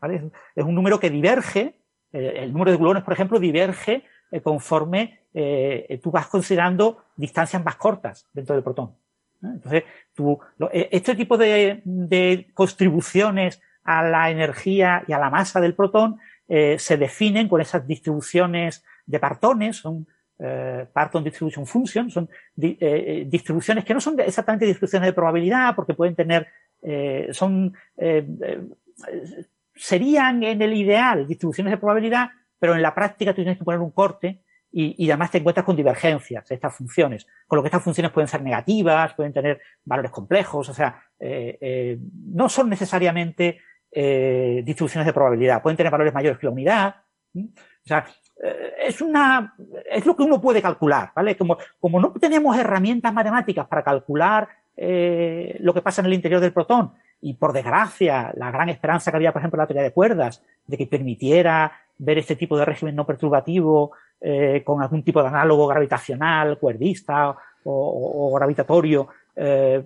¿vale? 0.00 0.30
Es, 0.56 0.64
un 0.64 0.74
número 0.74 0.98
que 0.98 1.10
diverge, 1.10 1.74
el 2.12 2.52
número 2.52 2.70
de 2.70 2.78
gluones, 2.78 3.02
por 3.02 3.12
ejemplo, 3.12 3.38
diverge 3.38 4.04
conforme 4.42 5.20
eh, 5.34 6.00
tú 6.02 6.10
vas 6.10 6.28
considerando 6.28 7.04
distancias 7.16 7.62
más 7.62 7.76
cortas 7.76 8.26
dentro 8.32 8.54
del 8.54 8.64
protón. 8.64 8.94
Entonces, 9.42 9.84
tú, 10.14 10.38
este 10.72 11.14
tipo 11.14 11.36
de, 11.36 11.82
de, 11.84 12.46
contribuciones 12.54 13.60
a 13.84 14.02
la 14.02 14.30
energía 14.30 15.04
y 15.06 15.12
a 15.12 15.18
la 15.18 15.30
masa 15.30 15.60
del 15.60 15.74
protón 15.74 16.18
eh, 16.48 16.78
se 16.78 16.96
definen 16.96 17.48
con 17.48 17.60
esas 17.60 17.86
distribuciones 17.86 18.84
de 19.06 19.18
partones, 19.18 19.76
son 19.76 20.06
eh, 20.38 20.86
Parton 20.92 21.22
Distribution 21.22 21.66
Function, 21.66 22.10
son 22.10 22.28
di, 22.54 22.76
eh, 22.80 23.24
distribuciones 23.26 23.84
que 23.84 23.94
no 23.94 24.00
son 24.00 24.18
exactamente 24.20 24.66
distribuciones 24.66 25.06
de 25.06 25.12
probabilidad, 25.12 25.74
porque 25.74 25.94
pueden 25.94 26.14
tener, 26.14 26.48
son, 27.30 27.72
serían 29.74 30.42
en 30.42 30.60
el 30.60 30.74
ideal 30.74 31.26
distribuciones 31.26 31.70
de 31.70 31.78
probabilidad, 31.78 32.28
pero 32.58 32.74
en 32.74 32.82
la 32.82 32.94
práctica 32.94 33.32
tú 33.32 33.36
tienes 33.36 33.56
que 33.56 33.64
poner 33.64 33.80
un 33.80 33.90
corte 33.90 34.42
y, 34.76 35.08
además 35.08 35.30
te 35.30 35.38
encuentras 35.38 35.64
con 35.64 35.76
divergencias 35.76 36.48
de 36.48 36.56
estas 36.56 36.74
funciones, 36.74 37.28
con 37.46 37.56
lo 37.56 37.62
que 37.62 37.68
estas 37.68 37.82
funciones 37.82 38.10
pueden 38.10 38.26
ser 38.26 38.42
negativas, 38.42 39.14
pueden 39.14 39.32
tener 39.32 39.60
valores 39.84 40.10
complejos, 40.10 40.68
o 40.68 40.74
sea, 40.74 41.00
eh, 41.20 41.56
eh, 41.60 41.98
no 42.32 42.48
son 42.48 42.70
necesariamente 42.70 43.60
eh, 43.94 44.62
distribuciones 44.64 45.06
de 45.06 45.12
probabilidad. 45.12 45.62
Pueden 45.62 45.76
tener 45.76 45.92
valores 45.92 46.12
mayores 46.12 46.38
que 46.38 46.46
la 46.46 46.52
unidad. 46.52 46.96
O 47.36 47.86
sea, 47.86 48.06
eh, 48.42 48.72
es 48.86 49.00
una, 49.00 49.54
es 49.90 50.04
lo 50.04 50.16
que 50.16 50.24
uno 50.24 50.40
puede 50.40 50.60
calcular, 50.60 51.12
¿vale? 51.14 51.36
Como, 51.36 51.56
como 51.80 52.00
no 52.00 52.12
tenemos 52.12 52.56
herramientas 52.56 53.12
matemáticas 53.12 53.66
para 53.66 53.84
calcular 53.84 54.48
eh, 54.76 55.56
lo 55.60 55.72
que 55.72 55.82
pasa 55.82 56.00
en 56.00 56.06
el 56.06 56.14
interior 56.14 56.40
del 56.40 56.52
protón, 56.52 56.92
y 57.20 57.34
por 57.34 57.52
desgracia, 57.52 58.32
la 58.36 58.50
gran 58.50 58.68
esperanza 58.68 59.10
que 59.10 59.16
había, 59.16 59.32
por 59.32 59.40
ejemplo, 59.40 59.56
en 59.56 59.62
la 59.62 59.66
teoría 59.66 59.82
de 59.84 59.92
cuerdas, 59.92 60.42
de 60.66 60.76
que 60.76 60.86
permitiera 60.86 61.72
ver 61.96 62.18
este 62.18 62.36
tipo 62.36 62.58
de 62.58 62.64
régimen 62.64 62.96
no 62.96 63.06
perturbativo 63.06 63.92
eh, 64.20 64.62
con 64.64 64.82
algún 64.82 65.02
tipo 65.02 65.22
de 65.22 65.28
análogo 65.28 65.66
gravitacional, 65.66 66.58
cuerdista 66.58 67.30
o, 67.30 67.36
o, 67.64 68.28
o 68.30 68.34
gravitatorio, 68.34 69.08
eh, 69.36 69.84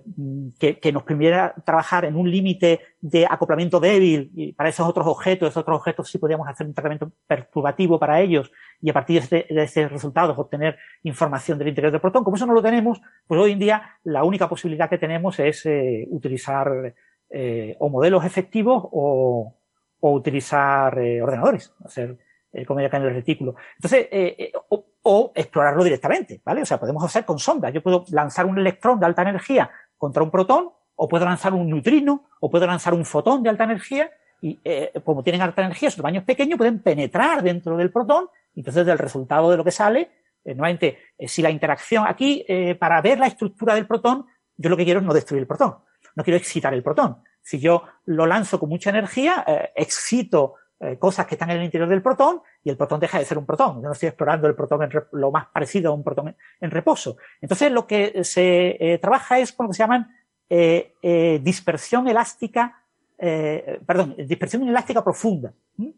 que, 0.59 0.79
que, 0.79 0.91
nos 0.91 1.03
permitiera 1.03 1.55
trabajar 1.65 2.05
en 2.05 2.15
un 2.15 2.29
límite 2.29 2.81
de 3.01 3.25
acoplamiento 3.25 3.79
débil 3.79 4.31
y 4.35 4.53
para 4.53 4.69
esos 4.69 4.87
otros 4.87 5.07
objetos, 5.07 5.49
esos 5.49 5.61
otros 5.61 5.77
objetos 5.77 6.09
sí 6.09 6.19
podíamos 6.19 6.47
hacer 6.47 6.67
un 6.67 6.73
tratamiento 6.73 7.11
perturbativo 7.25 7.97
para 7.99 8.21
ellos 8.21 8.51
y 8.79 8.89
a 8.89 8.93
partir 8.93 9.21
de, 9.21 9.39
este, 9.39 9.53
de 9.53 9.63
esos 9.63 9.91
resultados 9.91 10.37
obtener 10.37 10.77
información 11.03 11.57
del 11.57 11.69
interior 11.69 11.91
del 11.91 12.01
protón. 12.01 12.23
Como 12.23 12.35
eso 12.35 12.45
no 12.45 12.53
lo 12.53 12.61
tenemos, 12.61 13.01
pues 13.25 13.41
hoy 13.41 13.53
en 13.53 13.59
día 13.59 13.81
la 14.03 14.23
única 14.23 14.47
posibilidad 14.47 14.89
que 14.89 14.99
tenemos 14.99 15.39
es 15.39 15.65
eh, 15.65 16.05
utilizar 16.09 16.93
eh, 17.29 17.75
o 17.79 17.89
modelos 17.89 18.25
efectivos 18.25 18.83
o, 18.91 19.55
o 19.99 20.11
utilizar 20.13 20.99
eh, 20.99 21.21
ordenadores, 21.21 21.73
hacer 21.83 22.17
eh, 22.51 22.65
como 22.65 22.79
acá 22.79 22.97
en 22.97 23.03
el 23.03 23.13
retículo. 23.13 23.55
Entonces, 23.75 24.07
eh, 24.11 24.35
eh, 24.37 24.51
o, 24.69 24.85
o, 25.03 25.31
explorarlo 25.35 25.83
directamente, 25.83 26.41
¿vale? 26.43 26.61
O 26.61 26.65
sea, 26.65 26.79
podemos 26.79 27.03
hacer 27.03 27.25
con 27.25 27.39
sondas. 27.39 27.73
Yo 27.73 27.81
puedo 27.81 28.05
lanzar 28.11 28.45
un 28.45 28.57
electrón 28.57 28.99
de 28.99 29.05
alta 29.05 29.21
energía 29.21 29.69
contra 29.97 30.23
un 30.23 30.31
protón, 30.31 30.71
o 30.95 31.07
puedo 31.07 31.25
lanzar 31.25 31.53
un 31.53 31.69
neutrino, 31.69 32.29
o 32.39 32.49
puedo 32.49 32.67
lanzar 32.67 32.93
un 32.93 33.05
fotón 33.05 33.43
de 33.43 33.49
alta 33.49 33.63
energía, 33.63 34.11
y 34.41 34.59
eh, 34.63 34.91
como 35.03 35.23
tienen 35.23 35.41
alta 35.41 35.61
energía, 35.61 35.91
su 35.91 35.97
tamaño 35.97 36.19
es 36.19 36.25
pequeño, 36.25 36.57
pueden 36.57 36.79
penetrar 36.79 37.43
dentro 37.43 37.77
del 37.77 37.91
protón, 37.91 38.29
y 38.53 38.61
entonces 38.61 38.85
del 38.85 38.97
resultado 38.97 39.49
de 39.51 39.57
lo 39.57 39.63
que 39.63 39.71
sale, 39.71 40.09
eh, 40.43 40.55
nuevamente, 40.55 40.97
eh, 41.17 41.27
si 41.27 41.41
la 41.41 41.49
interacción 41.49 42.05
aquí, 42.07 42.45
eh, 42.47 42.75
para 42.75 43.01
ver 43.01 43.19
la 43.19 43.27
estructura 43.27 43.75
del 43.75 43.87
protón, 43.87 44.25
yo 44.57 44.69
lo 44.69 44.77
que 44.77 44.85
quiero 44.85 44.99
es 44.99 45.05
no 45.05 45.13
destruir 45.13 45.41
el 45.41 45.47
protón, 45.47 45.75
no 46.15 46.23
quiero 46.23 46.37
excitar 46.37 46.73
el 46.73 46.83
protón. 46.83 47.23
Si 47.41 47.59
yo 47.59 47.83
lo 48.05 48.25
lanzo 48.25 48.59
con 48.59 48.69
mucha 48.69 48.89
energía, 48.89 49.43
eh, 49.47 49.71
excito 49.75 50.55
eh, 50.81 50.97
cosas 50.97 51.25
que 51.25 51.35
están 51.35 51.49
en 51.51 51.57
el 51.57 51.65
interior 51.65 51.89
del 51.89 52.01
protón 52.01 52.41
y 52.63 52.69
el 52.69 52.77
protón 52.77 52.99
deja 52.99 53.19
de 53.19 53.25
ser 53.25 53.37
un 53.37 53.45
protón. 53.45 53.81
Yo 53.81 53.87
no 53.87 53.91
estoy 53.91 54.07
explorando 54.07 54.47
el 54.47 54.55
protón 54.55 54.83
en 54.83 54.91
lo 55.13 55.31
más 55.31 55.47
parecido 55.47 55.91
a 55.91 55.95
un 55.95 56.03
protón 56.03 56.29
en, 56.29 56.37
en 56.61 56.71
reposo. 56.71 57.17
Entonces, 57.41 57.71
lo 57.71 57.85
que 57.85 58.23
se 58.23 58.77
eh, 58.79 58.97
trabaja 58.97 59.39
es 59.39 59.51
con 59.51 59.65
lo 59.65 59.71
que 59.71 59.75
se 59.75 59.83
llaman 59.83 60.09
eh, 60.51 60.95
eh, 61.03 61.39
dispersión 61.43 62.07
elástica, 62.07 62.83
eh, 63.19 63.79
perdón, 63.85 64.15
dispersión 64.17 64.67
elástica 64.67 65.03
profunda. 65.03 65.53
¿Mm? 65.77 65.89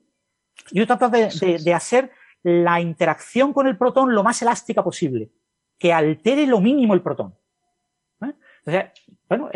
Yo 0.74 0.86
trato 0.86 1.08
de, 1.08 1.30
de, 1.40 1.58
de, 1.64 1.74
hacer 1.74 2.12
la 2.44 2.82
interacción 2.82 3.54
con 3.54 3.66
el 3.68 3.78
protón 3.78 4.14
lo 4.14 4.24
más 4.24 4.42
elástica 4.42 4.84
posible, 4.84 5.32
que 5.80 5.94
altere 5.94 6.46
lo 6.48 6.60
mínimo 6.60 6.94
el 6.94 7.02
protón. 7.02 7.34
Entonces, 8.20 8.92
bueno, 9.28 9.50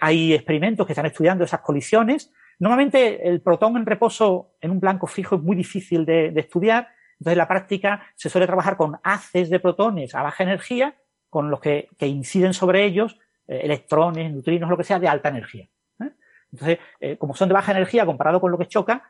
hay 0.00 0.34
experimentos 0.34 0.86
que 0.86 0.92
están 0.92 1.06
estudiando 1.06 1.42
esas 1.42 1.60
colisiones 1.60 2.32
Normalmente 2.58 3.28
el 3.28 3.40
protón 3.40 3.76
en 3.76 3.86
reposo 3.86 4.56
en 4.60 4.70
un 4.70 4.80
blanco 4.80 5.06
fijo 5.06 5.36
es 5.36 5.42
muy 5.42 5.56
difícil 5.56 6.04
de, 6.04 6.28
estudiar, 6.36 6.88
entonces 7.14 7.32
en 7.32 7.38
la 7.38 7.48
práctica 7.48 8.02
se 8.14 8.28
suele 8.28 8.46
trabajar 8.46 8.76
con 8.76 8.98
haces 9.02 9.50
de 9.50 9.60
protones 9.60 10.14
a 10.14 10.22
baja 10.22 10.44
energía, 10.44 10.96
con 11.30 11.50
los 11.50 11.60
que, 11.60 11.88
que 11.98 12.06
inciden 12.06 12.54
sobre 12.54 12.84
ellos 12.84 13.18
eh, 13.46 13.60
electrones, 13.64 14.32
neutrinos, 14.32 14.70
lo 14.70 14.76
que 14.76 14.84
sea, 14.84 14.98
de 14.98 15.08
alta 15.08 15.28
energía. 15.28 15.68
¿eh? 16.00 16.10
Entonces, 16.52 16.78
eh, 17.00 17.18
como 17.18 17.34
son 17.34 17.48
de 17.48 17.54
baja 17.54 17.72
energía 17.72 18.06
comparado 18.06 18.40
con 18.40 18.50
lo 18.50 18.58
que 18.58 18.66
choca, 18.66 19.02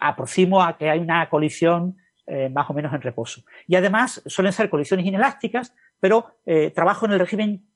aproximo 0.00 0.62
a 0.62 0.76
que 0.76 0.90
hay 0.90 0.98
una 0.98 1.28
colisión 1.28 1.96
más 2.52 2.70
o 2.70 2.72
menos 2.72 2.94
en 2.94 3.02
reposo. 3.02 3.42
Y 3.66 3.74
además 3.74 4.22
suelen 4.26 4.52
ser 4.52 4.70
colisiones 4.70 5.04
inelásticas, 5.04 5.74
pero 6.00 6.38
trabajo 6.72 7.04
en 7.04 7.12
el 7.12 7.18
régimen 7.18 7.66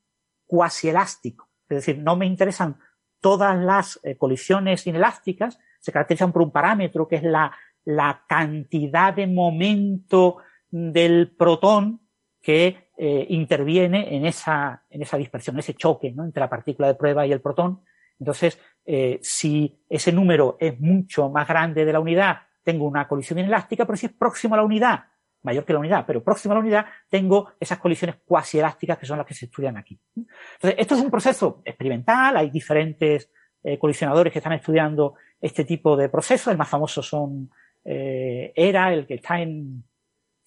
cuasi 0.47 0.89
elástico. 0.89 1.49
Es 1.69 1.77
decir, 1.77 1.99
no 1.99 2.15
me 2.15 2.25
interesan 2.25 2.79
todas 3.19 3.57
las 3.57 3.99
eh, 4.03 4.15
colisiones 4.15 4.85
inelásticas 4.87 5.59
se 5.79 5.91
caracterizan 5.91 6.31
por 6.31 6.41
un 6.41 6.51
parámetro 6.51 7.07
que 7.07 7.17
es 7.17 7.23
la, 7.23 7.51
la 7.85 8.23
cantidad 8.27 9.13
de 9.13 9.27
momento 9.27 10.37
del 10.69 11.31
protón 11.35 12.01
que 12.41 12.91
eh, 12.97 13.25
interviene 13.29 14.15
en 14.15 14.25
esa, 14.25 14.83
en 14.89 15.01
esa 15.01 15.17
dispersión, 15.17 15.59
ese 15.59 15.73
choque 15.73 16.11
¿no? 16.11 16.23
entre 16.23 16.39
la 16.39 16.49
partícula 16.49 16.87
de 16.87 16.95
prueba 16.95 17.25
y 17.25 17.31
el 17.31 17.41
protón. 17.41 17.81
Entonces, 18.19 18.59
eh, 18.85 19.19
si 19.21 19.79
ese 19.89 20.11
número 20.11 20.57
es 20.59 20.79
mucho 20.79 21.29
más 21.29 21.47
grande 21.47 21.85
de 21.85 21.93
la 21.93 21.99
unidad, 21.99 22.39
tengo 22.63 22.85
una 22.85 23.07
colisión 23.07 23.39
inelástica, 23.39 23.85
pero 23.85 23.97
si 23.97 24.07
es 24.07 24.13
próximo 24.13 24.55
a 24.55 24.57
la 24.57 24.63
unidad, 24.63 25.05
mayor 25.47 25.65
que 25.65 25.73
la 25.73 25.79
unidad, 25.79 26.05
pero 26.05 26.23
próximo 26.23 26.51
a 26.51 26.55
la 26.55 26.61
unidad, 26.61 26.85
tengo 27.09 27.53
esas 27.59 27.79
colisiones 27.79 28.17
cuasi 28.25 28.59
elásticas 28.59 28.97
que 28.97 29.05
son 29.05 29.17
las 29.17 29.25
que 29.25 29.33
se 29.33 29.45
estudian 29.45 29.77
aquí. 29.77 29.99
Entonces, 30.15 30.75
esto 30.77 30.95
es 30.95 31.01
un 31.01 31.09
proceso 31.09 31.61
experimental, 31.65 32.37
hay 32.37 32.49
diferentes 32.49 33.31
eh, 33.63 33.79
colisionadores 33.79 34.31
que 34.31 34.39
están 34.39 34.53
estudiando 34.53 35.15
este 35.41 35.63
tipo 35.63 35.95
de 35.95 36.09
procesos, 36.09 36.51
el 36.51 36.57
más 36.57 36.69
famoso 36.69 37.01
son 37.01 37.49
eh, 37.83 38.51
ERA, 38.55 38.93
el 38.93 39.07
que 39.07 39.15
está 39.15 39.39
en, 39.39 39.83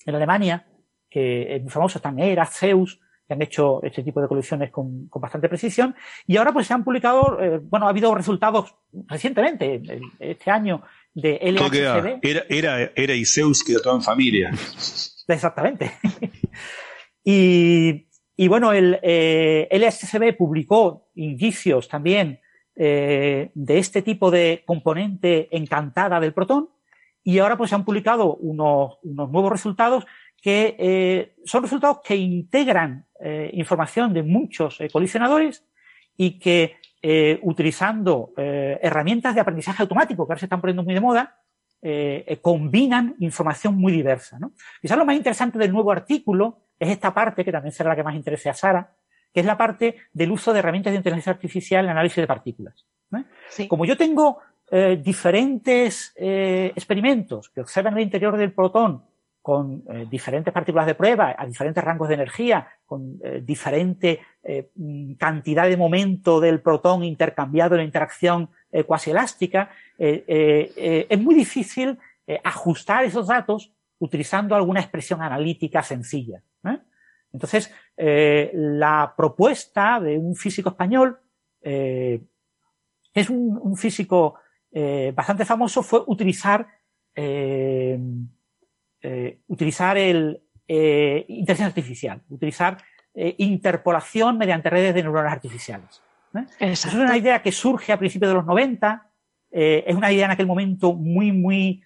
en 0.06 0.14
Alemania, 0.14 0.66
que 1.08 1.56
es 1.56 1.62
muy 1.62 1.70
famoso, 1.70 1.98
están 1.98 2.18
ERA, 2.18 2.46
Zeus, 2.46 3.00
que 3.26 3.34
han 3.34 3.42
hecho 3.42 3.80
este 3.82 4.02
tipo 4.02 4.20
de 4.20 4.28
colisiones 4.28 4.70
con, 4.70 5.08
con 5.08 5.22
bastante 5.22 5.48
precisión, 5.48 5.94
y 6.26 6.36
ahora 6.36 6.52
pues 6.52 6.66
se 6.66 6.74
han 6.74 6.84
publicado, 6.84 7.40
eh, 7.40 7.58
bueno, 7.62 7.86
ha 7.86 7.90
habido 7.90 8.14
resultados 8.14 8.74
recientemente, 9.06 9.80
este 10.18 10.50
año, 10.50 10.82
de 11.14 11.39
LHCb. 11.42 12.20
Era, 12.22 12.44
era, 12.48 12.92
era 12.94 13.14
y 13.14 13.24
Zeus 13.24 13.64
quedó 13.64 13.80
todo 13.80 13.97
en 13.97 14.02
familia. 14.02 14.50
Exactamente. 15.28 15.92
y, 17.24 18.06
y, 18.36 18.48
bueno, 18.48 18.72
el 18.72 18.98
eh, 19.02 19.68
LHCb 19.70 20.36
publicó 20.36 21.10
indicios 21.14 21.89
también 21.89 22.40
eh, 22.82 23.50
de 23.52 23.78
este 23.78 24.00
tipo 24.00 24.30
de 24.30 24.62
componente 24.64 25.55
encantada 25.55 26.18
del 26.18 26.32
protón 26.32 26.70
y 27.22 27.39
ahora 27.39 27.58
pues 27.58 27.68
se 27.68 27.76
han 27.76 27.84
publicado 27.84 28.36
unos, 28.36 28.98
unos 29.02 29.30
nuevos 29.30 29.52
resultados 29.52 30.06
que 30.40 30.76
eh, 30.78 31.34
son 31.44 31.62
resultados 31.62 31.98
que 32.02 32.16
integran 32.16 33.05
eh, 33.20 33.50
información 33.52 34.14
de 34.14 34.22
muchos 34.22 34.78
colisionadores 34.90 35.62
y 36.16 36.39
que 36.39 36.76
eh, 37.02 37.38
utilizando 37.42 38.34
eh, 38.36 38.78
herramientas 38.82 39.34
de 39.34 39.40
aprendizaje 39.40 39.82
automático 39.82 40.26
que 40.26 40.32
ahora 40.32 40.38
se 40.38 40.44
están 40.44 40.60
poniendo 40.60 40.82
muy 40.82 40.92
de 40.92 41.00
moda, 41.00 41.38
eh, 41.80 42.38
combinan 42.42 43.16
información 43.20 43.74
muy 43.76 43.92
diversa. 43.92 44.38
¿no? 44.38 44.52
Quizás 44.82 44.98
lo 44.98 45.06
más 45.06 45.16
interesante 45.16 45.58
del 45.58 45.72
nuevo 45.72 45.92
artículo 45.92 46.58
es 46.78 46.90
esta 46.90 47.14
parte, 47.14 47.42
que 47.42 47.52
también 47.52 47.72
será 47.72 47.88
la 47.88 47.96
que 47.96 48.02
más 48.02 48.14
interese 48.14 48.50
a 48.50 48.54
Sara, 48.54 48.92
que 49.32 49.40
es 49.40 49.46
la 49.46 49.56
parte 49.56 49.96
del 50.12 50.30
uso 50.30 50.52
de 50.52 50.58
herramientas 50.58 50.92
de 50.92 50.98
inteligencia 50.98 51.32
artificial 51.32 51.86
en 51.86 51.92
análisis 51.92 52.16
de 52.16 52.26
partículas. 52.26 52.86
Sí. 53.48 53.66
Como 53.66 53.86
yo 53.86 53.96
tengo 53.96 54.38
diferentes 54.98 56.12
experimentos 56.16 57.48
que 57.48 57.60
observan 57.60 57.96
el 57.96 58.04
interior 58.04 58.36
del 58.36 58.52
protón 58.52 59.02
con 59.42 59.82
eh, 59.88 60.06
diferentes 60.10 60.52
partículas 60.52 60.86
de 60.86 60.94
prueba, 60.94 61.34
a 61.36 61.46
diferentes 61.46 61.82
rangos 61.82 62.08
de 62.08 62.14
energía, 62.14 62.68
con 62.84 63.18
eh, 63.22 63.40
diferente 63.42 64.20
eh, 64.42 64.70
cantidad 65.18 65.66
de 65.66 65.76
momento 65.76 66.40
del 66.40 66.60
protón 66.60 67.04
intercambiado 67.04 67.76
en 67.76 67.84
interacción 67.84 68.50
cuasi 68.86 69.10
elástica, 69.10 69.68
es 69.98 71.18
muy 71.18 71.34
difícil 71.34 71.98
ajustar 72.44 73.04
esos 73.04 73.26
datos 73.26 73.72
utilizando 73.98 74.54
alguna 74.54 74.78
expresión 74.78 75.22
analítica 75.22 75.82
sencilla. 75.82 76.40
Entonces, 77.32 77.74
la 77.96 79.12
propuesta 79.16 79.98
de 79.98 80.16
un 80.16 80.36
físico 80.36 80.68
español, 80.68 81.18
es 81.60 83.28
un 83.28 83.76
físico 83.76 84.36
bastante 85.12 85.44
famoso, 85.44 85.82
fue 85.82 86.04
utilizar 86.06 86.68
eh, 89.02 89.40
utilizar 89.46 89.96
el 89.96 90.42
eh, 90.68 91.24
inteligencia 91.26 91.66
artificial, 91.66 92.20
utilizar 92.28 92.76
eh, 93.14 93.34
interpolación 93.38 94.36
mediante 94.36 94.68
redes 94.68 94.94
de 94.94 95.02
neuronas 95.02 95.32
artificiales. 95.32 96.02
Es 96.58 96.84
una 96.94 97.16
idea 97.16 97.42
que 97.42 97.50
surge 97.50 97.92
a 97.92 97.98
principios 97.98 98.30
de 98.30 98.34
los 98.34 98.46
90, 98.46 99.10
es 99.50 99.96
una 99.96 100.12
idea 100.12 100.26
en 100.26 100.30
aquel 100.30 100.46
momento 100.46 100.92
muy, 100.92 101.32
muy, 101.32 101.82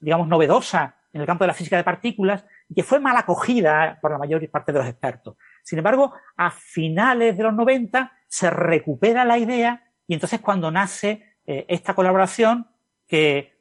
digamos, 0.00 0.26
novedosa 0.26 0.96
en 1.12 1.20
el 1.20 1.26
campo 1.28 1.44
de 1.44 1.48
la 1.48 1.54
física 1.54 1.76
de 1.76 1.84
partículas 1.84 2.44
y 2.68 2.74
que 2.74 2.82
fue 2.82 2.98
mal 2.98 3.16
acogida 3.16 4.00
por 4.02 4.10
la 4.10 4.18
mayor 4.18 4.50
parte 4.50 4.72
de 4.72 4.80
los 4.80 4.88
expertos. 4.88 5.36
Sin 5.62 5.78
embargo, 5.78 6.12
a 6.36 6.50
finales 6.50 7.36
de 7.36 7.44
los 7.44 7.54
90 7.54 8.10
se 8.26 8.50
recupera 8.50 9.24
la 9.24 9.38
idea 9.38 9.84
y 10.08 10.14
entonces 10.14 10.40
cuando 10.40 10.72
nace 10.72 11.36
esta 11.46 11.94
colaboración 11.94 12.66
que 13.06 13.52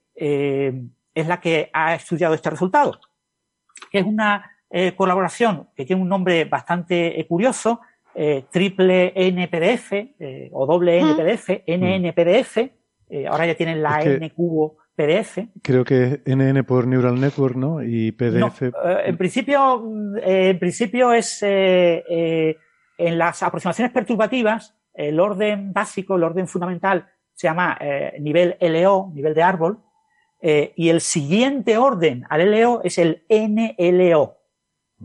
es 1.13 1.27
la 1.27 1.39
que 1.39 1.69
ha 1.73 1.95
estudiado 1.95 2.33
este 2.33 2.49
resultado. 2.49 2.99
Es 3.91 4.03
una 4.05 4.51
eh, 4.69 4.93
colaboración 4.95 5.69
que 5.75 5.85
tiene 5.85 6.01
un 6.01 6.09
nombre 6.09 6.45
bastante 6.45 7.19
eh, 7.19 7.27
curioso, 7.27 7.81
eh, 8.15 8.45
triple 8.51 9.11
NPDF 9.15 9.93
eh, 10.19 10.49
o 10.51 10.65
doble 10.65 10.99
NPDF, 10.99 11.49
NNPDF, 11.67 12.57
eh, 13.09 13.27
ahora 13.27 13.45
ya 13.45 13.55
tienen 13.55 13.81
la 13.83 13.99
Es 13.99 14.05
que- 14.05 14.13
N 14.15 14.31
cubo 14.31 14.77
PDF. 14.95 15.47
Creo 15.63 15.83
que 15.83 16.03
es 16.03 16.19
NN 16.27 16.63
por 16.63 16.85
Neural 16.85 17.19
Network, 17.19 17.55
¿no? 17.55 17.81
Y 17.81 18.11
PDF. 18.11 18.39
No, 18.39 18.53
en 19.03 19.17
principio, 19.17 19.79
mm, 19.79 20.17
en 20.21 20.59
principio 20.59 21.11
es 21.13 21.41
eh, 21.41 22.03
eh, 22.07 22.57
en 22.99 23.17
las 23.17 23.41
aproximaciones 23.41 23.91
perturbativas, 23.91 24.75
el 24.93 25.19
orden 25.19 25.73
básico, 25.73 26.15
el 26.15 26.23
orden 26.23 26.47
fundamental, 26.47 27.07
se 27.33 27.47
llama 27.47 27.75
eh, 27.81 28.13
nivel 28.19 28.55
LO, 28.59 29.09
nivel 29.15 29.33
de 29.33 29.41
árbol, 29.41 29.79
eh, 30.45 30.73
y 30.75 30.89
el 30.89 30.99
siguiente 30.99 31.77
orden 31.77 32.25
al 32.29 32.51
LO 32.51 32.81
es 32.83 32.97
el 32.97 33.23
NLO, 33.29 34.37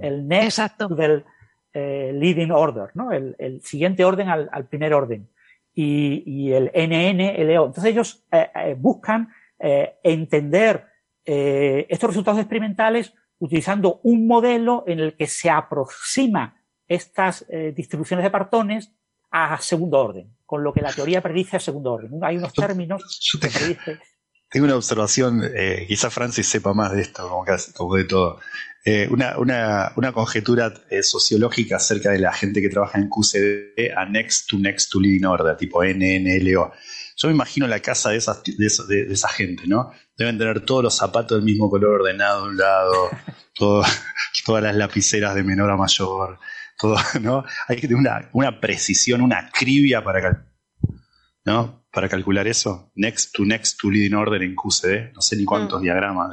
el 0.00 0.26
next 0.26 0.60
the 0.96 1.24
eh, 1.72 2.12
leading 2.12 2.50
order, 2.50 2.90
¿no? 2.94 3.12
El, 3.12 3.36
el 3.38 3.62
siguiente 3.62 4.04
orden 4.04 4.28
al, 4.28 4.48
al 4.50 4.66
primer 4.66 4.92
orden. 4.92 5.30
Y, 5.74 6.24
y 6.26 6.52
el 6.52 6.72
NNLO. 6.74 7.66
Entonces 7.66 7.84
ellos 7.84 8.24
eh, 8.32 8.50
eh, 8.52 8.76
buscan 8.76 9.28
eh, 9.60 9.94
entender 10.02 10.86
eh, 11.24 11.86
estos 11.88 12.10
resultados 12.10 12.40
experimentales 12.40 13.14
utilizando 13.38 14.00
un 14.02 14.26
modelo 14.26 14.82
en 14.88 14.98
el 14.98 15.14
que 15.14 15.28
se 15.28 15.50
aproxima 15.50 16.60
estas 16.88 17.46
eh, 17.48 17.72
distribuciones 17.76 18.24
de 18.24 18.30
partones 18.30 18.92
a 19.30 19.56
segundo 19.60 20.00
orden, 20.00 20.34
con 20.46 20.64
lo 20.64 20.72
que 20.72 20.80
la 20.80 20.92
teoría 20.92 21.20
predice 21.20 21.58
a 21.58 21.60
segundo 21.60 21.92
orden. 21.92 22.10
Hay 22.24 22.38
unos 22.38 22.52
términos 22.54 23.20
que 23.40 23.46
predice. 23.46 24.00
Tengo 24.50 24.66
una 24.66 24.76
observación, 24.76 25.42
eh, 25.54 25.84
quizá 25.86 26.10
Francis 26.10 26.46
sepa 26.48 26.72
más 26.72 26.92
de 26.92 27.02
esto, 27.02 27.28
como, 27.28 27.44
casi- 27.44 27.72
como 27.72 27.94
de 27.96 28.04
todo. 28.04 28.40
Eh, 28.84 29.06
una, 29.10 29.36
una, 29.38 29.92
una 29.96 30.12
conjetura 30.12 30.72
eh, 30.88 31.02
sociológica 31.02 31.76
acerca 31.76 32.10
de 32.10 32.18
la 32.20 32.32
gente 32.32 32.62
que 32.62 32.70
trabaja 32.70 32.98
en 32.98 33.08
QCD 33.10 33.92
a 33.94 34.06
Next 34.06 34.48
to 34.48 34.58
Next 34.58 34.90
to 34.90 35.00
Living 35.00 35.24
Order, 35.26 35.56
tipo 35.56 35.82
NNLO. 35.84 36.72
Yo 37.16 37.28
me 37.28 37.34
imagino 37.34 37.66
la 37.66 37.80
casa 37.80 38.10
de, 38.10 38.16
esas, 38.16 38.42
de, 38.44 38.66
esa- 38.66 38.84
de- 38.84 39.04
de 39.04 39.12
esa 39.14 39.28
gente, 39.28 39.64
¿no? 39.66 39.92
Deben 40.16 40.38
tener 40.38 40.60
todos 40.64 40.82
los 40.84 40.96
zapatos 40.96 41.36
del 41.36 41.44
mismo 41.44 41.68
color 41.68 42.00
ordenado 42.00 42.44
de 42.44 42.48
un 42.50 42.56
lado, 42.56 43.10
todo- 43.54 43.82
todas 44.46 44.62
las 44.62 44.74
lapiceras 44.76 45.34
de 45.34 45.42
menor 45.42 45.70
a 45.70 45.76
mayor, 45.76 46.38
todo, 46.78 46.96
¿no? 47.20 47.44
Hay 47.66 47.76
que 47.76 47.82
tener 47.82 47.96
una, 47.96 48.30
una 48.32 48.60
precisión, 48.60 49.20
una 49.20 49.38
acribia 49.40 50.02
para, 50.02 50.22
cal- 50.22 50.46
¿no? 51.44 51.77
Para 51.92 52.08
calcular 52.08 52.46
eso. 52.46 52.90
Next 52.94 53.32
to 53.34 53.44
Next 53.44 53.78
to 53.80 53.90
Leading 53.90 54.14
Order 54.14 54.42
en 54.42 54.54
QCD. 54.54 55.12
No 55.14 55.20
sé 55.20 55.36
ni 55.36 55.44
cuántos 55.44 55.80
diagramas. 55.82 56.30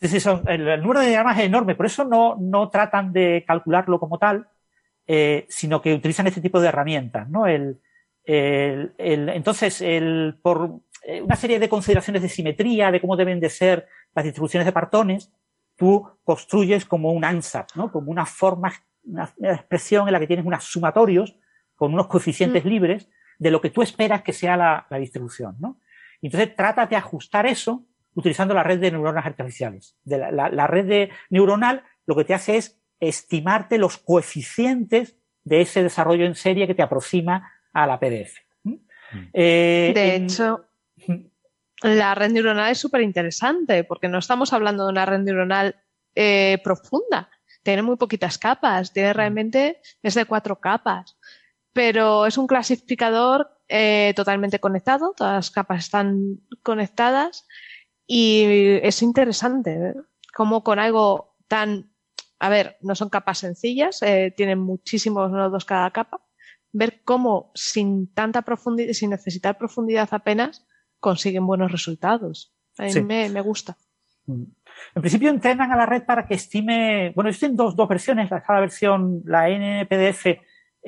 Sí, 0.00 0.08
sí, 0.08 0.20
son, 0.20 0.42
el, 0.46 0.66
el 0.68 0.80
número 0.80 1.00
de 1.00 1.08
diagramas 1.08 1.38
es 1.38 1.44
enorme, 1.46 1.74
por 1.74 1.86
eso 1.86 2.04
no, 2.04 2.36
no 2.38 2.70
tratan 2.70 3.12
de 3.12 3.44
calcularlo 3.46 3.98
como 3.98 4.18
tal, 4.18 4.46
eh, 5.08 5.44
sino 5.48 5.82
que 5.82 5.92
utilizan 5.94 6.26
este 6.28 6.40
tipo 6.40 6.60
de 6.60 6.68
herramientas, 6.68 7.28
¿no? 7.28 7.46
El, 7.46 7.80
el- 8.24 8.92
el- 8.98 9.28
entonces, 9.30 9.80
el, 9.80 10.38
por 10.40 10.82
eh, 11.02 11.20
una 11.22 11.34
serie 11.34 11.58
de 11.58 11.68
consideraciones 11.68 12.22
de 12.22 12.28
simetría, 12.28 12.92
de 12.92 13.00
cómo 13.00 13.16
deben 13.16 13.40
de 13.40 13.50
ser 13.50 13.88
las 14.14 14.24
distribuciones 14.24 14.66
de 14.66 14.72
partones, 14.72 15.32
tú 15.76 16.06
construyes 16.22 16.84
como 16.84 17.10
un 17.12 17.24
ANSAT, 17.24 17.70
¿no? 17.74 17.90
Como 17.90 18.10
una 18.12 18.26
forma, 18.26 18.72
una, 19.04 19.32
una 19.38 19.52
expresión 19.54 20.06
en 20.08 20.12
la 20.12 20.20
que 20.20 20.26
tienes 20.28 20.46
unos 20.46 20.62
sumatorios 20.64 21.34
con 21.74 21.92
unos 21.94 22.06
coeficientes 22.06 22.64
libres 22.64 23.08
de 23.38 23.50
lo 23.50 23.60
que 23.60 23.70
tú 23.70 23.82
esperas 23.82 24.22
que 24.22 24.32
sea 24.32 24.56
la, 24.56 24.86
la 24.90 24.98
distribución, 24.98 25.56
¿no? 25.58 25.80
Y 26.20 26.26
entonces 26.26 26.54
trata 26.56 26.86
de 26.86 26.96
ajustar 26.96 27.46
eso 27.46 27.86
utilizando 28.14 28.52
la 28.54 28.64
red 28.64 28.80
de 28.80 28.90
neuronas 28.90 29.24
artificiales. 29.24 29.96
De 30.02 30.18
la, 30.18 30.30
la- 30.32 30.48
la 30.50 30.66
red 30.66 30.86
de 30.86 31.10
neuronal 31.30 31.84
lo 32.06 32.16
que 32.16 32.24
te 32.24 32.34
hace 32.34 32.56
es 32.56 32.80
estimarte 33.00 33.78
los 33.78 33.98
coeficientes 33.98 35.16
de 35.44 35.60
ese 35.60 35.82
desarrollo 35.82 36.24
en 36.26 36.34
serie 36.34 36.66
que 36.66 36.74
te 36.74 36.82
aproxima 36.82 37.52
a 37.72 37.86
la 37.86 38.00
PDF. 38.00 38.38
¿Mm? 38.64 38.74
Eh, 39.32 39.92
De 39.94 40.16
en- 40.16 40.24
hecho, 40.24 40.64
la 41.82 42.14
red 42.14 42.30
neuronal 42.32 42.72
es 42.72 42.78
súper 42.78 43.02
interesante 43.02 43.84
porque 43.84 44.08
no 44.08 44.18
estamos 44.18 44.52
hablando 44.52 44.84
de 44.86 44.90
una 44.92 45.06
red 45.06 45.20
neuronal 45.20 45.76
eh, 46.14 46.58
profunda. 46.64 47.30
Tiene 47.62 47.82
muy 47.82 47.96
poquitas 47.96 48.38
capas, 48.38 48.92
tiene 48.92 49.12
realmente 49.12 49.80
es 50.02 50.14
de 50.14 50.24
cuatro 50.24 50.58
capas, 50.58 51.17
pero 51.72 52.26
es 52.26 52.38
un 52.38 52.46
clasificador 52.46 53.50
eh, 53.68 54.12
totalmente 54.16 54.58
conectado, 54.60 55.12
todas 55.16 55.34
las 55.34 55.50
capas 55.50 55.84
están 55.84 56.40
conectadas 56.62 57.46
y 58.06 58.44
es 58.82 59.02
interesante 59.02 59.70
¿eh? 59.74 59.94
cómo 60.34 60.64
con 60.64 60.78
algo 60.78 61.36
tan, 61.48 61.90
a 62.38 62.48
ver, 62.48 62.76
no 62.80 62.94
son 62.94 63.10
capas 63.10 63.38
sencillas, 63.38 64.02
eh, 64.02 64.32
tienen 64.36 64.58
muchísimos 64.58 65.30
nodos 65.30 65.64
cada 65.64 65.90
capa, 65.90 66.20
ver 66.72 67.02
cómo 67.04 67.50
sin 67.54 68.12
tanta 68.14 68.42
profundidad, 68.42 68.92
sin 68.92 69.10
necesitar 69.10 69.58
profundidad 69.58 70.08
apenas, 70.12 70.66
consiguen 71.00 71.46
buenos 71.46 71.70
resultados. 71.72 72.54
A 72.78 72.84
mí 72.84 72.92
Sí. 72.92 73.02
me, 73.02 73.28
me 73.28 73.40
gusta. 73.40 73.76
En 74.26 74.54
principio 75.00 75.30
entrenan 75.30 75.72
a 75.72 75.76
la 75.76 75.86
red 75.86 76.04
para 76.04 76.26
que 76.26 76.34
estime, 76.34 77.12
bueno, 77.14 77.30
existen 77.30 77.56
dos, 77.56 77.74
dos 77.76 77.88
versiones, 77.88 78.30
la- 78.30 78.42
cada 78.42 78.60
versión, 78.60 79.22
la 79.24 79.48
NPDF 79.48 80.40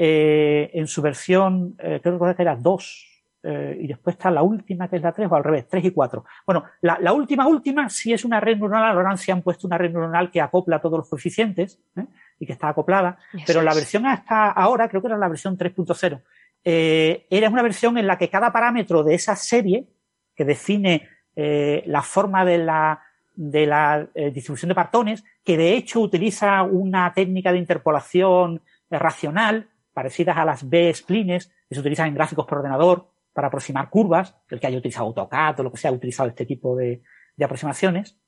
eh, 0.02 0.70
en 0.72 0.86
su 0.86 1.02
versión, 1.02 1.76
eh, 1.78 2.00
creo 2.02 2.18
que 2.18 2.42
era 2.42 2.56
2, 2.56 3.06
eh, 3.42 3.76
y 3.82 3.86
después 3.86 4.16
está 4.16 4.30
la 4.30 4.42
última 4.42 4.88
que 4.88 4.96
es 4.96 5.02
la 5.02 5.12
3, 5.12 5.28
o 5.30 5.36
al 5.36 5.44
revés, 5.44 5.68
3 5.68 5.84
y 5.84 5.90
4. 5.90 6.24
Bueno, 6.46 6.64
la, 6.80 6.98
la 7.02 7.12
última, 7.12 7.46
última, 7.46 7.86
sí 7.90 8.10
es 8.10 8.24
una 8.24 8.40
red 8.40 8.56
neuronal, 8.56 8.96
ahora 8.96 9.14
sí 9.18 9.30
han 9.30 9.42
puesto 9.42 9.66
una 9.66 9.76
red 9.76 9.90
neuronal 9.90 10.30
que 10.30 10.40
acopla 10.40 10.80
todos 10.80 11.00
los 11.00 11.08
coeficientes 11.10 11.78
¿eh? 11.96 12.06
y 12.38 12.46
que 12.46 12.52
está 12.54 12.68
acoplada, 12.68 13.18
pero 13.46 13.60
la 13.60 13.74
versión 13.74 14.06
hasta 14.06 14.50
ahora, 14.50 14.88
creo 14.88 15.02
que 15.02 15.08
era 15.08 15.18
la 15.18 15.28
versión 15.28 15.58
3.0, 15.58 16.22
eh, 16.64 17.26
era 17.28 17.50
una 17.50 17.62
versión 17.62 17.98
en 17.98 18.06
la 18.06 18.16
que 18.16 18.30
cada 18.30 18.50
parámetro 18.52 19.02
de 19.02 19.16
esa 19.16 19.36
serie, 19.36 19.86
que 20.34 20.46
define 20.46 21.06
la 21.36 22.00
forma 22.00 22.44
de 22.46 22.58
la, 22.58 23.02
de 23.34 23.66
la 23.66 24.08
distribución 24.14 24.70
de 24.70 24.74
partones, 24.74 25.24
que 25.44 25.56
de 25.56 25.74
hecho 25.74 26.00
utiliza 26.00 26.62
una 26.62 27.12
técnica 27.14 27.52
de 27.52 27.58
interpolación 27.58 28.60
racional, 28.90 29.69
parecidas 29.92 30.36
a 30.36 30.44
las 30.44 30.68
B-splines, 30.68 31.52
que 31.68 31.74
se 31.74 31.80
utilizan 31.80 32.08
en 32.08 32.14
gráficos 32.14 32.46
por 32.46 32.58
ordenador 32.58 33.10
para 33.32 33.48
aproximar 33.48 33.90
curvas, 33.90 34.36
el 34.50 34.60
que 34.60 34.66
haya 34.66 34.78
utilizado 34.78 35.06
AutoCAD 35.06 35.60
o 35.60 35.62
lo 35.64 35.70
que 35.72 35.78
sea, 35.78 35.90
ha 35.90 35.94
utilizado 35.94 36.28
este 36.28 36.46
tipo 36.46 36.76
de, 36.76 37.02
de 37.36 37.44
aproximaciones. 37.44 38.18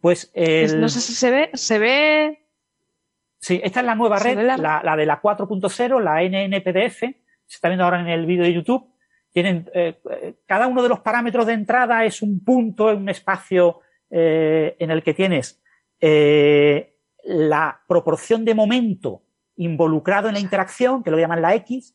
Pues 0.00 0.30
el, 0.34 0.80
No 0.80 0.88
sé 0.88 1.00
si 1.00 1.12
se 1.12 1.30
ve, 1.30 1.50
se 1.54 1.78
ve. 1.78 2.44
Sí, 3.40 3.60
esta 3.62 3.80
es 3.80 3.86
la 3.86 3.94
nueva 3.94 4.18
red, 4.18 4.36
la- 4.44 4.56
la, 4.56 4.80
la 4.82 4.96
de 4.96 5.06
la 5.06 5.20
4.0, 5.22 6.00
la 6.00 6.22
NNPDF, 6.22 6.98
se 7.00 7.54
está 7.56 7.68
viendo 7.68 7.84
ahora 7.84 8.00
en 8.00 8.08
el 8.08 8.26
vídeo 8.26 8.44
de 8.44 8.52
YouTube. 8.52 8.92
Tienen, 9.30 9.70
eh, 9.74 10.00
eh, 10.10 10.34
cada 10.46 10.66
uno 10.66 10.82
de 10.82 10.88
los 10.88 11.00
parámetros 11.00 11.46
de 11.46 11.52
entrada 11.52 12.04
es 12.04 12.22
un 12.22 12.42
punto 12.44 12.90
en 12.90 12.98
un 12.98 13.08
espacio 13.08 13.80
eh, 14.10 14.74
en 14.78 14.90
el 14.90 15.02
que 15.02 15.14
tienes 15.14 15.62
eh, 16.00 16.96
la 17.24 17.80
proporción 17.86 18.44
de 18.44 18.54
momento 18.54 19.22
involucrado 19.58 20.28
en 20.28 20.34
la 20.34 20.40
interacción, 20.40 21.02
que 21.02 21.10
lo 21.10 21.18
llaman 21.18 21.42
la 21.42 21.54
X, 21.56 21.94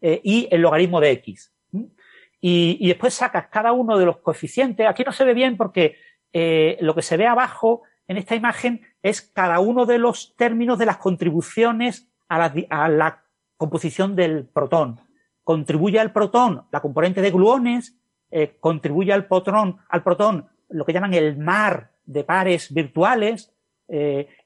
eh, 0.00 0.20
y 0.22 0.48
el 0.50 0.60
logaritmo 0.60 1.00
de 1.00 1.12
X. 1.12 1.52
Y, 2.40 2.76
y 2.80 2.88
después 2.88 3.14
sacas 3.14 3.46
cada 3.48 3.72
uno 3.72 3.96
de 3.96 4.04
los 4.04 4.18
coeficientes. 4.18 4.86
Aquí 4.86 5.04
no 5.04 5.12
se 5.12 5.24
ve 5.24 5.32
bien 5.32 5.56
porque 5.56 5.96
eh, 6.32 6.76
lo 6.80 6.94
que 6.94 7.02
se 7.02 7.16
ve 7.16 7.26
abajo 7.26 7.82
en 8.08 8.18
esta 8.18 8.34
imagen 8.34 8.82
es 9.02 9.22
cada 9.22 9.58
uno 9.60 9.86
de 9.86 9.98
los 9.98 10.36
términos 10.36 10.78
de 10.78 10.86
las 10.86 10.98
contribuciones 10.98 12.10
a 12.28 12.50
la, 12.88 13.22
composición 13.56 14.14
del 14.14 14.44
protón. 14.44 15.00
Contribuye 15.42 15.98
al 15.98 16.12
protón 16.12 16.66
la 16.70 16.82
componente 16.82 17.22
de 17.22 17.30
gluones, 17.30 17.96
eh, 18.30 18.58
contribuye 18.60 19.14
al 19.14 19.26
protón, 19.26 19.78
al 19.88 20.02
protón 20.02 20.46
lo 20.68 20.84
que 20.84 20.92
llaman 20.92 21.14
el 21.14 21.38
mar 21.38 21.92
de 22.04 22.22
pares 22.22 22.72
virtuales, 22.74 23.52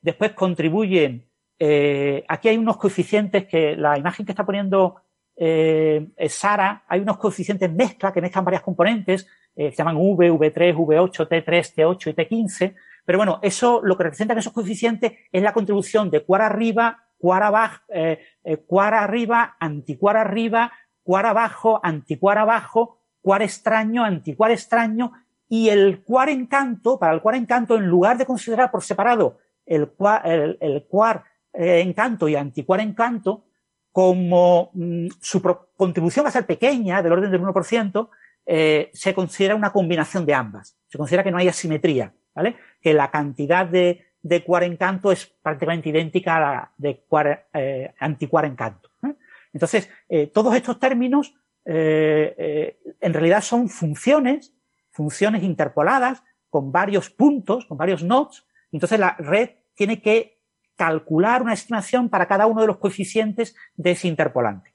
después 0.03 0.33
contribuyen, 0.33 1.30
eh, 1.61 2.25
aquí 2.27 2.49
hay 2.49 2.57
unos 2.57 2.79
coeficientes 2.79 3.47
que 3.47 3.77
la 3.77 3.97
imagen 3.97 4.27
que 4.27 4.33
está 4.33 4.45
poniendo 4.45 4.97
eh, 5.37 6.11
Sara, 6.29 6.85
hay 6.89 7.01
unos 7.01 7.19
coeficientes 7.19 7.73
mezcla 7.73 8.13
que 8.13 8.21
mezclan 8.21 8.45
varias 8.45 8.63
componentes, 8.63 9.29
eh, 9.55 9.71
se 9.71 9.77
llaman 9.77 9.97
V, 9.97 10.33
V3, 10.33 10.75
V8, 10.75 11.29
T3, 11.29 11.75
T8 11.75 12.11
y 12.11 12.15
T15, 12.15 12.75
pero 13.05 13.19
bueno, 13.19 13.41
eso 13.43 13.81
lo 13.83 13.97
que 13.97 14.05
representan 14.05 14.39
esos 14.39 14.53
coeficientes 14.53 15.13
es 15.31 15.43
la 15.43 15.53
contribución 15.53 16.11
de 16.11 16.25
cuar 16.25 16.43
arriba, 16.43 17.05
cuar 17.19 17.43
abajo, 17.43 17.83
eh, 17.89 18.21
eh, 18.45 18.57
cuar 18.59 18.95
arriba, 18.95 19.57
anticuar 19.61 20.17
arriba, 20.17 20.73
cuar 21.03 21.27
abajo, 21.27 21.81
anticuar 21.83 22.39
abajo, 22.39 22.99
cuar 23.21 23.43
extraño, 23.43 24.05
anticuar 24.05 24.51
extraño, 24.51 25.13
y 25.49 25.69
el 25.69 26.03
cuar 26.05 26.29
encanto, 26.29 26.99
para 26.99 27.13
el 27.13 27.21
cuar 27.21 27.35
encanto, 27.35 27.77
en 27.77 27.87
lugar 27.87 28.17
de 28.17 28.27
considerar 28.27 28.71
por 28.71 28.83
separado 28.83 29.39
el 29.67 29.89
cuar, 29.89 30.27
el, 30.27 30.57
el 30.61 30.85
cuar 30.87 31.25
eh, 31.53 31.81
encanto 31.81 32.29
y 32.29 32.37
anticuar 32.37 32.81
encanto, 32.81 33.45
como 33.93 34.71
mm, 34.75 35.09
su 35.21 35.43
contribución 35.77 36.25
va 36.25 36.29
a 36.29 36.33
ser 36.33 36.47
pequeña, 36.47 37.03
del 37.03 37.13
orden 37.13 37.31
del 37.31 37.43
1%, 37.43 38.09
eh, 38.47 38.91
se 38.93 39.15
considera 39.15 39.55
una 39.55 39.73
combinación 39.73 40.27
de 40.27 40.35
ambas. 40.35 40.77
Se 40.89 40.99
considera 40.99 41.23
que 41.23 41.31
no 41.31 41.39
hay 41.39 41.49
asimetría, 41.49 42.13
¿vale? 42.35 42.57
Que 42.81 42.95
la 42.95 43.11
cantidad 43.11 43.67
de, 43.67 44.05
de 44.23 44.45
cuar 44.45 44.65
encanto 44.65 45.13
es 45.13 45.27
prácticamente 45.27 45.89
idéntica 45.89 46.37
a 46.37 46.41
la 46.41 46.73
de 46.77 47.05
cuar, 47.09 47.49
eh, 47.55 47.93
anticuar 47.99 48.45
encanto. 48.45 48.91
¿eh? 49.05 49.15
Entonces, 49.53 49.89
eh, 50.09 50.27
todos 50.27 50.55
estos 50.55 50.79
términos 50.79 51.35
en 51.63 53.13
realidad 53.13 53.43
son 53.43 53.69
funciones, 53.69 54.53
funciones 54.91 55.45
interpoladas 55.45 56.23
con 56.49 56.73
varios 56.73 57.11
puntos, 57.11 57.67
con 57.67 57.79
varios 57.79 58.03
nodes. 58.03 58.45
Entonces 58.73 58.99
la 58.99 59.15
red 59.19 59.51
tiene 59.75 60.03
que 60.03 60.40
calcular 60.81 61.43
una 61.43 61.53
estimación 61.53 62.09
para 62.09 62.27
cada 62.27 62.47
uno 62.47 62.63
de 62.63 62.67
los 62.67 62.79
coeficientes 62.79 63.55
de 63.77 63.91
ese 63.91 64.09
interpolante. 64.09 64.73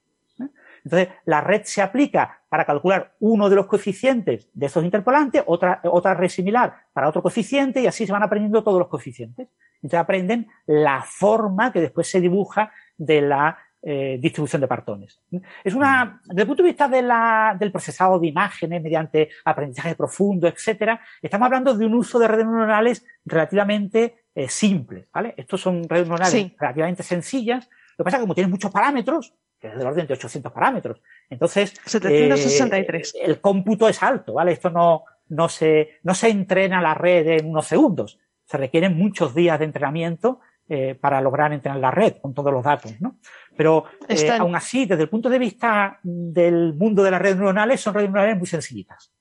Entonces, 0.84 1.09
la 1.25 1.42
red 1.42 1.64
se 1.64 1.82
aplica 1.82 2.43
para 2.48 2.64
calcular 2.64 3.16
uno 3.19 3.50
de 3.50 3.56
los 3.56 3.66
coeficientes 3.66 4.48
de 4.53 4.67
esos 4.67 4.84
interpolantes, 4.84 5.42
otra, 5.48 5.82
otra 5.85 6.14
red 6.14 6.30
similar 6.30 6.75
para 6.93 7.09
otro 7.09 7.24
coeficiente, 7.24 7.82
y 7.82 7.88
así 7.88 8.06
se 8.06 8.11
van 8.11 8.22
aprendiendo 8.22 8.64
todos 8.64 8.77
los 8.77 8.88
coeficientes. 8.88 9.48
Entonces 9.77 10.00
aprenden 10.00 10.48
la 10.67 11.01
forma 11.01 11.72
que 11.72 11.82
después 11.82 12.08
se 12.08 12.22
dibuja 12.22 12.72
de 12.95 13.22
la 13.22 13.58
eh, 13.82 14.19
distribución 14.22 14.61
de 14.61 14.67
partones. 14.67 15.19
Es 15.64 15.74
una, 15.74 16.22
desde 16.24 16.42
el 16.42 16.48
punto 16.48 16.61
de 16.61 16.69
vista 16.69 16.88
de 16.88 17.01
la, 17.01 17.56
del 17.59 17.72
procesado 17.72 18.19
de 18.19 18.27
imágenes 18.27 18.80
mediante 18.80 19.30
aprendizaje 19.43 19.95
profundo, 19.95 20.48
etcétera, 20.48 21.01
estamos 21.19 21.48
hablando 21.48 21.74
de 21.74 21.84
un 21.88 21.95
uso 21.95 22.19
de 22.19 22.27
redes 22.27 22.45
neuronales 22.45 23.03
relativamente 23.25 24.25
eh, 24.36 24.50
simples, 24.50 25.10
¿vale? 25.14 25.34
Estos 25.38 25.62
son 25.62 25.88
redes 25.88 26.08
neuronales 26.08 26.52
relativamente 26.60 27.04
sencillas. 27.04 27.70
Lo 27.98 28.04
que 28.04 28.06
pasa 28.06 28.18
es 28.18 28.20
que 28.20 28.24
como 28.26 28.36
tienen 28.36 28.52
muchos 28.52 28.72
parámetros, 28.72 29.34
que 29.60 29.70
es 29.70 29.78
del 29.78 29.88
orden 29.88 30.06
de 30.06 30.14
800 30.14 30.52
parámetros. 30.52 31.02
Entonces, 31.30 31.74
763. 31.86 33.16
Eh, 33.16 33.20
el 33.24 33.40
cómputo 33.40 33.88
es 33.88 34.04
alto, 34.04 34.34
¿vale? 34.34 34.52
Esto 34.52 34.70
no, 34.70 35.06
no 35.30 35.50
se, 35.50 36.00
no 36.04 36.14
se 36.14 36.30
entrena 36.30 36.82
la 36.82 36.94
red 36.94 37.28
en 37.28 37.50
unos 37.50 37.66
segundos. 37.66 38.20
Se 38.44 38.58
requieren 38.58 38.98
muchos 38.98 39.34
días 39.34 39.58
de 39.58 39.66
entrenamiento 39.66 40.42
eh, 40.68 40.96
para 40.96 41.22
lograr 41.22 41.54
entrenar 41.54 41.80
la 41.80 41.92
red 41.92 42.16
con 42.22 42.34
todos 42.34 42.52
los 42.52 42.64
datos, 42.64 43.00
¿no? 43.00 43.18
Pero 43.56 43.86
eh, 44.10 44.32
aún 44.32 44.56
así, 44.56 44.86
desde 44.86 45.04
el 45.04 45.10
punto 45.10 45.30
de 45.30 45.40
vista 45.40 46.00
del 46.04 46.74
mundo 46.74 47.04
de 47.04 47.12
las 47.12 47.22
redes 47.22 47.38
neuronales, 47.38 47.80
son 47.80 47.94
redes 47.94 48.10
neuronales 48.10 48.38
muy 48.38 48.48
sencillitas. 48.48 49.15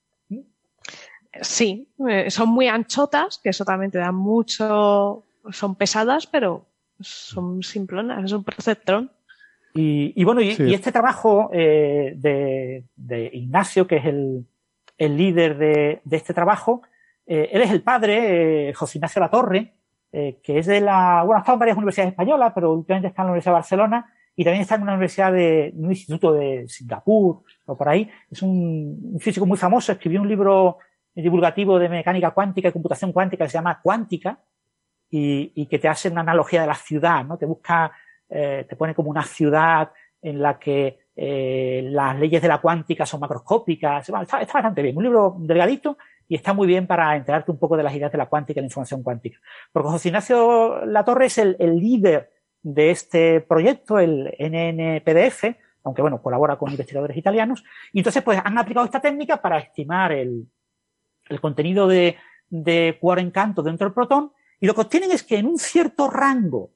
Sí, 1.41 1.89
eh, 2.09 2.31
son 2.31 2.49
muy 2.49 2.69
anchotas, 2.69 3.39
que 3.43 3.51
eso 3.51 3.65
también 3.65 3.91
te 3.91 3.99
da 3.99 4.13
mucho, 4.13 5.25
son 5.51 5.75
pesadas, 5.75 6.27
pero 6.27 6.67
son 7.01 7.63
simplonas, 7.63 8.25
es 8.25 8.33
un 8.33 8.45
perceptrón. 8.45 9.11
Y, 9.77 10.23
bueno, 10.23 10.41
y, 10.41 10.51
este 10.73 10.93
trabajo 10.93 11.51
eh, 11.53 12.15
de, 12.17 13.31
Ignacio, 13.33 13.89
que 13.89 13.97
es 13.97 14.05
el, 14.05 14.47
líder 14.99 15.59
de, 15.59 16.01
este 16.13 16.33
trabajo, 16.33 16.83
eh, 17.27 17.49
él 17.51 17.63
es 17.63 17.73
el 17.73 17.83
padre, 17.83 18.69
eh, 18.69 18.73
José 18.73 18.99
Ignacio 18.99 19.21
Latorre, 19.21 19.75
que 20.13 20.59
es 20.61 20.67
de 20.67 20.81
la, 20.81 21.25
bueno, 21.25 21.39
ha 21.39 21.41
estado 21.41 21.57
en 21.57 21.59
varias 21.59 21.77
universidades 21.77 22.13
españolas, 22.13 22.53
pero 22.55 22.73
últimamente 22.73 23.09
está 23.09 23.23
en 23.23 23.27
la 23.27 23.33
Universidad 23.33 23.51
de 23.51 23.59
Barcelona 23.59 24.15
y 24.37 24.45
también 24.45 24.63
está 24.63 24.77
en 24.77 24.83
una 24.83 24.93
universidad 24.93 25.33
de, 25.33 25.73
un 25.77 25.91
instituto 25.91 26.33
de 26.35 26.69
Singapur 26.69 27.43
o 27.67 27.77
por 27.77 27.89
ahí. 27.89 28.09
Es 28.31 28.41
un, 28.41 29.17
físico 29.19 29.45
muy 29.45 29.59
famoso, 29.59 29.91
escribió 29.91 30.23
un 30.23 30.29
libro 30.29 30.79
divulgativo 31.15 31.79
de 31.79 31.89
mecánica 31.89 32.33
cuántica 32.33 32.69
y 32.69 32.73
computación 32.73 33.13
cuántica 33.13 33.45
que 33.45 33.51
se 33.51 33.59
llama 33.59 33.81
Cuántica 33.83 34.39
y, 35.11 35.53
y 35.55 35.67
que 35.67 35.79
te 35.79 35.89
hace 35.89 36.09
una 36.09 36.23
analogía 36.23 36.63
de 36.63 36.67
la 36.67 36.75
ciudad, 36.75 37.25
¿no? 37.25 37.39
Te 37.39 37.47
busca 37.47 37.93
eh, 38.29 38.67
te 38.69 38.77
pone 38.77 38.95
como 38.95 39.11
una 39.11 39.23
ciudad 39.23 39.93
en 40.23 40.41
la 40.41 40.59
que 40.59 40.99
eh, 41.15 41.83
las 41.91 42.19
leyes 42.19 42.41
de 42.41 42.49
la 42.49 42.61
cuántica 42.61 43.05
son 43.05 43.21
macroscópicas. 43.21 44.09
Está, 44.09 44.39
bastante 44.39 44.83
bien. 44.83 44.97
Un 44.97 45.05
libro 45.05 45.37
delgadito 45.39 45.99
y 46.27 46.35
está 46.35 46.55
muy 46.55 46.67
bien 46.67 46.87
para 46.87 47.15
enterarte 47.17 47.51
un 47.51 47.59
poco 47.59 47.77
de 47.77 47.83
las 47.83 47.95
ideas 47.95 48.11
de 48.11 48.19
la 48.19 48.27
cuántica 48.27 48.59
y 48.59 48.63
la 48.63 48.67
información 48.67 49.03
cuántica. 49.03 49.39
Porque 49.71 49.91
José 49.91 50.09
Ignacio 50.09 50.87
Latorre 50.87 51.27
es 51.27 51.39
el, 51.39 51.57
líder 51.59 52.33
de 52.63 52.91
este 52.91 53.41
proyecto, 53.43 53.99
el 53.99 54.35
NNPDF, 54.39 55.57
aunque 55.85 56.01
bueno, 56.01 56.23
colabora 56.23 56.57
con 56.57 56.71
investigadores 56.71 57.17
italianos. 57.17 57.63
Y 57.93 57.99
entonces, 57.99 58.23
pues 58.23 58.41
han 58.43 58.57
aplicado 58.57 58.87
esta 58.87 59.01
técnica 59.01 59.41
para 59.41 59.59
estimar 59.59 60.13
el, 60.13 60.49
el 61.29 61.41
contenido 61.41 61.87
de, 61.87 62.17
de 62.51 62.99
encanto 63.19 63.63
dentro 63.63 63.87
del 63.87 63.95
protón. 63.95 64.33
Y 64.61 64.67
lo 64.67 64.75
que 64.75 64.83
obtienen 64.83 65.13
es 65.13 65.23
que 65.23 65.39
en 65.39 65.47
un 65.47 65.59
cierto 65.59 66.09
rango 66.09 66.71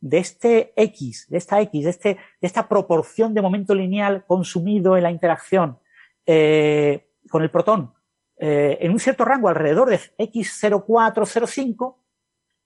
de 0.00 0.18
este 0.18 0.72
X, 0.76 1.26
de 1.28 1.38
esta 1.38 1.60
X, 1.60 1.84
de, 1.84 1.90
este, 1.90 2.08
de 2.40 2.46
esta 2.46 2.68
proporción 2.68 3.34
de 3.34 3.42
momento 3.42 3.74
lineal 3.74 4.24
consumido 4.26 4.96
en 4.96 5.02
la 5.02 5.10
interacción 5.10 5.78
eh, 6.26 7.10
con 7.28 7.42
el 7.42 7.50
protón, 7.50 7.92
eh, 8.36 8.78
en 8.80 8.92
un 8.92 8.98
cierto 8.98 9.24
rango 9.24 9.48
alrededor 9.48 9.90
de 9.90 10.00
X0405, 10.18 11.96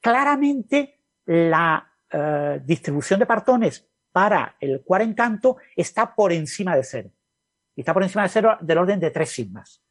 claramente 0.00 1.00
la 1.26 1.92
eh, 2.10 2.60
distribución 2.64 3.18
de 3.18 3.26
partones 3.26 3.88
para 4.12 4.56
el 4.60 4.82
cuarencanto 4.84 5.56
está 5.74 6.14
por 6.14 6.32
encima 6.32 6.76
de 6.76 6.84
cero. 6.84 7.10
Está 7.74 7.92
por 7.92 8.04
encima 8.04 8.22
de 8.22 8.28
cero 8.28 8.56
del 8.60 8.78
orden 8.78 9.00
de 9.00 9.10
tres 9.10 9.30
sigmas. 9.30 9.83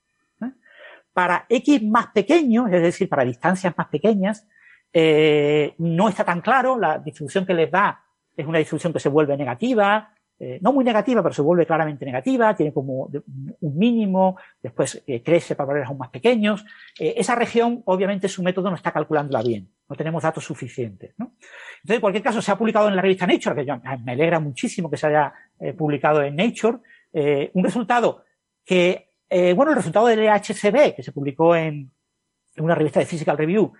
Para 1.13 1.45
X 1.47 1.83
más 1.83 2.07
pequeños, 2.07 2.71
es 2.71 2.81
decir, 2.81 3.07
para 3.07 3.23
distancias 3.23 3.73
más 3.77 3.87
pequeñas, 3.87 4.47
eh, 4.95 5.73
no 5.79 6.07
está 6.07 6.23
tan 6.23 6.41
claro, 6.41 6.77
la 6.77 6.99
distribución 6.99 7.45
que 7.47 7.55
les 7.55 7.71
da 7.71 8.03
es 8.37 8.45
una 8.45 8.59
distribución 8.59 8.93
que 8.93 8.99
se 8.99 9.09
vuelve 9.09 9.35
negativa, 9.35 10.13
eh, 10.39 10.59
no 10.61 10.71
muy 10.71 10.83
negativa, 10.85 11.23
pero 11.23 11.33
se 11.33 11.41
vuelve 11.41 11.65
claramente 11.65 12.05
negativa, 12.05 12.55
tiene 12.55 12.73
como 12.73 13.09
un 13.61 13.77
mínimo, 13.77 14.37
después 14.61 15.03
eh, 15.07 15.23
crece 15.23 15.55
para 15.55 15.67
valores 15.67 15.87
aún 15.87 15.97
más 15.97 16.09
pequeños. 16.09 16.63
esa 16.97 17.33
región, 17.33 17.81
obviamente, 17.85 18.27
su 18.27 18.43
método 18.43 18.69
no 18.69 18.75
está 18.75 18.91
calculándola 18.91 19.41
bien, 19.41 19.67
no 19.89 19.95
tenemos 19.95 20.21
datos 20.21 20.43
suficientes. 20.43 21.15
¿no? 21.17 21.33
Entonces, 21.75 21.95
en 21.95 22.01
cualquier 22.01 22.23
caso, 22.23 22.41
se 22.41 22.51
ha 22.51 22.57
publicado 22.57 22.87
en 22.87 22.95
la 22.95 23.01
revista 23.01 23.25
Nature, 23.25 23.65
que 23.65 23.97
me 24.03 24.11
alegra 24.11 24.39
muchísimo 24.39 24.91
que 24.91 24.97
se 24.97 25.07
haya 25.07 25.33
publicado 25.77 26.21
en 26.21 26.35
Nature, 26.35 26.79
un 27.53 27.63
resultado 27.63 28.23
que, 28.65 29.12
bueno, 29.29 29.71
el 29.71 29.77
resultado 29.77 30.07
del 30.07 30.19
EHCB, 30.19 30.95
que 30.95 31.03
se 31.03 31.11
publicó 31.11 31.55
en 31.55 31.91
una 32.57 32.75
revista 32.75 32.99
de 32.99 33.05
Physical 33.05 33.37
Review, 33.37 33.73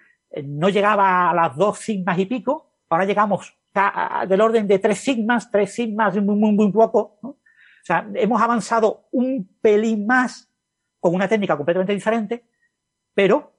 no 0.44 0.70
llegaba 0.70 1.30
a 1.30 1.34
las 1.34 1.56
dos 1.56 1.78
sigmas 1.80 2.18
y 2.18 2.26
pico, 2.26 2.72
ahora 2.90 3.06
llegamos 3.06 3.56
del 4.28 4.42
orden 4.42 4.68
de 4.68 4.80
tres 4.80 5.00
sigmas, 5.00 5.50
tres 5.50 5.74
sigmas 5.74 6.16
muy, 6.16 6.36
muy, 6.36 6.52
muy 6.52 6.72
poco. 6.72 7.18
O 7.22 7.38
sea, 7.86 8.08
hemos 8.14 8.42
avanzado 8.42 9.08
un 9.12 9.58
pelín 9.62 10.06
más 10.06 10.50
con 11.00 11.14
una 11.16 11.28
técnica 11.28 11.58
completamente 11.58 11.94
diferente, 11.94 12.46
pero 13.14 13.54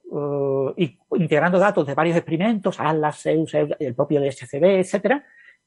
eh, 0.77 0.97
integrando 1.15 1.59
datos 1.59 1.85
de 1.85 1.93
varios 1.93 2.17
experimentos, 2.17 2.79
ALAS, 2.79 3.21
Zeus, 3.21 3.53
el 3.53 3.93
propio 3.93 4.21
DSCB, 4.21 4.79
etcétera, 4.79 5.23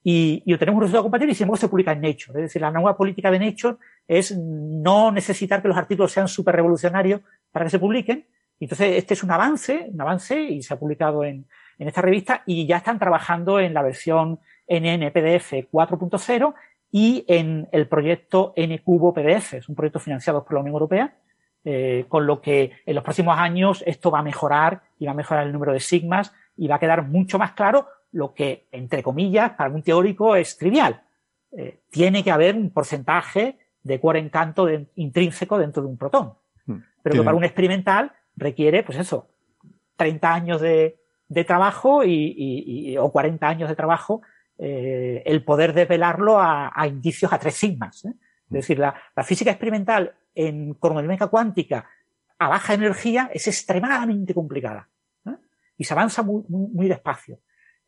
y, 0.08 0.42
y 0.46 0.54
obtenemos 0.54 0.78
un 0.78 0.82
resultado 0.82 1.02
compatible 1.02 1.32
y 1.32 1.34
sin 1.34 1.44
embargo 1.44 1.60
se 1.60 1.68
publica 1.68 1.92
en 1.92 2.00
Nature. 2.00 2.38
Es 2.38 2.42
decir, 2.46 2.62
la 2.62 2.70
nueva 2.70 2.96
política 2.96 3.30
de 3.30 3.38
Nature 3.38 3.76
es 4.06 4.36
no 4.36 5.12
necesitar 5.12 5.60
que 5.60 5.68
los 5.68 5.76
artículos 5.76 6.12
sean 6.12 6.28
súper 6.28 6.56
revolucionarios 6.56 7.20
para 7.52 7.66
que 7.66 7.70
se 7.70 7.78
publiquen, 7.78 8.26
entonces, 8.60 8.96
este 8.96 9.14
es 9.14 9.22
un 9.22 9.30
avance, 9.30 9.88
un 9.92 10.00
avance 10.00 10.40
y 10.40 10.62
se 10.62 10.74
ha 10.74 10.78
publicado 10.78 11.24
en, 11.24 11.46
en 11.78 11.88
esta 11.88 12.02
revista 12.02 12.42
y 12.46 12.66
ya 12.66 12.78
están 12.78 12.98
trabajando 12.98 13.60
en 13.60 13.72
la 13.72 13.82
versión 13.82 14.40
NNPDF 14.66 15.70
4.0 15.70 16.54
y 16.90 17.24
en 17.28 17.68
el 17.70 17.86
proyecto 17.86 18.54
NCubo 18.56 19.14
PDF. 19.14 19.54
Es 19.54 19.68
un 19.68 19.74
proyecto 19.74 20.00
financiado 20.00 20.44
por 20.44 20.54
la 20.54 20.60
Unión 20.60 20.74
Europea, 20.74 21.14
eh, 21.64 22.06
con 22.08 22.26
lo 22.26 22.40
que 22.40 22.72
en 22.84 22.94
los 22.94 23.04
próximos 23.04 23.38
años 23.38 23.84
esto 23.86 24.10
va 24.10 24.20
a 24.20 24.22
mejorar 24.22 24.82
y 24.98 25.06
va 25.06 25.12
a 25.12 25.14
mejorar 25.14 25.46
el 25.46 25.52
número 25.52 25.72
de 25.72 25.80
sigmas 25.80 26.32
y 26.56 26.66
va 26.66 26.76
a 26.76 26.80
quedar 26.80 27.06
mucho 27.06 27.38
más 27.38 27.52
claro 27.52 27.86
lo 28.18 28.34
que, 28.34 28.66
entre 28.72 29.00
comillas, 29.00 29.52
para 29.52 29.70
un 29.70 29.82
teórico 29.82 30.34
es 30.34 30.58
trivial. 30.58 31.02
Eh, 31.52 31.82
tiene 31.88 32.24
que 32.24 32.32
haber 32.32 32.56
un 32.56 32.70
porcentaje 32.70 33.58
de 33.84 34.00
cuarencanto 34.00 34.66
de, 34.66 34.88
intrínseco 34.97 35.56
dentro 35.56 35.82
de 35.84 35.88
un 35.88 35.97
protón. 35.97 36.34
Hmm. 36.66 36.78
Pero 37.00 37.14
que 37.14 37.22
para 37.22 37.36
un 37.36 37.44
experimental 37.44 38.12
requiere, 38.34 38.82
pues 38.82 38.98
eso, 38.98 39.28
30 39.94 40.34
años 40.34 40.60
de, 40.60 40.98
de 41.28 41.44
trabajo 41.44 42.02
y, 42.05 42.97
o 42.98 43.12
40 43.12 43.47
años 43.47 43.68
de 43.68 43.76
trabajo 43.76 44.22
eh, 44.58 45.22
el 45.24 45.44
poder 45.44 45.72
desvelarlo 45.72 46.40
a, 46.40 46.72
a, 46.74 46.88
indicios 46.88 47.32
a 47.32 47.38
tres 47.38 47.55
sigmas. 47.55 48.05
¿eh? 48.05 48.14
Es 48.47 48.52
decir, 48.52 48.80
la, 48.80 48.97
la, 49.14 49.22
física 49.22 49.52
experimental 49.52 50.12
en 50.34 50.74
cronomecánica 50.74 51.28
cuántica 51.28 51.88
a 52.36 52.48
baja 52.48 52.74
energía 52.74 53.30
es 53.32 53.47
extremadamente 53.47 54.34
complicada 54.34 54.88
¿eh? 55.24 55.36
y 55.76 55.84
se 55.84 55.94
avanza 55.94 56.24
muy, 56.24 56.42
muy, 56.48 56.68
muy 56.72 56.88
despacio. 56.88 57.38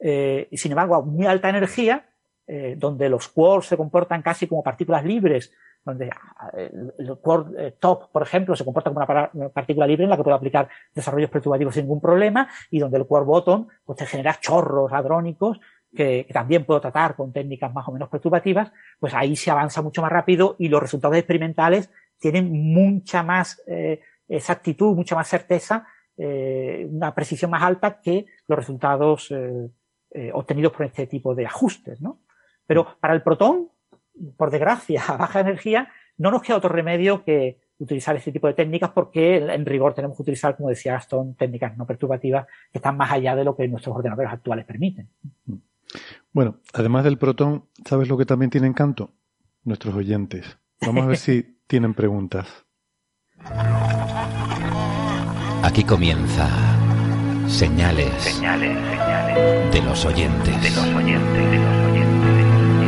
Eh, 0.00 0.48
sin 0.52 0.72
embargo, 0.72 0.94
a 0.94 1.02
muy 1.02 1.26
alta 1.26 1.50
energía, 1.50 2.06
eh, 2.46 2.74
donde 2.76 3.08
los 3.08 3.28
quarks 3.28 3.66
se 3.66 3.76
comportan 3.76 4.22
casi 4.22 4.46
como 4.46 4.62
partículas 4.62 5.04
libres 5.04 5.52
donde 5.82 6.10
ah, 6.10 6.50
el 6.54 7.18
core 7.22 7.66
eh, 7.68 7.76
top, 7.78 8.10
por 8.10 8.22
ejemplo, 8.22 8.54
se 8.54 8.64
comporta 8.64 8.90
como 8.90 9.06
una, 9.32 9.48
partícula 9.48 9.86
libre 9.86 10.04
en 10.04 10.10
la 10.10 10.16
que 10.16 10.22
puedo 10.22 10.36
aplicar 10.36 10.68
desarrollos 10.94 11.30
perturbativos 11.30 11.74
sin 11.74 11.84
ningún 11.84 12.02
problema, 12.02 12.48
y 12.70 12.78
donde 12.78 12.98
el 12.98 13.06
core 13.06 13.24
bottom 13.24 13.66
pues 13.84 13.98
te 13.98 14.04
genera 14.04 14.38
chorros 14.40 14.92
hadrónicos 14.92 15.58
que, 15.94 16.26
también 16.32 16.66
puedo 16.66 16.82
tratar 16.82 17.16
con 17.16 17.32
técnicas 17.32 17.72
más 17.72 17.88
o 17.88 17.92
menos 17.92 18.10
perturbativas, 18.10 18.72
pues 18.98 19.14
ahí 19.14 19.36
se 19.36 19.50
avanza 19.50 19.80
mucho 19.80 20.02
más 20.02 20.12
rápido 20.12 20.54
y 20.58 20.68
los 20.68 20.82
resultados 20.82 21.16
experimentales 21.16 21.90
tienen 22.18 22.52
mucha 22.52 23.22
más 23.22 23.62
exactitud, 24.28 24.94
mucha 24.94 25.14
más 25.14 25.28
certeza, 25.28 25.86
una 26.16 27.14
precisión 27.14 27.50
más 27.50 27.62
alta 27.62 28.00
que 28.02 28.26
los 28.46 28.58
resultados 28.58 29.32
obtenidos 30.32 30.72
por 30.72 30.86
este 30.86 31.06
tipo 31.06 31.34
de 31.34 31.46
ajustes, 31.46 32.00
¿no? 32.00 32.20
Pero 32.66 32.96
para 33.00 33.14
el 33.14 33.22
protón, 33.22 33.68
por 34.36 34.50
desgracia, 34.50 35.02
a 35.08 35.16
baja 35.16 35.40
energía, 35.40 35.88
no 36.18 36.30
nos 36.30 36.42
queda 36.42 36.56
otro 36.56 36.70
remedio 36.70 37.24
que 37.24 37.58
utilizar 37.78 38.14
este 38.14 38.30
tipo 38.30 38.46
de 38.46 38.54
técnicas 38.54 38.90
porque 38.90 39.38
en 39.38 39.64
rigor 39.64 39.94
tenemos 39.94 40.16
que 40.16 40.22
utilizar, 40.22 40.56
como 40.56 40.68
decía 40.68 40.92
Gastón, 40.92 41.34
técnicas 41.34 41.76
no 41.76 41.86
perturbativas 41.86 42.46
que 42.70 42.78
están 42.78 42.96
más 42.96 43.10
allá 43.10 43.34
de 43.34 43.44
lo 43.44 43.56
que 43.56 43.66
nuestros 43.68 43.96
ordenadores 43.96 44.30
actuales 44.30 44.66
permiten. 44.66 45.08
Bueno, 46.32 46.58
además 46.74 47.04
del 47.04 47.18
protón, 47.18 47.64
¿sabes 47.86 48.08
lo 48.08 48.18
que 48.18 48.26
también 48.26 48.50
tiene 48.50 48.66
encanto? 48.66 49.14
Nuestros 49.64 49.94
oyentes. 49.94 50.58
Vamos 50.82 51.04
a 51.04 51.06
ver 51.08 51.16
si 51.16 51.58
tienen 51.66 51.94
preguntas. 51.94 52.46
Aquí 55.62 55.84
comienza 55.84 56.48
señales, 57.48 58.12
Señales, 58.22 58.78
señales 58.78 59.09
de 59.34 59.82
los 59.82 60.04
oyentes. 60.04 60.62
de 60.62 60.70
los 60.70 60.94
oyentes, 60.94 61.50
de 61.50 61.58
los 61.58 61.86
oyentes, 61.86 62.30
de 62.30 62.42
los 62.42 62.56
oyentes. 62.56 62.80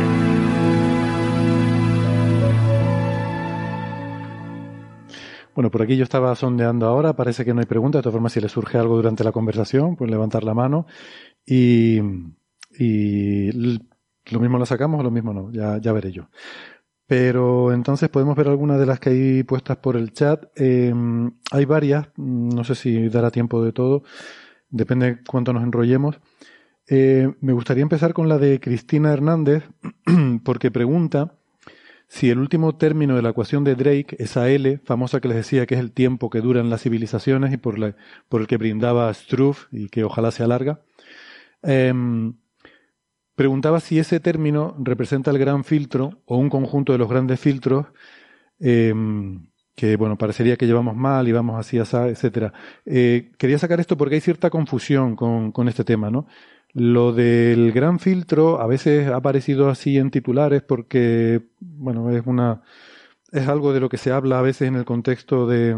Bueno, 5.55 5.69
por 5.69 5.81
aquí 5.83 5.95
yo 5.95 6.03
estaba 6.03 6.35
sondeando 6.35 6.87
ahora, 6.87 7.15
parece 7.15 7.45
que 7.45 7.53
no 7.53 7.59
hay 7.59 7.67
preguntas, 7.67 7.99
de 7.99 8.03
todas 8.03 8.13
formas 8.13 8.33
si 8.33 8.41
les 8.41 8.51
surge 8.51 8.77
algo 8.77 8.95
durante 8.95 9.23
la 9.23 9.31
conversación, 9.31 9.95
pues 9.95 10.09
levantar 10.09 10.43
la 10.43 10.53
mano 10.53 10.87
y, 11.45 11.99
y 12.79 13.51
lo 14.31 14.39
mismo 14.39 14.57
la 14.57 14.65
sacamos 14.65 14.99
o 14.99 15.03
lo 15.03 15.11
mismo 15.11 15.33
no, 15.33 15.51
ya, 15.51 15.77
ya 15.77 15.93
veré 15.93 16.11
yo. 16.11 16.29
Pero 17.05 17.71
entonces 17.71 18.09
podemos 18.09 18.35
ver 18.35 18.47
algunas 18.47 18.79
de 18.79 18.85
las 18.85 18.99
que 18.99 19.09
hay 19.09 19.43
puestas 19.43 19.77
por 19.77 19.97
el 19.97 20.13
chat. 20.13 20.45
Eh, 20.55 20.93
hay 21.51 21.65
varias, 21.65 22.07
no 22.17 22.63
sé 22.63 22.75
si 22.75 23.09
dará 23.09 23.29
tiempo 23.29 23.63
de 23.63 23.73
todo, 23.73 24.03
depende 24.69 25.19
cuánto 25.27 25.53
nos 25.53 25.63
enrollemos. 25.63 26.19
Eh, 26.87 27.33
me 27.39 27.53
gustaría 27.53 27.83
empezar 27.83 28.13
con 28.13 28.27
la 28.27 28.37
de 28.37 28.59
Cristina 28.59 29.13
Hernández, 29.13 29.63
porque 30.43 30.69
pregunta 30.71 31.35
si 32.07 32.29
el 32.29 32.39
último 32.39 32.75
término 32.77 33.15
de 33.15 33.23
la 33.23 33.29
ecuación 33.31 33.63
de 33.63 33.75
Drake, 33.75 34.17
esa 34.19 34.49
L 34.49 34.79
famosa 34.85 35.21
que 35.21 35.29
les 35.29 35.37
decía 35.37 35.65
que 35.67 35.75
es 35.75 35.81
el 35.81 35.91
tiempo 35.93 36.29
que 36.29 36.41
duran 36.41 36.69
las 36.69 36.83
civilizaciones 36.83 37.53
y 37.53 37.57
por, 37.57 37.79
la- 37.79 37.95
por 38.29 38.41
el 38.41 38.47
que 38.47 38.57
brindaba 38.57 39.13
Struve 39.13 39.57
y 39.71 39.89
que 39.89 40.03
ojalá 40.05 40.31
se 40.31 40.43
alarga, 40.43 40.81
em, 41.63 42.35
preguntaba 43.35 43.79
si 43.79 43.99
ese 43.99 44.19
término 44.19 44.75
representa 44.79 45.31
el 45.31 45.39
gran 45.39 45.63
filtro 45.63 46.21
o 46.25 46.37
un 46.37 46.49
conjunto 46.49 46.91
de 46.93 46.99
los 46.99 47.09
grandes 47.09 47.39
filtros 47.39 47.87
em, 48.59 49.47
que, 49.75 49.97
bueno, 49.97 50.17
parecería 50.17 50.57
que 50.57 50.67
llevamos 50.67 50.95
mal 50.95 51.27
y 51.27 51.33
vamos 51.33 51.59
así, 51.59 51.79
así, 51.79 51.97
etcétera. 51.97 52.53
Eh, 52.85 53.31
quería 53.37 53.59
sacar 53.59 53.79
esto 53.79 53.97
porque 53.97 54.15
hay 54.15 54.21
cierta 54.21 54.49
confusión 54.51 55.15
con, 55.15 55.51
con 55.51 55.69
este 55.69 55.83
tema, 55.83 56.11
¿no? 56.11 56.27
Lo 56.73 57.13
del 57.13 57.71
gran 57.71 57.99
filtro 57.99 58.59
a 58.59 58.67
veces 58.67 59.07
ha 59.07 59.17
aparecido 59.17 59.69
así 59.69 59.97
en 59.97 60.09
titulares 60.09 60.63
porque, 60.63 61.43
bueno, 61.59 62.09
es 62.09 62.25
una, 62.25 62.63
es 63.31 63.47
algo 63.47 63.73
de 63.73 63.79
lo 63.79 63.89
que 63.89 63.97
se 63.97 64.11
habla 64.11 64.39
a 64.39 64.41
veces 64.41 64.67
en 64.67 64.75
el 64.75 64.85
contexto 64.85 65.47
de, 65.47 65.77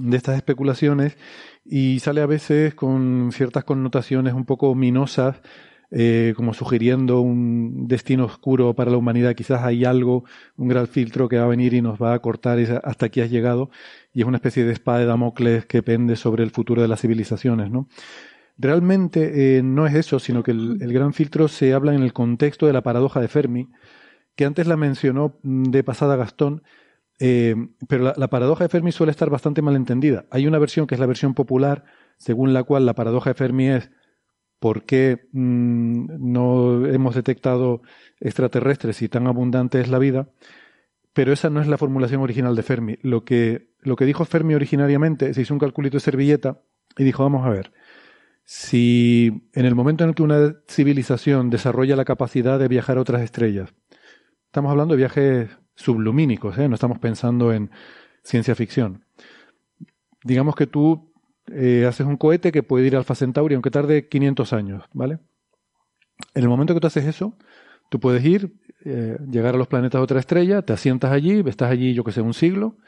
de 0.00 0.16
estas 0.16 0.36
especulaciones 0.36 1.18
y 1.64 1.98
sale 2.00 2.22
a 2.22 2.26
veces 2.26 2.74
con 2.74 3.30
ciertas 3.32 3.64
connotaciones 3.64 4.34
un 4.34 4.46
poco 4.46 4.74
minosas, 4.74 5.40
eh, 5.90 6.34
como 6.36 6.54
sugiriendo 6.54 7.20
un 7.20 7.88
destino 7.88 8.24
oscuro 8.24 8.74
para 8.74 8.90
la 8.90 8.96
humanidad. 8.96 9.34
Quizás 9.34 9.62
hay 9.62 9.84
algo, 9.84 10.24
un 10.56 10.68
gran 10.68 10.86
filtro 10.86 11.28
que 11.28 11.36
va 11.36 11.44
a 11.44 11.48
venir 11.48 11.74
y 11.74 11.82
nos 11.82 12.00
va 12.00 12.14
a 12.14 12.18
cortar 12.20 12.58
hasta 12.84 13.06
aquí 13.06 13.20
has 13.20 13.30
llegado 13.30 13.70
y 14.12 14.20
es 14.20 14.26
una 14.26 14.36
especie 14.36 14.64
de 14.64 14.72
espada 14.72 15.00
de 15.00 15.06
Damocles 15.06 15.66
que 15.66 15.82
pende 15.82 16.16
sobre 16.16 16.44
el 16.44 16.50
futuro 16.50 16.80
de 16.80 16.88
las 16.88 17.00
civilizaciones, 17.00 17.70
¿no? 17.70 17.88
Realmente 18.60 19.56
eh, 19.56 19.62
no 19.62 19.86
es 19.86 19.94
eso, 19.94 20.18
sino 20.18 20.42
que 20.42 20.50
el, 20.50 20.92
gran 20.92 21.14
filtro 21.14 21.48
se 21.48 21.72
habla 21.72 21.94
en 21.94 22.02
el 22.02 22.12
contexto 22.12 22.66
de 22.66 22.74
la 22.74 22.82
paradoja 22.82 23.18
de 23.18 23.28
Fermi, 23.28 23.70
que 24.36 24.44
antes 24.44 24.66
la 24.66 24.76
mencionó 24.76 25.38
de 25.42 25.82
pasada 25.82 26.16
Gastón, 26.16 26.62
eh, 27.20 27.54
pero 27.88 28.04
la, 28.04 28.14
la 28.18 28.28
paradoja 28.28 28.64
de 28.64 28.68
Fermi 28.68 28.92
suele 28.92 29.12
estar 29.12 29.30
bastante 29.30 29.62
mal 29.62 29.76
entendida. 29.76 30.26
Hay 30.30 30.46
una 30.46 30.58
versión 30.58 30.86
que 30.86 30.94
es 30.94 31.00
la 31.00 31.06
versión 31.06 31.32
popular, 31.32 31.84
según 32.18 32.52
la 32.52 32.62
cual 32.62 32.84
la 32.84 32.94
paradoja 32.94 33.30
de 33.30 33.34
Fermi 33.34 33.68
es 33.68 33.90
por 34.58 34.84
qué 34.84 35.28
mm, 35.32 36.06
no 36.18 36.86
hemos 36.86 37.14
detectado 37.14 37.80
extraterrestres 38.20 39.00
y 39.00 39.08
tan 39.08 39.26
abundante 39.26 39.80
es 39.80 39.88
la 39.88 39.98
vida, 39.98 40.28
pero 41.12 41.32
esa 41.32 41.50
no 41.50 41.60
es 41.60 41.66
la 41.66 41.78
formulación 41.78 42.20
original 42.20 42.54
de 42.54 42.62
Fermi. 42.62 42.98
Lo 43.02 43.24
que, 43.24 43.70
lo 43.80 43.96
que 43.96 44.04
dijo 44.04 44.24
Fermi 44.24 44.54
originariamente, 44.54 45.34
se 45.34 45.40
hizo 45.40 45.54
un 45.54 45.60
calculito 45.60 45.96
de 45.96 46.00
servilleta 46.00 46.60
y 46.96 47.04
dijo, 47.04 47.22
vamos 47.22 47.46
a 47.46 47.50
ver, 47.50 47.72
si 48.52 49.46
en 49.52 49.64
el 49.64 49.76
momento 49.76 50.02
en 50.02 50.10
el 50.10 50.16
que 50.16 50.24
una 50.24 50.56
civilización 50.66 51.50
desarrolla 51.50 51.94
la 51.94 52.04
capacidad 52.04 52.58
de 52.58 52.66
viajar 52.66 52.98
a 52.98 53.00
otras 53.00 53.22
estrellas, 53.22 53.72
estamos 54.46 54.72
hablando 54.72 54.94
de 54.94 54.98
viajes 54.98 55.50
sublumínicos, 55.76 56.58
¿eh? 56.58 56.68
no 56.68 56.74
estamos 56.74 56.98
pensando 56.98 57.52
en 57.52 57.70
ciencia 58.24 58.56
ficción. 58.56 59.04
Digamos 60.24 60.56
que 60.56 60.66
tú 60.66 61.12
eh, 61.46 61.86
haces 61.86 62.04
un 62.04 62.16
cohete 62.16 62.50
que 62.50 62.64
puede 62.64 62.88
ir 62.88 62.96
a 62.96 62.98
Alpha 62.98 63.14
Centauri, 63.14 63.54
aunque 63.54 63.70
tarde 63.70 64.08
500 64.08 64.52
años, 64.52 64.82
¿vale? 64.92 65.20
En 66.34 66.42
el 66.42 66.48
momento 66.48 66.74
que 66.74 66.80
tú 66.80 66.88
haces 66.88 67.06
eso, 67.06 67.36
tú 67.88 68.00
puedes 68.00 68.24
ir, 68.24 68.52
eh, 68.84 69.16
llegar 69.30 69.54
a 69.54 69.58
los 69.58 69.68
planetas 69.68 70.00
de 70.00 70.02
otra 70.02 70.18
estrella, 70.18 70.62
te 70.62 70.72
asientas 70.72 71.12
allí, 71.12 71.40
estás 71.46 71.70
allí, 71.70 71.94
yo 71.94 72.02
que 72.02 72.10
sé, 72.10 72.20
un 72.20 72.34
siglo, 72.34 72.78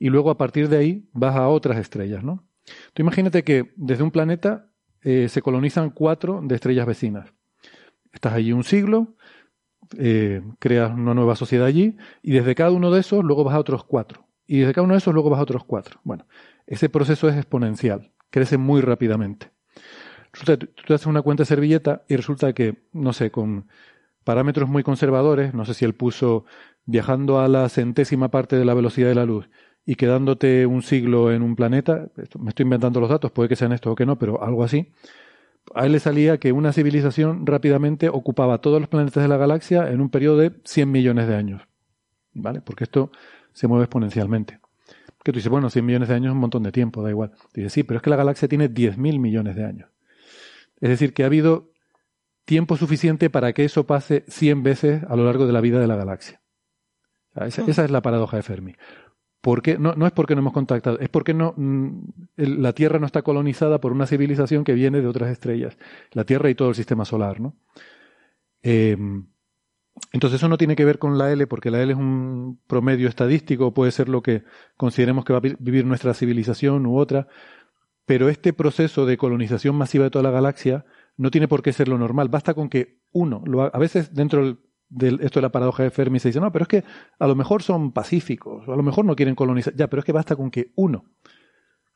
y 0.00 0.08
luego 0.08 0.30
a 0.30 0.36
partir 0.36 0.68
de 0.68 0.78
ahí 0.78 1.08
vas 1.12 1.36
a 1.36 1.46
otras 1.46 1.78
estrellas, 1.78 2.24
¿no? 2.24 2.44
Tú 2.92 3.02
imagínate 3.02 3.44
que 3.44 3.72
desde 3.76 4.02
un 4.02 4.10
planeta 4.10 4.72
eh, 5.06 5.28
se 5.28 5.40
colonizan 5.40 5.90
cuatro 5.90 6.40
de 6.42 6.56
estrellas 6.56 6.84
vecinas. 6.84 7.32
Estás 8.12 8.32
allí 8.32 8.52
un 8.52 8.64
siglo, 8.64 9.14
eh, 9.96 10.42
creas 10.58 10.92
una 10.92 11.14
nueva 11.14 11.36
sociedad 11.36 11.64
allí, 11.64 11.96
y 12.22 12.32
desde 12.32 12.56
cada 12.56 12.72
uno 12.72 12.90
de 12.90 12.98
esos 12.98 13.22
luego 13.22 13.44
vas 13.44 13.54
a 13.54 13.60
otros 13.60 13.84
cuatro. 13.84 14.26
Y 14.48 14.58
desde 14.58 14.72
cada 14.74 14.84
uno 14.84 14.94
de 14.94 14.98
esos 14.98 15.14
luego 15.14 15.30
vas 15.30 15.38
a 15.38 15.44
otros 15.44 15.62
cuatro. 15.62 16.00
Bueno, 16.02 16.26
ese 16.66 16.88
proceso 16.88 17.28
es 17.28 17.36
exponencial, 17.36 18.10
crece 18.30 18.58
muy 18.58 18.80
rápidamente. 18.80 19.52
Tú 20.32 20.56
tú 20.56 20.92
haces 20.92 21.06
una 21.06 21.22
cuenta 21.22 21.42
de 21.42 21.46
servilleta 21.46 22.02
y 22.08 22.16
resulta 22.16 22.52
que, 22.52 22.82
no 22.92 23.12
sé, 23.12 23.30
con 23.30 23.68
parámetros 24.24 24.68
muy 24.68 24.82
conservadores, 24.82 25.54
no 25.54 25.64
sé 25.64 25.74
si 25.74 25.84
él 25.84 25.94
puso 25.94 26.46
viajando 26.84 27.38
a 27.38 27.46
la 27.46 27.68
centésima 27.68 28.32
parte 28.32 28.56
de 28.56 28.64
la 28.64 28.74
velocidad 28.74 29.08
de 29.08 29.14
la 29.14 29.24
luz 29.24 29.48
y 29.86 29.94
quedándote 29.94 30.66
un 30.66 30.82
siglo 30.82 31.32
en 31.32 31.42
un 31.42 31.56
planeta, 31.56 32.08
esto- 32.16 32.38
me 32.40 32.50
estoy 32.50 32.64
inventando 32.64 33.00
los 33.00 33.08
datos, 33.08 33.30
puede 33.32 33.48
que 33.48 33.56
sean 33.56 33.72
estos 33.72 33.92
o 33.92 33.94
que 33.96 34.04
no, 34.04 34.18
pero 34.18 34.42
algo 34.42 34.64
así, 34.64 34.90
a 35.74 35.86
él 35.86 35.92
le 35.92 36.00
salía 36.00 36.38
que 36.38 36.52
una 36.52 36.72
civilización 36.72 37.46
rápidamente 37.46 38.08
ocupaba 38.08 38.58
todos 38.60 38.80
los 38.80 38.88
planetas 38.88 39.22
de 39.22 39.28
la 39.28 39.36
galaxia 39.36 39.90
en 39.90 40.00
un 40.00 40.10
periodo 40.10 40.38
de 40.38 40.52
100 40.64 40.90
millones 40.90 41.26
de 41.28 41.36
años. 41.36 41.62
¿Vale? 42.34 42.60
Porque 42.60 42.84
esto 42.84 43.10
se 43.52 43.66
mueve 43.66 43.84
exponencialmente. 43.84 44.60
Que 45.24 45.32
tú 45.32 45.38
dices, 45.38 45.50
bueno, 45.50 45.70
100 45.70 45.84
millones 45.86 46.08
de 46.08 46.14
años 46.14 46.26
es 46.30 46.34
un 46.34 46.40
montón 46.40 46.62
de 46.62 46.70
tiempo, 46.70 47.02
da 47.02 47.10
igual. 47.10 47.30
Tú 47.30 47.48
dices, 47.54 47.72
sí, 47.72 47.82
pero 47.82 47.96
es 47.98 48.02
que 48.02 48.10
la 48.10 48.16
galaxia 48.16 48.46
tiene 48.46 48.68
10.000 48.68 49.18
millones 49.18 49.56
de 49.56 49.64
años. 49.64 49.88
Es 50.80 50.90
decir, 50.90 51.14
que 51.14 51.22
ha 51.22 51.26
habido 51.26 51.70
tiempo 52.44 52.76
suficiente 52.76 53.30
para 53.30 53.52
que 53.52 53.64
eso 53.64 53.86
pase 53.86 54.24
100 54.28 54.62
veces 54.62 55.02
a 55.08 55.16
lo 55.16 55.24
largo 55.24 55.46
de 55.46 55.52
la 55.52 55.60
vida 55.60 55.80
de 55.80 55.86
la 55.88 55.96
galaxia. 55.96 56.40
O 57.32 57.38
sea, 57.38 57.46
esa, 57.48 57.62
esa 57.70 57.84
es 57.84 57.90
la 57.90 58.02
paradoja 58.02 58.36
de 58.36 58.42
Fermi. 58.44 58.74
No, 59.78 59.94
no 59.94 60.06
es 60.06 60.12
porque 60.12 60.34
no 60.34 60.40
hemos 60.40 60.52
contactado, 60.52 60.98
es 60.98 61.08
porque 61.08 61.32
no, 61.32 61.54
mm, 61.56 62.00
la 62.36 62.72
Tierra 62.72 62.98
no 62.98 63.06
está 63.06 63.22
colonizada 63.22 63.80
por 63.80 63.92
una 63.92 64.06
civilización 64.06 64.64
que 64.64 64.74
viene 64.74 65.00
de 65.00 65.06
otras 65.06 65.30
estrellas. 65.30 65.78
La 66.12 66.24
Tierra 66.24 66.50
y 66.50 66.54
todo 66.54 66.70
el 66.70 66.74
sistema 66.74 67.04
solar, 67.04 67.40
¿no? 67.40 67.54
Eh, 68.62 68.96
entonces 70.12 70.40
eso 70.40 70.48
no 70.48 70.58
tiene 70.58 70.76
que 70.76 70.84
ver 70.84 70.98
con 70.98 71.16
la 71.16 71.32
L, 71.32 71.46
porque 71.46 71.70
la 71.70 71.80
L 71.80 71.92
es 71.92 71.98
un 71.98 72.60
promedio 72.66 73.08
estadístico, 73.08 73.72
puede 73.72 73.92
ser 73.92 74.08
lo 74.08 74.20
que 74.22 74.42
consideremos 74.76 75.24
que 75.24 75.32
va 75.32 75.38
a 75.38 75.42
vi- 75.42 75.56
vivir 75.58 75.86
nuestra 75.86 76.12
civilización 76.12 76.84
u 76.86 76.98
otra, 76.98 77.28
pero 78.04 78.28
este 78.28 78.52
proceso 78.52 79.06
de 79.06 79.16
colonización 79.16 79.76
masiva 79.76 80.04
de 80.04 80.10
toda 80.10 80.22
la 80.24 80.30
galaxia 80.30 80.84
no 81.16 81.30
tiene 81.30 81.48
por 81.48 81.62
qué 81.62 81.72
ser 81.72 81.88
lo 81.88 81.98
normal. 81.98 82.28
Basta 82.28 82.54
con 82.54 82.68
que 82.68 82.98
uno, 83.12 83.42
lo 83.46 83.62
a 83.62 83.78
veces 83.78 84.12
dentro 84.14 84.44
del, 84.44 84.58
esto 85.20 85.40
de 85.40 85.42
la 85.42 85.50
paradoja 85.50 85.82
de 85.82 85.90
Fermi 85.90 86.18
se 86.18 86.28
dice, 86.28 86.40
no, 86.40 86.52
pero 86.52 86.62
es 86.64 86.68
que 86.68 86.84
a 87.18 87.26
lo 87.26 87.34
mejor 87.34 87.62
son 87.62 87.92
pacíficos, 87.92 88.68
a 88.68 88.76
lo 88.76 88.82
mejor 88.82 89.04
no 89.04 89.16
quieren 89.16 89.34
colonizar, 89.34 89.74
ya, 89.74 89.88
pero 89.88 90.00
es 90.00 90.06
que 90.06 90.12
basta 90.12 90.36
con 90.36 90.50
que 90.50 90.72
uno, 90.76 91.04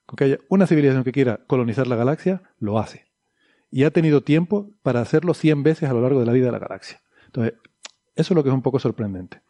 con 0.06 0.16
que 0.16 0.24
haya 0.24 0.38
una 0.48 0.66
civilización 0.66 1.04
que 1.04 1.12
quiera 1.12 1.40
colonizar 1.46 1.86
la 1.86 1.96
galaxia, 1.96 2.42
lo 2.58 2.78
hace. 2.78 3.06
Y 3.70 3.84
ha 3.84 3.90
tenido 3.92 4.22
tiempo 4.22 4.70
para 4.82 5.00
hacerlo 5.00 5.34
100 5.34 5.62
veces 5.62 5.88
a 5.88 5.92
lo 5.92 6.02
largo 6.02 6.20
de 6.20 6.26
la 6.26 6.32
vida 6.32 6.46
de 6.46 6.52
la 6.52 6.58
galaxia. 6.58 7.00
Entonces, 7.26 7.54
eso 8.16 8.34
es 8.34 8.36
lo 8.36 8.42
que 8.42 8.48
es 8.48 8.54
un 8.54 8.62
poco 8.62 8.80
sorprendente. 8.80 9.42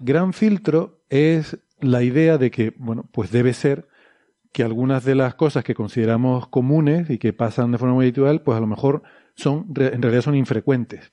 Gran 0.00 0.32
filtro 0.32 1.04
es 1.08 1.58
la 1.80 2.02
idea 2.02 2.38
de 2.38 2.50
que, 2.50 2.74
bueno, 2.76 3.08
pues 3.12 3.30
debe 3.30 3.52
ser 3.52 3.88
que 4.52 4.62
algunas 4.62 5.04
de 5.04 5.14
las 5.14 5.34
cosas 5.34 5.64
que 5.64 5.74
consideramos 5.74 6.48
comunes 6.48 7.10
y 7.10 7.18
que 7.18 7.32
pasan 7.32 7.72
de 7.72 7.78
forma 7.78 7.94
muy 7.94 8.06
habitual, 8.06 8.42
pues 8.42 8.56
a 8.56 8.60
lo 8.60 8.66
mejor 8.66 9.02
son, 9.34 9.66
en 9.76 10.02
realidad 10.02 10.22
son 10.22 10.34
infrecuentes. 10.34 11.12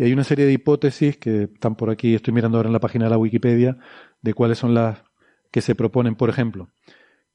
Y 0.00 0.04
hay 0.04 0.14
una 0.14 0.24
serie 0.24 0.46
de 0.46 0.52
hipótesis 0.54 1.18
que 1.18 1.42
están 1.42 1.76
por 1.76 1.90
aquí, 1.90 2.14
estoy 2.14 2.32
mirando 2.32 2.56
ahora 2.56 2.70
en 2.70 2.72
la 2.72 2.80
página 2.80 3.04
de 3.04 3.10
la 3.10 3.18
Wikipedia, 3.18 3.76
de 4.22 4.32
cuáles 4.32 4.56
son 4.56 4.72
las 4.72 5.04
que 5.50 5.60
se 5.60 5.74
proponen, 5.74 6.14
por 6.14 6.30
ejemplo, 6.30 6.70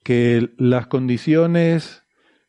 que 0.02 0.50
las 0.58 0.88
condiciones 0.88 2.06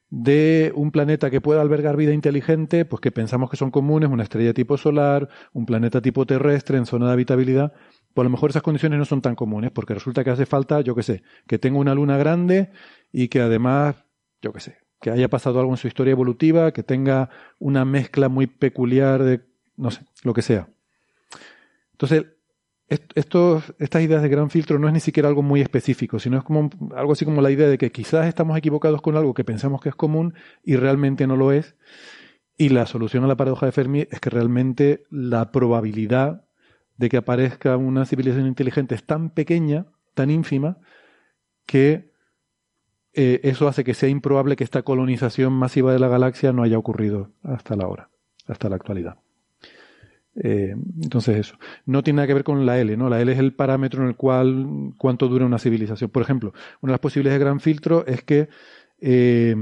de 0.09 0.73
un 0.75 0.91
planeta 0.91 1.29
que 1.29 1.43
pueda 1.43 1.61
albergar 1.61 1.99
vida 1.99 2.15
inteligente, 2.15 2.87
pues 2.87 3.03
que 3.03 3.11
pensamos 3.11 3.51
que 3.51 3.59
son 3.59 3.71
comunes, 3.71 4.09
una 4.09 4.23
estrella 4.23 4.55
tipo 4.55 4.79
solar, 4.79 5.29
un 5.53 5.67
planeta 5.67 6.01
tipo 6.01 6.25
terrestre 6.25 6.79
en 6.79 6.87
zona 6.87 7.09
de 7.09 7.13
habitabilidad, 7.13 7.75
pues 8.15 8.23
a 8.23 8.29
lo 8.29 8.31
mejor 8.31 8.49
esas 8.49 8.63
condiciones 8.63 8.99
no 8.99 9.05
son 9.05 9.21
tan 9.21 9.35
comunes, 9.35 9.71
porque 9.71 9.93
resulta 9.93 10.25
que 10.25 10.31
hace 10.31 10.47
falta, 10.47 10.81
yo 10.81 10.95
qué 10.95 11.03
sé, 11.03 11.25
que 11.47 11.59
tenga 11.59 11.79
una 11.79 11.95
luna 11.95 12.17
grande 12.17 12.71
y 13.13 13.29
que 13.29 13.43
además, 13.43 13.97
yo 14.41 14.55
qué 14.55 14.61
sé, 14.61 14.79
que 14.99 15.11
haya 15.11 15.29
pasado 15.29 15.61
algo 15.61 15.73
en 15.73 15.77
su 15.77 15.89
historia 15.89 16.13
evolutiva, 16.13 16.73
que 16.73 16.83
tenga 16.83 17.29
una 17.59 17.85
mezcla 17.85 18.31
muy 18.31 18.47
peculiar 18.47 19.23
de, 19.23 19.43
no 19.77 19.91
sé, 19.91 20.03
lo 20.23 20.35
que 20.35 20.43
sea. 20.43 20.69
Entonces, 21.93 22.27
estas 22.89 24.03
ideas 24.03 24.23
de 24.23 24.29
gran 24.29 24.51
filtro 24.51 24.79
no 24.79 24.87
es 24.87 24.95
ni 24.95 25.01
siquiera 25.01 25.29
algo 25.29 25.43
muy 25.43 25.61
específico, 25.61 26.19
sino 26.19 26.39
es 26.39 26.45
como 26.45 26.71
algo 26.95 27.13
así 27.13 27.25
como 27.25 27.43
la 27.43 27.51
idea 27.51 27.69
de 27.69 27.79
que 27.79 27.91
quizás 27.91 28.27
estamos 28.27 28.57
equivocados 28.57 29.03
con 29.03 29.17
algo 29.17 29.35
que 29.35 29.45
pensamos 29.45 29.81
que 29.81 29.89
es 29.89 29.95
común 29.97 30.35
y 30.63 30.77
realmente 30.77 31.27
no 31.27 31.37
lo 31.37 31.53
es. 31.53 31.75
Y 32.57 32.69
la 32.69 32.87
solución 32.87 33.25
a 33.25 33.27
la 33.27 33.37
paradoja 33.37 33.67
de 33.67 33.73
Fermi 33.73 34.07
es 34.11 34.21
que 34.21 34.31
realmente 34.31 35.05
la 35.11 35.51
probabilidad 35.51 36.45
de 36.97 37.09
que 37.09 37.17
aparezca 37.17 37.77
una 37.77 38.07
civilización 38.07 38.47
inteligente 38.47 38.95
es 38.95 39.05
tan 39.05 39.31
pequeña, 39.31 39.87
tan 40.15 40.31
ínfima, 40.31 40.79
que 41.67 42.13
eh, 43.13 43.41
eso 43.43 43.69
hace 43.69 43.85
que 43.85 43.95
sea 43.95 44.09
improbable 44.09 44.57
que 44.57 44.65
esta 44.65 44.83
colonización 44.83 45.53
masiva 45.53 45.93
de 45.93 45.99
la 45.99 46.09
galaxia 46.09 46.53
no 46.53 46.63
haya 46.63 46.79
ocurrido 46.79 47.33
hasta 47.43 47.75
la 47.77 47.89
hora, 47.89 48.11
hasta 48.47 48.69
la 48.69 48.77
actualidad. 48.77 49.19
Eh, 50.43 50.75
entonces 51.03 51.37
eso. 51.37 51.59
No 51.87 52.03
tiene 52.03 52.17
nada 52.17 52.27
que 52.27 52.35
ver 52.35 52.45
con 52.45 52.67
la 52.67 52.79
L, 52.79 52.97
¿no? 52.97 53.09
La 53.09 53.21
L 53.21 53.33
es 53.33 53.39
el 53.39 53.55
parámetro 53.55 54.03
en 54.03 54.09
el 54.09 54.17
cual 54.17 54.93
cuánto 54.99 55.29
dura 55.29 55.47
una 55.47 55.59
civilización. 55.59 56.11
Por 56.11 56.23
ejemplo, 56.23 56.53
una 56.81 56.91
de 56.91 56.95
las 56.95 57.01
posibilidades 57.01 57.39
de 57.39 57.45
gran 57.45 57.61
filtro 57.61 58.07
es 58.07 58.23
que 58.23 58.49
eh, 59.01 59.57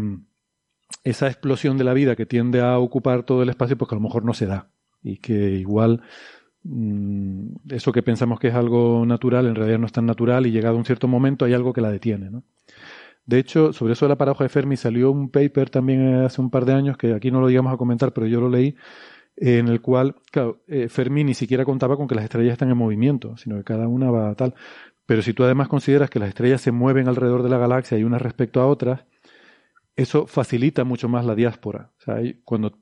esa 1.04 1.26
explosión 1.28 1.78
de 1.78 1.84
la 1.84 1.94
vida 1.94 2.16
que 2.16 2.26
tiende 2.26 2.60
a 2.60 2.78
ocupar 2.78 3.22
todo 3.22 3.42
el 3.42 3.48
espacio, 3.48 3.76
pues 3.78 3.88
que 3.88 3.94
a 3.94 3.98
lo 3.98 4.02
mejor 4.02 4.24
no 4.24 4.34
se 4.34 4.46
da. 4.46 4.68
Y 5.02 5.18
que 5.18 5.50
igual 5.50 6.02
mm, 6.64 7.56
eso 7.70 7.92
que 7.92 8.02
pensamos 8.02 8.40
que 8.40 8.48
es 8.48 8.54
algo 8.54 9.04
natural, 9.06 9.46
en 9.46 9.54
realidad 9.54 9.78
no 9.78 9.86
es 9.86 9.92
tan 9.92 10.06
natural 10.06 10.46
y 10.46 10.50
llegado 10.50 10.76
a 10.76 10.78
un 10.78 10.84
cierto 10.84 11.08
momento 11.08 11.44
hay 11.44 11.52
algo 11.54 11.72
que 11.72 11.80
la 11.80 11.90
detiene, 11.90 12.30
¿no? 12.30 12.42
De 13.26 13.38
hecho, 13.38 13.72
sobre 13.72 13.94
eso 13.94 14.04
de 14.04 14.10
la 14.10 14.18
paradoja 14.18 14.44
de 14.44 14.50
Fermi 14.50 14.76
salió 14.76 15.10
un 15.10 15.30
paper 15.30 15.70
también 15.70 16.24
hace 16.24 16.42
un 16.42 16.50
par 16.50 16.66
de 16.66 16.74
años, 16.74 16.98
que 16.98 17.14
aquí 17.14 17.30
no 17.30 17.40
lo 17.40 17.46
digamos 17.46 17.72
a 17.72 17.78
comentar, 17.78 18.12
pero 18.12 18.26
yo 18.26 18.38
lo 18.40 18.50
leí, 18.50 18.76
en 19.36 19.68
el 19.68 19.80
cual, 19.80 20.16
claro, 20.30 20.62
eh, 20.68 20.88
Fermi 20.88 21.24
ni 21.24 21.34
siquiera 21.34 21.64
contaba 21.64 21.96
con 21.96 22.06
que 22.06 22.14
las 22.14 22.24
estrellas 22.24 22.52
están 22.52 22.70
en 22.70 22.76
movimiento, 22.76 23.36
sino 23.36 23.56
que 23.56 23.64
cada 23.64 23.88
una 23.88 24.10
va 24.10 24.34
tal. 24.34 24.54
Pero 25.06 25.22
si 25.22 25.34
tú 25.34 25.44
además 25.44 25.68
consideras 25.68 26.08
que 26.08 26.18
las 26.18 26.28
estrellas 26.28 26.60
se 26.60 26.72
mueven 26.72 27.08
alrededor 27.08 27.42
de 27.42 27.50
la 27.50 27.58
galaxia 27.58 27.98
y 27.98 28.04
unas 28.04 28.22
respecto 28.22 28.60
a 28.60 28.66
otras, 28.66 29.04
eso 29.96 30.26
facilita 30.26 30.84
mucho 30.84 31.08
más 31.08 31.24
la 31.24 31.34
diáspora. 31.34 31.90
O 31.98 32.02
sea, 32.02 32.16
cuando 32.44 32.78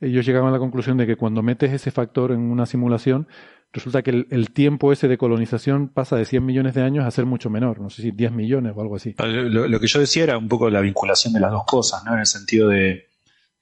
ellos 0.00 0.26
llegaban 0.26 0.48
a 0.48 0.52
la 0.52 0.58
conclusión 0.58 0.96
de 0.96 1.06
que 1.06 1.16
cuando 1.16 1.42
metes 1.42 1.72
ese 1.72 1.90
factor 1.90 2.32
en 2.32 2.40
una 2.40 2.66
simulación, 2.66 3.28
resulta 3.72 4.02
que 4.02 4.26
el, 4.28 4.50
tiempo 4.50 4.92
ese 4.92 5.06
de 5.06 5.16
colonización 5.16 5.88
pasa 5.88 6.16
de 6.16 6.24
100 6.24 6.44
millones 6.44 6.74
de 6.74 6.82
años 6.82 7.04
a 7.04 7.10
ser 7.10 7.24
mucho 7.24 7.48
menor, 7.48 7.80
no 7.80 7.88
sé 7.88 8.02
si 8.02 8.10
10 8.10 8.32
millones 8.32 8.72
o 8.74 8.80
algo 8.80 8.96
así. 8.96 9.14
Lo, 9.18 9.68
lo, 9.68 9.80
que 9.80 9.86
yo 9.86 10.00
decía 10.00 10.24
era 10.24 10.38
un 10.38 10.48
poco 10.48 10.68
la 10.68 10.80
vinculación 10.80 11.32
de 11.32 11.40
las 11.40 11.52
dos 11.52 11.64
cosas, 11.64 12.04
¿no? 12.04 12.14
En 12.14 12.20
el 12.20 12.26
sentido 12.26 12.68
de, 12.68 13.06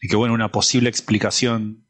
de 0.00 0.08
que, 0.08 0.16
bueno, 0.16 0.32
una 0.32 0.50
posible 0.50 0.88
explicación 0.88 1.84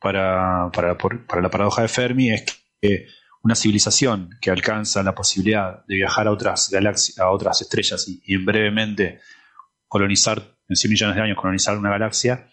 para, 0.00 0.70
para, 0.72 0.96
para 0.96 1.42
la 1.42 1.50
paradoja 1.50 1.82
de 1.82 1.88
Fermi 1.88 2.30
es 2.30 2.44
que 2.80 3.06
una 3.46 3.54
civilización 3.54 4.30
que 4.40 4.50
alcanza 4.50 5.04
la 5.04 5.14
posibilidad 5.14 5.84
de 5.86 5.96
viajar 5.96 6.26
a 6.26 6.32
otras 6.32 6.68
galaxias, 6.68 7.18
a 7.20 7.30
otras 7.30 7.60
estrellas 7.60 8.06
y, 8.08 8.34
en 8.34 8.44
brevemente 8.44 9.20
colonizar, 9.86 10.56
en 10.68 10.74
100 10.74 10.90
millones 10.90 11.16
de 11.16 11.22
años, 11.22 11.36
colonizar 11.36 11.78
una 11.78 11.90
galaxia, 11.90 12.48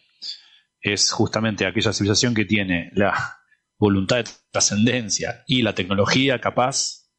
es 0.79 1.11
justamente 1.11 1.65
aquella 1.65 1.93
civilización 1.93 2.35
que 2.35 2.45
tiene 2.45 2.91
la 2.93 3.39
voluntad 3.79 4.17
de 4.17 4.25
trascendencia 4.51 5.43
y 5.47 5.63
la 5.63 5.73
tecnología 5.73 6.39
capaz 6.39 7.09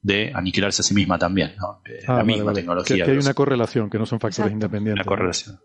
de 0.00 0.30
aniquilarse 0.32 0.82
a 0.82 0.84
sí 0.84 0.94
misma 0.94 1.18
también. 1.18 1.56
¿no? 1.56 1.82
Ah, 2.06 2.18
la 2.18 2.24
misma 2.24 2.52
tecnología. 2.52 3.04
Que, 3.04 3.10
hay 3.10 3.18
una 3.18 3.34
correlación, 3.34 3.90
que 3.90 3.98
no 3.98 4.06
son 4.06 4.20
factores 4.20 4.52
independientes. 4.52 5.04
Una 5.04 5.08
correlación. 5.08 5.58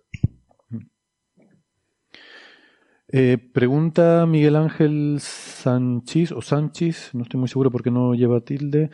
Eh, 3.16 3.38
pregunta 3.38 4.25
Miguel 4.25 4.56
Ángel 4.56 5.17
Sánchez 5.19 6.32
o 6.32 6.42
Sánchez, 6.42 7.11
no 7.14 7.22
estoy 7.22 7.40
muy 7.40 7.48
seguro 7.48 7.69
porque 7.69 7.92
no 7.92 8.16
lleva 8.16 8.42
tilde. 8.42 8.90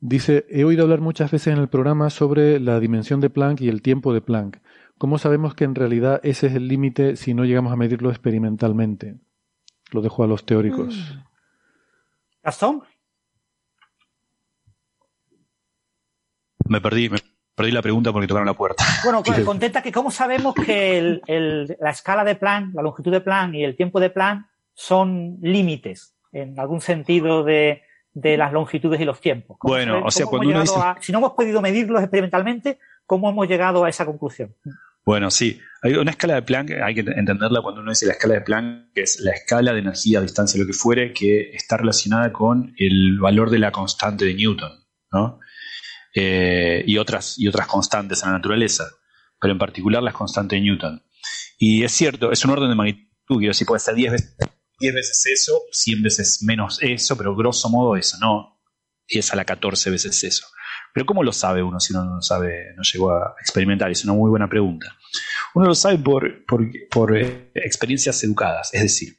Dice, 0.00 0.46
he 0.48 0.64
oído 0.64 0.84
hablar 0.84 1.02
muchas 1.02 1.30
veces 1.30 1.52
en 1.52 1.58
el 1.58 1.68
programa 1.68 2.08
sobre 2.08 2.60
la 2.60 2.80
dimensión 2.80 3.20
de 3.20 3.28
Planck 3.28 3.60
y 3.60 3.68
el 3.68 3.82
tiempo 3.82 4.14
de 4.14 4.22
Planck. 4.22 4.62
¿Cómo 4.96 5.18
sabemos 5.18 5.54
que 5.54 5.64
en 5.64 5.74
realidad 5.74 6.18
ese 6.22 6.46
es 6.46 6.54
el 6.54 6.66
límite 6.66 7.16
si 7.16 7.34
no 7.34 7.44
llegamos 7.44 7.70
a 7.70 7.76
medirlo 7.76 8.08
experimentalmente? 8.08 9.18
Lo 9.92 10.00
dejo 10.00 10.24
a 10.24 10.26
los 10.26 10.46
teóricos. 10.46 10.96
Mm. 10.96 11.24
¿Gastón? 12.44 12.82
Me 16.64 16.80
perdí, 16.80 17.10
me 17.10 17.18
Perdí 17.58 17.72
la 17.72 17.82
pregunta 17.82 18.12
porque 18.12 18.28
tocaron 18.28 18.46
la 18.46 18.54
puerta. 18.54 18.84
Bueno, 19.02 19.20
pues, 19.24 19.40
contenta 19.40 19.82
que 19.82 19.90
cómo 19.90 20.12
sabemos 20.12 20.54
que 20.54 21.20
la 21.80 21.90
escala 21.90 22.22
de 22.22 22.36
plan, 22.36 22.70
la 22.72 22.82
longitud 22.82 23.10
de 23.10 23.20
plan 23.20 23.52
y 23.52 23.64
el 23.64 23.74
tiempo 23.74 23.98
de 23.98 24.10
plan 24.10 24.46
son 24.74 25.38
límites 25.42 26.14
en 26.30 26.58
algún 26.60 26.80
sentido 26.80 27.42
de, 27.42 27.82
las 28.14 28.52
longitudes 28.52 29.00
y 29.00 29.04
los 29.04 29.20
tiempos. 29.20 29.58
Bueno, 29.60 30.04
o 30.04 30.10
sea, 30.12 30.26
cuando 30.26 30.48
uno 30.48 30.60
dice... 30.60 30.74
si 31.00 31.10
no 31.10 31.18
hemos 31.18 31.32
podido 31.32 31.60
medirlos 31.60 32.00
experimentalmente, 32.00 32.78
¿cómo 33.06 33.28
hemos 33.28 33.48
llegado 33.48 33.84
a 33.84 33.88
esa 33.88 34.06
conclusión? 34.06 34.54
Bueno, 35.04 35.28
sí. 35.28 35.60
Hay 35.82 35.94
una 35.94 36.12
escala 36.12 36.34
de 36.34 36.42
Planck, 36.42 36.70
hay 36.80 36.94
que 36.94 37.00
entenderla 37.00 37.60
cuando 37.60 37.80
uno 37.80 37.90
dice 37.90 38.06
la 38.06 38.12
escala 38.12 38.34
de 38.34 38.42
Planck, 38.42 38.92
que 38.94 39.00
es 39.00 39.18
la 39.18 39.32
escala 39.32 39.72
de 39.72 39.80
energía, 39.80 40.20
distancia, 40.20 40.60
lo 40.60 40.66
que 40.66 40.74
fuere, 40.74 41.12
que 41.12 41.50
está 41.54 41.76
relacionada 41.76 42.32
con 42.32 42.72
el 42.78 43.18
valor 43.18 43.50
de 43.50 43.58
la 43.58 43.72
constante 43.72 44.24
de 44.24 44.34
Newton. 44.34 44.70
¿no? 45.10 45.40
Eh, 46.14 46.82
y, 46.86 46.96
otras, 46.98 47.38
y 47.38 47.48
otras 47.48 47.66
constantes 47.66 48.22
en 48.22 48.30
la 48.30 48.38
naturaleza, 48.38 48.88
pero 49.40 49.52
en 49.52 49.58
particular 49.58 50.02
las 50.02 50.14
constantes 50.14 50.56
de 50.56 50.62
Newton. 50.62 51.02
Y 51.58 51.84
es 51.84 51.92
cierto, 51.92 52.32
es 52.32 52.44
un 52.44 52.50
orden 52.52 52.68
de 52.68 52.74
magnitud, 52.74 53.06
quiero 53.26 53.48
decir, 53.48 53.66
puede 53.66 53.80
ser 53.80 53.94
10 53.94 54.12
veces, 54.12 54.36
10 54.80 54.94
veces 54.94 55.26
eso, 55.26 55.60
100 55.72 56.02
veces 56.02 56.42
menos 56.42 56.78
eso, 56.80 57.16
pero 57.16 57.36
grosso 57.36 57.68
modo 57.68 57.96
eso, 57.96 58.16
no 58.20 58.60
10 59.08 59.32
a 59.32 59.36
la 59.36 59.44
14 59.44 59.90
veces 59.90 60.22
eso. 60.24 60.46
Pero 60.94 61.06
¿cómo 61.06 61.22
lo 61.22 61.32
sabe 61.32 61.62
uno 61.62 61.80
si 61.80 61.92
uno 61.92 62.04
no 62.04 62.22
sabe, 62.22 62.74
no 62.76 62.82
llegó 62.82 63.12
a 63.12 63.34
experimentar? 63.40 63.90
Es 63.90 64.04
una 64.04 64.14
muy 64.14 64.30
buena 64.30 64.48
pregunta. 64.48 64.96
Uno 65.54 65.66
lo 65.66 65.74
sabe 65.74 65.98
por, 65.98 66.44
por, 66.46 67.16
eh, 67.16 67.50
experiencias 67.54 68.22
educadas, 68.22 68.72
es 68.72 68.82
decir, 68.82 69.18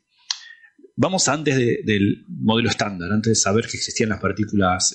vamos 0.95 1.27
antes 1.27 1.55
del 1.57 2.25
modelo 2.27 2.69
estándar, 2.69 3.11
antes 3.11 3.31
de 3.31 3.35
saber 3.35 3.67
que 3.67 3.77
existían 3.77 4.09
las 4.09 4.19
partículas 4.19 4.93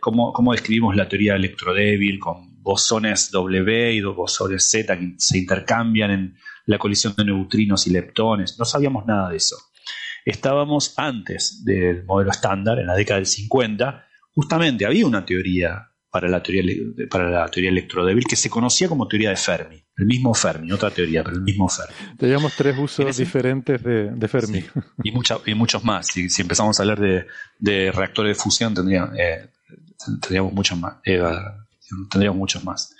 cómo, 0.00 0.32
cómo 0.32 0.52
describimos 0.52 0.96
la 0.96 1.08
teoría 1.08 1.34
electrodébil 1.34 2.18
con 2.18 2.62
bosones 2.62 3.30
W 3.30 3.92
y 3.92 4.00
bosones 4.02 4.68
Z 4.68 4.98
que 4.98 5.14
se 5.18 5.38
intercambian 5.38 6.10
en 6.10 6.36
la 6.66 6.78
colisión 6.78 7.14
de 7.16 7.24
neutrinos 7.24 7.86
y 7.86 7.90
leptones. 7.90 8.58
No 8.58 8.64
sabíamos 8.64 9.04
nada 9.06 9.28
de 9.30 9.36
eso. 9.36 9.56
Estábamos 10.24 10.94
antes 10.96 11.64
del 11.64 12.04
modelo 12.04 12.30
estándar, 12.30 12.78
en 12.78 12.86
la 12.86 12.94
década 12.94 13.18
del 13.18 13.26
50, 13.26 14.06
justamente 14.30 14.86
había 14.86 15.06
una 15.06 15.24
teoría 15.24 15.88
para 16.12 16.28
la 16.28 16.42
teoría, 16.42 16.74
para 17.10 17.30
la 17.30 17.48
teoría 17.48 17.70
electrodébil 17.70 18.24
que 18.28 18.36
se 18.36 18.50
conocía 18.50 18.86
como 18.86 19.08
teoría 19.08 19.30
de 19.30 19.36
Fermi. 19.36 19.82
El 19.96 20.06
mismo 20.06 20.34
Fermi, 20.34 20.70
otra 20.70 20.90
teoría, 20.90 21.24
pero 21.24 21.36
el 21.36 21.42
mismo 21.42 21.68
Fermi. 21.68 22.16
Teníamos 22.18 22.54
tres 22.54 22.76
usos 22.78 23.16
diferentes 23.16 23.82
de, 23.82 24.28
Fermi. 24.28 24.62
y, 25.02 25.10
y 25.50 25.54
muchos 25.54 25.84
más. 25.84 26.08
Si, 26.08 26.28
empezamos 26.40 26.78
a 26.78 26.82
hablar 26.82 27.00
de, 27.00 27.26
de 27.58 27.90
reactores 27.92 28.36
de 28.36 28.42
fusión, 28.42 28.74
tendría, 28.74 29.10
eh, 29.18 29.48
tendríamos 30.04 30.52
muchos 30.52 30.78
más. 30.78 30.96
Eh, 31.04 31.22
tendríamos 32.10 32.38
muchos 32.38 32.64
más. 32.64 32.94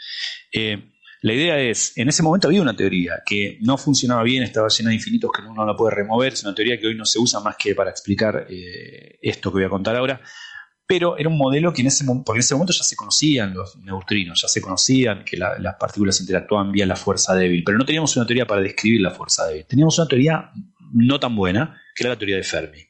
Eh, 0.52 0.92
la 1.22 1.34
idea 1.34 1.58
es, 1.60 1.96
en 1.96 2.08
ese 2.08 2.22
momento 2.22 2.48
había 2.48 2.60
una 2.60 2.74
teoría 2.74 3.22
que 3.24 3.56
no 3.60 3.78
funcionaba 3.78 4.24
bien, 4.24 4.42
estaba 4.42 4.68
llena 4.68 4.90
de 4.90 4.96
infinitos 4.96 5.30
que 5.32 5.42
uno 5.42 5.54
no 5.54 5.64
la 5.64 5.76
puede 5.76 5.94
remover, 5.94 6.32
es 6.32 6.42
una 6.42 6.52
teoría 6.52 6.78
que 6.80 6.88
hoy 6.88 6.96
no 6.96 7.04
se 7.04 7.20
usa 7.20 7.38
más 7.38 7.54
que 7.56 7.76
para 7.76 7.90
explicar 7.90 8.46
eh, 8.50 9.18
esto 9.22 9.50
que 9.50 9.58
voy 9.58 9.64
a 9.64 9.68
contar 9.68 9.94
ahora, 9.94 10.20
pero 10.84 11.16
era 11.16 11.28
un 11.28 11.38
modelo 11.38 11.72
que 11.72 11.82
en 11.82 11.86
ese, 11.86 12.04
porque 12.04 12.38
en 12.38 12.40
ese 12.40 12.54
momento 12.54 12.72
ya 12.72 12.82
se 12.82 12.96
conocían 12.96 13.54
los 13.54 13.76
neutrinos, 13.76 14.42
ya 14.42 14.48
se 14.48 14.60
conocían 14.60 15.24
que 15.24 15.36
las 15.36 15.76
partículas 15.78 16.20
interactuaban 16.20 16.72
vía 16.72 16.86
la 16.86 16.96
fuerza 16.96 17.36
débil, 17.36 17.62
pero 17.64 17.78
no 17.78 17.84
teníamos 17.84 18.16
una 18.16 18.26
teoría 18.26 18.44
para 18.44 18.60
describir 18.60 19.00
la 19.00 19.12
fuerza 19.12 19.46
débil, 19.46 19.64
teníamos 19.66 19.96
una 19.98 20.08
teoría 20.08 20.50
no 20.92 21.20
tan 21.20 21.36
buena, 21.36 21.80
que 21.94 22.02
era 22.02 22.10
la 22.10 22.18
teoría 22.18 22.36
de 22.36 22.42
Fermi. 22.42 22.80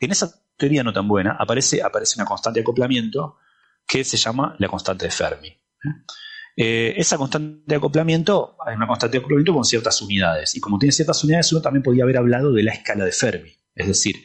En 0.00 0.10
esa 0.10 0.43
teoría 0.56 0.82
no 0.82 0.92
tan 0.92 1.08
buena, 1.08 1.36
aparece, 1.38 1.82
aparece 1.82 2.14
una 2.16 2.26
constante 2.26 2.60
de 2.60 2.62
acoplamiento 2.62 3.38
que 3.86 4.04
se 4.04 4.16
llama 4.16 4.56
la 4.58 4.68
constante 4.68 5.06
de 5.06 5.10
Fermi. 5.10 5.56
Eh, 6.56 6.94
esa 6.96 7.18
constante 7.18 7.62
de 7.66 7.74
acoplamiento 7.74 8.56
es 8.68 8.76
una 8.76 8.86
constante 8.86 9.16
de 9.16 9.18
acoplamiento 9.18 9.52
con 9.52 9.64
ciertas 9.64 10.00
unidades. 10.02 10.54
Y 10.56 10.60
como 10.60 10.78
tiene 10.78 10.92
ciertas 10.92 11.22
unidades, 11.24 11.52
uno 11.52 11.62
también 11.62 11.82
podía 11.82 12.04
haber 12.04 12.16
hablado 12.16 12.52
de 12.52 12.62
la 12.62 12.72
escala 12.72 13.04
de 13.04 13.12
Fermi. 13.12 13.50
Es 13.74 13.88
decir, 13.88 14.16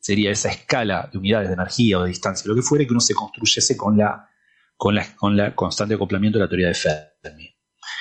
sería 0.00 0.30
esa 0.30 0.50
escala 0.50 1.08
de 1.12 1.18
unidades 1.18 1.48
de 1.48 1.54
energía 1.54 1.98
o 1.98 2.02
de 2.02 2.08
distancia, 2.08 2.48
lo 2.48 2.54
que 2.54 2.62
fuere, 2.62 2.86
que 2.86 2.92
uno 2.92 3.00
se 3.00 3.14
construyese 3.14 3.76
con 3.76 3.98
la, 3.98 4.30
con 4.76 4.94
la, 4.94 5.14
con 5.16 5.36
la 5.36 5.54
constante 5.54 5.90
de 5.90 5.96
acoplamiento 5.96 6.38
de 6.38 6.44
la 6.44 6.48
teoría 6.48 6.68
de 6.68 6.74
Fermi. 6.74 7.44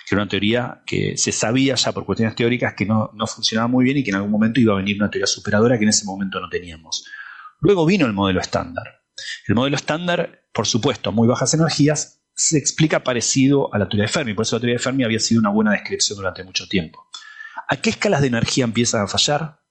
que 0.08 0.16
era 0.16 0.22
una 0.22 0.30
teoría 0.30 0.84
que 0.86 1.18
se 1.18 1.32
sabía 1.32 1.76
ya 1.76 1.92
por 1.92 2.06
cuestiones 2.06 2.36
teóricas 2.36 2.74
que 2.76 2.86
no, 2.86 3.12
no 3.14 3.28
funcionaba 3.28 3.68
muy 3.68 3.84
bien 3.84 3.98
y 3.98 4.04
que 4.04 4.12
en 4.12 4.18
algún 4.18 4.32
momento 4.32 4.60
iba 4.60 4.74
a 4.74 4.78
venir 4.78 4.98
una 4.98 5.10
teoría 5.10 5.28
superadora 5.28 5.78
que 5.78 5.84
en 5.84 5.90
ese 5.90 6.06
momento 6.06 6.40
no 6.40 6.48
teníamos. 6.48 7.06
Luego 7.60 7.86
vino 7.86 8.06
el 8.06 8.14
modelo 8.14 8.42
estándar. 8.42 9.04
El 9.48 9.56
modelo 9.56 9.76
estándar, 9.76 10.44
por 10.54 10.68
supuesto, 10.68 11.12
muy 11.12 11.28
bajas 11.28 11.54
energías, 11.54 12.22
se 12.36 12.58
explica 12.58 13.04
parecido 13.04 13.74
a 13.74 13.78
la 13.80 13.88
teoría 13.88 14.06
de 14.06 14.12
Fermi, 14.12 14.34
por 14.34 14.44
eso 14.44 14.58
la 14.58 14.60
teoría 14.62 14.76
de 14.76 14.84
Fermi 14.84 15.04
había 15.04 15.20
sido 15.20 15.40
una 15.40 15.50
buena 15.50 15.72
descripción 15.72 16.18
durante 16.18 16.44
mucho 16.44 16.68
tiempo. 16.68 17.08
¿A 17.68 17.78
qué 17.78 17.92
escalas 17.92 18.22
de 18.22 18.28
energía 18.28 18.66
empiezan 18.66 19.02
a 19.02 19.08
fallar? 19.08 19.62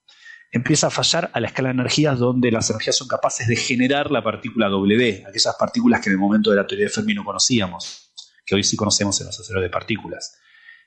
Empieza 0.51 0.87
a 0.87 0.89
fallar 0.89 1.29
a 1.33 1.39
la 1.39 1.47
escala 1.47 1.69
de 1.69 1.73
energías 1.73 2.17
donde 2.17 2.51
las 2.51 2.69
energías 2.69 2.95
son 2.97 3.07
capaces 3.07 3.47
de 3.47 3.55
generar 3.55 4.09
la 4.09 4.23
partícula 4.23 4.67
W, 4.69 5.25
aquellas 5.27 5.55
partículas 5.59 6.01
que 6.01 6.09
en 6.09 6.13
el 6.13 6.19
momento 6.19 6.49
de 6.49 6.57
la 6.57 6.65
teoría 6.65 6.85
de 6.85 6.91
Fermi 6.91 7.13
no 7.13 7.23
conocíamos, 7.23 8.13
que 8.45 8.55
hoy 8.55 8.63
sí 8.63 8.75
conocemos 8.75 9.19
en 9.21 9.27
los 9.27 9.39
aceleradores 9.39 9.69
de 9.69 9.73
partículas. 9.73 10.37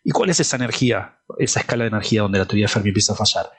¿Y 0.02 0.10
cuál 0.10 0.30
es 0.30 0.40
esa 0.40 0.56
energía, 0.56 1.20
esa 1.38 1.60
escala 1.60 1.84
de 1.84 1.88
energía 1.88 2.22
donde 2.22 2.38
la 2.38 2.46
teoría 2.46 2.64
de 2.64 2.72
Fermi 2.72 2.88
empieza 2.88 3.12
a 3.12 3.16
fallar? 3.16 3.50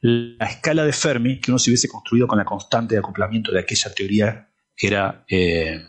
La 0.00 0.46
escala 0.46 0.84
de 0.84 0.92
Fermi 0.92 1.40
que 1.40 1.50
uno 1.50 1.58
se 1.58 1.70
hubiese 1.70 1.88
construido 1.88 2.26
con 2.26 2.38
la 2.38 2.44
constante 2.44 2.94
de 2.94 3.00
acoplamiento 3.00 3.52
de 3.52 3.60
aquella 3.60 3.92
teoría 3.92 4.48
que 4.76 4.86
era 4.86 5.24
eh, 5.28 5.82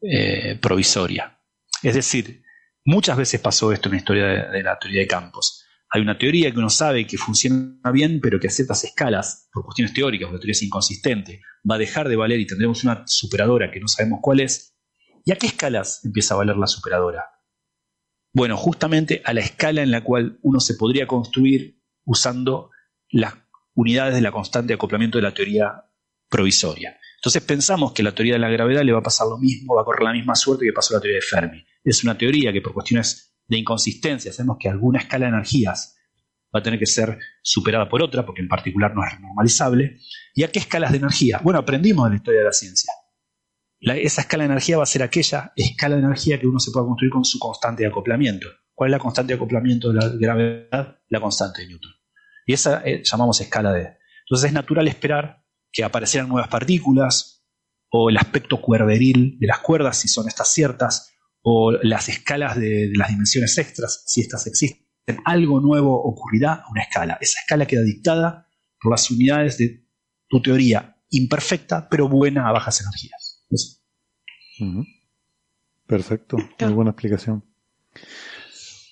eh, 0.00 0.58
provisoria. 0.60 1.38
Es 1.82 1.94
decir, 1.94 2.42
muchas 2.84 3.16
veces 3.16 3.40
pasó 3.40 3.72
esto 3.72 3.88
en 3.88 3.92
la 3.92 3.98
historia 3.98 4.26
de, 4.50 4.62
la 4.62 4.78
teoría 4.78 5.00
de 5.00 5.06
campos. 5.06 5.66
Hay 5.90 6.02
una 6.02 6.16
teoría 6.16 6.52
que 6.52 6.58
uno 6.58 6.70
sabe 6.70 7.06
que 7.06 7.18
funciona 7.18 7.90
bien, 7.92 8.20
pero 8.22 8.38
que 8.38 8.46
a 8.46 8.50
ciertas 8.50 8.84
escalas, 8.84 9.48
por 9.52 9.64
cuestiones 9.64 9.92
teóricas, 9.92 10.26
porque 10.26 10.36
la 10.36 10.40
teoría 10.40 10.52
es 10.52 10.62
inconsistente, 10.62 11.42
va 11.68 11.74
a 11.74 11.78
dejar 11.78 12.08
de 12.08 12.14
valer 12.14 12.38
y 12.38 12.46
tendremos 12.46 12.84
una 12.84 13.02
superadora 13.06 13.72
que 13.72 13.80
no 13.80 13.88
sabemos 13.88 14.20
cuál 14.22 14.40
es. 14.40 14.76
¿Y 15.24 15.32
a 15.32 15.36
qué 15.36 15.48
escalas 15.48 16.04
empieza 16.04 16.34
a 16.34 16.38
valer 16.38 16.56
la 16.56 16.68
superadora? 16.68 17.24
Bueno, 18.32 18.56
justamente 18.56 19.20
a 19.24 19.32
la 19.32 19.40
escala 19.40 19.82
en 19.82 19.90
la 19.90 20.04
cual 20.04 20.38
uno 20.42 20.60
se 20.60 20.74
podría 20.74 21.08
construir 21.08 21.82
usando 22.04 22.70
las 23.10 23.34
unidades 23.74 24.14
de 24.14 24.20
la 24.20 24.32
constante 24.32 24.68
de 24.68 24.74
acoplamiento 24.74 25.18
de 25.18 25.22
la 25.22 25.34
teoría 25.34 25.84
provisoria. 26.28 26.98
Entonces 27.16 27.42
pensamos 27.42 27.92
que 27.92 28.02
la 28.02 28.14
teoría 28.14 28.34
de 28.34 28.38
la 28.38 28.48
gravedad 28.48 28.82
le 28.82 28.92
va 28.92 29.00
a 29.00 29.02
pasar 29.02 29.26
lo 29.26 29.38
mismo, 29.38 29.74
va 29.74 29.82
a 29.82 29.84
correr 29.84 30.04
la 30.04 30.12
misma 30.12 30.34
suerte 30.34 30.64
que 30.64 30.72
pasó 30.72 30.94
la 30.94 31.00
teoría 31.00 31.18
de 31.18 31.22
Fermi. 31.22 31.64
Es 31.84 32.02
una 32.04 32.16
teoría 32.16 32.52
que 32.52 32.62
por 32.62 32.72
cuestiones 32.72 33.36
de 33.46 33.58
inconsistencia 33.58 34.32
sabemos 34.32 34.56
que 34.58 34.68
alguna 34.68 35.00
escala 35.00 35.26
de 35.26 35.32
energías 35.32 35.96
va 36.54 36.60
a 36.60 36.62
tener 36.62 36.78
que 36.78 36.86
ser 36.86 37.18
superada 37.42 37.88
por 37.88 38.02
otra, 38.02 38.24
porque 38.24 38.42
en 38.42 38.48
particular 38.48 38.94
no 38.94 39.04
es 39.04 39.20
normalizable. 39.20 39.98
¿Y 40.34 40.42
a 40.42 40.50
qué 40.50 40.60
escalas 40.60 40.92
de 40.92 40.98
energía? 40.98 41.40
Bueno, 41.42 41.58
aprendimos 41.58 42.06
de 42.06 42.10
la 42.10 42.16
historia 42.16 42.40
de 42.40 42.46
la 42.46 42.52
ciencia. 42.52 42.92
esa 43.80 44.22
escala 44.22 44.44
de 44.44 44.50
energía 44.50 44.76
va 44.76 44.82
a 44.84 44.86
ser 44.86 45.02
aquella 45.02 45.52
escala 45.56 45.96
de 45.96 46.02
energía 46.02 46.40
que 46.40 46.46
uno 46.46 46.58
se 46.58 46.70
pueda 46.70 46.86
construir 46.86 47.12
con 47.12 47.24
su 47.24 47.38
constante 47.38 47.82
de 47.82 47.88
acoplamiento. 47.88 48.48
¿Cuál 48.74 48.90
es 48.90 48.92
la 48.92 48.98
constante 48.98 49.32
de 49.32 49.36
acoplamiento 49.36 49.92
de 49.92 49.94
la 49.94 50.08
gravedad? 50.08 50.98
La 51.08 51.20
constante 51.20 51.62
de 51.62 51.68
Newton. 51.68 51.99
Y 52.50 52.52
esa 52.52 52.82
eh, 52.84 53.02
llamamos 53.04 53.40
escala 53.40 53.72
de. 53.72 53.96
Entonces 54.24 54.48
es 54.48 54.52
natural 54.52 54.88
esperar 54.88 55.44
que 55.70 55.84
aparecieran 55.84 56.28
nuevas 56.28 56.48
partículas, 56.48 57.44
o 57.92 58.10
el 58.10 58.16
aspecto 58.16 58.60
cuerderil 58.60 59.38
de 59.38 59.46
las 59.46 59.60
cuerdas, 59.60 59.98
si 59.98 60.08
son 60.08 60.26
estas 60.26 60.52
ciertas, 60.52 61.12
o 61.42 61.70
las 61.70 62.08
escalas 62.08 62.56
de, 62.56 62.90
las 62.92 63.10
dimensiones 63.10 63.56
extras, 63.56 64.02
si 64.04 64.22
estas 64.22 64.48
existen. 64.48 64.84
Algo 65.24 65.60
nuevo 65.60 65.94
ocurrirá 66.02 66.54
a 66.54 66.70
una 66.72 66.82
escala. 66.82 67.18
Esa 67.20 67.38
escala 67.38 67.66
queda 67.66 67.82
dictada 67.82 68.48
por 68.80 68.90
las 68.90 69.08
unidades 69.12 69.56
de 69.56 69.86
tu 70.28 70.42
teoría 70.42 70.96
imperfecta, 71.10 71.88
pero 71.88 72.08
buena 72.08 72.48
a 72.48 72.52
bajas 72.52 72.80
energías. 72.80 73.46
Perfecto, 75.86 76.36
muy 76.58 76.72
buena 76.72 76.90
explicación. 76.90 77.44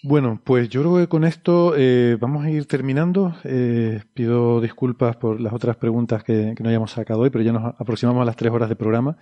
Bueno, 0.08 0.40
pues 0.42 0.70
yo 0.70 0.80
creo 0.80 0.96
que 0.96 1.06
con 1.06 1.22
esto 1.24 1.74
eh, 1.76 2.16
vamos 2.18 2.42
a 2.42 2.50
ir 2.50 2.64
terminando. 2.64 3.34
Eh, 3.44 4.00
pido 4.14 4.58
disculpas 4.58 5.16
por 5.16 5.38
las 5.38 5.52
otras 5.52 5.76
preguntas 5.76 6.24
que, 6.24 6.54
no 6.58 6.70
hayamos 6.70 6.92
sacado 6.92 7.20
hoy, 7.20 7.28
pero 7.28 7.44
ya 7.44 7.52
nos 7.52 7.74
aproximamos 7.78 8.22
a 8.22 8.24
las 8.24 8.34
tres 8.34 8.50
horas 8.50 8.70
de 8.70 8.76
programa. 8.76 9.18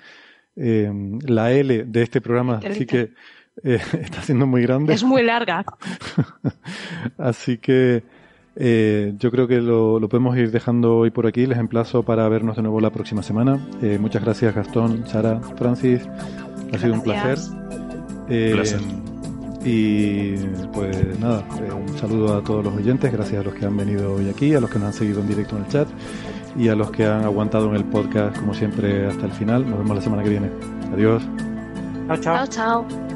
Eh, 0.54 0.88
la 1.26 1.50
L 1.50 1.86
de 1.86 2.02
este 2.02 2.20
programa 2.20 2.60
sí 2.70 2.86
que 2.86 3.10
está 3.64 4.22
siendo 4.22 4.46
muy 4.46 4.62
grande. 4.62 4.94
Es 4.94 5.02
muy 5.02 5.24
larga. 5.24 5.64
Así 7.18 7.58
que 7.58 8.04
yo 8.54 9.30
creo 9.32 9.48
que 9.48 9.60
lo, 9.60 9.98
podemos 10.08 10.36
ir 10.36 10.52
dejando 10.52 10.98
hoy 10.98 11.10
por 11.10 11.26
aquí. 11.26 11.46
Les 11.46 11.58
emplazo 11.58 12.04
para 12.04 12.28
vernos 12.28 12.54
de 12.54 12.62
nuevo 12.62 12.80
la 12.80 12.90
próxima 12.90 13.24
semana. 13.24 13.58
muchas 13.98 14.22
gracias 14.22 14.54
Gastón, 14.54 15.04
Sara, 15.08 15.40
Francis. 15.56 16.08
Ha 16.72 16.78
sido 16.78 16.94
un 16.94 17.02
placer. 17.02 17.38
placer. 18.28 18.80
Y 19.64 20.36
pues 20.72 21.18
nada, 21.18 21.44
eh, 21.60 21.72
un 21.72 21.98
saludo 21.98 22.36
a 22.36 22.42
todos 22.42 22.64
los 22.64 22.74
oyentes, 22.74 23.12
gracias 23.12 23.40
a 23.40 23.44
los 23.44 23.54
que 23.54 23.66
han 23.66 23.76
venido 23.76 24.14
hoy 24.14 24.28
aquí, 24.28 24.54
a 24.54 24.60
los 24.60 24.70
que 24.70 24.78
nos 24.78 24.88
han 24.88 24.94
seguido 24.94 25.20
en 25.20 25.28
directo 25.28 25.56
en 25.56 25.64
el 25.64 25.68
chat 25.68 25.88
y 26.56 26.68
a 26.68 26.74
los 26.74 26.90
que 26.90 27.04
han 27.04 27.24
aguantado 27.24 27.68
en 27.70 27.76
el 27.76 27.84
podcast 27.84 28.36
como 28.38 28.54
siempre 28.54 29.06
hasta 29.06 29.26
el 29.26 29.32
final. 29.32 29.68
Nos 29.68 29.78
vemos 29.78 29.96
la 29.96 30.02
semana 30.02 30.22
que 30.22 30.30
viene. 30.30 30.50
Adiós. 30.92 31.22
Chao, 32.08 32.16
chao. 32.18 32.36
Chao, 32.36 32.86
chao. 32.86 33.15